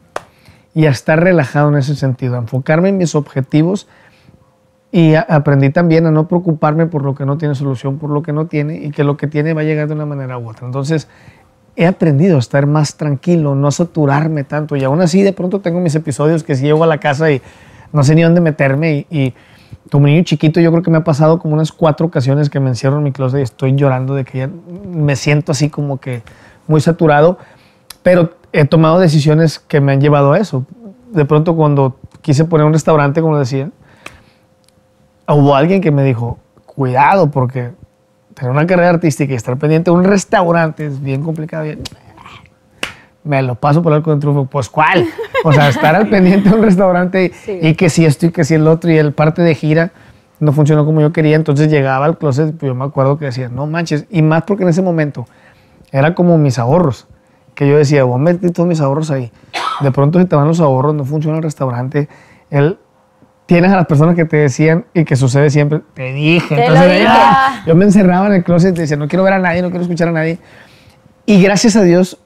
y 0.72 0.86
a 0.86 0.90
estar 0.90 1.20
relajado 1.20 1.68
en 1.70 1.76
ese 1.78 1.96
sentido, 1.96 2.36
a 2.36 2.38
enfocarme 2.38 2.90
en 2.90 2.98
mis 2.98 3.14
objetivos. 3.16 3.88
Y 4.92 5.14
a- 5.14 5.22
aprendí 5.22 5.70
también 5.70 6.06
a 6.06 6.10
no 6.12 6.28
preocuparme 6.28 6.86
por 6.86 7.02
lo 7.02 7.14
que 7.16 7.24
no 7.26 7.38
tiene 7.38 7.54
solución, 7.56 7.98
por 7.98 8.10
lo 8.10 8.22
que 8.22 8.32
no 8.32 8.46
tiene, 8.46 8.76
y 8.76 8.90
que 8.92 9.02
lo 9.04 9.16
que 9.16 9.26
tiene 9.26 9.52
va 9.52 9.62
a 9.62 9.64
llegar 9.64 9.88
de 9.88 9.94
una 9.94 10.06
manera 10.06 10.38
u 10.38 10.48
otra. 10.48 10.66
Entonces, 10.66 11.08
he 11.76 11.86
aprendido 11.86 12.36
a 12.36 12.38
estar 12.38 12.66
más 12.66 12.96
tranquilo, 12.96 13.54
no 13.54 13.68
a 13.68 13.70
saturarme 13.70 14.44
tanto. 14.44 14.76
Y 14.76 14.84
aún 14.84 15.00
así, 15.00 15.22
de 15.22 15.32
pronto 15.32 15.60
tengo 15.60 15.80
mis 15.80 15.94
episodios 15.94 16.42
que 16.42 16.54
si 16.54 16.64
llego 16.64 16.84
a 16.84 16.86
la 16.86 16.98
casa 16.98 17.30
y 17.30 17.40
no 17.92 18.02
sé 18.02 18.14
ni 18.14 18.22
dónde 18.22 18.40
meterme. 18.40 19.06
Y, 19.10 19.18
y 19.18 19.34
como 19.90 20.06
niño 20.06 20.22
chiquito, 20.22 20.60
yo 20.60 20.70
creo 20.70 20.82
que 20.82 20.90
me 20.90 20.98
ha 20.98 21.04
pasado 21.04 21.38
como 21.38 21.54
unas 21.54 21.72
cuatro 21.72 22.06
ocasiones 22.06 22.50
que 22.50 22.60
me 22.60 22.68
encierro 22.68 22.98
en 22.98 23.04
mi 23.04 23.12
closet 23.12 23.40
y 23.40 23.42
estoy 23.42 23.74
llorando 23.74 24.14
de 24.14 24.24
que 24.24 24.38
ya 24.38 24.50
me 24.90 25.16
siento 25.16 25.52
así 25.52 25.70
como 25.70 25.98
que 25.98 26.22
muy 26.66 26.80
saturado. 26.80 27.38
Pero 28.02 28.34
he 28.52 28.64
tomado 28.64 28.98
decisiones 28.98 29.58
que 29.58 29.80
me 29.80 29.92
han 29.92 30.00
llevado 30.00 30.32
a 30.32 30.38
eso. 30.38 30.66
De 31.12 31.24
pronto, 31.24 31.56
cuando 31.56 31.96
quise 32.20 32.44
poner 32.44 32.66
un 32.66 32.72
restaurante, 32.72 33.20
como 33.20 33.38
decía, 33.38 33.70
hubo 35.28 35.54
alguien 35.54 35.80
que 35.80 35.90
me 35.90 36.04
dijo, 36.04 36.38
cuidado, 36.66 37.30
porque 37.30 37.72
tener 38.34 38.50
una 38.50 38.66
carrera 38.66 38.90
artística 38.90 39.32
y 39.32 39.36
estar 39.36 39.56
pendiente 39.58 39.90
de 39.90 39.96
un 39.96 40.04
restaurante 40.04 40.86
es 40.86 41.02
bien 41.02 41.22
complicado. 41.22 41.66
Y- 41.66 41.78
me 43.24 43.40
lo 43.42 43.54
paso 43.54 43.82
por 43.82 43.92
el 43.92 43.98
arco 43.98 44.10
del 44.10 44.18
triunfo. 44.18 44.46
Pues, 44.46 44.68
¿cuál? 44.68 45.06
O 45.44 45.52
sea, 45.52 45.68
estar 45.68 45.94
al 45.94 46.08
pendiente 46.10 46.48
de 46.48 46.56
un 46.56 46.62
restaurante 46.62 47.32
y, 47.46 47.68
y 47.68 47.74
que 47.74 47.88
si 47.88 48.04
esto 48.04 48.26
y 48.26 48.30
que 48.30 48.42
si 48.44 48.54
el 48.54 48.66
otro 48.66 48.90
y 48.90 48.98
el 48.98 49.12
parte 49.12 49.42
de 49.42 49.54
gira 49.54 49.92
no 50.40 50.52
funcionó 50.52 50.84
como 50.84 51.00
yo 51.00 51.12
quería. 51.12 51.36
Entonces 51.36 51.70
llegaba 51.70 52.04
al 52.06 52.18
closet, 52.18 52.56
pues 52.56 52.68
yo 52.70 52.74
me 52.74 52.84
acuerdo 52.84 53.18
que 53.18 53.26
decía, 53.26 53.48
no 53.48 53.66
manches. 53.66 54.06
Y 54.10 54.22
más 54.22 54.42
porque 54.42 54.64
en 54.64 54.70
ese 54.70 54.82
momento 54.82 55.26
era 55.92 56.14
como 56.14 56.36
mis 56.36 56.58
ahorros. 56.58 57.06
Que 57.54 57.68
yo 57.68 57.76
decía, 57.76 58.02
voy 58.04 58.16
a 58.16 58.18
meter 58.18 58.50
todos 58.50 58.68
mis 58.68 58.80
ahorros 58.80 59.10
ahí. 59.10 59.30
De 59.80 59.92
pronto 59.92 60.18
se 60.18 60.24
te 60.24 60.34
van 60.34 60.48
los 60.48 60.58
ahorros, 60.58 60.94
no 60.94 61.04
funciona 61.04 61.36
el 61.36 61.42
restaurante. 61.44 62.08
El, 62.50 62.78
tienes 63.52 63.70
a 63.70 63.76
las 63.76 63.86
personas 63.86 64.16
que 64.16 64.24
te 64.24 64.38
decían 64.38 64.86
y 64.94 65.04
que 65.04 65.14
sucede 65.14 65.50
siempre, 65.50 65.80
te 65.94 66.12
dije. 66.12 66.54
Te 66.54 66.62
Entonces, 66.62 66.90
dije. 66.90 67.04
ya, 67.04 67.62
yo 67.66 67.74
me 67.74 67.84
encerraba 67.84 68.26
en 68.26 68.32
el 68.32 68.44
closet 68.44 68.74
y 68.76 68.80
decía, 68.80 68.96
no 68.96 69.08
quiero 69.08 69.24
ver 69.24 69.34
a 69.34 69.38
nadie, 69.38 69.60
no 69.60 69.68
quiero 69.68 69.82
escuchar 69.82 70.08
a 70.08 70.12
nadie. 70.12 70.38
Y 71.26 71.42
gracias 71.42 71.76
a 71.76 71.82
Dios, 71.82 72.18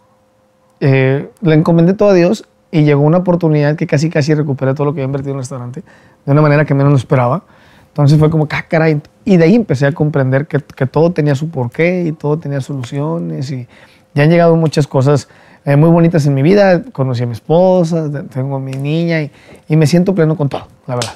eh, 0.80 1.28
le 1.40 1.54
encomendé 1.54 1.94
todo 1.94 2.10
a 2.10 2.14
Dios 2.14 2.46
y 2.70 2.84
llegó 2.84 3.02
una 3.02 3.18
oportunidad 3.18 3.74
que 3.76 3.86
casi 3.86 4.08
casi 4.08 4.34
recuperé 4.34 4.74
todo 4.74 4.84
lo 4.84 4.94
que 4.94 5.00
había 5.00 5.06
invertido 5.06 5.32
en 5.32 5.38
el 5.38 5.42
restaurante 5.42 5.82
de 6.24 6.32
una 6.32 6.42
manera 6.42 6.64
que 6.64 6.74
menos 6.74 6.92
lo 6.92 6.98
esperaba. 6.98 7.42
Entonces 7.88 8.18
fue 8.18 8.30
como, 8.30 8.46
ah, 8.50 8.64
caray. 8.68 9.00
Y 9.24 9.36
de 9.36 9.44
ahí 9.44 9.54
empecé 9.54 9.86
a 9.86 9.92
comprender 9.92 10.46
que, 10.46 10.60
que 10.60 10.86
todo 10.86 11.12
tenía 11.12 11.34
su 11.34 11.50
porqué 11.50 12.04
y 12.06 12.12
todo 12.12 12.38
tenía 12.38 12.60
soluciones. 12.60 13.50
Y 13.50 13.66
ya 14.14 14.24
han 14.24 14.30
llegado 14.30 14.54
muchas 14.54 14.86
cosas 14.86 15.28
eh, 15.64 15.76
muy 15.76 15.88
bonitas 15.88 16.26
en 16.26 16.34
mi 16.34 16.42
vida. 16.42 16.82
Conocí 16.92 17.22
a 17.22 17.26
mi 17.26 17.32
esposa, 17.32 18.10
tengo 18.32 18.56
a 18.56 18.60
mi 18.60 18.72
niña 18.72 19.22
y, 19.22 19.30
y 19.68 19.76
me 19.76 19.86
siento 19.86 20.14
pleno 20.14 20.36
con 20.36 20.48
todo, 20.48 20.68
la 20.86 20.94
verdad. 20.94 21.14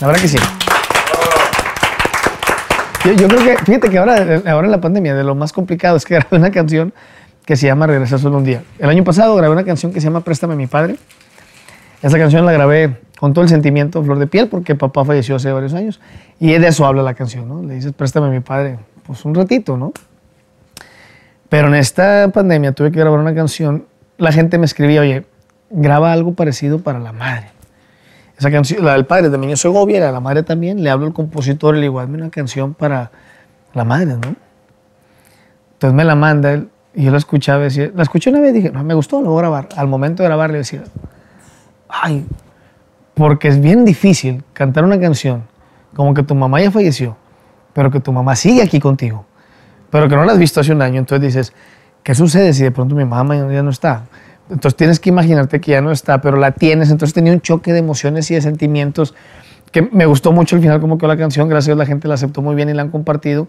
La 0.00 0.06
verdad 0.06 0.22
que 0.22 0.28
sí. 0.28 0.38
Yo, 3.04 3.28
creo 3.28 3.42
que, 3.42 3.56
fíjate 3.64 3.88
que 3.88 3.98
ahora, 3.98 4.42
ahora 4.46 4.66
en 4.66 4.70
la 4.70 4.80
pandemia, 4.80 5.14
de 5.14 5.24
lo 5.24 5.34
más 5.34 5.52
complicado 5.52 5.96
es 5.96 6.04
que 6.04 6.14
grabé 6.16 6.36
una 6.36 6.50
canción 6.50 6.92
que 7.44 7.56
se 7.56 7.66
llama 7.66 7.86
Regresar 7.86 8.18
solo 8.18 8.36
un 8.36 8.44
día. 8.44 8.62
El 8.78 8.90
año 8.90 9.04
pasado 9.04 9.34
grabé 9.34 9.52
una 9.52 9.64
canción 9.64 9.92
que 9.92 10.00
se 10.00 10.06
llama 10.06 10.20
Préstame 10.20 10.54
mi 10.54 10.66
padre. 10.66 10.96
Esa 12.02 12.18
canción 12.18 12.44
la 12.44 12.52
grabé 12.52 12.98
con 13.18 13.32
todo 13.32 13.42
el 13.42 13.48
sentimiento, 13.48 14.02
flor 14.04 14.18
de 14.18 14.26
piel, 14.26 14.48
porque 14.48 14.74
papá 14.74 15.04
falleció 15.04 15.36
hace 15.36 15.50
varios 15.50 15.74
años. 15.74 16.00
Y 16.38 16.52
de 16.52 16.68
eso 16.68 16.86
habla 16.86 17.02
la 17.02 17.14
canción, 17.14 17.48
¿no? 17.48 17.62
Le 17.62 17.74
dices, 17.74 17.92
préstame 17.92 18.28
mi 18.30 18.40
padre, 18.40 18.78
pues 19.06 19.24
un 19.24 19.34
ratito, 19.34 19.76
¿no? 19.76 19.92
Pero 21.48 21.68
en 21.68 21.74
esta 21.74 22.30
pandemia 22.32 22.72
tuve 22.72 22.92
que 22.92 23.00
grabar 23.00 23.18
una 23.18 23.34
canción. 23.34 23.86
La 24.18 24.30
gente 24.30 24.58
me 24.58 24.66
escribía, 24.66 25.00
oye, 25.00 25.24
graba 25.70 26.12
algo 26.12 26.34
parecido 26.34 26.80
para 26.80 26.98
la 26.98 27.12
madre. 27.12 27.57
Esa 28.38 28.50
canción, 28.50 28.84
la 28.84 28.92
del 28.92 29.04
padre 29.04 29.30
de 29.30 29.38
Meño 29.38 29.56
Segovia, 29.56 29.98
era 29.98 30.12
la 30.12 30.20
madre 30.20 30.44
también. 30.44 30.82
Le 30.82 30.90
hablo 30.90 31.06
al 31.06 31.12
compositor 31.12 31.74
y 31.74 31.78
le 31.78 31.82
digo, 31.82 31.98
hazme 31.98 32.18
una 32.18 32.30
canción 32.30 32.72
para 32.74 33.10
la 33.74 33.84
madre, 33.84 34.14
¿no? 34.14 34.36
Entonces 35.72 35.94
me 35.94 36.04
la 36.04 36.14
manda 36.14 36.52
él 36.52 36.68
y 36.94 37.04
yo 37.04 37.10
la 37.10 37.18
escuchaba 37.18 37.62
decía, 37.62 37.92
la 37.94 38.02
escuché 38.02 38.30
una 38.30 38.40
vez 38.40 38.50
y 38.50 38.54
dije, 38.54 38.70
no, 38.70 38.82
me 38.82 38.94
gustó, 38.94 39.20
lo 39.20 39.30
voy 39.30 39.38
a 39.38 39.42
grabar. 39.42 39.68
Al 39.76 39.86
momento 39.86 40.22
de 40.22 40.28
grabar 40.28 40.50
le 40.50 40.58
decía, 40.58 40.82
ay, 41.88 42.26
porque 43.14 43.48
es 43.48 43.60
bien 43.60 43.84
difícil 43.84 44.42
cantar 44.52 44.84
una 44.84 44.98
canción 44.98 45.44
como 45.94 46.14
que 46.14 46.22
tu 46.22 46.34
mamá 46.34 46.60
ya 46.60 46.70
falleció, 46.70 47.16
pero 47.72 47.90
que 47.90 48.00
tu 48.00 48.12
mamá 48.12 48.34
sigue 48.34 48.62
aquí 48.62 48.80
contigo, 48.80 49.24
pero 49.90 50.08
que 50.08 50.16
no 50.16 50.24
la 50.24 50.32
has 50.32 50.38
visto 50.38 50.60
hace 50.60 50.72
un 50.72 50.82
año. 50.82 50.98
Entonces 50.98 51.34
dices, 51.34 51.52
¿qué 52.02 52.14
sucede 52.14 52.52
si 52.52 52.64
de 52.64 52.70
pronto 52.70 52.94
mi 52.94 53.04
mamá 53.04 53.36
ya 53.36 53.62
no 53.62 53.70
está? 53.70 54.06
Entonces 54.50 54.76
tienes 54.76 55.00
que 55.00 55.08
imaginarte 55.10 55.60
que 55.60 55.72
ya 55.72 55.80
no 55.80 55.90
está, 55.90 56.20
pero 56.20 56.36
la 56.36 56.52
tienes. 56.52 56.90
Entonces 56.90 57.14
tenía 57.14 57.32
un 57.32 57.40
choque 57.40 57.72
de 57.72 57.78
emociones 57.80 58.30
y 58.30 58.34
de 58.34 58.40
sentimientos 58.40 59.14
que 59.72 59.82
me 59.82 60.06
gustó 60.06 60.32
mucho 60.32 60.56
al 60.56 60.62
final 60.62 60.80
como 60.80 60.96
quedó 60.98 61.08
la 61.08 61.16
canción. 61.16 61.48
Gracias 61.48 61.68
a 61.68 61.70
Dios 61.72 61.78
la 61.78 61.86
gente 61.86 62.08
la 62.08 62.14
aceptó 62.14 62.40
muy 62.42 62.54
bien 62.54 62.68
y 62.70 62.74
la 62.74 62.82
han 62.82 62.90
compartido. 62.90 63.48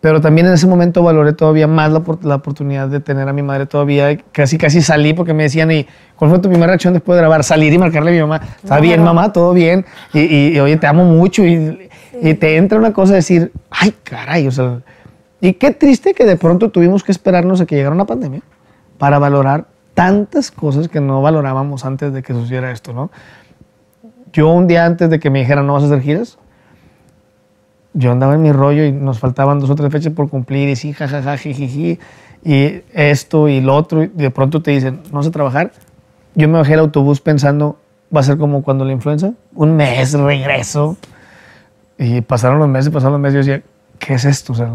Pero 0.00 0.20
también 0.20 0.46
en 0.46 0.52
ese 0.52 0.66
momento 0.66 1.02
valoré 1.02 1.32
todavía 1.32 1.66
más 1.66 1.90
la, 1.90 2.02
la 2.24 2.34
oportunidad 2.34 2.88
de 2.88 3.00
tener 3.00 3.26
a 3.26 3.32
mi 3.32 3.42
madre 3.42 3.64
todavía. 3.64 4.18
Casi, 4.32 4.58
casi 4.58 4.82
salí 4.82 5.14
porque 5.14 5.32
me 5.32 5.44
decían, 5.44 5.70
¿y 5.70 5.86
cuál 6.16 6.30
fue 6.30 6.40
tu 6.40 6.48
primera 6.50 6.66
reacción 6.66 6.92
después 6.92 7.16
de 7.16 7.20
grabar? 7.22 7.42
Salir 7.42 7.72
y 7.72 7.78
marcarle 7.78 8.10
a 8.10 8.12
mi 8.14 8.20
mamá. 8.20 8.40
Está 8.62 8.80
bien, 8.80 9.02
mamá, 9.02 9.32
todo 9.32 9.54
bien. 9.54 9.86
Y, 10.12 10.20
y- 10.20 10.56
y, 10.56 10.60
oye, 10.60 10.76
te 10.76 10.86
amo 10.86 11.04
mucho. 11.04 11.42
Y, 11.46 11.88
y 12.20 12.34
te 12.34 12.56
entra 12.56 12.78
una 12.78 12.92
cosa 12.92 13.12
de 13.12 13.16
decir, 13.20 13.52
ay, 13.70 13.94
caray, 14.02 14.46
o 14.46 14.50
sea. 14.50 14.80
Y 15.40 15.54
qué 15.54 15.70
triste 15.70 16.12
que 16.12 16.26
de 16.26 16.36
pronto 16.36 16.70
tuvimos 16.70 17.02
que 17.02 17.10
esperarnos 17.12 17.60
a 17.62 17.66
que 17.66 17.74
llegara 17.76 17.94
una 17.94 18.04
pandemia 18.04 18.42
para 18.98 19.18
valorar 19.18 19.66
tantas 19.94 20.50
cosas 20.50 20.88
que 20.88 21.00
no 21.00 21.22
valorábamos 21.22 21.84
antes 21.84 22.12
de 22.12 22.22
que 22.22 22.32
sucediera 22.32 22.70
esto, 22.70 22.92
¿no? 22.92 23.10
Yo 24.32 24.48
un 24.50 24.66
día 24.66 24.84
antes 24.84 25.08
de 25.08 25.20
que 25.20 25.30
me 25.30 25.38
dijeran 25.40 25.66
no 25.66 25.74
vas 25.74 25.84
a 25.84 25.86
hacer 25.86 26.00
giras, 26.00 26.38
yo 27.92 28.10
andaba 28.10 28.34
en 28.34 28.42
mi 28.42 28.52
rollo 28.52 28.84
y 28.84 28.92
nos 28.92 29.20
faltaban 29.20 29.60
dos 29.60 29.70
o 29.70 29.76
tres 29.76 29.90
fechas 29.92 30.12
por 30.12 30.28
cumplir 30.28 30.68
y 30.68 30.76
sí, 30.76 30.92
jajaja, 30.92 31.36
jijiji, 31.36 32.00
y 32.44 32.82
esto 32.92 33.48
y 33.48 33.60
lo 33.60 33.74
otro, 33.76 34.02
y 34.02 34.08
de 34.08 34.30
pronto 34.30 34.60
te 34.60 34.72
dicen, 34.72 35.00
no 35.12 35.18
vas 35.18 35.28
a 35.28 35.30
trabajar. 35.30 35.72
Yo 36.34 36.48
me 36.48 36.58
bajé 36.58 36.74
el 36.74 36.80
autobús 36.80 37.20
pensando, 37.20 37.78
va 38.14 38.20
a 38.20 38.24
ser 38.24 38.36
como 38.36 38.62
cuando 38.62 38.84
la 38.84 38.92
influenza, 38.92 39.32
un 39.54 39.76
mes, 39.76 40.12
regreso. 40.12 40.96
Y 41.96 42.20
pasaron 42.22 42.58
los 42.58 42.68
meses, 42.68 42.92
pasaron 42.92 43.12
los 43.12 43.20
meses, 43.20 43.46
y 43.46 43.48
yo 43.48 43.52
decía, 43.52 43.70
¿qué 44.00 44.14
es 44.14 44.24
esto? 44.24 44.52
O 44.52 44.56
sea, 44.56 44.74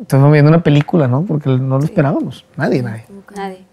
estamos 0.00 0.32
viendo 0.32 0.48
una 0.48 0.64
película, 0.64 1.06
¿no? 1.06 1.22
Porque 1.22 1.48
no 1.48 1.78
lo 1.78 1.84
esperábamos, 1.84 2.44
nadie, 2.56 2.82
nadie. 2.82 3.04
Nadie. 3.36 3.69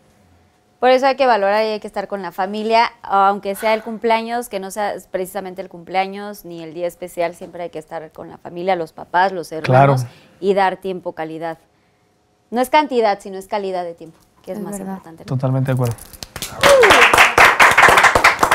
Por 0.79 0.91
eso 0.91 1.07
hay 1.07 1.15
que 1.15 1.25
valorar 1.25 1.65
y 1.65 1.69
hay 1.69 1.79
que 1.79 1.87
estar 1.87 2.07
con 2.07 2.21
la 2.21 2.31
familia, 2.31 2.91
aunque 3.01 3.55
sea 3.55 3.73
el 3.73 3.81
cumpleaños, 3.81 4.47
que 4.47 4.59
no 4.59 4.69
sea 4.69 4.93
precisamente 5.09 5.59
el 5.61 5.69
cumpleaños 5.69 6.45
ni 6.45 6.61
el 6.63 6.75
día 6.75 6.85
especial, 6.85 7.33
siempre 7.33 7.63
hay 7.63 7.69
que 7.71 7.79
estar 7.79 8.11
con 8.11 8.29
la 8.29 8.37
familia, 8.37 8.75
los 8.75 8.93
papás, 8.93 9.31
los 9.31 9.51
hermanos 9.51 10.01
Claro. 10.03 10.11
y 10.39 10.53
dar 10.53 10.77
tiempo, 10.77 11.13
calidad. 11.13 11.57
No 12.51 12.61
es 12.61 12.69
cantidad, 12.69 13.19
sino 13.19 13.37
es 13.39 13.47
calidad 13.47 13.83
de 13.85 13.95
tiempo, 13.95 14.19
que 14.43 14.51
es, 14.51 14.59
Es 14.59 14.63
más 14.63 14.73
verdad. 14.77 14.93
importante. 14.93 15.23
¿no? 15.23 15.27
Totalmente 15.27 15.71
de 15.71 15.73
acuerdo. 15.73 15.95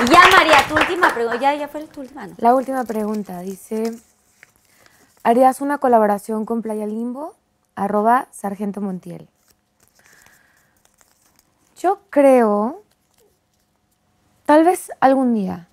Y 0.04 0.10
ya, 0.10 0.20
María, 0.36 0.56
tu 0.68 0.74
última 0.74 1.12
pregunta, 1.14 1.40
ya, 1.40 1.54
ya 1.54 1.68
fue 1.68 1.82
tu 1.86 2.00
última. 2.00 2.26
¿no? 2.28 2.34
La 2.38 2.54
última 2.54 2.84
pregunta 2.84 3.40
dice, 3.40 3.92
¿harías 5.24 5.60
una 5.60 5.78
colaboración 5.78 6.44
con 6.44 6.62
Playa 6.62 6.86
Limbo? 6.86 7.34
Arroba 7.74 8.28
Sargento 8.32 8.80
Montiel. 8.80 9.28
Yo 11.82 11.98
creo, 12.10 12.84
tal 14.46 14.62
vez 14.62 14.92
algún 15.00 15.34
día, 15.34 15.66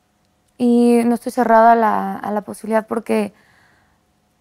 y 0.58 1.02
no 1.06 1.14
estoy 1.14 1.32
cerrada 1.32 1.74
a 1.74 1.76
la, 1.76 2.16
a 2.16 2.32
la 2.32 2.42
posibilidad 2.42 2.88
porque 2.88 3.32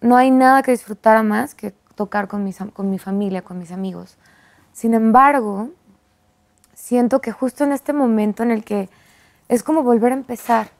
no 0.01 0.17
hay 0.17 0.31
nada 0.31 0.63
que 0.63 0.71
disfrutara 0.71 1.21
más 1.21 1.53
que 1.53 1.75
tocar 1.93 2.27
con, 2.27 2.43
mis, 2.43 2.57
con 2.73 2.89
mi 2.89 2.97
familia, 2.97 3.43
con 3.43 3.59
mis 3.59 3.71
amigos. 3.71 4.17
Sin 4.73 4.95
embargo, 4.95 5.69
siento 6.73 7.21
que 7.21 7.31
justo 7.31 7.65
en 7.65 7.71
este 7.71 7.93
momento 7.93 8.41
en 8.41 8.49
el 8.49 8.63
que 8.63 8.89
es 9.47 9.61
como 9.61 9.83
volver 9.83 10.11
a 10.11 10.15
empezar, 10.15 10.71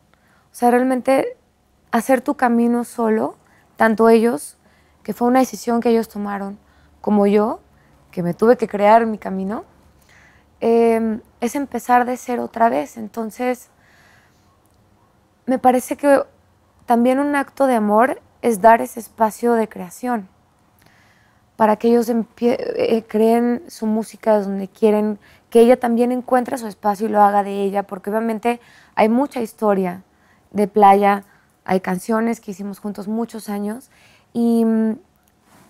o 0.52 0.56
sea, 0.56 0.72
realmente 0.72 1.38
hacer 1.92 2.22
tu 2.22 2.34
camino 2.34 2.84
solo 2.84 3.36
tanto 3.76 4.10
ellos, 4.10 4.58
que 5.04 5.14
fue 5.14 5.28
una 5.28 5.38
decisión 5.38 5.82
que 5.82 5.90
ellos 5.90 6.10
tomaron, 6.10 6.58
como 7.00 7.28
yo, 7.28 7.60
que 8.10 8.24
me 8.24 8.34
tuve 8.34 8.58
que 8.58 8.68
crear 8.68 9.06
mi 9.06 9.20
camino, 9.20 9.66
eh, 10.62 11.20
es 11.42 11.56
empezar 11.56 12.06
de 12.06 12.18
cero 12.18 12.44
otra 12.44 12.70
vez. 12.70 12.98
Entonces, 12.98 13.70
me 15.46 15.60
parece 15.60 15.98
que 15.98 16.24
también 16.86 17.20
un 17.20 17.36
acto 17.36 17.68
de 17.68 17.76
amor 17.76 18.22
es 18.42 18.62
dar 18.62 18.82
ese 18.82 19.00
espacio 19.00 19.54
de 19.54 19.68
creación 19.68 20.28
para 21.56 21.76
que 21.76 21.90
ellos 21.90 22.10
empie- 22.10 22.58
eh, 22.58 23.04
creen 23.06 23.64
su 23.68 23.86
música 23.86 24.40
donde 24.40 24.70
quieren, 24.70 25.20
que 25.50 25.60
ella 25.60 25.78
también 25.78 26.12
encuentre 26.14 26.58
su 26.58 26.68
espacio 26.68 27.08
y 27.08 27.10
lo 27.10 27.22
haga 27.22 27.44
de 27.44 27.64
ella, 27.64 27.84
porque 27.84 28.10
obviamente 28.10 28.62
hay 28.96 29.10
mucha 29.10 29.42
historia 29.42 30.04
de 30.52 30.68
playa, 30.70 31.26
hay 31.66 31.82
canciones 31.82 32.40
que 32.40 32.52
hicimos 32.52 32.80
juntos 32.80 33.10
muchos 33.10 33.50
años 33.50 33.90
y, 34.32 34.66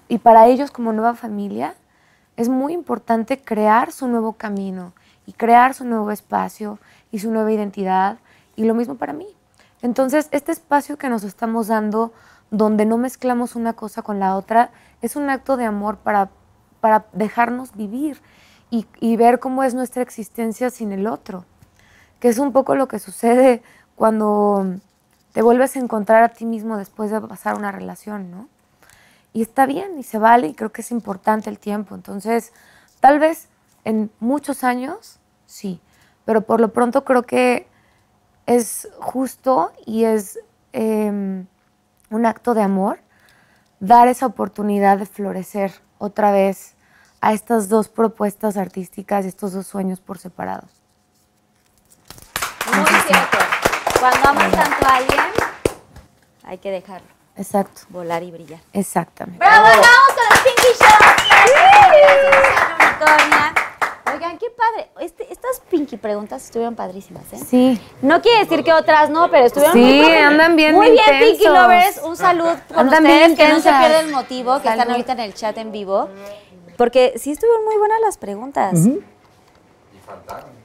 y 0.10 0.20
para 0.20 0.46
ellos 0.46 0.70
como 0.70 0.94
nueva 0.94 1.16
familia 1.16 1.74
es 2.40 2.48
muy 2.48 2.72
importante 2.72 3.42
crear 3.42 3.92
su 3.92 4.08
nuevo 4.08 4.32
camino 4.32 4.94
y 5.26 5.34
crear 5.34 5.74
su 5.74 5.84
nuevo 5.84 6.10
espacio 6.10 6.80
y 7.12 7.20
su 7.20 7.32
nueva 7.32 7.52
identidad 7.52 8.18
y 8.56 8.64
lo 8.64 8.74
mismo 8.74 8.96
para 8.96 9.12
mí. 9.12 9.28
Entonces, 9.82 10.30
este 10.32 10.54
espacio 10.54 10.98
que 10.98 11.10
nos 11.10 11.26
estamos 11.26 11.68
dando, 11.68 12.14
donde 12.50 12.86
no 12.86 12.98
mezclamos 12.98 13.58
una 13.58 13.74
cosa 13.74 14.04
con 14.04 14.22
la 14.22 14.38
otra, 14.38 14.72
es 15.02 15.18
un 15.18 15.30
acto 15.30 15.58
de 15.58 15.66
amor 15.66 15.98
para, 15.98 16.30
para 16.80 17.08
dejarnos 17.12 17.76
vivir 17.76 18.22
y, 18.70 18.88
y 19.02 19.18
ver 19.18 19.40
cómo 19.40 19.66
es 19.66 19.74
nuestra 19.74 20.02
existencia 20.02 20.70
sin 20.70 20.94
el 20.94 21.08
otro, 21.08 21.44
que 22.22 22.30
es 22.30 22.40
un 22.40 22.54
poco 22.54 22.74
lo 22.74 22.88
que 22.88 23.00
sucede 23.00 23.62
cuando 23.98 24.78
te 25.34 25.42
vuelves 25.42 25.76
a 25.76 25.80
encontrar 25.80 26.24
a 26.24 26.30
ti 26.30 26.46
mismo 26.46 26.78
después 26.78 27.12
de 27.12 27.20
pasar 27.20 27.58
una 27.58 27.74
relación, 27.74 28.32
¿no? 28.32 28.48
Y 29.34 29.42
está 29.42 29.66
bien 29.66 29.98
y 30.00 30.04
se 30.04 30.18
vale 30.18 30.48
y 30.48 30.54
creo 30.54 30.72
que 30.72 30.82
es 30.82 30.92
importante 30.92 31.50
el 31.50 31.60
tiempo. 31.60 31.96
Entonces, 31.96 32.52
tal 33.00 33.20
vez 33.20 33.48
en 33.86 34.12
muchos 34.20 34.64
años, 34.64 35.20
sí, 35.46 35.80
pero 36.26 36.42
por 36.42 36.60
lo 36.60 36.74
pronto 36.74 37.06
creo 37.06 37.24
que 37.24 37.68
es 38.46 38.90
justo 39.00 39.72
y 39.86 40.06
es 40.06 40.40
eh, 40.74 41.46
un 42.10 42.26
acto 42.26 42.54
de 42.54 42.62
amor 42.62 43.00
dar 43.80 44.08
esa 44.08 44.26
oportunidad 44.26 44.98
de 44.98 45.06
florecer 45.06 45.72
otra 46.00 46.32
vez 46.32 46.76
a 47.22 47.34
estas 47.34 47.70
dos 47.70 47.90
propuestas 47.90 48.58
artísticas 48.58 49.26
y 49.26 49.30
estos 49.30 49.54
dos 49.54 49.68
sueños 49.68 50.00
por 50.00 50.18
separados. 50.18 50.72
Muy 52.76 52.86
cierto. 52.86 53.38
Cuando 54.00 54.30
amas 54.30 54.52
tanto 54.52 54.88
a 54.88 54.96
alguien, 54.96 55.20
hay 56.44 56.58
que 56.58 56.72
dejarlo 56.72 57.19
Exacto, 57.40 57.82
volar 57.90 58.22
y 58.22 58.32
brillar. 58.32 58.60
exactamente. 58.74 59.40
¡Bravo! 59.44 59.66
¡Vamos 59.66 59.82
con 60.14 60.38
el 60.38 60.44
Pinky 60.44 60.68
Unicornia. 62.84 63.54
Oigan, 64.14 64.38
qué 64.38 64.48
padre. 64.50 64.90
Este- 65.00 65.32
estas 65.32 65.62
Pinky 65.70 65.96
preguntas 65.98 66.44
estuvieron 66.44 66.76
padrísimas, 66.76 67.24
¿eh? 67.32 67.40
Sí, 67.50 67.82
No 68.02 68.22
quiere 68.22 68.40
decir 68.44 68.64
que 68.64 68.74
otras 68.74 69.10
no, 69.10 69.30
pero 69.32 69.46
estuvieron 69.46 69.74
Sí, 69.74 69.80
muy 69.82 70.02
padres. 70.02 70.24
andan 70.26 70.56
bien 70.58 70.76
Muy 70.76 70.92
bien, 70.92 71.00
intensos. 71.06 71.30
Pinky 71.38 71.48
Lovers. 71.48 72.02
Un 72.04 72.18
salud 72.18 72.58
con 72.68 72.78
Andan 72.80 73.04
bien 73.04 73.32
ustedes, 73.32 73.48
que 73.50 73.54
no 73.54 73.60
se 73.62 73.70
pierda 73.70 74.00
el 74.02 74.12
motivo, 74.12 74.52
que 74.54 74.58
están 74.68 74.78
Salud. 74.80 74.92
ahorita 74.92 75.12
en 75.14 75.20
el 75.22 75.34
chat 75.34 75.58
en 75.58 75.72
vivo. 75.72 76.10
Porque 76.78 77.14
sí 77.18 77.32
estuvieron 77.32 77.64
muy 77.66 77.78
buenas 77.78 78.00
las 78.02 78.18
preguntas. 78.18 78.74
Y 78.86 79.00
faltaron. 80.06 80.59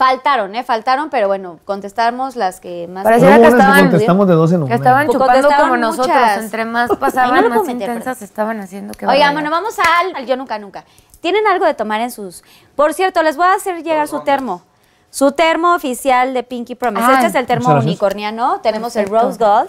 Faltaron, 0.00 0.54
¿eh? 0.54 0.64
Faltaron, 0.64 1.10
pero 1.10 1.28
bueno, 1.28 1.58
contestamos 1.66 2.34
las 2.34 2.58
que 2.58 2.88
más... 2.88 3.04
Pareciera 3.04 3.36
que 3.38 3.48
estaban- 3.48 3.80
contestamos 3.80 4.26
de 4.26 4.32
dos 4.32 4.50
en 4.50 4.60
que 4.60 4.64
una. 4.64 4.74
estaban 4.74 5.06
chupando 5.08 5.26
contestaron 5.34 5.68
como 5.68 5.76
nosotros. 5.76 6.16
Entre 6.38 6.64
más 6.64 6.90
pasaban, 6.96 7.42
no 7.44 7.50
más 7.50 7.66
meter, 7.66 7.90
intensas 7.90 8.22
estaban 8.22 8.60
haciendo. 8.60 8.94
que 8.94 9.06
Oigan, 9.06 9.34
bueno, 9.34 9.50
vamos 9.50 9.74
al, 9.78 10.16
al 10.16 10.24
Yo 10.24 10.38
Nunca 10.38 10.58
Nunca. 10.58 10.86
¿Tienen 11.20 11.46
algo 11.46 11.66
de 11.66 11.74
tomar 11.74 12.00
en 12.00 12.10
sus...? 12.10 12.42
Por 12.74 12.94
cierto, 12.94 13.22
les 13.22 13.36
voy 13.36 13.44
a 13.44 13.52
hacer 13.52 13.82
llegar 13.82 14.08
su 14.08 14.20
termo. 14.20 14.62
Su 15.10 15.32
termo 15.32 15.74
oficial 15.74 16.32
de 16.32 16.44
Pinky 16.44 16.76
Promise. 16.76 17.04
Ay. 17.06 17.14
este 17.16 17.26
es 17.26 17.34
el 17.34 17.46
termo 17.46 17.68
unicorniano. 17.68 18.60
Tenemos 18.62 18.96
el. 18.96 19.06
Rose 19.06 19.36
Gold. 19.38 19.68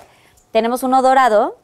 Tenemos 0.53 0.83
uno 0.83 1.01
dorado. 1.01 1.57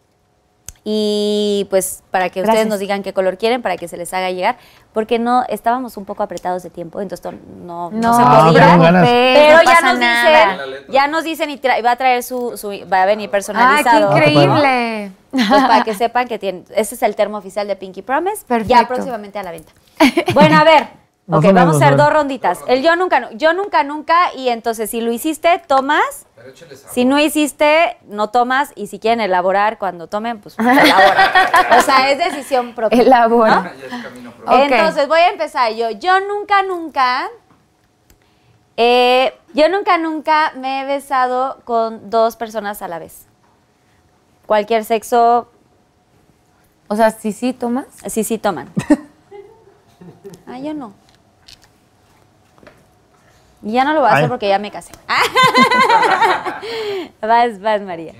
Y 0.89 1.67
pues 1.69 2.01
para 2.11 2.29
que 2.29 2.39
ustedes 2.39 2.45
Gracias. 2.53 2.67
nos 2.69 2.79
digan 2.79 3.03
qué 3.03 3.11
color 3.11 3.37
quieren, 3.37 3.61
para 3.61 3.75
que 3.75 3.89
se 3.89 3.97
les 3.97 4.13
haga 4.13 4.31
llegar. 4.31 4.55
Porque 4.93 5.19
no, 5.19 5.43
estábamos 5.49 5.97
un 5.97 6.05
poco 6.05 6.23
apretados 6.23 6.63
de 6.63 6.69
tiempo, 6.69 7.01
entonces 7.01 7.21
to- 7.21 7.33
no, 7.65 7.91
no 7.91 7.97
No, 7.99 8.13
se 8.15 8.21
Ah, 8.25 8.45
podía. 8.45 8.77
ganas. 8.77 9.05
Pero 9.05 9.57
no 9.57 9.63
ya 9.63 9.81
nos 9.81 9.99
dicen, 9.99 10.85
ya 10.87 11.07
nos 11.07 11.23
dicen 11.25 11.49
y 11.49 11.59
va 11.81 11.91
a 11.91 11.95
traer 11.97 12.23
su, 12.23 12.55
su- 12.55 12.87
va 12.89 13.01
a 13.01 13.05
venir 13.05 13.23
¡Ay, 13.23 13.27
qué 13.27 13.31
personalizado. 13.31 14.15
increíble! 14.17 15.11
Pues 15.31 15.45
para 15.49 15.83
que 15.83 15.93
sepan 15.93 16.25
que 16.29 16.39
tienen, 16.39 16.63
ese 16.73 16.95
es 16.95 17.03
el 17.03 17.17
termo 17.17 17.37
oficial 17.37 17.67
de 17.67 17.75
Pinky 17.75 18.01
Promise, 18.01 18.43
ya 18.43 18.47
Perfecto. 18.47 18.87
próximamente 18.87 19.37
a 19.39 19.43
la 19.43 19.51
venta. 19.51 19.73
Bueno, 20.33 20.55
a 20.57 20.63
ver, 20.63 20.87
ok, 21.29 21.43
vamos 21.53 21.81
a 21.81 21.85
hacer 21.85 21.97
dos 21.97 22.13
ronditas. 22.13 22.59
El 22.67 22.81
yo 22.81 22.95
nunca, 22.95 23.19
nu- 23.19 23.29
yo 23.33 23.53
nunca, 23.53 23.83
nunca, 23.83 24.33
y 24.33 24.49
entonces 24.49 24.89
si 24.89 25.01
lo 25.01 25.11
hiciste, 25.11 25.61
tomas. 25.67 26.25
Si 26.91 27.03
no 27.03 27.19
hiciste, 27.19 27.97
no 28.05 28.29
tomas, 28.29 28.71
y 28.75 28.87
si 28.87 28.99
quieren 28.99 29.19
elaborar 29.19 29.77
cuando 29.77 30.07
tomen, 30.07 30.39
pues 30.39 30.55
elaboran. 30.59 31.27
o 31.77 31.81
sea, 31.81 32.09
es 32.11 32.17
decisión 32.17 32.73
propia. 32.73 33.01
Elabora. 33.01 33.73
Ya 33.77 33.97
es 33.97 34.03
camino 34.03 34.31
propio. 34.31 34.55
Ok. 34.65 34.71
Entonces 34.71 35.07
voy 35.09 35.19
a 35.19 35.29
empezar 35.29 35.73
yo. 35.73 35.89
Yo 35.91 36.19
nunca, 36.21 36.63
nunca, 36.63 37.27
eh, 38.77 39.33
yo 39.53 39.67
nunca, 39.69 39.97
nunca 39.97 40.53
me 40.55 40.81
he 40.81 40.85
besado 40.85 41.59
con 41.65 42.09
dos 42.09 42.35
personas 42.37 42.81
a 42.81 42.87
la 42.87 42.99
vez. 42.99 43.25
Cualquier 44.45 44.85
sexo, 44.85 45.49
O 46.87 46.95
sea, 46.95 47.11
sí, 47.11 47.33
sí, 47.33 47.51
tomas. 47.51 47.87
Sí, 48.07 48.23
sí, 48.23 48.37
toman. 48.37 48.69
ah, 50.47 50.59
yo 50.59 50.73
no. 50.73 50.93
Y 53.67 53.73
ya 53.73 53.83
no 53.83 53.91
lo 53.91 53.99
voy 53.99 54.07
a 54.07 54.11
hacer 54.13 54.23
Ay. 54.23 54.29
porque 54.29 54.47
ya 54.47 54.59
me 54.59 54.71
casé. 54.71 54.93
vas, 57.21 57.59
vas, 57.59 57.81
María. 57.81 58.13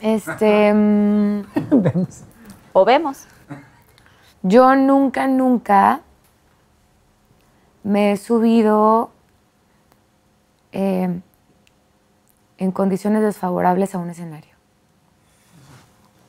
Este. 0.00 0.72
mm, 0.74 1.42
O 2.72 2.86
vemos. 2.86 3.26
yo 4.40 4.74
nunca, 4.74 5.26
nunca 5.26 6.00
me 7.82 8.12
he 8.12 8.16
subido 8.16 9.10
eh, 10.72 11.20
en 12.56 12.72
condiciones 12.72 13.22
desfavorables 13.22 13.94
a 13.94 13.98
un 13.98 14.08
escenario. 14.08 14.54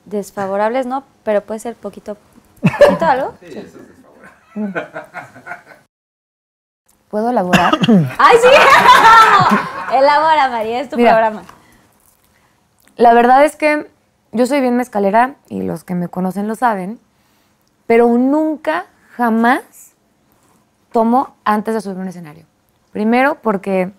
Desfavorables 0.03 0.85
no, 0.85 1.05
pero 1.23 1.39
puede 1.45 1.61
ser 1.61 1.75
poquito, 1.75 2.17
poquito 2.61 3.05
algo. 3.05 3.35
Sí, 3.39 3.57
eso 3.57 3.79
es 3.79 3.87
desfavorable. 3.87 5.73
¿Puedo 7.13 7.29
elaborar? 7.29 7.77
¡Ay, 8.17 8.37
sí! 8.41 8.47
Elabora, 9.95 10.49
María, 10.49 10.79
es 10.79 10.89
tu 10.89 10.97
Mira. 10.97 11.11
programa. 11.11 11.43
La 12.95 13.13
verdad 13.13 13.45
es 13.45 13.55
que 13.55 13.87
yo 14.31 14.47
soy 14.47 14.61
bien 14.61 14.75
mezcalera 14.75 15.35
y 15.47 15.61
los 15.61 15.83
que 15.83 15.93
me 15.93 16.07
conocen 16.07 16.47
lo 16.47 16.55
saben, 16.55 16.97
pero 17.85 18.07
nunca, 18.07 18.87
jamás 19.15 19.93
tomo 20.91 21.35
antes 21.45 21.75
de 21.75 21.81
subir 21.81 21.99
a 21.99 22.01
un 22.01 22.07
escenario. 22.07 22.45
Primero 22.91 23.37
porque 23.43 23.91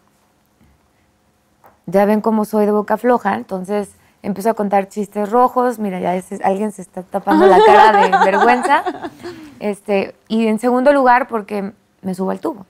ya 1.86 2.06
ven 2.06 2.20
cómo 2.20 2.44
soy 2.44 2.66
de 2.66 2.72
boca 2.72 2.96
floja, 2.96 3.36
entonces 3.36 3.90
empiezo 4.22 4.50
a 4.50 4.54
contar 4.54 4.88
chistes 4.88 5.30
rojos, 5.30 5.78
mira, 5.78 6.00
ya 6.00 6.20
alguien 6.42 6.72
se 6.72 6.82
está 6.82 7.04
tapando 7.04 7.46
la 7.46 7.60
cara 7.64 8.08
de 8.08 8.10
vergüenza. 8.24 8.82
Este, 9.60 10.16
y 10.26 10.48
en 10.48 10.58
segundo 10.58 10.92
lugar 10.92 11.28
porque 11.28 11.72
me 12.02 12.16
subo 12.16 12.32
al 12.32 12.40
tubo 12.40 12.66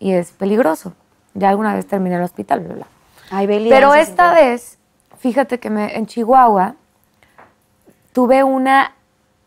y 0.00 0.12
es 0.12 0.32
peligroso. 0.32 0.94
Ya 1.34 1.50
alguna 1.50 1.74
vez 1.74 1.86
terminé 1.86 2.16
en 2.16 2.22
el 2.22 2.24
hospital, 2.24 2.60
bla, 2.60 2.74
bla. 2.74 2.86
Ay, 3.30 3.46
Pero 3.46 3.94
esta 3.94 4.32
vez, 4.32 4.78
fíjate 5.18 5.60
que 5.60 5.70
me- 5.70 5.96
en 5.96 6.06
Chihuahua 6.06 6.74
tuve 8.12 8.42
una 8.42 8.94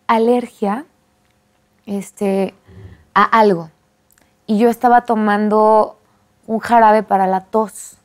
alergia 0.08 0.86
este, 1.86 2.54
a 3.14 3.24
algo. 3.24 3.70
Y 4.46 4.58
yo 4.58 4.70
estaba 4.70 5.02
tomando 5.02 5.98
un 6.48 6.60
jarabe 6.60 7.04
para 7.04 7.28
la 7.28 7.42
tos. 7.42 7.98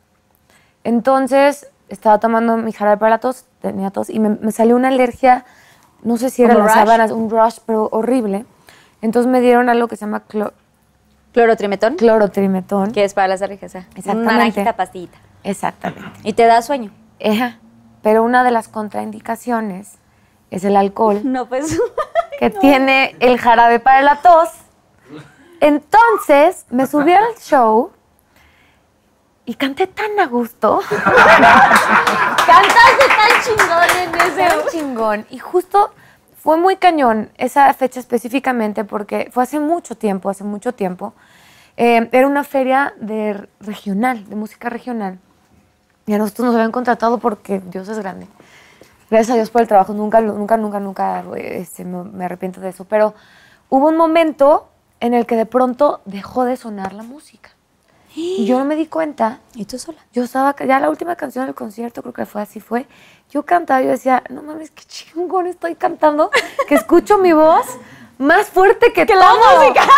Entonces, 0.85 1.69
estaba 1.89 2.19
tomando 2.19 2.57
mi 2.57 2.73
jarabe 2.73 2.97
para 2.97 3.11
la 3.11 3.19
tos, 3.19 3.45
tenía 3.61 3.91
tos, 3.91 4.11
y 4.11 4.19
me, 4.19 4.31
me 4.31 4.53
salió 4.53 4.75
una 4.77 4.89
alergia, 4.89 5.45
no 6.03 6.17
sé 6.17 6.31
si 6.31 6.43
era 6.43 6.55
¿Como 6.55 6.67
las 6.67 6.75
sábanas, 6.75 7.11
un 7.11 7.31
rush, 7.31 7.59
pero 7.67 7.89
horrible. 7.93 8.47
Entonces 9.03 9.31
me 9.31 9.41
dieron 9.41 9.69
algo 9.69 9.87
que 9.89 9.97
se 9.97 10.05
llama 10.07 10.23
clo- 10.29 10.53
Clorotrimetón, 11.33 11.97
clorotrimetón. 11.97 12.93
que 12.93 13.05
es 13.05 13.15
para 13.15 13.29
las. 13.29 13.41
Una 13.43 13.53
Exactamente. 13.53 14.25
naranjita 14.25 14.77
pastillita. 14.77 15.19
Exactamente. 15.45 16.11
Y 16.25 16.33
te 16.33 16.47
da 16.47 16.63
sueño. 16.63 16.91
Ejá. 17.19 17.59
Pero 18.03 18.23
una 18.23 18.45
de 18.45 18.51
las 18.51 18.69
contraindicaciones 18.69 19.99
es 20.51 20.65
el 20.65 20.77
alcohol, 20.77 21.21
No, 21.25 21.47
pues. 21.47 21.79
que 22.41 22.51
tiene 22.51 23.17
el 23.21 23.39
jarabe 23.39 23.79
para 23.81 24.01
la 24.03 24.17
tos. 24.23 24.49
Entonces 25.61 26.67
me 26.71 26.87
subí 26.87 27.13
al 27.13 27.35
show 27.41 27.91
Y 29.45 29.55
canté 29.55 29.87
tan 29.89 30.19
a 30.21 30.27
gusto. 30.27 30.81
Cantaste 30.89 33.05
tan 33.17 33.43
chingón 33.43 33.91
en 34.03 34.15
ese. 34.21 34.49
Tan 34.49 34.61
chingón. 34.71 35.27
Y 35.31 35.39
justo 35.39 35.93
fue 36.49 36.57
muy 36.57 36.77
cañón 36.77 37.31
esa 37.37 37.71
fecha 37.75 38.01
específicamente 38.01 38.83
porque 38.83 39.29
fue 39.31 39.43
hace 39.43 39.61
mucho 39.61 39.99
tiempo, 39.99 40.31
hace 40.31 40.45
mucho 40.45 40.73
tiempo. 40.73 41.13
Eh, 41.77 42.09
era 42.11 42.27
una 42.27 42.43
feria 42.43 42.95
de 42.99 43.47
regional, 43.61 44.27
de 44.27 44.35
música 44.35 44.71
regional. 44.71 45.19
Y 46.07 46.15
a 46.15 46.17
nosotros 46.17 46.47
nos 46.47 46.55
habían 46.55 46.73
contratado 46.73 47.19
porque 47.19 47.61
Dios 47.61 47.87
es 47.91 47.99
grande. 47.99 48.27
Gracias 49.11 49.33
a 49.33 49.35
Dios 49.35 49.51
por 49.51 49.61
el 49.61 49.69
trabajo. 49.69 49.93
Nunca, 49.93 50.23
nunca, 50.23 50.57
nunca, 50.57 50.81
nunca 50.81 51.23
este, 51.37 51.85
me 51.85 52.25
arrepiento 52.25 52.63
de 52.63 52.71
eso. 52.71 52.87
Pero 52.87 53.13
hubo 53.69 53.89
un 53.89 53.99
momento 53.99 54.71
en 55.01 55.13
el 55.13 55.27
que 55.27 55.37
de 55.37 55.45
pronto 55.45 56.01
dejó 56.07 56.47
de 56.47 56.57
sonar 56.57 56.95
la 56.95 57.03
música. 57.03 57.51
Y 58.21 58.47
yo 58.47 58.59
no 58.59 58.65
me 58.65 58.75
di 58.77 58.87
cuenta 58.87 59.39
¿Y 59.55 59.65
tú 59.65 59.79
sola? 59.79 59.99
yo 60.13 60.25
estaba, 60.25 60.55
ya 60.67 60.81
la 60.81 60.91
última 60.91 61.15
canción 61.17 61.47
del 61.47 61.55
concierto, 61.55 62.03
creo 62.03 62.13
que 62.15 62.27
fue 62.27 62.43
así 62.43 62.59
fue, 62.61 62.87
yo 63.31 63.45
cantaba, 63.45 63.81
yo 63.83 63.91
decía, 63.91 64.23
no 64.31 64.43
mames, 64.43 64.71
qué 64.71 64.83
chingón 64.85 65.47
estoy 65.47 65.75
cantando, 65.77 66.31
que 66.69 66.75
escucho 66.75 67.19
mi 67.19 67.33
voz 67.33 67.67
más 68.19 68.49
fuerte 68.49 68.93
que, 68.93 69.05
la 69.15 69.21
todo. 69.29 69.61
música. 69.61 69.83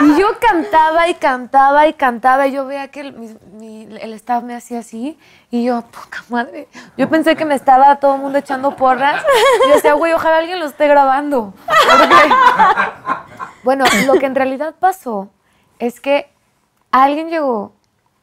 Y 0.00 0.18
yo 0.18 0.28
cantaba 0.40 1.08
y 1.08 1.14
cantaba 1.14 1.86
y 1.86 1.92
cantaba, 1.92 2.46
y 2.46 2.52
yo 2.52 2.64
veía 2.64 2.88
que 2.88 3.00
el, 3.00 3.12
mi- 3.12 3.36
mi- 3.52 3.98
el 4.00 4.14
staff 4.14 4.42
me 4.42 4.54
hacía 4.56 4.78
así, 4.78 5.18
y 5.50 5.62
yo, 5.64 5.82
poca 5.82 6.24
madre, 6.30 6.68
yo 6.96 7.08
pensé 7.10 7.36
que 7.36 7.44
me 7.44 7.54
estaba 7.54 7.96
todo 7.96 8.14
el 8.14 8.22
mundo 8.22 8.38
echando 8.38 8.74
porras, 8.76 9.22
y 9.64 9.68
yo 9.68 9.74
decía, 9.74 9.92
güey, 9.92 10.14
ojalá 10.14 10.38
alguien 10.38 10.58
lo 10.58 10.64
esté 10.66 10.88
grabando. 10.88 11.52
Porque- 11.66 12.34
bueno, 13.62 13.84
lo 14.06 14.14
que 14.14 14.24
en 14.26 14.34
realidad 14.34 14.74
pasó 14.80 15.28
es 15.78 16.00
que 16.00 16.32
alguien 16.90 17.28
llegó 17.28 17.72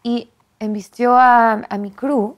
y 0.04 0.30
embistió 0.60 1.16
a, 1.18 1.62
a 1.70 1.78
mi 1.78 1.92
crew. 1.92 2.36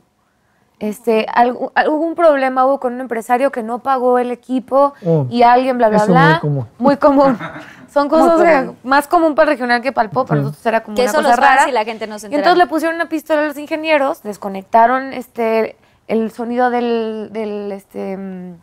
Este, 0.80 1.26
algo- 1.34 1.74
al- 1.76 1.90
hubo 1.90 2.06
un 2.06 2.16
problema 2.16 2.66
hubo 2.66 2.80
con 2.80 2.94
un 2.94 3.02
empresario 3.02 3.52
que 3.52 3.64
no 3.64 3.80
pagó 3.80 4.18
el 4.18 4.32
equipo 4.32 4.94
Oh, 5.06 5.28
y 5.30 5.44
alguien 5.44 5.78
bla 5.78 5.90
bla 5.90 5.98
eso 5.98 6.08
bla. 6.08 6.30
muy 6.30 6.40
común. 6.40 6.68
Muy 6.78 6.98
común. 6.98 7.38
Son 7.92 8.08
cosas 8.08 8.40
que- 8.42 8.72
más 8.88 9.08
común 9.08 9.36
para 9.36 9.52
el 9.52 9.58
regional 9.58 9.82
que 9.82 9.92
para 9.92 10.06
el 10.06 10.12
pop, 10.12 10.28
para 10.28 10.40
nosotros 10.42 10.66
era 10.66 10.84
como 10.84 10.96
Que 10.96 11.02
una 11.02 11.10
eso 11.12 11.18
cosa 11.20 11.30
los 11.32 11.38
rara. 11.40 11.68
y 11.68 11.72
la 11.74 11.84
gente 11.84 12.08
no 12.08 12.18
se 12.20 12.30
Y 12.30 12.36
entonces 12.36 12.58
le 12.58 12.68
pusieron 12.68 12.96
una 12.96 13.10
pistola 13.10 13.42
a 13.42 13.46
los 13.48 13.58
ingenieros, 13.58 14.22
desconectaron 14.24 15.12
este, 15.12 15.76
el 16.08 16.32
sonido 16.32 16.70
del, 16.70 17.30
del, 17.34 17.72
este, 17.74 18.16
mm, 18.16 18.54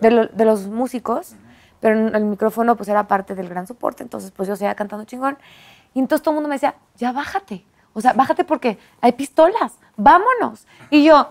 de, 0.00 0.10
lo- 0.10 0.26
de 0.26 0.44
los 0.44 0.66
músicos, 0.66 1.36
pero 1.80 2.08
el 2.08 2.24
micrófono 2.24 2.76
pues 2.76 2.88
era 2.88 3.06
parte 3.08 3.34
del 3.34 3.48
gran 3.48 3.66
soporte, 3.66 4.02
entonces 4.02 4.30
pues 4.32 4.48
yo 4.48 4.56
seguía 4.56 4.74
cantando 4.74 5.04
chingón. 5.06 5.38
Y 5.94 6.00
entonces 6.00 6.22
todo 6.22 6.32
el 6.32 6.36
mundo 6.36 6.48
me 6.48 6.54
decía, 6.56 6.74
ya 6.96 7.12
bájate, 7.12 7.64
o 7.94 8.00
sea, 8.00 8.12
bájate 8.12 8.44
porque 8.44 8.78
hay 9.00 9.12
pistolas, 9.12 9.72
vámonos. 9.96 10.66
Y 10.90 11.04
yo, 11.04 11.28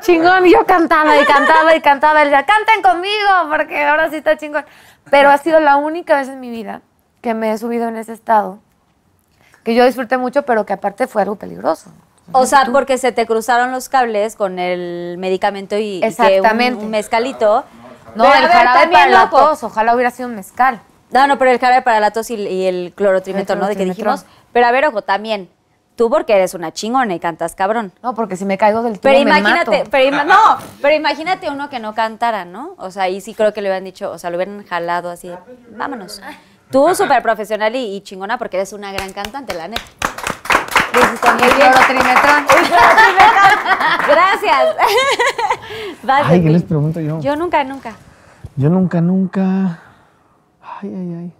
chingón, 0.00 0.46
y 0.46 0.52
yo 0.52 0.64
cantaba 0.66 1.20
y 1.20 1.24
cantaba 1.24 1.74
y 1.76 1.80
cantaba, 1.80 2.22
y 2.22 2.24
decía, 2.24 2.44
canten 2.44 2.82
conmigo 2.82 3.30
porque 3.48 3.84
ahora 3.84 4.10
sí 4.10 4.16
está 4.16 4.36
chingón. 4.36 4.64
Pero 5.10 5.30
ha 5.30 5.38
sido 5.38 5.60
la 5.60 5.76
única 5.76 6.16
vez 6.16 6.28
en 6.28 6.40
mi 6.40 6.50
vida 6.50 6.82
que 7.20 7.34
me 7.34 7.52
he 7.52 7.58
subido 7.58 7.88
en 7.88 7.96
ese 7.96 8.12
estado, 8.12 8.58
que 9.62 9.74
yo 9.74 9.84
disfruté 9.84 10.16
mucho, 10.16 10.42
pero 10.42 10.66
que 10.66 10.72
aparte 10.72 11.06
fue 11.06 11.22
algo 11.22 11.36
peligroso. 11.36 11.90
O 12.32 12.44
sea, 12.44 12.66
porque 12.72 12.98
se 12.98 13.12
te 13.12 13.24
cruzaron 13.24 13.70
los 13.70 13.88
cables 13.88 14.34
con 14.34 14.58
el 14.58 15.16
medicamento 15.18 15.76
y, 15.76 15.98
y 15.98 16.00
que 16.00 16.06
Exactamente. 16.08 16.78
un, 16.78 16.86
un 16.86 16.90
mezcalito. 16.90 17.64
No, 18.16 18.24
Pero, 18.24 18.46
el 18.46 18.48
jarabe 18.48 18.92
para 18.92 19.10
la 19.10 19.30
tos, 19.30 19.62
ojalá 19.62 19.94
hubiera 19.94 20.10
sido 20.10 20.28
un 20.28 20.34
mezcal. 20.34 20.80
No, 21.10 21.26
no, 21.26 21.38
pero 21.38 21.50
el 21.50 21.58
jarabe 21.58 21.82
para 21.82 22.00
la 22.00 22.10
tos 22.10 22.30
y, 22.30 22.34
y 22.34 22.66
el 22.66 22.92
clorotrimetro, 22.94 23.54
El 23.54 23.60
¿no? 23.60 23.66
De 23.68 23.76
que 23.76 23.84
dijimos. 23.84 24.24
Pero 24.52 24.66
a 24.66 24.72
ver, 24.72 24.86
ojo, 24.86 25.02
también. 25.02 25.48
Tú 25.94 26.10
porque 26.10 26.34
eres 26.34 26.52
una 26.52 26.72
chingona 26.72 27.14
y 27.14 27.20
cantas 27.20 27.54
cabrón. 27.54 27.90
No, 28.02 28.14
porque 28.14 28.36
si 28.36 28.44
me 28.44 28.58
caigo 28.58 28.82
del 28.82 28.94
tubo 28.94 29.02
Pero 29.02 29.14
me 29.24 29.38
imagínate, 29.38 29.78
mato. 29.78 29.90
pero 29.90 30.04
ima- 30.14 30.24
no, 30.26 30.58
pero 30.82 30.94
imagínate 30.94 31.48
uno 31.48 31.70
que 31.70 31.78
no 31.80 31.94
cantara, 31.94 32.44
¿no? 32.44 32.74
O 32.76 32.90
sea, 32.90 33.04
ahí 33.04 33.22
sí 33.22 33.32
creo 33.32 33.54
que 33.54 33.62
le 33.62 33.68
hubieran 33.68 33.84
dicho, 33.84 34.10
o 34.10 34.18
sea, 34.18 34.28
lo 34.28 34.36
hubieran 34.36 34.62
jalado 34.66 35.08
así, 35.10 35.30
vámonos. 35.70 36.20
Tú 36.70 36.94
súper 36.94 37.22
profesional 37.22 37.74
y, 37.76 37.96
y 37.96 38.00
chingona 38.02 38.36
porque 38.36 38.58
eres 38.58 38.74
una 38.74 38.92
gran 38.92 39.10
cantante, 39.14 39.54
la 39.54 39.68
neta. 39.68 39.82
Clorotrimetrón. 40.92 42.46
Gracias. 44.08 44.76
Vas, 46.02 46.22
Ay, 46.26 46.42
¿qué 46.42 46.50
les 46.50 46.62
pregunto 46.62 47.00
yo? 47.00 47.20
Yo 47.20 47.36
nunca, 47.36 47.64
nunca. 47.64 47.94
Yo 48.56 48.68
nunca, 48.70 49.00
nunca. 49.00 49.80
Ay, 50.80 50.92
ay, 50.94 51.14
ay. 51.14 51.32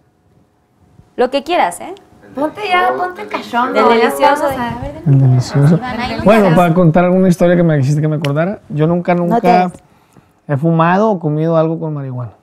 Lo 1.15 1.29
que 1.29 1.43
quieras, 1.43 1.79
¿eh? 1.81 1.93
Ponte 2.35 2.61
ya, 2.67 2.93
ponte 2.95 3.25
cachón. 3.27 3.73
Del 3.73 3.87
delicioso. 3.87 4.47
de- 4.49 4.55
a 4.55 4.79
ver, 4.81 5.01
El 5.05 5.19
delicioso. 5.19 5.79
Bueno, 6.23 6.55
para 6.55 6.73
contar 6.73 7.05
alguna 7.05 7.27
historia 7.27 7.55
que 7.55 7.63
me 7.63 7.77
dijiste 7.77 7.99
que 8.01 8.07
me 8.07 8.17
acordara, 8.17 8.59
yo 8.69 8.85
nunca, 8.85 9.15
nunca 9.15 9.71
he 10.47 10.57
fumado 10.57 11.09
o 11.11 11.19
comido 11.19 11.57
algo 11.57 11.79
con 11.79 11.93
marihuana. 11.93 12.33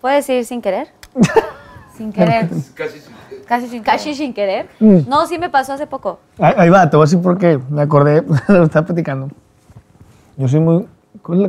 ¿Puedes 0.00 0.28
ir 0.28 0.44
sin 0.44 0.60
querer? 0.62 0.88
Sin 1.96 2.12
querer. 2.12 2.50
Casi 2.74 3.00
sin- 3.00 3.14
Casi 3.46 3.68
sin 3.68 3.82
Casi 3.82 4.14
sin 4.14 4.34
querer. 4.34 4.68
Mm. 4.80 5.08
No, 5.08 5.26
sí 5.26 5.38
me 5.38 5.48
pasó 5.48 5.72
hace 5.72 5.86
poco. 5.86 6.18
Ahí, 6.38 6.52
ahí 6.58 6.68
va, 6.68 6.90
te 6.90 6.96
voy 6.98 7.04
a 7.04 7.06
decir 7.06 7.22
por 7.22 7.38
qué. 7.38 7.58
Me 7.70 7.80
acordé, 7.80 8.22
lo 8.48 8.64
estaba 8.64 8.84
platicando. 8.84 9.30
Yo 10.36 10.46
soy 10.46 10.60
muy. 10.60 10.86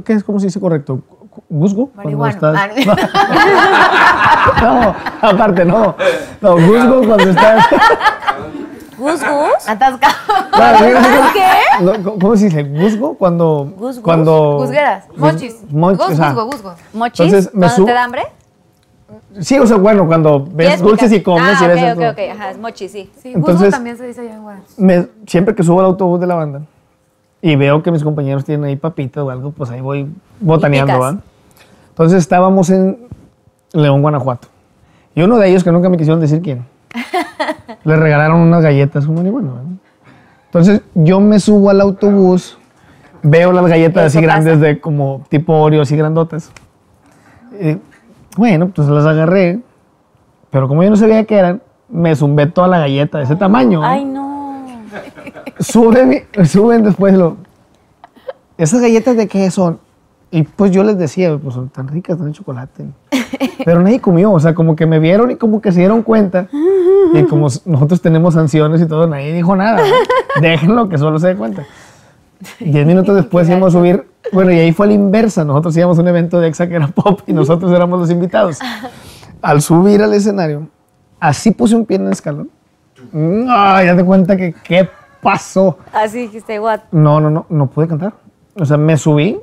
¿Qué 0.05 0.13
es? 0.13 0.23
¿Cómo 0.23 0.39
se 0.39 0.45
dice 0.45 0.61
correcto? 0.61 1.01
¿Gusgo? 1.49 1.87
Cuando 1.93 2.17
Marihuana. 2.17 2.65
estás- 2.65 2.85
no, 4.61 4.95
aparte 5.21 5.65
no. 5.65 5.95
No, 6.41 6.53
gusgo 6.53 7.07
cuando 7.07 7.29
estás. 7.29 7.65
¿Gus, 8.97 9.21
gus? 9.21 9.67
Atascado. 9.69 10.13
No, 11.81 12.17
¿Cómo 12.19 12.35
se 12.35 12.45
dice? 12.45 12.63
¿Gusgo? 12.63 13.15
Cuando. 13.15 13.71
Gus, 13.77 13.95
gus. 13.95 13.99
Cuando. 13.99 14.57
Gusgueras. 14.57 15.05
Mochis. 15.15 15.63
Moch- 15.71 15.97
Gus, 15.97 16.09
o 16.09 16.15
sea, 16.15 16.29
gusgo, 16.31 16.45
gusgo. 16.45 16.73
¿Mochis? 16.93 17.19
Entonces, 17.25 17.53
me 17.53 17.67
¿Cuando 17.67 17.85
te 17.85 17.93
da 17.93 18.03
hambre? 18.03 18.23
Sí, 19.39 19.59
o 19.59 19.67
sea, 19.67 19.77
bueno, 19.77 20.07
cuando 20.07 20.39
ves 20.43 20.67
¿Quieres 20.67 20.81
dulces 20.81 21.11
y 21.11 21.21
comes 21.21 21.61
ah, 21.61 21.65
y 21.65 21.67
ves 21.67 21.93
ok, 21.93 21.99
ok, 21.99 22.05
ok. 22.11 22.19
Ajá, 22.35 22.49
es 22.51 22.57
mochis, 22.57 22.91
sí. 22.91 23.11
Sí, 23.21 23.33
gusgo 23.33 23.49
Entonces- 23.51 23.71
también 23.71 23.97
se 23.97 24.07
dice 24.07 24.21
allá 24.21 24.33
en 24.33 24.41
Guadalajara. 24.41 25.05
siempre 25.27 25.53
que 25.55 25.63
subo 25.63 25.79
al 25.79 25.85
autobús 25.85 26.19
de 26.19 26.27
la 26.27 26.35
banda 26.35 26.61
y 27.47 27.55
veo 27.55 27.81
que 27.81 27.91
mis 27.91 28.03
compañeros 28.03 28.43
tienen 28.43 28.65
ahí 28.65 28.75
papita 28.75 29.23
o 29.23 29.29
algo, 29.29 29.51
pues 29.51 29.69
ahí 29.69 29.79
voy 29.79 30.09
botaneando. 30.41 31.21
Entonces 31.87 32.19
estábamos 32.19 32.69
en 32.69 32.97
León, 33.71 34.01
Guanajuato. 34.01 34.49
Y 35.15 35.21
uno 35.21 35.37
de 35.37 35.47
ellos, 35.47 35.63
que 35.63 35.71
nunca 35.71 35.87
me 35.87 35.95
quisieron 35.95 36.19
decir 36.19 36.41
quién, 36.41 36.65
le 37.85 37.95
regalaron 37.95 38.41
unas 38.41 38.61
galletas 38.61 39.05
con 39.05 39.15
marihuana. 39.15 39.51
¿verdad? 39.53 39.71
Entonces 40.47 40.81
yo 40.93 41.21
me 41.21 41.39
subo 41.39 41.69
al 41.69 41.79
autobús, 41.79 42.57
veo 43.23 43.53
las 43.53 43.65
galletas 43.67 44.07
así 44.07 44.19
grandes 44.19 44.59
de 44.59 44.81
como 44.81 45.23
tipo 45.29 45.53
Oreo, 45.53 45.83
así 45.83 45.95
grandotas. 45.95 46.51
Y, 47.61 47.77
bueno, 48.35 48.71
pues 48.75 48.89
las 48.89 49.05
agarré, 49.05 49.61
pero 50.49 50.67
como 50.67 50.83
yo 50.83 50.89
no 50.89 50.97
sabía 50.97 51.23
qué 51.23 51.37
eran, 51.37 51.61
me 51.87 52.13
zumbé 52.13 52.47
toda 52.47 52.67
la 52.67 52.79
galleta 52.79 53.19
de 53.19 53.23
ese 53.23 53.37
tamaño. 53.37 53.81
Ay, 53.81 54.03
no. 54.03 54.26
Suben, 55.59 56.25
suben 56.45 56.83
después 56.83 57.13
lo. 57.13 57.37
¿Esas 58.57 58.81
galletas 58.81 59.15
de 59.15 59.27
qué 59.27 59.51
son? 59.51 59.79
Y 60.29 60.43
pues 60.43 60.71
yo 60.71 60.83
les 60.83 60.97
decía, 60.97 61.37
pues 61.37 61.55
son 61.55 61.69
tan 61.69 61.87
ricas, 61.87 62.15
están 62.15 62.27
de 62.27 62.33
chocolate. 62.33 62.85
Pero 63.63 63.81
nadie 63.81 64.01
comió, 64.01 64.31
o 64.31 64.39
sea, 64.39 64.53
como 64.53 64.75
que 64.75 64.85
me 64.85 64.99
vieron 64.99 65.31
y 65.31 65.35
como 65.35 65.61
que 65.61 65.71
se 65.71 65.79
dieron 65.79 66.01
cuenta. 66.01 66.47
Y 67.13 67.23
como 67.23 67.47
nosotros 67.65 68.01
tenemos 68.01 68.33
sanciones 68.33 68.81
y 68.81 68.85
todo, 68.85 69.07
nadie 69.07 69.33
dijo 69.33 69.55
nada. 69.55 69.81
Déjenlo 70.41 70.89
que 70.89 70.97
solo 70.97 71.19
se 71.19 71.27
dé 71.27 71.35
cuenta. 71.35 71.65
Diez 72.59 72.85
minutos 72.85 73.15
después 73.15 73.47
íbamos 73.47 73.73
a 73.73 73.79
subir, 73.79 74.07
bueno, 74.31 74.51
y 74.51 74.59
ahí 74.59 74.71
fue 74.71 74.85
a 74.85 74.89
la 74.89 74.95
inversa. 74.95 75.43
Nosotros 75.45 75.75
íbamos 75.77 75.97
a 75.97 76.01
un 76.01 76.07
evento 76.07 76.39
de 76.39 76.47
EXA 76.49 76.67
que 76.67 76.75
era 76.75 76.87
pop 76.87 77.21
y 77.25 77.33
nosotros 77.33 77.71
éramos 77.71 77.99
los 77.99 78.11
invitados. 78.11 78.59
Al 79.41 79.61
subir 79.61 80.01
al 80.01 80.13
escenario, 80.13 80.67
así 81.19 81.51
puse 81.51 81.75
un 81.75 81.85
pie 81.85 81.97
en 81.97 82.07
el 82.07 82.11
escalón. 82.11 82.49
No, 83.11 83.83
ya 83.83 83.95
te 83.95 84.03
cuenta 84.03 84.35
que 84.35 84.53
qué 84.63 84.89
pasó. 85.21 85.77
Así 85.93 86.19
dijiste, 86.21 86.59
what? 86.59 86.81
No, 86.91 87.19
no, 87.19 87.29
no, 87.29 87.45
no 87.49 87.67
pude 87.67 87.87
cantar. 87.87 88.13
O 88.55 88.65
sea, 88.65 88.77
me 88.77 88.97
subí, 88.97 89.39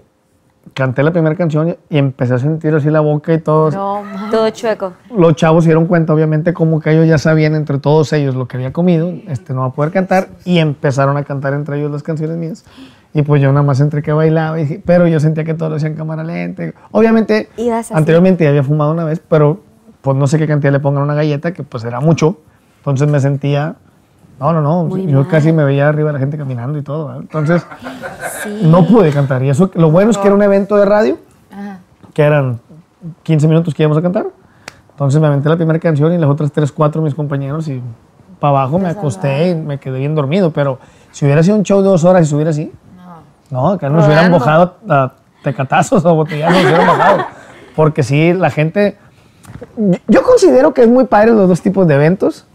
canté 0.72 1.02
la 1.02 1.12
primera 1.12 1.36
canción 1.36 1.76
y 1.88 1.98
empecé 1.98 2.34
a 2.34 2.38
sentir 2.38 2.74
así 2.74 2.90
la 2.90 3.00
boca 3.00 3.32
y 3.32 3.38
todo. 3.38 3.70
No. 3.70 4.02
Todo 4.30 4.50
chueco. 4.50 4.92
Los 5.16 5.36
chavos 5.36 5.64
se 5.64 5.70
dieron 5.70 5.86
cuenta, 5.86 6.12
obviamente, 6.14 6.52
como 6.52 6.80
que 6.80 6.92
ellos 6.92 7.06
ya 7.06 7.18
sabían 7.18 7.54
entre 7.54 7.78
todos 7.78 8.12
ellos 8.12 8.34
lo 8.34 8.48
que 8.48 8.56
había 8.56 8.72
comido, 8.72 9.12
este 9.28 9.54
no 9.54 9.60
va 9.60 9.66
a 9.66 9.72
poder 9.72 9.92
cantar, 9.92 10.28
y 10.44 10.58
empezaron 10.58 11.16
a 11.16 11.24
cantar 11.24 11.52
entre 11.52 11.78
ellos 11.78 11.90
las 11.90 12.02
canciones 12.02 12.36
mías. 12.36 12.64
Y 13.12 13.22
pues 13.22 13.40
yo 13.40 13.52
nada 13.52 13.62
más 13.62 13.78
entre 13.78 14.02
que 14.02 14.12
bailaba, 14.12 14.60
y 14.60 14.82
pero 14.84 15.06
yo 15.06 15.20
sentía 15.20 15.44
que 15.44 15.54
todos 15.54 15.70
lo 15.70 15.76
hacían 15.76 15.94
cámara 15.94 16.24
lenta. 16.24 16.72
Obviamente, 16.90 17.48
anteriormente 17.92 18.48
había 18.48 18.64
fumado 18.64 18.90
una 18.90 19.04
vez, 19.04 19.20
pero 19.20 19.60
pues 20.02 20.16
no 20.16 20.26
sé 20.26 20.38
qué 20.38 20.48
cantidad 20.48 20.72
le 20.72 20.80
pongan 20.80 21.02
a 21.02 21.04
una 21.04 21.14
galleta, 21.14 21.52
que 21.52 21.62
pues 21.62 21.84
era 21.84 22.00
mucho. 22.00 22.38
Entonces 22.78 23.08
me 23.08 23.20
sentía, 23.20 23.76
no, 24.40 24.52
no, 24.52 24.60
no, 24.60 24.84
Muy 24.84 25.06
yo 25.06 25.20
mal. 25.20 25.28
casi 25.28 25.52
me 25.52 25.64
veía 25.64 25.88
arriba 25.88 26.08
de 26.08 26.14
la 26.14 26.18
gente 26.18 26.36
caminando 26.36 26.78
y 26.78 26.82
todo. 26.82 27.14
Entonces 27.16 27.64
Sí. 28.42 28.60
no 28.62 28.86
pude 28.86 29.10
cantar. 29.10 29.42
Y 29.42 29.48
eso, 29.50 29.70
lo 29.74 29.90
bueno 29.90 30.10
es 30.10 30.18
que 30.18 30.26
era 30.26 30.34
un 30.34 30.42
evento 30.42 30.76
de 30.76 30.84
radio, 30.84 31.18
que 32.12 32.22
eran 32.22 32.60
15 33.22 33.48
minutos 33.48 33.74
que 33.74 33.82
íbamos 33.82 33.98
a 33.98 34.02
cantar. 34.02 34.26
Entonces 34.90 35.20
me 35.20 35.26
aventé 35.26 35.48
la 35.48 35.56
primera 35.56 35.78
canción 35.78 36.12
y 36.12 36.18
las 36.18 36.28
otras 36.30 36.52
3, 36.52 36.70
4 36.70 37.02
mis 37.02 37.14
compañeros 37.14 37.66
y 37.68 37.82
para 38.38 38.50
abajo 38.58 38.78
me 38.78 38.88
acosté 38.88 39.50
y 39.50 39.54
me 39.54 39.78
quedé 39.78 39.98
bien 39.98 40.14
dormido, 40.14 40.50
pero 40.52 40.78
si 41.10 41.24
hubiera 41.24 41.42
sido 41.42 41.56
un 41.56 41.62
show 41.62 41.80
de 41.82 41.88
dos 41.88 42.04
horas 42.04 42.22
y 42.22 42.24
estuviera 42.24 42.50
así, 42.50 42.72
no, 43.50 43.70
acá 43.70 43.88
nos 43.88 44.04
hubieran 44.06 44.30
bajado 44.32 44.76
a 44.88 45.12
tecatazos 45.42 46.04
o 46.04 46.14
botellazos, 46.14 46.54
nos 46.56 46.64
hubieran 46.66 46.86
bajado. 46.86 47.24
Porque 47.76 48.02
sí, 48.02 48.32
la 48.32 48.50
gente. 48.50 48.96
Yo 50.08 50.22
considero 50.22 50.72
que 50.74 50.82
es 50.82 50.88
muy 50.88 51.04
padre 51.04 51.32
los 51.32 51.48
dos 51.48 51.60
tipos 51.60 51.86
de 51.88 51.94
eventos, 51.94 52.46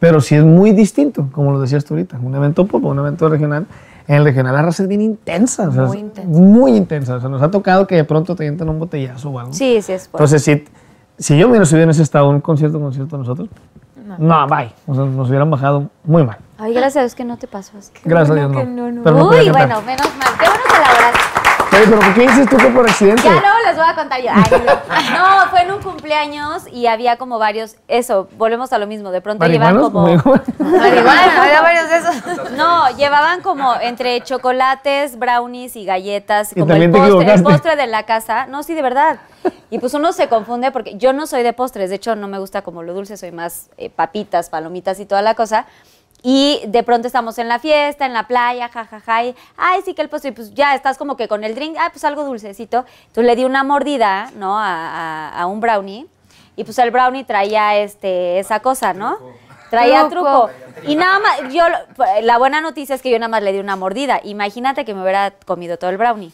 pero 0.00 0.20
sí 0.20 0.34
es 0.34 0.42
muy 0.42 0.72
distinto, 0.72 1.28
como 1.30 1.52
lo 1.52 1.60
decías 1.60 1.84
tú 1.84 1.94
ahorita. 1.94 2.18
Un 2.20 2.34
evento 2.34 2.66
pop, 2.66 2.84
un 2.84 2.98
evento 2.98 3.28
regional. 3.28 3.66
En 4.08 4.16
el 4.16 4.24
regional 4.24 4.54
la 4.54 4.62
raza 4.62 4.82
es 4.82 4.88
bien 4.88 5.02
intensa. 5.02 5.68
o 5.68 5.72
sea, 5.72 5.84
Muy 5.84 5.98
intensa. 5.98 6.40
Muy 6.40 6.76
intensa. 6.76 7.14
O 7.16 7.20
sea, 7.20 7.28
nos 7.28 7.42
ha 7.42 7.50
tocado 7.50 7.86
que 7.86 7.94
de 7.94 8.04
pronto 8.04 8.34
te 8.34 8.42
avientan 8.42 8.68
un 8.70 8.78
botellazo 8.78 9.30
o 9.30 9.38
algo. 9.38 9.52
Sí, 9.52 9.80
sí 9.82 9.92
es 9.92 10.08
fuerte. 10.08 10.34
Entonces, 10.34 10.42
si, 10.42 10.64
si 11.22 11.38
yo 11.38 11.46
me 11.46 11.52
hubiera 11.52 11.66
subido 11.66 11.84
en 11.84 11.90
ese 11.90 12.02
estado, 12.02 12.28
un 12.28 12.40
concierto, 12.40 12.80
concierto 12.80 13.18
nosotros, 13.18 13.48
no, 14.18 14.46
bye. 14.48 14.72
O 14.86 14.94
sea, 14.94 15.04
nos 15.04 15.28
hubieran 15.28 15.50
bajado 15.50 15.90
muy 16.02 16.24
mal. 16.24 16.38
Ay, 16.58 16.72
gracias 16.72 16.96
a 16.96 17.00
Dios 17.00 17.14
que 17.14 17.24
no 17.24 17.36
te 17.36 17.46
pasó 17.46 17.78
así. 17.78 17.92
Gracias 18.04 18.28
bueno 18.28 18.58
a 18.58 18.62
Dios, 18.62 18.68
no. 18.68 18.90
no, 18.90 19.02
no. 19.02 19.10
No 19.10 19.28
Uy, 19.28 19.50
bueno, 19.50 19.80
menos 19.82 20.08
mal. 20.18 20.28
Qué 20.38 20.46
bueno 20.46 20.62
que 20.66 20.80
laboraste. 20.80 21.29
Oye, 21.80 21.88
pero 21.88 22.00
¿por 22.02 22.14
qué 22.14 22.20
dices 22.22 22.48
tú 22.48 22.56
que 22.58 22.66
por 22.66 22.86
accidente? 22.86 23.22
Ya 23.22 23.30
luego 23.30 23.56
les 23.64 23.76
voy 23.76 23.86
a 23.88 23.94
contar 23.94 24.20
yo. 24.20 24.28
Ay, 24.34 25.04
no. 25.14 25.44
no, 25.44 25.50
fue 25.50 25.62
en 25.62 25.72
un 25.72 25.82
cumpleaños 25.82 26.64
y 26.70 26.86
había 26.86 27.16
como 27.16 27.38
varios, 27.38 27.76
eso, 27.88 28.28
volvemos 28.36 28.74
a 28.74 28.78
lo 28.78 28.86
mismo, 28.86 29.10
de 29.10 29.22
pronto 29.22 29.46
llevan 29.46 29.80
como... 29.80 30.02
Marihuana. 30.02 31.42
Había 31.42 31.62
varios 31.62 31.88
de 31.88 31.96
esos. 31.96 32.50
No, 32.52 32.94
llevaban 32.96 33.40
como 33.40 33.74
entre 33.80 34.20
chocolates, 34.20 35.18
brownies 35.18 35.74
y 35.76 35.86
galletas, 35.86 36.52
Y 36.54 36.60
como 36.60 36.74
el 36.74 36.90
postre, 36.90 37.32
el 37.32 37.42
postre 37.42 37.76
de 37.76 37.86
la 37.86 38.02
casa. 38.04 38.46
No, 38.46 38.62
sí, 38.62 38.74
de 38.74 38.82
verdad. 38.82 39.20
Y 39.70 39.78
pues 39.78 39.94
uno 39.94 40.12
se 40.12 40.28
confunde 40.28 40.72
porque 40.72 40.98
yo 40.98 41.14
no 41.14 41.26
soy 41.26 41.42
de 41.42 41.54
postres, 41.54 41.88
de 41.88 41.96
hecho 41.96 42.14
no 42.14 42.28
me 42.28 42.38
gusta 42.38 42.60
como 42.60 42.82
lo 42.82 42.92
dulce, 42.92 43.16
soy 43.16 43.32
más 43.32 43.70
eh, 43.78 43.88
papitas, 43.88 44.50
palomitas 44.50 45.00
y 45.00 45.06
toda 45.06 45.22
la 45.22 45.34
cosa. 45.34 45.66
Y 46.22 46.62
de 46.66 46.82
pronto 46.82 47.06
estamos 47.06 47.38
en 47.38 47.48
la 47.48 47.58
fiesta, 47.58 48.04
en 48.04 48.12
la 48.12 48.26
playa, 48.26 48.68
jajaja, 48.68 49.24
y, 49.24 49.34
ay, 49.56 49.80
sí 49.84 49.94
que 49.94 50.02
el 50.02 50.08
postre, 50.10 50.30
y 50.30 50.32
pues 50.34 50.52
ya 50.54 50.74
estás 50.74 50.98
como 50.98 51.16
que 51.16 51.28
con 51.28 51.44
el 51.44 51.54
drink, 51.54 51.76
ay, 51.80 51.88
pues 51.92 52.04
algo 52.04 52.24
dulcecito. 52.24 52.84
Entonces 53.06 53.24
le 53.24 53.36
di 53.36 53.44
una 53.44 53.64
mordida, 53.64 54.30
¿no? 54.36 54.58
A, 54.58 54.66
a- 55.30 55.40
a 55.40 55.46
un 55.46 55.60
brownie. 55.60 56.06
Y 56.56 56.64
pues 56.64 56.78
el 56.78 56.90
brownie 56.90 57.24
traía 57.24 57.76
este, 57.76 58.38
esa 58.38 58.60
cosa, 58.60 58.92
¿no? 58.92 59.16
Traía 59.70 60.08
Truco. 60.08 60.50
truco. 60.50 60.50
Y 60.90 60.96
nada 60.96 61.20
más, 61.20 61.40
yo, 61.54 61.62
lo- 61.68 61.78
la 62.22 62.36
buena 62.38 62.60
noticia 62.60 62.94
es 62.94 63.00
que 63.02 63.08
yo 63.10 63.18
nada 63.18 63.28
más 63.28 63.42
le 63.42 63.52
di 63.52 63.60
una 63.60 63.76
mordida. 63.76 64.20
Imagínate 64.24 64.84
que 64.84 64.92
me 64.92 65.00
hubiera 65.02 65.30
comido 65.46 65.78
todo 65.78 65.88
el 65.90 65.96
brownie. 65.96 66.32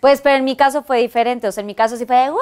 Pues, 0.00 0.20
pero 0.20 0.36
en 0.36 0.44
mi 0.44 0.56
caso 0.56 0.82
fue 0.82 0.98
diferente. 0.98 1.46
O 1.48 1.52
sea, 1.52 1.60
en 1.62 1.66
mi 1.66 1.74
caso 1.74 1.96
sí 1.96 2.06
fue, 2.06 2.30
¡guau! 2.30 2.40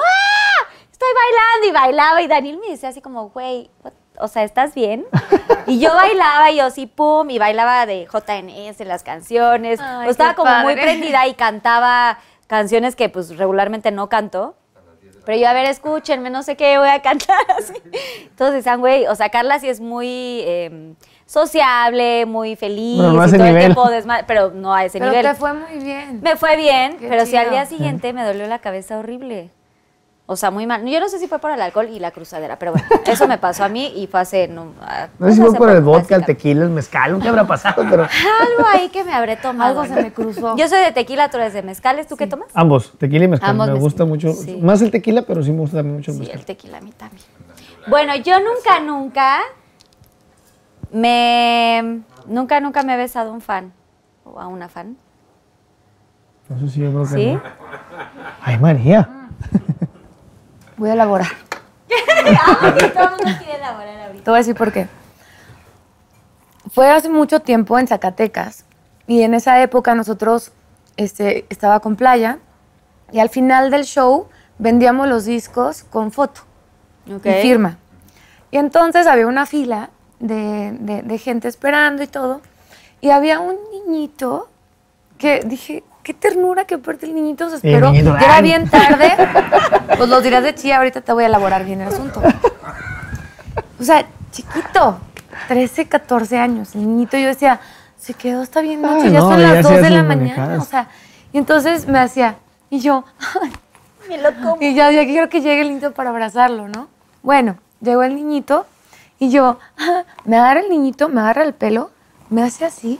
Estoy 0.91 1.09
bailando 1.13 1.67
y 1.67 1.71
bailaba. 1.71 2.21
Y 2.21 2.27
Daniel 2.27 2.57
me 2.59 2.69
decía 2.69 2.89
así 2.89 3.01
como, 3.01 3.29
güey, 3.31 3.69
what- 3.83 3.93
o 4.19 4.27
sea, 4.27 4.43
¿estás 4.43 4.73
bien? 4.75 5.05
Y 5.65 5.79
yo 5.79 5.93
bailaba 5.95 6.51
y 6.51 6.57
yo 6.57 6.69
sí, 6.71 6.87
pum, 6.87 7.29
y 7.29 7.39
bailaba 7.39 7.85
de 7.85 8.05
JNS, 8.05 8.85
las 8.85 9.01
canciones. 9.01 9.79
Ay, 9.81 10.07
o 10.07 10.09
estaba 10.11 10.33
como 10.35 10.53
muy 10.57 10.75
prendida 10.75 11.25
y 11.25 11.35
cantaba 11.35 12.19
canciones 12.47 12.97
que 12.97 13.07
pues 13.07 13.37
regularmente 13.37 13.89
no 13.89 14.09
canto. 14.09 14.55
Pero 15.25 15.37
yo, 15.37 15.47
a 15.47 15.53
ver, 15.53 15.65
escúchenme, 15.69 16.29
no 16.29 16.43
sé 16.43 16.57
qué 16.57 16.77
voy 16.77 16.89
a 16.89 17.01
cantar 17.01 17.37
así. 17.57 17.73
Todos 18.37 18.51
decían, 18.51 18.81
güey, 18.81 19.07
o 19.07 19.15
sea, 19.15 19.29
Carla 19.29 19.57
sí 19.59 19.69
es 19.69 19.79
muy 19.79 20.41
eh, 20.45 20.95
sociable, 21.25 22.25
muy 22.25 22.57
feliz, 22.57 22.99
Pero 22.99 23.13
no 23.13 23.21
a 23.21 23.25
y 23.25 23.27
ese 23.29 23.37
todo 23.37 23.47
el 23.47 23.53
nivel. 23.53 23.73
tiempo 23.73 23.89
pero 24.27 24.51
no 24.51 24.73
a 24.73 24.83
ese 24.83 24.99
Pero 24.99 25.11
nivel. 25.11 25.25
te 25.27 25.35
fue 25.35 25.53
muy 25.53 25.77
bien. 25.81 26.19
Me 26.21 26.35
fue 26.35 26.57
bien, 26.57 26.97
Qué 26.97 27.07
pero 27.07 27.25
sí 27.25 27.37
al 27.37 27.43
chido. 27.45 27.51
día 27.51 27.65
siguiente 27.65 28.11
me 28.11 28.23
dolió 28.25 28.47
la 28.47 28.59
cabeza 28.59 28.97
horrible. 28.97 29.49
O 30.25 30.37
sea, 30.37 30.51
muy 30.51 30.65
mal. 30.65 30.85
Yo 30.85 31.01
no 31.01 31.09
sé 31.09 31.19
si 31.19 31.27
fue 31.27 31.39
por 31.39 31.51
el 31.51 31.61
alcohol 31.61 31.89
y 31.91 31.99
la 31.99 32.11
cruzadera, 32.11 32.57
pero 32.57 32.71
bueno, 32.71 32.87
eso 33.05 33.27
me 33.27 33.37
pasó 33.37 33.65
a 33.65 33.69
mí 33.69 33.91
y 33.95 34.07
fue 34.07 34.21
hace... 34.21 34.47
No, 34.47 34.71
ah, 34.81 35.07
No 35.19 35.27
sé 35.27 35.33
si 35.35 35.41
fue 35.41 35.53
por 35.53 35.69
el 35.69 35.81
vodka, 35.81 36.15
el 36.15 36.23
tequila, 36.25 36.63
el 36.63 36.69
mezcal, 36.69 37.19
¿qué 37.21 37.27
habrá 37.27 37.45
pasado? 37.45 37.83
Pero 37.89 38.03
Algo 38.03 38.67
ahí 38.73 38.87
que 38.87 39.03
me 39.03 39.13
habré 39.13 39.35
tomado. 39.35 39.81
Algo 39.81 39.93
se 39.93 40.01
me 40.01 40.13
cruzó. 40.13 40.55
Yo 40.55 40.67
soy 40.69 40.79
de 40.79 40.93
tequila, 40.93 41.29
tú 41.29 41.37
eres 41.37 41.53
de 41.53 41.61
mezcales. 41.61 42.07
¿Tú 42.07 42.15
qué 42.15 42.27
tomas? 42.27 42.47
ambos, 42.53 42.93
tequila 42.97 43.25
y 43.25 43.27
mezcal. 43.27 43.49
Ambos 43.49 43.67
me 43.67 43.73
mezcal. 43.73 43.83
gusta 43.83 44.05
mucho. 44.05 44.31
Sí. 44.31 44.57
Más 44.61 44.81
el 44.81 44.91
tequila, 44.91 45.23
pero 45.23 45.43
sí 45.43 45.51
me 45.51 45.59
gusta 45.59 45.77
también 45.77 45.97
mucho 45.97 46.11
el 46.11 46.15
Sí, 46.17 46.19
mezcal. 46.21 46.39
el 46.39 46.45
tequila 46.45 46.77
a 46.77 46.81
mí 46.81 46.91
también. 46.93 47.23
Bueno, 47.87 48.15
yo 48.15 48.39
nunca, 48.39 48.79
nunca 48.79 49.39
me... 50.91 52.01
Nunca, 52.27 52.61
nunca 52.61 52.83
me 52.83 52.93
he 52.93 52.97
besado 52.97 53.31
a 53.31 53.33
un 53.33 53.41
fan 53.41 53.73
o 54.23 54.39
a 54.39 54.47
una 54.47 54.69
fan. 54.69 54.95
Eso 56.55 56.67
sí, 56.69 56.79
yo 56.79 56.91
creo 56.91 57.03
que 57.03 57.09
¿Sí? 57.09 57.33
no. 57.33 57.41
Ay, 58.41 58.57
María. 58.57 59.09
Voy 60.77 60.89
a 60.89 60.93
elaborar. 60.93 61.27
Amo 62.45 62.75
que 62.75 62.87
todo 62.89 63.03
el 63.03 63.09
mundo 63.11 63.31
quiere 63.39 63.55
elaborar 63.57 63.99
ahorita. 64.07 64.23
Te 64.23 64.29
voy 64.31 64.37
a 64.37 64.41
decir 64.41 64.55
por 64.55 64.71
qué. 64.71 64.87
Fue 66.71 66.89
hace 66.89 67.09
mucho 67.09 67.41
tiempo 67.41 67.77
en 67.77 67.87
Zacatecas 67.87 68.65
y 69.05 69.21
en 69.23 69.33
esa 69.33 69.61
época 69.61 69.93
nosotros 69.95 70.51
este, 70.97 71.45
estaba 71.49 71.79
con 71.81 71.95
playa 71.95 72.39
y 73.11 73.19
al 73.19 73.29
final 73.29 73.69
del 73.69 73.83
show 73.83 74.27
vendíamos 74.59 75.07
los 75.07 75.25
discos 75.25 75.83
con 75.83 76.11
foto 76.11 76.41
Ok. 77.13 77.25
y 77.25 77.41
firma. 77.41 77.77
Y 78.49 78.57
entonces 78.57 79.07
había 79.07 79.27
una 79.27 79.45
fila 79.45 79.89
de, 80.19 80.71
de- 80.79 81.01
de 81.01 81.17
gente 81.17 81.47
esperando 81.47 82.01
y 82.01 82.07
todo 82.07 82.41
y 83.01 83.09
había 83.09 83.39
un 83.39 83.57
niñito 83.71 84.47
que 85.17 85.41
dije, 85.45 85.83
qué 86.03 86.13
ternura 86.13 86.65
que 86.65 86.75
aparte 86.75 87.05
el 87.05 87.15
niñito 87.15 87.49
se 87.49 87.55
el 87.55 87.73
esperó. 87.73 87.91
niñito, 87.91 88.15
era 88.17 88.41
bien 88.41 88.69
tarde. 88.69 89.13
Pues 89.97 90.09
los 90.09 90.23
dirás 90.23 90.43
de 90.43 90.55
chía, 90.55 90.77
ahorita 90.77 91.01
te 91.01 91.13
voy 91.13 91.23
a 91.23 91.27
elaborar 91.27 91.63
bien 91.65 91.81
el 91.81 91.87
asunto. 91.89 92.21
O 93.79 93.83
sea, 93.83 94.05
chiquito, 94.31 94.97
13, 95.47 95.87
14 95.87 96.37
años, 96.39 96.73
el 96.75 96.81
niñito, 96.81 97.17
yo 97.17 97.27
decía, 97.27 97.59
se 97.97 98.13
quedó 98.13 98.41
hasta 98.41 98.61
bien 98.61 98.81
noche, 98.81 99.05
Ay, 99.07 99.11
ya 99.11 99.19
no, 99.19 99.29
son 99.29 99.39
ya 99.39 99.53
las 99.53 99.67
se 99.67 99.73
2 99.73 99.81
de 99.83 99.89
la 99.91 100.03
mañana, 100.03 100.07
manejadas. 100.37 100.61
o 100.61 100.65
sea, 100.65 100.87
y 101.31 101.37
entonces 101.37 101.87
me 101.87 101.99
hacía, 101.99 102.35
y 102.69 102.79
yo, 102.79 103.05
ay, 103.41 103.51
Me 104.09 104.17
lo 104.17 104.33
como. 104.33 104.57
y 104.61 104.73
ya, 104.73 104.91
ya 104.91 105.05
quiero 105.05 105.29
que 105.29 105.41
llegue 105.41 105.61
el 105.61 105.67
niñito 105.69 105.91
para 105.93 106.09
abrazarlo, 106.09 106.67
¿no? 106.67 106.87
Bueno, 107.21 107.57
llegó 107.81 108.03
el 108.03 108.15
niñito 108.15 108.65
y 109.19 109.29
yo, 109.29 109.59
me 110.25 110.37
agarra 110.37 110.61
el 110.61 110.69
niñito, 110.69 111.07
me 111.07 111.21
agarra 111.21 111.43
el 111.43 111.53
pelo, 111.53 111.91
me 112.29 112.41
hace 112.43 112.65
así 112.65 112.99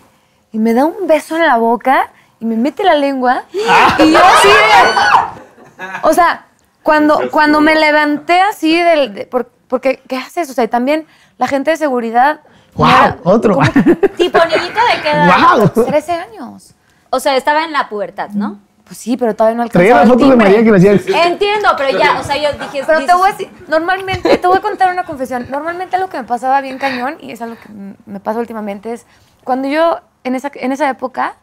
y 0.52 0.60
me 0.60 0.74
da 0.74 0.86
un 0.86 1.08
beso 1.08 1.36
en 1.38 1.44
la 1.48 1.58
boca 1.58 2.12
y 2.44 2.46
me 2.46 2.58
mete 2.58 2.84
la 2.84 2.96
lengua 2.96 3.44
y 3.54 4.12
yo 4.12 4.20
así 4.20 4.48
de- 4.50 5.84
O 6.04 6.14
sea, 6.14 6.46
cuando, 6.84 7.32
cuando 7.32 7.62
me 7.62 7.74
levanté 7.74 8.42
así 8.42 8.78
del... 8.84 9.14
de- 9.14 9.26
por- 9.28 9.50
porque, 9.70 10.02
¿qué 10.10 10.18
haces? 10.18 10.50
O 10.50 10.54
sea, 10.54 10.66
y 10.66 10.68
también 10.68 11.08
la 11.38 11.48
gente 11.48 11.72
de 11.72 11.78
seguridad... 11.78 12.42
¡Wow! 12.76 12.90
Otro. 13.24 13.58
Tipo 14.18 14.40
niñito 14.40 14.80
de 14.94 15.02
qué 15.02 15.12
edad? 15.12 15.58
¡Wow! 15.58 15.86
13 15.86 16.12
años. 16.12 16.74
O 17.12 17.20
sea, 17.22 17.38
estaba 17.38 17.64
en 17.64 17.72
la 17.72 17.88
pubertad, 17.88 18.30
¿no? 18.32 18.60
Pues 18.84 18.98
sí, 18.98 19.16
pero 19.16 19.34
todavía 19.38 19.64
no 19.64 19.70
Traía 19.70 20.00
alcanzaba 20.00 20.06
la 20.06 20.14
el 20.14 20.20
foto 20.20 20.30
de. 20.32 20.36
María 20.36 20.64
que 20.66 20.72
le 20.72 20.92
hacía. 20.92 21.26
Entiendo, 21.28 21.70
pero 21.78 21.98
ya, 21.98 22.20
o 22.20 22.24
sea, 22.26 22.36
yo 22.36 22.52
dije... 22.60 22.84
Pero 22.86 23.06
te 23.06 23.14
voy 23.14 23.30
a 23.30 23.32
decir, 23.32 23.50
normalmente, 23.70 24.38
te 24.38 24.48
voy 24.48 24.58
a 24.58 24.62
contar 24.62 24.92
una 24.92 25.06
confesión. 25.06 25.48
Normalmente 25.50 25.96
algo 25.96 26.10
que 26.10 26.18
me 26.18 26.26
pasaba 26.26 26.60
bien 26.60 26.78
cañón, 26.78 27.16
y 27.22 27.32
es 27.32 27.42
algo 27.42 27.56
que 27.56 27.70
me 28.06 28.20
pasa 28.20 28.40
últimamente, 28.40 28.92
es 28.92 29.06
cuando 29.46 29.70
yo, 29.70 30.02
en 30.26 30.36
esa, 30.36 30.52
en 30.56 30.74
esa 30.74 30.90
época, 30.90 31.36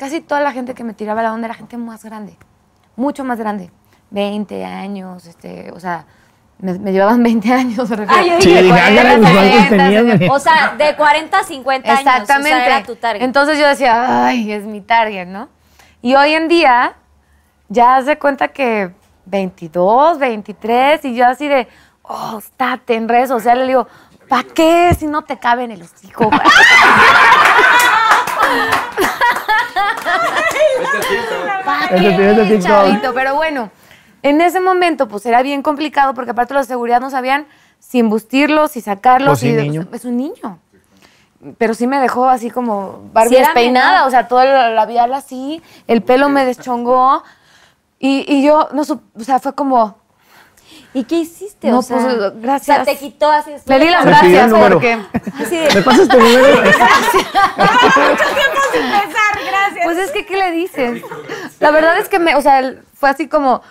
casi 0.00 0.22
toda 0.22 0.40
la 0.40 0.52
gente 0.52 0.72
que 0.72 0.82
me 0.82 0.94
tiraba 0.94 1.22
la 1.22 1.30
onda 1.34 1.46
era 1.46 1.54
gente 1.54 1.76
más 1.76 2.02
grande, 2.02 2.34
mucho 2.96 3.22
más 3.22 3.38
grande. 3.38 3.70
20 4.12 4.64
años, 4.64 5.26
este, 5.26 5.70
o 5.72 5.78
sea, 5.78 6.06
me, 6.58 6.78
me 6.78 6.90
llevaban 6.90 7.22
20 7.30 7.52
años. 7.52 7.90
Ah, 8.08 8.22
yo 8.22 8.40
Sí, 8.40 8.48
dije, 8.48 8.72
ah, 8.72 8.88
40, 8.88 9.02
caray, 9.02 9.18
pues, 9.20 9.32
¿cuántos 9.32 9.60
60, 9.60 9.68
tenías, 9.68 10.02
70. 10.02 10.12
María? 10.14 10.32
O 10.32 10.38
sea, 10.40 10.74
de 10.78 10.96
40 10.96 11.38
a 11.38 11.44
50 11.44 11.90
años. 11.90 12.00
Exactamente. 12.00 12.50
O 12.50 12.64
sea, 12.64 12.66
era 12.78 12.82
tu 12.86 12.96
target. 12.96 13.22
Entonces 13.22 13.58
yo 13.58 13.68
decía, 13.68 14.26
ay, 14.26 14.50
es 14.50 14.64
mi 14.64 14.80
target, 14.80 15.26
¿no? 15.26 15.50
Y 16.00 16.14
hoy 16.14 16.32
en 16.32 16.48
día, 16.48 16.94
ya 17.68 18.02
se 18.02 18.18
cuenta 18.18 18.48
que 18.48 18.92
22, 19.26 20.18
23, 20.18 21.04
y 21.04 21.14
yo 21.14 21.26
así 21.26 21.46
de, 21.46 21.68
oh, 22.02 22.38
estate 22.38 22.94
en 22.94 23.06
redes 23.06 23.28
sociales, 23.28 23.66
le 23.66 23.68
digo, 23.68 23.86
¿para 24.30 24.44
qué 24.44 24.96
si 24.98 25.06
no 25.06 25.22
te 25.22 25.38
cabe 25.38 25.64
en 25.64 25.72
el 25.72 25.82
hocico? 25.82 26.30
¿Para 31.64 31.88
Vete, 31.90 32.16
vete, 32.16 32.42
qué, 32.48 32.54
TikTok. 32.54 32.62
chavito? 32.62 33.14
Pero 33.14 33.34
bueno, 33.34 33.70
en 34.22 34.40
ese 34.40 34.60
momento, 34.60 35.08
pues 35.08 35.24
era 35.26 35.42
bien 35.42 35.62
complicado, 35.62 36.14
porque 36.14 36.30
aparte 36.32 36.54
los 36.54 36.66
de 36.66 36.74
seguridad 36.74 37.00
no 37.00 37.10
sabían 37.10 37.46
si 37.78 37.98
embustirlo, 38.00 38.68
si 38.68 38.80
sacarlo, 38.80 39.28
Pues 39.28 39.40
sí, 39.40 39.50
si- 39.50 39.56
niño. 39.56 39.86
es 39.92 40.04
un 40.04 40.16
niño 40.16 40.58
pero 41.56 41.72
sí 41.72 41.86
me 41.86 41.98
dejó 42.00 42.28
así 42.28 42.50
como 42.50 43.00
Barbie 43.14 43.36
Sí 43.36 43.42
despeinada, 43.42 44.04
o 44.06 44.10
sea, 44.10 44.28
todo 44.28 44.42
el 44.42 44.76
labial 44.76 45.14
así, 45.14 45.62
el 45.86 46.02
pelo 46.02 46.28
me 46.28 46.44
deschongó 46.44 47.22
y, 47.98 48.26
y 48.30 48.42
yo, 48.42 48.68
no, 48.74 48.82
o 48.82 49.24
sea, 49.24 49.38
fue 49.38 49.54
como, 49.54 49.96
¿Y 50.92 51.04
qué 51.04 51.16
hiciste? 51.16 51.70
No, 51.70 51.78
o 51.78 51.82
sea, 51.82 51.98
pues, 51.98 52.40
gracias. 52.40 52.80
O 52.80 52.84
sea, 52.84 52.92
te 52.92 52.98
quitó 52.98 53.30
así. 53.30 53.52
le 53.64 53.78
di 53.78 53.90
las 53.90 54.04
gracias 54.04 54.50
número. 54.50 54.74
porque, 54.74 54.98
Así 55.40 55.56
de, 55.56 55.74
¿Me 55.74 55.82
pasas 55.82 56.08
tu 56.08 56.18
número? 56.18 56.62
pues 59.84 59.98
es 59.98 60.10
que, 60.10 60.26
¿qué 60.26 60.36
le 60.36 60.50
dices? 60.50 61.02
La 61.60 61.70
verdad 61.70 61.98
es 61.98 62.08
que 62.08 62.18
me, 62.18 62.34
o 62.34 62.42
sea, 62.42 62.58
él 62.58 62.82
fue 62.94 63.10
así 63.10 63.28
como, 63.28 63.62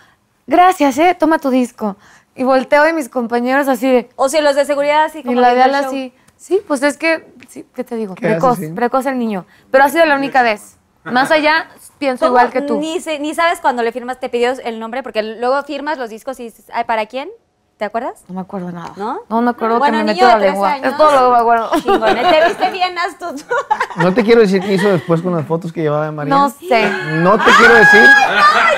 gracias, 0.48 0.98
eh, 0.98 1.16
toma 1.20 1.40
tu 1.40 1.50
disco. 1.50 1.98
Y 2.36 2.44
volteo 2.44 2.88
y 2.88 2.94
mis 2.94 3.10
compañeros 3.10 3.68
así 3.68 3.90
de, 3.90 4.10
o 4.16 4.30
sea, 4.30 4.42
los 4.42 4.56
de 4.56 4.66
seguridad 4.66 5.06
así 5.06 5.20
y 5.20 5.24
como... 5.24 5.42
la 5.42 5.54
viendo 5.54 5.66
el 5.66 5.72
labial 5.72 5.84
show. 5.84 5.92
así, 5.92 6.14
Sí, 6.40 6.62
pues 6.66 6.82
es 6.84 6.96
que, 6.96 7.28
sí, 7.50 7.66
¿qué 7.76 7.84
te 7.84 7.98
digo? 7.98 8.16
¿Qué 8.16 8.30
Precoz, 8.30 8.54
haces, 8.54 8.70
sí? 8.70 8.74
precoz 8.74 9.06
el 9.08 9.20
niño. 9.20 9.46
Pero 9.70 9.84
ha 9.84 9.90
sido 9.90 10.06
la 10.06 10.16
única 10.16 10.42
vez. 10.42 10.78
Más 11.04 11.32
allá, 11.32 11.68
pienso 11.98 12.26
¿Cómo? 12.26 12.38
igual 12.38 12.52
que 12.52 12.62
tú. 12.62 12.80
Ni, 12.80 13.00
se- 13.00 13.20
ni 13.20 13.34
sabes 13.34 13.60
cuando 13.60 13.82
le 13.84 13.92
firmas, 13.92 14.20
te 14.20 14.30
pidió 14.30 14.52
el 14.64 14.80
nombre, 14.80 15.02
porque 15.04 15.24
luego 15.24 15.62
firmas 15.64 15.98
los 15.98 16.10
discos 16.10 16.40
y 16.40 16.44
dices, 16.44 16.66
"Ay, 16.74 16.84
¿para 16.84 17.06
quién? 17.06 17.30
¿Te 17.78 17.86
acuerdas? 17.86 18.26
No 18.28 18.36
me 18.36 18.42
acuerdo 18.42 18.70
nada. 18.74 18.92
¿No? 18.98 19.22
No 19.30 19.42
me 19.42 19.52
acuerdo 19.52 19.80
Bueno, 19.80 20.00
que 20.00 20.04
me 20.04 20.12
metió 20.12 20.28
la 20.28 20.34
de 20.34 20.40
13 20.40 20.52
lengua. 20.52 20.72
años. 20.74 20.92
Es 20.92 20.98
todo 20.98 21.12
lo 21.14 21.26
que 21.28 21.32
me 21.32 21.38
acuerdo. 21.40 21.72
Chingón, 21.82 22.18
¿eh? 22.18 22.28
te 22.30 22.48
viste 22.50 22.70
bien 22.72 22.98
astuto. 23.00 23.44
No 23.96 24.14
te 24.14 24.24
quiero 24.26 24.42
decir 24.42 24.62
qué 24.62 24.74
hizo 24.74 24.90
después 24.90 25.22
con 25.22 25.34
las 25.34 25.46
fotos 25.48 25.72
que 25.72 25.82
llevaba 25.82 26.04
de 26.06 26.12
María. 26.12 26.34
No 26.34 26.50
sé. 26.50 26.90
No 27.14 27.38
te 27.38 27.52
quiero 27.58 27.76
decir. 27.76 28.02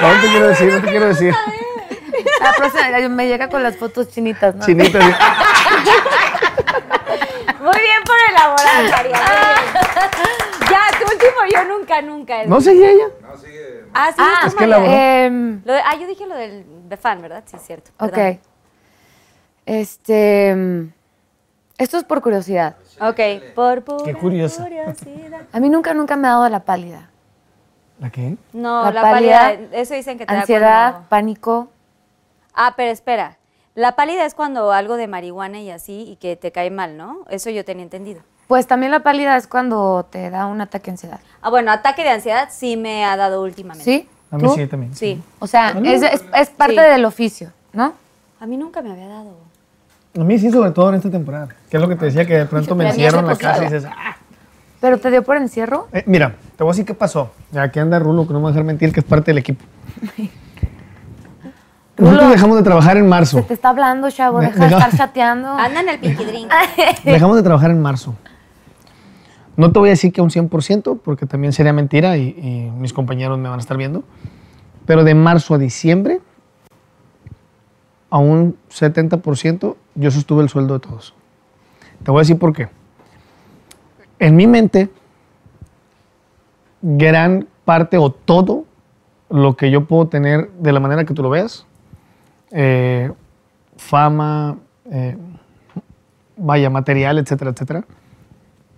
No 0.01 0.21
te 0.21 0.27
quiero 0.29 0.47
decir, 0.49 0.71
no 0.73 0.81
te 0.81 0.87
quiero 0.87 1.05
decir. 1.07 1.35
La 2.41 2.53
próxima 2.53 3.09
me 3.09 3.27
llega 3.27 3.49
con 3.49 3.63
las 3.63 3.75
fotos 3.77 4.09
chinitas, 4.09 4.53
¿no? 4.55 4.63
Chinita. 4.65 4.99
sí. 5.01 5.07
Muy 7.59 7.79
bien 7.79 8.01
por 8.05 8.15
elaborar, 8.29 8.89
María. 8.91 9.17
muy 9.21 9.29
bien. 10.59 10.69
Ya, 10.69 10.81
tu 10.99 11.05
último 11.27 11.41
yo 11.63 11.77
nunca, 11.77 12.01
nunca. 12.01 12.43
¿No 12.45 12.61
seguía 12.61 12.91
ella? 12.91 13.05
No, 13.21 13.37
sigue. 13.37 13.85
Ah, 13.93 14.09
sí, 14.11 14.17
Ah, 14.21 14.47
es 14.47 14.55
que 14.55 14.63
elaboró. 14.63 14.91
Em, 14.91 15.61
Lo 15.65 15.73
de- 15.73 15.81
ah, 15.81 15.95
yo 15.99 16.07
dije 16.07 16.25
lo 16.25 16.35
del 16.35 16.63
Befan, 16.87 17.21
¿verdad? 17.21 17.43
Sí, 17.45 17.55
es 17.57 17.61
cierto. 17.63 17.91
ok. 17.99 18.11
perdón. 18.11 18.39
Este. 19.65 20.55
mm, 20.55 20.93
Esto 21.77 21.97
es 21.97 22.03
por 22.03 22.21
curiosidad. 22.21 22.75
Ok, 22.99 23.19
por 23.55 23.83
pura 23.83 24.03
Qué 24.05 24.13
curiosa. 24.13 24.63
curiosidad. 24.63 25.41
A 25.51 25.59
mí 25.59 25.69
nunca, 25.69 25.93
nunca 25.95 26.15
me 26.15 26.27
ha 26.27 26.31
dado 26.31 26.49
la 26.49 26.59
pálida. 26.63 27.09
¿La 27.99 28.09
qué? 28.11 28.37
No, 28.53 28.83
La 28.85 28.91
la, 28.91 29.01
pálida, 29.01 29.39
pálida, 29.39 29.77
eso 29.77 29.93
dicen 29.95 30.17
que 30.17 30.25
te 30.25 30.33
da 30.33 30.39
Ansiedad, 30.41 30.91
cuando- 30.91 31.09
pánico. 31.09 31.67
Ah, 32.53 32.73
pero 32.77 32.91
espera. 32.91 33.37
La 33.73 33.95
pálida 33.95 34.25
es 34.25 34.33
cuando 34.35 34.71
algo 34.71 34.95
de 34.97 35.07
marihuana 35.07 35.59
y 35.61 35.71
así 35.71 36.03
y 36.07 36.15
que 36.17 36.35
te 36.35 36.51
cae 36.51 36.69
mal, 36.71 36.97
¿no? 36.97 37.25
Eso 37.29 37.49
yo 37.49 37.63
tenía 37.65 37.83
entendido. 37.83 38.21
Pues 38.51 38.67
también 38.67 38.91
la 38.91 38.99
pálida 38.99 39.37
es 39.37 39.47
cuando 39.47 40.05
te 40.09 40.29
da 40.29 40.45
un 40.45 40.59
ataque 40.59 40.87
de 40.87 40.91
ansiedad. 40.91 41.19
Ah, 41.41 41.49
bueno, 41.49 41.71
ataque 41.71 42.03
de 42.03 42.09
ansiedad 42.09 42.49
sí 42.51 42.75
me 42.75 43.05
ha 43.05 43.15
dado 43.15 43.41
últimamente. 43.43 43.85
¿Sí? 43.85 44.09
A 44.29 44.35
mí 44.35 44.43
¿Tú? 44.43 44.53
sí 44.55 44.67
también. 44.67 44.93
Sí. 44.93 45.23
O 45.39 45.47
sea, 45.47 45.69
es, 45.81 46.01
es- 46.03 46.25
es 46.35 46.49
parte 46.49 46.75
Sí. 46.75 46.81
del 46.81 47.05
oficio, 47.05 47.53
¿no? 47.71 47.93
A 48.41 48.45
mí 48.45 48.57
nunca 48.57 48.81
me 48.81 48.91
había 48.91 49.07
dado. 49.07 49.37
A 50.19 50.23
mí 50.25 50.37
sí, 50.37 50.51
sobre 50.51 50.71
todo 50.71 50.89
en 50.89 50.95
esta 50.95 51.09
temporada. 51.09 51.47
Que 51.69 51.77
es 51.77 51.81
lo 51.81 51.87
que 51.87 51.95
te 51.95 52.03
decía, 52.03 52.25
que 52.27 52.39
de 52.39 52.45
pronto 52.45 52.75
me 52.75 52.89
encierro 52.89 53.19
en 53.19 53.27
se 53.27 53.31
la 53.31 53.37
casa 53.37 53.61
y 53.63 53.67
dices, 53.67 53.85
ah. 53.89 54.17
¿Pero 54.81 54.97
te 54.97 55.09
dio 55.11 55.23
por 55.23 55.37
encierro? 55.37 55.87
Eh, 55.93 56.03
mira, 56.05 56.35
te 56.57 56.63
voy 56.65 56.71
a 56.71 56.73
decir 56.73 56.83
qué 56.85 56.93
pasó. 56.93 57.31
Ya 57.53 57.61
aquí 57.61 57.79
anda 57.79 57.99
Rulo, 57.99 58.27
que 58.27 58.33
no 58.33 58.39
me 58.39 58.43
va 58.43 58.49
a 58.49 58.51
dejar 58.51 58.65
mentir, 58.65 58.91
que 58.91 58.99
es 58.99 59.05
parte 59.05 59.31
del 59.31 59.37
equipo. 59.37 59.63
Nosotros 61.97 62.31
dejamos 62.31 62.57
de 62.57 62.63
trabajar 62.63 62.97
en 62.97 63.03
Se 63.03 63.09
marzo. 63.09 63.43
te 63.43 63.53
está 63.53 63.69
hablando, 63.69 64.11
chavo. 64.11 64.41
Deja 64.41 64.59
de 64.59 64.65
estar 64.75 64.97
chateando. 64.97 65.47
Anda 65.53 65.79
en 65.79 65.87
el 65.87 65.99
pinky 65.99 66.25
drink. 66.25 66.51
Dejamos 67.05 67.37
de 67.37 67.43
trabajar 67.43 67.71
en 67.71 67.81
marzo. 67.81 68.13
No 69.57 69.71
te 69.71 69.79
voy 69.79 69.89
a 69.89 69.91
decir 69.91 70.13
que 70.13 70.21
un 70.21 70.29
100%, 70.29 70.99
porque 71.03 71.25
también 71.25 71.53
sería 71.53 71.73
mentira 71.73 72.17
y, 72.17 72.29
y 72.29 72.71
mis 72.77 72.93
compañeros 72.93 73.37
me 73.37 73.49
van 73.49 73.59
a 73.59 73.61
estar 73.61 73.77
viendo. 73.77 74.03
Pero 74.85 75.03
de 75.03 75.13
marzo 75.13 75.55
a 75.55 75.57
diciembre, 75.57 76.21
a 78.09 78.17
un 78.17 78.57
70%, 78.69 79.75
yo 79.95 80.11
sostuve 80.11 80.43
el 80.43 80.49
sueldo 80.49 80.75
de 80.75 80.79
todos. 80.81 81.13
Te 82.03 82.11
voy 82.11 82.19
a 82.19 82.21
decir 82.21 82.39
por 82.39 82.53
qué. 82.53 82.69
En 84.19 84.35
mi 84.35 84.47
mente, 84.47 84.89
gran 86.81 87.47
parte 87.65 87.97
o 87.97 88.11
todo 88.11 88.65
lo 89.29 89.55
que 89.55 89.71
yo 89.71 89.85
puedo 89.85 90.07
tener 90.07 90.51
de 90.51 90.71
la 90.73 90.79
manera 90.79 91.05
que 91.05 91.13
tú 91.13 91.23
lo 91.23 91.29
veas, 91.29 91.65
eh, 92.51 93.11
fama, 93.77 94.57
eh, 94.91 95.17
vaya, 96.35 96.69
material, 96.69 97.17
etcétera, 97.17 97.51
etcétera, 97.51 97.85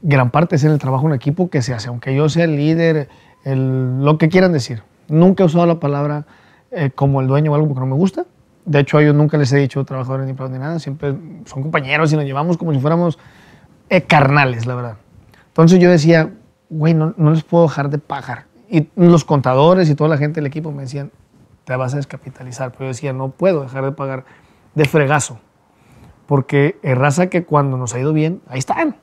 gran 0.04 0.30
parte 0.30 0.58
es 0.58 0.64
en 0.64 0.72
el 0.72 0.78
trabajo 0.80 1.08
en 1.08 1.14
equipo 1.14 1.50
que 1.50 1.62
se 1.64 1.74
hace, 1.74 1.88
aunque 1.90 2.14
yo 2.14 2.30
sea 2.30 2.44
el 2.44 2.56
líder, 2.56 3.10
el- 3.44 4.04
lo 4.04 4.18
que 4.20 4.30
quieran 4.30 4.52
decir. 4.54 4.84
Nunca 5.08 5.44
he 5.44 5.46
usado 5.48 5.66
la 5.66 5.80
palabra 5.80 6.26
eh, 6.72 6.92
como 6.94 7.22
el 7.22 7.28
dueño 7.28 7.52
o 7.52 7.56
algo 7.56 7.68
porque 7.68 7.80
no 7.82 7.86
me 7.88 7.96
gusta. 7.96 8.26
De 8.66 8.80
hecho, 8.80 8.98
a 8.98 9.02
ellos 9.02 9.16
nunca 9.16 9.38
les 9.38 9.52
he 9.54 9.58
dicho 9.58 9.84
trabajadores 9.84 10.26
ni 10.26 10.34
ni 10.34 10.60
nada. 10.60 10.80
Siempre 10.80 11.16
son 11.46 11.62
compañeros 11.64 12.12
y 12.14 12.16
nos 12.16 12.26
llevamos 12.26 12.58
como 12.58 12.74
si 12.74 12.80
fuéramos 12.80 13.20
eh, 13.90 14.02
carnales, 14.02 14.66
la 14.66 14.76
verdad. 14.76 14.98
Entonces 15.48 15.80
yo 15.80 15.90
decía, 15.90 16.32
güey, 16.70 16.94
no, 16.94 17.14
no 17.18 17.32
les 17.32 17.44
puedo 17.44 17.64
dejar 17.66 17.90
de 17.90 17.98
pagar. 17.98 18.46
Y 18.70 18.88
los 18.96 19.24
contadores 19.26 19.90
y 19.90 19.96
toda 19.96 20.10
la 20.10 20.18
gente 20.18 20.36
del 20.42 20.48
equipo 20.48 20.72
me 20.72 20.84
decían, 20.84 21.12
te 21.66 21.76
vas 21.76 21.94
a 21.94 21.98
descapitalizar. 21.98 22.72
Pero 22.72 22.86
yo 22.86 22.88
decía, 22.88 23.14
no 23.14 23.30
puedo 23.30 23.62
dejar 23.62 23.86
de 23.86 23.92
pagar 23.92 24.26
de 24.74 24.86
fregazo. 24.86 25.40
Porque 26.26 26.80
es 26.82 26.98
raza 26.98 27.28
que 27.28 27.44
cuando 27.44 27.78
nos 27.78 27.94
ha 27.94 28.00
ido 28.00 28.14
bien, 28.14 28.42
ahí 28.48 28.60
están. 28.60 28.96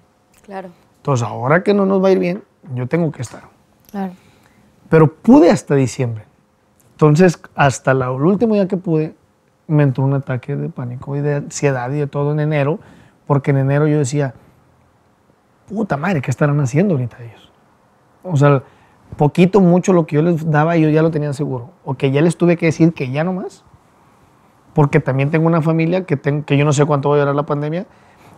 Claro. 0.42 0.70
Entonces, 1.00 1.26
ahora 1.26 1.62
que 1.62 1.72
no 1.74 1.86
nos 1.86 2.02
va 2.02 2.08
a 2.08 2.12
ir 2.12 2.18
bien, 2.18 2.42
yo 2.74 2.86
tengo 2.86 3.10
que 3.10 3.22
estar. 3.22 3.42
Claro. 3.90 4.12
Pero 4.88 5.12
pude 5.14 5.50
hasta 5.50 5.74
diciembre. 5.74 6.24
Entonces, 6.92 7.40
hasta 7.54 7.94
la- 7.94 8.06
el 8.06 8.22
último 8.22 8.54
día 8.54 8.68
que 8.68 8.76
pude, 8.76 9.14
me 9.66 9.82
entró 9.84 10.04
un 10.04 10.14
ataque 10.14 10.56
de 10.56 10.68
pánico 10.68 11.16
y 11.16 11.20
de 11.20 11.36
ansiedad 11.36 11.90
y 11.90 11.98
de 11.98 12.06
todo 12.06 12.32
en 12.32 12.40
enero, 12.40 12.78
porque 13.26 13.52
en 13.52 13.58
enero 13.58 13.86
yo 13.86 13.98
decía, 13.98 14.34
puta 15.68 15.96
madre, 15.96 16.20
¿qué 16.20 16.30
estarán 16.30 16.60
haciendo 16.60 16.94
ahorita 16.94 17.16
ellos? 17.22 17.50
O 18.22 18.36
sea, 18.36 18.62
poquito, 19.16 19.60
mucho 19.60 19.92
lo 19.92 20.06
que 20.06 20.16
yo 20.16 20.22
les 20.22 20.50
daba, 20.50 20.76
ellos 20.76 20.92
ya 20.92 21.02
lo 21.02 21.10
tenían 21.10 21.32
seguro. 21.34 21.70
O 21.84 21.94
que 21.94 22.10
ya 22.10 22.20
les 22.20 22.36
tuve 22.36 22.56
que 22.56 22.66
decir 22.66 22.92
que 22.92 23.10
ya 23.10 23.24
no 23.24 23.32
más, 23.32 23.64
porque 24.74 25.00
también 25.00 25.30
tengo 25.30 25.46
una 25.46 25.62
familia 25.62 26.04
que, 26.04 26.16
ten- 26.16 26.42
que 26.42 26.56
yo 26.58 26.64
no 26.64 26.72
sé 26.72 26.84
cuánto 26.84 27.08
va 27.10 27.16
a 27.16 27.18
durar 27.20 27.34
la 27.34 27.46
pandemia, 27.46 27.86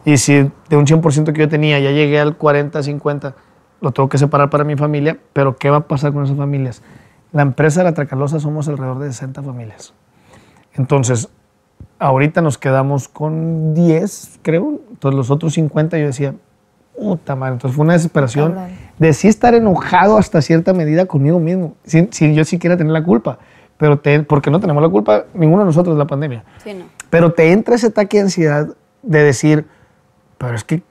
y 0.05 0.17
si 0.17 0.51
de 0.69 0.77
un 0.77 0.87
100% 0.87 1.33
que 1.33 1.41
yo 1.41 1.49
tenía 1.49 1.79
ya 1.79 1.91
llegué 1.91 2.19
al 2.19 2.37
40, 2.37 2.83
50, 2.83 3.35
lo 3.81 3.93
tengo 3.93 4.09
que 4.09 4.19
separar 4.19 4.51
para 4.51 4.65
mi 4.65 4.77
familia, 4.77 5.19
pero 5.33 5.57
¿qué 5.57 5.71
va 5.71 5.79
a 5.79 5.89
pasar 5.89 6.13
con 6.13 6.25
esas 6.25 6.37
familias? 6.37 6.83
La 7.33 7.43
empresa 7.43 7.81
de 7.81 7.85
la 7.85 7.95
Tracalosa 7.95 8.41
somos 8.41 8.69
alrededor 8.69 8.99
de 8.99 9.13
60 9.13 9.43
familias. 9.43 9.95
Entonces, 10.75 11.29
ahorita 11.99 12.43
nos 12.43 12.59
quedamos 12.59 13.09
con 13.09 13.75
10, 13.75 14.41
creo. 14.43 14.81
Entonces, 14.91 15.17
los 15.17 15.31
otros 15.31 15.55
50 15.55 15.99
yo 15.99 16.07
decía, 16.07 16.35
puta 16.97 17.35
madre. 17.35 17.55
Entonces, 17.55 17.77
fue 17.77 17.85
una 17.85 17.95
desesperación 17.95 18.53
Cabrón. 18.53 18.71
de 18.99 19.13
sí 19.13 19.29
estar 19.29 19.55
enojado 19.55 20.19
hasta 20.19 20.43
cierta 20.43 20.73
medida 20.75 21.07
conmigo 21.07 21.41
mismo, 21.41 21.75
sin, 21.85 22.13
sin 22.13 22.35
yo 22.35 22.45
siquiera 22.45 22.77
tener 22.77 22.93
la 22.93 23.03
culpa. 23.03 23.39
Pero 23.79 23.99
te, 23.99 24.23
porque 24.23 24.51
no 24.51 24.61
tenemos 24.61 24.83
la 24.83 24.89
culpa 24.89 25.25
ninguno 25.35 25.63
de 25.63 25.67
nosotros 25.67 25.97
de 25.97 25.99
la 25.99 26.07
pandemia. 26.07 26.45
Sí, 26.63 26.75
no. 26.75 26.85
Pero 27.11 27.33
te 27.33 27.53
entra 27.53 27.75
ese 27.75 27.89
ataque 27.89 28.19
de 28.19 28.25
ansiedad 28.25 28.69
de 29.03 29.23
decir, 29.23 29.67
pero 30.43 30.57
es 30.57 30.65
que, 30.65 30.83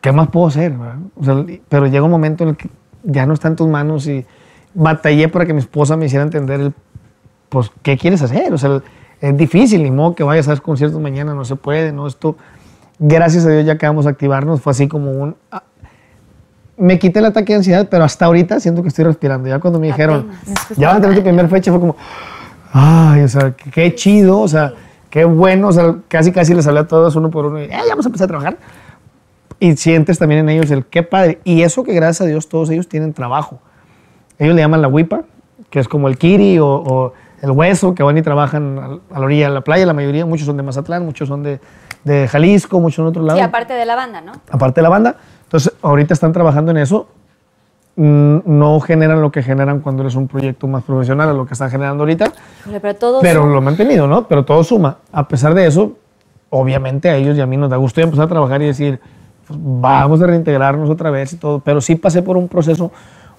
¿qué 0.00 0.10
más 0.10 0.28
puedo 0.28 0.46
hacer? 0.46 0.72
O 1.16 1.22
sea, 1.22 1.44
pero 1.68 1.86
llega 1.86 2.02
un 2.02 2.10
momento 2.10 2.44
en 2.44 2.50
el 2.50 2.56
que 2.56 2.70
ya 3.02 3.26
no 3.26 3.34
está 3.34 3.48
en 3.48 3.56
tus 3.56 3.68
manos 3.68 4.06
y 4.06 4.24
batallé 4.72 5.28
para 5.28 5.44
que 5.44 5.52
mi 5.52 5.58
esposa 5.58 5.98
me 5.98 6.06
hiciera 6.06 6.24
entender, 6.24 6.58
el, 6.58 6.74
pues, 7.50 7.70
¿qué 7.82 7.98
quieres 7.98 8.22
hacer? 8.22 8.54
O 8.54 8.56
sea, 8.56 8.80
es 9.20 9.36
difícil, 9.36 9.82
ni 9.82 9.90
modo 9.90 10.14
que 10.14 10.24
vayas 10.24 10.48
a 10.48 10.52
hacer 10.52 10.62
conciertos 10.62 10.98
mañana, 10.98 11.34
no 11.34 11.44
se 11.44 11.56
puede, 11.56 11.92
no, 11.92 12.06
esto, 12.06 12.38
gracias 12.98 13.44
a 13.44 13.50
Dios 13.50 13.66
ya 13.66 13.74
acabamos 13.74 14.06
de 14.06 14.12
activarnos, 14.12 14.62
fue 14.62 14.70
así 14.70 14.88
como 14.88 15.10
un... 15.10 15.36
ah, 15.52 15.64
me 16.78 16.98
quité 16.98 17.18
el 17.18 17.26
ataque 17.26 17.52
de 17.52 17.58
ansiedad, 17.58 17.86
pero 17.90 18.02
hasta 18.02 18.24
ahorita 18.24 18.60
siento 18.60 18.80
que 18.80 18.88
estoy 18.88 19.04
respirando. 19.04 19.46
Ya 19.46 19.58
cuando 19.58 19.78
me 19.78 19.88
dijeron, 19.88 20.30
ya 20.78 20.88
van 20.88 20.96
a 20.96 21.00
tener 21.02 21.16
tu 21.16 21.22
primera 21.22 21.48
fecha, 21.48 21.70
fue 21.70 21.80
como, 21.80 21.96
ay, 22.72 23.24
o 23.24 23.28
sea, 23.28 23.50
qué, 23.50 23.70
qué 23.70 23.94
chido, 23.94 24.40
o 24.40 24.48
sea, 24.48 24.72
qué 25.10 25.24
bueno, 25.24 25.68
o 25.68 25.72
sea, 25.72 25.96
casi 26.08 26.32
casi 26.32 26.54
les 26.54 26.66
hablé 26.66 26.80
a 26.80 26.86
todos 26.88 27.16
uno 27.16 27.30
por 27.30 27.46
uno 27.46 27.60
y 27.60 27.64
"Eh, 27.64 27.68
ya 27.70 27.84
vamos 27.90 28.06
a 28.06 28.08
empezar 28.08 28.26
a 28.26 28.28
trabajar. 28.28 28.56
Y 29.60 29.76
sientes 29.76 30.18
también 30.18 30.40
en 30.42 30.48
ellos 30.50 30.70
el 30.70 30.84
qué 30.86 31.02
padre. 31.02 31.40
Y 31.44 31.62
eso 31.62 31.82
que 31.82 31.92
gracias 31.92 32.20
a 32.20 32.24
Dios 32.26 32.48
todos 32.48 32.70
ellos 32.70 32.88
tienen 32.88 33.12
trabajo. 33.12 33.58
Ellos 34.38 34.54
le 34.54 34.60
llaman 34.60 34.80
la 34.82 34.88
huipa, 34.88 35.22
que 35.70 35.80
es 35.80 35.88
como 35.88 36.06
el 36.08 36.16
kiri 36.16 36.58
o, 36.60 36.66
o 36.68 37.12
el 37.42 37.50
hueso, 37.50 37.94
que 37.94 38.02
van 38.04 38.16
y 38.18 38.22
trabajan 38.22 38.78
a 39.12 39.18
la 39.18 39.24
orilla 39.24 39.48
de 39.48 39.54
la 39.54 39.60
playa, 39.62 39.84
la 39.86 39.94
mayoría, 39.94 40.24
muchos 40.26 40.46
son 40.46 40.56
de 40.56 40.62
Mazatlán, 40.62 41.04
muchos 41.04 41.26
son 41.28 41.42
de, 41.42 41.60
de 42.04 42.28
Jalisco, 42.28 42.78
muchos 42.80 43.00
en 43.00 43.06
otro 43.06 43.22
lado 43.22 43.38
Sí, 43.38 43.44
aparte 43.44 43.74
de 43.74 43.84
la 43.84 43.96
banda, 43.96 44.20
¿no? 44.20 44.32
aparte 44.50 44.80
de 44.80 44.82
la 44.82 44.88
banda. 44.90 45.16
Entonces, 45.44 45.72
ahorita 45.82 46.14
están 46.14 46.32
trabajando 46.32 46.70
en 46.70 46.76
eso. 46.78 47.08
Mm, 47.96 48.38
No 48.44 48.78
generan 48.80 49.20
lo 49.20 49.32
que 49.32 49.42
generan 49.42 49.80
cuando 49.80 50.02
eres 50.02 50.14
un 50.14 50.28
proyecto 50.28 50.68
más 50.68 50.84
profesional, 50.84 51.28
a 51.30 51.32
lo 51.32 51.46
que 51.46 51.54
están 51.54 51.70
generando 51.70 52.02
ahorita, 52.04 52.32
Híjole, 52.68 52.80
Pero 52.80 52.94
todos 52.96 53.22
pero 53.22 53.40
son- 53.42 53.52
lo 53.52 53.58
han 53.58 53.64
mantenido, 53.64 54.06
¿no? 54.06 54.26
Pero 54.28 54.44
todo 54.44 54.62
suma. 54.64 54.98
A 55.12 55.26
pesar 55.28 55.54
de 55.54 55.66
eso, 55.66 55.92
obviamente 56.50 57.08
a 57.08 57.16
ellos 57.16 57.36
y 57.36 57.40
a 57.40 57.46
mí 57.46 57.56
nos 57.56 57.70
da 57.70 57.76
gusto 57.76 58.00
empezar 58.00 58.26
a 58.26 58.28
trabajar 58.28 58.62
y 58.62 58.66
decir, 58.66 59.00
pues, 59.46 59.58
vamos 59.62 60.20
a 60.22 60.26
reintegrarnos 60.26 60.88
otra 60.90 61.10
vez 61.10 61.32
y 61.32 61.36
todo. 61.36 61.60
Pero 61.60 61.80
sí 61.80 61.96
pasé 61.96 62.22
por 62.22 62.36
un 62.36 62.48
proceso 62.48 62.90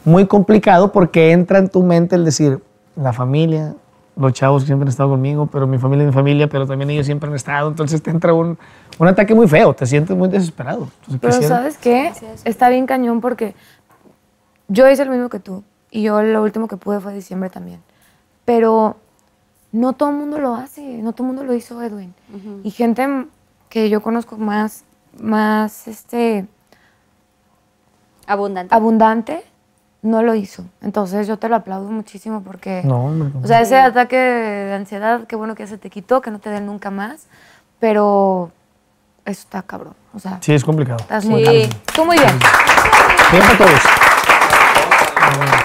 muy 0.05 0.25
complicado 0.25 0.91
porque 0.91 1.31
entra 1.31 1.59
en 1.59 1.69
tu 1.69 1.83
mente 1.83 2.15
el 2.15 2.25
decir, 2.25 2.59
la 2.95 3.13
familia, 3.13 3.75
los 4.15 4.33
chavos 4.33 4.63
que 4.63 4.67
siempre 4.67 4.83
han 4.85 4.89
estado 4.89 5.09
conmigo, 5.11 5.45
pero 5.47 5.65
mi 5.67 5.77
familia 5.77 6.03
es 6.03 6.07
mi 6.07 6.13
familia, 6.13 6.47
pero 6.49 6.67
también 6.67 6.89
ellos 6.89 7.05
siempre 7.05 7.29
han 7.29 7.35
estado. 7.35 7.69
Entonces 7.69 8.01
te 8.01 8.09
entra 8.11 8.33
un, 8.33 8.57
un 8.97 9.07
ataque 9.07 9.33
muy 9.33 9.47
feo, 9.47 9.73
te 9.73 9.85
sientes 9.85 10.15
muy 10.17 10.27
desesperado. 10.27 10.87
Entonces, 11.07 11.19
Pero 11.21 11.33
quisiera- 11.33 11.55
¿sabes 11.57 11.77
qué? 11.77 12.11
Está 12.43 12.69
bien 12.69 12.85
cañón 12.85 13.21
porque 13.21 13.55
yo 14.67 14.89
hice 14.89 15.05
lo 15.05 15.11
mismo 15.11 15.29
que 15.29 15.39
tú 15.39 15.63
y 15.91 16.03
yo 16.03 16.21
lo 16.21 16.43
último 16.43 16.67
que 16.67 16.77
pude 16.77 16.99
fue 16.99 17.13
diciembre 17.13 17.49
también. 17.49 17.79
Pero 18.45 18.97
no 19.71 19.93
todo 19.93 20.09
el 20.09 20.15
mundo 20.15 20.39
lo 20.39 20.55
hace, 20.55 20.81
no 20.81 21.11
todo 21.13 21.23
el 21.23 21.33
mundo 21.33 21.43
lo 21.43 21.53
hizo 21.53 21.81
Edwin. 21.81 22.13
Y 22.63 22.71
gente 22.71 23.07
que 23.69 23.89
yo 23.89 24.01
conozco 24.01 24.37
más 24.37 24.83
más 25.19 25.87
este, 25.87 26.45
Abundante. 28.27 28.73
abundante, 28.75 29.43
no 30.03 30.21
lo 30.21 30.35
hizo. 30.35 30.63
Entonces 30.81 31.27
yo 31.27 31.37
te 31.37 31.49
lo 31.49 31.55
aplaudo 31.55 31.89
muchísimo 31.89 32.41
porque... 32.43 32.81
No, 32.85 33.05
hombre. 33.05 33.31
O 33.43 33.47
sea, 33.47 33.61
ese 33.61 33.77
ataque 33.77 34.15
de 34.17 34.73
ansiedad, 34.73 35.25
qué 35.27 35.35
bueno 35.35 35.55
que 35.55 35.63
ya 35.63 35.67
se 35.69 35.77
te 35.77 35.89
quitó, 35.89 36.21
que 36.21 36.29
no 36.31 36.39
te 36.39 36.49
den 36.51 36.65
nunca 36.67 36.91
más, 36.91 37.25
pero 37.79 38.51
eso 39.25 39.41
está 39.41 39.61
cabrón. 39.63 39.95
O 40.13 40.19
sea, 40.19 40.37
Sí, 40.41 40.53
es 40.53 40.63
complicado. 40.63 40.97
estás 40.99 41.25
muy 41.25 41.43
cabrón. 41.43 41.69
Tú 41.95 42.05
muy 42.05 42.17
bien. 42.17 42.39
Bien 43.31 43.43
para 43.43 43.57
todos. 43.57 43.81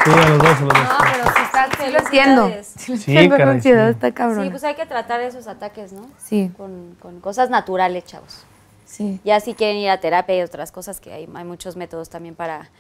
Sí, 0.05 0.11
a 0.11 0.29
los 0.29 0.39
dos, 0.39 0.49
a 0.49 0.61
los 0.61 0.69
dos. 0.69 0.75
No, 0.75 0.99
pero 1.01 1.25
sí 1.37 1.43
Sí 1.79 1.91
lo 1.91 1.99
entiendo. 1.99 2.51
Sí, 2.97 3.29
caray, 3.29 3.43
ansiedad, 3.49 3.87
sí. 3.89 3.93
está 3.93 4.13
cabrón. 4.13 4.45
Sí, 4.45 4.51
pues 4.51 4.65
hay 4.65 4.75
que 4.75 4.87
tratar 4.87 5.21
esos 5.21 5.47
ataques, 5.47 5.93
¿no? 5.93 6.07
Sí, 6.19 6.51
Con, 6.57 6.97
con 7.01 7.21
cosas 7.21 7.51
naturales, 7.51 8.05
chavos. 8.05 8.45
sí. 8.85 9.21
Ya 9.25 9.41
si 9.41 9.55
quieren 9.55 9.77
ir 9.79 9.91
a 9.91 9.99
terapia 10.01 10.37
y 10.37 10.43
otras 10.43 10.71
cosas, 10.73 11.01
que 11.01 11.13
hay, 11.13 11.29
hay 11.35 11.45
muchos 11.45 11.77
métodos 11.77 12.09
también 12.11 12.35
para 12.35 12.71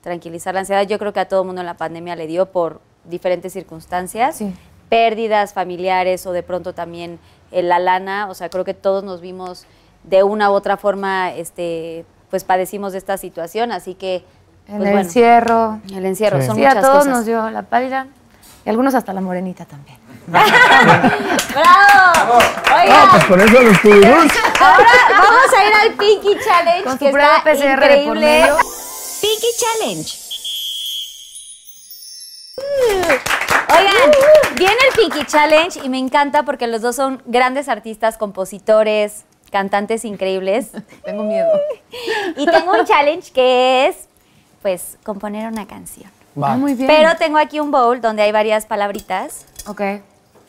tranquilizar 0.00 0.54
la 0.54 0.60
ansiedad. 0.60 0.82
Yo 0.82 0.98
creo 0.98 1.12
que 1.12 1.20
a 1.20 1.28
todo 1.28 1.44
mundo 1.44 1.60
en 1.60 1.66
la 1.66 1.76
pandemia 1.76 2.16
le 2.16 2.26
dio 2.26 2.46
por 2.46 2.80
diferentes 3.04 3.52
circunstancias, 3.52 4.36
Sí. 4.36 4.54
pérdidas 4.88 5.52
familiares 5.52 6.26
o 6.26 6.32
de 6.32 6.42
pronto 6.42 6.74
también 6.74 7.18
eh, 7.50 7.62
la 7.62 7.78
lana. 7.78 8.28
O 8.28 8.34
sea, 8.34 8.48
creo 8.50 8.64
que 8.64 8.74
todos 8.74 9.04
nos 9.04 9.20
vimos 9.20 9.64
de 10.04 10.22
una 10.22 10.50
u 10.50 10.54
otra 10.54 10.76
forma, 10.76 11.30
este, 11.32 12.04
pues 12.30 12.44
padecimos 12.44 12.92
de 12.92 12.98
esta 12.98 13.16
situación, 13.18 13.72
así 13.72 13.94
que... 13.94 14.24
En 14.68 14.76
pues, 14.76 14.88
el 14.88 14.94
bueno, 14.94 14.98
encierro. 15.00 15.80
el 15.92 16.06
encierro, 16.06 16.40
Sí. 16.40 16.46
son 16.46 16.56
Sí, 16.56 16.64
a 16.64 16.68
muchas 16.68 16.82
todos 16.84 16.98
cosas. 16.98 17.12
nos 17.12 17.26
dio 17.26 17.50
la 17.50 17.62
pálida 17.62 18.06
y 18.64 18.70
algunos 18.70 18.94
hasta 18.94 19.12
la 19.12 19.20
morenita 19.20 19.64
también. 19.64 19.98
¡Bravo! 20.26 20.48
No, 22.68 22.76
Oigan, 22.76 23.10
pues 23.10 23.24
con 23.24 23.40
eso 23.40 23.60
los 23.62 23.80
tuvibuns. 23.80 24.32
ahora 24.60 24.88
vamos 25.10 25.52
a 25.56 25.64
ir 25.66 25.74
al 25.74 25.92
Pinky 25.94 26.36
Challenge, 26.44 26.84
Con 26.84 26.92
su 26.92 26.98
que 26.98 27.08
está 27.08 27.42
PCR 27.42 27.72
increíble. 27.72 28.44
Pinky 29.20 29.46
Challenge. 29.58 30.18
Oigan, 33.76 34.10
viene 34.56 34.76
el 34.90 34.96
Pinky 34.96 35.24
Challenge 35.26 35.80
y 35.82 35.88
me 35.88 35.98
encanta 35.98 36.44
porque 36.44 36.66
los 36.66 36.82
dos 36.82 36.96
son 36.96 37.22
grandes 37.26 37.68
artistas, 37.68 38.16
compositores, 38.18 39.24
cantantes 39.50 40.04
increíbles. 40.04 40.70
Tengo 41.04 41.24
miedo. 41.24 41.48
Y 42.36 42.46
tengo 42.46 42.72
un 42.72 42.84
challenge 42.86 43.32
que 43.32 43.86
es, 43.88 44.08
pues, 44.62 44.96
componer 45.04 45.46
una 45.48 45.66
canción. 45.66 46.10
Va. 46.40 46.52
Ah, 46.52 46.56
muy 46.56 46.74
bien. 46.74 46.86
Pero 46.88 47.14
tengo 47.16 47.38
aquí 47.38 47.60
un 47.60 47.70
bowl 47.70 48.00
donde 48.00 48.22
hay 48.22 48.32
varias 48.32 48.66
palabritas 48.66 49.44
Ok. 49.66 49.82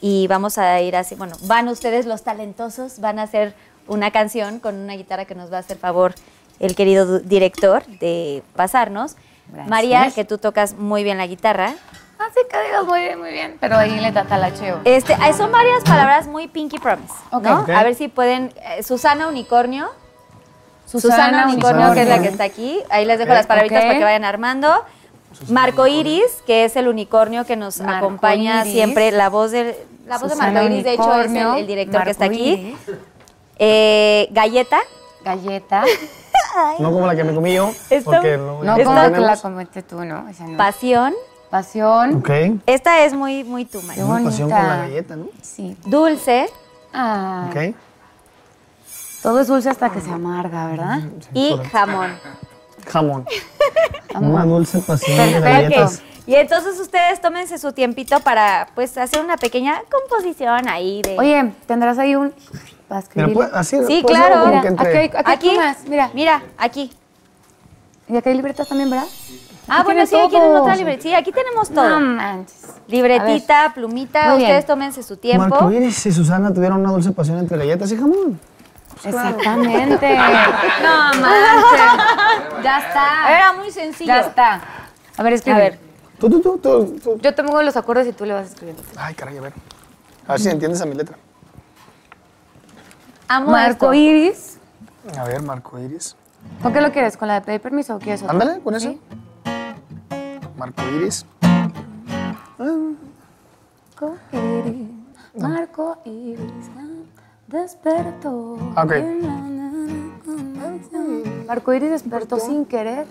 y 0.02 0.28
vamos 0.28 0.58
a 0.58 0.80
ir 0.82 0.96
así, 0.96 1.16
bueno, 1.16 1.36
van 1.44 1.68
ustedes 1.68 2.06
los 2.06 2.24
talentosos, 2.24 3.00
van 3.00 3.20
a 3.20 3.24
hacer 3.24 3.54
una 3.88 4.12
canción 4.12 4.60
con 4.60 4.76
una 4.78 4.94
guitarra 4.94 5.26
que 5.26 5.36
nos 5.36 5.52
va 5.52 5.58
a 5.58 5.60
hacer 5.60 5.78
favor 5.78 6.16
el 6.60 6.76
querido 6.76 7.20
director 7.20 7.86
de 7.86 8.44
pasarnos. 8.56 9.16
Gracias. 9.48 9.70
María, 9.70 10.12
que 10.16 10.24
tú 10.24 10.38
tocas 10.38 10.76
muy 10.76 11.04
bien 11.04 11.18
la 11.18 11.28
guitarra. 11.28 11.74
Así 12.18 12.40
que 12.50 12.64
digas 12.66 12.86
muy 12.86 13.02
bien, 13.02 13.20
muy 13.20 13.32
bien. 13.32 13.58
Pero 13.60 13.76
ahí 13.78 14.00
le 14.00 14.12
tatalacheo. 14.14 14.80
Este, 14.86 15.14
ah, 15.20 15.34
son 15.34 15.52
varias 15.52 15.84
palabras 15.84 16.28
muy 16.28 16.48
Pinky 16.48 16.78
Promise, 16.80 17.14
Ok. 17.32 17.44
¿no? 17.44 17.62
Ok. 17.64 17.70
A 17.70 17.84
ver 17.84 17.96
si 17.96 18.08
pueden. 18.08 18.54
eh, 18.78 18.82
Susana 18.84 19.28
Unicornio. 19.28 19.90
Susana, 20.86 21.48
Unicornio, 21.48 21.92
que 21.94 22.04
es 22.04 22.08
la 22.08 22.22
que 22.22 22.28
está 22.30 22.44
aquí. 22.46 22.80
Ahí 22.90 23.04
les 23.06 23.18
dejo 23.20 23.34
las 23.34 23.48
palabritas 23.48 23.84
para 23.84 23.98
que 23.98 24.04
vayan 24.04 24.24
armando. 24.26 24.84
Marco 25.50 25.88
Iris, 25.88 26.44
que 26.46 26.66
es 26.66 26.76
el 26.76 26.88
unicornio 26.88 27.46
que 27.46 27.56
nos 27.56 27.80
Marco 27.80 28.06
acompaña 28.06 28.62
Iris. 28.62 28.74
siempre. 28.74 29.12
La 29.12 29.30
voz 29.30 29.52
de, 29.52 29.86
la 30.06 30.18
voz 30.18 30.30
de 30.30 30.36
Susana 30.36 30.52
Marco 30.52 30.68
Iris, 30.74 30.84
de 30.84 30.94
hecho, 30.94 31.22
es 31.22 31.32
el, 31.32 31.68
director 31.68 32.04
que 32.04 32.10
está 32.12 32.26
aquí. 32.26 32.76
Eh, 33.58 34.28
Galleta. 34.32 34.80
Galleta. 35.24 35.84
No 36.80 36.92
como 36.92 37.08
la 37.08 37.16
que 37.16 37.24
me 37.24 37.34
comí 37.34 37.54
yo. 37.54 37.72
Esta- 37.90 38.12
Porque 38.12 38.38
no, 38.38 38.64
No 38.64 38.78
como 38.84 39.12
que 39.14 39.20
la 39.20 39.38
comete 39.38 39.82
tú, 39.82 40.04
¿no? 40.06 40.28
Esa 40.30 40.46
no. 40.46 40.58
Pasión. 40.58 41.14
Pasión. 41.50 42.16
Ok. 42.18 42.30
Esta 42.66 43.06
es 43.06 43.14
muy, 43.14 43.44
muy. 43.44 43.66
Qué 43.66 43.78
Una 43.78 44.24
pasión 44.24 44.50
con 44.50 44.60
la 44.60 44.78
galleta, 44.78 45.16
¿no? 45.16 45.28
Sí. 45.42 45.78
Dulce 45.86 46.48
Ah, 46.94 47.48
Ok. 47.50 47.76
Todo 49.24 49.40
es 49.40 49.48
dulce 49.48 49.70
hasta 49.70 49.90
que 49.90 50.02
se 50.02 50.12
amarga, 50.12 50.68
¿verdad? 50.68 51.00
y 51.34 51.56
jamón. 51.72 52.12
Jamón. 52.86 53.26
Una 54.16 54.46
dulce 54.46 54.80
pasión 54.80 55.18
de 55.18 55.40
galletas. 55.40 56.02
Y 56.26 56.36
entonces 56.36 56.80
ustedes 56.80 57.20
tómense 57.20 57.58
su 57.58 57.74
tiempito 57.74 58.20
para 58.22 58.70
pues 58.76 58.98
hacer 58.98 59.22
una 59.22 59.36
pequeña 59.36 59.82
composición 59.92 60.70
ahí 60.70 61.02
de... 61.02 61.20
Oye, 61.20 61.52
¿tendrás 61.68 61.98
ahí 62.00 62.16
un 62.16 62.34
para 62.88 63.34
pues, 63.34 63.50
así. 63.54 63.78
Sí, 63.88 64.02
puede 64.04 64.16
claro. 64.16 64.48
Mira, 64.48 64.76
aquí, 64.78 65.12
aquí, 65.26 65.58
mira. 65.90 66.12
Mira, 66.14 66.44
aquí. 66.58 66.92
Y 68.08 68.18
aquí 68.18 68.30
hay 68.30 68.36
libretas 68.36 68.68
también, 68.68 68.90
¿verdad? 68.90 69.08
Ah, 69.68 69.78
Aquí 69.78 69.86
bueno, 69.86 70.06
sí, 70.06 70.16
aquí 70.16 70.30
tienen 70.30 70.50
todo. 70.50 70.62
otra 70.62 70.76
libretita. 70.76 71.04
Sí, 71.04 71.16
aquí 71.16 71.32
tenemos 71.32 71.70
todo. 71.70 71.90
No 71.90 72.00
manches. 72.02 72.68
Libretita, 72.88 73.72
plumita, 73.74 74.30
Muy 74.30 74.40
bien. 74.40 74.50
ustedes 74.50 74.66
tómense 74.66 75.04
su 75.04 75.16
tiempo. 75.18 75.48
Marco 75.48 75.72
Iris 75.72 76.06
y 76.06 76.12
Susana 76.12 76.54
tuvieron 76.54 76.82
una 76.82 76.92
dulce 76.92 77.12
pasión 77.12 77.40
entre 77.40 77.58
galletas 77.58 77.92
y 77.92 77.98
jamón. 77.98 78.40
Exactamente. 79.06 80.18
no 80.84 81.22
manches. 81.22 82.64
Ya 82.64 82.80
está. 82.80 83.38
Era 83.38 83.54
muy 83.54 83.72
sencillo. 83.72 84.08
Ya 84.08 84.20
está. 84.22 84.62
A 85.18 85.24
ver, 85.24 85.34
escribe. 85.34 85.56
A 85.56 85.60
ver. 85.60 85.80
Tú, 86.20 86.30
tú, 86.30 86.42
tú, 86.42 86.58
tú, 86.58 87.00
tú. 87.04 87.20
Yo 87.22 87.36
te 87.36 87.44
pongo 87.44 87.62
los 87.62 87.76
acordes 87.76 88.08
y 88.08 88.14
tú 88.14 88.26
le 88.26 88.34
vas 88.34 88.48
escribiendo. 88.48 88.82
Ay, 88.96 89.14
caray, 89.14 89.38
a 89.38 89.42
ver. 89.42 89.54
A 90.28 90.34
ver 90.34 90.42
si 90.42 90.50
entiendes 90.50 90.82
a 90.82 90.86
mi 90.86 90.96
letra. 90.96 91.18
Amo 93.28 93.52
Marco 93.52 93.92
esto. 93.92 93.94
Iris. 93.94 94.58
A 95.18 95.24
ver, 95.26 95.42
Marco 95.42 95.78
Iris. 95.80 96.16
¿Con 96.62 96.72
qué 96.74 96.82
lo 96.82 96.92
quieres? 96.92 97.18
¿Con 97.18 97.28
la 97.28 97.36
de 97.36 97.42
pedir 97.42 97.62
permiso 97.62 97.96
o 97.96 98.00
quieres 98.00 98.22
otra? 98.22 98.34
Ándale, 98.34 98.62
con 98.62 98.76
eso. 98.76 98.90
¿Sí? 98.90 99.02
Marco 100.58 100.82
Iris. 100.96 101.26
Marco 102.58 104.18
Iris, 104.32 104.90
Marco 105.38 105.98
Iris, 106.06 106.70
despertó. 107.54 108.58
Ah, 108.76 108.84
ok. 108.84 108.94
Marco 111.48 111.74
Iris 111.74 111.92
despertó 111.92 112.40
sin 112.40 112.66
querer 112.66 113.06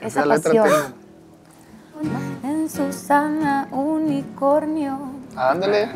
esa 0.00 0.24
pasión. 0.24 0.68
En 2.42 2.68
Susana 2.68 3.68
unicornio. 3.72 4.98
Ándale. 5.34 5.88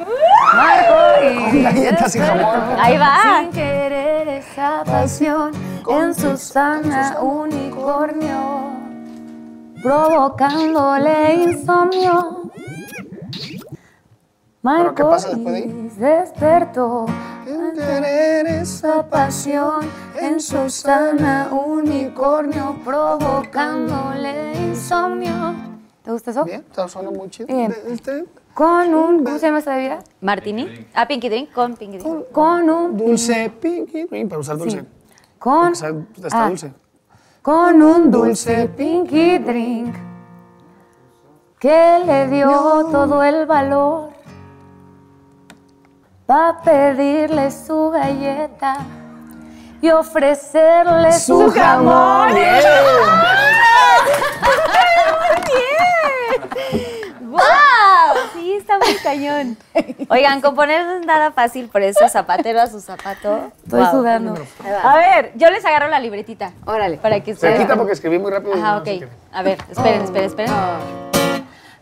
Marco 0.54 1.24
Iris 1.50 1.62
galletas 1.62 2.16
y 2.16 2.18
jamón. 2.18 2.60
Ahí 2.78 2.96
va. 2.96 3.40
sin 3.42 3.50
querer 3.50 4.28
esa 4.28 4.82
pasión. 4.84 5.52
En 5.86 6.14
Susana 6.14 7.18
unicornio. 7.20 8.70
Provocándole 9.82 11.34
insomnio. 11.34 12.50
¿Pero 14.62 14.94
qué 14.94 15.02
Marco 15.02 15.10
pasa 15.10 15.28
después 15.28 15.54
de 15.54 15.56
ahí? 15.56 15.64
Iris 15.68 15.98
despertó. 15.98 17.06
Querer 17.50 18.46
Esa 18.46 19.02
pasión 19.08 19.80
en 20.20 20.40
Susana 20.40 21.48
unicornio 21.50 22.76
provocándole 22.84 24.52
insomnio. 24.54 25.54
¿Te 26.04 26.12
gusta 26.12 26.30
eso? 26.30 26.44
Bien, 26.44 26.64
está 26.68 26.86
suena 26.86 27.10
muy 27.10 27.28
chido. 27.28 27.48
Bien. 27.48 27.74
Este, 27.88 28.24
Con 28.54 28.94
un, 28.94 29.24
¿cómo 29.24 29.38
se 29.38 29.46
llama 29.46 29.58
esta 29.58 29.74
bebida? 29.74 29.98
Martini. 30.20 30.86
Ah, 30.94 31.08
Pinky 31.08 31.28
Drink 31.28 31.50
con 31.50 31.74
Pinky 31.74 31.98
Drink. 31.98 32.30
Con 32.30 32.70
un, 32.70 32.96
dulce, 32.96 33.50
pinky, 33.60 34.04
green, 34.04 34.28
para 34.28 34.38
usar 34.40 34.56
dulce. 34.56 34.84
con, 35.38 35.72
O 35.72 35.74
sea, 35.74 35.92
está 36.22 36.44
ah, 36.44 36.48
dulce. 36.48 36.72
con 37.42 37.82
un 37.82 38.10
dulce 38.12 38.68
pinky 38.76 39.38
drink 39.38 39.96
que 41.58 41.98
le 42.06 42.28
dio 42.28 42.86
todo 42.92 43.24
el 43.24 43.44
valor 43.46 44.09
para 46.31 46.60
pedirle 46.60 47.50
su 47.50 47.91
galleta 47.91 48.76
y 49.83 49.91
ofrecerle 49.91 51.12
su, 51.15 51.50
jamón. 51.50 52.28
¡Wow! 57.20 57.41
Sí, 58.33 58.55
está 58.55 58.78
muy 58.78 58.94
cañón. 59.02 59.57
Oigan, 60.09 60.41
componer 60.41 60.86
no 60.86 61.00
es 61.00 61.05
nada 61.05 61.33
fácil, 61.33 61.68
por 61.68 61.83
eso 61.83 62.09
zapatero 62.09 62.60
a 62.60 62.68
su 62.68 62.81
zapato. 62.81 63.50
Estoy 63.65 63.81
Wow. 63.81 63.91
sudando. 63.91 64.34
A 64.84 64.97
ver, 64.99 65.33
yo 65.34 65.50
les 65.50 65.65
agarro 65.65 65.89
la 65.89 65.99
libretita. 65.99 66.52
Órale. 66.65 66.99
Para 66.99 67.18
que 67.18 67.34
Se 67.34 67.57
quita 67.57 67.75
porque 67.75 67.94
escribí 67.94 68.20
muy 68.20 68.31
rápido. 68.31 68.55
Ajá, 68.55 68.75
no 68.75 68.78
ok. 68.78 68.84
sé. 68.84 69.09
A 69.33 69.42
ver, 69.42 69.59
esperen, 69.68 70.02
esperen, 70.02 70.26
esperen. 70.26 70.52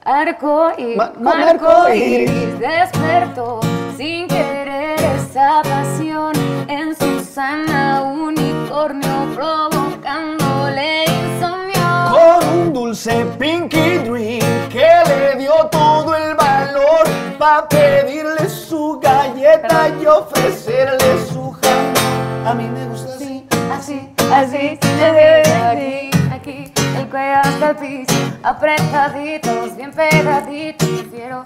Arco 0.02 0.72
y 0.78 0.96
Marco, 0.96 1.20
Marco 1.20 1.88
Iris. 1.92 2.58
despertó 2.58 3.60
sin 3.98 4.28
querer 4.28 4.96
esa 5.00 5.60
pasión 5.64 6.32
en 6.68 6.94
Susana 6.94 8.02
unicornio 8.04 9.26
provocándole 9.34 11.04
insomnio. 11.04 11.82
Con 12.12 12.58
un 12.60 12.72
dulce 12.72 13.26
pinky 13.40 13.98
drink 14.06 14.44
que 14.70 14.88
le 15.08 15.38
dio 15.40 15.52
todo 15.72 16.14
el 16.14 16.36
valor 16.36 17.08
para 17.40 17.68
pedirle 17.68 18.48
su 18.48 19.00
galleta 19.02 19.88
y 20.00 20.06
ofrecerle 20.06 21.26
su 21.32 21.50
jamón. 21.50 22.46
A 22.46 22.54
mí 22.54 22.68
me 22.68 22.86
gusta 22.86 23.14
así. 23.16 23.48
Así, 23.72 24.10
así, 24.32 24.78
así, 24.80 25.50
aquí, 25.60 26.10
aquí, 26.30 26.72
el 26.96 27.08
cuello 27.08 27.38
hasta 27.42 27.70
el 27.70 27.76
piso, 27.76 28.14
apretaditos, 28.44 29.76
bien 29.76 29.90
pegaditos, 29.90 30.88
prefiero 30.88 31.42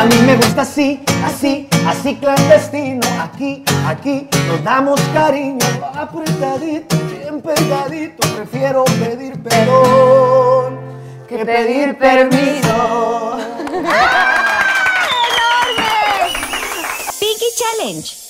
A 0.00 0.06
mí 0.06 0.16
me 0.24 0.34
gusta 0.34 0.62
así, 0.62 1.04
así, 1.22 1.68
así 1.86 2.16
clandestino. 2.16 3.06
Aquí, 3.20 3.62
aquí 3.86 4.26
nos 4.46 4.64
damos 4.64 4.98
cariño, 5.12 5.58
apretadito, 5.94 6.96
bien 7.10 7.42
pegadito. 7.42 8.26
Prefiero 8.34 8.84
pedir 8.84 9.38
perdón 9.42 10.80
que 11.28 11.44
pedir 11.44 11.98
permiso. 11.98 13.36
Pinky 17.20 17.46
Challenge. 17.58 18.20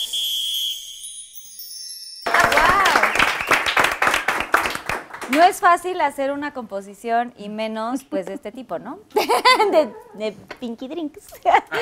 No 5.30 5.42
es 5.44 5.60
fácil 5.60 6.00
hacer 6.00 6.32
una 6.32 6.52
composición 6.52 7.32
y 7.36 7.48
menos 7.48 8.04
pues 8.04 8.26
de 8.26 8.34
este 8.34 8.50
tipo, 8.52 8.78
¿no? 8.78 8.98
de, 9.72 9.92
de 10.14 10.32
Pinky 10.58 10.88
Drinks. 10.88 11.24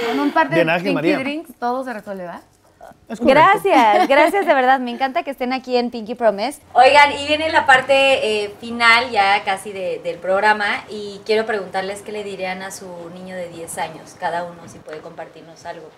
con 0.08 0.20
un 0.20 0.30
par 0.32 0.50
de 0.50 0.60
ágil, 0.62 0.82
pinky 0.88 0.94
María. 0.94 1.18
drinks, 1.18 1.54
todo 1.58 1.82
se 1.84 1.92
resuelve, 1.92 2.26
¿va? 2.26 2.40
Es 3.08 3.18
correcto. 3.18 3.24
Gracias, 3.40 4.08
gracias 4.08 4.46
de 4.46 4.54
verdad. 4.54 4.80
Me 4.80 4.90
encanta 4.90 5.22
que 5.22 5.30
estén 5.30 5.52
aquí 5.52 5.76
en 5.76 5.90
Pinky 5.90 6.14
Promise. 6.14 6.60
Oigan, 6.74 7.12
y 7.12 7.26
viene 7.26 7.50
la 7.50 7.66
parte 7.66 8.44
eh, 8.44 8.54
final 8.60 9.10
ya 9.10 9.42
casi 9.44 9.72
de- 9.72 10.00
del 10.04 10.18
programa 10.18 10.84
y 10.88 11.20
quiero 11.26 11.44
preguntarles 11.44 12.02
qué 12.02 12.12
le 12.12 12.24
dirían 12.24 12.62
a 12.62 12.70
su 12.70 12.86
niño 13.14 13.34
de 13.36 13.48
10 13.48 13.78
años, 13.78 14.14
cada 14.18 14.44
uno 14.44 14.68
si 14.68 14.78
puede 14.78 15.00
compartirnos 15.00 15.64
algo. 15.66 15.88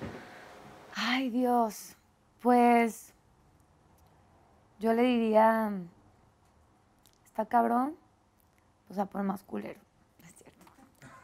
Ay, 0.97 1.31
Dios. 1.31 1.95
Pues 2.43 3.13
yo 4.81 4.93
le 4.93 5.03
diría, 5.03 5.71
está 7.43 7.49
cabrón, 7.49 7.95
o 8.91 8.95
sea, 8.95 9.07
por 9.07 9.23
más 9.23 9.43
culero. 9.43 9.81
No 10.19 10.27
es 10.27 10.35
cierto. 10.35 10.65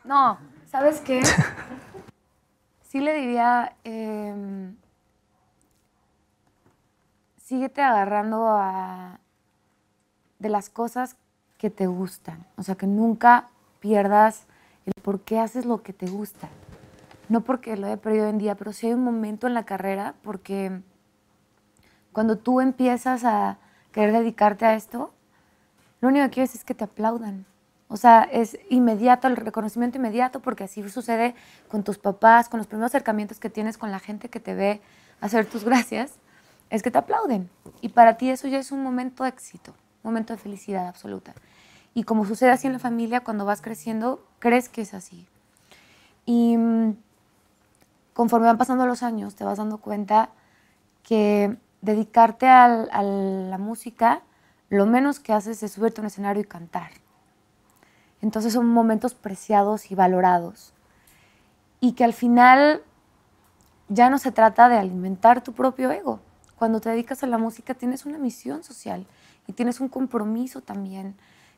No, 0.05 0.39
¿sabes 0.67 1.01
qué? 1.01 1.23
Sí 2.83 3.01
le 3.01 3.12
diría, 3.15 3.75
em, 3.85 4.75
síguete 7.36 7.83
agarrando 7.83 8.47
a, 8.49 9.19
de 10.39 10.49
las 10.49 10.70
cosas 10.70 11.17
que 11.59 11.69
te 11.69 11.89
gustan. 11.89 12.47
O 12.57 12.62
sea, 12.62 12.77
que 12.77 12.86
nunca 12.86 13.49
pierdas 13.81 14.47
el 14.86 14.95
por 15.03 15.20
qué 15.20 15.41
haces 15.41 15.67
lo 15.67 15.83
que 15.83 15.93
te 15.93 16.07
gusta 16.07 16.49
no 17.28 17.41
porque 17.41 17.77
lo 17.77 17.86
haya 17.86 17.97
perdido 17.97 18.28
en 18.28 18.39
día, 18.39 18.55
pero 18.55 18.73
sí 18.73 18.86
hay 18.86 18.93
un 18.95 19.05
momento 19.05 19.47
en 19.47 19.55
la 19.55 19.65
carrera 19.65 20.15
porque 20.23 20.81
cuando 22.12 22.39
tú 22.39 22.61
empiezas 22.61 23.25
a 23.25 23.59
querer 23.93 24.12
dedicarte 24.12 24.65
a 24.65 24.75
esto, 24.75 25.12
lo 26.00 26.08
único 26.08 26.25
que 26.26 26.31
quieres 26.31 26.55
es 26.55 26.65
que 26.65 26.75
te 26.75 26.84
aplaudan. 26.84 27.47
O 27.89 27.97
sea, 27.97 28.23
es 28.25 28.58
inmediato, 28.68 29.28
el 29.28 29.36
reconocimiento 29.36 29.99
inmediato, 29.99 30.41
porque 30.41 30.65
así 30.65 30.86
sucede 30.89 31.34
con 31.68 31.84
tus 31.84 31.99
papás, 31.99 32.49
con 32.49 32.58
los 32.58 32.66
primeros 32.66 32.91
acercamientos 32.91 33.39
que 33.39 33.49
tienes 33.49 33.78
con 33.78 33.92
la 33.92 34.00
gente 34.00 34.28
que 34.28 34.41
te 34.41 34.55
ve 34.55 34.81
hacer 35.20 35.47
tus 35.47 35.65
gracias, 35.65 36.15
es 36.70 36.83
que 36.83 36.91
te 36.91 36.99
aplauden. 36.99 37.49
Y 37.81 37.91
para 37.91 38.16
ti 38.16 38.31
eso 38.31 38.49
ya 38.49 38.58
es 38.58 38.73
un 38.73 38.83
momento 38.83 39.23
de 39.23 39.31
éxito, 39.31 39.70
un 40.02 40.10
momento 40.10 40.33
de 40.33 40.39
felicidad 40.39 40.89
absoluta. 40.89 41.34
Y 41.94 42.02
como 42.02 42.26
sucede 42.26 42.50
así 42.50 42.66
en 42.66 42.73
la 42.73 42.78
familia, 42.81 43.20
cuando 43.20 43.44
vas 43.44 43.62
creciendo, 43.62 44.26
crees 44.41 44.68
que 44.68 44.83
es 44.83 44.92
así. 44.92 45.26
Y 46.26 46.57
mm, 46.57 46.97
conforme 48.15 48.47
van 48.47 48.58
pasando 48.58 48.84
los 48.86 49.05
años, 49.05 49.36
te 49.36 49.44
vas 49.44 49.58
dando 49.58 49.78
cuenta 49.78 50.31
que 51.05 51.57
dedicarte 51.83 52.49
a 52.49 52.68
la 52.68 53.58
música, 53.58 54.23
lo 54.69 54.86
menos 54.86 55.20
que 55.20 55.33
haces 55.33 55.62
es 55.62 55.73
subirte 55.73 56.01
a 56.01 56.03
un 56.03 56.07
escenario 56.07 56.43
y 56.43 56.47
cantar. 56.47 56.91
Entonces 58.23 58.53
son 58.53 58.67
momentos 58.67 59.15
preciados 59.15 59.91
y 59.91 59.95
valorados. 59.95 60.73
Y 61.81 61.93
que 61.93 62.05
al 62.05 62.12
final 62.12 62.83
ya 63.89 64.11
no 64.11 64.19
se 64.19 64.33
trata 64.33 64.69
de 64.69 64.78
alimentar 64.78 65.43
tu 65.43 65.53
propio 65.53 65.91
ego. 65.91 66.20
Cuando 66.57 66.81
te 66.81 66.91
dedicas 66.91 67.23
a 67.23 67.27
la 67.27 67.39
música 67.39 67.75
tienes 67.75 68.07
una 68.07 68.19
misión 68.19 68.65
social 68.65 69.07
y 69.47 69.53
tienes 69.53 69.81
un 69.81 69.89
compromiso 69.89 70.61
también 70.61 71.15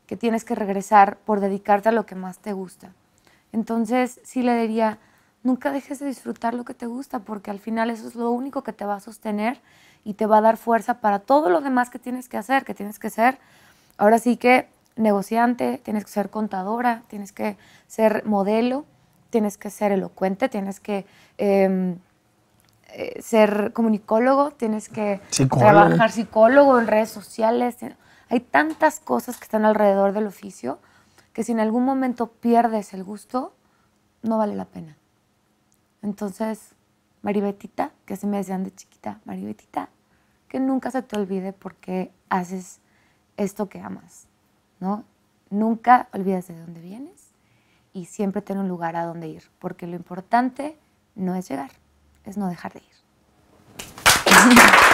que 0.07 0.17
tienes 0.17 0.45
que 0.45 0.55
regresar 0.55 1.19
por 1.19 1.41
dedicarte 1.41 1.89
a 1.89 1.93
lo 1.93 2.07
que 2.07 2.15
más 2.15 2.39
te 2.39 2.53
gusta. 2.53 2.93
Entonces 3.53 4.21
sí 4.25 4.43
le 4.43 4.61
diría, 4.61 4.99
nunca 5.43 5.71
dejes 5.71 6.01
de 6.01 6.07
disfrutar 6.07 6.55
lo 6.55 6.65
que 6.65 6.75
te 6.75 6.87
gusta 6.87 7.21
porque 7.21 7.51
al 7.51 7.61
final 7.61 7.91
eso 7.91 8.09
es 8.09 8.15
lo 8.15 8.31
único 8.31 8.63
que 8.63 8.73
te 8.73 8.85
va 8.85 8.97
a 8.97 9.01
sostener 9.01 9.61
y 10.05 10.15
te 10.15 10.27
va 10.27 10.39
a 10.39 10.41
dar 10.41 10.57
fuerza 10.57 11.01
para 11.01 11.19
todo 11.19 11.51
lo 11.51 11.61
demás 11.61 11.91
que 11.91 11.99
tienes 11.99 12.29
que 12.29 12.37
hacer, 12.37 12.65
que 12.65 12.75
tienes 12.75 12.99
que 12.99 13.11
ser. 13.11 13.39
Ahora 13.97 14.19
sí 14.19 14.37
que 14.37 14.69
negociante, 14.97 15.81
tienes 15.83 16.05
que 16.05 16.11
ser 16.11 16.31
contadora, 16.31 17.03
tienes 17.09 17.33
que 17.33 17.57
ser 17.87 18.25
modelo, 18.25 18.85
tienes 19.31 19.59
que 19.59 19.71
ser 19.71 19.93
elocuente, 19.93 20.49
tienes 20.49 20.81
que 20.81 21.07
em, 21.37 21.99
eh, 22.89 23.21
ser 23.23 23.73
comunicólogo, 23.73 24.51
tienes 24.53 24.89
que 24.89 25.21
Psicólogo. 25.31 25.71
trabajar 25.71 26.11
psicólogo 26.11 26.79
en 26.81 26.87
redes 26.87 27.11
sociales. 27.11 27.77
Hay 28.31 28.41
tantas 28.41 29.01
cosas 29.01 29.37
que 29.37 29.45
están 29.45 29.65
alrededor 29.65 30.13
del 30.13 30.27
oficio 30.27 30.79
que 31.33 31.45
si 31.45 31.53
en 31.53 31.61
algún 31.61 31.85
momento 31.85 32.27
pierdes 32.29 32.95
el 32.95 33.05
gusto, 33.05 33.53
no 34.23 34.39
vale 34.39 34.57
la 34.57 34.65
pena. 34.65 34.97
Entonces, 36.03 36.75
Maribetita, 37.23 37.93
que 38.07 38.17
se 38.17 38.27
me 38.27 38.39
decían 38.39 38.65
de 38.65 38.75
chiquita, 38.75 39.21
Maribetita, 39.25 39.89
que 40.49 40.59
nunca 40.61 40.91
se 40.91 41.03
te 41.03 41.17
olvide 41.17 41.53
por 41.53 41.77
qué 41.77 42.11
haces 42.29 42.81
esto 43.37 43.69
que 43.69 43.81
amas, 43.81 44.27
¿no? 44.81 45.05
Nunca 45.51 46.09
olvides 46.13 46.49
de 46.49 46.59
dónde 46.59 46.81
vienes 46.81 47.31
y 47.93 48.07
siempre 48.07 48.43
ten 48.43 48.59
un 48.59 48.69
lugar 48.69 48.97
a 48.97 49.05
donde 49.05 49.29
ir, 49.29 49.51
porque 49.59 49.87
lo 49.87 49.97
importante 49.97 50.79
no 51.15 51.35
es 51.35 51.49
llegar, 51.49 51.71
es 52.25 52.37
no 52.37 52.49
dejar 52.49 52.73
de 52.73 52.81
ir. 52.81 52.89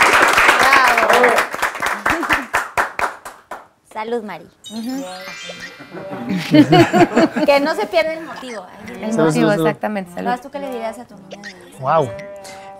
Salud, 3.95 4.23
Mari. 4.25 4.49
que 7.47 7.61
no 7.61 7.77
se 7.77 7.87
pierda 7.87 8.15
el 8.15 8.25
motivo. 8.25 8.67
El 8.89 9.13
Salud, 9.13 9.29
motivo, 9.29 9.53
exactamente. 9.53 10.13
salud. 10.13 10.31
Vas, 10.31 10.41
¿tú 10.41 10.51
qué 10.51 10.59
le 10.59 10.69
dirías 10.69 10.99
a 10.99 11.05
tu 11.05 11.15
niño 11.15 11.29
de 11.29 11.37
10 11.37 11.55
años? 11.55 11.64
Wow. 11.81 12.11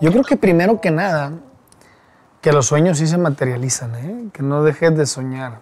Yo 0.01 0.11
creo 0.11 0.23
que 0.23 0.37
primero 0.37 0.81
que 0.81 0.91
nada, 0.91 1.31
que 2.41 2.51
los 2.51 2.67
sueños 2.67 2.97
sí 2.97 3.07
se 3.07 3.17
materializan, 3.17 3.95
¿eh? 3.95 4.29
que 4.33 4.43
no 4.43 4.63
dejes 4.63 4.95
de 4.95 5.05
soñar. 5.05 5.59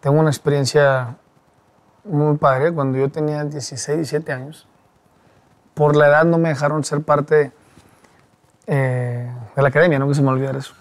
Tengo 0.00 0.20
una 0.20 0.30
experiencia 0.30 1.16
muy 2.04 2.36
padre 2.36 2.72
cuando 2.72 2.98
yo 2.98 3.10
tenía 3.10 3.44
16, 3.44 3.98
17 3.98 4.32
años. 4.32 4.68
Por 5.74 5.96
la 5.96 6.06
edad 6.08 6.24
no 6.24 6.38
me 6.38 6.50
dejaron 6.50 6.84
ser 6.84 7.02
parte 7.02 7.52
eh, 8.66 9.30
de 9.56 9.62
la 9.62 9.68
academia, 9.68 9.98
no 9.98 10.08
que 10.08 10.14
se 10.14 10.22
me 10.22 10.28
olvidara 10.28 10.58
eso. 10.58 10.74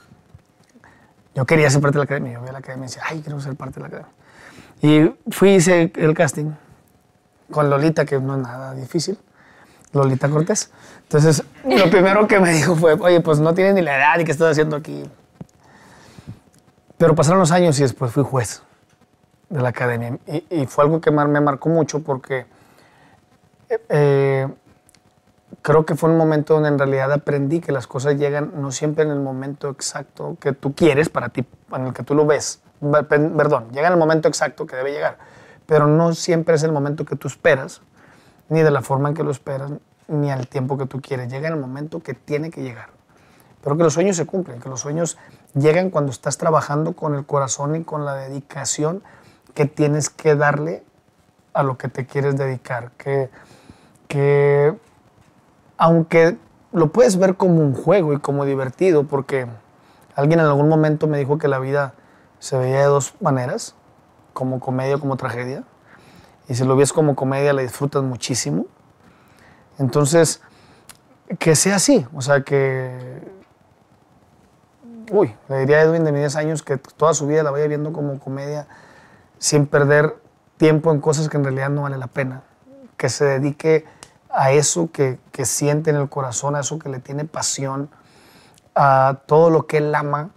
Yo 1.36 1.46
quería 1.46 1.70
ser 1.70 1.82
parte 1.82 1.96
de 1.96 2.00
la 2.00 2.06
academia, 2.06 2.34
yo 2.34 2.42
vi 2.42 2.50
a 2.50 2.52
la 2.52 2.60
academia 2.60 2.86
y 2.86 2.90
decía, 2.90 3.04
ay, 3.10 3.22
quiero 3.22 3.40
ser 3.40 3.56
parte 3.56 3.76
de 3.76 3.82
la 3.82 3.88
academia. 3.88 4.12
Y 4.82 5.32
fui, 5.32 5.56
hice 5.56 5.92
el 5.96 6.14
casting 6.14 6.52
con 7.50 7.70
Lolita, 7.70 8.06
que 8.06 8.20
no 8.20 8.36
es 8.36 8.42
nada 8.42 8.74
difícil. 8.74 9.18
Lolita 9.94 10.30
Cortés. 10.30 10.72
Entonces, 11.04 11.44
lo 11.64 11.90
primero 11.90 12.28
que 12.28 12.40
me 12.40 12.52
dijo 12.52 12.76
fue, 12.76 12.94
oye, 12.94 13.22
pues 13.22 13.40
no 13.40 13.54
tienes 13.54 13.76
ni 13.76 13.82
la 13.82 13.96
edad 13.98 14.20
y 14.20 14.26
qué 14.26 14.32
estás 14.32 14.52
haciendo 14.52 14.76
aquí. 14.76 15.04
Pero 16.98 17.16
pasaron 17.16 17.40
los 17.40 17.52
años 17.52 17.80
y 17.80 17.84
después 17.84 18.12
fui 18.12 18.24
juez 18.24 18.64
de 19.50 19.62
la 19.62 19.70
academia. 19.70 20.18
Y, 20.50 20.66
fue 20.66 20.84
algo 20.86 21.00
que 21.00 21.12
me 21.12 21.42
marcó 21.42 21.70
mucho 21.70 22.02
porque 22.02 22.46
eh, 23.90 24.48
creo 25.62 25.86
que 25.86 25.96
fue 25.96 26.10
un 26.10 26.18
momento 26.18 26.56
donde 26.56 26.70
en 26.70 26.78
realidad 26.78 27.12
aprendí 27.12 27.60
que 27.60 27.72
las 27.72 27.88
cosas 27.88 28.18
llegan 28.18 28.52
no 28.56 28.72
siempre 28.72 29.04
en 29.04 29.12
el 29.12 29.20
momento 29.20 29.70
exacto 29.70 30.38
que 30.40 30.54
tú 30.54 30.74
quieres 30.74 31.10
para 31.10 31.30
ti, 31.30 31.46
en 31.76 31.88
el 31.88 31.94
que 31.94 32.04
tú 32.04 32.16
lo 32.16 32.26
ves. 32.26 32.62
Perdón, 32.82 33.70
llega 33.72 33.88
en 33.88 33.94
el 33.94 34.00
momento 34.00 34.28
exacto 34.28 34.66
que 34.66 34.76
debe 34.76 34.92
llegar, 34.92 35.18
pero 35.66 35.88
no 35.88 36.14
siempre 36.14 36.56
es 36.56 36.64
el 36.64 36.72
momento 36.72 37.06
que 37.06 37.16
tú 37.16 37.28
esperas, 37.28 37.82
ni 38.50 38.62
de 38.62 38.72
la 38.72 38.82
forma 38.82 39.10
en 39.10 39.16
que 39.16 39.24
lo 39.24 39.32
esperas, 39.32 39.72
ni 40.08 40.32
al 40.32 40.48
tiempo 40.48 40.78
que 40.78 40.86
tú 40.86 41.02
quieres. 41.02 41.30
Llega 41.30 41.48
en 41.48 41.56
el 41.56 41.60
momento 41.60 42.02
que 42.02 42.14
tiene 42.14 42.52
que 42.52 42.62
llegar. 42.62 42.90
Pero 43.64 43.78
que 43.78 43.84
los 43.84 43.94
sueños 43.94 44.18
se 44.18 44.26
cumplen, 44.26 44.60
que 44.60 44.70
los 44.70 44.82
sueños 44.82 45.18
llegan 45.54 45.90
cuando 45.90 46.12
estás 46.12 46.38
trabajando 46.38 46.94
con 46.94 47.16
el 47.16 47.26
corazón 47.26 47.76
y 47.76 47.84
con 47.84 48.04
la 48.04 48.16
dedicación 48.16 49.02
que 49.54 49.66
tienes 49.66 50.10
que 50.10 50.36
darle 50.36 50.84
a 51.54 51.64
lo 51.64 51.78
que 51.78 51.88
te 51.88 52.06
quieres 52.06 52.38
dedicar. 52.38 52.92
Que, 52.98 53.30
que 54.08 54.76
aunque 55.78 56.38
lo 56.74 56.92
puedes 56.92 57.18
ver 57.18 57.36
como 57.36 57.62
un 57.62 57.74
juego 57.74 58.14
y 58.14 58.20
como 58.20 58.46
divertido, 58.46 59.04
porque 59.04 59.48
alguien 60.16 60.40
en 60.40 60.48
algún 60.48 60.68
momento 60.68 61.08
me 61.08 61.18
dijo 61.18 61.38
que 61.38 61.48
la 61.48 61.60
vida 61.60 61.94
se 62.40 62.58
veía 62.58 62.80
de 62.80 62.86
dos 62.86 63.14
maneras, 63.22 63.76
como 64.34 64.60
comedia 64.60 64.96
o 64.96 65.00
como 65.00 65.16
tragedia. 65.16 65.64
Y 66.48 66.56
si 66.56 66.64
lo 66.66 66.76
ves 66.76 66.94
como 66.94 67.16
comedia, 67.16 67.54
la 67.54 67.62
disfrutas 67.62 68.04
muchísimo. 68.04 68.66
Entonces, 69.80 70.42
que 71.40 71.56
sea 71.56 71.76
así, 71.76 72.06
o 72.14 72.22
sea, 72.22 72.42
que 72.42 73.22
uy, 75.12 75.36
le 75.50 75.60
diría 75.60 75.78
a 75.78 75.82
Edwin 75.82 76.04
de 76.04 76.12
mis 76.12 76.22
10 76.22 76.36
años 76.38 76.64
que 76.64 76.78
toda 76.78 77.14
su 77.14 77.28
vida 77.28 77.44
la 77.44 77.52
vaya 77.52 77.68
viendo 77.68 77.94
como 77.94 78.20
comedia 78.20 78.68
sin 79.38 79.68
perder 79.68 80.18
tiempo 80.58 80.92
en 80.92 81.02
cosas 81.02 81.30
que 81.30 81.38
en 81.38 81.44
realidad 81.44 81.70
no 81.70 81.84
vale 81.84 81.98
la 81.98 82.08
pena. 82.08 82.44
Que 82.98 83.10
se 83.10 83.26
dedique 83.26 83.86
a 84.30 84.52
eso 84.52 84.90
que, 84.92 85.20
que 85.32 85.46
siente 85.46 85.90
en 85.90 85.98
el 85.98 86.10
corazón, 86.10 86.56
a 86.56 86.62
eso 86.62 86.80
que 86.80 86.90
le 86.90 87.00
tiene 87.00 87.26
pasión, 87.26 87.90
a 88.76 89.20
todo 89.26 89.50
lo 89.50 89.68
que 89.68 89.78
él 89.78 89.94
ama 89.94 90.30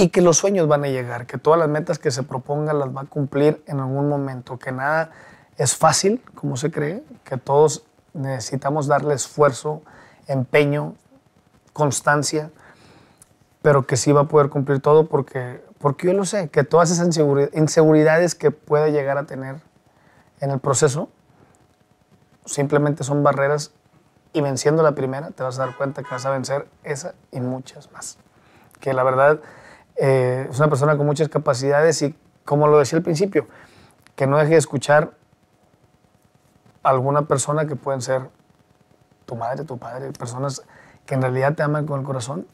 y 0.00 0.08
que 0.08 0.22
los 0.22 0.38
sueños 0.38 0.66
van 0.66 0.84
a 0.84 0.88
llegar, 0.88 1.26
que 1.26 1.36
todas 1.36 1.60
las 1.60 1.68
metas 1.68 1.98
que 1.98 2.10
se 2.10 2.22
propongan 2.22 2.78
las 2.78 2.88
va 2.88 3.02
a 3.02 3.04
cumplir 3.04 3.62
en 3.66 3.80
algún 3.80 4.08
momento, 4.08 4.58
que 4.58 4.72
nada 4.72 5.10
es 5.58 5.76
fácil, 5.76 6.22
como 6.34 6.56
se 6.56 6.70
cree, 6.70 7.04
que 7.22 7.36
todos 7.36 7.84
necesitamos 8.14 8.86
darle 8.86 9.12
esfuerzo, 9.12 9.82
empeño, 10.26 10.94
constancia, 11.74 12.50
pero 13.60 13.86
que 13.86 13.98
sí 13.98 14.10
va 14.10 14.22
a 14.22 14.24
poder 14.24 14.48
cumplir 14.48 14.80
todo 14.80 15.06
porque, 15.06 15.62
porque 15.78 16.06
yo 16.06 16.14
lo 16.14 16.24
sé, 16.24 16.48
que 16.48 16.64
todas 16.64 16.90
esas 16.90 17.06
inseguri- 17.06 17.50
inseguridades 17.52 18.34
que 18.34 18.50
puede 18.50 18.92
llegar 18.92 19.18
a 19.18 19.24
tener 19.24 19.56
en 20.40 20.50
el 20.50 20.60
proceso 20.60 21.10
simplemente 22.46 23.04
son 23.04 23.22
barreras 23.22 23.72
y 24.32 24.40
venciendo 24.40 24.82
la 24.82 24.94
primera 24.94 25.30
te 25.32 25.42
vas 25.42 25.58
a 25.58 25.66
dar 25.66 25.76
cuenta 25.76 26.02
que 26.02 26.08
vas 26.10 26.24
a 26.24 26.30
vencer 26.30 26.66
esa 26.84 27.12
y 27.32 27.40
muchas 27.40 27.92
más. 27.92 28.16
Que 28.80 28.94
la 28.94 29.02
verdad 29.02 29.40
eh, 29.96 30.46
es 30.50 30.58
una 30.58 30.68
persona 30.68 30.96
con 30.96 31.06
muchas 31.06 31.28
capacidades 31.28 32.00
y 32.02 32.14
como 32.44 32.66
lo 32.66 32.78
decía 32.78 32.96
al 32.96 33.02
principio, 33.02 33.46
que 34.16 34.26
no 34.26 34.38
deje 34.38 34.50
de 34.52 34.58
escuchar 34.58 35.12
a 36.82 36.88
alguna 36.88 37.22
persona 37.22 37.66
que 37.66 37.76
pueden 37.76 38.00
ser 38.00 38.28
tu 39.26 39.36
madre, 39.36 39.64
tu 39.64 39.78
padre, 39.78 40.12
personas 40.12 40.62
que 41.06 41.14
en 41.14 41.22
realidad 41.22 41.54
te 41.54 41.62
aman 41.62 41.86
con 41.86 42.00
el 42.00 42.06
corazón, 42.06 42.46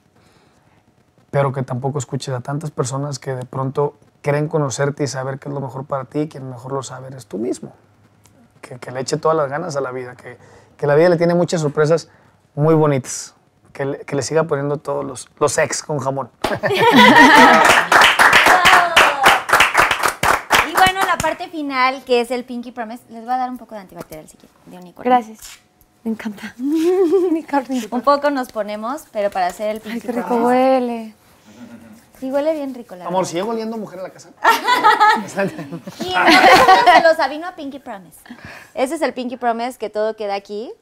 pero 1.30 1.52
que 1.52 1.62
tampoco 1.62 1.98
escuches 1.98 2.34
a 2.34 2.40
tantas 2.40 2.70
personas 2.70 3.18
que 3.18 3.34
de 3.34 3.44
pronto 3.44 3.94
creen 4.22 4.48
conocerte 4.48 5.04
y 5.04 5.06
saber 5.06 5.38
qué 5.38 5.48
es 5.48 5.54
lo 5.54 5.60
mejor 5.60 5.86
para 5.86 6.04
ti 6.04 6.20
y 6.22 6.28
quien 6.28 6.50
mejor 6.50 6.72
lo 6.72 6.82
sabe 6.82 7.08
eres 7.08 7.26
tú 7.26 7.38
mismo. 7.38 7.72
Que, 8.60 8.78
que 8.78 8.90
le 8.90 9.00
eche 9.00 9.16
todas 9.16 9.36
las 9.36 9.48
ganas 9.48 9.76
a 9.76 9.80
la 9.80 9.92
vida, 9.92 10.16
que, 10.16 10.38
que 10.76 10.86
la 10.88 10.96
vida 10.96 11.08
le 11.08 11.16
tiene 11.16 11.34
muchas 11.34 11.60
sorpresas 11.60 12.08
muy 12.56 12.74
bonitas, 12.74 13.35
que 13.76 13.84
le, 13.84 13.98
que 14.06 14.16
le 14.16 14.22
siga 14.22 14.44
poniendo 14.44 14.78
todos 14.78 15.04
los, 15.04 15.28
los 15.38 15.58
ex 15.58 15.82
con 15.82 15.98
jamón. 15.98 16.30
Y 20.68 20.72
bueno, 20.72 21.00
la 21.06 21.18
parte 21.18 21.48
final, 21.48 22.02
que 22.04 22.20
es 22.20 22.30
el 22.30 22.44
Pinky 22.44 22.72
Promise, 22.72 23.02
les 23.10 23.24
voy 23.24 23.32
a 23.34 23.36
dar 23.36 23.50
un 23.50 23.58
poco 23.58 23.74
de 23.74 23.82
antibacterial 23.82 24.28
si 24.28 24.36
quieren, 24.36 24.56
de 24.66 24.78
unicornio. 24.78 25.10
Gracias. 25.10 25.40
Me 26.04 26.10
encanta. 26.12 26.54
Mi 26.58 27.42
carne. 27.42 27.86
Un 27.90 28.00
poco 28.00 28.30
nos 28.30 28.48
ponemos, 28.50 29.04
pero 29.12 29.30
para 29.30 29.48
hacer 29.48 29.70
el 29.70 29.76
Ay, 29.84 29.90
Pinky 29.92 30.00
qué 30.06 30.12
rico 30.12 30.26
Promise. 30.28 30.46
huele. 30.46 31.14
Sí, 32.18 32.30
huele 32.32 32.54
bien 32.54 32.74
rico, 32.74 32.96
la 32.96 33.04
Amor, 33.06 33.20
verdad. 33.24 33.28
¿sigue 33.30 33.42
oliendo 33.42 33.76
mujer 33.76 33.98
en 33.98 34.04
la 34.04 34.10
casa? 34.10 34.30
Y 36.00 36.14
no 36.14 36.92
se 36.94 37.02
los 37.02 37.18
avino 37.20 37.46
a 37.46 37.54
Pinky 37.54 37.78
Promise. 37.78 38.18
Ese 38.72 38.94
es 38.94 39.02
el 39.02 39.12
Pinky 39.12 39.36
Promise 39.36 39.76
que 39.78 39.90
todo 39.90 40.16
queda 40.16 40.34
aquí 40.34 40.72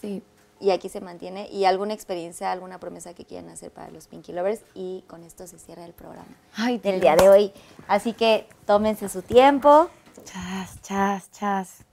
Sí. 0.00 0.22
Y 0.60 0.70
aquí 0.70 0.88
se 0.88 1.00
mantiene. 1.00 1.48
Y 1.50 1.64
alguna 1.64 1.94
experiencia, 1.94 2.52
alguna 2.52 2.78
promesa 2.78 3.14
que 3.14 3.24
quieran 3.24 3.50
hacer 3.50 3.70
para 3.70 3.90
los 3.90 4.06
Pinky 4.06 4.32
Lovers. 4.32 4.62
Y 4.74 5.04
con 5.06 5.22
esto 5.22 5.46
se 5.46 5.58
cierra 5.58 5.84
el 5.84 5.92
programa 5.92 6.28
Ay, 6.54 6.78
del 6.78 7.00
día 7.00 7.16
de 7.16 7.28
hoy. 7.28 7.52
Así 7.88 8.12
que 8.12 8.48
tómense 8.66 9.08
su 9.08 9.22
tiempo. 9.22 9.88
Chas, 10.24 10.80
chas, 10.82 11.30
chas. 11.30 11.84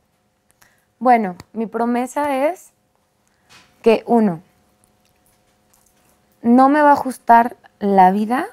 Bueno, 0.99 1.35
mi 1.51 1.65
promesa 1.65 2.47
es 2.47 2.71
que 3.81 4.03
uno, 4.07 4.41
no 6.41 6.69
me 6.69 6.81
va 6.81 6.91
a 6.91 6.93
ajustar 6.93 7.57
la 7.79 8.11
vida 8.11 8.47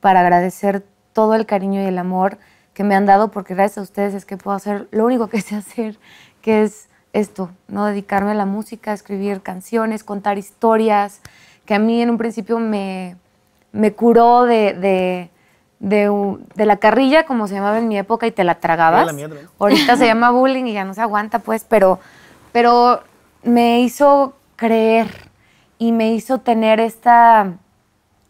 para 0.00 0.20
agradecer 0.20 0.86
todo 1.12 1.34
el 1.34 1.46
cariño 1.46 1.82
y 1.82 1.86
el 1.86 1.98
amor 1.98 2.38
que 2.72 2.84
me 2.84 2.94
han 2.94 3.04
dado, 3.04 3.30
porque 3.30 3.54
gracias 3.54 3.78
a 3.78 3.82
ustedes 3.82 4.14
es 4.14 4.24
que 4.24 4.36
puedo 4.36 4.56
hacer 4.56 4.88
lo 4.90 5.04
único 5.04 5.28
que 5.28 5.40
sé 5.42 5.56
hacer, 5.56 5.98
que 6.40 6.62
es 6.62 6.88
esto, 7.12 7.50
no 7.68 7.86
dedicarme 7.86 8.32
a 8.32 8.34
la 8.34 8.46
música, 8.46 8.92
escribir 8.92 9.42
canciones, 9.42 10.04
contar 10.04 10.38
historias, 10.38 11.20
que 11.64 11.74
a 11.74 11.78
mí 11.78 12.00
en 12.00 12.10
un 12.10 12.18
principio 12.18 12.58
me, 12.58 13.16
me 13.72 13.92
curó 13.92 14.44
de, 14.44 14.74
de, 14.74 15.30
de 15.80 16.66
la 16.66 16.76
carrilla, 16.76 17.24
como 17.26 17.48
se 17.48 17.54
llamaba 17.54 17.78
en 17.78 17.88
mi 17.88 17.98
época, 17.98 18.26
y 18.26 18.32
te 18.32 18.44
la 18.44 18.56
tragabas. 18.56 19.12
la. 19.12 19.28
Ahorita 19.58 19.96
se 19.96 20.06
llama 20.06 20.30
bullying 20.30 20.64
y 20.66 20.72
ya 20.72 20.84
no 20.84 20.94
se 20.94 21.00
aguanta, 21.00 21.40
pues, 21.40 21.64
pero, 21.68 21.98
pero 22.52 23.02
me 23.42 23.80
hizo 23.80 24.34
creer 24.56 25.30
y 25.78 25.92
me 25.92 26.12
hizo 26.12 26.38
tener 26.38 26.78
esta 26.78 27.54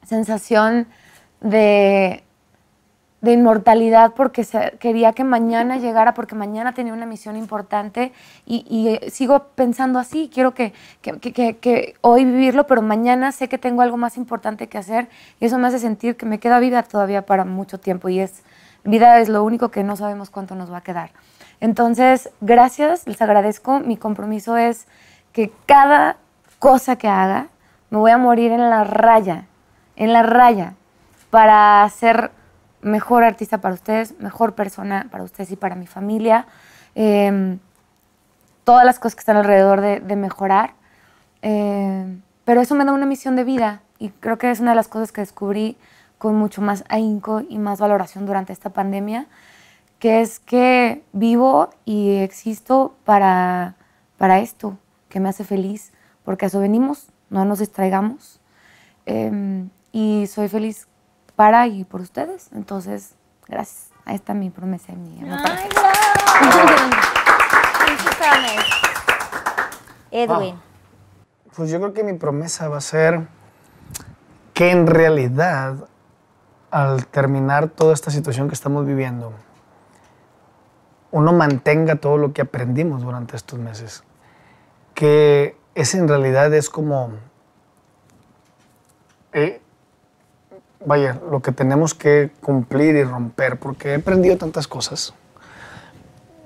sensación 0.06 0.86
de, 1.40 2.22
de 3.20 3.32
inmortalidad 3.32 4.12
porque 4.14 4.46
quería 4.78 5.12
que 5.12 5.24
mañana 5.24 5.76
llegara, 5.76 6.14
porque 6.14 6.34
mañana 6.34 6.72
tenía 6.72 6.94
una 6.94 7.04
misión 7.04 7.36
importante 7.36 8.12
y, 8.46 8.88
eh, 8.88 9.10
sigo 9.10 9.48
pensando 9.54 9.98
así, 9.98 10.30
quiero 10.32 10.54
que, 10.54 10.72
que- 11.02 11.18
que- 11.20 11.58
que- 11.58 11.94
hoy 12.00 12.24
vivirlo, 12.24 12.66
pero 12.66 12.80
mañana 12.80 13.30
sé 13.32 13.48
que 13.48 13.58
tengo 13.58 13.82
algo 13.82 13.98
más 13.98 14.16
importante 14.16 14.68
que 14.68 14.78
hacer 14.78 15.08
y 15.38 15.44
eso 15.46 15.58
me 15.58 15.68
hace 15.68 15.78
sentir 15.78 16.16
que 16.16 16.24
me 16.24 16.38
queda 16.38 16.58
vida 16.60 16.82
todavía 16.82 17.26
para 17.26 17.44
mucho 17.44 17.78
tiempo 17.78 18.08
y 18.08 18.20
es, 18.20 18.42
vida 18.84 19.18
es 19.20 19.28
lo 19.28 19.44
único 19.44 19.70
que 19.70 19.84
no 19.84 19.96
sabemos 19.96 20.30
cuánto 20.30 20.54
nos 20.54 20.72
va 20.72 20.78
a 20.78 20.82
quedar. 20.82 21.10
Entonces, 21.60 22.30
gracias, 22.40 23.06
les 23.06 23.20
agradezco, 23.20 23.80
mi 23.80 23.98
compromiso 23.98 24.56
es 24.56 24.86
que 25.34 25.52
cada 25.66 26.16
cosa 26.58 26.96
que 26.96 27.08
haga, 27.08 27.48
me 27.90 27.98
voy 27.98 28.12
a 28.12 28.18
morir 28.18 28.50
en 28.52 28.70
la 28.70 28.84
raya, 28.84 29.44
en 29.96 30.14
la 30.14 30.22
raya, 30.22 30.72
para 31.30 31.86
ser 31.90 32.30
mejor 32.82 33.24
artista 33.24 33.58
para 33.58 33.74
ustedes, 33.74 34.18
mejor 34.20 34.54
persona 34.54 35.08
para 35.10 35.24
ustedes 35.24 35.50
y 35.50 35.56
para 35.56 35.74
mi 35.74 35.86
familia. 35.86 36.46
Eh, 36.94 37.58
todas 38.64 38.84
las 38.84 38.98
cosas 38.98 39.16
que 39.16 39.20
están 39.20 39.36
alrededor 39.36 39.80
de, 39.80 40.00
de 40.00 40.16
mejorar. 40.16 40.74
Eh, 41.42 42.18
pero 42.44 42.60
eso 42.60 42.74
me 42.74 42.84
da 42.84 42.92
una 42.92 43.06
misión 43.06 43.36
de 43.36 43.44
vida 43.44 43.82
y 43.98 44.10
creo 44.10 44.38
que 44.38 44.50
es 44.50 44.60
una 44.60 44.70
de 44.70 44.76
las 44.76 44.88
cosas 44.88 45.12
que 45.12 45.20
descubrí 45.20 45.76
con 46.18 46.36
mucho 46.36 46.60
más 46.62 46.84
ahínco 46.88 47.42
y 47.48 47.58
más 47.58 47.80
valoración 47.80 48.26
durante 48.26 48.52
esta 48.52 48.70
pandemia, 48.70 49.26
que 49.98 50.20
es 50.20 50.38
que 50.38 51.02
vivo 51.12 51.70
y 51.84 52.16
existo 52.16 52.94
para, 53.04 53.76
para 54.18 54.40
esto, 54.40 54.78
que 55.08 55.18
me 55.18 55.28
hace 55.28 55.44
feliz, 55.44 55.92
porque 56.24 56.44
a 56.44 56.48
eso 56.48 56.60
venimos, 56.60 57.08
no 57.30 57.44
nos 57.44 57.58
distraigamos. 57.58 58.40
Eh, 59.06 59.64
y 59.92 60.26
soy 60.26 60.48
feliz 60.48 60.86
para 61.40 61.66
y 61.68 61.84
por 61.84 62.02
ustedes. 62.02 62.50
Entonces, 62.52 63.14
gracias. 63.48 63.88
Ahí 64.04 64.14
está 64.14 64.34
mi 64.34 64.50
promesa 64.50 64.92
y 64.92 64.96
mi 64.96 65.22
amor 65.22 65.38
¡Ay. 65.42 65.70
Edwin. 70.10 70.60
Pues 71.56 71.70
yo 71.70 71.78
creo 71.80 71.94
que 71.94 72.04
mi 72.04 72.12
promesa 72.12 72.68
va 72.68 72.76
a 72.76 72.82
ser 72.82 73.26
que 74.52 74.70
en 74.70 74.86
realidad, 74.86 75.88
al 76.70 77.06
terminar 77.06 77.68
toda 77.68 77.94
esta 77.94 78.10
situación 78.10 78.48
que 78.48 78.54
estamos 78.54 78.84
viviendo, 78.84 79.32
uno 81.10 81.32
mantenga 81.32 81.96
todo 81.96 82.18
lo 82.18 82.34
que 82.34 82.42
aprendimos 82.42 83.00
durante 83.00 83.36
estos 83.36 83.58
meses. 83.58 84.04
Que 84.92 85.56
ese 85.74 85.96
en 85.96 86.06
realidad 86.06 86.52
es 86.52 86.68
como, 86.68 87.12
eh, 89.32 89.62
vaya, 90.84 91.18
lo 91.30 91.40
que 91.40 91.52
tenemos 91.52 91.94
que 91.94 92.30
cumplir 92.40 92.96
y 92.96 93.04
romper, 93.04 93.58
porque 93.58 93.92
he 93.92 93.94
aprendido 93.96 94.36
tantas 94.36 94.66
cosas. 94.66 95.14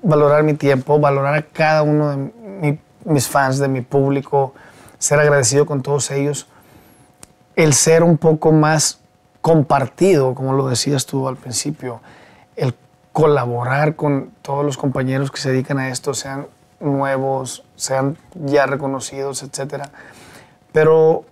Valorar 0.01 0.43
mi 0.43 0.53
tiempo, 0.53 0.99
valorar 0.99 1.35
a 1.35 1.41
cada 1.41 1.83
uno 1.83 2.09
de 2.09 2.17
mi- 2.17 2.79
mis 3.05 3.27
fans, 3.27 3.59
de 3.59 3.67
mi 3.67 3.81
público, 3.81 4.53
ser 4.99 5.19
agradecido 5.19 5.65
con 5.65 5.81
todos 5.81 6.11
ellos, 6.11 6.47
el 7.55 7.73
ser 7.73 8.03
un 8.03 8.17
poco 8.17 8.51
más 8.51 8.99
compartido, 9.41 10.33
como 10.35 10.53
lo 10.53 10.67
decías 10.67 11.05
tú 11.05 11.27
al 11.27 11.37
principio, 11.37 12.01
el 12.55 12.75
colaborar 13.13 13.95
con 13.95 14.31
todos 14.41 14.65
los 14.65 14.77
compañeros 14.77 15.31
que 15.31 15.39
se 15.39 15.51
dedican 15.51 15.79
a 15.79 15.89
esto, 15.89 16.13
sean 16.13 16.47
nuevos, 16.79 17.63
sean 17.75 18.17
ya 18.33 18.65
reconocidos, 18.65 19.43
etcétera. 19.43 19.89
Pero 20.73 21.23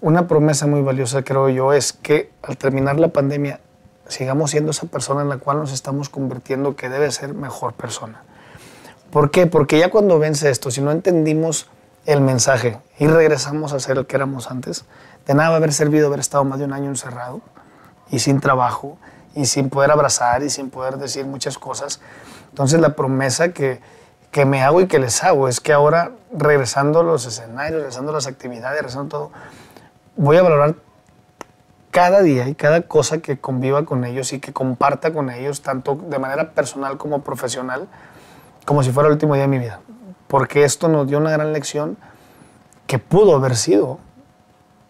una 0.00 0.28
promesa 0.28 0.66
muy 0.66 0.82
valiosa, 0.82 1.22
creo 1.22 1.48
yo, 1.48 1.72
es 1.72 1.92
que 1.92 2.30
al 2.42 2.56
terminar 2.56 2.98
la 2.98 3.08
pandemia 3.08 3.60
sigamos 4.08 4.50
siendo 4.50 4.70
esa 4.70 4.86
persona 4.86 5.22
en 5.22 5.28
la 5.28 5.38
cual 5.38 5.58
nos 5.58 5.72
estamos 5.72 6.08
convirtiendo 6.08 6.76
que 6.76 6.88
debe 6.88 7.10
ser 7.10 7.34
mejor 7.34 7.72
persona. 7.72 8.22
¿Por 9.10 9.30
qué? 9.30 9.46
Porque 9.46 9.78
ya 9.78 9.90
cuando 9.90 10.18
vence 10.18 10.50
esto, 10.50 10.70
si 10.70 10.80
no 10.80 10.90
entendimos 10.90 11.68
el 12.04 12.20
mensaje 12.20 12.78
y 12.98 13.06
regresamos 13.06 13.72
a 13.72 13.80
ser 13.80 13.98
el 13.98 14.06
que 14.06 14.16
éramos 14.16 14.50
antes, 14.50 14.84
de 15.26 15.34
nada 15.34 15.50
va 15.50 15.54
a 15.54 15.58
haber 15.58 15.72
servido 15.72 16.06
haber 16.06 16.20
estado 16.20 16.44
más 16.44 16.58
de 16.58 16.64
un 16.64 16.72
año 16.72 16.88
encerrado 16.88 17.40
y 18.10 18.20
sin 18.20 18.40
trabajo 18.40 18.98
y 19.34 19.46
sin 19.46 19.70
poder 19.70 19.90
abrazar 19.90 20.42
y 20.42 20.50
sin 20.50 20.70
poder 20.70 20.98
decir 20.98 21.26
muchas 21.26 21.58
cosas. 21.58 22.00
Entonces 22.50 22.80
la 22.80 22.94
promesa 22.94 23.52
que, 23.52 23.80
que 24.30 24.44
me 24.44 24.62
hago 24.62 24.80
y 24.80 24.86
que 24.86 24.98
les 24.98 25.22
hago 25.24 25.48
es 25.48 25.60
que 25.60 25.72
ahora 25.72 26.12
regresando 26.32 27.00
a 27.00 27.02
los 27.02 27.26
escenarios, 27.26 27.80
regresando 27.80 28.12
a 28.12 28.14
las 28.14 28.26
actividades, 28.26 28.78
regresando 28.78 29.06
a 29.06 29.08
todo, 29.08 29.32
voy 30.16 30.36
a 30.38 30.42
valorar 30.42 30.76
cada 31.90 32.20
día 32.22 32.48
y 32.48 32.54
cada 32.54 32.82
cosa 32.82 33.18
que 33.18 33.38
conviva 33.38 33.84
con 33.84 34.04
ellos 34.04 34.32
y 34.32 34.40
que 34.40 34.52
comparta 34.52 35.12
con 35.12 35.30
ellos, 35.30 35.62
tanto 35.62 35.94
de 35.94 36.18
manera 36.18 36.50
personal 36.52 36.98
como 36.98 37.22
profesional, 37.22 37.88
como 38.64 38.82
si 38.82 38.90
fuera 38.90 39.06
el 39.08 39.14
último 39.14 39.34
día 39.34 39.44
de 39.44 39.48
mi 39.48 39.58
vida. 39.58 39.80
Porque 40.28 40.64
esto 40.64 40.88
nos 40.88 41.06
dio 41.06 41.18
una 41.18 41.30
gran 41.30 41.52
lección 41.52 41.96
que 42.86 42.98
pudo 42.98 43.36
haber 43.36 43.56
sido 43.56 43.98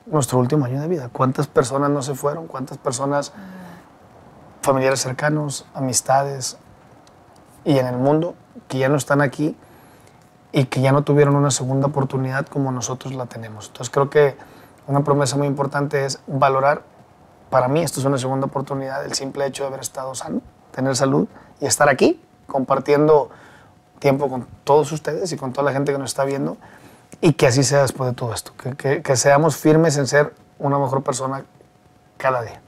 nuestro 0.07 0.39
último 0.39 0.65
año 0.65 0.81
de 0.81 0.89
vida. 0.89 1.09
¿Cuántas 1.13 1.47
personas 1.47 1.91
no 1.91 2.03
se 2.03 2.15
fueron? 2.15 2.47
¿Cuántas 2.47 2.79
personas, 2.79 3.33
familiares 4.63 5.01
cercanos, 5.01 5.67
amistades 5.75 6.59
y 7.65 7.79
en 7.79 7.87
el 7.87 7.97
mundo 7.97 8.35
que 8.69 8.79
ya 8.79 8.89
no 8.89 8.97
están 8.97 9.21
aquí 9.21 9.57
y 10.53 10.65
que 10.65 10.81
ya 10.81 10.93
no 10.93 11.05
tuvieron 11.05 11.37
una 11.37 11.51
segunda 11.51 11.89
oportunidad 11.89 12.47
como 12.47 12.73
nosotros 12.73 13.15
la 13.15 13.27
tenemos? 13.27 13.69
Entonces 13.69 13.93
creo 13.93 14.11
que 14.11 14.37
una 14.87 15.03
promesa 15.05 15.37
muy 15.37 15.47
importante 15.47 16.05
es 16.05 16.21
valorar, 16.27 16.83
para 17.51 17.69
mí 17.69 17.83
esto 17.83 18.01
es 18.01 18.07
una 18.07 18.19
segunda 18.19 18.47
oportunidad, 18.47 19.05
el 19.05 19.15
simple 19.15 19.47
hecho 19.47 19.65
de 19.65 19.69
haber 19.69 19.81
estado 19.81 20.15
sano, 20.15 20.41
tener 20.73 20.95
salud 20.97 21.27
y 21.61 21.67
estar 21.67 21.89
aquí 21.89 22.21
compartiendo 22.47 23.31
tiempo 23.99 24.29
con 24.29 24.47
todos 24.65 24.93
ustedes 24.93 25.33
y 25.33 25.37
con 25.37 25.53
toda 25.53 25.65
la 25.65 25.73
gente 25.73 25.93
que 25.93 25.99
nos 25.99 26.11
está 26.11 26.25
viendo 26.25 26.57
y 27.21 27.33
que 27.33 27.47
así 27.47 27.63
sea 27.65 27.83
después 27.83 28.11
de 28.11 28.15
todo 28.17 28.33
esto, 28.35 28.53
que, 28.57 28.77
que- 28.77 29.03
que 29.03 29.17
seamos 29.17 29.57
firmes 29.57 29.97
en 29.97 30.07
ser 30.07 30.35
una 30.59 30.79
mejor 30.79 31.03
persona 31.03 31.45
cada 32.19 32.43
día. 32.43 32.61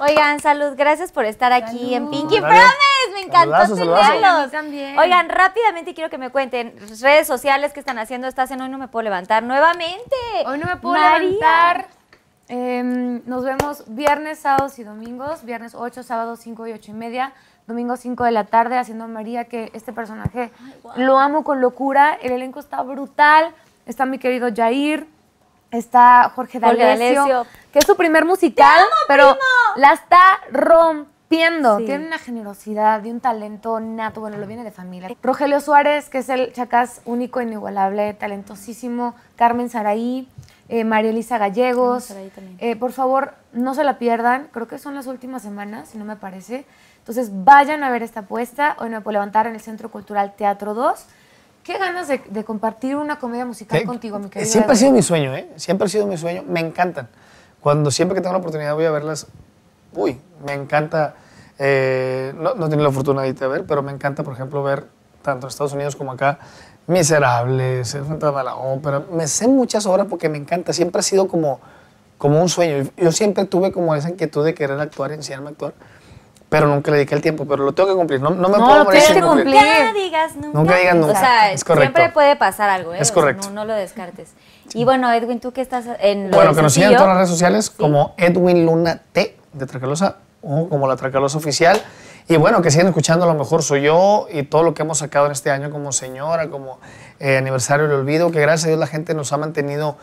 Oigan, 0.00 0.40
salud, 0.40 0.74
gracias 0.76 1.12
por 1.12 1.24
estar 1.24 1.52
aquí 1.52 1.94
en 1.94 2.10
Pinky. 2.10 2.40
Promise. 2.40 2.91
Me 3.32 3.44
encantó 3.44 3.76
Saludazo, 3.76 4.50
también. 4.50 4.98
Oigan, 4.98 5.28
rápidamente 5.28 5.94
quiero 5.94 6.10
que 6.10 6.18
me 6.18 6.30
cuenten 6.30 6.74
redes 7.00 7.26
sociales 7.26 7.72
que 7.72 7.80
están 7.80 7.98
haciendo. 7.98 8.26
Estás 8.28 8.50
en 8.50 8.60
Hoy 8.60 8.68
No 8.68 8.78
Me 8.78 8.88
Puedo 8.88 9.04
Levantar 9.04 9.42
nuevamente. 9.42 10.16
Hoy 10.46 10.58
no 10.58 10.66
me 10.66 10.76
puedo 10.76 10.94
María. 10.94 11.18
levantar. 11.18 11.86
Em, 12.48 13.22
nos 13.26 13.44
vemos 13.44 13.84
viernes, 13.86 14.38
sábados 14.40 14.78
y 14.78 14.84
domingos. 14.84 15.44
Viernes 15.44 15.74
8, 15.74 16.02
sábado 16.02 16.36
5 16.36 16.66
y 16.66 16.72
8 16.72 16.90
y 16.90 16.94
media. 16.94 17.32
Domingo 17.66 17.96
5 17.96 18.24
de 18.24 18.32
la 18.32 18.44
tarde 18.44 18.76
haciendo 18.76 19.04
a 19.04 19.06
María, 19.06 19.44
que 19.44 19.70
este 19.72 19.92
personaje 19.92 20.50
lo 20.96 21.18
amo 21.18 21.44
con 21.44 21.60
locura. 21.60 22.18
El 22.20 22.32
elenco 22.32 22.60
está 22.60 22.82
brutal. 22.82 23.54
Está 23.86 24.04
mi 24.04 24.18
querido 24.18 24.48
Jair. 24.54 25.06
Está 25.70 26.30
Jorge 26.34 26.60
Jorge 26.60 26.84
D'Alessio, 26.84 27.46
que 27.72 27.78
es 27.78 27.86
su 27.86 27.96
primer 27.96 28.26
musical, 28.26 28.78
pero 29.08 29.38
la 29.76 29.94
está 29.94 30.40
rompiendo. 30.50 31.11
Sí. 31.78 31.86
Tiene 31.86 32.06
una 32.06 32.18
generosidad 32.18 33.02
y 33.04 33.10
un 33.10 33.20
talento 33.20 33.80
nato, 33.80 34.20
bueno, 34.20 34.36
lo 34.36 34.46
viene 34.46 34.64
de 34.64 34.70
familia. 34.70 35.08
Rogelio 35.22 35.60
Suárez, 35.60 36.08
que 36.08 36.18
es 36.18 36.28
el 36.28 36.52
chacás 36.52 37.00
único, 37.04 37.40
inigualable, 37.40 38.14
talentosísimo. 38.14 39.14
Carmen 39.36 39.70
Saraí, 39.70 40.28
eh, 40.68 40.84
María 40.84 41.10
Elisa 41.10 41.38
Gallegos. 41.38 42.06
Carmen 42.06 42.30
Saraí 42.30 42.30
también. 42.30 42.56
Eh, 42.60 42.76
por 42.76 42.92
favor, 42.92 43.34
no 43.52 43.74
se 43.74 43.84
la 43.84 43.98
pierdan. 43.98 44.48
Creo 44.52 44.68
que 44.68 44.78
son 44.78 44.94
las 44.94 45.06
últimas 45.06 45.42
semanas, 45.42 45.88
si 45.88 45.98
no 45.98 46.04
me 46.04 46.16
parece. 46.16 46.66
Entonces, 46.98 47.30
vayan 47.32 47.82
a 47.82 47.90
ver 47.90 48.02
esta 48.02 48.20
apuesta. 48.20 48.76
Hoy 48.78 48.90
me 48.90 49.00
puedo 49.00 49.14
levantar 49.14 49.46
en 49.46 49.54
el 49.54 49.60
Centro 49.60 49.90
Cultural 49.90 50.34
Teatro 50.36 50.74
2. 50.74 51.06
Qué 51.64 51.78
ganas 51.78 52.08
de, 52.08 52.18
de 52.28 52.44
compartir 52.44 52.96
una 52.96 53.18
comedia 53.18 53.46
musical 53.46 53.84
contigo, 53.84 54.18
mi 54.18 54.28
querido. 54.28 54.50
Siempre 54.50 54.72
ha 54.72 54.76
sido 54.76 54.92
mi 54.92 55.02
sueño, 55.02 55.34
¿eh? 55.34 55.48
Siempre 55.56 55.86
ha 55.86 55.88
sido 55.88 56.06
mi 56.06 56.16
sueño. 56.16 56.42
Me 56.46 56.60
encantan. 56.60 57.08
Cuando 57.60 57.92
siempre 57.92 58.16
que 58.16 58.20
tengo 58.20 58.32
la 58.32 58.40
oportunidad 58.40 58.74
voy 58.74 58.84
a 58.84 58.90
verlas, 58.90 59.28
uy, 59.94 60.20
me 60.44 60.52
encanta. 60.54 61.14
eh, 61.58 62.32
no, 62.36 62.54
no 62.54 62.68
tenido 62.68 62.88
la 62.88 62.94
fortuna 62.94 63.22
de 63.22 63.28
irte 63.28 63.44
a 63.44 63.48
ver, 63.48 63.64
pero 63.66 63.82
me 63.82 63.92
encanta, 63.92 64.22
por 64.22 64.32
ejemplo, 64.34 64.62
ver 64.62 64.86
tanto 65.22 65.46
en 65.46 65.48
Estados 65.50 65.72
Unidos 65.74 65.94
como 65.96 66.12
acá 66.12 66.38
Miserables, 66.88 67.94
El 67.94 68.04
Fantasma 68.04 68.38
de 68.40 68.44
la 68.44 68.56
Ópera. 68.56 69.02
Me 69.12 69.26
sé 69.28 69.48
muchas 69.48 69.86
obras 69.86 70.06
porque 70.10 70.28
me 70.28 70.38
encanta. 70.38 70.72
Siempre 70.72 71.00
ha 71.00 71.02
sido 71.02 71.28
como, 71.28 71.60
como 72.18 72.40
un 72.40 72.48
sueño. 72.48 72.88
Yo 72.96 73.12
siempre 73.12 73.44
tuve 73.44 73.70
como 73.72 73.94
esa 73.94 74.10
inquietud 74.10 74.44
de 74.44 74.54
querer 74.54 74.78
actuar, 74.80 75.12
enseñarme 75.12 75.48
a 75.48 75.50
actuar, 75.50 75.74
pero 76.48 76.66
nunca 76.66 76.90
le 76.90 76.98
dediqué 76.98 77.14
el 77.14 77.22
tiempo. 77.22 77.44
Pero 77.46 77.64
lo 77.64 77.72
tengo 77.72 77.88
que 77.90 77.94
cumplir. 77.94 78.20
No, 78.20 78.30
no 78.30 78.48
me 78.48 78.58
No, 78.58 78.64
puedo 78.64 78.78
lo 78.78 78.84
morir 78.84 79.00
sin 79.00 79.14
que 79.14 79.22
cumplir. 79.22 79.44
cumplir. 79.54 79.62
Nunca 79.78 79.92
digas 79.92 80.36
nunca. 80.36 80.58
Nunca 80.58 80.76
digas 80.76 80.94
nunca. 80.96 81.12
O 81.12 81.16
sea, 81.16 81.52
Es 81.52 81.64
correcto. 81.64 81.82
siempre 81.96 82.12
puede 82.12 82.36
pasar 82.36 82.68
algo, 82.70 82.92
¿eh? 82.94 82.98
Es 83.00 83.02
O 83.02 83.04
sea, 83.06 83.14
correcto. 83.14 83.48
no, 83.48 83.54
no 83.54 83.64
lo 83.64 83.74
descartes. 83.74 84.32
Y 84.74 84.84
bueno, 84.84 85.12
Edwin, 85.12 85.38
tú 85.40 85.52
que 85.52 85.60
estás 85.60 85.84
en 86.00 86.30
Bueno, 86.30 86.54
que 86.54 86.62
nos 86.62 86.72
sigan 86.72 86.90
en 86.92 86.96
todas 86.96 87.08
las 87.10 87.16
redes 87.18 87.30
sociales 87.30 87.70
como 87.70 88.14
Edwin 88.16 88.66
Luna 88.66 89.00
T 89.12 89.38
de 89.52 89.66
Tracalosa 89.66 90.16
como 90.40 90.88
la 90.88 90.96
Tracalosa 90.96 91.38
Oficial. 91.38 91.80
Y 92.28 92.36
bueno, 92.36 92.62
que 92.62 92.70
sigan 92.70 92.86
escuchando, 92.88 93.24
a 93.24 93.28
lo 93.28 93.38
mejor 93.38 93.62
soy 93.62 93.82
yo 93.82 94.26
y 94.32 94.44
todo 94.44 94.62
lo 94.62 94.74
que 94.74 94.82
hemos 94.82 94.98
sacado 94.98 95.26
en 95.26 95.32
este 95.32 95.50
año 95.50 95.70
como 95.70 95.92
señora, 95.92 96.48
como 96.50 96.78
eh, 97.18 97.36
aniversario 97.36 97.88
del 97.88 98.00
olvido, 98.00 98.30
que 98.30 98.40
gracias 98.40 98.64
a 98.64 98.68
Dios 98.68 98.78
la 98.78 98.86
gente 98.86 99.14
nos 99.14 99.32
ha 99.32 99.38
mantenido 99.38 99.96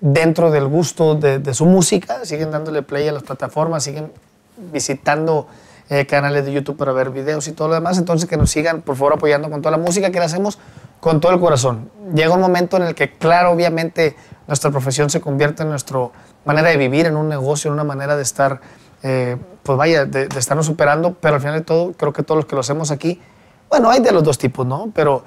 dentro 0.00 0.50
del 0.50 0.66
gusto 0.66 1.14
de, 1.14 1.38
de 1.38 1.54
su 1.54 1.66
música, 1.66 2.24
siguen 2.24 2.50
dándole 2.50 2.82
play 2.82 3.08
a 3.08 3.12
las 3.12 3.22
plataformas, 3.22 3.84
siguen 3.84 4.12
visitando 4.56 5.48
eh, 5.90 6.06
canales 6.06 6.46
de 6.46 6.52
YouTube 6.52 6.78
para 6.78 6.92
ver 6.92 7.10
videos 7.10 7.46
y 7.46 7.52
todo 7.52 7.68
lo 7.68 7.74
demás, 7.74 7.98
entonces 7.98 8.26
que 8.26 8.38
nos 8.38 8.50
sigan 8.50 8.80
por 8.80 8.96
favor 8.96 9.14
apoyando 9.14 9.50
con 9.50 9.60
toda 9.60 9.72
la 9.72 9.82
música 9.82 10.10
que 10.10 10.18
la 10.18 10.24
hacemos 10.24 10.58
con 10.98 11.20
todo 11.20 11.32
el 11.32 11.40
corazón. 11.40 11.90
Llega 12.14 12.32
un 12.32 12.40
momento 12.40 12.78
en 12.78 12.84
el 12.84 12.94
que, 12.94 13.12
claro, 13.12 13.50
obviamente 13.50 14.16
nuestra 14.46 14.70
profesión 14.70 15.10
se 15.10 15.20
convierte 15.20 15.62
en 15.62 15.68
nuestra 15.68 16.08
manera 16.46 16.70
de 16.70 16.78
vivir, 16.78 17.04
en 17.04 17.16
un 17.16 17.28
negocio, 17.28 17.68
en 17.68 17.74
una 17.74 17.84
manera 17.84 18.16
de 18.16 18.22
estar, 18.22 18.62
eh, 19.04 19.36
pues 19.62 19.78
vaya, 19.78 20.04
de, 20.06 20.26
de 20.26 20.38
estarnos 20.40 20.66
superando, 20.66 21.14
pero 21.14 21.36
al 21.36 21.40
final 21.40 21.54
de 21.54 21.60
todo, 21.64 21.92
creo 21.92 22.12
que 22.12 22.22
todos 22.24 22.38
los 22.38 22.46
que 22.46 22.54
lo 22.56 22.60
hacemos 22.62 22.90
aquí, 22.90 23.20
bueno, 23.68 23.88
hay 23.90 24.00
de 24.00 24.10
los 24.12 24.24
dos 24.24 24.38
tipos, 24.38 24.66
¿no? 24.66 24.90
Pero 24.94 25.22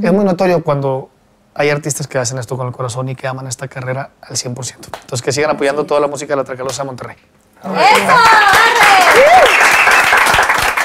es 0.00 0.12
muy 0.12 0.24
notorio 0.24 0.62
cuando 0.64 1.10
hay 1.54 1.70
artistas 1.70 2.06
que 2.06 2.18
hacen 2.18 2.38
esto 2.38 2.56
con 2.56 2.66
el 2.66 2.72
corazón 2.72 3.08
y 3.08 3.14
que 3.16 3.26
aman 3.26 3.46
esta 3.46 3.66
carrera 3.68 4.10
al 4.22 4.36
100%. 4.36 4.74
Entonces, 4.74 5.22
que 5.22 5.32
sigan 5.32 5.50
apoyando 5.50 5.84
toda 5.86 6.00
la 6.00 6.06
música 6.06 6.32
de 6.34 6.36
la 6.36 6.44
Tracalosa 6.44 6.82
de 6.82 6.86
Monterrey. 6.86 7.16
¡Eso! 7.62 7.72
¡Arre! 7.72 9.46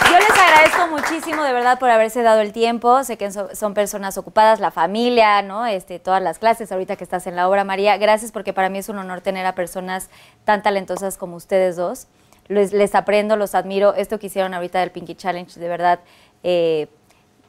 Yo 0.10 0.18
les 0.18 0.30
agradezco 0.32 0.88
muchísimo 0.88 1.44
de 1.44 1.54
verdad 1.54 1.78
por 1.80 1.90
haberse 1.90 2.22
dado 2.22 2.42
el 2.42 2.52
tiempo. 2.54 3.04
Sé 3.04 3.18
que 3.18 3.32
so- 3.32 3.50
son 3.54 3.74
personas 3.74 4.18
ocupadas, 4.18 4.60
la 4.60 4.72
familia, 4.72 5.42
¿no? 5.42 5.66
Este, 5.66 6.00
todas 6.00 6.22
las 6.22 6.40
clases, 6.40 6.72
ahorita 6.72 6.96
que 6.96 7.04
estás 7.04 7.28
en 7.28 7.36
la 7.36 7.48
obra, 7.50 7.64
María. 7.64 7.98
Gracias 7.98 8.32
porque 8.32 8.54
para 8.54 8.70
mí 8.70 8.78
es 8.80 8.90
un 8.90 8.98
honor 8.98 9.22
tener 9.22 9.46
a 9.46 9.54
personas 9.56 10.10
tan 10.46 10.64
talentosas 10.64 11.18
como 11.18 11.36
ustedes 11.36 11.76
dos. 11.76 12.08
Les, 12.48 12.74
les 12.74 12.96
aprendo, 12.96 13.36
los 13.38 13.56
admiro. 13.56 13.94
Esto 13.94 14.20
que 14.20 14.28
hicieron 14.28 14.54
ahorita 14.54 14.80
del 14.80 14.92
Pinky 14.92 15.16
Challenge, 15.16 15.60
de 15.60 15.68
verdad, 15.70 16.00
eh, 16.44 16.88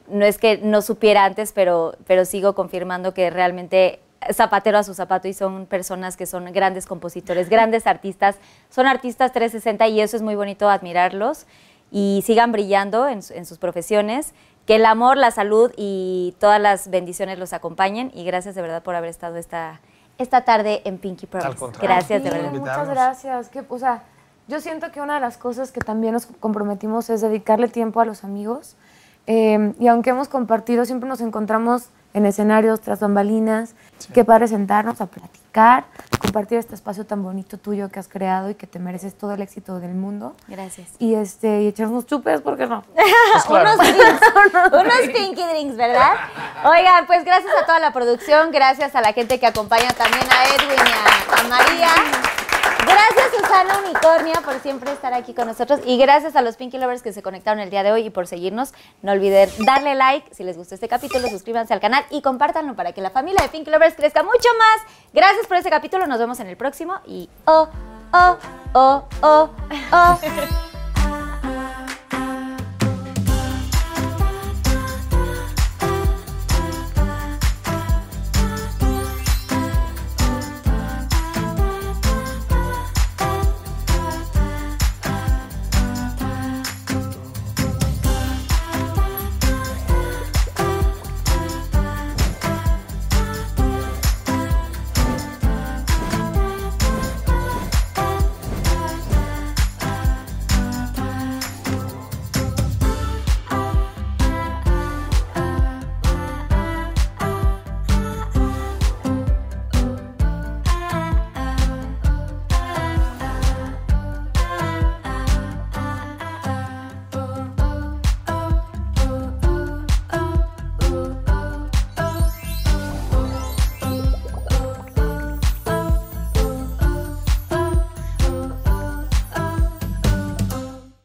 no 0.07 0.25
es 0.25 0.37
que 0.37 0.57
no 0.57 0.81
supiera 0.81 1.25
antes, 1.25 1.51
pero, 1.53 1.95
pero 2.07 2.25
sigo 2.25 2.55
confirmando 2.55 3.13
que 3.13 3.29
realmente 3.29 3.99
zapatero 4.31 4.77
a 4.77 4.83
su 4.83 4.93
zapato 4.93 5.27
y 5.27 5.33
son 5.33 5.65
personas 5.65 6.15
que 6.15 6.25
son 6.25 6.45
grandes 6.53 6.85
compositores, 6.85 7.49
grandes 7.49 7.87
artistas, 7.87 8.37
son 8.69 8.87
artistas 8.87 9.33
360 9.33 9.87
y 9.89 9.99
eso 9.99 10.15
es 10.15 10.21
muy 10.21 10.35
bonito 10.35 10.69
admirarlos 10.69 11.45
y 11.91 12.23
sigan 12.25 12.51
brillando 12.53 13.07
en, 13.09 13.21
su- 13.21 13.33
en 13.33 13.45
sus 13.45 13.57
profesiones, 13.57 14.33
que 14.65 14.75
el 14.75 14.85
amor, 14.85 15.17
la 15.17 15.31
salud 15.31 15.73
y 15.75 16.35
todas 16.39 16.61
las 16.61 16.89
bendiciones 16.89 17.37
los 17.37 17.51
acompañen 17.51 18.11
y 18.13 18.23
gracias 18.23 18.55
de 18.55 18.61
verdad 18.61 18.81
por 18.81 18.95
haber 18.95 19.09
estado 19.09 19.35
esta, 19.35 19.81
esta 20.17 20.45
tarde 20.45 20.81
en 20.85 20.99
Pinky 20.99 21.25
Promise. 21.27 21.57
contrario. 21.57 21.89
Gracias 21.89 22.23
de 22.23 22.29
verdad. 22.29 22.51
Muchas 22.51 22.89
gracias. 22.89 23.49
Que, 23.49 23.63
o 23.67 23.77
sea, 23.77 24.03
yo 24.53 24.61
siento 24.61 24.91
que 24.91 25.01
una 25.01 25.15
de 25.15 25.19
las 25.19 25.37
cosas 25.37 25.71
que 25.71 25.81
también 25.81 26.13
nos 26.13 26.27
comprometimos 26.27 27.09
es 27.09 27.21
dedicarle 27.21 27.69
tiempo 27.69 28.01
a 28.01 28.05
los 28.05 28.23
amigos. 28.23 28.75
Eh, 29.25 29.73
y 29.79 29.87
aunque 29.87 30.11
hemos 30.11 30.27
compartido, 30.27 30.85
siempre 30.85 31.09
nos 31.09 31.21
encontramos 31.21 31.87
en 32.13 32.27
escenarios, 32.27 32.79
tras 32.79 32.99
bambalinas. 32.99 33.73
Qué 34.13 34.23
padre 34.23 34.47
sentarnos 34.47 35.01
a 35.01 35.07
platicar, 35.07 35.85
compartir 36.21 36.59
este 36.59 36.75
espacio 36.75 37.03
tan 37.03 37.23
bonito 37.23 37.57
tuyo 37.57 37.89
que 37.89 37.99
has 37.99 38.07
creado 38.07 38.51
y 38.51 38.53
que 38.53 38.67
te 38.67 38.77
mereces 38.77 39.15
todo 39.15 39.33
el 39.33 39.41
éxito 39.41 39.79
del 39.79 39.95
mundo. 39.95 40.35
Gracias. 40.47 40.89
Y, 40.99 41.15
este, 41.15 41.63
y 41.63 41.67
echarnos 41.67 42.05
chupes, 42.05 42.41
¿por 42.41 42.55
qué 42.55 42.67
no? 42.67 42.83
unos 43.49 43.77
drinks, 43.79 44.21
unos 44.71 45.15
pinky 45.15 45.43
drinks, 45.47 45.75
¿verdad? 45.75 46.13
Oigan, 46.63 47.07
pues 47.07 47.25
gracias 47.25 47.51
a 47.59 47.65
toda 47.65 47.79
la 47.79 47.91
producción, 47.91 48.51
gracias 48.51 48.95
a 48.95 49.01
la 49.01 49.13
gente 49.13 49.39
que 49.39 49.47
acompaña 49.47 49.89
también 49.93 50.27
a 50.29 50.45
Edwin 50.45 50.77
y 50.77 50.91
a, 50.91 51.39
a 51.39 51.47
María. 51.47 52.42
Gracias 52.93 53.31
Susana 53.35 53.79
Unicornia 53.79 54.41
por 54.45 54.59
siempre 54.59 54.91
estar 54.91 55.15
aquí 55.15 55.33
con 55.33 55.47
nosotros 55.47 55.79
y 55.83 55.97
gracias 55.97 56.35
a 56.35 56.43
los 56.43 56.57
Pinky 56.57 56.77
Lovers 56.77 57.01
que 57.01 57.11
se 57.11 57.23
conectaron 57.23 57.59
el 57.59 57.71
día 57.71 57.81
de 57.81 57.91
hoy 57.91 58.05
y 58.05 58.09
por 58.11 58.27
seguirnos. 58.27 58.71
No 59.01 59.13
olviden 59.13 59.49
darle 59.65 59.95
like 59.95 60.33
si 60.33 60.43
les 60.43 60.57
gustó 60.57 60.75
este 60.75 60.87
capítulo, 60.87 61.27
suscríbanse 61.27 61.73
al 61.73 61.79
canal 61.79 62.05
y 62.11 62.21
compártanlo 62.21 62.75
para 62.75 62.91
que 62.91 63.01
la 63.01 63.09
familia 63.09 63.41
de 63.41 63.49
Pinky 63.49 63.71
Lovers 63.71 63.95
crezca 63.95 64.21
mucho 64.21 64.49
más. 64.59 64.93
Gracias 65.11 65.47
por 65.47 65.57
este 65.57 65.71
capítulo, 65.71 66.05
nos 66.05 66.19
vemos 66.19 66.39
en 66.39 66.47
el 66.47 66.55
próximo 66.55 66.99
y 67.07 67.29
oh, 67.45 67.67
oh, 68.11 68.37
oh, 68.73 69.03
oh, 69.23 69.49
oh. 69.91 70.72